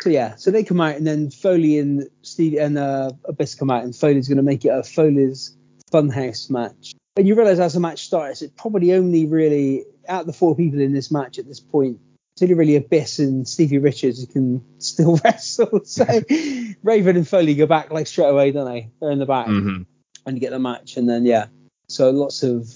So 0.00 0.08
yeah, 0.08 0.36
so 0.36 0.50
they 0.50 0.64
come 0.64 0.80
out 0.80 0.96
and 0.96 1.06
then 1.06 1.30
Foley 1.30 1.78
and 1.78 2.08
Steve 2.22 2.58
and 2.58 2.78
uh, 2.78 3.10
Abyss 3.26 3.54
come 3.54 3.70
out 3.70 3.84
and 3.84 3.94
Foley's 3.94 4.28
going 4.28 4.38
to 4.38 4.42
make 4.42 4.64
it 4.64 4.68
a 4.68 4.82
Foley's 4.82 5.56
Funhouse 5.92 6.48
match. 6.50 6.94
And 7.16 7.28
you 7.28 7.34
realise 7.34 7.58
as 7.58 7.74
the 7.74 7.80
match 7.80 8.04
starts, 8.06 8.40
it 8.40 8.56
probably 8.56 8.94
only 8.94 9.26
really 9.26 9.84
out 10.08 10.22
of 10.22 10.26
the 10.26 10.32
four 10.32 10.56
people 10.56 10.80
in 10.80 10.92
this 10.94 11.10
match 11.10 11.38
at 11.38 11.46
this 11.46 11.60
point, 11.60 11.98
it's 12.32 12.40
only 12.42 12.54
really 12.54 12.76
Abyss 12.76 13.18
and 13.18 13.46
Stevie 13.46 13.76
Richards 13.78 14.20
who 14.20 14.26
can 14.26 14.64
still 14.78 15.16
wrestle. 15.24 15.84
So 15.84 16.04
Raven 16.82 17.16
and 17.16 17.28
Foley 17.28 17.54
go 17.54 17.66
back 17.66 17.90
like 17.90 18.06
straight 18.06 18.30
away, 18.30 18.52
don't 18.52 18.72
they? 18.72 18.90
They're 19.00 19.10
in 19.10 19.18
the 19.18 19.26
back 19.26 19.48
hmm 19.48 19.82
and 20.26 20.36
you 20.36 20.40
get 20.40 20.50
the 20.50 20.58
match, 20.58 20.96
and 20.98 21.08
then 21.08 21.24
yeah, 21.24 21.46
so 21.88 22.10
lots 22.10 22.42
of 22.42 22.68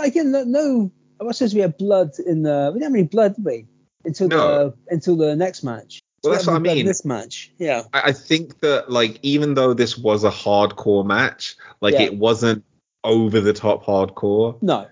again 0.00 0.30
no, 0.32 0.90
I 1.20 1.24
was 1.24 1.38
supposed 1.38 1.52
to 1.52 1.56
be 1.56 1.62
a 1.62 1.68
blood 1.68 2.10
in 2.26 2.42
the 2.42 2.70
we 2.72 2.80
didn't 2.80 2.92
have 2.92 2.98
any 2.98 3.08
blood 3.08 3.34
did 3.36 3.44
we 3.44 3.66
until 4.04 4.28
No. 4.28 4.36
the 4.36 4.74
until 4.94 5.16
the 5.16 5.34
next 5.36 5.62
match. 5.62 6.00
Well, 6.22 6.32
We 6.32 6.36
that's 6.36 6.46
what 6.46 6.56
I 6.56 6.58
mean. 6.58 6.86
This 6.86 7.04
match, 7.04 7.52
yeah. 7.58 7.82
I, 7.92 8.02
I 8.08 8.12
think 8.12 8.60
that 8.60 8.90
like 8.90 9.18
even 9.22 9.54
though 9.54 9.74
this 9.74 9.96
was 9.98 10.24
a 10.24 10.30
hardcore 10.30 11.04
match, 11.06 11.56
like 11.80 11.94
Yeah. 11.94 12.02
it 12.02 12.16
wasn't 12.16 12.64
over 13.04 13.40
the 13.40 13.52
top 13.52 13.84
hardcore. 13.84 14.60
No, 14.62 14.86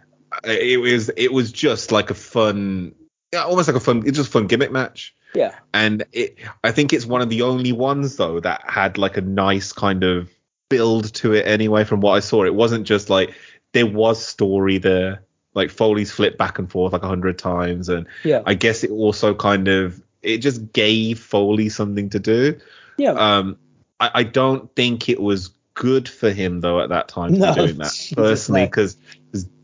It 0.44 0.80
was 0.80 1.10
it 1.16 1.32
was 1.32 1.50
just 1.52 1.90
like 1.92 2.10
a 2.10 2.14
fun, 2.14 2.94
yeah, 3.32 3.42
almost 3.44 3.68
like 3.68 3.76
a 3.76 3.80
fun, 3.80 4.02
it's 4.06 4.16
just 4.16 4.28
a 4.28 4.32
fun 4.32 4.46
gimmick 4.46 4.70
match. 4.72 5.14
yeah, 5.34 5.56
And 5.72 6.04
it, 6.12 6.38
I 6.62 6.70
think 6.70 6.92
it's 6.92 7.06
one 7.06 7.20
of 7.22 7.28
the 7.28 7.42
only 7.42 7.72
ones 7.72 8.16
though 8.16 8.38
that 8.40 8.62
had 8.68 8.98
like 8.98 9.16
a 9.16 9.20
nice 9.20 9.72
kind 9.72 10.04
of 10.04 10.30
build 10.70 11.12
to 11.14 11.32
it 11.32 11.46
anyway. 11.46 11.82
From 11.84 12.00
what 12.00 12.12
I 12.12 12.20
saw, 12.20 12.44
it 12.44 12.54
wasn't 12.54 12.86
just 12.86 13.10
like 13.10 13.34
there 13.72 13.86
was 13.86 14.24
story 14.24 14.78
there. 14.78 15.22
Like 15.54 15.70
Foley's 15.70 16.10
flipped 16.10 16.38
back 16.38 16.58
and 16.58 16.70
forth 16.70 16.92
like 16.92 17.02
a 17.02 17.08
hundred 17.08 17.38
times, 17.38 17.88
and 17.88 18.06
yeah, 18.24 18.42
I 18.44 18.54
guess 18.54 18.84
it 18.84 18.90
also 18.90 19.34
kind 19.34 19.68
of 19.68 20.02
it 20.22 20.38
just 20.38 20.72
gave 20.72 21.18
Foley 21.18 21.68
something 21.68 22.10
to 22.10 22.18
do. 22.18 22.58
yeah. 22.96 23.12
Um, 23.12 23.58
I, 24.00 24.10
I 24.14 24.22
don't 24.24 24.74
think 24.74 25.08
it 25.08 25.20
was 25.20 25.50
good 25.74 26.08
for 26.08 26.30
him 26.30 26.60
though 26.60 26.80
at 26.80 26.88
that 26.88 27.08
time 27.08 27.32
No, 27.32 27.52
be 27.52 27.60
doing 27.60 27.78
that 27.78 27.92
Jesus, 27.94 28.14
personally 28.14 28.64
because 28.64 28.96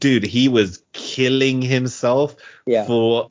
dude 0.00 0.24
he 0.24 0.48
was 0.48 0.82
killing 0.92 1.62
himself 1.62 2.34
yeah, 2.66 2.84
for 2.86 3.30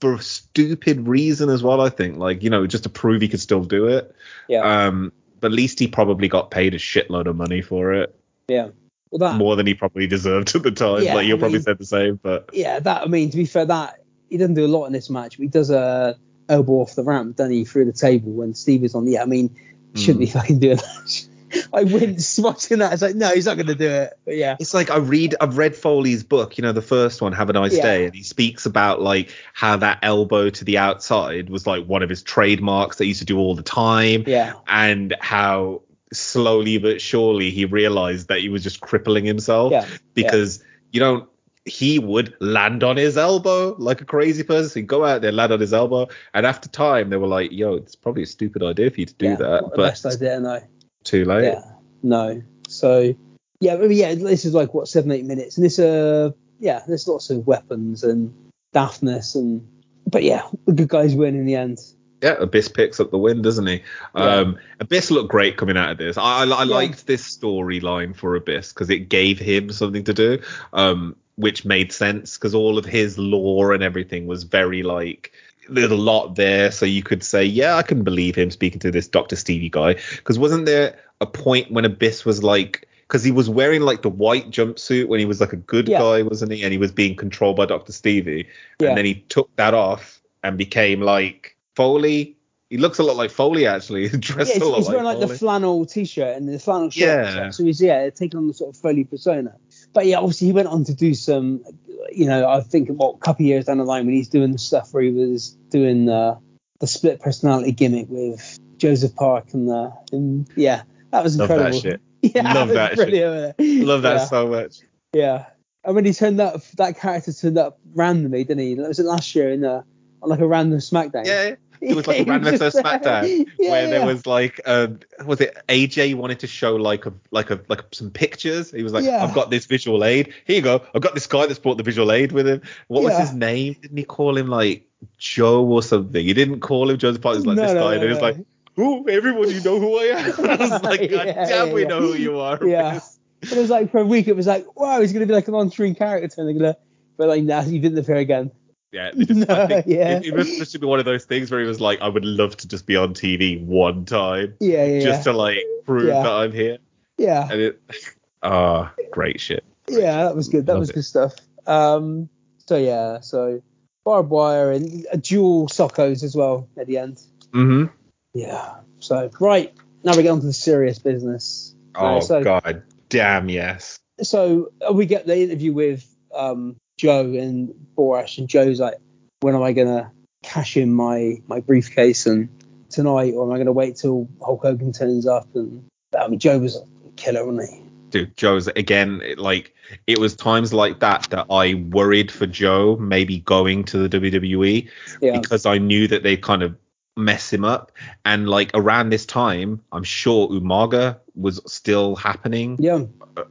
for 0.00 0.14
a 0.14 0.22
stupid 0.22 1.08
reason 1.08 1.48
as 1.48 1.62
well. 1.62 1.80
I 1.80 1.88
think 1.88 2.18
like 2.18 2.42
you 2.42 2.50
know 2.50 2.66
just 2.66 2.84
to 2.84 2.88
prove 2.88 3.20
he 3.20 3.28
could 3.28 3.40
still 3.40 3.64
do 3.64 3.86
it. 3.88 4.14
yeah, 4.46 4.86
Um, 4.86 5.12
but 5.40 5.48
at 5.48 5.54
least 5.54 5.78
he 5.78 5.88
probably 5.88 6.28
got 6.28 6.50
paid 6.50 6.74
a 6.74 6.78
shitload 6.78 7.26
of 7.26 7.36
money 7.36 7.62
for 7.62 7.92
it, 7.92 8.14
yeah. 8.48 8.68
Well, 9.10 9.30
that, 9.30 9.36
more 9.38 9.56
than 9.56 9.66
he 9.66 9.74
probably 9.74 10.06
deserved 10.06 10.54
at 10.54 10.62
the 10.62 10.70
time. 10.70 11.02
Yeah, 11.02 11.14
like 11.14 11.26
you 11.26 11.36
I 11.36 11.38
probably 11.38 11.58
mean- 11.58 11.62
said 11.64 11.78
the 11.78 11.84
same, 11.86 12.20
but 12.22 12.50
yeah, 12.52 12.78
that. 12.80 13.02
I 13.02 13.06
mean, 13.06 13.30
to 13.30 13.36
be 13.36 13.44
fair, 13.46 13.64
that 13.66 14.02
he 14.28 14.36
doesn't 14.36 14.54
do 14.54 14.64
a 14.64 14.68
lot 14.68 14.86
in 14.86 14.92
this 14.92 15.08
match, 15.10 15.36
but 15.38 15.42
he 15.44 15.48
does 15.48 15.70
a 15.70 16.16
elbow 16.48 16.74
off 16.74 16.94
the 16.94 17.04
ramp, 17.04 17.36
doesn't 17.36 17.52
he, 17.52 17.64
through 17.64 17.84
the 17.86 17.92
table 17.92 18.32
when 18.32 18.54
Steve 18.54 18.84
is 18.84 18.94
on. 18.94 19.06
Yeah, 19.06 19.22
I 19.22 19.26
mean, 19.26 19.54
shouldn't 19.94 20.20
be 20.20 20.26
Mm. 20.26 20.32
fucking 20.32 20.58
doing 20.60 20.76
that. 20.76 21.24
I 21.72 21.84
winced 21.84 22.38
watching 22.40 22.78
that. 22.80 22.92
It's 22.92 23.00
like, 23.00 23.14
no, 23.14 23.30
he's 23.30 23.46
not 23.46 23.54
going 23.56 23.68
to 23.68 23.74
do 23.74 23.88
it. 23.88 24.12
But 24.26 24.36
yeah, 24.36 24.56
it's 24.60 24.74
like 24.74 24.90
I 24.90 24.98
read 24.98 25.34
I've 25.40 25.56
read 25.56 25.74
Foley's 25.74 26.22
book, 26.22 26.58
you 26.58 26.62
know, 26.62 26.72
the 26.72 26.82
first 26.82 27.22
one, 27.22 27.32
Have 27.32 27.48
a 27.48 27.54
Nice 27.54 27.74
Yeah. 27.74 27.82
Day, 27.82 28.04
and 28.04 28.14
he 28.14 28.22
speaks 28.22 28.66
about 28.66 29.00
like 29.00 29.30
how 29.54 29.76
that 29.78 30.00
elbow 30.02 30.50
to 30.50 30.64
the 30.64 30.76
outside 30.76 31.48
was 31.48 31.66
like 31.66 31.86
one 31.86 32.02
of 32.02 32.10
his 32.10 32.22
trademarks 32.22 32.98
that 32.98 33.04
he 33.04 33.08
used 33.08 33.20
to 33.20 33.24
do 33.26 33.38
all 33.38 33.54
the 33.54 33.62
time, 33.62 34.24
yeah, 34.26 34.52
and 34.66 35.16
how 35.20 35.80
slowly 36.12 36.78
but 36.78 37.00
surely 37.00 37.50
he 37.50 37.64
realized 37.64 38.28
that 38.28 38.40
he 38.40 38.48
was 38.48 38.62
just 38.62 38.80
crippling 38.80 39.24
himself 39.24 39.72
yeah, 39.72 39.86
because 40.14 40.62
you 40.90 41.00
don't 41.00 41.28
he 41.68 41.98
would 41.98 42.34
land 42.40 42.82
on 42.82 42.96
his 42.96 43.16
elbow 43.16 43.76
like 43.78 44.00
a 44.00 44.04
crazy 44.04 44.42
person. 44.42 44.82
He'd 44.82 44.86
go 44.86 45.04
out 45.04 45.22
there, 45.22 45.32
land 45.32 45.52
on 45.52 45.60
his 45.60 45.72
elbow, 45.72 46.08
and 46.34 46.46
after 46.46 46.68
time 46.68 47.10
they 47.10 47.16
were 47.16 47.26
like, 47.26 47.52
"Yo, 47.52 47.74
it's 47.74 47.94
probably 47.94 48.22
a 48.22 48.26
stupid 48.26 48.62
idea 48.62 48.90
for 48.90 49.00
you 49.00 49.06
to 49.06 49.14
do 49.14 49.26
yeah. 49.26 49.36
that," 49.36 49.62
Not 49.62 49.70
the 49.70 49.76
but 49.76 49.88
best 49.88 50.06
idea, 50.06 50.40
no. 50.40 50.60
too 51.04 51.24
late. 51.24 51.44
Yeah, 51.44 51.62
no. 52.02 52.42
So 52.68 53.14
yeah, 53.60 53.76
but 53.76 53.90
yeah, 53.90 54.14
this 54.14 54.44
is 54.44 54.54
like 54.54 54.74
what 54.74 54.88
seven, 54.88 55.12
eight 55.12 55.24
minutes, 55.24 55.56
and 55.56 55.64
this 55.64 55.78
uh, 55.78 56.30
yeah, 56.58 56.82
there's 56.86 57.06
lots 57.06 57.30
of 57.30 57.46
weapons 57.46 58.04
and 58.04 58.34
daftness, 58.74 59.34
and 59.34 59.66
but 60.06 60.22
yeah, 60.22 60.42
the 60.66 60.72
good 60.72 60.88
guys 60.88 61.14
win 61.14 61.36
in 61.36 61.46
the 61.46 61.56
end. 61.56 61.78
Yeah, 62.22 62.34
Abyss 62.40 62.68
picks 62.68 62.98
up 62.98 63.10
the 63.10 63.18
win, 63.18 63.42
doesn't 63.42 63.66
he? 63.66 63.82
Yeah. 64.16 64.22
Um, 64.36 64.58
Abyss 64.80 65.10
looked 65.10 65.30
great 65.30 65.56
coming 65.56 65.76
out 65.76 65.92
of 65.92 65.98
this. 65.98 66.18
I, 66.18 66.42
I, 66.42 66.44
I 66.44 66.64
Yeah. 66.64 66.74
liked 66.74 67.06
this 67.06 67.22
storyline 67.36 68.16
for 68.16 68.34
Abyss 68.34 68.72
because 68.72 68.90
it 68.90 69.08
gave 69.08 69.38
him 69.38 69.70
something 69.70 70.04
to 70.04 70.14
do, 70.14 70.40
um, 70.72 71.14
which 71.36 71.64
made 71.64 71.92
sense 71.92 72.36
because 72.36 72.54
all 72.54 72.76
of 72.78 72.84
his 72.84 73.18
lore 73.18 73.72
and 73.72 73.82
everything 73.82 74.26
was 74.26 74.42
very 74.42 74.82
like 74.82 75.32
there's 75.68 75.90
a 75.90 75.96
lot 75.96 76.34
there, 76.34 76.70
so 76.70 76.86
you 76.86 77.02
could 77.02 77.22
say, 77.22 77.44
yeah, 77.44 77.76
I 77.76 77.82
can 77.82 78.02
believe 78.02 78.34
him 78.34 78.50
speaking 78.50 78.80
to 78.80 78.90
this 78.90 79.06
Doctor 79.06 79.36
Stevie 79.36 79.68
guy. 79.68 79.96
Because 80.16 80.38
wasn't 80.38 80.64
there 80.64 80.98
a 81.20 81.26
point 81.26 81.70
when 81.70 81.84
Abyss 81.84 82.24
was 82.24 82.42
like, 82.42 82.88
because 83.06 83.22
he 83.22 83.30
was 83.30 83.50
wearing 83.50 83.82
like 83.82 84.00
the 84.00 84.08
white 84.08 84.50
jumpsuit 84.50 85.08
when 85.08 85.20
he 85.20 85.26
was 85.26 85.40
like 85.42 85.52
a 85.52 85.56
good 85.56 85.86
Yeah. 85.86 85.98
guy, 85.98 86.22
wasn't 86.22 86.52
he? 86.52 86.62
And 86.62 86.72
he 86.72 86.78
was 86.78 86.90
being 86.90 87.14
controlled 87.16 87.56
by 87.56 87.66
Doctor 87.66 87.92
Stevie, 87.92 88.48
and 88.80 88.96
then 88.96 89.04
he 89.04 89.16
took 89.28 89.54
that 89.56 89.74
off 89.74 90.20
and 90.42 90.56
became 90.56 91.02
like 91.02 91.54
Foley. 91.78 92.36
He 92.70 92.76
looks 92.76 92.98
a 92.98 93.02
lot 93.04 93.16
like 93.16 93.30
Foley 93.30 93.66
actually, 93.66 94.08
dressed 94.26 94.50
Yeah, 94.50 94.54
he's, 94.54 94.62
a 94.62 94.68
lot 94.68 94.76
he's 94.78 94.86
like 94.86 94.92
wearing 94.92 95.04
like 95.06 95.18
Foley. 95.18 95.28
the 95.28 95.38
flannel 95.38 95.86
t-shirt 95.86 96.36
and 96.36 96.48
the 96.48 96.58
flannel 96.58 96.90
shorts. 96.90 96.98
Yeah. 97.00 97.50
So 97.50 97.64
he's 97.64 97.80
yeah 97.80 98.10
taking 98.10 98.36
on 98.36 98.48
the 98.48 98.54
sort 98.54 98.74
of 98.74 98.80
Foley 98.82 99.04
persona. 99.04 99.54
But 99.94 100.06
yeah, 100.06 100.18
obviously 100.18 100.48
he 100.48 100.52
went 100.52 100.68
on 100.68 100.84
to 100.84 100.94
do 100.94 101.14
some, 101.14 101.64
you 102.12 102.26
know, 102.26 102.48
I 102.48 102.60
think 102.60 102.88
what 102.88 103.14
a 103.14 103.18
couple 103.18 103.44
of 103.44 103.48
years 103.48 103.66
down 103.66 103.78
the 103.78 103.84
line 103.84 104.06
when 104.06 104.14
he's 104.16 104.28
doing 104.28 104.50
the 104.52 104.58
stuff 104.58 104.92
where 104.92 105.02
he 105.04 105.10
was 105.10 105.56
doing 105.70 106.10
uh, 106.10 106.34
the 106.80 106.86
split 106.86 107.20
personality 107.20 107.72
gimmick 107.72 108.06
with 108.08 108.58
Joseph 108.76 109.14
Park 109.14 109.54
and 109.54 109.68
the 109.68 109.92
and 110.12 110.48
yeah, 110.56 110.82
that 111.12 111.22
was 111.22 111.38
incredible. 111.38 111.70
Love 111.70 111.74
incredible. 111.84 112.00
that 112.22 112.32
shit. 112.32 112.34
Yeah, 112.34 112.52
Love 112.52 112.68
was 112.68 112.74
that 112.76 112.88
shit. 112.90 112.96
brilliant. 112.96 113.86
Love 113.86 114.02
that 114.02 114.16
yeah. 114.16 114.24
so 114.24 114.48
much. 114.48 114.80
Yeah. 115.14 115.46
And 115.84 115.94
when 115.94 116.04
he 116.04 116.12
turned 116.12 116.40
up, 116.40 116.60
that 116.76 116.98
character 116.98 117.32
turned 117.32 117.56
up 117.56 117.78
randomly, 117.94 118.44
didn't 118.44 118.64
he? 118.64 118.74
Was 118.74 118.98
it 118.98 119.06
last 119.06 119.34
year 119.34 119.50
in 119.50 119.64
a, 119.64 119.84
on 120.22 120.28
like 120.28 120.40
a 120.40 120.46
random 120.46 120.80
SmackDown? 120.80 121.24
Yeah, 121.24 121.54
it 121.80 121.96
was 121.96 122.06
like 122.06 122.20
a 122.20 122.24
random 122.24 122.56
just 122.56 122.76
episode 122.76 123.02
there. 123.02 123.22
SmackDown 123.24 123.46
Yeah, 123.58 123.70
where 123.70 123.88
there 123.88 124.06
was 124.06 124.26
like, 124.26 124.60
um, 124.66 125.00
was 125.24 125.40
it 125.40 125.56
AJ 125.68 126.14
wanted 126.14 126.40
to 126.40 126.46
show 126.46 126.76
like 126.76 127.06
a 127.06 127.12
like 127.30 127.50
a 127.50 127.60
like 127.68 127.82
some 127.92 128.10
pictures? 128.10 128.70
He 128.70 128.82
was 128.82 128.92
like, 128.92 129.04
Yeah. 129.04 129.22
I've 129.24 129.34
got 129.34 129.50
this 129.50 129.66
visual 129.66 130.04
aid. 130.04 130.32
Here 130.46 130.56
you 130.56 130.62
go. 130.62 130.82
I've 130.94 131.02
got 131.02 131.14
this 131.14 131.26
guy 131.26 131.46
that's 131.46 131.58
brought 131.58 131.76
the 131.76 131.82
visual 131.82 132.12
aid 132.12 132.32
with 132.32 132.46
him. 132.46 132.62
What 132.88 133.02
was 133.02 133.16
his 133.18 133.32
name? 133.34 133.76
Didn't 133.80 133.96
he 133.96 134.04
call 134.04 134.36
him 134.36 134.48
like 134.48 134.86
Joe 135.18 135.64
or 135.64 135.82
something? 135.82 136.24
He 136.24 136.34
didn't 136.34 136.60
call 136.60 136.90
him 136.90 136.98
Joseph 136.98 137.22
Park. 137.22 137.34
He 137.34 137.38
was 137.38 137.46
like 137.46 137.56
No, 137.56 137.62
this 137.62 137.72
no, 137.74 137.80
guy, 137.80 137.90
no, 137.90 137.92
and 137.94 138.02
he 138.02 138.08
was 138.08 138.20
like, 138.20 138.36
"Ooh, 138.78 139.08
everyone, 139.08 139.50
you 139.50 139.60
know 139.62 139.78
who 139.78 139.98
I 139.98 140.04
am." 140.04 140.32
I 140.50 140.56
was 140.56 140.70
like, 140.82 141.10
God 141.10 141.26
Yeah, 141.26 141.44
damn, 141.46 141.68
yeah, 141.68 141.72
we 141.74 141.84
know 141.84 142.00
who 142.00 142.14
you 142.14 142.38
are. 142.38 142.58
Yeah. 142.66 142.92
Chris." 142.92 143.18
But 143.40 143.52
it 143.52 143.58
was 143.58 143.70
like 143.70 143.90
for 143.92 144.00
a 144.00 144.04
week, 144.06 144.26
it 144.26 144.34
was 144.34 144.46
like, 144.48 144.66
wow, 144.76 145.00
he's 145.00 145.12
gonna 145.12 145.26
be 145.26 145.32
like 145.32 145.46
an 145.46 145.54
on-screen 145.54 145.94
character, 145.94 146.40
and 146.40 146.48
they're 146.48 146.54
gonna, 146.58 146.76
but 147.16 147.28
like, 147.28 147.44
nah, 147.44 147.62
he 147.62 147.78
didn't 147.78 147.98
appear 147.98 148.16
again. 148.16 148.50
Yeah, 148.92 149.10
they 149.14 149.24
just, 149.24 149.48
No, 149.48 149.54
I 149.54 149.66
think 149.66 149.86
yeah. 149.86 150.18
it, 150.18 150.26
it 150.26 150.34
was 150.34 150.50
supposed 150.50 150.72
to 150.72 150.78
be 150.78 150.86
one 150.86 150.98
of 150.98 151.04
those 151.04 151.24
things 151.24 151.50
where 151.50 151.60
he 151.60 151.66
was 151.66 151.80
like, 151.80 152.00
I 152.00 152.08
would 152.08 152.24
love 152.24 152.56
to 152.58 152.68
just 152.68 152.86
be 152.86 152.96
on 152.96 153.14
TV 153.14 153.62
one 153.64 154.04
time, 154.04 154.54
Yeah, 154.60 154.84
yeah, 154.84 155.00
just 155.00 155.24
to 155.24 155.32
like 155.32 155.58
prove 155.84 156.08
Yeah. 156.08 156.22
that 156.22 156.32
I'm 156.32 156.52
here. 156.52 156.78
yeah, 157.18 157.48
And 157.50 157.60
it, 157.60 157.82
ah, 158.42 158.92
great 159.10 159.40
shit. 159.40 159.64
yeah, 159.88 160.24
that 160.24 160.34
was 160.36 160.48
good. 160.48 160.66
That 160.66 160.78
was 160.78 160.90
it. 160.90 160.94
good 160.94 161.04
stuff. 161.04 161.34
Um, 161.66 162.28
so 162.66 162.76
yeah, 162.76 163.20
so 163.20 163.62
barbed 164.04 164.30
wire 164.30 164.72
and 164.72 165.06
a 165.12 165.18
dual 165.18 165.68
sockos 165.68 166.22
as 166.22 166.34
well 166.34 166.68
at 166.78 166.86
the 166.86 166.96
end. 166.98 167.20
Mm-hmm. 167.52 167.92
Yeah. 168.34 168.76
So 169.00 169.30
right 169.40 169.72
now 170.02 170.16
we 170.16 170.22
get 170.22 170.30
on 170.30 170.40
to 170.40 170.46
the 170.46 170.52
serious 170.52 170.98
business. 170.98 171.74
Oh 171.94 172.20
so, 172.20 172.42
god, 172.42 172.82
damn 173.10 173.48
yes. 173.48 173.98
so 174.22 174.70
uh, 174.88 174.92
we 174.92 175.04
get 175.06 175.26
the 175.26 175.38
interview 175.38 175.72
with 175.72 176.06
um, 176.34 176.76
Joe 176.98 177.20
and 177.20 177.74
Borash, 177.96 178.36
and 178.38 178.48
Joe's 178.48 178.80
like, 178.80 178.96
when 179.40 179.54
am 179.54 179.62
I 179.62 179.72
gonna 179.72 180.12
cash 180.42 180.76
in 180.76 180.92
my 180.92 181.36
my 181.46 181.60
briefcase 181.60 182.26
and 182.26 182.48
tonight, 182.90 183.32
or 183.34 183.46
am 183.46 183.52
I 183.54 183.58
gonna 183.58 183.72
wait 183.72 183.96
till 183.96 184.28
Hulk 184.44 184.62
Hogan 184.62 184.92
turns 184.92 185.26
up? 185.26 185.48
And 185.54 185.88
I 186.18 186.28
mean, 186.28 186.38
Joe 186.38 186.58
was 186.58 186.76
a 186.76 186.82
killer, 187.16 187.46
wasn't 187.46 187.70
he? 187.70 187.82
Dude, 188.10 188.36
Joe's 188.36 188.66
again. 188.68 189.20
It, 189.24 189.38
like 189.38 189.74
it 190.06 190.18
was 190.18 190.34
times 190.34 190.72
like 190.72 191.00
that 191.00 191.28
that 191.30 191.46
I 191.50 191.74
worried 191.74 192.30
for 192.30 192.46
Joe 192.46 192.96
maybe 192.96 193.38
going 193.40 193.84
to 193.84 194.08
the 194.08 194.20
WWE 194.20 194.88
Yeah. 195.20 195.38
because 195.38 195.66
I 195.66 195.78
knew 195.78 196.08
that 196.08 196.22
they 196.22 196.36
kind 196.36 196.62
of 196.62 196.76
mess 197.18 197.52
him 197.52 197.64
up. 197.64 197.92
And 198.24 198.48
like 198.48 198.70
around 198.74 199.10
this 199.10 199.26
time, 199.26 199.82
I'm 199.92 200.04
sure 200.04 200.48
Umaga 200.48 201.18
was 201.34 201.60
still 201.70 202.16
happening. 202.16 202.76
Yeah. 202.80 203.04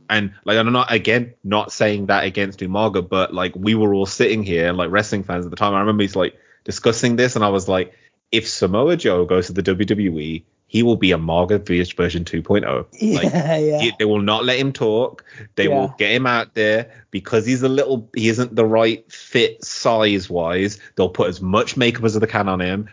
and 0.09 0.33
like 0.45 0.57
I'm 0.57 0.71
not 0.73 0.91
again 0.91 1.33
not 1.43 1.71
saying 1.71 2.07
that 2.07 2.23
against 2.25 2.59
Umaga, 2.59 3.07
but 3.07 3.33
like 3.33 3.53
we 3.55 3.75
were 3.75 3.93
all 3.93 4.05
sitting 4.05 4.43
here 4.43 4.73
like 4.73 4.89
wrestling 4.91 5.23
fans 5.23 5.45
at 5.45 5.51
the 5.51 5.57
time. 5.57 5.73
I 5.73 5.79
remember 5.79 6.03
he's 6.03 6.15
like 6.15 6.37
discussing 6.63 7.15
this, 7.15 7.35
and 7.35 7.45
I 7.45 7.49
was 7.49 7.67
like, 7.67 7.93
if 8.31 8.47
Samoa 8.47 8.97
Joe 8.97 9.25
goes 9.25 9.47
to 9.47 9.53
the 9.53 9.63
WWE, 9.63 10.43
he 10.69 10.83
will 10.83 10.97
be 10.97 11.09
Umaga 11.11 11.65
version 11.65 12.25
2.0. 12.25 12.85
Yeah, 12.99 13.15
Like, 13.15 13.31
yeah. 13.33 13.79
he- 13.79 13.93
they 13.97 14.03
will 14.03 14.21
not 14.21 14.43
let 14.43 14.59
him 14.59 14.73
talk. 14.73 15.23
They 15.55 15.69
Yeah. 15.69 15.79
will 15.79 15.95
get 15.97 16.11
him 16.11 16.25
out 16.27 16.53
there 16.55 16.91
because 17.09 17.45
he's 17.45 17.63
a 17.63 17.69
little, 17.69 18.09
he 18.13 18.27
isn't 18.27 18.53
the 18.53 18.65
right 18.65 19.09
fit 19.09 19.63
size 19.63 20.29
wise. 20.29 20.77
They'll 20.97 21.07
put 21.07 21.29
as 21.29 21.41
much 21.41 21.77
makeup 21.77 22.03
as 22.03 22.15
they 22.15 22.27
can 22.27 22.49
on 22.49 22.59
him 22.59 22.89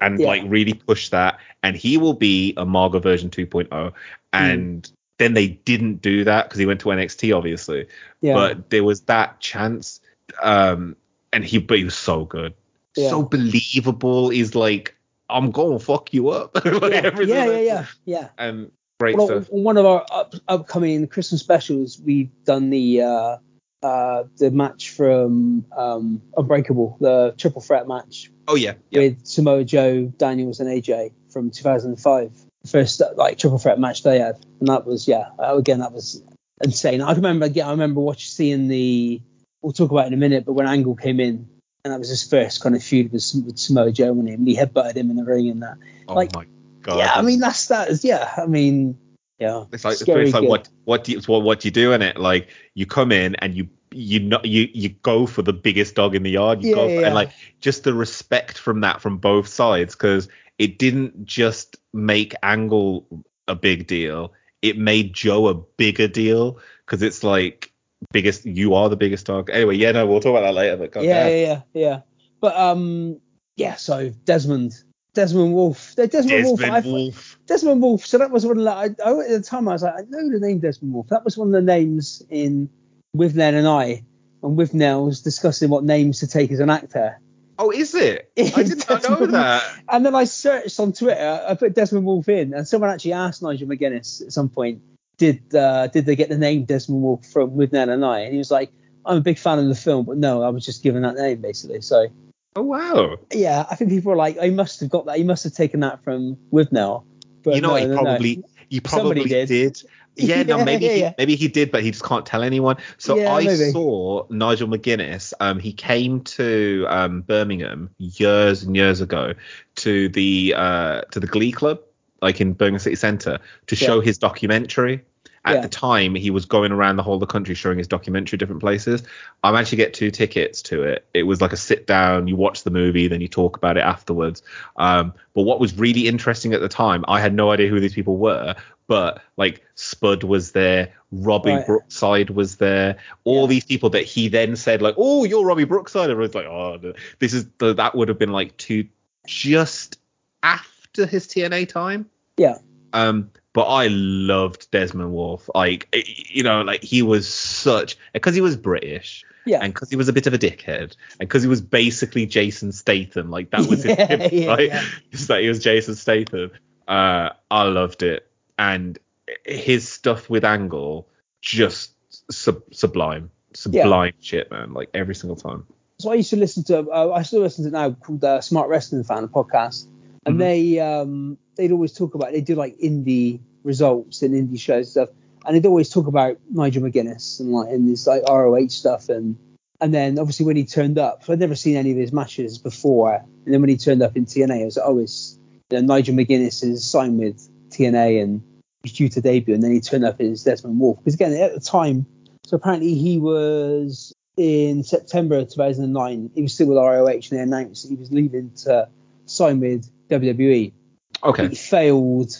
and 0.00 0.18
Yeah. 0.20 0.26
like 0.26 0.42
really 0.46 0.74
push 0.74 1.08
that. 1.10 1.38
And 1.62 1.76
he 1.76 1.96
will 1.96 2.14
be 2.14 2.54
Umaga 2.56 3.02
version 3.02 3.30
2.0. 3.30 3.92
And 4.32 4.90
then 5.18 5.34
they 5.34 5.48
didn't 5.48 6.02
do 6.02 6.24
that 6.24 6.44
because 6.44 6.58
he 6.58 6.66
went 6.66 6.80
to 6.80 6.88
NXT, 6.88 7.36
obviously. 7.36 7.86
yeah. 8.20 8.34
But 8.34 8.70
there 8.70 8.84
was 8.84 9.00
that 9.02 9.40
chance. 9.40 10.00
Um, 10.42 10.96
and 11.32 11.44
he, 11.44 11.58
but 11.58 11.78
he 11.78 11.84
was 11.84 11.94
so 11.94 12.24
good. 12.24 12.54
Yeah. 12.96 13.10
So 13.10 13.22
believable. 13.22 14.30
He's 14.30 14.54
like, 14.54 14.94
I'm 15.28 15.50
going 15.50 15.78
to 15.78 15.84
fuck 15.84 16.12
you 16.14 16.28
up. 16.30 16.54
Like, 16.64 16.92
yeah, 16.92 17.10
yeah, 17.20 17.44
yeah, 17.46 17.60
yeah, 17.60 17.86
yeah. 18.04 18.28
And 18.38 18.70
great 19.00 19.16
Well, 19.16 19.26
stuff. 19.26 19.48
on 19.52 19.62
one 19.64 19.76
of 19.76 19.84
our 19.86 20.04
up, 20.12 20.34
upcoming 20.48 21.06
Christmas 21.08 21.40
specials, 21.40 22.00
we've 22.00 22.30
done 22.44 22.70
the 22.70 23.02
uh, 23.02 23.36
uh, 23.82 24.24
the 24.38 24.50
match 24.50 24.90
from 24.90 25.64
um, 25.76 26.22
Unbreakable, 26.36 26.96
the 27.00 27.34
triple 27.36 27.60
threat 27.62 27.86
match 27.86 28.30
Oh, 28.48 28.54
yeah. 28.54 28.74
yeah. 28.90 29.00
with 29.00 29.26
Samoa 29.26 29.64
Joe, 29.64 30.06
Daniels, 30.06 30.60
and 30.60 30.68
AJ 30.68 31.12
from 31.30 31.50
2005. 31.50 32.32
First 32.66 33.00
like 33.16 33.38
triple 33.38 33.58
threat 33.58 33.78
match 33.78 34.02
they 34.02 34.18
had, 34.18 34.44
and 34.58 34.68
that 34.68 34.84
was 34.86 35.06
yeah. 35.06 35.28
uh, 35.38 35.56
Again, 35.56 35.80
that 35.80 35.92
was 35.92 36.20
insane. 36.64 37.00
I 37.00 37.12
remember 37.12 37.46
again. 37.46 37.66
I 37.66 37.70
remember 37.70 38.00
watching 38.00 38.26
seeing 38.28 38.66
the. 38.66 39.20
We'll 39.62 39.72
talk 39.72 39.90
about 39.92 40.04
it 40.04 40.08
in 40.08 40.14
a 40.14 40.16
minute, 40.16 40.44
but 40.44 40.54
when 40.54 40.66
Angle 40.66 40.96
came 40.96 41.20
in, 41.20 41.48
and 41.84 41.92
that 41.92 41.98
was 42.00 42.08
his 42.08 42.28
first 42.28 42.60
kind 42.60 42.74
of 42.74 42.82
feud 42.82 43.12
with, 43.12 43.24
with 43.44 43.56
Samoa 43.58 43.92
Joe, 43.92 44.10
and 44.12 44.28
he, 44.28 44.54
he 44.54 44.60
headbutted 44.60 44.96
him 44.96 45.10
in 45.10 45.16
the 45.16 45.24
ring 45.24 45.48
and 45.48 45.62
that. 45.62 45.76
Oh, 46.08 46.14
like, 46.14 46.34
my 46.34 46.46
God. 46.82 46.98
yeah, 46.98 47.12
I 47.14 47.22
mean 47.22 47.38
that's 47.38 47.68
that 47.68 47.88
is 47.88 48.04
yeah. 48.04 48.32
I 48.36 48.46
mean 48.46 48.98
yeah. 49.38 49.64
It's 49.72 49.84
like 49.84 49.96
scary 49.96 50.24
it's 50.24 50.32
like 50.32 50.42
good. 50.42 50.48
what 50.48 50.68
what 50.84 51.04
do 51.04 51.12
you 51.12 51.20
what, 51.26 51.42
what 51.42 51.60
do 51.60 51.68
you 51.68 51.72
do 51.72 51.92
in 51.92 52.02
it? 52.02 52.18
Like 52.18 52.48
you 52.74 52.86
come 52.86 53.12
in 53.12 53.34
and 53.36 53.54
you 53.54 53.68
you 53.92 54.20
not 54.20 54.44
you 54.44 54.68
you 54.72 54.90
go 54.90 55.26
for 55.26 55.42
the 55.42 55.52
biggest 55.52 55.94
dog 55.94 56.14
in 56.14 56.22
the 56.22 56.30
yard. 56.30 56.62
You 56.62 56.70
Yeah, 56.70 56.74
go 56.74 56.86
for, 56.86 56.94
yeah. 56.94 57.06
and 57.06 57.14
like 57.14 57.30
just 57.60 57.84
the 57.84 57.94
respect 57.94 58.58
from 58.58 58.80
that 58.80 59.00
from 59.00 59.18
both 59.18 59.48
sides 59.48 59.94
because 59.94 60.28
it 60.58 60.78
didn't 60.78 61.24
just 61.24 61.76
make 61.92 62.34
Angle 62.42 63.06
a 63.46 63.54
big 63.54 63.86
deal. 63.86 64.32
It 64.62 64.78
made 64.78 65.12
Joe 65.12 65.48
a 65.48 65.54
bigger 65.54 66.08
deal 66.08 66.58
because 66.84 67.02
it's 67.02 67.22
like 67.22 67.72
biggest 68.12 68.46
you 68.46 68.74
are 68.74 68.88
the 68.88 68.96
biggest 68.96 69.26
dog. 69.26 69.50
Anyway, 69.50 69.76
yeah, 69.76 69.92
no, 69.92 70.06
we'll 70.06 70.20
talk 70.20 70.30
about 70.30 70.42
that 70.42 70.54
later. 70.54 70.76
But 70.76 71.02
yeah, 71.02 71.28
yeah, 71.28 71.36
yeah, 71.36 71.60
yeah. 71.74 72.00
But 72.40 72.56
um, 72.56 73.20
yeah. 73.56 73.76
So 73.76 74.10
Desmond, 74.24 74.82
Desmond 75.16 75.54
Wolfe, 75.54 75.96
the 75.96 76.06
Desmond, 76.06 76.44
Wolfe. 76.44 76.60
Desmond 76.60 76.86
I, 76.86 76.88
Wolfe. 76.88 77.38
Desmond 77.46 77.82
Wolfe. 77.82 78.06
So 78.06 78.18
that 78.18 78.30
was 78.30 78.44
one 78.44 78.58
of 78.58 78.64
the. 78.64 78.70
I, 78.70 78.84
I, 78.84 79.20
at 79.24 79.28
the 79.30 79.42
time 79.42 79.66
I 79.66 79.72
was 79.72 79.82
like, 79.82 79.94
I 79.94 80.02
know 80.08 80.30
the 80.30 80.38
name 80.38 80.58
Desmond 80.58 80.92
Wolfe. 80.92 81.08
That 81.08 81.24
was 81.24 81.38
one 81.38 81.48
of 81.48 81.52
the 81.52 81.62
names 81.62 82.22
in 82.28 82.68
Withnail 83.16 83.54
and 83.54 83.66
I, 83.66 84.04
and 84.42 84.58
Withnail's 84.58 85.22
discussing 85.22 85.70
what 85.70 85.84
names 85.84 86.20
to 86.20 86.26
take 86.26 86.52
as 86.52 86.60
an 86.60 86.68
actor. 86.68 87.18
Oh, 87.58 87.70
is 87.70 87.94
it? 87.94 88.30
I 88.38 88.62
did 88.62 88.86
not 88.86 89.08
know 89.08 89.24
that. 89.24 89.64
And 89.88 90.04
then 90.04 90.14
I 90.14 90.24
searched 90.24 90.78
on 90.78 90.92
Twitter. 90.92 91.44
I 91.48 91.54
put 91.54 91.74
Desmond 91.74 92.04
Wolfe 92.04 92.28
in, 92.28 92.52
and 92.52 92.68
someone 92.68 92.90
actually 92.90 93.14
asked 93.14 93.42
Nigel 93.42 93.68
McGuinness 93.68 94.22
at 94.22 94.32
some 94.32 94.50
point, 94.50 94.82
did 95.16 95.54
uh, 95.54 95.86
did 95.86 96.04
they 96.04 96.14
get 96.14 96.28
the 96.28 96.36
name 96.36 96.66
Desmond 96.66 97.00
Wolfe 97.00 97.24
from 97.24 97.52
Withnail 97.52 97.90
and 97.90 98.04
I? 98.04 98.20
And 98.20 98.32
he 98.32 98.38
was 98.38 98.50
like, 98.50 98.70
I'm 99.06 99.16
a 99.16 99.22
big 99.22 99.38
fan 99.38 99.58
of 99.58 99.66
the 99.66 99.74
film, 99.74 100.04
but 100.04 100.18
no, 100.18 100.42
I 100.42 100.50
was 100.50 100.66
just 100.66 100.82
given 100.82 101.00
that 101.02 101.14
name 101.14 101.40
basically. 101.40 101.80
So 101.80 102.08
Oh 102.56 102.62
wow. 102.62 103.16
yeah, 103.32 103.66
I 103.70 103.74
think 103.76 103.90
people 103.90 104.12
are 104.12 104.16
like, 104.16 104.38
he 104.40 104.50
must 104.50 104.80
have 104.80 104.88
got 104.90 105.06
that. 105.06 105.18
He 105.18 105.24
must 105.24 105.44
have 105.44 105.52
taken 105.52 105.80
that 105.80 106.02
from 106.02 106.38
Withnail. 106.52 107.04
But 107.44 107.54
you 107.54 107.60
know 107.60 107.70
no. 107.70 107.74
He 107.76 107.86
no, 107.86 107.94
no. 107.94 108.02
probably 108.02 108.44
you 108.70 108.80
Somebody 108.88 109.20
probably 109.20 109.28
did. 109.28 109.48
did. 109.48 109.82
Yeah, 110.16 110.42
no, 110.44 110.64
maybe 110.64 110.86
yeah, 110.86 110.94
he, 111.10 111.14
maybe 111.18 111.36
he 111.36 111.48
did, 111.48 111.70
but 111.70 111.82
he 111.82 111.90
just 111.90 112.02
can't 112.04 112.24
tell 112.24 112.42
anyone. 112.42 112.76
So 112.98 113.16
Yeah, 113.16 113.34
I 113.34 113.44
maybe. 113.44 113.70
saw 113.70 114.26
Nigel 114.30 114.68
McGuinness. 114.68 115.34
Um, 115.40 115.58
he 115.58 115.72
came 115.72 116.22
to 116.22 116.86
um 116.88 117.20
Birmingham 117.22 117.90
years 117.98 118.62
and 118.62 118.74
years 118.74 119.00
ago 119.00 119.34
to 119.76 120.08
the 120.08 120.54
uh 120.56 121.02
to 121.10 121.20
the 121.20 121.26
Glee 121.26 121.52
Club, 121.52 121.80
like 122.22 122.40
in 122.40 122.54
Birmingham 122.54 122.78
City 122.80 122.96
Centre, 122.96 123.38
to 123.66 123.76
Yeah. 123.76 123.86
show 123.86 124.00
his 124.00 124.16
documentary. 124.18 125.04
At 125.46 125.54
Yeah. 125.54 125.60
the 125.60 125.68
time, 125.68 126.16
he 126.16 126.30
was 126.30 126.44
going 126.44 126.72
around 126.72 126.96
the 126.96 127.04
whole 127.04 127.14
of 127.14 127.20
the 127.20 127.26
country 127.26 127.54
showing 127.54 127.78
his 127.78 127.86
documentary, 127.86 128.36
different 128.36 128.60
places. 128.60 129.04
I 129.44 129.52
managed 129.52 129.70
to 129.70 129.76
get 129.76 129.94
two 129.94 130.10
tickets 130.10 130.60
to 130.62 130.82
it. 130.82 131.06
It 131.14 131.22
was 131.22 131.40
like 131.40 131.52
a 131.52 131.56
sit 131.56 131.86
down, 131.86 132.26
you 132.26 132.34
watch 132.34 132.64
the 132.64 132.70
movie, 132.70 133.06
then 133.06 133.20
you 133.20 133.28
talk 133.28 133.56
about 133.56 133.76
it 133.76 133.84
afterwards. 133.84 134.42
Um, 134.76 135.14
but 135.34 135.42
what 135.42 135.60
was 135.60 135.78
really 135.78 136.08
interesting 136.08 136.52
at 136.52 136.60
the 136.60 136.68
time, 136.68 137.04
I 137.06 137.20
had 137.20 137.32
no 137.32 137.52
idea 137.52 137.68
who 137.68 137.78
these 137.78 137.94
people 137.94 138.16
were, 138.16 138.56
but 138.88 139.22
like 139.36 139.64
Spud 139.76 140.24
was 140.24 140.50
there, 140.50 140.92
Robbie 141.12 141.52
Right. 141.52 141.66
Brookside 141.66 142.30
was 142.30 142.56
there, 142.56 142.96
all 143.22 143.42
Yeah. 143.42 143.46
these 143.48 143.64
people 143.64 143.90
that 143.90 144.02
he 144.02 144.26
then 144.26 144.56
said 144.56 144.82
like, 144.82 144.96
"Oh, 144.98 145.22
you're 145.24 145.44
Robbie 145.44 145.64
Brookside." 145.64 146.10
Everyone's 146.10 146.34
like, 146.34 146.46
"Oh, 146.46 146.80
this 147.20 147.32
is 147.32 147.46
the, 147.58 147.72
that 147.74 147.94
would 147.94 148.08
have 148.08 148.18
been 148.18 148.32
like 148.32 148.56
two 148.56 148.84
just 149.28 150.00
after 150.42 151.06
his 151.06 151.28
TNA 151.28 151.66
time." 151.66 152.06
Yeah. 152.36 152.58
Um, 152.92 153.30
but 153.56 153.62
I 153.68 153.86
loved 153.88 154.70
Desmond 154.70 155.12
Wolfe. 155.12 155.48
Like, 155.54 155.88
eh, 155.94 156.02
you 156.06 156.42
know, 156.42 156.60
like 156.60 156.82
he 156.84 157.00
was 157.00 157.26
such 157.26 157.96
because 158.12 158.34
he 158.34 158.42
was 158.42 158.54
British 158.54 159.24
Yeah. 159.46 159.60
and 159.62 159.72
because 159.72 159.88
he 159.88 159.96
was 159.96 160.08
a 160.08 160.12
bit 160.12 160.26
of 160.26 160.34
a 160.34 160.38
dickhead 160.38 160.94
and 161.18 161.20
because 161.20 161.42
he 161.42 161.48
was 161.48 161.62
basically 161.62 162.26
Jason 162.26 162.70
Statham. 162.70 163.30
Like 163.30 163.48
that 163.52 163.60
was 163.66 163.82
his 163.82 163.86
Yeah, 163.98 164.06
gimmick, 164.08 164.32
yeah, 164.32 164.46
right? 164.54 164.68
yeah. 164.68 164.84
Just 165.10 165.28
that 165.28 165.40
he 165.40 165.48
was 165.48 165.64
Jason 165.64 165.94
Statham. 165.94 166.50
Uh, 166.86 167.30
I 167.50 167.62
loved 167.62 168.02
it, 168.02 168.30
and 168.58 168.98
his 169.46 169.88
stuff 169.88 170.28
with 170.28 170.44
Angle 170.44 171.08
just 171.40 171.92
sub- 172.30 172.74
sublime, 172.74 173.30
sublime 173.54 174.12
shit, 174.20 174.50
man. 174.50 174.74
Like 174.74 174.90
every 174.92 175.14
single 175.14 175.36
time. 175.36 175.66
So 175.98 176.10
I 176.12 176.16
used 176.16 176.28
to 176.28 176.36
listen 176.36 176.62
to, 176.64 176.80
uh, 176.90 177.12
I 177.12 177.22
still 177.22 177.40
listen 177.40 177.64
to 177.64 177.68
it 177.68 177.72
now 177.72 177.90
called 177.92 178.22
uh, 178.22 178.42
Smart 178.42 178.68
Wrestling 178.68 179.02
Fan, 179.04 179.24
a 179.24 179.28
podcast, 179.28 179.86
and 180.26 180.36
Mhm. 180.36 180.38
they 180.38 180.78
um 180.78 181.38
they'd 181.56 181.72
always 181.72 181.92
talk 181.92 182.14
about 182.14 182.32
they 182.32 182.40
do 182.40 182.54
like 182.54 182.76
indie 182.78 183.40
results 183.64 184.22
and 184.22 184.34
indie 184.34 184.60
shows 184.60 184.86
and 184.86 185.08
stuff, 185.08 185.08
and 185.44 185.56
they'd 185.56 185.66
always 185.66 185.90
talk 185.90 186.06
about 186.06 186.38
Nigel 186.50 186.82
McGuinness 186.82 187.40
and 187.40 187.50
like 187.52 187.70
in 187.70 187.86
this 187.86 188.06
like 188.06 188.22
ROH 188.28 188.68
stuff 188.68 189.08
and 189.08 189.36
and 189.80 189.92
then 189.92 190.18
obviously 190.18 190.46
when 190.46 190.56
he 190.56 190.64
turned 190.64 190.98
up, 190.98 191.22
I'd 191.28 191.38
never 191.38 191.54
seen 191.54 191.76
any 191.76 191.90
of 191.90 191.98
his 191.98 192.12
matches 192.12 192.58
before, 192.58 193.14
and 193.14 193.54
then 193.54 193.60
when 193.60 193.68
he 193.68 193.76
turned 193.76 194.02
up 194.02 194.16
in 194.16 194.24
TNA, 194.24 194.62
I 194.62 194.64
was 194.64 194.76
like, 194.76 194.86
oh, 194.86 194.98
it's 194.98 195.38
you 195.70 195.80
know, 195.80 195.94
Nigel 195.94 196.14
McGuinness 196.14 196.62
is 196.62 196.84
signed 196.84 197.18
with 197.18 197.48
TNA 197.70 198.22
and 198.22 198.42
he's 198.82 198.92
due 198.92 199.08
to 199.10 199.20
debut, 199.20 199.54
and 199.54 199.62
then 199.62 199.72
he 199.72 199.80
turned 199.80 200.04
up 200.04 200.20
as 200.20 200.44
Desmond 200.44 200.78
Wolfe 200.80 200.98
because 200.98 201.14
again 201.14 201.32
at 201.34 201.54
the 201.54 201.60
time, 201.60 202.06
so 202.44 202.56
apparently 202.56 202.94
he 202.94 203.18
was 203.18 204.14
in 204.36 204.84
September 204.84 205.44
2009. 205.44 206.30
He 206.34 206.42
was 206.42 206.54
still 206.54 206.68
with 206.68 206.78
ROH, 206.78 207.06
and 207.06 207.22
they 207.30 207.38
announced 207.38 207.82
that 207.82 207.88
he 207.88 207.96
was 207.96 208.12
leaving 208.12 208.50
to 208.64 208.88
sign 209.24 209.60
with 209.60 209.90
WWE. 210.08 210.72
Okay. 211.22 211.48
He 211.48 211.54
failed. 211.54 212.32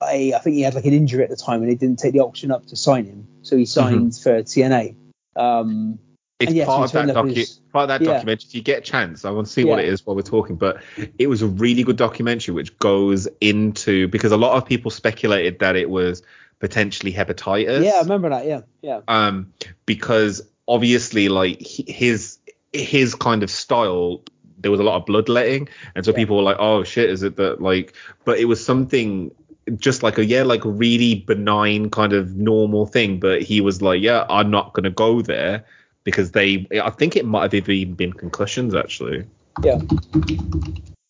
I, 0.00 0.32
I 0.34 0.38
think 0.40 0.56
he 0.56 0.62
had 0.62 0.74
like 0.74 0.84
an 0.84 0.92
injury 0.92 1.22
at 1.24 1.30
the 1.30 1.36
time, 1.36 1.62
and 1.62 1.70
they 1.70 1.76
didn't 1.76 1.98
take 1.98 2.12
the 2.12 2.20
option 2.20 2.50
up 2.50 2.66
to 2.66 2.76
sign 2.76 3.06
him, 3.06 3.26
so 3.42 3.56
he 3.56 3.64
signed 3.64 4.16
for 4.16 4.42
TNA. 4.42 4.96
Um, 5.36 5.98
It's 6.40 6.52
yes, 6.52 6.66
part 6.66 6.94
of 6.94 7.06
that 7.06 7.14
docu- 7.14 7.60
part 7.72 7.84
of 7.84 7.88
that 7.88 8.00
yeah. 8.02 8.12
documentary. 8.12 8.46
If 8.48 8.54
you 8.54 8.62
get 8.62 8.78
a 8.78 8.82
chance, 8.82 9.24
I 9.24 9.30
want 9.30 9.46
to 9.46 9.52
see 9.52 9.64
what 9.64 9.78
it 9.78 9.86
is 9.86 10.04
while 10.04 10.16
we're 10.16 10.22
talking. 10.22 10.56
But 10.56 10.82
it 11.18 11.28
was 11.28 11.42
a 11.42 11.46
really 11.46 11.84
good 11.84 11.96
documentary 11.96 12.54
which 12.54 12.76
goes 12.78 13.28
into 13.40 14.08
because 14.08 14.32
a 14.32 14.36
lot 14.36 14.56
of 14.56 14.66
people 14.66 14.90
speculated 14.90 15.60
that 15.60 15.76
it 15.76 15.88
was 15.88 16.22
potentially 16.58 17.12
hepatitis. 17.12 17.84
yeah, 17.84 17.92
I 17.96 18.00
remember 18.00 18.30
that. 18.30 18.46
Yeah, 18.46 18.62
yeah, 18.82 19.00
um, 19.08 19.52
because 19.86 20.42
obviously 20.66 21.28
like 21.28 21.60
his 21.60 22.38
his 22.72 23.14
kind 23.14 23.42
of 23.42 23.50
style 23.50 24.22
there 24.64 24.70
was 24.70 24.80
a 24.80 24.82
lot 24.82 24.96
of 24.96 25.04
bloodletting 25.04 25.68
and 25.94 26.04
so 26.04 26.10
Yeah. 26.10 26.16
people 26.16 26.36
were 26.38 26.42
like 26.42 26.56
oh 26.58 26.82
shit 26.82 27.10
is 27.10 27.22
it 27.22 27.36
that 27.36 27.60
like 27.60 27.94
but 28.24 28.38
it 28.38 28.46
was 28.46 28.64
something 28.64 29.30
just 29.76 30.02
like 30.02 30.16
a 30.18 30.24
yeah 30.24 30.42
like 30.42 30.64
a 30.64 30.70
really 30.70 31.16
benign 31.16 31.90
kind 31.90 32.12
of 32.14 32.34
normal 32.34 32.86
thing 32.86 33.20
but 33.20 33.42
he 33.42 33.60
was 33.60 33.80
like 33.82 34.02
yeah 34.02 34.24
i'm 34.30 34.50
not 34.50 34.72
going 34.72 34.84
to 34.84 34.90
go 34.90 35.20
there 35.22 35.64
because 36.02 36.32
they 36.32 36.66
i 36.82 36.90
think 36.90 37.14
it 37.14 37.24
might 37.26 37.52
have 37.52 37.68
even 37.68 37.94
been 37.94 38.12
concussions 38.12 38.74
actually 38.74 39.24
yeah, 39.62 39.78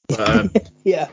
but, 0.08 0.20
um, 0.20 0.50
yeah, 0.84 1.08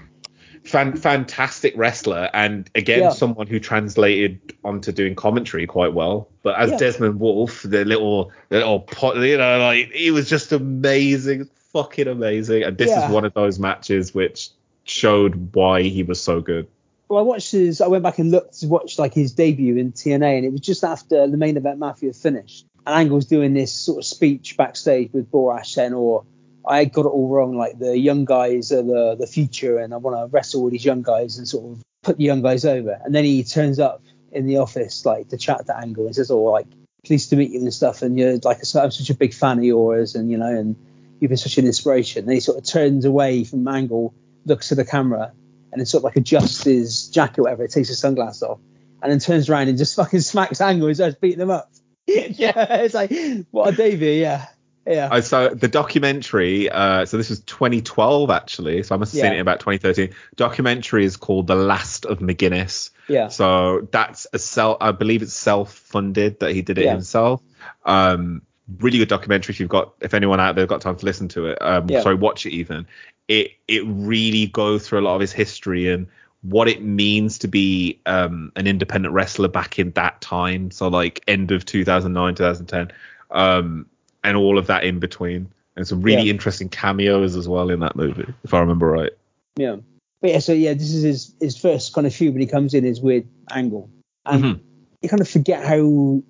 fan, 0.65 0.97
fantastic 0.97 1.73
wrestler 1.77 2.29
and 2.33 2.69
again 2.75 3.03
Yeah. 3.03 3.09
someone 3.11 3.47
who 3.47 3.57
translated 3.59 4.39
onto 4.65 4.91
doing 4.91 5.15
commentary 5.15 5.65
quite 5.65 5.93
well 5.93 6.27
but 6.43 6.59
as 6.59 6.71
Yeah. 6.71 6.77
desmond 6.77 7.19
wolfe 7.19 7.63
the 7.63 7.85
little 7.85 8.31
the 8.49 8.57
little 8.57 8.81
pot 8.81 9.15
you 9.17 9.37
know 9.37 9.59
like 9.59 9.91
he 9.91 10.11
was 10.11 10.29
just 10.29 10.51
amazing 10.51 11.49
fucking 11.73 12.07
amazing 12.07 12.63
and 12.63 12.77
this 12.77 12.89
Yeah. 12.89 13.07
is 13.07 13.13
one 13.13 13.25
of 13.25 13.33
those 13.33 13.59
matches 13.59 14.13
which 14.13 14.49
showed 14.83 15.53
why 15.55 15.83
he 15.83 16.03
was 16.03 16.19
so 16.21 16.41
good 16.41 16.67
Well, 17.09 17.19
I 17.19 17.23
watched 17.23 17.51
his. 17.51 17.81
I 17.81 17.87
went 17.87 18.03
back 18.03 18.19
and 18.19 18.31
looked 18.31 18.61
to 18.61 18.67
watch 18.67 18.97
like 18.97 19.13
his 19.13 19.33
debut 19.33 19.75
in 19.75 19.91
TNA, 19.91 20.37
and 20.37 20.45
it 20.45 20.51
was 20.53 20.61
just 20.61 20.83
after 20.85 21.27
the 21.27 21.35
main 21.35 21.57
event 21.57 21.77
Mafia 21.77 22.09
had 22.09 22.15
finished. 22.15 22.65
And 22.87 22.95
Angle's 22.95 23.25
doing 23.25 23.53
this 23.53 23.73
sort 23.73 23.97
of 23.97 24.05
speech 24.05 24.55
backstage 24.55 25.11
with 25.11 25.29
Borash 25.29 25.65
saying, 25.67 25.93
"Or 25.93 26.23
I 26.65 26.85
got 26.85 27.01
it 27.05 27.09
all 27.09 27.27
wrong. 27.27 27.57
Like 27.57 27.77
the 27.77 27.97
young 27.97 28.23
guys 28.23 28.71
are 28.71 28.81
the 28.81 29.15
the 29.19 29.27
future, 29.27 29.77
and 29.77 29.93
I 29.93 29.97
want 29.97 30.15
to 30.15 30.31
wrestle 30.33 30.61
all 30.61 30.69
these 30.69 30.85
young 30.85 31.01
guys 31.01 31.37
and 31.37 31.45
sort 31.45 31.65
of 31.73 31.83
put 32.01 32.15
the 32.17 32.23
young 32.23 32.41
guys 32.41 32.63
over. 32.63 32.97
And 33.03 33.13
then 33.13 33.25
he 33.25 33.43
turns 33.43 33.77
up 33.77 34.01
in 34.31 34.47
the 34.47 34.57
office 34.59 35.05
like 35.05 35.27
to 35.29 35.37
chat 35.37 35.65
to 35.65 35.77
Angle 35.77 36.05
and 36.05 36.15
says, 36.15 36.31
"Oh, 36.31 36.43
like 36.43 36.67
pleased 37.05 37.29
to 37.31 37.35
meet 37.35 37.51
you 37.51 37.59
and 37.59 37.73
stuff." 37.73 38.03
And 38.03 38.17
you're 38.17 38.37
like, 38.37 38.59
"I'm 38.73 38.91
such 38.91 39.09
a 39.09 39.15
big 39.15 39.33
fan 39.33 39.57
of 39.57 39.65
yours," 39.65 40.15
and 40.15 40.31
you 40.31 40.37
know, 40.37 40.47
and 40.47 40.77
you've 41.21 41.29
been 41.29 41.37
such 41.37 41.57
an 41.57 41.65
inspiration. 41.65 42.25
And 42.25 42.33
he 42.33 42.41
sort 42.41 42.57
of 42.57 42.65
turns 42.65 43.05
away 43.05 43.45
from 43.45 43.63
Mangle, 43.63 44.13
looks 44.45 44.69
to 44.69 44.75
the 44.75 44.83
camera, 44.83 45.31
and 45.71 45.79
then 45.79 45.85
sort 45.85 46.01
of 46.01 46.05
like 46.05 46.17
adjusts 46.17 46.63
his 46.63 47.07
jacket, 47.07 47.39
or 47.39 47.43
whatever, 47.43 47.63
It 47.63 47.71
takes 47.71 47.87
his 47.87 47.99
sunglasses 47.99 48.43
off, 48.43 48.59
and 49.01 49.11
then 49.11 49.19
turns 49.19 49.49
around 49.49 49.69
and 49.69 49.77
just 49.77 49.95
fucking 49.95 50.19
smacks 50.21 50.59
Angle 50.59 50.87
and 50.87 50.97
starts 50.97 51.15
beating 51.15 51.39
him 51.39 51.51
up. 51.51 51.71
yeah, 52.07 52.81
it's 52.81 52.95
like 52.95 53.11
what 53.51 53.73
a 53.73 53.77
debut, 53.77 54.09
yeah. 54.09 54.47
Yeah. 54.85 55.19
Saw 55.19 55.49
the 55.49 55.67
documentary. 55.67 56.67
Uh, 56.67 57.05
so 57.05 57.17
this 57.17 57.29
was 57.29 57.41
2012 57.41 58.31
actually. 58.31 58.81
So 58.81 58.95
I 58.95 58.97
must 58.97 59.13
have 59.13 59.21
seen 59.21 59.31
Yeah. 59.33 59.37
it 59.37 59.41
about 59.41 59.59
2013. 59.59 60.15
Documentary 60.35 61.05
is 61.05 61.17
called 61.17 61.45
The 61.45 61.55
Last 61.55 62.05
of 62.05 62.17
McGuinness. 62.17 62.89
Yeah. 63.07 63.27
So 63.27 63.87
that's 63.91 64.25
a 64.33 64.39
self. 64.39 64.77
I 64.81 64.91
believe 64.91 65.21
it's 65.21 65.35
self-funded 65.35 66.39
that 66.39 66.53
he 66.53 66.63
did 66.63 66.79
it 66.79 66.85
Yeah. 66.85 66.93
himself. 66.93 67.43
Um, 67.85 68.41
really 68.79 68.97
good 68.97 69.09
documentary. 69.09 69.53
If 69.53 69.59
you've 69.59 69.69
got, 69.69 69.93
if 70.01 70.13
anyone 70.13 70.39
out 70.39 70.55
there 70.55 70.65
got 70.65 70.81
time 70.81 70.95
to 70.97 71.05
listen 71.05 71.27
to 71.29 71.47
it, 71.47 71.61
um, 71.61 71.89
Yeah. 71.89 72.01
sorry, 72.01 72.15
watch 72.15 72.45
it 72.45 72.51
even. 72.51 72.87
It 73.27 73.51
it 73.67 73.83
really 73.85 74.47
goes 74.47 74.87
through 74.87 74.99
a 74.99 75.01
lot 75.01 75.15
of 75.15 75.21
his 75.21 75.31
history 75.31 75.91
and 75.91 76.07
what 76.43 76.67
it 76.67 76.81
means 76.83 77.37
to 77.39 77.47
be 77.47 77.99
um, 78.07 78.51
an 78.55 78.65
independent 78.67 79.13
wrestler 79.13 79.47
back 79.47 79.77
in 79.77 79.91
that 79.91 80.19
time. 80.21 80.71
So 80.71 80.87
like 80.87 81.21
end 81.27 81.51
of 81.51 81.65
2009, 81.65 82.35
2010, 82.35 82.91
um, 83.29 83.85
and 84.23 84.35
all 84.37 84.57
of 84.57 84.67
that 84.67 84.83
in 84.83 84.99
between. 84.99 85.51
And 85.75 85.87
some 85.87 86.01
really 86.01 86.23
Yeah. 86.23 86.33
interesting 86.33 86.67
cameos 86.67 87.35
as 87.35 87.47
well 87.47 87.69
in 87.69 87.79
that 87.79 87.95
movie, 87.95 88.25
if 88.43 88.53
I 88.53 88.59
remember 88.59 88.87
right. 88.87 89.11
Yeah. 89.55 89.77
But 90.19 90.31
yeah, 90.31 90.39
so 90.39 90.53
yeah, 90.53 90.73
this 90.73 90.93
is 90.93 91.03
his, 91.03 91.35
his 91.39 91.57
first 91.57 91.93
kind 91.93 92.05
of 92.05 92.13
feud 92.13 92.33
when 92.33 92.41
he 92.41 92.47
comes 92.47 92.73
in 92.73 92.85
is 92.85 92.99
with 93.01 93.25
Angle. 93.51 93.89
And 94.25 94.43
Mhm. 94.43 94.59
you 95.01 95.09
kind 95.09 95.21
of 95.21 95.29
forget 95.29 95.65
how 95.65 96.21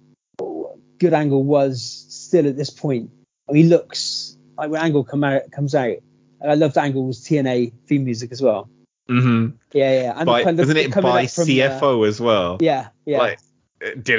good 0.99 1.13
Angle 1.13 1.43
was 1.43 2.05
still 2.31 2.47
at 2.47 2.55
this 2.55 2.69
point. 2.69 3.11
I 3.49 3.51
mean, 3.51 3.65
he 3.65 3.69
looks 3.69 4.37
like 4.57 4.69
when 4.71 4.81
Angle 4.81 5.03
come 5.03 5.25
out, 5.25 5.51
comes 5.51 5.75
out. 5.75 5.97
And 6.39 6.49
I 6.49 6.53
loved 6.55 6.77
Angle's 6.77 7.19
TNA 7.27 7.73
theme 7.87 8.05
music 8.05 8.31
as 8.31 8.41
well. 8.41 8.69
Mm-hmm. 9.09 9.57
Yeah, 9.73 10.01
yeah. 10.01 10.13
And 10.15 10.25
By, 10.25 10.43
kind 10.45 10.57
of 10.57 10.67
wasn't 10.67 10.79
it 10.79 10.93
by 11.01 11.27
from, 11.27 11.43
uh, 11.43 11.47
CFO 11.47 12.07
as 12.07 12.21
well? 12.21 12.57
yeah, 12.61 12.87
yeah. 13.05 13.17
Like, 13.17 13.39
and 13.81 14.03
the 14.05 14.13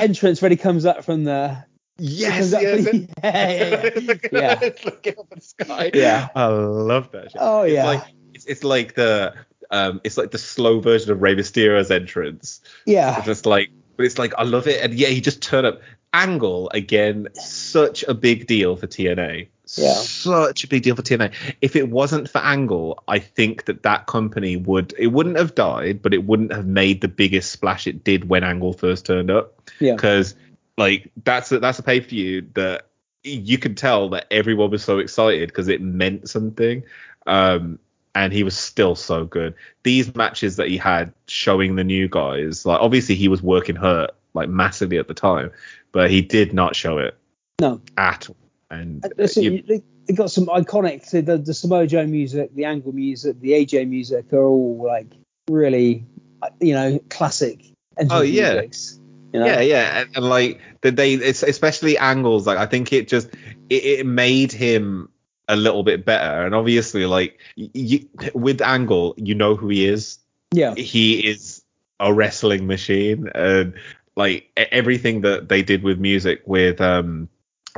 entrance 0.00 0.40
he 0.40 0.56
comes 0.56 0.84
up 0.84 1.04
from 1.04 1.24
the 1.24 1.64
yes, 1.98 2.52
yes, 2.52 2.86
from- 2.88 3.08
yeah, 3.24 3.50
yeah, 3.50 3.90
yeah. 3.96 4.14
Yeah. 4.32 4.70
looking 4.84 5.18
up 5.18 5.26
at 5.32 5.38
the 5.38 5.40
sky. 5.40 5.90
Yeah. 5.94 6.28
I 6.34 6.46
love 6.46 7.10
that. 7.12 7.32
Shit. 7.32 7.40
Oh, 7.40 7.62
it's 7.62 7.74
yeah. 7.74 7.86
like 7.86 8.02
it's, 8.34 8.44
it's 8.44 8.62
like 8.62 8.94
the 8.94 9.34
um, 9.72 10.00
it's 10.04 10.18
like 10.18 10.30
the 10.30 10.38
slow 10.38 10.80
version 10.80 11.10
of 11.12 11.22
Rey 11.22 11.34
Mysterio's 11.34 11.90
entrance. 11.90 12.60
yeah, 12.84 13.16
It's 13.16 13.26
just 13.26 13.46
like, 13.46 13.70
but 13.96 14.06
it's 14.06 14.18
like 14.18 14.34
I 14.36 14.44
love 14.44 14.66
it, 14.66 14.82
and 14.82 14.94
yeah, 14.94 15.08
he 15.08 15.20
just 15.20 15.42
turned 15.42 15.66
up. 15.66 15.80
Angle 16.14 16.70
again, 16.74 17.28
such 17.32 18.02
a 18.02 18.12
big 18.12 18.46
deal 18.46 18.76
for 18.76 18.86
TNA. 18.86 19.48
Yeah. 19.78 19.94
Such 19.94 20.64
a 20.64 20.68
big 20.68 20.82
deal 20.82 20.94
for 20.94 21.00
TNA. 21.00 21.32
If 21.62 21.74
it 21.74 21.88
wasn't 21.88 22.28
for 22.28 22.38
Angle, 22.38 23.02
I 23.08 23.18
think 23.18 23.64
that 23.64 23.82
that 23.84 24.06
company 24.06 24.56
would 24.56 24.94
it 24.98 25.06
wouldn't 25.06 25.38
have 25.38 25.54
died, 25.54 26.02
but 26.02 26.12
it 26.12 26.24
wouldn't 26.24 26.52
have 26.52 26.66
made 26.66 27.00
the 27.00 27.08
biggest 27.08 27.50
splash 27.50 27.86
it 27.86 28.04
did 28.04 28.28
when 28.28 28.44
Angle 28.44 28.74
first 28.74 29.06
turned 29.06 29.30
up. 29.30 29.70
yeah, 29.80 29.94
Because 29.94 30.34
like 30.76 31.10
that's 31.24 31.50
a, 31.52 31.58
that's 31.58 31.78
a 31.78 31.82
pay 31.82 32.00
per 32.00 32.08
view 32.08 32.46
that 32.54 32.88
you 33.24 33.56
could 33.56 33.76
tell 33.76 34.10
that 34.10 34.26
everyone 34.30 34.70
was 34.70 34.84
so 34.84 34.98
excited 34.98 35.48
because 35.48 35.68
it 35.68 35.80
meant 35.80 36.28
something. 36.28 36.82
Um, 37.26 37.78
and 38.14 38.32
he 38.32 38.42
was 38.42 38.56
still 38.56 38.94
so 38.94 39.24
good. 39.24 39.54
These 39.82 40.14
matches 40.14 40.56
that 40.56 40.68
he 40.68 40.76
had 40.76 41.12
showing 41.26 41.76
the 41.76 41.84
new 41.84 42.08
guys, 42.08 42.66
like 42.66 42.80
obviously 42.80 43.14
he 43.14 43.28
was 43.28 43.42
working 43.42 43.76
hurt 43.76 44.10
like 44.34 44.48
massively 44.48 44.98
at 44.98 45.08
the 45.08 45.14
time, 45.14 45.50
but 45.92 46.10
he 46.10 46.20
did 46.22 46.52
not 46.52 46.76
show 46.76 46.98
it 46.98 47.16
no. 47.60 47.80
at 47.96 48.28
all. 48.28 48.36
And 48.70 49.04
listen, 49.16 49.42
you- 49.44 49.52
you- 49.52 49.62
they, 50.06 50.14
got 50.14 50.30
some 50.30 50.46
iconic 50.46 51.08
the, 51.10 51.22
the, 51.22 51.38
the 51.38 51.54
Samoa 51.54 51.86
Joe 51.86 52.06
music, 52.06 52.54
the 52.54 52.64
Angle 52.64 52.92
music, 52.92 53.40
the 53.40 53.52
AJ 53.52 53.88
music 53.88 54.30
are 54.32 54.44
all 54.44 54.84
like 54.84 55.06
really, 55.48 56.04
uh, 56.42 56.50
you 56.60 56.74
know, 56.74 56.98
classic. 57.08 57.64
Oh, 58.10 58.20
yeah. 58.20 58.54
musics, 58.54 58.98
you 59.32 59.40
know? 59.40 59.46
yeah, 59.46 59.60
yeah, 59.60 60.00
and, 60.00 60.16
and 60.16 60.28
like 60.28 60.60
they, 60.82 61.14
it's 61.14 61.42
especially 61.42 61.96
angles. 61.96 62.46
Like 62.46 62.58
I 62.58 62.66
think 62.66 62.92
it 62.92 63.08
just 63.08 63.28
it, 63.70 63.84
it 63.84 64.06
made 64.06 64.52
him 64.52 65.08
a 65.52 65.56
little 65.56 65.82
bit 65.82 66.04
better. 66.04 66.44
And 66.46 66.54
obviously, 66.54 67.06
like 67.06 67.38
you, 67.56 68.08
with 68.34 68.60
Angle, 68.62 69.14
you 69.16 69.34
know 69.34 69.54
who 69.54 69.68
he 69.68 69.86
is. 69.86 70.18
yeah, 70.52 70.74
he 70.74 71.20
is 71.26 71.62
a 72.00 72.12
wrestling 72.12 72.66
machine. 72.66 73.28
And 73.34 73.74
like 74.16 74.50
everything 74.56 75.22
that 75.22 75.48
they 75.48 75.62
did 75.62 75.82
with 75.82 75.98
music 75.98 76.42
with 76.46 76.80
um 76.80 77.28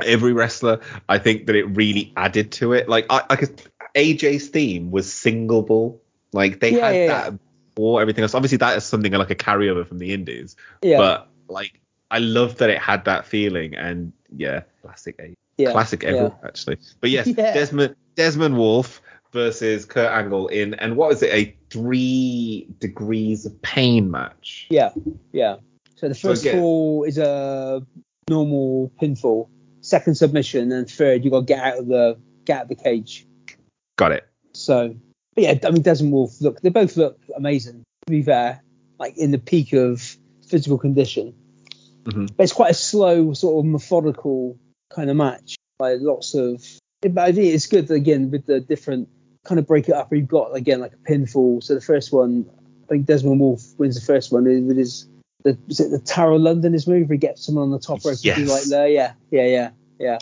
every 0.03 0.33
wrestler 0.33 0.81
i 1.07 1.17
think 1.17 1.45
that 1.47 1.55
it 1.55 1.63
really 1.77 2.11
added 2.17 2.51
to 2.51 2.73
it. 2.73 2.89
Like 2.89 3.05
i, 3.09 3.23
I 3.29 3.35
could 3.37 3.61
aj's 3.95 4.49
theme 4.49 4.91
was 4.91 5.07
singleable 5.07 5.99
like 6.33 6.59
they 6.59 6.71
Yeah, 6.75 6.85
had 6.87 6.95
yeah, 6.95 7.07
that 7.07 7.39
or 7.77 8.01
everything 8.01 8.23
else. 8.23 8.33
Obviously 8.35 8.57
that 8.57 8.75
is 8.77 8.83
something 8.83 9.11
like 9.13 9.29
a 9.31 9.35
carryover 9.35 9.87
from 9.87 9.99
the 9.99 10.13
indies. 10.13 10.55
Yeah, 10.81 10.97
but 10.97 11.29
like 11.47 11.79
i 12.11 12.19
love 12.19 12.57
that 12.57 12.69
it 12.69 12.79
had 12.79 13.05
that 13.05 13.25
feeling. 13.25 13.75
And 13.75 14.11
yeah 14.35 14.63
classic 14.81 15.15
A 15.19 15.33
yeah, 15.57 15.71
classic 15.71 16.03
ever 16.03 16.33
actually 16.43 16.77
but 17.01 17.09
yes 17.09 17.27
Yeah. 17.37 17.53
desmond 17.53 17.95
desmond 18.15 18.57
wolfe 18.57 19.01
versus 19.31 19.85
kurt 19.85 20.11
angle 20.11 20.47
in 20.47 20.73
and 20.75 20.95
what 20.97 21.11
is 21.13 21.21
it 21.23 21.33
a 21.33 21.55
three 21.69 22.67
degrees 22.79 23.45
of 23.45 23.61
pain 23.61 24.09
match 24.11 24.67
yeah, 24.69 24.91
yeah. 25.31 25.57
So 25.97 26.09
the 26.09 26.15
So 26.15 26.29
first 26.29 26.47
fall 26.47 27.03
is 27.05 27.17
a 27.17 27.81
normal 28.29 28.91
pinfall, 29.01 29.47
second 29.81 30.15
submission, 30.15 30.71
and 30.71 30.89
third 30.89 31.23
you 31.23 31.31
got 31.31 31.39
to 31.41 31.45
get 31.45 31.59
out 31.59 31.77
of 31.79 31.87
the 31.87 32.17
get 32.45 32.57
out 32.57 32.63
of 32.63 32.69
the 32.69 32.75
cage. 32.75 33.25
got 33.97 34.11
it 34.11 34.27
So, 34.53 34.95
but 35.35 35.43
yeah, 35.43 35.57
I 35.63 35.71
mean, 35.71 35.81
Desmond 35.83 36.13
Wolfe, 36.13 36.41
look, 36.41 36.61
they 36.61 36.69
both 36.69 36.97
look 36.97 37.19
amazing. 37.35 37.83
To 38.07 38.11
be 38.11 38.23
fair, 38.23 38.61
like 38.99 39.17
in 39.17 39.31
the 39.31 39.37
peak 39.37 39.71
of 39.73 40.01
physical 40.47 40.77
condition, 40.77 41.33
Mhm. 42.03 42.29
but 42.35 42.43
it's 42.43 42.53
quite 42.53 42.71
a 42.71 42.75
slow, 42.75 43.33
sort 43.33 43.65
of 43.65 43.71
methodical 43.71 44.57
kind 44.89 45.09
of 45.09 45.15
match. 45.15 45.55
by 45.77 45.93
lots 45.95 46.33
of, 46.35 46.63
but 47.01 47.17
I 47.17 47.31
think 47.31 47.53
it's 47.53 47.67
good 47.67 47.89
again 47.91 48.31
with 48.31 48.45
the 48.45 48.59
different 48.59 49.09
kind 49.45 49.59
of 49.59 49.67
break 49.67 49.89
it 49.89 49.93
up. 49.95 50.11
You've 50.13 50.27
got 50.27 50.55
again 50.55 50.79
like 50.79 50.93
a 50.93 51.11
pinfall. 51.11 51.61
So 51.63 51.75
the 51.75 51.81
first 51.81 52.11
one, 52.13 52.45
I 52.85 52.87
think 52.87 53.05
Desmond 53.05 53.39
Wolfe 53.39 53.63
wins 53.77 53.99
the 53.99 54.05
first 54.05 54.31
one 54.31 54.43
with 54.67 54.77
his. 54.77 55.07
The, 55.43 55.57
is 55.67 55.79
it 55.79 55.91
the 55.91 55.99
Tower 55.99 56.31
of 56.31 56.41
London 56.41 56.73
his 56.73 56.87
move? 56.87 57.07
Where 57.09 57.15
he 57.15 57.19
gets 57.19 57.45
someone 57.45 57.65
on 57.65 57.71
the 57.71 57.79
top 57.79 58.03
rope 58.03 58.17
Yes. 58.21 58.39
like 58.49 58.63
there, 58.63 58.87
yeah, 58.87 59.13
yeah, 59.29 59.45
yeah, 59.45 59.69
yeah. 59.99 60.17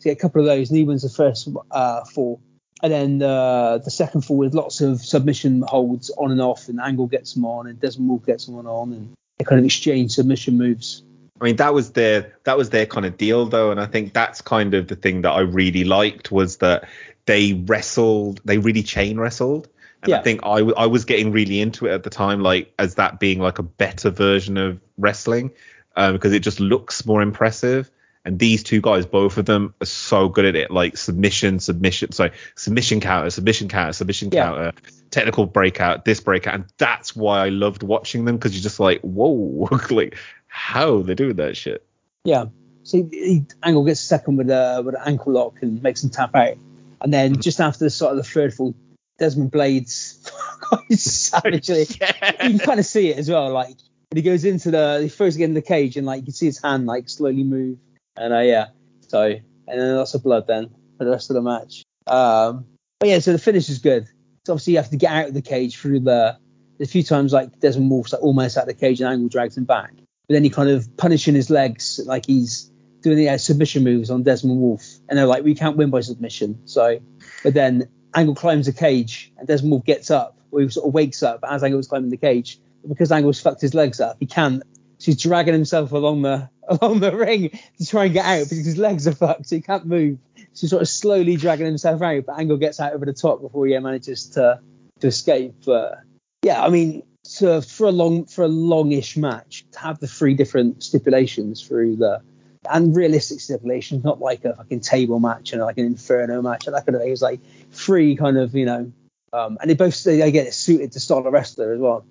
So 0.00 0.10
yeah, 0.10 0.12
a 0.12 0.16
couple 0.16 0.42
of 0.42 0.46
those, 0.46 0.68
and 0.68 0.76
he 0.76 0.84
wins 0.84 1.02
the 1.02 1.08
first 1.08 1.48
uh, 1.70 2.04
fall. 2.04 2.40
And 2.82 2.92
then 2.92 3.22
uh, 3.22 3.78
the 3.78 3.90
second 3.90 4.20
fall 4.22 4.36
with 4.36 4.52
lots 4.54 4.82
of 4.82 5.00
submission 5.00 5.62
holds 5.62 6.10
on 6.10 6.30
and 6.30 6.42
off, 6.42 6.68
and 6.68 6.78
Angle 6.78 7.06
gets 7.06 7.32
them 7.32 7.46
on, 7.46 7.66
and 7.66 7.80
Desmond 7.80 8.10
Wolfe 8.10 8.26
gets 8.26 8.44
someone 8.44 8.66
on, 8.66 8.92
and 8.92 9.14
they 9.38 9.44
kind 9.44 9.58
of 9.58 9.64
exchange 9.64 10.12
submission 10.12 10.58
moves. 10.58 11.02
I 11.40 11.44
mean, 11.44 11.56
that 11.56 11.74
was 11.74 11.92
their 11.92 12.32
that 12.44 12.56
was 12.56 12.70
their 12.70 12.86
kind 12.86 13.04
of 13.06 13.16
deal, 13.16 13.46
though, 13.46 13.70
and 13.70 13.80
I 13.80 13.86
think 13.86 14.14
that's 14.14 14.40
kind 14.40 14.74
of 14.74 14.88
the 14.88 14.96
thing 14.96 15.22
that 15.22 15.32
I 15.32 15.40
really 15.40 15.84
liked 15.84 16.32
was 16.32 16.58
that 16.58 16.88
they 17.26 17.52
wrestled, 17.52 18.40
they 18.44 18.58
really 18.58 18.82
chain 18.82 19.18
wrestled, 19.18 19.68
and 20.02 20.14
I 20.14 20.18
Yeah. 20.18 20.22
think 20.22 20.40
I, 20.44 20.58
w- 20.58 20.74
I 20.76 20.86
was 20.86 21.04
getting 21.04 21.32
really 21.32 21.60
into 21.60 21.86
it 21.86 21.92
at 21.92 22.04
the 22.04 22.10
time, 22.10 22.40
like 22.40 22.72
as 22.78 22.94
that 22.94 23.20
being 23.20 23.38
like 23.40 23.58
a 23.58 23.62
better 23.62 24.10
version 24.10 24.56
of 24.56 24.80
wrestling, 24.96 25.50
um, 25.96 26.14
because 26.14 26.32
it 26.32 26.40
just 26.40 26.60
looks 26.60 27.04
more 27.04 27.20
impressive. 27.22 27.90
And 28.24 28.40
these 28.40 28.64
two 28.64 28.80
guys, 28.80 29.06
both 29.06 29.36
of 29.38 29.44
them, 29.46 29.72
are 29.80 29.86
so 29.86 30.28
good 30.28 30.46
at 30.46 30.56
it, 30.56 30.72
like 30.72 30.96
submission, 30.96 31.60
submission, 31.60 32.10
sorry, 32.10 32.32
submission 32.56 32.98
counter, 32.98 33.30
submission 33.30 33.68
counter, 33.68 33.92
submission 33.92 34.30
Yeah. 34.32 34.46
counter, 34.46 34.72
technical 35.10 35.46
breakout, 35.46 36.04
this 36.04 36.18
breakout, 36.18 36.54
and 36.54 36.64
that's 36.76 37.14
why 37.14 37.44
I 37.46 37.50
loved 37.50 37.84
watching 37.84 38.24
them 38.24 38.36
because 38.36 38.52
you're 38.52 38.64
just 38.64 38.80
like, 38.80 39.00
whoa, 39.02 39.68
like 39.90 40.16
how 40.56 41.02
they 41.02 41.14
doing 41.14 41.36
that 41.36 41.54
shit. 41.54 41.86
Yeah. 42.24 42.46
So 42.82 43.06
he, 43.12 43.44
Angle 43.62 43.84
gets 43.84 44.00
second 44.00 44.36
with 44.36 44.48
a 44.48 44.82
with 44.84 44.94
an 44.94 45.02
ankle 45.04 45.34
lock 45.34 45.60
and 45.60 45.82
makes 45.82 46.02
him 46.02 46.10
tap 46.10 46.34
out, 46.34 46.56
and 47.02 47.12
then 47.12 47.40
just 47.40 47.60
after 47.60 47.84
the 47.84 47.90
sort 47.90 48.12
of 48.12 48.16
the 48.16 48.24
third 48.24 48.54
fall, 48.54 48.74
Desmond 49.18 49.50
Blades 49.50 50.30
savagely. 50.90 51.86
You 52.42 52.50
can 52.50 52.58
kind 52.58 52.80
of 52.80 52.86
see 52.86 53.10
it 53.10 53.18
as 53.18 53.28
well, 53.28 53.50
like 53.52 53.76
when 54.10 54.16
he 54.16 54.22
goes 54.22 54.44
into 54.44 54.70
the 54.70 55.00
he 55.02 55.08
throws 55.08 55.36
again 55.36 55.50
in 55.50 55.54
the 55.54 55.62
cage 55.62 55.96
and 55.96 56.06
like 56.06 56.20
you 56.20 56.24
can 56.24 56.32
see 56.32 56.46
his 56.46 56.60
hand 56.60 56.86
like 56.86 57.08
slowly 57.08 57.44
move, 57.44 57.78
and 58.16 58.32
uh, 58.32 58.38
yeah, 58.38 58.68
so 59.08 59.22
and 59.22 59.80
then 59.80 59.96
lots 59.96 60.14
of 60.14 60.22
blood 60.22 60.46
then 60.46 60.70
for 60.96 61.04
the 61.04 61.10
rest 61.10 61.28
of 61.28 61.34
the 61.34 61.42
match. 61.42 61.82
Um, 62.06 62.66
but 62.98 63.10
yeah, 63.10 63.18
so 63.18 63.32
the 63.32 63.38
finish 63.38 63.68
is 63.68 63.78
good. 63.78 64.06
So 64.46 64.54
obviously 64.54 64.74
you 64.74 64.78
have 64.78 64.90
to 64.90 64.96
get 64.96 65.12
out 65.12 65.28
of 65.28 65.34
the 65.34 65.42
cage 65.42 65.76
through 65.76 66.00
the 66.00 66.38
a 66.80 66.86
few 66.86 67.02
times 67.02 67.32
like 67.32 67.58
Desmond 67.60 67.90
Wolfe's 67.90 68.12
like 68.12 68.22
almost 68.22 68.56
out 68.56 68.62
of 68.62 68.68
the 68.68 68.74
cage 68.74 69.00
and 69.00 69.10
Angle 69.10 69.28
drags 69.28 69.56
him 69.56 69.64
back, 69.64 69.92
but 70.28 70.34
then 70.34 70.44
he 70.44 70.50
kind 70.50 70.70
of 70.70 70.96
punishing 70.96 71.34
his 71.34 71.50
legs 71.50 72.00
like 72.04 72.26
he's 72.26 72.70
doing 73.02 73.24
the 73.24 73.38
submission 73.38 73.84
moves 73.84 74.10
on 74.10 74.22
Desmond 74.24 74.60
Wolfe, 74.60 74.96
and 75.08 75.18
they're 75.18 75.26
like 75.26 75.44
we 75.44 75.54
can't 75.54 75.76
win 75.76 75.90
by 75.90 76.00
submission. 76.00 76.60
So, 76.64 76.98
but 77.44 77.54
then 77.54 77.88
Angle 78.14 78.34
climbs 78.34 78.66
the 78.66 78.72
cage 78.72 79.32
and 79.38 79.46
Desmond 79.46 79.70
Wolfe 79.70 79.84
gets 79.84 80.10
up, 80.10 80.36
or 80.50 80.60
he 80.60 80.68
sort 80.68 80.88
of 80.88 80.94
wakes 80.94 81.22
up 81.22 81.40
as 81.48 81.62
Angle's 81.62 81.86
climbing 81.86 82.10
the 82.10 82.16
cage. 82.16 82.58
But 82.82 82.88
because 82.88 83.12
Angle's 83.12 83.40
fucked 83.40 83.60
his 83.60 83.74
legs 83.74 84.00
up, 84.00 84.16
he 84.18 84.26
can't. 84.26 84.62
So 84.98 85.06
he's 85.12 85.22
dragging 85.22 85.54
himself 85.54 85.92
along 85.92 86.22
the 86.22 86.48
along 86.68 87.00
the 87.00 87.14
ring 87.14 87.50
to 87.78 87.86
try 87.86 88.06
and 88.06 88.14
get 88.14 88.24
out 88.24 88.48
because 88.48 88.64
his 88.64 88.78
legs 88.78 89.06
are 89.06 89.14
fucked, 89.14 89.46
so 89.46 89.56
he 89.56 89.62
can't 89.62 89.86
move. 89.86 90.18
So 90.36 90.62
he's 90.62 90.70
sort 90.70 90.82
of 90.82 90.88
slowly 90.88 91.36
dragging 91.36 91.66
himself 91.66 92.02
out, 92.02 92.26
but 92.26 92.38
Angle 92.38 92.56
gets 92.56 92.80
out 92.80 92.92
over 92.92 93.04
the 93.04 93.12
top 93.12 93.40
before 93.40 93.66
he 93.66 93.78
manages 93.78 94.26
to 94.30 94.60
to 95.00 95.06
escape. 95.06 95.54
But 95.64 96.00
yeah, 96.42 96.62
I 96.62 96.70
mean, 96.70 97.04
so 97.26 97.60
for 97.60 97.86
a 97.86 97.92
long 97.92 98.24
for 98.26 98.44
a 98.44 98.48
longish 98.48 99.16
match 99.16 99.64
to 99.72 99.78
have 99.78 99.98
the 99.98 100.06
three 100.06 100.34
different 100.34 100.82
stipulations 100.82 101.66
through 101.66 101.96
the 101.96 102.22
and 102.70 102.96
realistic 102.96 103.40
stipulations, 103.40 104.04
not 104.04 104.20
like 104.20 104.44
a 104.44 104.54
fucking 104.54 104.80
table 104.80 105.20
match 105.20 105.52
and 105.52 105.62
like 105.62 105.78
an 105.78 105.86
inferno 105.86 106.42
match 106.42 106.66
and 106.66 106.74
that 106.74 106.84
kind 106.86 106.96
of 106.96 107.00
thing. 107.02 107.08
It 107.08 107.12
was 107.12 107.22
like 107.22 107.40
three 107.70 108.16
kind 108.16 108.36
of, 108.38 108.54
you 108.54 108.66
know, 108.66 108.92
um, 109.32 109.58
and 109.60 109.70
they 109.70 109.74
both 109.74 110.02
they 110.04 110.30
get 110.32 110.46
it 110.46 110.54
suited 110.54 110.92
to 110.92 111.00
style 111.00 111.18
of 111.26 111.32
wrestler 111.32 111.72
as 111.72 111.80
well. 111.80 112.04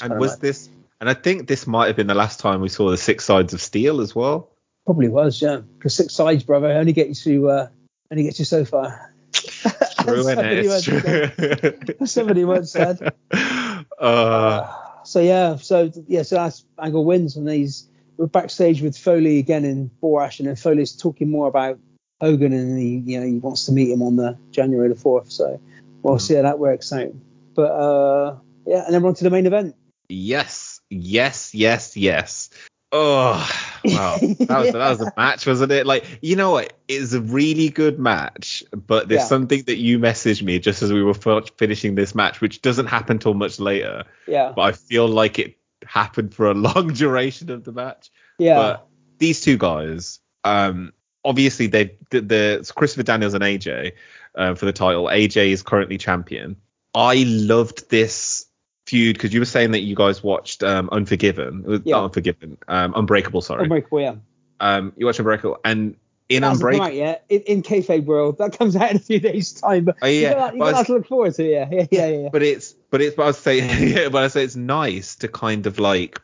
And 0.00 0.18
was 0.18 0.38
this? 0.38 0.68
And 1.00 1.10
I 1.10 1.14
think 1.14 1.48
this 1.48 1.66
might 1.66 1.88
have 1.88 1.96
been 1.96 2.06
the 2.06 2.14
last 2.14 2.40
time 2.40 2.60
we 2.60 2.68
saw 2.68 2.90
the 2.90 2.96
six 2.96 3.24
sides 3.24 3.52
of 3.52 3.60
steel 3.60 4.00
as 4.00 4.14
well. 4.14 4.50
probably 4.84 5.08
was, 5.08 5.42
yeah. 5.42 5.56
Because 5.56 5.94
six 5.94 6.14
sides, 6.14 6.44
brother, 6.44 6.70
only 6.72 6.92
get 6.92 7.08
you 7.08 7.14
to 7.14 7.50
uh, 7.50 7.68
only 8.10 8.24
get 8.24 8.38
you 8.38 8.44
so 8.44 8.64
far. 8.64 9.12
True, 9.32 10.22
Somebody 10.22 10.62
innit? 10.62 10.68
once 10.68 11.98
said- 11.98 12.08
Somebody 12.08 12.44
once 12.44 12.72
said. 12.72 13.12
uh, 14.02 15.02
So 15.04 15.20
yeah, 15.20 15.56
so 15.56 15.90
yeah, 16.08 16.22
so 16.22 16.36
that's 16.36 16.64
Angle 16.78 17.04
wins, 17.04 17.36
and 17.36 17.48
he's 17.48 17.88
we're 18.16 18.26
backstage 18.26 18.82
with 18.82 18.96
Foley 18.96 19.38
again 19.38 19.64
in 19.64 19.90
Borash, 20.02 20.38
and 20.38 20.48
then 20.48 20.56
Foley's 20.56 20.92
talking 20.92 21.30
more 21.30 21.48
about 21.48 21.78
Hogan, 22.20 22.52
and 22.52 22.78
he 22.78 23.02
you 23.04 23.20
know 23.20 23.26
he 23.26 23.38
wants 23.38 23.66
to 23.66 23.72
meet 23.72 23.90
him 23.90 24.02
on 24.02 24.16
the 24.16 24.38
January 24.50 24.88
the 24.88 24.94
fourth. 24.94 25.30
So 25.30 25.60
we'll 26.02 26.18
see 26.18 26.34
how 26.34 26.42
that 26.42 26.58
works 26.58 26.92
out. 26.92 27.12
But 27.54 27.70
uh, 27.70 28.36
yeah, 28.66 28.84
and 28.84 28.94
then 28.94 29.02
we're 29.02 29.08
on 29.08 29.14
to 29.16 29.24
the 29.24 29.30
main 29.30 29.46
event. 29.46 29.74
yes, 30.08 30.80
yes, 30.90 31.54
yes, 31.54 31.96
yes. 31.96 32.50
Oh, 32.92 33.50
wow. 33.84 34.18
That 34.18 34.48
was, 34.58 34.72
that 34.72 34.74
was 34.90 35.00
a 35.00 35.12
match, 35.16 35.46
wasn't 35.46 35.72
it? 35.72 35.86
Like, 35.86 36.04
you 36.20 36.36
know 36.36 36.50
what? 36.52 36.74
It's 36.88 37.14
a 37.14 37.20
really 37.20 37.68
good 37.70 37.98
match, 37.98 38.62
but 38.72 39.08
there's 39.08 39.22
Yeah. 39.22 39.26
something 39.26 39.62
that 39.64 39.78
you 39.78 39.98
messaged 39.98 40.42
me 40.42 40.58
just 40.58 40.82
as 40.82 40.92
we 40.92 41.02
were 41.02 41.14
fi- 41.14 41.40
finishing 41.56 41.94
this 41.94 42.14
match, 42.14 42.40
which 42.40 42.60
doesn't 42.62 42.86
happen 42.86 43.18
till 43.18 43.34
much 43.34 43.58
later. 43.58 44.04
Yeah, 44.26 44.52
But 44.54 44.62
I 44.62 44.72
feel 44.72 45.08
like 45.08 45.38
it 45.38 45.56
happened 45.86 46.34
for 46.34 46.50
a 46.50 46.54
long 46.68 46.92
duration 46.92 47.50
of 47.50 47.64
the 47.64 47.72
match. 47.72 48.10
yeah, 48.38 48.56
But 48.56 48.86
these 49.18 49.40
two 49.40 49.56
guys, 49.56 50.20
um, 50.44 50.92
obviously 51.24 51.68
they 51.68 51.96
the, 52.10 52.20
the 52.20 52.56
it's 52.60 52.72
Christopher 52.72 53.04
Daniels 53.04 53.34
and 53.34 53.42
AJ 53.42 53.92
uh, 54.34 54.54
for 54.54 54.66
the 54.66 54.72
title. 54.72 55.04
AJ 55.06 55.48
is 55.52 55.62
currently 55.62 55.96
champion. 55.96 56.56
I 56.94 57.24
loved 57.26 57.88
this 57.88 58.46
feud 58.92 59.14
because 59.16 59.32
you 59.32 59.40
were 59.40 59.46
saying 59.46 59.70
that 59.72 59.80
you 59.80 59.96
guys 59.96 60.22
watched 60.22 60.62
um, 60.62 60.88
Unforgiven, 60.92 61.64
uh, 61.66 61.78
Yeah. 61.84 61.96
not 61.96 62.04
Unforgiven, 62.04 62.58
um, 62.68 62.92
Unbreakable. 62.94 63.40
Sorry, 63.40 63.62
Unbreakable, 63.62 64.00
yeah. 64.02 64.14
um, 64.60 64.92
you 64.96 65.06
watched 65.06 65.18
Unbreakable, 65.18 65.58
and 65.64 65.96
in 66.28 66.44
Unbreakable, 66.44 66.86
out 66.86 66.94
yet. 66.94 67.24
In, 67.30 67.40
in 67.42 67.62
kayfabe 67.62 68.04
world, 68.04 68.36
that 68.38 68.56
comes 68.58 68.76
out 68.76 68.90
in 68.90 68.96
a 68.96 69.00
few 69.00 69.18
days' 69.18 69.52
time. 69.52 69.84
But 69.86 69.96
Oh, 70.02 70.06
yeah, 70.06 70.28
you 70.28 70.34
got, 70.34 70.52
you 70.54 70.60
got 70.60 70.74
was- 70.74 70.86
to 70.86 70.92
look 70.92 71.06
forward 71.06 71.34
to. 71.34 71.44
it, 71.44 71.50
Yeah, 71.50 71.68
yeah, 71.72 71.86
yeah, 71.90 72.06
yeah. 72.22 72.28
but 72.30 72.42
it's 72.42 72.72
but 72.90 73.00
it's 73.00 73.16
but 73.16 73.22
I 73.24 73.26
was 73.26 73.38
saying 73.38 73.88
yeah, 73.96 74.08
but 74.10 74.22
I 74.22 74.28
say 74.28 74.44
it's 74.44 74.56
nice 74.56 75.16
to 75.16 75.28
kind 75.28 75.66
of 75.66 75.78
like 75.78 76.20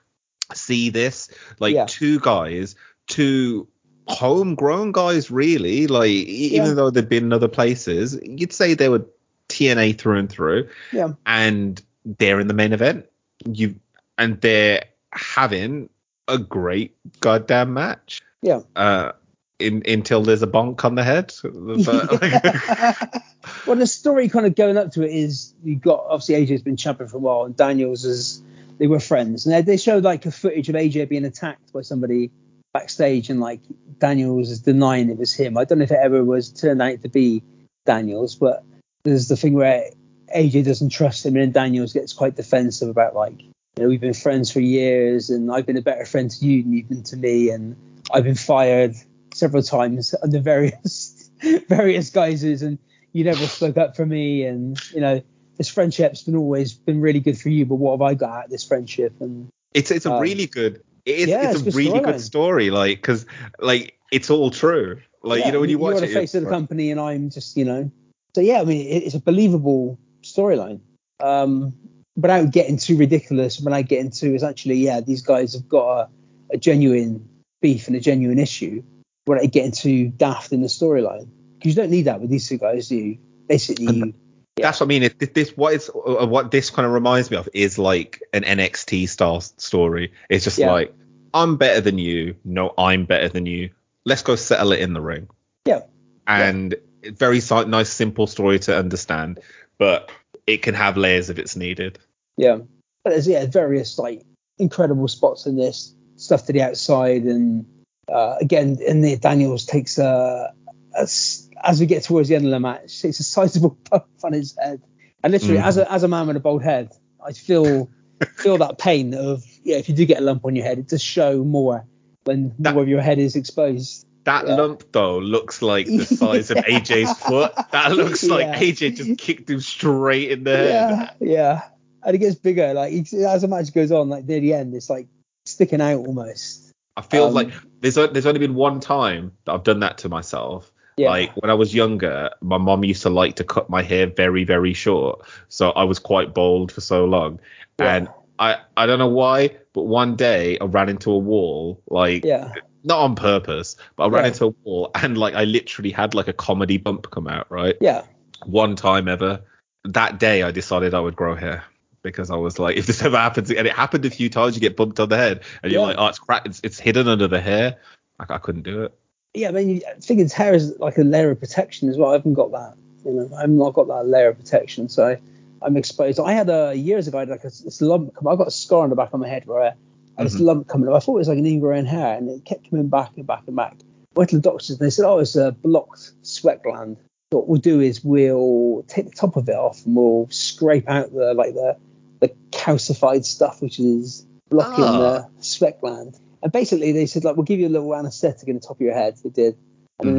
see 0.55 0.91
this 0.91 1.31
like 1.59 1.75
Yeah. 1.75 1.87
two 1.89 2.21
guys, 2.21 2.77
two 3.07 3.67
homegrown 4.07 4.93
guys 4.93 5.31
really, 5.31 5.87
like 5.87 6.11
Yeah. 6.11 6.63
even 6.63 6.77
though 6.77 6.91
they've 6.91 7.09
been 7.09 7.25
in 7.25 7.33
other 7.33 7.49
places, 7.49 8.19
you'd 8.23 8.53
say 8.53 8.75
they 8.75 8.89
were 8.89 9.05
TNA 9.49 9.99
through 9.99 10.19
and 10.19 10.31
through, 10.31 10.69
yeah. 10.93 11.13
and 11.27 11.83
they're 12.19 12.41
in 12.41 12.49
the 12.49 12.55
main 12.55 12.73
event. 12.73 13.07
You 13.45 13.77
and 14.17 14.41
they're 14.41 14.85
having 15.13 15.89
a 16.27 16.39
great 16.39 16.97
goddamn 17.21 17.75
match. 17.75 18.23
Yeah. 18.43 18.61
Uh, 18.75 19.13
in, 19.59 19.83
until 19.87 20.23
there's 20.23 20.43
a 20.43 20.47
bonk 20.47 20.85
on 20.85 20.95
the 20.95 21.03
head. 21.03 21.33
But- 21.43 23.23
well, 23.67 23.77
the 23.77 23.87
story 23.87 24.29
kind 24.29 24.47
of 24.47 24.55
going 24.55 24.77
up 24.77 24.93
to 24.93 25.03
it 25.03 25.11
is 25.11 25.55
you 25.63 25.77
got 25.77 26.05
obviously 26.09 26.47
AJ's 26.47 26.63
been 26.63 26.77
champion 26.77 27.09
for 27.09 27.17
a 27.17 27.21
while, 27.21 27.45
and 27.45 27.57
Daniels 27.57 28.05
is 28.05 28.43
they 28.79 28.87
were 28.87 29.01
friends, 29.01 29.47
and 29.47 29.55
they, 29.55 29.63
they 29.63 29.77
showed 29.77 30.05
like 30.05 30.27
a 30.27 30.31
footage 30.31 30.69
of 30.69 30.77
AJ 30.77 31.09
being 31.09 31.25
attacked 31.25 31.73
by 31.73 31.83
somebody 31.83 32.31
backstage, 32.73 33.31
and 33.31 33.41
like 33.41 33.61
Daniels 33.99 34.51
is 34.51 34.61
denying 34.61 35.11
it 35.11 35.19
was 35.19 35.35
him. 35.35 35.59
I 35.59 35.65
don't 35.65 35.79
know 35.79 35.85
if 35.85 35.91
it 35.91 35.99
ever 36.01 36.25
was 36.25 36.51
turned 36.51 36.81
out 36.81 37.03
to 37.03 37.09
be 37.09 37.43
Daniels, 37.85 38.37
but 38.37 38.63
there's 39.03 39.29
the 39.29 39.37
thing 39.37 39.55
where 39.55 39.91
AJ 40.35 40.65
doesn't 40.65 40.91
trust 40.91 41.25
him, 41.25 41.37
and 41.37 41.43
then 41.43 41.53
Daniels 41.53 41.93
gets 41.93 42.13
quite 42.13 42.37
defensive 42.37 42.89
about 42.89 43.15
like, 43.15 43.41
you 43.41 43.53
know, 43.79 43.89
we've 43.89 44.01
been 44.01 44.15
friends 44.15 44.51
for 44.51 44.61
years, 44.61 45.31
and 45.31 45.51
I've 45.51 45.67
been 45.67 45.77
a 45.77 45.83
better 45.83 46.05
friend 46.05 46.31
to 46.31 46.45
you 46.45 46.63
than 46.63 46.73
you've 46.73 46.89
been 46.89 47.03
to 47.05 47.17
me, 47.17 47.51
and 47.51 47.77
I've 48.13 48.25
been 48.25 48.35
fired 48.35 48.95
several 49.35 49.63
times 49.63 50.15
under 50.23 50.41
various 50.41 51.31
various 51.69 52.11
guises, 52.11 52.63
and 52.63 52.79
you 53.13 53.25
never 53.25 53.47
spoke 53.47 53.77
up 53.77 53.97
for 53.97 54.07
me, 54.07 54.45
and 54.45 54.79
you 54.93 55.01
know 55.01 55.23
this 55.57 55.69
friendship's 55.69 56.23
been 56.23 56.37
always 56.37 56.73
been 56.73 57.01
really 57.01 57.21
good 57.21 57.39
for 57.39 57.49
you, 57.49 57.67
but 57.67 57.77
what 57.77 57.93
have 57.93 58.03
I 58.03 58.15
got 58.15 58.31
out 58.31 58.45
of 58.47 58.51
this 58.51 58.65
friendship? 58.65 59.15
And 59.21 59.49
It's 59.75 59.91
it's 59.91 60.07
a 60.07 60.13
Um, 60.13 60.23
really 60.23 60.47
good. 60.47 60.83
It 61.05 61.21
is, 61.21 61.29
yeah, 61.29 61.51
it's, 61.51 61.63
it's 61.63 61.75
a 61.75 61.79
really 61.79 62.01
good 62.01 62.21
story, 62.21 62.71
like 62.71 62.99
because 62.99 63.27
like 63.59 63.99
it's 64.13 64.31
all 64.31 64.51
true. 64.51 65.01
Like 65.23 65.41
yeah, 65.41 65.47
you 65.47 65.53
know 65.53 65.61
when 65.61 65.71
you, 65.71 65.79
watch 65.79 65.97
you're 65.97 66.05
it, 66.05 66.09
the 66.09 66.15
face 66.15 66.35
of 66.35 66.45
the 66.45 66.51
company, 66.51 66.91
and 66.91 67.01
I'm 67.01 67.31
just 67.31 67.57
you 67.57 67.65
know, 67.65 67.91
so 68.35 68.41
yeah, 68.41 68.61
I 68.61 68.65
mean 68.65 68.87
it, 68.87 69.03
it's 69.05 69.15
a 69.15 69.21
believable 69.21 69.99
storyline. 70.39 70.81
Um, 71.21 71.75
without 72.17 72.51
getting 72.51 72.77
too 72.77 72.97
ridiculous, 72.97 73.61
when 73.61 73.75
I 73.75 73.83
get 73.83 74.01
into 74.01 74.35
is 74.35 74.43
actually 74.43 74.77
yeah, 74.77 75.01
these 75.01 75.23
guys 75.23 75.55
have 75.55 75.69
got 75.69 76.01
a, 76.01 76.09
a 76.55 76.57
genuine 76.57 77.29
beef 77.61 77.87
and 77.89 77.97
a 77.97 78.01
genuine 78.01 78.39
issue. 78.39 78.83
When 79.25 79.39
I 79.39 79.47
get 79.47 79.67
into 79.67 80.09
daft 80.09 80.53
in 80.53 80.63
the 80.63 80.69
storyline, 80.69 81.29
because 81.59 81.75
you 81.77 81.83
don't 81.83 81.91
need 81.91 82.03
that 82.07 82.21
with 82.21 82.31
these 82.31 82.49
two 82.49 82.57
guys, 82.57 82.89
do 82.89 82.97
you? 82.97 83.19
Basically, 83.47 83.85
you, 83.95 84.15
That's 84.57 84.81
what 84.81 84.87
I 84.87 84.89
mean. 84.89 85.03
It, 85.03 85.35
this 85.35 85.51
what 85.57 85.75
it's 85.75 85.91
uh, 85.91 86.27
what 86.27 86.51
this 86.51 86.71
kind 86.71 86.87
of 86.87 86.93
reminds 86.93 87.31
me 87.31 87.37
of 87.37 87.49
is 87.53 87.79
like 87.79 88.23
an 88.33 88.43
NXT 88.45 89.09
style 89.09 89.41
story. 89.43 90.13
It's 90.31 90.45
just 90.45 90.59
Yeah. 90.59 90.73
like 90.73 90.95
I'm 91.35 91.57
better 91.59 91.81
than 91.83 91.99
you. 91.99 92.37
No, 92.45 92.73
I'm 92.79 93.05
better 93.05 93.29
than 93.29 93.45
you. 93.45 93.71
Let's 94.07 94.23
go 94.23 94.35
settle 94.37 94.73
it 94.73 94.81
in 94.81 94.95
the 94.95 95.01
ring. 95.03 95.29
yeah, 95.67 95.81
And 96.27 96.75
it's 97.03 97.19
very 97.19 97.41
si- 97.41 97.65
nice, 97.67 97.91
simple 97.91 98.27
story 98.27 98.59
to 98.61 98.77
understand, 98.79 99.41
but 99.79 100.11
it 100.49 100.63
can 100.63 100.75
have 100.75 100.97
layers 100.97 101.31
if 101.31 101.39
it's 101.39 101.55
needed. 101.57 101.99
Yeah, 102.37 102.59
but 103.05 103.11
there's 103.11 103.29
yeah 103.29 103.47
various 103.47 103.99
like 103.99 104.23
incredible 104.59 105.07
spots 105.09 105.47
in 105.47 105.57
this 105.57 105.95
stuff 106.17 106.47
to 106.47 106.53
the 106.53 106.63
outside, 106.63 107.23
and 107.23 107.67
uh, 108.13 108.37
again, 108.41 108.79
in 108.85 109.03
the 109.03 109.17
Daniels 109.17 109.67
takes 109.67 109.99
a 109.99 110.53
as 110.97 111.49
as 111.63 111.81
we 111.81 111.87
get 111.87 112.03
towards 112.05 112.29
the 112.29 112.35
end 112.37 112.45
of 112.47 112.51
the 112.51 112.61
match, 112.61 113.03
takes 113.03 113.21
a 113.21 113.25
sizable 113.25 113.79
bump 113.91 114.07
on 114.25 114.33
his 114.33 114.57
head, 114.59 114.81
and 115.23 115.33
literally 115.33 115.59
Mhm. 115.59 115.65
as 115.67 115.77
a 115.77 115.93
as 115.93 116.03
a 116.03 116.09
man 116.09 116.27
with 116.27 116.37
a 116.37 116.41
bald 116.41 116.63
head, 116.63 116.91
I 117.25 117.33
feel 117.33 117.91
feel 118.37 118.59
that 118.59 118.79
pain 118.79 119.15
of 119.15 119.45
yeah 119.63 119.77
if 119.77 119.89
you 119.89 119.95
do 119.95 120.05
get 120.07 120.19
a 120.19 120.23
lump 120.23 120.45
on 120.45 120.57
your 120.57 120.65
head, 120.65 120.79
it 120.79 120.89
does 120.89 121.03
show 121.03 121.45
more 121.45 121.85
when 122.25 122.55
That- 122.59 122.75
more 122.75 122.83
of 122.83 122.89
your 122.89 123.01
head 123.03 123.19
is 123.19 123.37
exposed. 123.37 124.07
That 124.25 124.47
Yeah. 124.47 124.57
lump 124.57 124.85
though 124.93 125.19
looks 125.19 125.63
like 125.63 125.87
the 125.87 126.05
size 126.05 126.51
of 126.51 126.57
AJ's 126.69 127.19
foot. 127.19 127.53
That 127.73 127.93
looks 127.93 128.25
like 128.29 128.47
Yeah. 128.47 128.59
AJ 128.61 128.97
just 128.97 129.19
kicked 129.19 129.49
him 129.49 129.61
straight 129.61 130.31
in 130.33 130.45
the 130.45 130.57
head. 130.57 130.69
Yeah, 130.69 131.11
yeah, 131.21 131.63
and 132.05 132.15
it 132.15 132.19
gets 132.19 132.35
bigger 132.37 132.75
like 132.75 132.93
as 133.13 133.43
the 133.43 133.49
match 133.49 133.73
goes 133.73 133.91
on, 133.93 134.09
like 134.09 134.25
near 134.27 134.41
the 134.41 134.55
end, 134.55 134.75
it's 134.75 134.91
like 134.91 135.07
sticking 135.47 135.81
out 135.81 135.99
almost. 135.99 136.73
I 136.97 137.03
feel 137.03 137.25
Um, 137.25 137.35
like 137.35 137.51
there's 137.81 137.95
there's 137.95 138.27
only 138.27 138.41
been 138.41 138.55
one 138.55 138.81
time 138.81 139.33
that 139.45 139.53
I've 139.53 139.65
done 139.65 139.81
that 139.81 139.99
to 139.99 140.09
myself. 140.09 140.71
Yeah. 140.97 141.11
Like 141.11 141.31
when 141.37 141.49
I 141.49 141.55
was 141.55 141.73
younger, 141.73 142.31
my 142.43 142.59
mom 142.59 142.83
used 142.85 143.03
to 143.03 143.11
like 143.11 143.37
to 143.37 143.45
cut 143.45 143.71
my 143.71 143.83
hair 143.83 144.09
very 144.09 144.43
very 144.45 144.75
short, 144.75 145.23
so 145.49 145.71
I 145.71 145.85
was 145.85 145.99
quite 146.01 146.35
bald 146.35 146.73
for 146.73 146.81
so 146.81 147.05
long. 147.05 147.39
And 147.79 148.09
I 148.41 148.57
I 148.77 148.87
don't 148.87 148.99
know 148.99 149.07
why, 149.09 149.57
but 149.73 149.85
one 149.85 150.17
day 150.17 150.59
I 150.59 150.65
ran 150.65 150.89
into 150.89 151.13
a 151.13 151.19
wall, 151.19 151.81
like 151.89 152.25
Yeah. 152.25 152.53
Not 152.89 152.99
on 153.01 153.15
purpose, 153.15 153.77
but 153.97 154.05
I 154.05 154.09
ran 154.09 154.25
Yeah. 154.25 154.29
into 154.31 154.47
a 154.47 154.55
wall 154.65 154.91
and 154.95 155.17
like 155.17 155.35
I 155.35 155.45
literally 155.45 155.91
had 155.91 156.15
like 156.15 156.27
a 156.29 156.33
comedy 156.33 156.79
bump 156.79 157.11
come 157.11 157.29
out, 157.29 157.47
right? 157.51 157.77
Yeah. 157.81 158.03
One 158.47 158.75
time 158.75 159.07
ever. 159.07 159.41
That 159.85 160.19
day 160.19 160.43
I 160.43 160.51
decided 160.51 160.95
I 160.95 161.01
would 161.01 161.15
grow 161.17 161.35
hair. 161.37 161.63
Because 162.03 162.31
I 162.31 162.37
was 162.37 162.59
like, 162.61 162.77
if 162.77 162.87
this 162.87 163.03
ever 163.09 163.19
happens, 163.19 163.51
and 163.51 163.67
it 163.67 163.73
happened 163.75 164.05
a 164.05 164.11
few 164.11 164.31
times, 164.31 164.55
you 164.55 164.61
get 164.61 164.77
bumped 164.77 165.01
on 165.01 165.09
the 165.09 165.17
head, 165.17 165.43
and 165.63 165.73
you're 165.73 165.81
Yeah. 165.83 165.89
like, 165.89 165.97
oh, 165.99 166.07
it's 166.07 166.19
cracked, 166.21 166.47
it's, 166.47 166.61
it's 166.63 166.79
hidden 166.79 167.09
under 167.09 167.27
the 167.27 167.41
hair. 167.41 167.77
Like 168.21 168.31
I 168.31 168.39
couldn't 168.39 168.63
do 168.63 168.85
it. 168.85 168.95
Yeah, 169.35 169.49
I 169.49 169.51
mean, 169.53 169.69
you- 169.69 169.83
I 169.87 169.95
think 170.01 170.21
his 170.21 170.33
hair 170.33 170.55
is 170.55 170.79
like 170.79 170.97
a 170.97 171.03
layer 171.03 171.31
of 171.33 171.41
protection 171.41 171.89
as 171.89 171.99
well. 171.99 172.11
I 172.11 172.13
haven't 172.15 172.35
got 172.35 172.53
that. 172.53 172.75
You 173.05 173.13
know, 173.13 173.31
I've 173.37 173.51
not 173.51 173.75
got 173.75 173.89
that 173.89 174.07
layer 174.07 174.29
of 174.29 174.39
protection, 174.39 174.89
so 174.89 175.17
I'm 175.61 175.77
exposed. 175.77 176.21
I 176.21 176.33
had 176.33 176.49
a 176.49 176.73
years 176.75 177.09
ago, 177.09 177.19
I 177.19 177.23
had 177.23 177.29
like 177.31 177.41
a, 177.45 177.51
this 177.51 177.81
lump. 177.83 178.15
come- 178.15 178.29
I 178.29 178.37
got 178.37 178.47
a 178.47 178.53
scar 178.53 178.85
on 178.85 178.91
the 178.91 178.97
back 178.97 179.13
of 179.13 179.19
my 179.21 179.29
head 179.29 179.45
where 179.47 179.75
I 180.19 180.23
had 180.23 180.31
this 180.33 180.41
Mhm. 180.41 180.45
lump 180.45 180.67
coming 180.67 180.89
up. 180.89 180.95
I 180.97 180.99
thought 180.99 181.15
it 181.15 181.19
was 181.19 181.29
like 181.29 181.39
an 181.39 181.47
ingrown 181.47 181.87
hair, 181.87 182.19
and 182.19 182.29
it 182.29 182.45
kept 182.45 182.69
coming 182.69 182.89
back 182.89 183.13
and 183.17 183.27
back 183.27 183.45
and 183.47 183.55
back. 183.57 183.77
Went 184.17 184.31
to 184.31 184.37
the 184.37 184.43
doctors 184.43 184.71
and 184.71 184.79
they 184.81 184.91
said, 184.91 185.05
"Oh, 185.07 185.19
it's 185.19 185.37
a 185.37 185.53
blocked 185.63 186.13
sweat 186.23 186.63
gland." 186.63 186.97
what 187.31 187.47
we'll 187.47 187.61
do 187.61 187.79
is 187.79 188.03
we'll 188.03 188.83
take 188.89 189.05
the 189.05 189.11
top 189.15 189.37
of 189.37 189.47
it 189.51 189.55
off 189.55 189.85
and 189.85 189.95
we'll 189.95 190.27
scrape 190.31 190.89
out 190.89 191.13
the 191.13 191.35
like 191.35 191.53
the 191.53 191.77
the 192.21 192.33
calcified 192.53 193.23
stuff 193.23 193.61
which 193.61 193.79
is 193.79 194.27
blocking 194.49 194.83
Ah. 194.83 194.99
the 195.37 195.43
sweat 195.45 195.79
gland. 195.83 196.19
And 196.43 196.51
basically 196.51 196.91
they 196.93 197.05
said 197.05 197.25
like 197.25 197.37
we'll 197.37 197.45
give 197.45 197.61
you 197.61 197.69
a 197.69 197.69
little 197.69 197.95
anaesthetic 197.95 198.49
in 198.49 198.55
the 198.55 198.61
top 198.63 198.79
of 198.79 198.81
your 198.81 198.95
head. 198.95 199.17
They 199.23 199.29
did, 199.29 199.57
and 200.01 200.09
then 200.09 200.15
Mhm. 200.17 200.19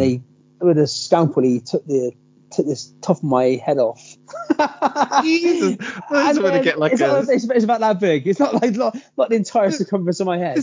they 0.59 0.65
with 0.65 0.77
a 0.77 0.85
scalpel 0.85 1.41
he 1.41 1.59
took 1.61 1.83
the 1.87 2.11
took 2.51 2.65
this 2.65 2.93
top 3.01 3.17
of 3.17 3.23
my 3.23 3.61
head 3.63 3.77
off. 3.77 3.99
Jesus, 5.23 5.77
I 6.09 6.29
just 6.33 6.41
want 6.41 6.55
to 6.55 6.61
get 6.63 6.79
like 6.79 6.93
it's, 6.93 7.01
a. 7.01 7.19
it's, 7.29 7.43
it's 7.49 7.63
about 7.63 7.79
that 7.81 7.99
big. 7.99 8.27
It's 8.27 8.39
not 8.39 8.53
like 8.61 8.71
not, 8.75 8.97
not 9.17 9.29
the 9.29 9.35
entire 9.35 9.71
circumference 9.71 10.19
of 10.19 10.27
my 10.27 10.37
head. 10.37 10.59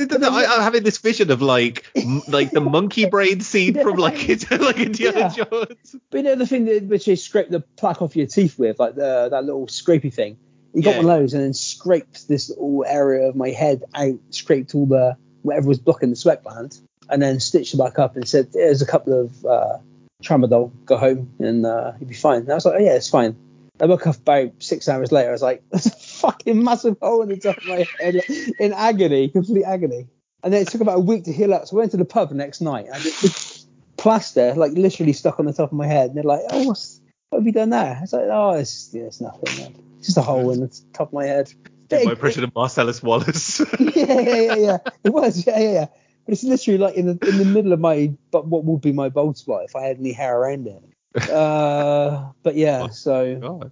I, 0.00 0.46
I'm 0.48 0.62
having 0.62 0.84
this 0.84 0.98
vision 0.98 1.30
of 1.32 1.42
like, 1.42 1.84
m- 1.96 2.22
like 2.28 2.52
the 2.52 2.60
monkey 2.60 3.06
brain 3.10 3.40
scene 3.40 3.74
from 3.74 3.96
like, 3.96 4.28
like 4.50 4.78
Indiana 4.78 5.18
Yeah. 5.18 5.28
Jones. 5.44 5.96
But 6.10 6.18
you 6.18 6.22
know 6.22 6.34
the 6.36 6.46
thing 6.46 6.66
that 6.66 6.84
which 6.84 7.06
they 7.06 7.16
scrape 7.16 7.48
the 7.50 7.60
plaque 7.76 8.00
off 8.00 8.14
your 8.14 8.26
teeth 8.26 8.58
with, 8.58 8.78
like 8.78 8.94
the 8.94 9.28
that 9.30 9.44
little 9.44 9.66
scrapey 9.66 10.12
thing. 10.14 10.38
He 10.74 10.82
got 10.82 10.90
Yeah. 10.96 10.96
one 11.02 11.10
of 11.10 11.20
those 11.20 11.34
and 11.34 11.42
then 11.42 11.54
scraped 11.54 12.28
this 12.28 12.48
little 12.50 12.84
area 12.86 13.28
of 13.28 13.34
my 13.34 13.50
head 13.50 13.82
out, 13.94 14.18
scraped 14.30 14.74
all 14.74 14.86
the 14.86 15.16
whatever 15.42 15.66
was 15.68 15.78
blocking 15.80 16.10
the 16.10 16.16
sweat 16.16 16.44
gland, 16.44 16.78
and 17.08 17.20
then 17.20 17.40
stitched 17.40 17.74
it 17.74 17.78
back 17.78 17.98
up 17.98 18.14
and 18.14 18.28
said, 18.28 18.52
"There's 18.52 18.82
a 18.82 18.86
couple 18.86 19.20
of 19.20 19.44
uh, 19.44 19.78
tramadol. 20.22 20.72
Go 20.84 20.96
home 20.96 21.30
and 21.38 21.64
uh, 21.64 21.92
you'll 21.98 22.08
be 22.08 22.14
fine." 22.14 22.42
And 22.42 22.50
I 22.50 22.54
was 22.54 22.64
like, 22.64 22.74
"Oh 22.78 22.82
yeah, 22.82 22.94
it's 22.94 23.10
fine." 23.10 23.36
I 23.80 23.86
woke 23.86 24.06
up 24.06 24.16
about 24.16 24.50
six 24.58 24.88
hours 24.88 25.12
later. 25.12 25.28
I 25.28 25.32
was 25.32 25.42
like, 25.42 25.62
"There's 25.70 25.86
a 25.86 25.90
fucking 25.90 26.62
massive 26.62 26.96
hole 27.00 27.22
in 27.22 27.28
the 27.28 27.36
top 27.36 27.58
of 27.58 27.66
my 27.66 27.86
head 28.00 28.16
in 28.58 28.72
agony, 28.72 29.28
complete 29.28 29.64
agony." 29.64 30.08
And 30.42 30.52
then 30.52 30.62
it 30.62 30.68
took 30.68 30.80
about 30.80 30.98
a 30.98 31.00
week 31.00 31.24
to 31.24 31.32
heal 31.32 31.52
up. 31.52 31.66
So 31.66 31.76
I 31.76 31.80
went 31.80 31.90
to 31.92 31.96
the 31.96 32.04
pub 32.04 32.28
the 32.28 32.36
next 32.36 32.60
night 32.60 32.86
and 32.92 33.02
the 33.02 33.64
plaster 33.96 34.54
like 34.54 34.72
literally 34.72 35.12
stuck 35.12 35.40
on 35.40 35.46
the 35.46 35.52
top 35.52 35.72
of 35.72 35.76
my 35.76 35.86
head. 35.86 36.10
And 36.10 36.16
they're 36.16 36.24
like, 36.24 36.42
"Oh, 36.50 36.68
what's 36.68 37.00
what 37.30 37.40
have 37.40 37.46
you 37.46 37.52
done 37.52 37.70
there?" 37.70 37.98
It's 38.02 38.12
like, 38.12 38.26
"Oh, 38.30 38.50
it's, 38.50 38.90
yeah, 38.92 39.04
it's 39.04 39.20
nothing. 39.20 39.58
Man. 39.58 39.74
It's 39.98 40.06
just 40.06 40.18
a 40.18 40.22
hole 40.22 40.50
in 40.52 40.60
the 40.60 40.80
top 40.92 41.08
of 41.08 41.12
my 41.12 41.26
head." 41.26 41.52
Did 41.88 42.04
my 42.04 42.12
impression 42.12 42.44
of 42.44 42.54
Marcellus 42.54 43.02
Wallace. 43.02 43.60
yeah, 43.78 44.20
yeah, 44.20 44.20
yeah, 44.20 44.54
yeah. 44.56 44.78
It 45.04 45.10
was, 45.10 45.46
yeah, 45.46 45.58
yeah, 45.58 45.72
yeah. 45.72 45.86
But 46.28 46.34
it's 46.34 46.44
literally 46.44 46.76
like 46.76 46.94
in 46.94 47.06
the 47.06 47.26
in 47.26 47.38
the 47.38 47.46
middle 47.46 47.72
of 47.72 47.80
my, 47.80 48.12
but 48.30 48.46
what 48.46 48.62
would 48.64 48.82
be 48.82 48.92
my 48.92 49.08
bald 49.08 49.38
spot 49.38 49.64
if 49.64 49.74
I 49.74 49.84
had 49.84 49.96
any 49.98 50.12
hair 50.12 50.38
around 50.38 50.66
it. 50.66 51.30
Uh, 51.30 52.32
but 52.42 52.54
yeah, 52.54 52.88
so 52.92 53.36
God. 53.36 53.70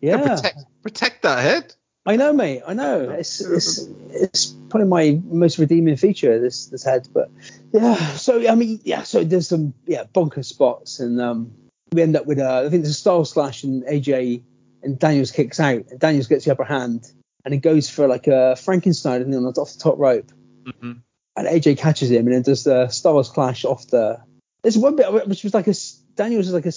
yeah, 0.00 0.16
Protect, 0.34 0.64
protect 0.82 1.22
that 1.22 1.38
head. 1.44 1.74
I 2.04 2.16
know, 2.16 2.32
mate. 2.32 2.62
I 2.66 2.74
know. 2.74 3.10
It's 3.10 3.40
it's 3.40 3.86
it's 4.10 4.46
probably 4.68 4.88
my 4.88 5.20
most 5.26 5.58
redeeming 5.58 5.96
feature. 5.96 6.40
This 6.40 6.66
this 6.66 6.82
head, 6.82 7.08
but 7.14 7.30
yeah. 7.72 7.94
So 8.16 8.48
I 8.50 8.56
mean, 8.56 8.80
yeah. 8.82 9.04
So 9.04 9.22
there's 9.22 9.46
some 9.46 9.72
yeah 9.86 10.04
bunker 10.12 10.42
spots, 10.42 10.98
and 10.98 11.20
um, 11.20 11.52
we 11.92 12.02
end 12.02 12.16
up 12.16 12.26
with 12.26 12.40
uh, 12.40 12.64
I 12.66 12.68
think 12.68 12.82
there's 12.82 12.96
a 12.96 12.98
Styles 12.98 13.32
Clash, 13.32 13.62
and 13.62 13.84
AJ 13.84 14.42
and 14.82 14.98
Daniels 14.98 15.30
kicks 15.30 15.60
out, 15.60 15.84
and 15.88 16.00
Daniels 16.00 16.26
gets 16.26 16.46
the 16.46 16.50
upper 16.50 16.64
hand, 16.64 17.12
and 17.44 17.54
he 17.54 17.60
goes 17.60 17.88
for 17.88 18.08
like 18.08 18.26
a 18.26 18.56
Frankenstein, 18.56 19.22
and 19.22 19.32
on 19.32 19.44
the 19.44 19.60
off 19.60 19.72
the 19.72 19.78
top 19.78 19.98
rope, 20.00 20.32
Mhm. 20.64 21.02
And 21.36 21.46
AJ 21.46 21.78
catches 21.78 22.10
him, 22.10 22.26
and 22.26 22.34
then 22.34 22.42
does 22.42 22.64
the 22.64 22.88
Star 22.88 23.12
Wars 23.12 23.28
clash 23.28 23.64
off 23.64 23.86
the. 23.88 24.18
There's 24.62 24.78
one 24.78 24.96
bit 24.96 25.28
which 25.28 25.44
was 25.44 25.54
like 25.54 25.68
a 25.68 25.74
Daniels 26.16 26.48
is 26.48 26.54
like 26.54 26.66
a 26.66 26.72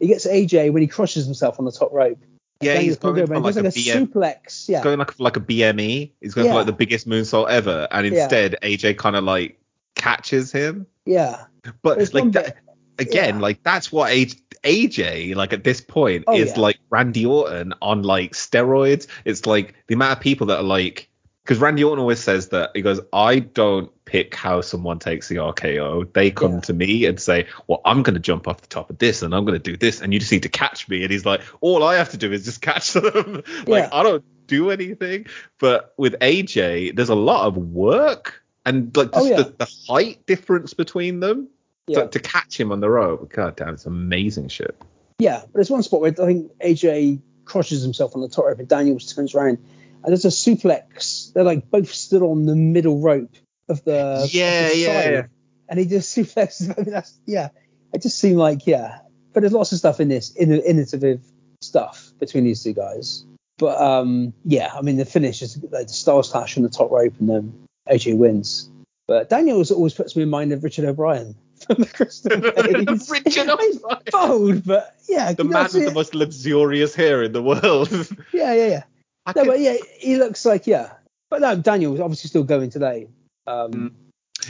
he 0.00 0.06
gets 0.08 0.26
AJ 0.26 0.72
when 0.72 0.82
he 0.82 0.88
crushes 0.88 1.24
himself 1.24 1.58
on 1.58 1.64
the 1.64 1.72
top 1.72 1.92
rope. 1.92 2.18
Yeah, 2.60 2.74
Daniels 2.74 2.96
he's 2.96 2.98
going 2.98 3.26
for 3.26 3.40
like 3.40 3.54
like 3.56 3.64
a 3.64 3.68
BM 3.68 4.06
suplex. 4.08 4.68
Yeah. 4.68 4.78
He's 4.78 4.84
going 4.84 4.98
like 4.98 5.18
like 5.18 5.36
a 5.36 5.40
BME. 5.40 6.12
He's 6.20 6.34
going 6.34 6.46
Yeah. 6.46 6.52
for 6.52 6.56
like 6.58 6.66
the 6.66 6.72
biggest 6.72 7.08
moonsault 7.08 7.48
ever, 7.50 7.88
and 7.90 8.06
Yeah. 8.06 8.22
instead 8.22 8.56
AJ 8.62 8.98
kind 8.98 9.16
of 9.16 9.24
like 9.24 9.58
catches 9.96 10.52
him. 10.52 10.86
Yeah. 11.06 11.44
But 11.82 11.96
There's 11.96 12.14
like 12.14 12.24
bit- 12.30 12.32
that, 12.32 12.56
again, 12.98 13.36
yeah. 13.36 13.40
like 13.40 13.62
that's 13.62 13.90
what 13.90 14.10
AJ, 14.12 14.36
AJ 14.64 15.34
like 15.34 15.52
at 15.52 15.64
this 15.64 15.80
point 15.80 16.24
Oh, 16.26 16.36
is 16.36 16.50
yeah. 16.54 16.60
like 16.60 16.78
Randy 16.90 17.26
Orton 17.26 17.74
on 17.82 18.02
like 18.02 18.32
steroids. 18.32 19.06
It's 19.24 19.46
like 19.46 19.74
the 19.88 19.94
amount 19.94 20.18
of 20.18 20.20
people 20.22 20.48
that 20.48 20.58
are 20.58 20.62
like 20.64 21.08
because 21.44 21.58
Randy 21.58 21.82
Orton 21.84 22.00
always 22.00 22.20
says 22.20 22.48
that 22.50 22.70
he 22.74 22.82
goes, 22.82 23.00
I 23.12 23.40
don't 23.40 23.90
pick 24.04 24.34
how 24.34 24.60
someone 24.60 24.98
takes 24.98 25.28
the 25.28 25.36
RKO. 25.36 26.12
They 26.12 26.30
come 26.30 26.54
Yeah. 26.54 26.60
to 26.60 26.72
me 26.72 27.04
and 27.06 27.18
say, 27.20 27.46
Well, 27.66 27.80
I'm 27.84 28.02
going 28.02 28.14
to 28.14 28.20
jump 28.20 28.46
off 28.46 28.60
the 28.60 28.68
top 28.68 28.90
of 28.90 28.98
this 28.98 29.22
and 29.22 29.34
I'm 29.34 29.44
going 29.44 29.58
to 29.60 29.70
do 29.70 29.76
this, 29.76 30.00
and 30.00 30.12
you 30.12 30.20
just 30.20 30.30
need 30.32 30.44
to 30.44 30.48
catch 30.48 30.88
me. 30.88 31.02
And 31.02 31.10
he's 31.10 31.26
like, 31.26 31.40
All 31.60 31.82
I 31.82 31.96
have 31.96 32.10
to 32.10 32.16
do 32.16 32.32
is 32.32 32.44
just 32.44 32.60
catch 32.62 32.92
them. 32.92 33.42
like 33.66 33.84
Yeah. 33.84 33.88
I 33.92 34.02
don't 34.02 34.24
do 34.46 34.70
anything. 34.70 35.26
But 35.58 35.94
with 35.96 36.14
AJ, 36.20 36.94
there's 36.96 37.08
a 37.08 37.14
lot 37.14 37.46
of 37.46 37.56
work 37.56 38.42
and 38.64 38.96
like 38.96 39.10
Oh, 39.12 39.20
just 39.20 39.30
yeah. 39.30 39.36
the, 39.38 39.64
the 39.64 39.72
height 39.88 40.24
difference 40.26 40.74
between 40.74 41.20
them. 41.20 41.48
To, 41.88 42.06
to 42.08 42.20
catch 42.20 42.58
him 42.58 42.70
on 42.72 42.80
the 42.80 42.88
rope, 42.88 43.30
god 43.32 43.56
damn, 43.56 43.70
it's 43.74 43.84
amazing 43.86 44.48
shit. 44.48 44.74
Yeah, 45.18 45.40
but 45.40 45.52
there's 45.54 45.68
one 45.70 45.82
spot 45.82 46.00
where 46.00 46.10
I 46.12 46.14
think 46.26 46.50
AJ 46.58 47.20
crushes 47.44 47.82
himself 47.82 48.14
on 48.14 48.22
the 48.22 48.28
top 48.28 48.46
rope 48.46 48.60
and 48.60 48.68
Daniels 48.68 49.12
turns 49.12 49.34
around 49.34 49.58
and 50.04 50.08
there's 50.12 50.24
a 50.24 50.28
suplex. 50.28 51.32
They're 51.32 51.44
like 51.44 51.70
both 51.70 51.92
stood 51.92 52.22
on 52.22 52.44
the 52.46 52.56
middle 52.56 53.00
rope 53.00 53.34
of 53.68 53.84
the 53.84 53.96
of 54.24 54.34
Yeah, 54.34 54.68
the 54.70 54.76
yeah, 54.78 55.02
side. 55.02 55.12
yeah. 55.12 55.22
And 55.68 55.78
he 55.78 55.86
just 55.86 56.16
suplexes. 56.16 56.76
I 56.76 56.82
mean, 56.82 56.92
that's 56.92 57.18
yeah. 57.26 57.48
It 57.94 58.02
just 58.02 58.18
seemed 58.18 58.38
like 58.38 58.66
yeah. 58.66 58.98
But 59.32 59.40
there's 59.40 59.52
lots 59.52 59.72
of 59.72 59.78
stuff 59.78 60.00
in 60.00 60.08
this 60.08 60.30
in 60.34 60.50
the 60.50 60.68
innovative 60.68 61.20
stuff 61.60 62.12
between 62.18 62.44
these 62.44 62.62
two 62.62 62.72
guys. 62.74 63.24
But 63.58 63.80
um 63.80 64.32
yeah, 64.44 64.70
I 64.76 64.82
mean 64.82 64.96
the 64.96 65.04
finish 65.04 65.40
is 65.42 65.56
like 65.70 65.86
the 65.86 65.92
Styles 65.92 66.30
Clash 66.30 66.56
on 66.56 66.62
the 66.62 66.68
top 66.68 66.90
rope 66.90 67.14
and 67.20 67.28
then 67.28 67.66
AJ 67.88 68.16
wins. 68.16 68.68
But 69.06 69.28
Daniels 69.28 69.70
always 69.70 69.94
puts 69.94 70.16
me 70.16 70.22
in 70.22 70.30
mind 70.30 70.52
of 70.52 70.62
Richard 70.64 70.84
O'Brien 70.84 71.34
from 71.66 71.76
the 71.82 71.86
Crystal 71.86 72.36
Maze. 72.86 73.10
Richard 73.10 73.48
O'Brien. 73.48 73.80
bold, 74.10 74.64
but 74.64 74.96
yeah, 75.08 75.32
The 75.32 75.44
man 75.44 75.64
with 75.64 75.72
see 75.72 75.84
the 75.84 75.92
most 75.92 76.14
luxurious 76.14 76.94
hair 76.94 77.22
in 77.22 77.32
the 77.32 77.42
world. 77.42 77.90
Yeah, 78.32 78.54
yeah, 78.54 78.66
yeah. 78.66 78.82
I 79.26 79.32
No, 79.36 79.42
could- 79.42 79.48
but 79.50 79.60
yeah, 79.60 79.76
he 79.98 80.16
looks 80.16 80.44
like 80.44 80.66
yeah. 80.66 80.92
But 81.30 81.40
no, 81.40 81.56
Daniel's 81.56 82.00
obviously 82.00 82.28
still 82.28 82.44
going 82.44 82.70
today. 82.70 83.08
Um, 83.46 83.72
Mm. 83.72 83.92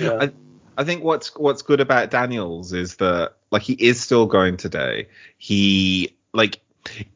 yeah. 0.00 0.18
I, 0.20 0.30
I 0.78 0.84
think 0.84 1.04
what's 1.04 1.34
what's 1.36 1.62
good 1.62 1.80
about 1.80 2.10
Daniels 2.10 2.72
is 2.72 2.96
that 2.96 3.34
like 3.50 3.62
he 3.62 3.74
is 3.74 4.00
still 4.00 4.26
going 4.26 4.56
today. 4.56 5.08
He 5.38 6.14
like 6.32 6.60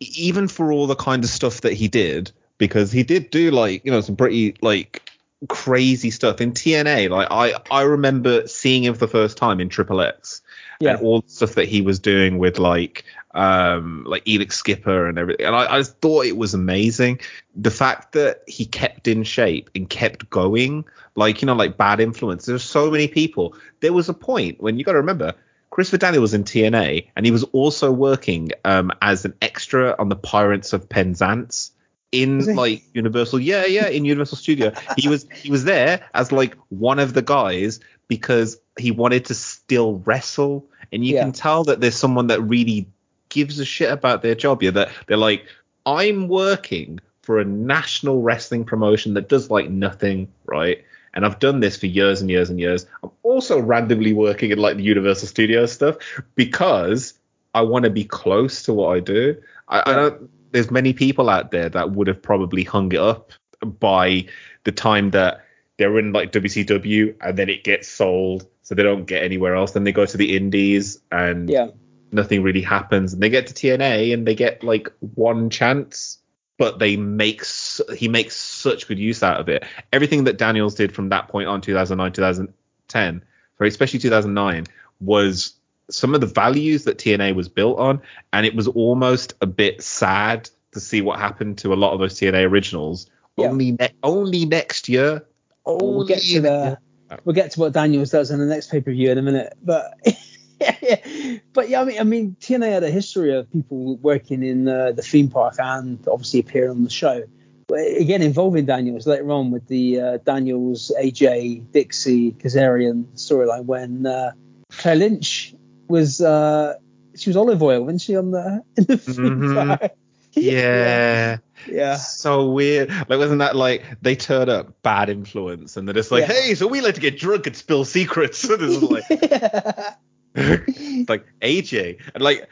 even 0.00 0.46
for 0.48 0.70
all 0.72 0.86
the 0.86 0.94
kind 0.94 1.24
of 1.24 1.30
stuff 1.30 1.62
that 1.62 1.72
he 1.72 1.88
did 1.88 2.30
because 2.58 2.92
he 2.92 3.02
did 3.02 3.30
do 3.30 3.50
like 3.50 3.84
you 3.84 3.90
know 3.90 4.00
some 4.00 4.14
pretty 4.16 4.54
like 4.60 5.02
crazy 5.48 6.10
stuff 6.10 6.40
in 6.40 6.52
TNA. 6.52 7.10
Like 7.10 7.28
I 7.30 7.54
I 7.70 7.82
remember 7.82 8.46
seeing 8.46 8.84
him 8.84 8.94
for 8.94 9.00
the 9.00 9.08
first 9.08 9.36
time 9.36 9.60
in 9.60 9.68
Triple 9.68 10.00
X 10.00 10.42
Yeah. 10.80 10.92
and 10.96 11.00
all 11.06 11.22
the 11.22 11.28
stuff 11.30 11.54
that 11.54 11.66
he 11.68 11.80
was 11.80 11.98
doing 11.98 12.38
with 12.38 12.58
like 12.58 13.04
um 13.36 14.04
like 14.06 14.24
Elix 14.24 14.52
Skipper 14.54 15.06
and 15.06 15.18
everything. 15.18 15.46
And 15.46 15.54
I, 15.54 15.74
I 15.74 15.78
just 15.78 15.98
thought 16.00 16.24
it 16.26 16.36
was 16.36 16.54
amazing. 16.54 17.20
The 17.54 17.70
fact 17.70 18.12
that 18.12 18.42
he 18.46 18.64
kept 18.64 19.06
in 19.08 19.22
shape 19.22 19.70
and 19.74 19.88
kept 19.88 20.30
going, 20.30 20.84
like 21.14 21.42
you 21.42 21.46
know, 21.46 21.54
like 21.54 21.76
bad 21.76 22.00
influence. 22.00 22.46
There's 22.46 22.64
so 22.64 22.90
many 22.90 23.08
people. 23.08 23.54
There 23.80 23.92
was 23.92 24.08
a 24.08 24.14
point 24.14 24.60
when 24.60 24.78
you 24.78 24.84
got 24.84 24.92
to 24.92 24.98
remember. 24.98 25.34
Christopher 25.70 25.98
Daniel 25.98 26.22
was 26.22 26.32
in 26.32 26.44
TNA, 26.44 27.08
and 27.16 27.26
he 27.26 27.32
was 27.32 27.42
also 27.44 27.92
working 27.92 28.50
um, 28.64 28.92
as 29.02 29.26
an 29.26 29.34
extra 29.42 29.94
on 29.98 30.08
the 30.08 30.16
Pirates 30.16 30.72
of 30.72 30.88
Penzance 30.88 31.72
in 32.12 32.54
like 32.54 32.84
Universal. 32.94 33.40
Yeah, 33.40 33.66
yeah, 33.66 33.88
in 33.88 34.04
Universal 34.06 34.38
Studio. 34.38 34.72
He 34.96 35.08
was 35.08 35.26
he 35.34 35.50
was 35.50 35.64
there 35.64 36.08
as 36.14 36.32
like 36.32 36.56
one 36.70 36.98
of 36.98 37.12
the 37.12 37.20
guys 37.20 37.80
because 38.08 38.58
he 38.78 38.90
wanted 38.90 39.26
to 39.26 39.34
still 39.34 39.98
wrestle, 40.06 40.66
and 40.92 41.04
you 41.04 41.14
Yeah. 41.14 41.24
can 41.24 41.32
tell 41.32 41.64
that 41.64 41.80
there's 41.80 41.96
someone 41.96 42.28
that 42.28 42.40
really 42.40 42.88
gives 43.36 43.60
a 43.60 43.64
shit 43.66 43.92
about 43.92 44.22
their 44.22 44.34
job. 44.34 44.62
Yeah, 44.62 44.70
that 44.70 44.90
they're 45.06 45.18
like, 45.18 45.44
I'm 45.84 46.26
working 46.26 46.98
for 47.20 47.38
a 47.38 47.44
national 47.44 48.22
wrestling 48.22 48.64
promotion 48.64 49.12
that 49.14 49.28
does 49.28 49.50
like 49.50 49.68
nothing, 49.68 50.32
right? 50.46 50.82
And 51.12 51.26
I've 51.26 51.38
done 51.38 51.60
this 51.60 51.76
for 51.76 51.86
years 51.86 52.20
and 52.22 52.30
years 52.30 52.48
and 52.48 52.58
years. 52.58 52.86
I'm 53.02 53.10
also 53.22 53.60
randomly 53.60 54.14
working 54.14 54.50
in 54.50 54.58
like 54.58 54.78
the 54.78 54.82
Universal 54.82 55.28
Studios 55.28 55.72
stuff 55.72 55.96
because 56.34 57.14
I 57.54 57.60
want 57.60 57.84
to 57.84 57.90
be 57.90 58.04
close 58.04 58.62
to 58.62 58.72
what 58.72 58.96
I 58.96 59.00
do. 59.00 59.36
I, 59.68 59.82
I 59.84 59.94
don't. 59.94 60.30
There's 60.52 60.70
many 60.70 60.94
people 60.94 61.28
out 61.28 61.50
there 61.50 61.68
that 61.68 61.92
would 61.92 62.06
have 62.06 62.22
probably 62.22 62.64
hung 62.64 62.90
it 62.92 63.00
up 63.00 63.32
by 63.62 64.26
the 64.64 64.72
time 64.72 65.10
that 65.10 65.44
they're 65.76 65.98
in 65.98 66.12
like 66.12 66.32
WCW 66.32 67.14
and 67.20 67.36
then 67.36 67.50
it 67.50 67.64
gets 67.64 67.88
sold, 67.88 68.46
so 68.62 68.74
they 68.74 68.82
don't 68.82 69.04
get 69.04 69.22
anywhere 69.22 69.54
else. 69.54 69.72
Then 69.72 69.84
they 69.84 69.92
go 69.92 70.06
to 70.06 70.16
the 70.16 70.36
Indies 70.36 70.98
and 71.12 71.50
yeah, 71.50 71.68
nothing 72.16 72.42
really 72.42 72.62
happens. 72.62 73.12
And 73.12 73.22
they 73.22 73.30
get 73.30 73.46
to 73.46 73.54
TNA 73.54 74.12
and 74.12 74.26
they 74.26 74.34
get 74.34 74.64
like 74.64 74.88
one 75.14 75.48
chance, 75.50 76.18
but 76.58 76.80
they 76.80 76.96
make 76.96 77.44
su- 77.44 77.84
he 77.96 78.08
makes 78.08 78.34
such 78.34 78.88
good 78.88 78.98
use 78.98 79.22
out 79.22 79.38
of 79.38 79.48
it. 79.48 79.64
Everything 79.92 80.24
that 80.24 80.38
Daniels 80.38 80.74
did 80.74 80.92
from 80.92 81.10
that 81.10 81.28
point 81.28 81.46
on, 81.46 81.60
2009, 81.60 82.12
2010, 82.12 83.22
sorry, 83.58 83.68
especially 83.68 84.00
2009, 84.00 84.66
was 85.00 85.52
some 85.88 86.14
of 86.14 86.20
the 86.20 86.26
values 86.26 86.84
that 86.84 86.98
TNA 86.98 87.36
was 87.36 87.48
built 87.48 87.78
on, 87.78 88.00
and 88.32 88.44
it 88.44 88.56
was 88.56 88.66
almost 88.66 89.34
a 89.40 89.46
bit 89.46 89.82
sad 89.82 90.50
to 90.72 90.80
see 90.80 91.00
what 91.00 91.18
happened 91.18 91.58
to 91.58 91.72
a 91.72 91.76
lot 91.76 91.92
of 91.92 92.00
those 92.00 92.14
TNA 92.14 92.50
originals. 92.50 93.08
Yeah. 93.36 93.48
Only 93.48 93.72
ne- 93.72 93.94
only 94.02 94.46
next 94.46 94.88
year. 94.88 95.24
we'll 95.64 96.06
get 96.06 96.22
to 96.22 96.36
Only 96.36 96.40
the 96.40 96.78
we'll 97.24 97.34
get 97.34 97.52
to 97.52 97.60
what 97.60 97.72
Daniels 97.72 98.10
does 98.10 98.30
in 98.30 98.40
the 98.40 98.46
next 98.46 98.70
pay 98.70 98.80
per 98.80 98.90
view 98.90 99.10
in 99.10 99.18
a 99.18 99.22
minute. 99.22 99.52
But 99.62 99.94
but 101.52 101.68
yeah, 101.68 101.80
I 101.80 101.84
mean, 101.84 102.00
I 102.00 102.04
mean, 102.04 102.36
TNA 102.40 102.70
had 102.70 102.82
a 102.84 102.90
history 102.90 103.34
of 103.34 103.50
people 103.52 103.96
working 103.96 104.42
in 104.42 104.68
uh, 104.68 104.92
the 104.92 105.02
theme 105.02 105.28
park 105.28 105.54
and 105.58 105.98
obviously 106.08 106.40
appearing 106.40 106.70
on 106.70 106.84
the 106.84 106.90
show. 106.90 107.24
But 107.68 107.80
again, 107.80 108.22
involving 108.22 108.64
Daniels 108.66 109.06
later 109.06 109.30
on 109.32 109.50
with 109.50 109.66
the 109.66 110.00
uh, 110.00 110.18
Daniels, 110.18 110.92
AJ, 111.00 111.72
Dixie, 111.72 112.32
Kazarian 112.32 113.06
storyline 113.16 113.64
when 113.64 114.06
uh, 114.06 114.32
Claire 114.70 114.96
Lynch 114.96 115.54
was 115.88 116.20
uh, 116.20 116.74
she 117.16 117.30
was 117.30 117.36
olive 117.36 117.62
oil, 117.62 117.82
wasn't 117.82 118.02
she 118.02 118.16
on 118.16 118.30
the 118.30 118.62
in 118.76 118.84
the 118.84 118.96
theme 118.96 119.40
Mhm. 119.40 119.78
park? 119.78 119.92
Yeah. 120.38 121.38
yeah. 121.66 121.96
So 121.96 122.50
weird. 122.50 122.90
Like, 122.90 123.08
wasn't 123.18 123.38
that 123.38 123.56
like 123.56 123.82
they 124.02 124.14
turn 124.16 124.50
up 124.50 124.82
bad 124.82 125.08
influence 125.08 125.78
and 125.78 125.88
they're 125.88 125.94
just 125.94 126.10
like, 126.12 126.28
Yeah. 126.28 126.34
hey, 126.34 126.54
so 126.54 126.66
we 126.66 126.82
like 126.82 126.96
to 126.96 127.00
get 127.00 127.18
drunk 127.18 127.46
and 127.46 127.56
spill 127.56 127.86
secrets. 127.86 128.44
And 128.50 128.60
it's 128.60 128.82
like, 128.82 129.94
like 131.08 131.24
AJ 131.40 132.00
and 132.14 132.22
like 132.22 132.48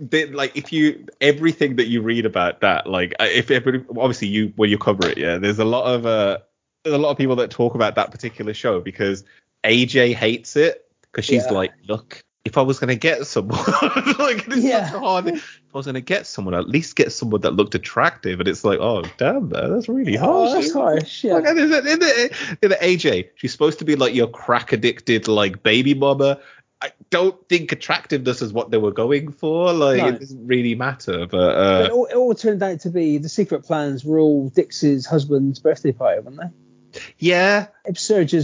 they, 0.00 0.26
like 0.26 0.56
if 0.56 0.72
you 0.72 1.06
everything 1.20 1.76
that 1.76 1.86
you 1.86 2.02
read 2.02 2.26
about 2.26 2.60
that 2.60 2.86
like 2.86 3.14
if 3.20 3.50
everybody 3.50 3.84
obviously 4.00 4.28
you 4.28 4.52
when 4.56 4.68
you 4.70 4.78
cover 4.78 5.06
it 5.08 5.16
yeah 5.18 5.38
there's 5.38 5.58
a 5.58 5.64
lot 5.64 5.84
of 5.84 6.06
uh 6.06 6.38
there's 6.84 6.94
a 6.94 6.98
lot 6.98 7.10
of 7.10 7.18
people 7.18 7.36
that 7.36 7.50
talk 7.50 7.74
about 7.74 7.94
that 7.94 8.10
particular 8.10 8.54
show 8.54 8.80
because 8.80 9.22
AJ 9.64 10.14
hates 10.14 10.56
it 10.56 10.86
because 11.02 11.24
she's 11.24 11.44
Yeah. 11.46 11.52
like 11.52 11.72
look 11.88 12.22
if 12.46 12.56
I 12.56 12.62
was 12.62 12.78
gonna 12.78 12.94
get 12.94 13.26
someone 13.26 13.58
like 14.18 14.46
it's 14.48 14.56
Yeah. 14.56 14.86
such 14.86 14.94
a 14.94 14.98
hard 14.98 15.28
if 15.28 15.60
I 15.74 15.76
was 15.76 15.84
gonna 15.86 16.00
get 16.00 16.26
someone 16.26 16.54
at 16.54 16.68
least 16.68 16.96
get 16.96 17.12
someone 17.12 17.42
that 17.42 17.50
looked 17.52 17.74
attractive 17.74 18.40
and 18.40 18.48
it's 18.48 18.64
like 18.64 18.78
oh 18.80 19.02
damn 19.18 19.50
man 19.50 19.72
that's 19.72 19.88
really 19.90 20.16
harsh 20.16 20.50
Oh, 20.50 20.54
that's 20.54 20.72
harsh. 20.72 21.24
Yeah. 21.24 21.34
like, 21.34 21.48
in, 21.48 21.56
the, 21.56 22.58
in 22.62 22.68
the 22.70 22.78
AJ, 22.80 23.28
she's 23.34 23.52
supposed 23.52 23.78
to 23.80 23.84
be 23.84 23.94
like 23.94 24.14
your 24.14 24.26
crack 24.26 24.72
addicted 24.72 25.28
like 25.28 25.62
baby 25.62 25.92
mama. 25.92 26.40
I 26.82 26.92
don't 27.10 27.46
think 27.48 27.72
attractiveness 27.72 28.40
is 28.40 28.52
what 28.52 28.70
they 28.70 28.78
were 28.78 28.92
going 28.92 29.32
for. 29.32 29.72
Like 29.72 29.98
No. 29.98 30.08
it 30.08 30.20
doesn't 30.20 30.46
really 30.46 30.74
matter. 30.74 31.26
But 31.26 31.30
But 31.30 31.56
uh, 31.56 31.84
it 31.84 31.90
all, 31.90 32.06
it 32.06 32.14
all 32.14 32.34
turned 32.34 32.62
out 32.62 32.80
to 32.80 32.90
be 32.90 33.18
the 33.18 33.28
secret 33.28 33.64
plans 33.64 34.04
were 34.04 34.18
all 34.18 34.48
Dix's 34.48 35.04
husband's 35.06 35.58
birthday 35.58 35.92
party, 35.92 36.20
weren't 36.20 36.38
they? 36.38 37.00
yeah, 37.18 37.66
It 37.84 37.98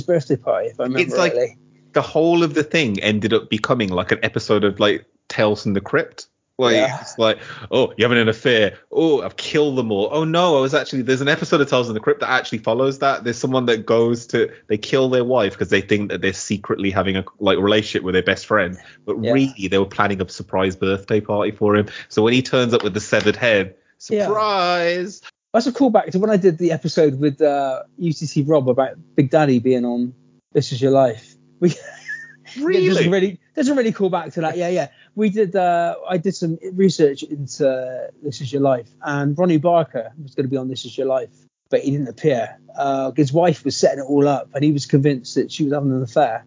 birthday 0.06 0.36
party, 0.36 0.68
if 0.68 0.78
I 0.80 0.84
remember 0.84 1.00
It's 1.00 1.16
like- 1.16 1.32
rightly. 1.34 1.58
the 1.94 2.02
whole 2.02 2.42
of 2.44 2.54
the 2.54 2.62
thing 2.62 3.00
ended 3.00 3.32
up 3.32 3.48
becoming 3.50 3.88
like 3.88 4.12
an 4.12 4.18
episode 4.22 4.64
of 4.64 4.78
like 4.80 5.06
Tales 5.28 5.62
from 5.62 5.72
the 5.72 5.80
Crypt. 5.80 6.25
Like 6.58 6.74
Yeah. 6.76 7.00
it's 7.02 7.18
like, 7.18 7.38
oh, 7.70 7.92
you're 7.98 8.08
having 8.08 8.22
an 8.22 8.28
affair. 8.30 8.78
Oh, 8.90 9.20
I've 9.20 9.36
killed 9.36 9.76
them 9.76 9.92
all. 9.92 10.08
Oh 10.10 10.24
no, 10.24 10.56
I 10.56 10.60
was 10.62 10.72
actually 10.72 11.02
there's 11.02 11.20
an 11.20 11.28
episode 11.28 11.60
of 11.60 11.68
Tales 11.68 11.88
in 11.88 11.94
the 11.94 12.00
Crypt 12.00 12.20
that 12.20 12.30
actually 12.30 12.58
follows 12.58 12.98
that. 13.00 13.24
There's 13.24 13.36
someone 13.36 13.66
that 13.66 13.84
goes 13.84 14.26
to 14.28 14.50
they 14.68 14.78
kill 14.78 15.10
their 15.10 15.24
wife 15.24 15.52
because 15.52 15.68
they 15.68 15.82
think 15.82 16.10
that 16.10 16.22
they're 16.22 16.32
secretly 16.32 16.90
having 16.90 17.16
a 17.16 17.24
like 17.40 17.58
relationship 17.58 18.02
with 18.04 18.14
their 18.14 18.22
best 18.22 18.46
friend, 18.46 18.78
but 19.04 19.22
Yeah. 19.22 19.32
really 19.32 19.68
they 19.68 19.78
were 19.78 19.84
planning 19.84 20.22
a 20.22 20.28
surprise 20.30 20.76
birthday 20.76 21.20
party 21.20 21.50
for 21.50 21.76
him. 21.76 21.88
So 22.08 22.22
when 22.22 22.32
he 22.32 22.40
turns 22.40 22.72
up 22.72 22.82
with 22.82 22.94
the 22.94 23.00
severed 23.00 23.36
head, 23.36 23.74
Yeah. 24.08 24.26
surprise. 24.26 25.20
That's 25.52 25.66
a 25.66 25.72
callback 25.72 26.10
to 26.12 26.18
when 26.18 26.30
I 26.30 26.36
did 26.38 26.56
the 26.58 26.72
episode 26.72 27.18
with 27.20 27.40
uh, 27.42 27.82
UTC 28.00 28.44
Rob 28.48 28.68
about 28.68 28.96
Big 29.14 29.30
Daddy 29.30 29.58
being 29.58 29.84
on 29.84 30.14
This 30.52 30.72
Is 30.72 30.80
Your 30.80 30.90
Life. 30.92 31.34
We, 31.60 31.74
Really? 32.62 33.08
Really 33.08 33.40
doesn't 33.54 33.76
really 33.76 33.92
call 33.92 34.08
back 34.10 34.32
to 34.34 34.40
that. 34.42 34.56
Yeah, 34.56 34.68
yeah. 34.68 34.88
We 35.16 35.30
did. 35.30 35.56
Uh, 35.56 35.96
I 36.08 36.18
did 36.18 36.34
some 36.36 36.58
research 36.72 37.22
into 37.24 38.10
This 38.22 38.40
Is 38.40 38.52
Your 38.52 38.62
Life, 38.62 38.88
and 39.02 39.36
Ronnie 39.36 39.56
Barker 39.56 40.12
was 40.22 40.34
going 40.34 40.44
to 40.44 40.50
be 40.50 40.56
on 40.58 40.68
This 40.68 40.84
Is 40.84 40.96
Your 40.96 41.06
Life, 41.08 41.30
but 41.70 41.80
he 41.80 41.90
didn't 41.90 42.08
appear. 42.08 42.58
Uh, 42.76 43.10
his 43.16 43.32
wife 43.32 43.64
was 43.64 43.76
setting 43.76 44.00
it 44.00 44.06
all 44.06 44.28
up, 44.28 44.50
and 44.54 44.62
he 44.62 44.72
was 44.72 44.84
convinced 44.86 45.34
that 45.36 45.50
she 45.50 45.64
was 45.64 45.72
having 45.72 45.90
an 45.90 46.02
affair. 46.02 46.44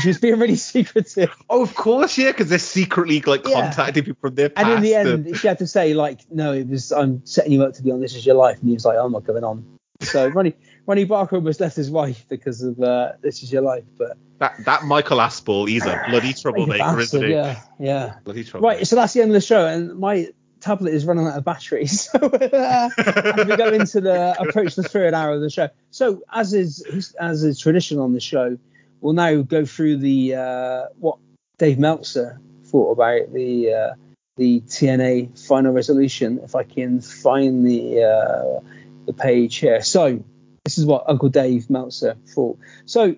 she 0.00 0.08
was 0.08 0.18
being 0.18 0.38
really 0.38 0.56
secretive. 0.72 1.30
Oh, 1.50 1.62
of 1.62 1.74
course, 1.74 2.16
yeah, 2.16 2.32
because 2.32 2.48
they're 2.48 2.58
secretly 2.58 3.20
like 3.20 3.46
Yeah. 3.46 3.60
contacting 3.60 4.04
people 4.04 4.20
from 4.22 4.34
their 4.36 4.48
past. 4.48 4.66
And 4.66 4.76
in 4.78 4.82
the 4.82 4.94
and- 4.94 5.26
end, 5.26 5.36
she 5.36 5.46
had 5.46 5.58
to 5.58 5.66
say 5.66 5.92
like, 5.92 6.20
"No, 6.30 6.54
it 6.54 6.68
was 6.68 6.92
I'm 6.92 7.20
setting 7.26 7.52
you 7.52 7.62
up 7.62 7.74
to 7.74 7.82
be 7.82 7.90
on 7.90 8.00
This 8.00 8.14
Is 8.16 8.24
Your 8.24 8.36
Life," 8.36 8.58
and 8.60 8.68
he 8.70 8.74
was 8.74 8.86
like, 8.86 8.96
"I'm 8.98 9.12
not 9.12 9.24
going 9.24 9.44
on." 9.44 9.66
So 10.00 10.26
Ronnie 10.28 10.54
Ronnie 10.86 11.04
Barker 11.04 11.36
almost 11.36 11.60
left 11.60 11.76
his 11.76 11.90
wife 11.90 12.26
because 12.28 12.62
of 12.62 12.80
uh, 12.80 13.12
This 13.20 13.42
Is 13.42 13.52
Your 13.52 13.62
Life, 13.62 13.84
but 13.96 14.16
That 14.38 14.64
that 14.64 14.84
Michael 14.84 15.18
Aspel, 15.18 15.68
he's 15.68 15.86
a 15.86 16.04
bloody 16.08 16.32
troublemaker, 16.40 16.98
isn't 17.00 17.22
he? 17.22 17.30
yeah, 17.30 17.60
yeah. 17.78 18.14
Bloody 18.24 18.44
troublemaker. 18.44 18.78
Right, 18.78 18.86
so 18.86 18.96
that's 18.96 19.12
the 19.12 19.20
end 19.22 19.30
of 19.30 19.34
the 19.34 19.40
show, 19.40 19.66
and 19.66 19.98
my 19.98 20.28
tablet 20.60 20.94
is 20.94 21.04
running 21.04 21.26
out 21.26 21.36
of 21.36 21.44
battery. 21.44 21.86
So 21.86 22.18
uh, 22.18 22.90
as 22.98 23.46
we 23.46 23.56
go 23.56 23.68
into 23.68 24.00
the 24.00 24.36
approach 24.40 24.74
the 24.76 24.82
third 24.82 25.14
hour 25.14 25.32
of 25.32 25.40
the 25.40 25.50
show. 25.50 25.68
So 25.90 26.22
as 26.32 26.54
is 26.54 27.14
as 27.18 27.44
is 27.44 27.58
tradition 27.58 27.98
on 27.98 28.12
the 28.12 28.20
show, 28.20 28.58
we'll 29.00 29.12
now 29.12 29.42
go 29.42 29.64
through 29.64 29.98
the 29.98 30.34
uh, 30.36 30.84
what 30.98 31.18
Dave 31.58 31.78
Meltzer 31.78 32.40
thought 32.64 32.92
about 32.92 33.32
the 33.32 33.72
uh, 33.72 33.94
the 34.36 34.60
TNA 34.62 35.38
final 35.46 35.72
resolution. 35.72 36.40
If 36.42 36.54
I 36.54 36.62
can 36.64 37.00
find 37.00 37.66
the 37.66 38.02
uh, 38.02 38.60
the 39.06 39.12
page 39.12 39.56
here. 39.56 39.82
So 39.82 40.24
this 40.64 40.78
is 40.78 40.86
what 40.86 41.04
Uncle 41.08 41.28
Dave 41.28 41.68
Meltzer 41.70 42.16
thought. 42.28 42.58
So 42.84 43.16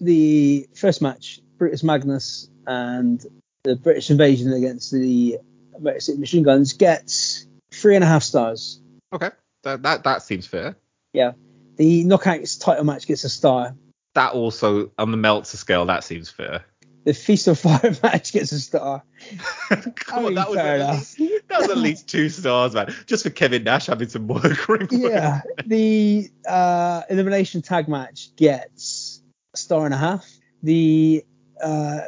the 0.00 0.68
first 0.74 1.02
match, 1.02 1.40
Brutus 1.58 1.82
Magnus 1.82 2.48
and 2.66 3.24
the 3.62 3.76
British 3.76 4.10
invasion 4.10 4.52
against 4.52 4.92
the 4.92 5.38
American 5.76 6.20
Machine 6.20 6.42
Guns 6.42 6.72
gets 6.72 7.46
three 7.70 7.94
and 7.94 8.04
a 8.04 8.06
half 8.06 8.22
stars. 8.22 8.80
Okay, 9.12 9.30
that, 9.62 9.82
that 9.82 10.04
that 10.04 10.22
seems 10.22 10.46
fair. 10.46 10.76
Yeah. 11.12 11.32
The 11.76 12.04
Knockouts 12.04 12.60
title 12.60 12.84
match 12.84 13.06
gets 13.06 13.24
a 13.24 13.28
star. 13.28 13.74
That 14.14 14.32
also 14.32 14.90
on 14.98 15.10
the 15.10 15.16
Meltzer 15.16 15.56
scale, 15.56 15.86
that 15.86 16.04
seems 16.04 16.28
fair. 16.28 16.64
The 17.04 17.14
Feast 17.14 17.48
or 17.48 17.54
Fired 17.54 18.00
match 18.02 18.32
gets 18.32 18.52
a 18.52 18.60
star. 18.60 19.02
Come 19.70 20.24
I 20.24 20.26
on, 20.26 20.34
that 20.34 20.50
was, 20.50 20.58
at 20.58 20.90
least, 20.92 21.18
that 21.48 21.60
was 21.60 21.70
at 21.70 21.78
least 21.78 22.08
two 22.08 22.28
stars, 22.28 22.74
man. 22.74 22.94
Just 23.06 23.22
for 23.22 23.30
Kevin 23.30 23.64
Nash 23.64 23.86
having 23.86 24.08
some 24.08 24.28
work 24.28 24.68
ring. 24.68 24.88
Yeah. 24.90 25.40
The 25.64 26.30
uh, 26.46 27.02
elimination 27.08 27.62
tag 27.62 27.88
match 27.88 28.36
gets 28.36 29.22
a 29.54 29.56
star 29.56 29.84
and 29.86 29.94
a 29.94 29.96
half. 29.96 30.28
The 30.62 31.24
uh, 31.62 32.00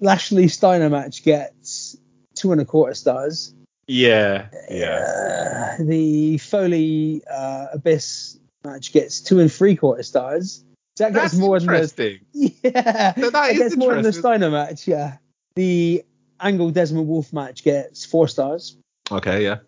Lashley 0.00 0.48
Steiner 0.48 0.90
match 0.90 1.22
gets 1.22 1.96
two 2.34 2.52
and 2.52 2.60
a 2.60 2.64
quarter 2.64 2.94
stars. 2.94 3.54
yeah, 3.86 4.48
yeah. 4.68 5.76
Uh, 5.78 5.82
the 5.84 6.38
Foley 6.38 7.22
uh, 7.30 7.66
Abyss 7.74 8.38
match 8.64 8.92
gets 8.92 9.20
two 9.20 9.38
and 9.38 9.52
three 9.52 9.76
quarter 9.76 10.02
stars. 10.02 10.64
That 10.96 11.12
gets 11.14 11.32
That's 11.32 11.36
more 11.36 11.58
than 11.58 11.68
the 11.68 11.74
interesting. 11.74 12.20
yeah. 12.32 13.14
So 13.14 13.30
that 13.30 13.52
is 13.52 13.58
gets 13.58 13.76
more 13.76 13.94
than 13.94 14.02
the. 14.02 14.12
Steiner 14.12 14.50
match. 14.50 14.86
Yeah. 14.86 15.16
The 15.54 16.04
Angle 16.40 16.70
Desmond 16.70 17.06
Wolfe 17.08 17.32
match 17.32 17.64
gets 17.64 18.04
four 18.04 18.28
stars, 18.28 18.76
Okay, 19.10 19.42
yeah. 19.44 19.58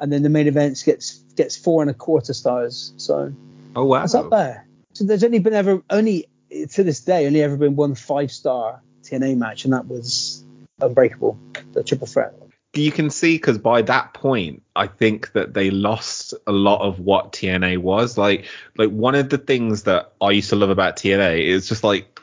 and 0.00 0.12
then 0.12 0.22
the 0.22 0.28
main 0.28 0.46
events 0.46 0.82
gets 0.82 1.18
gets 1.36 1.56
four 1.56 1.82
and 1.82 1.90
a 1.90 1.94
quarter 1.94 2.32
stars. 2.34 2.92
So 2.96 3.32
Oh 3.76 3.84
wow. 3.84 4.00
that's 4.00 4.14
up 4.14 4.30
there. 4.30 4.66
So 4.94 5.04
there's 5.04 5.24
only 5.24 5.38
been 5.38 5.54
ever 5.54 5.82
only 5.90 6.26
to 6.72 6.82
this 6.82 7.00
day 7.00 7.26
only 7.26 7.42
ever 7.42 7.56
been 7.56 7.76
one 7.76 7.94
five 7.94 8.30
star 8.32 8.80
TNA 9.02 9.36
match, 9.36 9.64
and 9.64 9.72
that 9.72 9.86
was 9.86 10.44
Unbreakable, 10.80 11.36
the 11.72 11.82
triple 11.82 12.06
threat. 12.06 12.32
You 12.78 12.92
can 12.92 13.10
see 13.10 13.36
because 13.36 13.58
by 13.58 13.82
that 13.82 14.14
point 14.14 14.62
i 14.76 14.86
think 14.86 15.32
that 15.32 15.54
they 15.54 15.70
lost 15.70 16.34
a 16.46 16.52
lot 16.52 16.80
of 16.80 16.98
what 17.00 17.32
tna 17.32 17.78
was. 17.78 18.18
Like 18.18 18.46
like 18.76 18.90
one 18.90 19.14
of 19.14 19.28
the 19.30 19.38
things 19.38 19.84
that 19.84 20.12
i 20.20 20.30
used 20.30 20.50
to 20.50 20.56
love 20.56 20.70
about 20.70 20.96
tna 20.96 21.42
is 21.42 21.68
just 21.68 21.84
like 21.84 22.20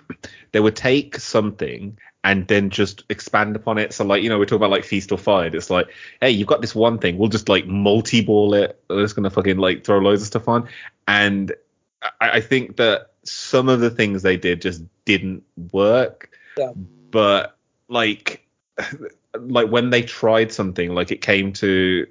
they 0.52 0.60
would 0.60 0.76
take 0.76 1.18
something 1.20 1.98
and 2.24 2.48
then 2.48 2.72
just 2.72 3.04
expand 3.10 3.56
upon 3.56 3.78
it. 3.78 3.94
So 3.94 4.04
like 4.04 4.24
you 4.24 4.30
know 4.30 4.40
we're 4.40 4.46
talking 4.46 4.58
about 4.58 4.72
like 4.72 4.84
feast 4.84 5.12
or 5.12 5.18
fired 5.18 5.54
it's 5.56 5.70
like 5.70 5.88
hey 6.22 6.32
you've 6.32 6.48
got 6.48 6.62
this 6.62 6.76
one 6.76 6.98
thing. 6.98 7.18
We'll 7.18 7.30
just 7.30 7.50
like 7.50 7.68
multi-ball 7.68 8.54
it. 8.56 8.82
We're 8.90 9.04
just 9.04 9.16
gonna 9.16 9.30
fucking 9.30 9.58
like 9.58 9.84
throw 9.84 10.00
loads 10.00 10.22
of 10.22 10.28
stuff 10.28 10.48
on. 10.48 10.68
And 11.08 11.54
i, 12.02 12.32
I 12.32 12.42
think 12.42 12.78
that 12.78 13.12
some 13.24 13.70
of 13.70 13.80
the 13.80 13.90
things 13.90 14.22
they 14.22 14.38
did 14.38 14.62
just 14.62 14.84
didn't 15.06 15.44
work. 15.72 16.30
Yeah. 16.58 16.72
but 17.12 17.58
like 17.90 18.45
like 19.40 19.70
when 19.70 19.90
they 19.90 20.02
tried 20.02 20.52
something 20.52 20.94
like 20.94 21.12
it 21.12 21.22
came 21.22 21.54
to 21.54 22.06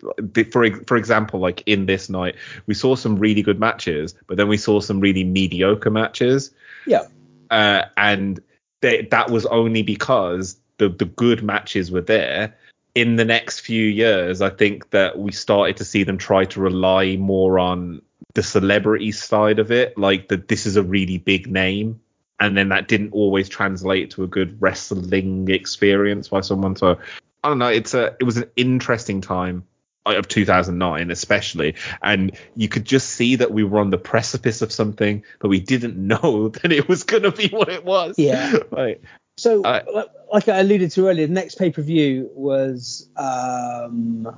for 0.51 0.85
for 0.87 0.97
example 0.97 1.41
like 1.41 1.63
in 1.67 1.87
this 1.87 2.09
night 2.09 2.37
we 2.67 2.75
saw 2.75 2.95
some 2.95 3.17
really 3.17 3.43
good 3.43 3.61
matches 3.61 4.15
but 4.27 4.37
then 4.37 4.49
we 4.49 4.57
saw 4.57 4.81
some 4.81 5.01
really 5.01 5.25
mediocre 5.25 5.91
matches. 5.91 6.51
Yeah. 6.87 7.05
uh, 7.51 7.85
and 7.97 8.41
they, 8.81 9.03
that 9.11 9.31
was 9.31 9.47
only 9.47 9.83
because 9.83 10.59
the 10.79 10.89
the 10.89 11.07
good 11.07 11.43
matches 11.43 11.91
were 11.91 12.03
there. 12.03 12.57
In 12.95 13.17
the 13.17 13.25
next 13.25 13.61
few 13.61 13.85
years 13.85 14.41
i 14.41 14.51
think 14.51 14.91
that 14.91 15.19
we 15.19 15.33
started 15.33 15.77
to 15.79 15.85
see 15.85 16.05
them 16.05 16.17
try 16.17 16.45
to 16.45 16.61
rely 16.61 17.17
more 17.17 17.59
on 17.59 18.01
the 18.35 18.43
celebrity 18.43 19.11
side 19.13 19.59
of 19.59 19.71
it 19.71 19.99
like 19.99 20.29
that 20.29 20.49
this 20.49 20.67
is 20.67 20.77
a 20.77 20.83
really 20.83 21.19
big 21.19 21.51
name 21.51 22.01
and 22.41 22.57
then 22.57 22.69
that 22.71 22.89
didn't 22.89 23.13
always 23.13 23.49
translate 23.49 24.11
to 24.13 24.25
a 24.25 24.27
good 24.27 24.61
wrestling 24.61 25.49
experience 25.49 26.29
by 26.29 26.41
someone. 26.41 26.77
So 26.77 26.99
I 27.43 27.49
don't 27.49 27.59
know. 27.59 27.69
It's 27.69 27.95
a 27.95 28.17
it 28.21 28.25
was 28.25 28.37
an 28.37 28.51
interesting 28.57 29.21
time 29.21 29.65
uh, 30.07 30.17
of 30.17 30.29
2009 30.29 31.11
especially 31.11 31.75
and 32.03 32.37
you 32.57 32.69
could 32.69 32.85
just 32.85 33.09
see 33.09 33.37
that 33.37 33.53
we 33.53 33.65
were 33.65 33.81
on 33.81 33.89
the 33.89 33.97
precipice 33.97 34.61
of 34.61 34.71
something 34.71 35.23
but 35.39 35.49
we 35.49 35.61
didn't 35.61 35.97
know 36.07 36.49
that 36.49 36.73
it 36.73 36.87
was 36.89 37.05
going 37.05 37.23
to 37.23 37.33
be 37.33 37.49
what 37.49 37.71
it 37.71 37.85
was 37.87 38.15
Yeah. 38.19 38.53
like 38.71 39.03
So, 39.39 39.63
Uh, 39.63 40.05
like 40.33 40.49
I 40.49 40.59
alluded 40.61 40.91
to 40.93 41.09
earlier, 41.09 41.27
the 41.27 41.33
next 41.33 41.55
pay 41.55 41.71
per 41.71 41.81
view 41.81 42.31
was 42.35 43.09
um, 43.17 44.29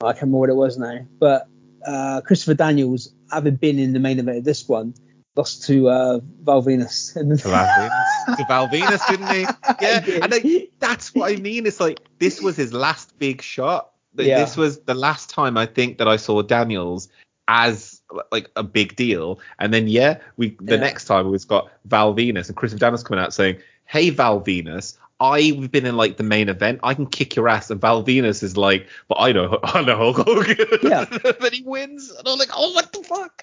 I 0.00 0.12
can't 0.12 0.22
remember 0.22 0.38
what 0.38 0.50
it 0.50 0.56
was 0.56 0.78
now, 0.78 1.06
but 1.18 1.48
uh, 1.84 2.20
Christopher 2.20 2.54
Daniels, 2.54 3.12
having 3.30 3.56
been 3.56 3.78
in 3.78 3.92
the 3.92 3.98
main 4.00 4.18
event 4.18 4.38
of 4.38 4.44
this 4.44 4.68
one, 4.68 4.94
lost 5.36 5.64
to 5.66 5.88
uh, 5.88 6.20
Val 6.42 6.62
Venis. 6.62 7.12
to 7.14 7.48
Val 7.48 8.68
Venis, 8.68 9.06
to 9.06 9.16
didn't 9.16 9.34
he? 9.34 9.46
Yeah, 9.80 10.00
did. 10.00 10.22
and 10.22 10.34
I, 10.34 10.68
that's 10.78 11.14
what 11.14 11.32
I 11.32 11.36
mean. 11.36 11.66
It's 11.66 11.80
like 11.80 12.00
this 12.18 12.40
was 12.40 12.56
his 12.56 12.72
last 12.72 13.18
big 13.18 13.42
shot. 13.42 13.92
Yeah. 14.16 14.40
This 14.40 14.56
was 14.56 14.80
the 14.80 14.94
last 14.94 15.28
time 15.30 15.58
I 15.58 15.66
think 15.66 15.98
that 15.98 16.08
I 16.08 16.16
saw 16.16 16.42
Daniels 16.42 17.08
as 17.48 18.00
like 18.32 18.50
a 18.56 18.62
big 18.62 18.96
deal. 18.96 19.40
And 19.58 19.72
then 19.74 19.88
yeah, 19.88 20.18
we 20.36 20.56
the 20.60 20.74
Yeah. 20.74 20.80
next 20.80 21.04
time 21.04 21.30
we've 21.30 21.46
got 21.46 21.70
Val 21.84 22.14
Venis 22.14 22.48
and 22.48 22.56
Chris 22.56 22.72
Daniels 22.72 23.04
coming 23.04 23.22
out 23.22 23.34
saying, 23.34 23.58
"Hey 23.84 24.10
Val 24.10 24.40
Venis." 24.40 24.96
I've 25.18 25.70
been 25.72 25.86
in 25.86 25.96
like 25.96 26.18
the 26.18 26.22
main 26.24 26.50
event. 26.50 26.80
I 26.82 26.92
can 26.92 27.06
kick 27.06 27.36
your 27.36 27.48
ass, 27.48 27.70
and 27.70 27.80
Val 27.80 28.04
Venis 28.04 28.42
is 28.42 28.58
like, 28.58 28.86
but 29.08 29.16
I 29.18 29.32
know, 29.32 29.58
I 29.64 29.80
know 29.80 29.96
Hulk 29.96 30.16
Hogan. 30.18 30.56
Yeah. 30.82 31.04
then 31.40 31.52
he 31.54 31.62
wins, 31.62 32.10
and 32.10 32.28
I'm 32.28 32.38
like, 32.38 32.50
oh, 32.54 32.72
what 32.72 32.92
the 32.92 33.02
fuck? 33.02 33.40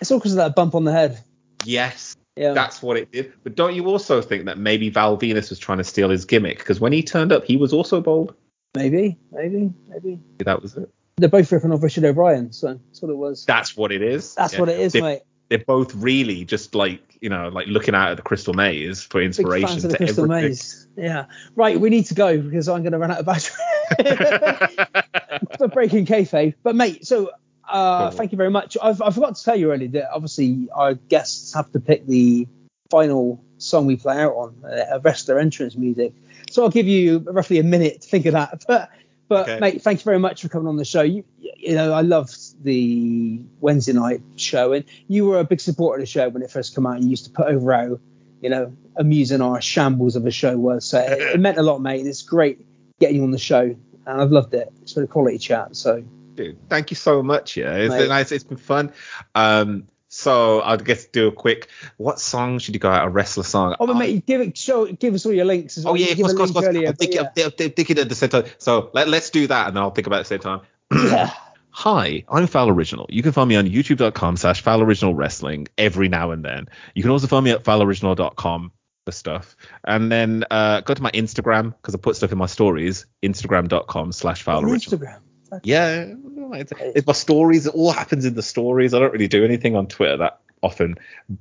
It's 0.00 0.10
all 0.10 0.18
because 0.18 0.32
of 0.32 0.38
that 0.38 0.54
bump 0.54 0.74
on 0.74 0.84
the 0.84 0.92
head. 0.92 1.22
Yes, 1.64 2.16
Yeah. 2.36 2.52
that's 2.52 2.82
what 2.82 2.96
it 2.96 3.10
did. 3.12 3.32
But 3.42 3.54
don't 3.54 3.74
you 3.74 3.86
also 3.86 4.20
think 4.22 4.44
that 4.46 4.58
maybe 4.58 4.88
Val 4.90 5.16
Venis 5.16 5.50
was 5.50 5.58
trying 5.58 5.78
to 5.78 5.84
steal 5.84 6.08
his 6.10 6.24
gimmick? 6.24 6.58
Because 6.58 6.80
when 6.80 6.92
he 6.92 7.02
turned 7.02 7.32
up, 7.32 7.44
he 7.44 7.56
was 7.56 7.72
also 7.72 8.00
bold. 8.00 8.34
maybe, 8.74 9.18
maybe, 9.32 9.72
maybe. 9.88 10.20
That 10.38 10.62
was 10.62 10.76
it. 10.76 10.88
They're 11.16 11.28
both 11.28 11.50
ripping 11.52 11.72
off 11.72 11.82
Richard 11.82 12.04
O'Brien, 12.04 12.52
so 12.52 12.74
that's 12.86 13.02
what 13.02 13.10
it 13.10 13.16
was. 13.16 13.44
That's 13.44 13.76
what 13.76 13.92
it 13.92 14.00
is. 14.00 14.34
That's 14.34 14.54
Yeah. 14.54 14.60
what 14.60 14.68
it 14.68 14.80
is, 14.80 14.92
they, 14.92 15.00
mate. 15.00 15.22
They're 15.48 15.58
both 15.58 15.94
really 15.96 16.44
just 16.44 16.74
like 16.74 17.00
you 17.20 17.28
know, 17.28 17.48
like 17.48 17.66
looking 17.66 17.94
out 17.94 18.10
at 18.10 18.16
the 18.16 18.22
crystal 18.22 18.54
maze 18.54 19.02
for 19.02 19.20
inspiration. 19.20 19.66
Big 19.66 19.68
fans 19.68 19.84
of 19.84 19.90
the 19.90 19.98
to 19.98 20.04
Crystal 20.04 20.24
everything. 20.24 20.48
Maze. 20.48 20.88
Yeah. 20.96 21.26
Right, 21.54 21.78
we 21.78 21.90
need 21.90 22.06
to 22.06 22.14
go 22.14 22.40
because 22.40 22.66
I'm 22.68 22.82
going 22.82 22.92
to 22.92 22.98
run 22.98 23.10
out 23.10 23.18
of 23.18 23.26
battery. 23.26 23.56
for 25.58 25.68
breaking 25.68 26.06
kayfabe. 26.06 26.54
But 26.62 26.76
mate, 26.76 27.06
so 27.06 27.30
uh, 27.70 28.10
thank 28.10 28.32
you 28.32 28.36
very 28.38 28.50
much. 28.50 28.76
I've, 28.82 29.00
I 29.02 29.10
forgot 29.10 29.36
to 29.36 29.44
tell 29.44 29.56
you 29.56 29.72
earlier 29.72 29.88
that 29.88 30.12
obviously 30.12 30.68
our 30.72 30.94
guests 30.94 31.54
have 31.54 31.70
to 31.72 31.80
pick 31.80 32.06
the 32.06 32.46
final 32.90 33.42
song 33.58 33.86
we 33.86 33.96
play 33.96 34.18
out 34.18 34.32
on, 34.34 34.64
uh, 34.64 35.00
rest 35.00 35.26
their 35.26 35.38
entrance 35.38 35.76
music. 35.76 36.12
So 36.50 36.62
I'll 36.64 36.70
give 36.70 36.88
you 36.88 37.18
roughly 37.18 37.58
a 37.58 37.62
minute 37.62 38.02
to 38.02 38.08
think 38.08 38.26
of 38.26 38.32
that. 38.32 38.64
But 38.68 38.90
but 39.28 39.48
Okay. 39.48 39.60
mate, 39.60 39.82
thank 39.82 40.00
you 40.00 40.04
very 40.04 40.18
much 40.18 40.42
for 40.42 40.48
coming 40.48 40.66
on 40.66 40.76
the 40.76 40.84
show. 40.84 41.02
You 41.02 41.22
you 41.38 41.76
know 41.76 41.92
I 41.92 42.00
loved 42.00 42.36
the 42.64 43.40
Wednesday 43.60 43.92
night 43.92 44.22
show, 44.34 44.72
and 44.72 44.84
you 45.06 45.24
were 45.24 45.38
a 45.38 45.44
big 45.44 45.60
supporter 45.60 45.98
of 45.98 46.02
the 46.02 46.06
show 46.06 46.28
when 46.28 46.42
it 46.42 46.50
first 46.50 46.74
came 46.74 46.84
out. 46.84 46.96
And 46.96 47.04
You 47.04 47.10
used 47.10 47.26
to 47.26 47.30
put 47.30 47.46
over 47.46 47.72
how 47.72 48.00
you 48.40 48.50
know 48.50 48.72
amusing 48.96 49.40
our 49.40 49.60
shambles 49.60 50.16
of 50.16 50.26
a 50.26 50.32
show 50.32 50.58
was. 50.58 50.84
So 50.84 50.98
it, 50.98 51.20
it 51.20 51.40
meant 51.46 51.58
a 51.58 51.62
lot, 51.62 51.80
mate. 51.80 52.04
It's 52.06 52.22
great 52.22 52.58
getting 52.98 53.18
you 53.18 53.22
on 53.22 53.30
the 53.30 53.38
show, 53.38 53.62
and 54.06 54.20
I've 54.20 54.32
loved 54.32 54.52
it. 54.52 54.72
It's 54.82 54.94
been 54.94 55.04
a 55.04 55.06
quality 55.06 55.38
chat. 55.38 55.76
So 55.76 56.02
Dude, 56.34 56.68
thank 56.68 56.90
you 56.90 56.96
so 56.96 57.22
much. 57.22 57.56
Yeah, 57.56 57.74
it's 57.74 58.08
nice. 58.08 58.32
It's 58.32 58.44
been 58.44 58.56
fun. 58.56 58.92
Um, 59.34 59.88
so 60.08 60.60
I'll 60.60 60.76
just 60.76 61.12
do 61.12 61.28
a 61.28 61.32
quick. 61.32 61.68
What 61.96 62.18
song 62.18 62.58
should 62.58 62.74
you 62.74 62.80
go 62.80 62.90
out? 62.90 63.06
A 63.06 63.10
wrestler 63.10 63.44
song? 63.44 63.76
Oh, 63.78 63.86
but 63.86 63.96
I- 63.96 63.98
mate, 63.98 64.26
give 64.26 64.40
it, 64.40 64.56
show, 64.58 64.86
give 64.86 65.14
us 65.14 65.24
all 65.24 65.32
your 65.32 65.44
links 65.44 65.78
as 65.78 65.84
well. 65.84 65.92
Oh 65.92 65.96
yeah, 65.96 66.12
of 66.12 66.18
course, 66.18 66.34
course, 66.34 66.50
course. 66.50 66.64
earlier, 66.66 66.88
I'll 66.88 66.92
but 66.92 66.98
think, 66.98 67.14
yeah. 67.14 67.20
I'll, 67.36 67.44
I'll 67.44 67.50
think 67.50 67.90
it 67.90 67.98
at 67.98 68.08
the 68.08 68.14
same 68.14 68.30
time. 68.30 68.44
So 68.58 68.90
let, 68.92 69.08
let's 69.08 69.30
do 69.30 69.46
that, 69.46 69.68
and 69.68 69.76
then 69.76 69.82
I'll 69.82 69.90
think 69.92 70.06
about 70.08 70.16
it 70.16 70.20
at 70.20 70.28
the 70.28 70.34
same 70.34 70.40
time. 70.40 70.60
yeah. 70.92 71.32
Hi, 71.72 72.24
I'm 72.28 72.48
Fowl 72.48 72.68
Original. 72.68 73.06
You 73.08 73.22
can 73.22 73.30
find 73.30 73.48
me 73.48 73.54
on 73.54 73.66
youtube.com 73.66 74.36
slash 74.36 74.60
Fowl 74.62 74.82
Original 74.82 75.14
Wrestling 75.14 75.68
every 75.78 76.08
now 76.08 76.32
and 76.32 76.44
then. 76.44 76.66
You 76.96 77.02
can 77.02 77.12
also 77.12 77.28
find 77.28 77.44
me 77.44 77.52
at 77.52 77.62
fowloriginal.com 77.62 78.72
for 79.04 79.12
stuff. 79.12 79.56
And 79.84 80.10
then 80.10 80.44
uh, 80.50 80.80
go 80.80 80.94
to 80.94 81.02
my 81.02 81.12
Instagram 81.12 81.72
because 81.76 81.94
I 81.94 81.98
put 81.98 82.16
stuff 82.16 82.32
in 82.32 82.38
my 82.38 82.46
stories, 82.46 83.06
instagram.com 83.22 84.10
slash 84.10 84.42
Fowl 84.42 84.64
Original. 84.64 84.98
Instagram. 84.98 85.18
Yeah, 85.62 86.14
it's, 86.52 86.72
it's 86.78 87.06
my 87.06 87.12
stories. 87.12 87.66
It 87.66 87.74
all 87.74 87.92
happens 87.92 88.24
in 88.24 88.34
the 88.34 88.42
stories. 88.42 88.94
I 88.94 88.98
don't 88.98 89.12
really 89.12 89.28
do 89.28 89.44
anything 89.44 89.76
on 89.76 89.86
Twitter 89.86 90.16
that 90.18 90.40
often. 90.62 90.96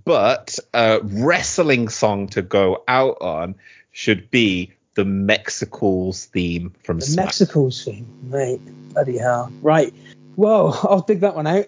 But 0.06 0.58
uh, 0.74 1.00
wrestling 1.04 1.90
song 1.90 2.28
to 2.30 2.42
go 2.42 2.84
out 2.88 3.18
on 3.22 3.56
should 3.92 4.32
be 4.32 4.74
the 4.96 5.06
Mexicools 5.06 6.26
theme 6.26 6.74
from 6.84 7.00
The 7.00 7.06
Smack. 7.06 7.26
Mexicools 7.28 7.86
thing, 7.86 8.08
mate. 8.24 8.62
Bloody 8.94 9.18
hell. 9.18 9.52
Right. 9.62 9.94
Whoa, 10.36 10.72
I'll 10.84 11.02
dig 11.02 11.22
that 11.22 11.36
one 11.36 11.48
out. 11.48 11.66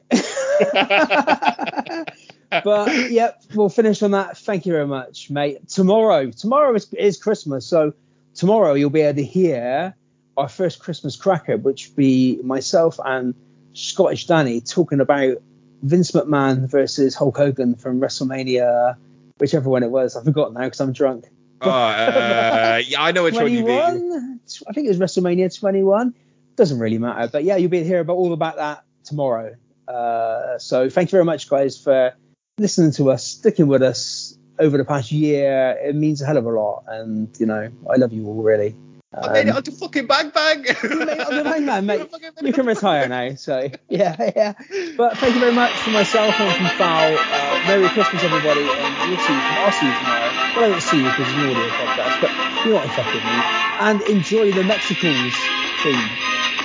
but 2.64 3.12
yep, 3.12 3.42
we'll 3.54 3.70
finish 3.70 4.02
on 4.02 4.12
that. 4.12 4.38
Thank 4.38 4.66
you 4.66 4.74
very 4.74 4.88
much, 4.88 5.30
mate. 5.30 5.68
Tomorrow, 5.70 6.32
tomorrow 6.32 6.74
is, 6.76 6.92
is 6.94 7.18
Christmas, 7.18 7.66
so 7.66 7.94
tomorrow 8.34 8.74
you'll 8.74 8.90
be 8.90 9.02
able 9.02 9.18
to 9.18 9.26
hear 9.26 9.96
our 10.38 10.50
first 10.50 10.80
Christmas 10.80 11.16
cracker, 11.16 11.58
which 11.58 11.90
will 11.90 11.96
be 11.96 12.40
myself 12.44 13.00
and 13.04 13.36
Scottish 13.74 14.28
Danny 14.28 14.62
talking 14.62 15.00
about 15.00 15.38
Vince 15.82 16.12
McMahon 16.12 16.70
versus 16.70 17.16
Hulk 17.16 17.38
Hogan 17.38 17.76
from 17.76 18.00
WrestleMania, 18.00 18.96
whichever 19.40 19.70
one 19.70 19.84
it 19.84 19.92
was. 19.92 20.16
I 20.16 20.24
forgot 20.24 20.54
now 20.54 20.62
because 20.62 20.80
I'm 20.80 20.94
drunk. 20.94 21.26
Oh, 21.62 21.70
uh, 21.70 22.82
yeah, 22.86 23.04
I 23.04 23.12
know 23.12 23.24
which 23.24 23.36
one 23.36 23.52
you 23.52 23.64
mean. 23.64 23.66
21. 23.66 24.40
I 24.68 24.74
think 24.74 24.86
it 24.86 24.90
was 24.90 25.00
WrestleMania 25.00 25.58
21. 25.58 26.14
Doesn't 26.56 26.80
really 26.80 26.98
matter, 26.98 27.30
but 27.32 27.44
yeah, 27.44 27.56
you'll 27.56 27.70
be 27.70 27.84
hear 27.84 28.00
about 28.00 28.14
all 28.14 28.34
about 28.34 28.58
that 28.58 28.84
tomorrow. 29.04 29.56
Uh, 29.88 30.58
so 30.58 30.90
thank 30.90 31.10
you 31.10 31.18
very 31.18 31.26
much, 31.26 31.50
guys, 31.50 31.78
for 31.78 32.14
listening 32.58 32.92
to 32.94 33.12
us, 33.12 33.26
sticking 33.26 33.68
with 33.68 33.82
us 33.82 34.38
over 34.60 34.78
the 34.78 34.86
past 34.86 35.12
year. 35.12 35.78
It 35.84 35.96
means 35.96 36.22
a 36.22 36.26
hell 36.26 36.38
of 36.38 36.46
a 36.46 36.50
lot, 36.50 36.84
and 36.88 37.30
you 37.40 37.46
know, 37.46 37.72
I 37.90 37.96
love 37.98 38.14
you 38.14 38.26
all 38.28 38.42
really. 38.42 38.76
I 39.14 39.34
made 39.34 39.48
it 39.48 39.50
Um, 39.52 39.58
onto 39.58 39.72
fucking 39.72 40.08
Bang 40.08 40.30
Bang. 40.30 40.64
you 40.64 40.74
made 41.06 41.10
it 41.10 41.20
onto 41.20 41.44
Bang 41.44 41.66
Bang, 41.66 41.86
mate. 41.86 42.08
You 42.42 42.54
can 42.54 42.66
retire 42.66 43.08
now. 43.10 43.36
So 43.36 43.70
yeah, 43.90 44.16
yeah. 44.36 44.54
But 44.98 45.18
thank 45.18 45.34
you 45.36 45.42
very 45.42 45.54
much 45.54 45.72
for 45.84 45.90
myself 45.92 46.34
and 46.40 46.56
from 46.56 46.78
Fowl. 46.78 47.14
Uh, 47.18 47.68
Merry 47.68 47.90
Christmas, 47.90 48.24
everybody, 48.24 48.62
and 48.64 49.10
we'll 49.12 49.20
see 49.20 49.34
you. 49.34 49.40
I'll 49.62 49.72
see 49.72 49.86
you 49.86 49.94
tomorrow. 49.94 50.32
Well, 50.56 50.64
I 50.66 50.70
won't 50.72 50.82
see 50.84 50.98
you 50.98 51.04
because 51.12 51.28
it's 51.28 51.36
an 51.36 51.44
audio 51.44 51.68
podcast, 51.76 52.22
but 52.22 52.32
you 52.66 52.72
know 52.72 52.76
what 52.80 52.88
I'm 52.88 52.96
fucking 52.96 53.24
me. 53.28 53.38
And 53.84 54.02
enjoy 54.10 54.52
the 54.54 54.64
Mexicools 54.64 55.36
theme. 55.84 56.10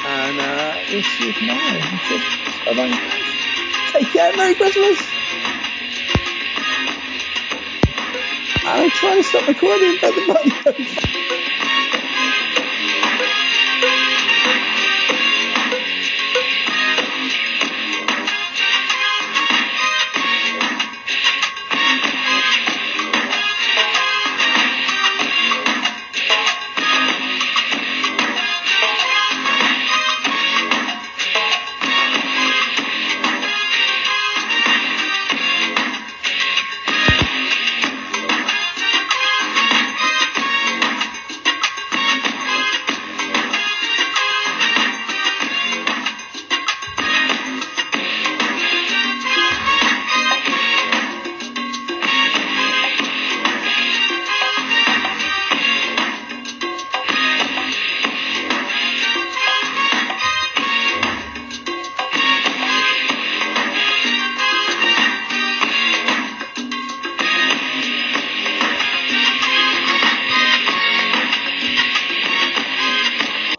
And 0.06 0.38
uh, 0.40 0.76
we'll 0.92 1.02
see 1.02 1.26
you 1.26 1.32
tomorrow. 1.34 1.80
Bye 2.64 2.74
bye. 2.78 2.94
Take 3.92 4.08
care. 4.12 4.36
Merry 4.36 4.54
Christmas. 4.54 4.98
I'm 8.68 8.90
trying 8.90 9.16
to 9.18 9.22
stop 9.28 9.48
recording, 9.48 9.98
but 10.00 10.14
the 10.14 10.24
button. 10.26 11.45